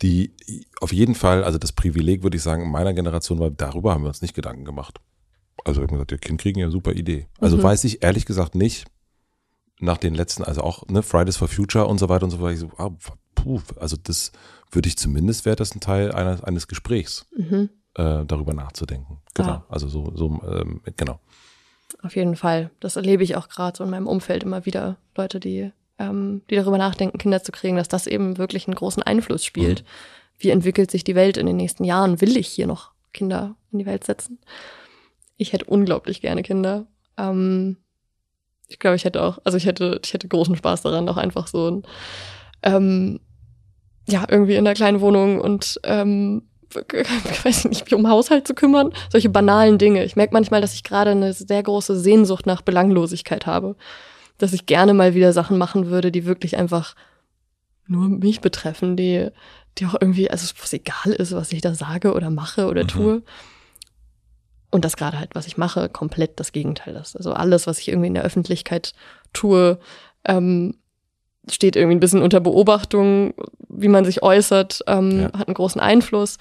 die 0.01 0.35
auf 0.81 0.93
jeden 0.93 1.15
Fall, 1.15 1.43
also 1.43 1.57
das 1.57 1.71
Privileg, 1.71 2.23
würde 2.23 2.37
ich 2.37 2.43
sagen, 2.43 2.63
in 2.63 2.71
meiner 2.71 2.93
Generation 2.93 3.39
war, 3.39 3.49
darüber 3.49 3.93
haben 3.93 4.03
wir 4.03 4.09
uns 4.09 4.21
nicht 4.21 4.35
Gedanken 4.35 4.65
gemacht. 4.65 4.99
Also 5.63 5.81
ich 5.81 5.87
habe 5.87 5.93
gesagt, 5.93 6.11
ja, 6.11 6.17
Kind 6.17 6.39
kriegen 6.39 6.59
ja 6.59 6.69
super 6.69 6.91
Idee. 6.93 7.27
Also 7.39 7.57
mhm. 7.57 7.63
weiß 7.63 7.83
ich 7.85 8.03
ehrlich 8.03 8.25
gesagt 8.25 8.55
nicht, 8.55 8.85
nach 9.79 9.97
den 9.97 10.13
letzten, 10.13 10.43
also 10.43 10.61
auch 10.61 10.87
ne, 10.87 11.01
Fridays 11.01 11.37
for 11.37 11.47
Future 11.47 11.85
und 11.85 11.97
so 11.97 12.09
weiter 12.09 12.25
und 12.25 12.31
so 12.31 12.39
weiter, 12.39 12.53
ich 12.53 12.59
so, 12.59 12.71
ah, 12.77 12.91
puh, 13.35 13.61
also 13.77 13.97
das 14.01 14.31
würde 14.71 14.87
ich 14.87 14.97
zumindest, 14.97 15.45
wäre 15.45 15.55
das 15.55 15.75
ein 15.75 15.79
Teil 15.79 16.11
eines, 16.11 16.43
eines 16.43 16.67
Gesprächs, 16.67 17.25
mhm. 17.35 17.69
Äh, 17.95 18.25
darüber 18.25 18.53
nachzudenken. 18.53 19.19
Genau, 19.33 19.49
ah. 19.49 19.65
also 19.69 19.87
so, 19.87 20.11
so 20.15 20.27
ähm, 20.47 20.81
genau. 20.95 21.19
Auf 22.01 22.15
jeden 22.15 22.35
Fall. 22.35 22.71
Das 22.79 22.95
erlebe 22.95 23.23
ich 23.23 23.35
auch 23.35 23.49
gerade 23.49 23.77
so 23.77 23.83
in 23.83 23.89
meinem 23.89 24.07
Umfeld 24.07 24.43
immer 24.43 24.65
wieder. 24.65 24.97
Leute, 25.15 25.39
die 25.39 25.71
ähm, 25.97 26.41
die 26.49 26.55
darüber 26.55 26.77
nachdenken, 26.77 27.17
Kinder 27.17 27.41
zu 27.41 27.51
kriegen, 27.51 27.77
dass 27.77 27.87
das 27.87 28.07
eben 28.07 28.37
wirklich 28.37 28.67
einen 28.67 28.75
großen 28.75 29.03
Einfluss 29.03 29.45
spielt. 29.45 29.81
Mhm. 29.81 29.85
Wie 30.39 30.49
entwickelt 30.49 30.91
sich 30.91 31.03
die 31.03 31.15
Welt 31.15 31.37
in 31.37 31.45
den 31.45 31.57
nächsten 31.57 31.83
Jahren? 31.83 32.19
Will 32.21 32.35
ich 32.37 32.47
hier 32.47 32.67
noch 32.67 32.91
Kinder 33.13 33.55
in 33.71 33.79
die 33.79 33.85
Welt 33.85 34.03
setzen? 34.03 34.39
Ich 35.37 35.53
hätte 35.53 35.65
unglaublich 35.65 36.21
gerne 36.21 36.43
Kinder. 36.43 36.85
Ähm, 37.17 37.77
ich 38.67 38.79
glaube, 38.79 38.95
ich 38.95 39.05
hätte 39.05 39.23
auch, 39.23 39.39
also 39.43 39.57
ich 39.57 39.65
hätte, 39.65 39.99
ich 40.03 40.13
hätte 40.13 40.27
großen 40.27 40.55
Spaß 40.55 40.81
daran, 40.81 41.07
auch 41.07 41.17
einfach 41.17 41.47
so 41.47 41.69
ein, 41.69 41.83
ähm, 42.63 43.19
ja, 44.07 44.25
irgendwie 44.27 44.55
in 44.55 44.67
einer 44.67 44.75
kleinen 44.75 45.01
Wohnung 45.01 45.39
und 45.39 45.79
ähm, 45.83 46.43
ich 47.31 47.45
weiß 47.45 47.65
nicht, 47.65 47.85
mich 47.85 47.93
um 47.93 48.09
Haushalt 48.09 48.47
zu 48.47 48.53
kümmern. 48.53 48.91
Solche 49.11 49.29
banalen 49.29 49.77
Dinge. 49.77 50.03
Ich 50.03 50.15
merke 50.15 50.33
manchmal, 50.33 50.61
dass 50.61 50.73
ich 50.73 50.83
gerade 50.83 51.11
eine 51.11 51.33
sehr 51.33 51.63
große 51.63 51.97
Sehnsucht 51.99 52.45
nach 52.45 52.61
Belanglosigkeit 52.61 53.45
habe 53.45 53.75
dass 54.37 54.53
ich 54.53 54.65
gerne 54.65 54.93
mal 54.93 55.13
wieder 55.15 55.33
Sachen 55.33 55.57
machen 55.57 55.87
würde, 55.87 56.11
die 56.11 56.25
wirklich 56.25 56.57
einfach 56.57 56.95
nur 57.87 58.09
mich 58.09 58.41
betreffen, 58.41 58.97
die, 58.97 59.29
die 59.77 59.85
auch 59.85 59.95
irgendwie, 59.99 60.29
also 60.29 60.51
was 60.61 60.73
egal 60.73 61.13
ist, 61.13 61.33
was 61.33 61.51
ich 61.51 61.61
da 61.61 61.75
sage 61.75 62.13
oder 62.13 62.29
mache 62.29 62.67
oder 62.67 62.83
mhm. 62.83 62.87
tue. 62.87 63.23
Und 64.71 64.83
das 64.83 64.97
gerade 64.97 65.19
halt, 65.19 65.35
was 65.35 65.47
ich 65.47 65.57
mache, 65.57 65.87
komplett 65.87 66.39
das 66.39 66.51
Gegenteil 66.51 66.95
ist. 66.95 67.15
Also 67.15 67.31
alles, 67.33 67.67
was 67.67 67.79
ich 67.79 67.87
irgendwie 67.87 68.07
in 68.07 68.13
der 68.15 68.23
Öffentlichkeit 68.23 68.93
tue, 69.31 69.79
ähm, 70.25 70.75
steht 71.49 71.75
irgendwie 71.75 71.95
ein 71.95 71.99
bisschen 71.99 72.21
unter 72.21 72.39
Beobachtung, 72.39 73.33
wie 73.69 73.87
man 73.87 74.05
sich 74.05 74.23
äußert, 74.23 74.81
ähm, 74.87 75.21
ja. 75.21 75.25
hat 75.37 75.47
einen 75.47 75.55
großen 75.55 75.81
Einfluss. 75.81 76.37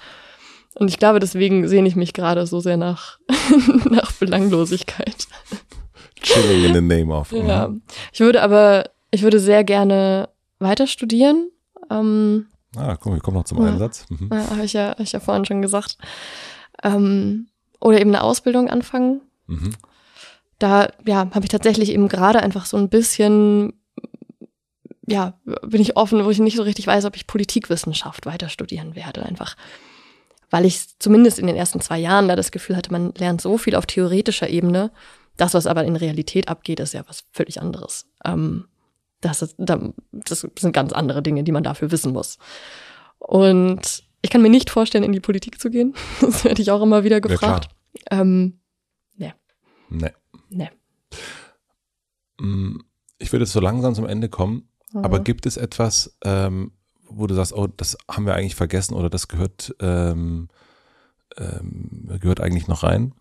Und 0.75 0.89
ich 0.89 0.99
glaube, 0.99 1.19
deswegen 1.19 1.67
sehne 1.67 1.87
ich 1.87 1.95
mich 1.95 2.13
gerade 2.13 2.45
so 2.47 2.59
sehr 2.59 2.77
nach, 2.77 3.19
nach 3.89 4.11
Belanglosigkeit. 4.13 5.27
Chilling 6.21 6.65
in 6.65 6.73
the 6.73 6.81
name 6.81 7.13
of. 7.13 7.31
Ja. 7.31 7.73
Ich 8.11 8.19
würde 8.19 8.41
aber, 8.41 8.89
ich 9.11 9.21
würde 9.21 9.39
sehr 9.39 9.63
gerne 9.63 10.29
weiter 10.59 10.87
studieren. 10.87 11.49
Ähm, 11.89 12.47
ah, 12.75 12.95
guck, 12.95 13.13
wir 13.13 13.21
kommen 13.21 13.37
noch 13.37 13.45
zum 13.45 13.61
ja. 13.61 13.71
Einsatz. 13.71 14.05
Mhm. 14.09 14.29
Ja, 14.31 14.49
habe 14.49 14.65
ich, 14.65 14.73
ja, 14.73 14.89
hab 14.89 14.99
ich 14.99 15.11
ja 15.11 15.19
vorhin 15.19 15.45
schon 15.45 15.61
gesagt. 15.61 15.97
Ähm, 16.83 17.47
oder 17.79 17.99
eben 18.01 18.09
eine 18.09 18.23
Ausbildung 18.23 18.69
anfangen. 18.69 19.21
Mhm. 19.47 19.71
Da 20.59 20.89
ja, 21.05 21.17
habe 21.17 21.43
ich 21.43 21.49
tatsächlich 21.49 21.91
eben 21.91 22.07
gerade 22.07 22.41
einfach 22.41 22.65
so 22.65 22.77
ein 22.77 22.89
bisschen, 22.89 23.73
ja, 25.07 25.39
bin 25.61 25.81
ich 25.81 25.97
offen, 25.97 26.23
wo 26.25 26.29
ich 26.29 26.39
nicht 26.39 26.57
so 26.57 26.63
richtig 26.63 26.87
weiß, 26.87 27.05
ob 27.05 27.15
ich 27.15 27.27
Politikwissenschaft 27.27 28.25
weiter 28.25 28.49
studieren 28.49 28.95
werde. 28.95 29.23
Einfach, 29.23 29.55
weil 30.49 30.65
ich 30.65 30.97
zumindest 30.99 31.39
in 31.39 31.47
den 31.47 31.55
ersten 31.55 31.81
zwei 31.81 31.99
Jahren 31.99 32.27
da 32.27 32.35
das 32.35 32.51
Gefühl 32.51 32.75
hatte, 32.75 32.91
man 32.91 33.13
lernt 33.17 33.41
so 33.41 33.57
viel 33.57 33.75
auf 33.75 33.85
theoretischer 33.85 34.49
Ebene. 34.49 34.91
Das, 35.37 35.53
was 35.53 35.67
aber 35.67 35.83
in 35.83 35.95
Realität 35.95 36.47
abgeht, 36.47 36.79
ist 36.79 36.93
ja 36.93 37.03
was 37.07 37.25
völlig 37.31 37.61
anderes. 37.61 38.07
Ähm, 38.23 38.65
das, 39.21 39.41
ist, 39.41 39.55
das 39.57 40.47
sind 40.57 40.73
ganz 40.73 40.93
andere 40.93 41.21
Dinge, 41.21 41.43
die 41.43 41.51
man 41.51 41.63
dafür 41.63 41.91
wissen 41.91 42.13
muss. 42.13 42.37
Und 43.19 44.03
ich 44.21 44.29
kann 44.29 44.41
mir 44.41 44.49
nicht 44.49 44.69
vorstellen, 44.69 45.03
in 45.03 45.11
die 45.11 45.19
Politik 45.19 45.59
zu 45.59 45.69
gehen. 45.69 45.93
Das 46.21 46.43
werde 46.43 46.61
ich 46.61 46.71
auch 46.71 46.81
immer 46.81 47.03
wieder 47.03 47.21
gefragt. 47.21 47.69
Ja, 48.11 48.21
ähm, 48.21 48.59
nee. 49.15 49.33
Nee. 49.89 50.11
Nee. 50.49 50.69
Mm, 52.39 52.79
ich 53.17 53.31
würde 53.31 53.43
jetzt 53.43 53.53
so 53.53 53.59
langsam 53.59 53.93
zum 53.93 54.05
Ende 54.05 54.29
kommen, 54.29 54.67
mhm. 54.95 55.05
aber 55.05 55.19
gibt 55.19 55.45
es 55.45 55.57
etwas, 55.57 56.17
ähm, 56.23 56.71
wo 57.07 57.27
du 57.27 57.35
sagst, 57.35 57.53
oh, 57.53 57.67
das 57.67 57.97
haben 58.09 58.25
wir 58.25 58.35
eigentlich 58.35 58.55
vergessen 58.55 58.95
oder 58.95 59.09
das 59.09 59.27
gehört, 59.27 59.75
ähm, 59.79 60.49
ähm, 61.37 62.17
gehört 62.19 62.41
eigentlich 62.41 62.67
noch 62.67 62.83
rein? 62.83 63.13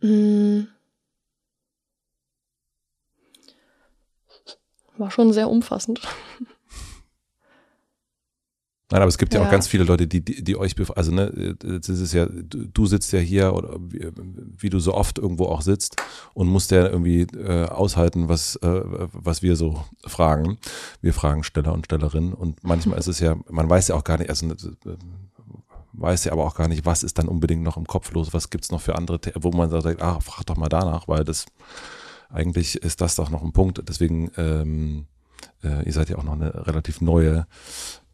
Mhm. 0.00 0.68
War 4.96 5.10
schon 5.10 5.32
sehr 5.32 5.50
umfassend. 5.50 6.00
Nein, 8.92 9.00
aber 9.00 9.08
es 9.08 9.16
gibt 9.16 9.32
ja, 9.32 9.40
ja 9.40 9.46
auch 9.46 9.50
ganz 9.50 9.68
viele 9.68 9.84
Leute, 9.84 10.06
die, 10.06 10.22
die, 10.22 10.44
die 10.44 10.54
euch, 10.54 10.74
also 10.94 11.12
ne, 11.12 11.56
das 11.58 11.88
ist 11.88 12.12
ja, 12.12 12.26
du 12.26 12.84
sitzt 12.84 13.10
ja 13.14 13.20
hier 13.20 13.54
oder 13.54 13.78
wie, 13.80 14.06
wie, 14.58 14.68
du 14.68 14.80
so 14.80 14.92
oft 14.92 15.18
irgendwo 15.18 15.46
auch 15.46 15.62
sitzt 15.62 15.96
und 16.34 16.46
musst 16.46 16.72
ja 16.72 16.86
irgendwie 16.86 17.22
äh, 17.22 17.64
aushalten, 17.68 18.28
was, 18.28 18.56
äh, 18.56 18.82
was 19.12 19.40
wir 19.40 19.56
so 19.56 19.82
fragen. 20.06 20.58
Wir 21.00 21.14
fragen 21.14 21.42
Steller 21.42 21.72
und 21.72 21.86
Stellerinnen 21.86 22.34
und 22.34 22.62
manchmal 22.64 22.98
ist 22.98 23.06
es 23.06 23.18
ja, 23.18 23.34
man 23.48 23.70
weiß 23.70 23.88
ja 23.88 23.94
auch 23.94 24.04
gar 24.04 24.18
nicht, 24.18 24.28
also 24.28 24.46
äh, 24.46 24.52
weiß 25.94 26.24
ja 26.24 26.32
aber 26.32 26.44
auch 26.44 26.54
gar 26.54 26.68
nicht, 26.68 26.84
was 26.84 27.02
ist 27.02 27.18
dann 27.18 27.28
unbedingt 27.28 27.62
noch 27.62 27.78
im 27.78 27.86
Kopf 27.86 28.12
los, 28.12 28.34
was 28.34 28.50
gibt's 28.50 28.70
noch 28.70 28.82
für 28.82 28.96
andere, 28.96 29.18
wo 29.40 29.52
man 29.52 29.70
sagt, 29.70 30.02
ah, 30.02 30.20
frag 30.20 30.44
doch 30.44 30.58
mal 30.58 30.68
danach, 30.68 31.08
weil 31.08 31.24
das 31.24 31.46
eigentlich 32.28 32.76
ist 32.76 33.00
das 33.00 33.14
doch 33.14 33.30
noch 33.30 33.42
ein 33.42 33.52
Punkt. 33.52 33.82
Deswegen, 33.88 34.30
ähm, 34.36 35.06
äh, 35.64 35.82
ihr 35.86 35.92
seid 35.94 36.10
ja 36.10 36.18
auch 36.18 36.24
noch 36.24 36.34
eine 36.34 36.66
relativ 36.66 37.00
neue 37.00 37.46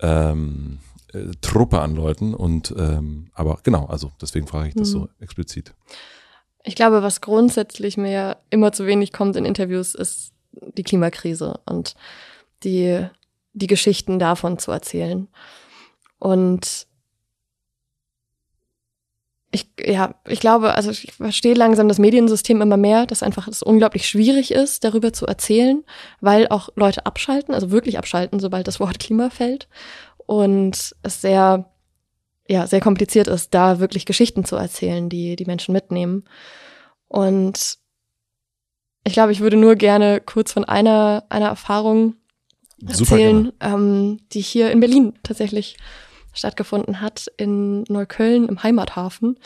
ähm, 0.01 0.79
äh, 1.13 1.31
Truppe 1.41 1.81
an 1.81 1.95
Leuten 1.95 2.35
und 2.35 2.75
ähm, 2.77 3.31
aber 3.35 3.61
genau, 3.63 3.87
also 3.87 4.13
deswegen 4.21 4.47
frage 4.47 4.69
ich 4.69 4.75
das 4.75 4.89
mhm. 4.89 4.93
so 4.93 5.09
explizit. 5.21 5.75
Ich 6.65 6.75
glaube, 6.75 7.03
was 7.03 7.21
grundsätzlich 7.21 7.97
mir 7.97 8.37
immer 8.51 8.73
zu 8.73 8.87
wenig 8.87 9.13
kommt 9.13 9.37
in 9.37 9.45
Interviews, 9.45 9.95
ist 9.95 10.33
die 10.53 10.83
Klimakrise 10.83 11.61
und 11.67 11.95
die, 12.65 13.07
die 13.53 13.67
Geschichten 13.67 14.19
davon 14.19 14.59
zu 14.59 14.71
erzählen. 14.73 15.29
Und 16.19 16.88
ich, 19.51 19.67
ja, 19.81 20.15
ich 20.27 20.41
glaube, 20.41 20.75
also 20.75 20.91
ich 20.91 21.13
verstehe 21.13 21.55
langsam 21.55 21.89
das 21.89 21.99
Mediensystem 21.99 22.61
immer 22.61 22.77
mehr, 22.77 23.07
dass 23.07 23.23
einfach 23.23 23.49
es 23.49 23.63
unglaublich 23.63 24.07
schwierig 24.07 24.51
ist, 24.51 24.85
darüber 24.85 25.13
zu 25.13 25.27
erzählen, 25.27 25.85
weil 26.21 26.49
auch 26.49 26.69
Leute 26.77 27.07
abschalten, 27.07 27.55
also 27.55 27.71
wirklich 27.71 27.97
abschalten, 27.97 28.41
sobald 28.41 28.69
das 28.69 28.79
Wort 28.79 28.99
Klima 28.99 29.31
fällt. 29.31 29.69
Und 30.27 30.95
es 31.03 31.23
sehr, 31.23 31.71
ja, 32.47 32.67
sehr 32.67 32.81
kompliziert 32.81 33.27
ist, 33.27 33.55
da 33.55 33.81
wirklich 33.81 34.05
Geschichten 34.05 34.45
zu 34.45 34.57
erzählen, 34.57 35.09
die 35.09 35.37
die 35.37 35.47
Menschen 35.47 35.73
mitnehmen. 35.73 36.25
Und 37.09 37.79
ich 39.05 39.15
glaube, 39.15 39.33
ich 39.33 39.41
würde 39.41 39.57
nur 39.57 39.77
gerne 39.77 40.21
kurz 40.21 40.53
von 40.53 40.67
einer, 40.67 41.25
einer 41.31 41.49
Erfahrung 41.49 42.17
erzählen, 42.87 43.53
ähm, 43.61 44.21
die 44.33 44.43
hier 44.43 44.71
in 44.71 44.81
Berlin 44.81 45.15
tatsächlich 45.23 45.79
stattgefunden 46.39 47.01
hat 47.01 47.31
in 47.37 47.83
Neukölln 47.85 48.49
im 48.49 48.63
Heimathafen, 48.63 49.39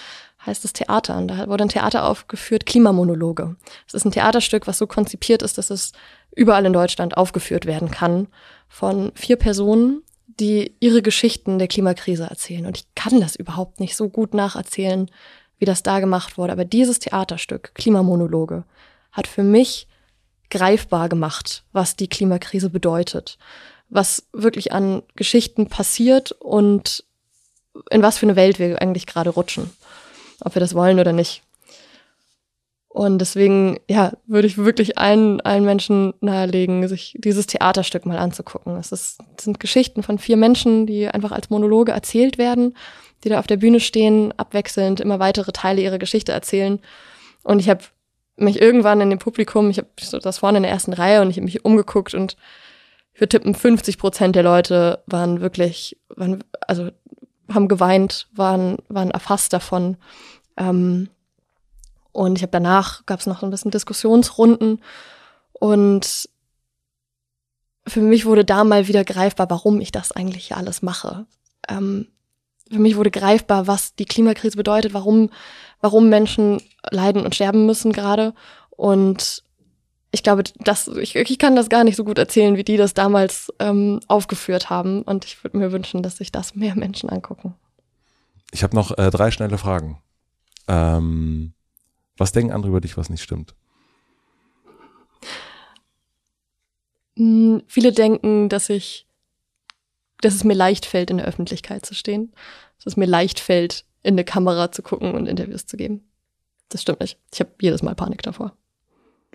heißt 0.44 0.64
das 0.64 0.72
Theater. 0.72 1.16
Und 1.16 1.28
da 1.28 1.48
wurde 1.48 1.64
ein 1.64 1.68
Theater 1.68 2.06
aufgeführt, 2.06 2.66
Klimamonologe. 2.66 3.56
Es 3.86 3.94
ist 3.94 4.04
ein 4.04 4.12
Theaterstück, 4.12 4.66
was 4.66 4.78
so 4.78 4.86
konzipiert 4.86 5.42
ist, 5.42 5.58
dass 5.58 5.70
es 5.70 5.92
überall 6.34 6.64
in 6.64 6.72
Deutschland 6.72 7.16
aufgeführt 7.16 7.66
werden 7.66 7.90
kann 7.90 8.28
von 8.68 9.12
vier 9.14 9.36
Personen, 9.36 10.02
die 10.26 10.74
ihre 10.80 11.02
Geschichten 11.02 11.58
der 11.58 11.68
Klimakrise 11.68 12.24
erzählen. 12.24 12.66
Und 12.66 12.78
ich 12.78 12.86
kann 12.94 13.20
das 13.20 13.36
überhaupt 13.36 13.80
nicht 13.80 13.96
so 13.96 14.08
gut 14.08 14.34
nacherzählen, 14.34 15.10
wie 15.58 15.64
das 15.64 15.82
da 15.82 16.00
gemacht 16.00 16.38
wurde. 16.38 16.52
Aber 16.52 16.64
dieses 16.64 16.98
Theaterstück, 16.98 17.74
Klimamonologe, 17.74 18.64
hat 19.12 19.26
für 19.26 19.42
mich 19.42 19.86
greifbar 20.50 21.08
gemacht, 21.08 21.64
was 21.72 21.96
die 21.96 22.08
Klimakrise 22.08 22.70
bedeutet 22.70 23.38
was 23.92 24.26
wirklich 24.32 24.72
an 24.72 25.02
Geschichten 25.16 25.66
passiert 25.68 26.32
und 26.32 27.04
in 27.90 28.02
was 28.02 28.18
für 28.18 28.26
eine 28.26 28.36
Welt 28.36 28.58
wir 28.58 28.80
eigentlich 28.80 29.06
gerade 29.06 29.30
rutschen. 29.30 29.70
Ob 30.40 30.54
wir 30.54 30.60
das 30.60 30.74
wollen 30.74 30.98
oder 30.98 31.12
nicht. 31.12 31.42
Und 32.88 33.18
deswegen, 33.18 33.78
ja, 33.88 34.12
würde 34.26 34.46
ich 34.46 34.58
wirklich 34.58 34.98
allen, 34.98 35.40
allen 35.42 35.64
Menschen 35.64 36.14
nahelegen, 36.20 36.88
sich 36.88 37.16
dieses 37.18 37.46
Theaterstück 37.46 38.04
mal 38.04 38.18
anzugucken. 38.18 38.76
Es, 38.76 38.92
ist, 38.92 39.18
sind 39.38 39.60
Geschichten 39.60 40.02
von 40.02 40.18
vier 40.18 40.36
Menschen, 40.36 40.86
die 40.86 41.08
einfach 41.08 41.32
als 41.32 41.48
Monologe 41.48 41.92
erzählt 41.92 42.38
werden, 42.38 42.76
die 43.24 43.28
da 43.28 43.38
auf 43.38 43.46
der 43.46 43.56
Bühne 43.56 43.80
stehen, 43.80 44.32
abwechselnd 44.36 45.00
immer 45.00 45.18
weitere 45.18 45.52
Teile 45.52 45.80
ihrer 45.82 45.98
Geschichte 45.98 46.32
erzählen. 46.32 46.80
Und 47.44 47.60
ich 47.60 47.68
habe 47.68 47.84
mich 48.36 48.60
irgendwann 48.60 49.00
in 49.00 49.10
dem 49.10 49.18
Publikum, 49.18 49.70
ich 49.70 49.78
habe 49.78 49.88
das 50.22 50.38
vorne 50.38 50.58
in 50.58 50.62
der 50.62 50.72
ersten 50.72 50.92
Reihe 50.92 51.22
und 51.22 51.30
ich 51.30 51.36
habe 51.36 51.44
mich 51.44 51.64
umgeguckt 51.64 52.14
und 52.14 52.36
ich 53.14 53.20
würde 53.20 53.28
tippen, 53.28 53.54
50 53.54 53.98
Prozent 53.98 54.36
der 54.36 54.42
Leute 54.42 55.02
waren 55.06 55.40
wirklich, 55.40 55.98
waren, 56.08 56.42
also 56.66 56.90
haben 57.52 57.68
geweint, 57.68 58.28
waren, 58.32 58.78
waren 58.88 59.10
erfasst 59.10 59.52
davon. 59.52 59.96
Ähm, 60.56 61.08
und 62.12 62.36
ich 62.36 62.42
habe 62.42 62.52
danach, 62.52 63.06
gab 63.06 63.20
es 63.20 63.26
noch 63.26 63.42
ein 63.42 63.50
bisschen 63.50 63.70
Diskussionsrunden 63.70 64.80
und 65.52 66.28
für 67.86 68.00
mich 68.00 68.26
wurde 68.26 68.44
da 68.44 68.64
mal 68.64 68.86
wieder 68.86 69.04
greifbar, 69.04 69.50
warum 69.50 69.80
ich 69.80 69.92
das 69.92 70.12
eigentlich 70.12 70.48
hier 70.48 70.56
alles 70.56 70.82
mache. 70.82 71.26
Ähm, 71.68 72.08
für 72.70 72.78
mich 72.78 72.96
wurde 72.96 73.10
greifbar, 73.10 73.66
was 73.66 73.94
die 73.94 74.04
Klimakrise 74.04 74.56
bedeutet, 74.56 74.94
warum, 74.94 75.30
warum 75.80 76.08
Menschen 76.08 76.62
leiden 76.90 77.24
und 77.24 77.34
sterben 77.34 77.66
müssen 77.66 77.92
gerade. 77.92 78.34
Und 78.70 79.44
ich 80.12 80.22
glaube, 80.22 80.44
das, 80.58 80.88
ich, 80.88 81.16
ich 81.16 81.38
kann 81.38 81.56
das 81.56 81.70
gar 81.70 81.84
nicht 81.84 81.96
so 81.96 82.04
gut 82.04 82.18
erzählen, 82.18 82.56
wie 82.56 82.64
die 82.64 82.76
das 82.76 82.92
damals 82.92 83.52
ähm, 83.58 84.00
aufgeführt 84.08 84.68
haben. 84.68 85.02
Und 85.02 85.24
ich 85.24 85.42
würde 85.42 85.56
mir 85.56 85.72
wünschen, 85.72 86.02
dass 86.02 86.18
sich 86.18 86.30
das 86.30 86.54
mehr 86.54 86.76
Menschen 86.76 87.08
angucken. 87.08 87.54
Ich 88.52 88.62
habe 88.62 88.76
noch 88.76 88.96
äh, 88.98 89.10
drei 89.10 89.30
schnelle 89.30 89.56
Fragen. 89.56 90.02
Ähm, 90.68 91.54
was 92.18 92.32
denken 92.32 92.52
andere 92.52 92.68
über 92.68 92.82
dich, 92.82 92.98
was 92.98 93.08
nicht 93.08 93.22
stimmt? 93.22 93.54
Hm, 97.16 97.62
viele 97.66 97.92
denken, 97.92 98.50
dass 98.50 98.68
ich, 98.68 99.06
dass 100.20 100.34
es 100.34 100.44
mir 100.44 100.54
leicht 100.54 100.84
fällt, 100.84 101.10
in 101.10 101.16
der 101.16 101.26
Öffentlichkeit 101.26 101.86
zu 101.86 101.94
stehen. 101.94 102.32
Dass 102.76 102.92
es 102.92 102.96
mir 102.98 103.06
leicht 103.06 103.40
fällt, 103.40 103.86
in 104.02 104.14
eine 104.14 104.24
Kamera 104.24 104.70
zu 104.72 104.82
gucken 104.82 105.14
und 105.14 105.26
Interviews 105.26 105.64
zu 105.64 105.78
geben. 105.78 106.06
Das 106.68 106.82
stimmt 106.82 107.00
nicht. 107.00 107.18
Ich 107.32 107.40
habe 107.40 107.50
jedes 107.62 107.82
Mal 107.82 107.94
Panik 107.94 108.22
davor. 108.22 108.54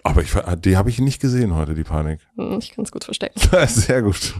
Aber 0.04 0.22
ich, 0.22 0.32
die 0.60 0.78
habe 0.78 0.90
ich 0.90 1.00
nicht 1.00 1.22
gesehen 1.22 1.56
heute, 1.56 1.74
die 1.74 1.84
Panik. 1.84 2.20
Hm, 2.36 2.60
ich 2.60 2.72
kann 2.72 2.86
es 2.86 2.92
gut 2.92 3.04
verstecken. 3.04 3.40
Sehr 3.68 4.02
gut. 4.02 4.36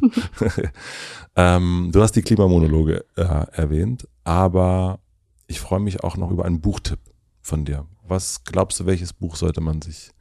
ähm, 1.36 1.90
du 1.92 2.02
hast 2.02 2.14
die 2.14 2.22
Klimamonologe 2.22 3.06
äh, 3.16 3.46
erwähnt, 3.52 4.08
aber 4.24 5.00
ich 5.48 5.60
freue 5.60 5.80
mich 5.80 6.04
auch 6.04 6.18
noch 6.18 6.32
über 6.32 6.46
einen 6.46 6.62
Buchtipp 6.62 7.00
von 7.42 7.66
dir. 7.66 7.86
Was 8.04 8.44
glaubst 8.44 8.80
du, 8.80 8.86
welches 8.86 9.14
Buch 9.14 9.36
sollte 9.36 9.62
man 9.62 9.82
sich 9.82 10.12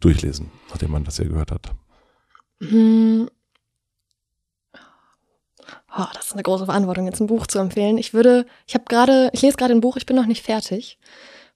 durchlesen, 0.00 0.50
nachdem 0.70 0.92
man 0.92 1.04
das 1.04 1.16
hier 1.16 1.28
gehört 1.28 1.50
hat? 1.50 1.72
Hm. 2.60 3.28
Oh, 5.96 6.06
das 6.12 6.26
ist 6.26 6.32
eine 6.32 6.42
große 6.42 6.66
Verantwortung, 6.66 7.06
jetzt 7.06 7.20
ein 7.20 7.26
Buch 7.26 7.46
zu 7.46 7.58
empfehlen. 7.58 7.98
Ich 7.98 8.14
würde, 8.14 8.46
ich 8.66 8.74
habe 8.74 8.84
gerade, 8.86 9.30
ich 9.32 9.42
lese 9.42 9.56
gerade 9.56 9.72
ein 9.72 9.80
Buch, 9.80 9.96
ich 9.96 10.06
bin 10.06 10.16
noch 10.16 10.26
nicht 10.26 10.44
fertig 10.44 10.98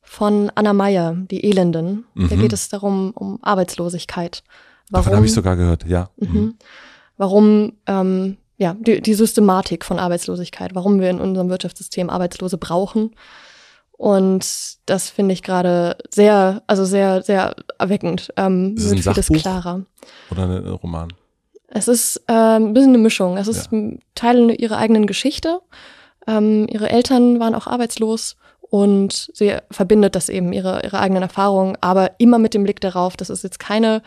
von 0.08 0.50
Anna 0.54 0.72
Meyer, 0.72 1.14
die 1.30 1.44
Elenden. 1.44 2.06
Mhm. 2.14 2.28
Da 2.28 2.36
geht 2.36 2.52
es 2.52 2.68
darum, 2.68 3.12
um 3.14 3.38
Arbeitslosigkeit. 3.42 4.42
Warum, 4.90 5.04
Davon 5.04 5.16
habe 5.16 5.26
ich 5.26 5.34
sogar 5.34 5.56
gehört, 5.56 5.84
ja. 5.86 6.10
Mhm. 6.16 6.32
mhm. 6.32 6.54
Warum, 7.18 7.72
ähm, 7.86 8.36
ja, 8.58 8.74
die, 8.78 9.02
die 9.02 9.14
Systematik 9.14 9.84
von 9.84 9.98
Arbeitslosigkeit, 9.98 10.74
warum 10.74 11.00
wir 11.00 11.10
in 11.10 11.20
unserem 11.20 11.48
Wirtschaftssystem 11.48 12.10
Arbeitslose 12.10 12.58
brauchen 12.58 13.10
Und 13.90 14.46
das 14.86 15.10
finde 15.10 15.34
ich 15.34 15.42
gerade 15.42 15.96
sehr, 16.10 16.62
also 16.68 16.84
sehr, 16.84 17.22
sehr 17.22 17.56
erweckend. 17.78 18.32
Ähm, 18.36 18.76
Ist 18.76 18.84
es 18.84 18.92
ein 18.92 19.02
Sachbuch? 19.02 19.36
klarer. 19.36 19.82
Oder 20.30 20.44
ein 20.44 20.66
Roman? 20.68 21.12
Es 21.66 21.88
ist 21.88 22.22
ähm, 22.28 22.68
ein 22.68 22.72
bisschen 22.72 22.94
eine 22.94 22.98
Mischung. 22.98 23.36
Es 23.36 23.48
ist 23.48 23.72
ein 23.72 24.00
Teil 24.14 24.50
ihrer 24.58 24.78
eigenen 24.78 25.06
Geschichte. 25.06 25.60
Ähm, 26.26 26.66
ihre 26.70 26.88
Eltern 26.88 27.40
waren 27.40 27.54
auch 27.54 27.66
arbeitslos 27.66 28.36
und 28.70 29.30
sie 29.34 29.56
verbindet 29.70 30.14
das 30.14 30.28
eben, 30.28 30.52
ihre, 30.52 30.82
ihre 30.84 30.98
eigenen 31.00 31.22
Erfahrungen, 31.22 31.76
aber 31.80 32.12
immer 32.18 32.38
mit 32.38 32.54
dem 32.54 32.64
Blick 32.64 32.80
darauf, 32.80 33.16
das 33.16 33.30
ist 33.30 33.42
jetzt 33.44 33.58
keine 33.58 34.02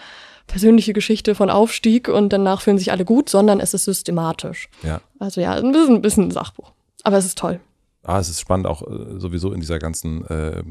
persönliche 0.47 0.93
Geschichte 0.93 1.35
von 1.35 1.49
Aufstieg 1.49 2.09
und 2.09 2.33
danach 2.33 2.61
fühlen 2.61 2.77
sich 2.77 2.91
alle 2.91 3.05
gut, 3.05 3.29
sondern 3.29 3.59
es 3.59 3.73
ist 3.73 3.85
systematisch. 3.85 4.69
Ja. 4.83 5.01
Also 5.19 5.39
ja, 5.41 5.53
ein 5.53 5.71
bisschen, 5.71 5.95
ein 5.95 6.01
bisschen 6.01 6.23
ein 6.25 6.31
Sachbuch. 6.31 6.71
Aber 7.03 7.17
es 7.17 7.25
ist 7.25 7.37
toll. 7.37 7.59
Ah, 8.03 8.19
es 8.19 8.29
ist 8.29 8.41
spannend 8.41 8.65
auch 8.67 8.81
äh, 8.81 9.19
sowieso 9.19 9.53
in 9.53 9.61
dieser 9.61 9.77
ganzen 9.79 10.25
äh, 10.25 10.63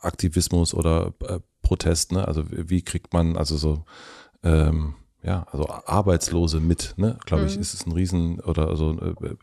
Aktivismus 0.00 0.74
oder 0.74 1.12
äh, 1.26 1.40
Protest, 1.62 2.12
ne? 2.12 2.26
Also 2.26 2.44
wie 2.48 2.82
kriegt 2.82 3.12
man 3.12 3.36
also 3.36 3.56
so 3.56 3.84
ähm, 4.44 4.94
ja, 5.22 5.44
also 5.50 5.68
Arbeitslose 5.68 6.60
mit, 6.60 6.94
ne? 6.96 7.18
Glaube 7.26 7.46
ich, 7.46 7.56
Mhm. 7.56 7.60
ist 7.60 7.74
es 7.74 7.84
ein 7.84 7.92
Riesen 7.92 8.38
oder 8.40 8.68
also 8.68 8.92
äh, 9.00 9.26
äh, 9.26 9.36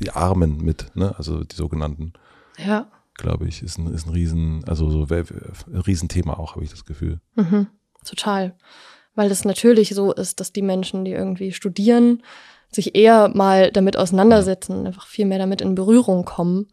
die 0.00 0.10
Armen 0.12 0.58
mit, 0.58 0.92
ne? 0.94 1.14
Also 1.18 1.42
die 1.42 1.56
sogenannten, 1.56 2.12
Ja. 2.64 2.90
glaube 3.14 3.48
ich, 3.48 3.62
ist 3.62 3.78
ein 3.78 3.92
ist 3.92 4.06
ein 4.06 4.12
Riesen, 4.12 4.64
also 4.66 4.90
so 4.90 5.06
ein 5.14 5.80
Riesenthema 5.86 6.34
auch, 6.34 6.54
habe 6.54 6.64
ich 6.64 6.70
das 6.70 6.84
Gefühl. 6.84 7.20
Mhm. 7.34 7.68
Total. 8.04 8.56
Weil 9.14 9.30
es 9.30 9.44
natürlich 9.44 9.94
so 9.94 10.12
ist, 10.12 10.40
dass 10.40 10.52
die 10.52 10.62
Menschen, 10.62 11.04
die 11.04 11.12
irgendwie 11.12 11.52
studieren, 11.52 12.22
sich 12.70 12.94
eher 12.94 13.28
mal 13.28 13.72
damit 13.72 13.96
auseinandersetzen, 13.96 14.86
einfach 14.86 15.06
viel 15.06 15.26
mehr 15.26 15.38
damit 15.38 15.60
in 15.60 15.74
Berührung 15.74 16.24
kommen, 16.24 16.68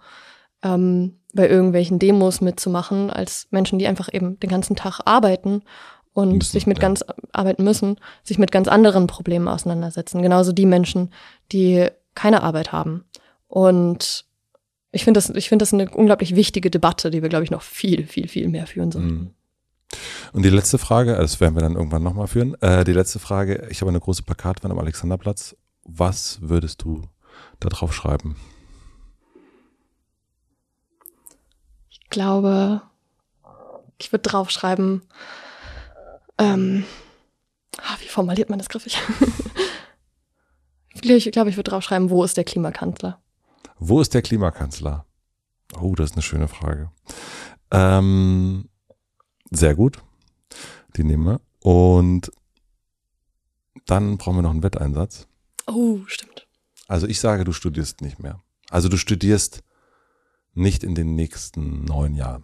ähm, 0.62 1.20
bei 1.34 1.50
irgendwelchen 1.50 2.00
Demos 2.00 2.42
mitzumachen, 2.42 3.10
als 3.10 3.48
Menschen, 3.52 3.80
die 3.80 3.88
einfach 3.88 4.10
eben 4.12 4.40
den 4.40 4.50
ganzen 4.50 4.76
Tag 4.76 5.02
arbeiten 5.06 5.64
und 6.14 6.34
Müssen, 6.34 6.52
sich 6.52 6.66
mit 6.66 6.78
ja. 6.78 6.82
ganz 6.82 7.04
arbeiten 7.34 7.64
müssen, 7.64 8.00
sich 8.24 8.40
mit 8.40 8.52
ganz 8.52 8.68
anderen 8.68 9.08
Problemen 9.08 9.48
auseinandersetzen. 9.48 10.22
Genauso 10.22 10.54
die 10.54 10.66
Menschen, 10.66 11.14
die 11.52 11.88
keine 12.14 12.42
Arbeit 12.42 12.72
haben. 12.72 13.06
Und 13.48 14.26
ich 14.96 15.04
finde 15.04 15.18
das, 15.18 15.30
ich 15.30 15.50
finde 15.50 15.64
das 15.64 15.74
eine 15.74 15.90
unglaublich 15.92 16.38
wichtige 16.38 16.72
Debatte, 16.72 17.12
die 17.12 17.22
wir, 17.22 17.28
glaube 17.28 17.44
ich, 17.44 17.52
noch 17.52 17.62
viel, 17.62 18.08
viel, 18.08 18.30
viel 18.30 18.48
mehr 18.48 18.66
führen 18.66 18.92
sollten. 18.92 19.10
Mhm. 19.10 19.32
Und 20.32 20.44
die 20.44 20.50
letzte 20.50 20.78
Frage, 20.78 21.16
äh, 21.16 21.22
das 21.22 21.42
werden 21.42 21.54
wir 21.54 21.62
dann 21.62 21.76
irgendwann 21.76 22.02
nochmal 22.02 22.28
führen. 22.28 22.56
Äh, 22.62 22.86
die 22.86 22.94
letzte 22.94 23.20
Frage, 23.20 23.68
ich 23.70 23.82
habe 23.82 23.90
eine 23.90 24.00
große 24.00 24.24
Plakatwand 24.24 24.72
am 24.72 24.80
Alexanderplatz. 24.80 25.56
Was 25.84 26.40
würdest 26.42 26.82
du 26.84 27.04
da 27.60 27.68
drauf 27.68 27.94
schreiben? 27.94 28.38
Ich 31.90 32.10
glaube, 32.10 32.82
ich 33.98 34.14
würde 34.14 34.30
draufschreiben, 34.30 35.02
ähm, 36.38 36.86
ah, 37.78 37.98
wie 38.00 38.08
formuliert 38.08 38.50
man 38.50 38.60
das 38.60 38.70
griffig? 38.70 38.98
ich 40.94 41.02
glaube, 41.02 41.50
ich, 41.50 41.58
würde 41.58 41.70
draufschreiben, 41.70 42.10
wo 42.10 42.24
ist 42.24 42.38
der 42.38 42.46
Klimakanzler? 42.46 43.20
Wo 43.78 44.02
ist 44.02 44.14
der 44.14 44.22
Klimakanzler? 44.22 45.06
Oh, 45.80 45.96
das 45.96 46.12
ist 46.12 46.16
eine 46.16 46.22
schöne 46.22 46.48
Frage. 46.48 46.92
Ähm, 47.72 48.70
sehr 49.52 49.76
gut. 49.76 49.98
Die 50.96 51.04
nehmen 51.04 51.26
wir. 51.26 51.42
Und 51.62 52.32
dann 53.86 54.18
brauchen 54.18 54.38
wir 54.38 54.42
noch 54.44 54.52
einen 54.52 54.64
Wetteinsatz. 54.64 55.28
Oh, 55.68 56.00
stimmt. 56.08 56.48
Also 56.88 57.08
ich 57.08 57.20
sage, 57.20 57.44
du 57.44 57.52
studierst 57.52 58.02
nicht 58.02 58.22
mehr. 58.22 58.42
Also 58.70 58.90
du 58.90 58.98
studierst 58.98 59.64
nicht 60.54 60.84
in 60.84 60.96
den 60.96 61.16
nächsten 61.16 61.84
neun 61.86 62.16
Jahren. 62.16 62.44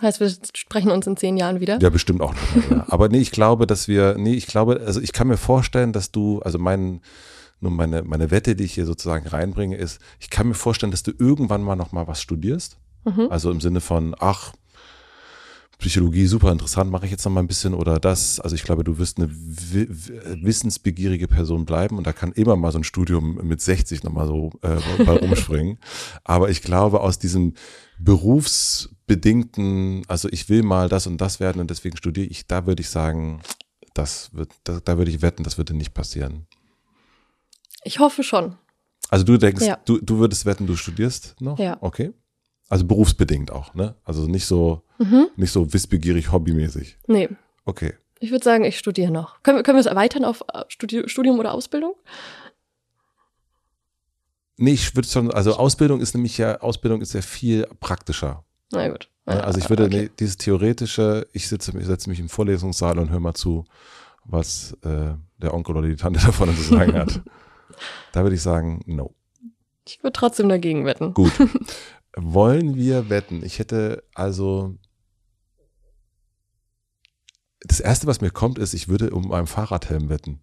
Heißt, 0.00 0.20
wir 0.20 0.32
sprechen 0.54 0.90
uns 0.90 1.06
in 1.06 1.16
zehn 1.16 1.36
Jahren 1.36 1.60
wieder? 1.60 1.78
Ja, 1.80 1.90
bestimmt 1.90 2.20
auch. 2.20 2.34
Ja. 2.70 2.84
Aber 2.88 3.08
nee, 3.08 3.20
ich 3.20 3.30
glaube, 3.30 3.66
dass 3.66 3.86
wir, 3.86 4.16
nee, 4.18 4.34
ich 4.34 4.46
glaube, 4.46 4.80
also 4.84 5.00
ich 5.00 5.12
kann 5.12 5.28
mir 5.28 5.36
vorstellen, 5.36 5.92
dass 5.92 6.10
du, 6.10 6.40
also 6.40 6.58
mein, 6.58 7.00
nur 7.64 7.72
meine, 7.72 8.02
meine 8.02 8.30
Wette, 8.30 8.54
die 8.54 8.64
ich 8.64 8.74
hier 8.74 8.86
sozusagen 8.86 9.26
reinbringe, 9.26 9.76
ist, 9.76 10.00
ich 10.20 10.30
kann 10.30 10.46
mir 10.48 10.54
vorstellen, 10.54 10.92
dass 10.92 11.02
du 11.02 11.12
irgendwann 11.18 11.62
mal 11.62 11.76
noch 11.76 11.92
mal 11.92 12.06
was 12.06 12.22
studierst. 12.22 12.78
Mhm. 13.04 13.26
Also 13.30 13.50
im 13.50 13.60
Sinne 13.60 13.80
von, 13.80 14.14
ach, 14.18 14.52
Psychologie 15.78 16.26
super 16.26 16.52
interessant, 16.52 16.90
mache 16.90 17.04
ich 17.04 17.10
jetzt 17.10 17.24
noch 17.24 17.32
mal 17.32 17.40
ein 17.40 17.48
bisschen 17.48 17.74
oder 17.74 17.98
das. 17.98 18.38
Also 18.38 18.54
ich 18.54 18.62
glaube, 18.62 18.84
du 18.84 18.96
wirst 18.98 19.18
eine 19.18 19.28
wi- 19.30 19.88
wissensbegierige 19.90 21.26
Person 21.26 21.66
bleiben 21.66 21.98
und 21.98 22.06
da 22.06 22.12
kann 22.12 22.30
immer 22.32 22.54
mal 22.56 22.70
so 22.70 22.78
ein 22.78 22.84
Studium 22.84 23.40
mit 23.42 23.60
60 23.60 24.04
noch 24.04 24.12
mal 24.12 24.26
so 24.28 24.52
äh, 24.62 24.76
bei 25.04 25.16
rumspringen. 25.16 25.78
Aber 26.24 26.48
ich 26.48 26.62
glaube, 26.62 27.00
aus 27.00 27.18
diesem 27.18 27.54
berufsbedingten, 27.98 30.02
also 30.08 30.28
ich 30.30 30.48
will 30.48 30.62
mal 30.62 30.88
das 30.88 31.06
und 31.06 31.20
das 31.20 31.40
werden 31.40 31.60
und 31.60 31.70
deswegen 31.70 31.96
studiere 31.96 32.26
ich, 32.28 32.46
da 32.46 32.66
würde 32.66 32.80
ich 32.80 32.88
sagen, 32.88 33.40
das 33.94 34.30
wird, 34.32 34.50
da, 34.64 34.80
da 34.84 34.98
würde 34.98 35.10
ich 35.10 35.22
wetten, 35.22 35.44
das 35.44 35.58
würde 35.58 35.74
nicht 35.74 35.94
passieren. 35.94 36.46
Ich 37.84 37.98
hoffe 37.98 38.22
schon. 38.22 38.56
Also 39.10 39.24
du 39.24 39.36
denkst, 39.36 39.64
Ja. 39.64 39.78
du, 39.84 39.98
du 40.00 40.18
würdest 40.18 40.46
wetten, 40.46 40.66
du 40.66 40.74
studierst 40.76 41.40
noch? 41.40 41.58
Ja. 41.58 41.76
Okay. 41.80 42.12
Also 42.68 42.86
berufsbedingt 42.86 43.50
auch, 43.52 43.74
ne? 43.74 43.94
Also 44.04 44.26
nicht 44.26 44.46
so, 44.46 44.82
Mhm. 44.98 45.26
nicht 45.36 45.52
so 45.52 45.72
wissbegierig, 45.72 46.32
hobbymäßig. 46.32 46.98
Nee, 47.06 47.28
Okay. 47.66 47.94
ich 48.20 48.30
würde 48.30 48.44
sagen, 48.44 48.64
ich 48.64 48.78
studiere 48.78 49.12
noch. 49.12 49.42
Können, 49.42 49.58
wir- 49.58 49.62
können 49.62 49.76
wir 49.76 49.80
es 49.80 49.86
erweitern 49.86 50.24
auf 50.24 50.42
äh, 50.52 50.62
Studi 50.68 51.08
Studium 51.08 51.38
oder 51.38 51.52
Ausbildung? 51.52 51.94
Nee, 54.56 54.72
ich 54.72 54.94
würde 54.94 55.08
schon, 55.08 55.32
also 55.32 55.56
Ausbildung 55.56 56.00
ist 56.00 56.14
nämlich 56.14 56.38
ja, 56.38 56.60
Ausbildung 56.60 57.00
ist 57.00 57.12
ja 57.12 57.22
viel 57.22 57.66
praktischer. 57.80 58.44
Na 58.72 58.88
gut. 58.88 59.10
Ne? 59.26 59.34
Ja, 59.34 59.40
Also 59.40 59.58
ich 59.58 59.68
würde, 59.68 59.84
okay. 59.84 60.02
nee, 60.04 60.10
dieses 60.18 60.36
theoretische, 60.36 61.26
ich 61.32 61.48
sitze, 61.48 61.76
ich 61.78 61.86
setze 61.86 62.08
mich 62.08 62.20
im 62.20 62.28
Vorlesungssaal 62.28 62.98
und 62.98 63.10
höre 63.10 63.20
mal 63.20 63.34
zu, 63.34 63.64
was 64.24 64.72
äh, 64.82 65.14
der 65.38 65.52
Onkel 65.54 65.76
oder 65.76 65.88
die 65.88 65.96
Tante 65.96 66.20
davon 66.24 66.54
zu 66.56 66.62
sagen 66.62 66.94
hat. 66.94 67.20
Da 68.12 68.22
würde 68.22 68.36
ich 68.36 68.42
sagen, 68.42 68.80
no. 68.86 69.14
Ich 69.86 70.02
würde 70.02 70.12
trotzdem 70.12 70.48
dagegen 70.48 70.84
wetten. 70.86 71.14
Gut. 71.14 71.32
Wollen 72.16 72.76
wir 72.76 73.10
wetten? 73.10 73.44
Ich 73.44 73.58
hätte 73.58 74.04
also. 74.14 74.76
Das 77.60 77.80
erste, 77.80 78.06
was 78.06 78.20
mir 78.20 78.30
kommt, 78.30 78.58
ist, 78.58 78.74
ich 78.74 78.88
würde 78.88 79.10
um 79.10 79.32
einen 79.32 79.46
Fahrradhelm 79.46 80.10
wetten. 80.10 80.40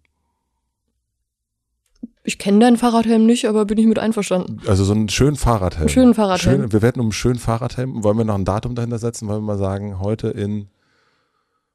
Ich 2.24 2.38
kenne 2.38 2.60
deinen 2.60 2.76
Fahrradhelm 2.76 3.26
nicht, 3.26 3.48
aber 3.48 3.64
bin 3.64 3.78
ich 3.78 3.86
mit 3.86 3.98
einverstanden. 3.98 4.60
Also 4.66 4.84
so 4.84 4.92
einen 4.92 5.08
schönen 5.08 5.36
Fahrradhelm. 5.36 5.82
Einen 5.82 5.88
schönen 5.88 6.14
Fahrradhelm. 6.14 6.62
Schön, 6.62 6.72
wir 6.72 6.82
wetten 6.82 7.00
um 7.00 7.06
einen 7.06 7.12
schönen 7.12 7.38
Fahrradhelm. 7.38 8.04
Wollen 8.04 8.18
wir 8.18 8.24
noch 8.24 8.36
ein 8.36 8.44
Datum 8.44 8.74
dahinter 8.74 8.98
setzen? 8.98 9.28
Wollen 9.28 9.42
wir 9.42 9.54
mal 9.54 9.58
sagen, 9.58 9.98
heute 10.00 10.28
in 10.28 10.68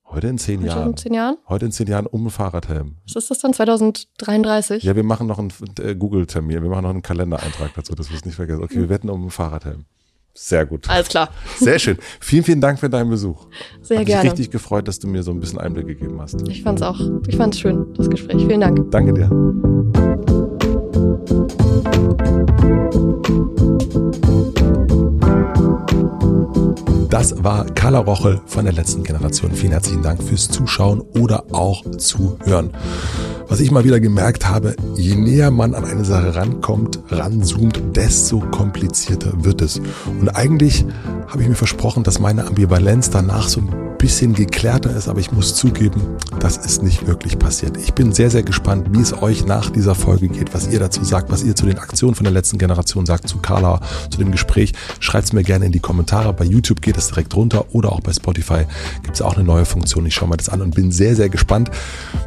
heute 0.09 0.27
in 0.27 0.37
zehn 0.37 0.59
Heute 0.61 0.67
Jahren. 0.69 0.89
in 0.91 0.97
zehn 0.97 1.13
Jahren? 1.13 1.37
Heute 1.47 1.65
in 1.65 1.71
zehn 1.71 1.87
Jahren 1.87 2.05
um 2.07 2.21
einen 2.21 2.29
Fahrradhelm. 2.29 2.95
Was 3.05 3.15
ist 3.15 3.31
das 3.31 3.39
dann? 3.39 3.53
2033? 3.53 4.83
Ja, 4.83 4.95
wir 4.95 5.03
machen 5.03 5.27
noch 5.27 5.39
einen 5.39 5.51
äh, 5.81 5.95
Google-Termin. 5.95 6.61
Wir 6.63 6.69
machen 6.69 6.83
noch 6.83 6.89
einen 6.91 7.01
Kalendereintrag 7.01 7.73
dazu, 7.75 7.95
dass 7.95 8.09
wir 8.09 8.17
es 8.17 8.25
nicht 8.25 8.35
vergessen. 8.35 8.63
Okay, 8.63 8.75
wir 8.75 8.89
wetten 8.89 9.09
um 9.09 9.21
einen 9.21 9.31
Fahrradhelm. 9.31 9.85
Sehr 10.33 10.67
gut. 10.67 10.87
Alles 10.87 11.07
klar. 11.09 11.29
Sehr 11.57 11.79
schön. 11.79 11.97
Vielen, 12.19 12.43
vielen 12.43 12.61
Dank 12.61 12.79
für 12.79 12.89
deinen 12.91 13.09
Besuch. 13.09 13.47
Sehr 13.81 13.97
Hat 13.97 14.05
mich 14.05 14.13
gerne. 14.13 14.29
richtig 14.29 14.51
gefreut, 14.51 14.87
dass 14.87 14.99
du 14.99 15.07
mir 15.07 15.23
so 15.23 15.31
ein 15.31 15.39
bisschen 15.39 15.57
Einblick 15.57 15.87
gegeben 15.87 16.21
hast. 16.21 16.47
Ich 16.47 16.61
fand's 16.61 16.83
auch, 16.83 16.99
ich 17.27 17.35
fand's 17.35 17.59
schön, 17.59 17.91
das 17.95 18.07
Gespräch. 18.07 18.45
Vielen 18.45 18.61
Dank. 18.61 18.91
Danke 18.91 19.13
dir. 19.13 19.31
Das 27.09 27.41
war 27.41 27.65
Carla 27.65 27.99
Rochel 27.99 28.41
von 28.45 28.65
der 28.65 28.73
letzten 28.73 29.03
Generation. 29.03 29.53
Vielen 29.53 29.71
herzlichen 29.71 30.01
Dank 30.01 30.21
fürs 30.21 30.49
Zuschauen 30.49 30.99
oder 30.99 31.45
auch 31.53 31.85
Zuhören. 31.97 32.71
Was 33.47 33.61
ich 33.61 33.71
mal 33.71 33.85
wieder 33.85 34.01
gemerkt 34.01 34.49
habe, 34.49 34.75
je 34.97 35.15
näher 35.15 35.49
man 35.51 35.73
an 35.73 35.85
eine 35.85 36.03
Sache 36.03 36.35
rankommt, 36.35 36.99
ranzoomt, 37.09 37.95
desto 37.95 38.39
komplizierter 38.39 39.31
wird 39.45 39.61
es. 39.61 39.79
Und 40.19 40.27
eigentlich 40.35 40.85
habe 41.27 41.43
ich 41.43 41.47
mir 41.47 41.55
versprochen, 41.55 42.03
dass 42.03 42.19
meine 42.19 42.45
Ambivalenz 42.45 43.09
danach 43.09 43.47
so 43.47 43.61
ein 43.61 43.97
bisschen 43.97 44.33
geklärter 44.33 44.95
ist, 44.95 45.07
aber 45.07 45.19
ich 45.19 45.31
muss 45.31 45.55
zugeben, 45.55 46.01
das 46.39 46.57
ist 46.57 46.83
nicht 46.83 47.07
wirklich 47.07 47.39
passiert. 47.39 47.77
Ich 47.77 47.93
bin 47.93 48.11
sehr, 48.11 48.29
sehr 48.29 48.43
gespannt, 48.43 48.89
wie 48.91 49.01
es 49.01 49.21
euch 49.21 49.45
nach 49.45 49.69
dieser 49.69 49.95
Folge 49.95 50.27
geht, 50.27 50.53
was 50.53 50.67
ihr 50.67 50.79
dazu 50.79 51.03
sagt, 51.03 51.31
was 51.31 51.43
ihr 51.43 51.55
zu 51.55 51.65
den 51.65 51.79
Aktionen 51.79 52.15
von 52.15 52.23
der 52.23 52.33
letzten 52.33 52.57
Generation 52.57 53.05
sagt, 53.05 53.27
zu 53.27 53.39
Carla, 53.39 53.81
zu 54.09 54.17
dem 54.19 54.31
Gespräch. 54.31 54.73
Schreibt 54.99 55.25
es 55.25 55.33
mir 55.33 55.43
gerne 55.43 55.65
in 55.65 55.71
die 55.71 55.79
Kommentare. 55.79 56.33
Bei 56.33 56.45
YouTube 56.45 56.81
geht 56.81 56.96
es 56.97 57.07
direkt 57.07 57.35
runter 57.35 57.65
oder 57.73 57.91
auch 57.91 58.01
bei 58.01 58.13
Spotify 58.13 58.65
gibt 59.03 59.15
es 59.15 59.21
auch 59.21 59.35
eine 59.35 59.43
neue 59.43 59.65
Funktion. 59.65 60.05
Ich 60.05 60.15
schaue 60.15 60.29
mir 60.29 60.37
das 60.37 60.49
an 60.49 60.61
und 60.61 60.75
bin 60.75 60.91
sehr, 60.91 61.15
sehr 61.15 61.29
gespannt. 61.29 61.69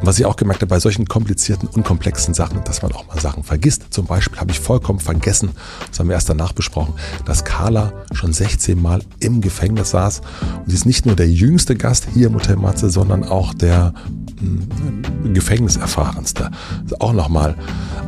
Und 0.01 0.07
was 0.07 0.19
ich 0.19 0.27
auch 0.27 0.37
gemerkt 0.37 0.63
habe, 0.63 0.71
bei 0.71 0.81
solchen 0.81 1.07
komplizierten, 1.07 1.69
unkomplexen 1.69 2.35
Sachen, 2.35 2.63
dass 2.65 2.83
man 2.83 2.93
auch 2.93 3.07
mal 3.07 3.21
Sachen 3.21 3.43
vergisst. 3.43 3.87
Zum 3.91 4.07
Beispiel 4.07 4.39
habe 4.39 4.51
ich 4.51 4.61
vollkommen 4.61 5.01
vergessen, 5.01 5.51
das 5.89 5.99
haben 5.99 6.09
wir 6.09 6.15
erst 6.15 6.29
danach 6.29 6.53
besprochen, 6.53 6.95
dass 7.25 7.45
Carla 7.45 7.93
schon 8.13 8.33
16 8.33 8.81
Mal 8.81 9.03
im 9.21 9.41
Gefängnis 9.41 9.91
saß. 9.91 10.21
Und 10.59 10.69
sie 10.69 10.75
ist 10.75 10.87
nicht 10.87 11.07
nur 11.07 11.17
der 11.17 11.29
jüngste 11.29 11.75
Gast 11.75 12.07
hier 12.15 12.29
im 12.29 12.35
Hotel 12.35 12.57
Matze, 12.57 12.91
sondern 12.91 13.25
auch 13.25 13.55
der 13.55 13.95
ein 14.41 15.35
Gefängniserfahrenster. 15.35 16.51
Also 16.83 16.97
auch 17.01 17.13
nochmal 17.13 17.57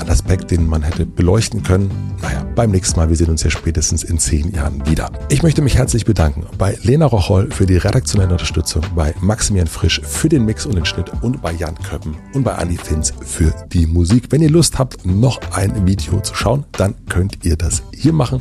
ein 0.01 0.09
Aspekt, 0.09 0.51
den 0.51 0.67
man 0.67 0.83
hätte 0.83 1.07
beleuchten 1.07 1.63
können. 1.63 1.91
Naja, 2.23 2.45
beim 2.55 2.71
nächsten 2.71 2.99
Mal, 2.99 3.09
wir 3.09 3.17
sehen 3.17 3.31
uns 3.31 3.43
ja 3.43 3.51
spätestens 3.51 4.03
in 4.03 4.19
zehn 4.19 4.53
Jahren 4.53 4.87
wieder. 4.87 5.11
Ich 5.29 5.43
möchte 5.43 5.63
mich 5.63 5.77
herzlich 5.77 6.05
bedanken 6.05 6.45
bei 6.59 6.77
Lena 6.83 7.07
Rocholl 7.07 7.51
für 7.51 7.67
die 7.67 7.77
redaktionelle 7.77 8.33
Unterstützung, 8.33 8.83
bei 8.95 9.15
Maximilian 9.21 9.67
Frisch 9.67 10.01
für 10.03 10.29
den 10.29 10.45
Mix 10.45 10.67
und 10.67 10.75
den 10.75 10.85
Schnitt 10.85 11.11
und 11.23 11.43
bei 11.43 11.53
Jan 11.53 11.75
Köppen 11.77 12.17
und 12.35 12.45
bei 12.45 12.55
Anni 12.55 12.77
Finz 12.77 13.13
für 13.25 13.53
die 13.73 13.87
Musik. 13.87 14.27
Wenn 14.31 14.43
ihr 14.43 14.51
Lust 14.51 14.79
habt, 14.79 15.05
noch 15.05 15.41
ein 15.53 15.87
Video 15.87 16.21
zu 16.21 16.35
schauen, 16.35 16.65
dann 16.73 16.95
könnt 17.09 17.45
ihr 17.45 17.57
das 17.57 17.83
hier 17.95 18.13
machen. 18.13 18.41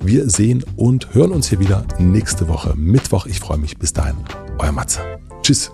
Wir 0.00 0.30
sehen 0.30 0.64
und 0.76 1.14
hören 1.14 1.32
uns 1.32 1.48
hier 1.48 1.60
wieder 1.60 1.84
nächste 1.98 2.48
Woche 2.48 2.74
Mittwoch. 2.76 3.26
Ich 3.26 3.40
freue 3.40 3.58
mich. 3.58 3.78
Bis 3.78 3.92
dahin, 3.92 4.16
euer 4.58 4.72
Matze. 4.72 5.00
Tschüss. 5.42 5.70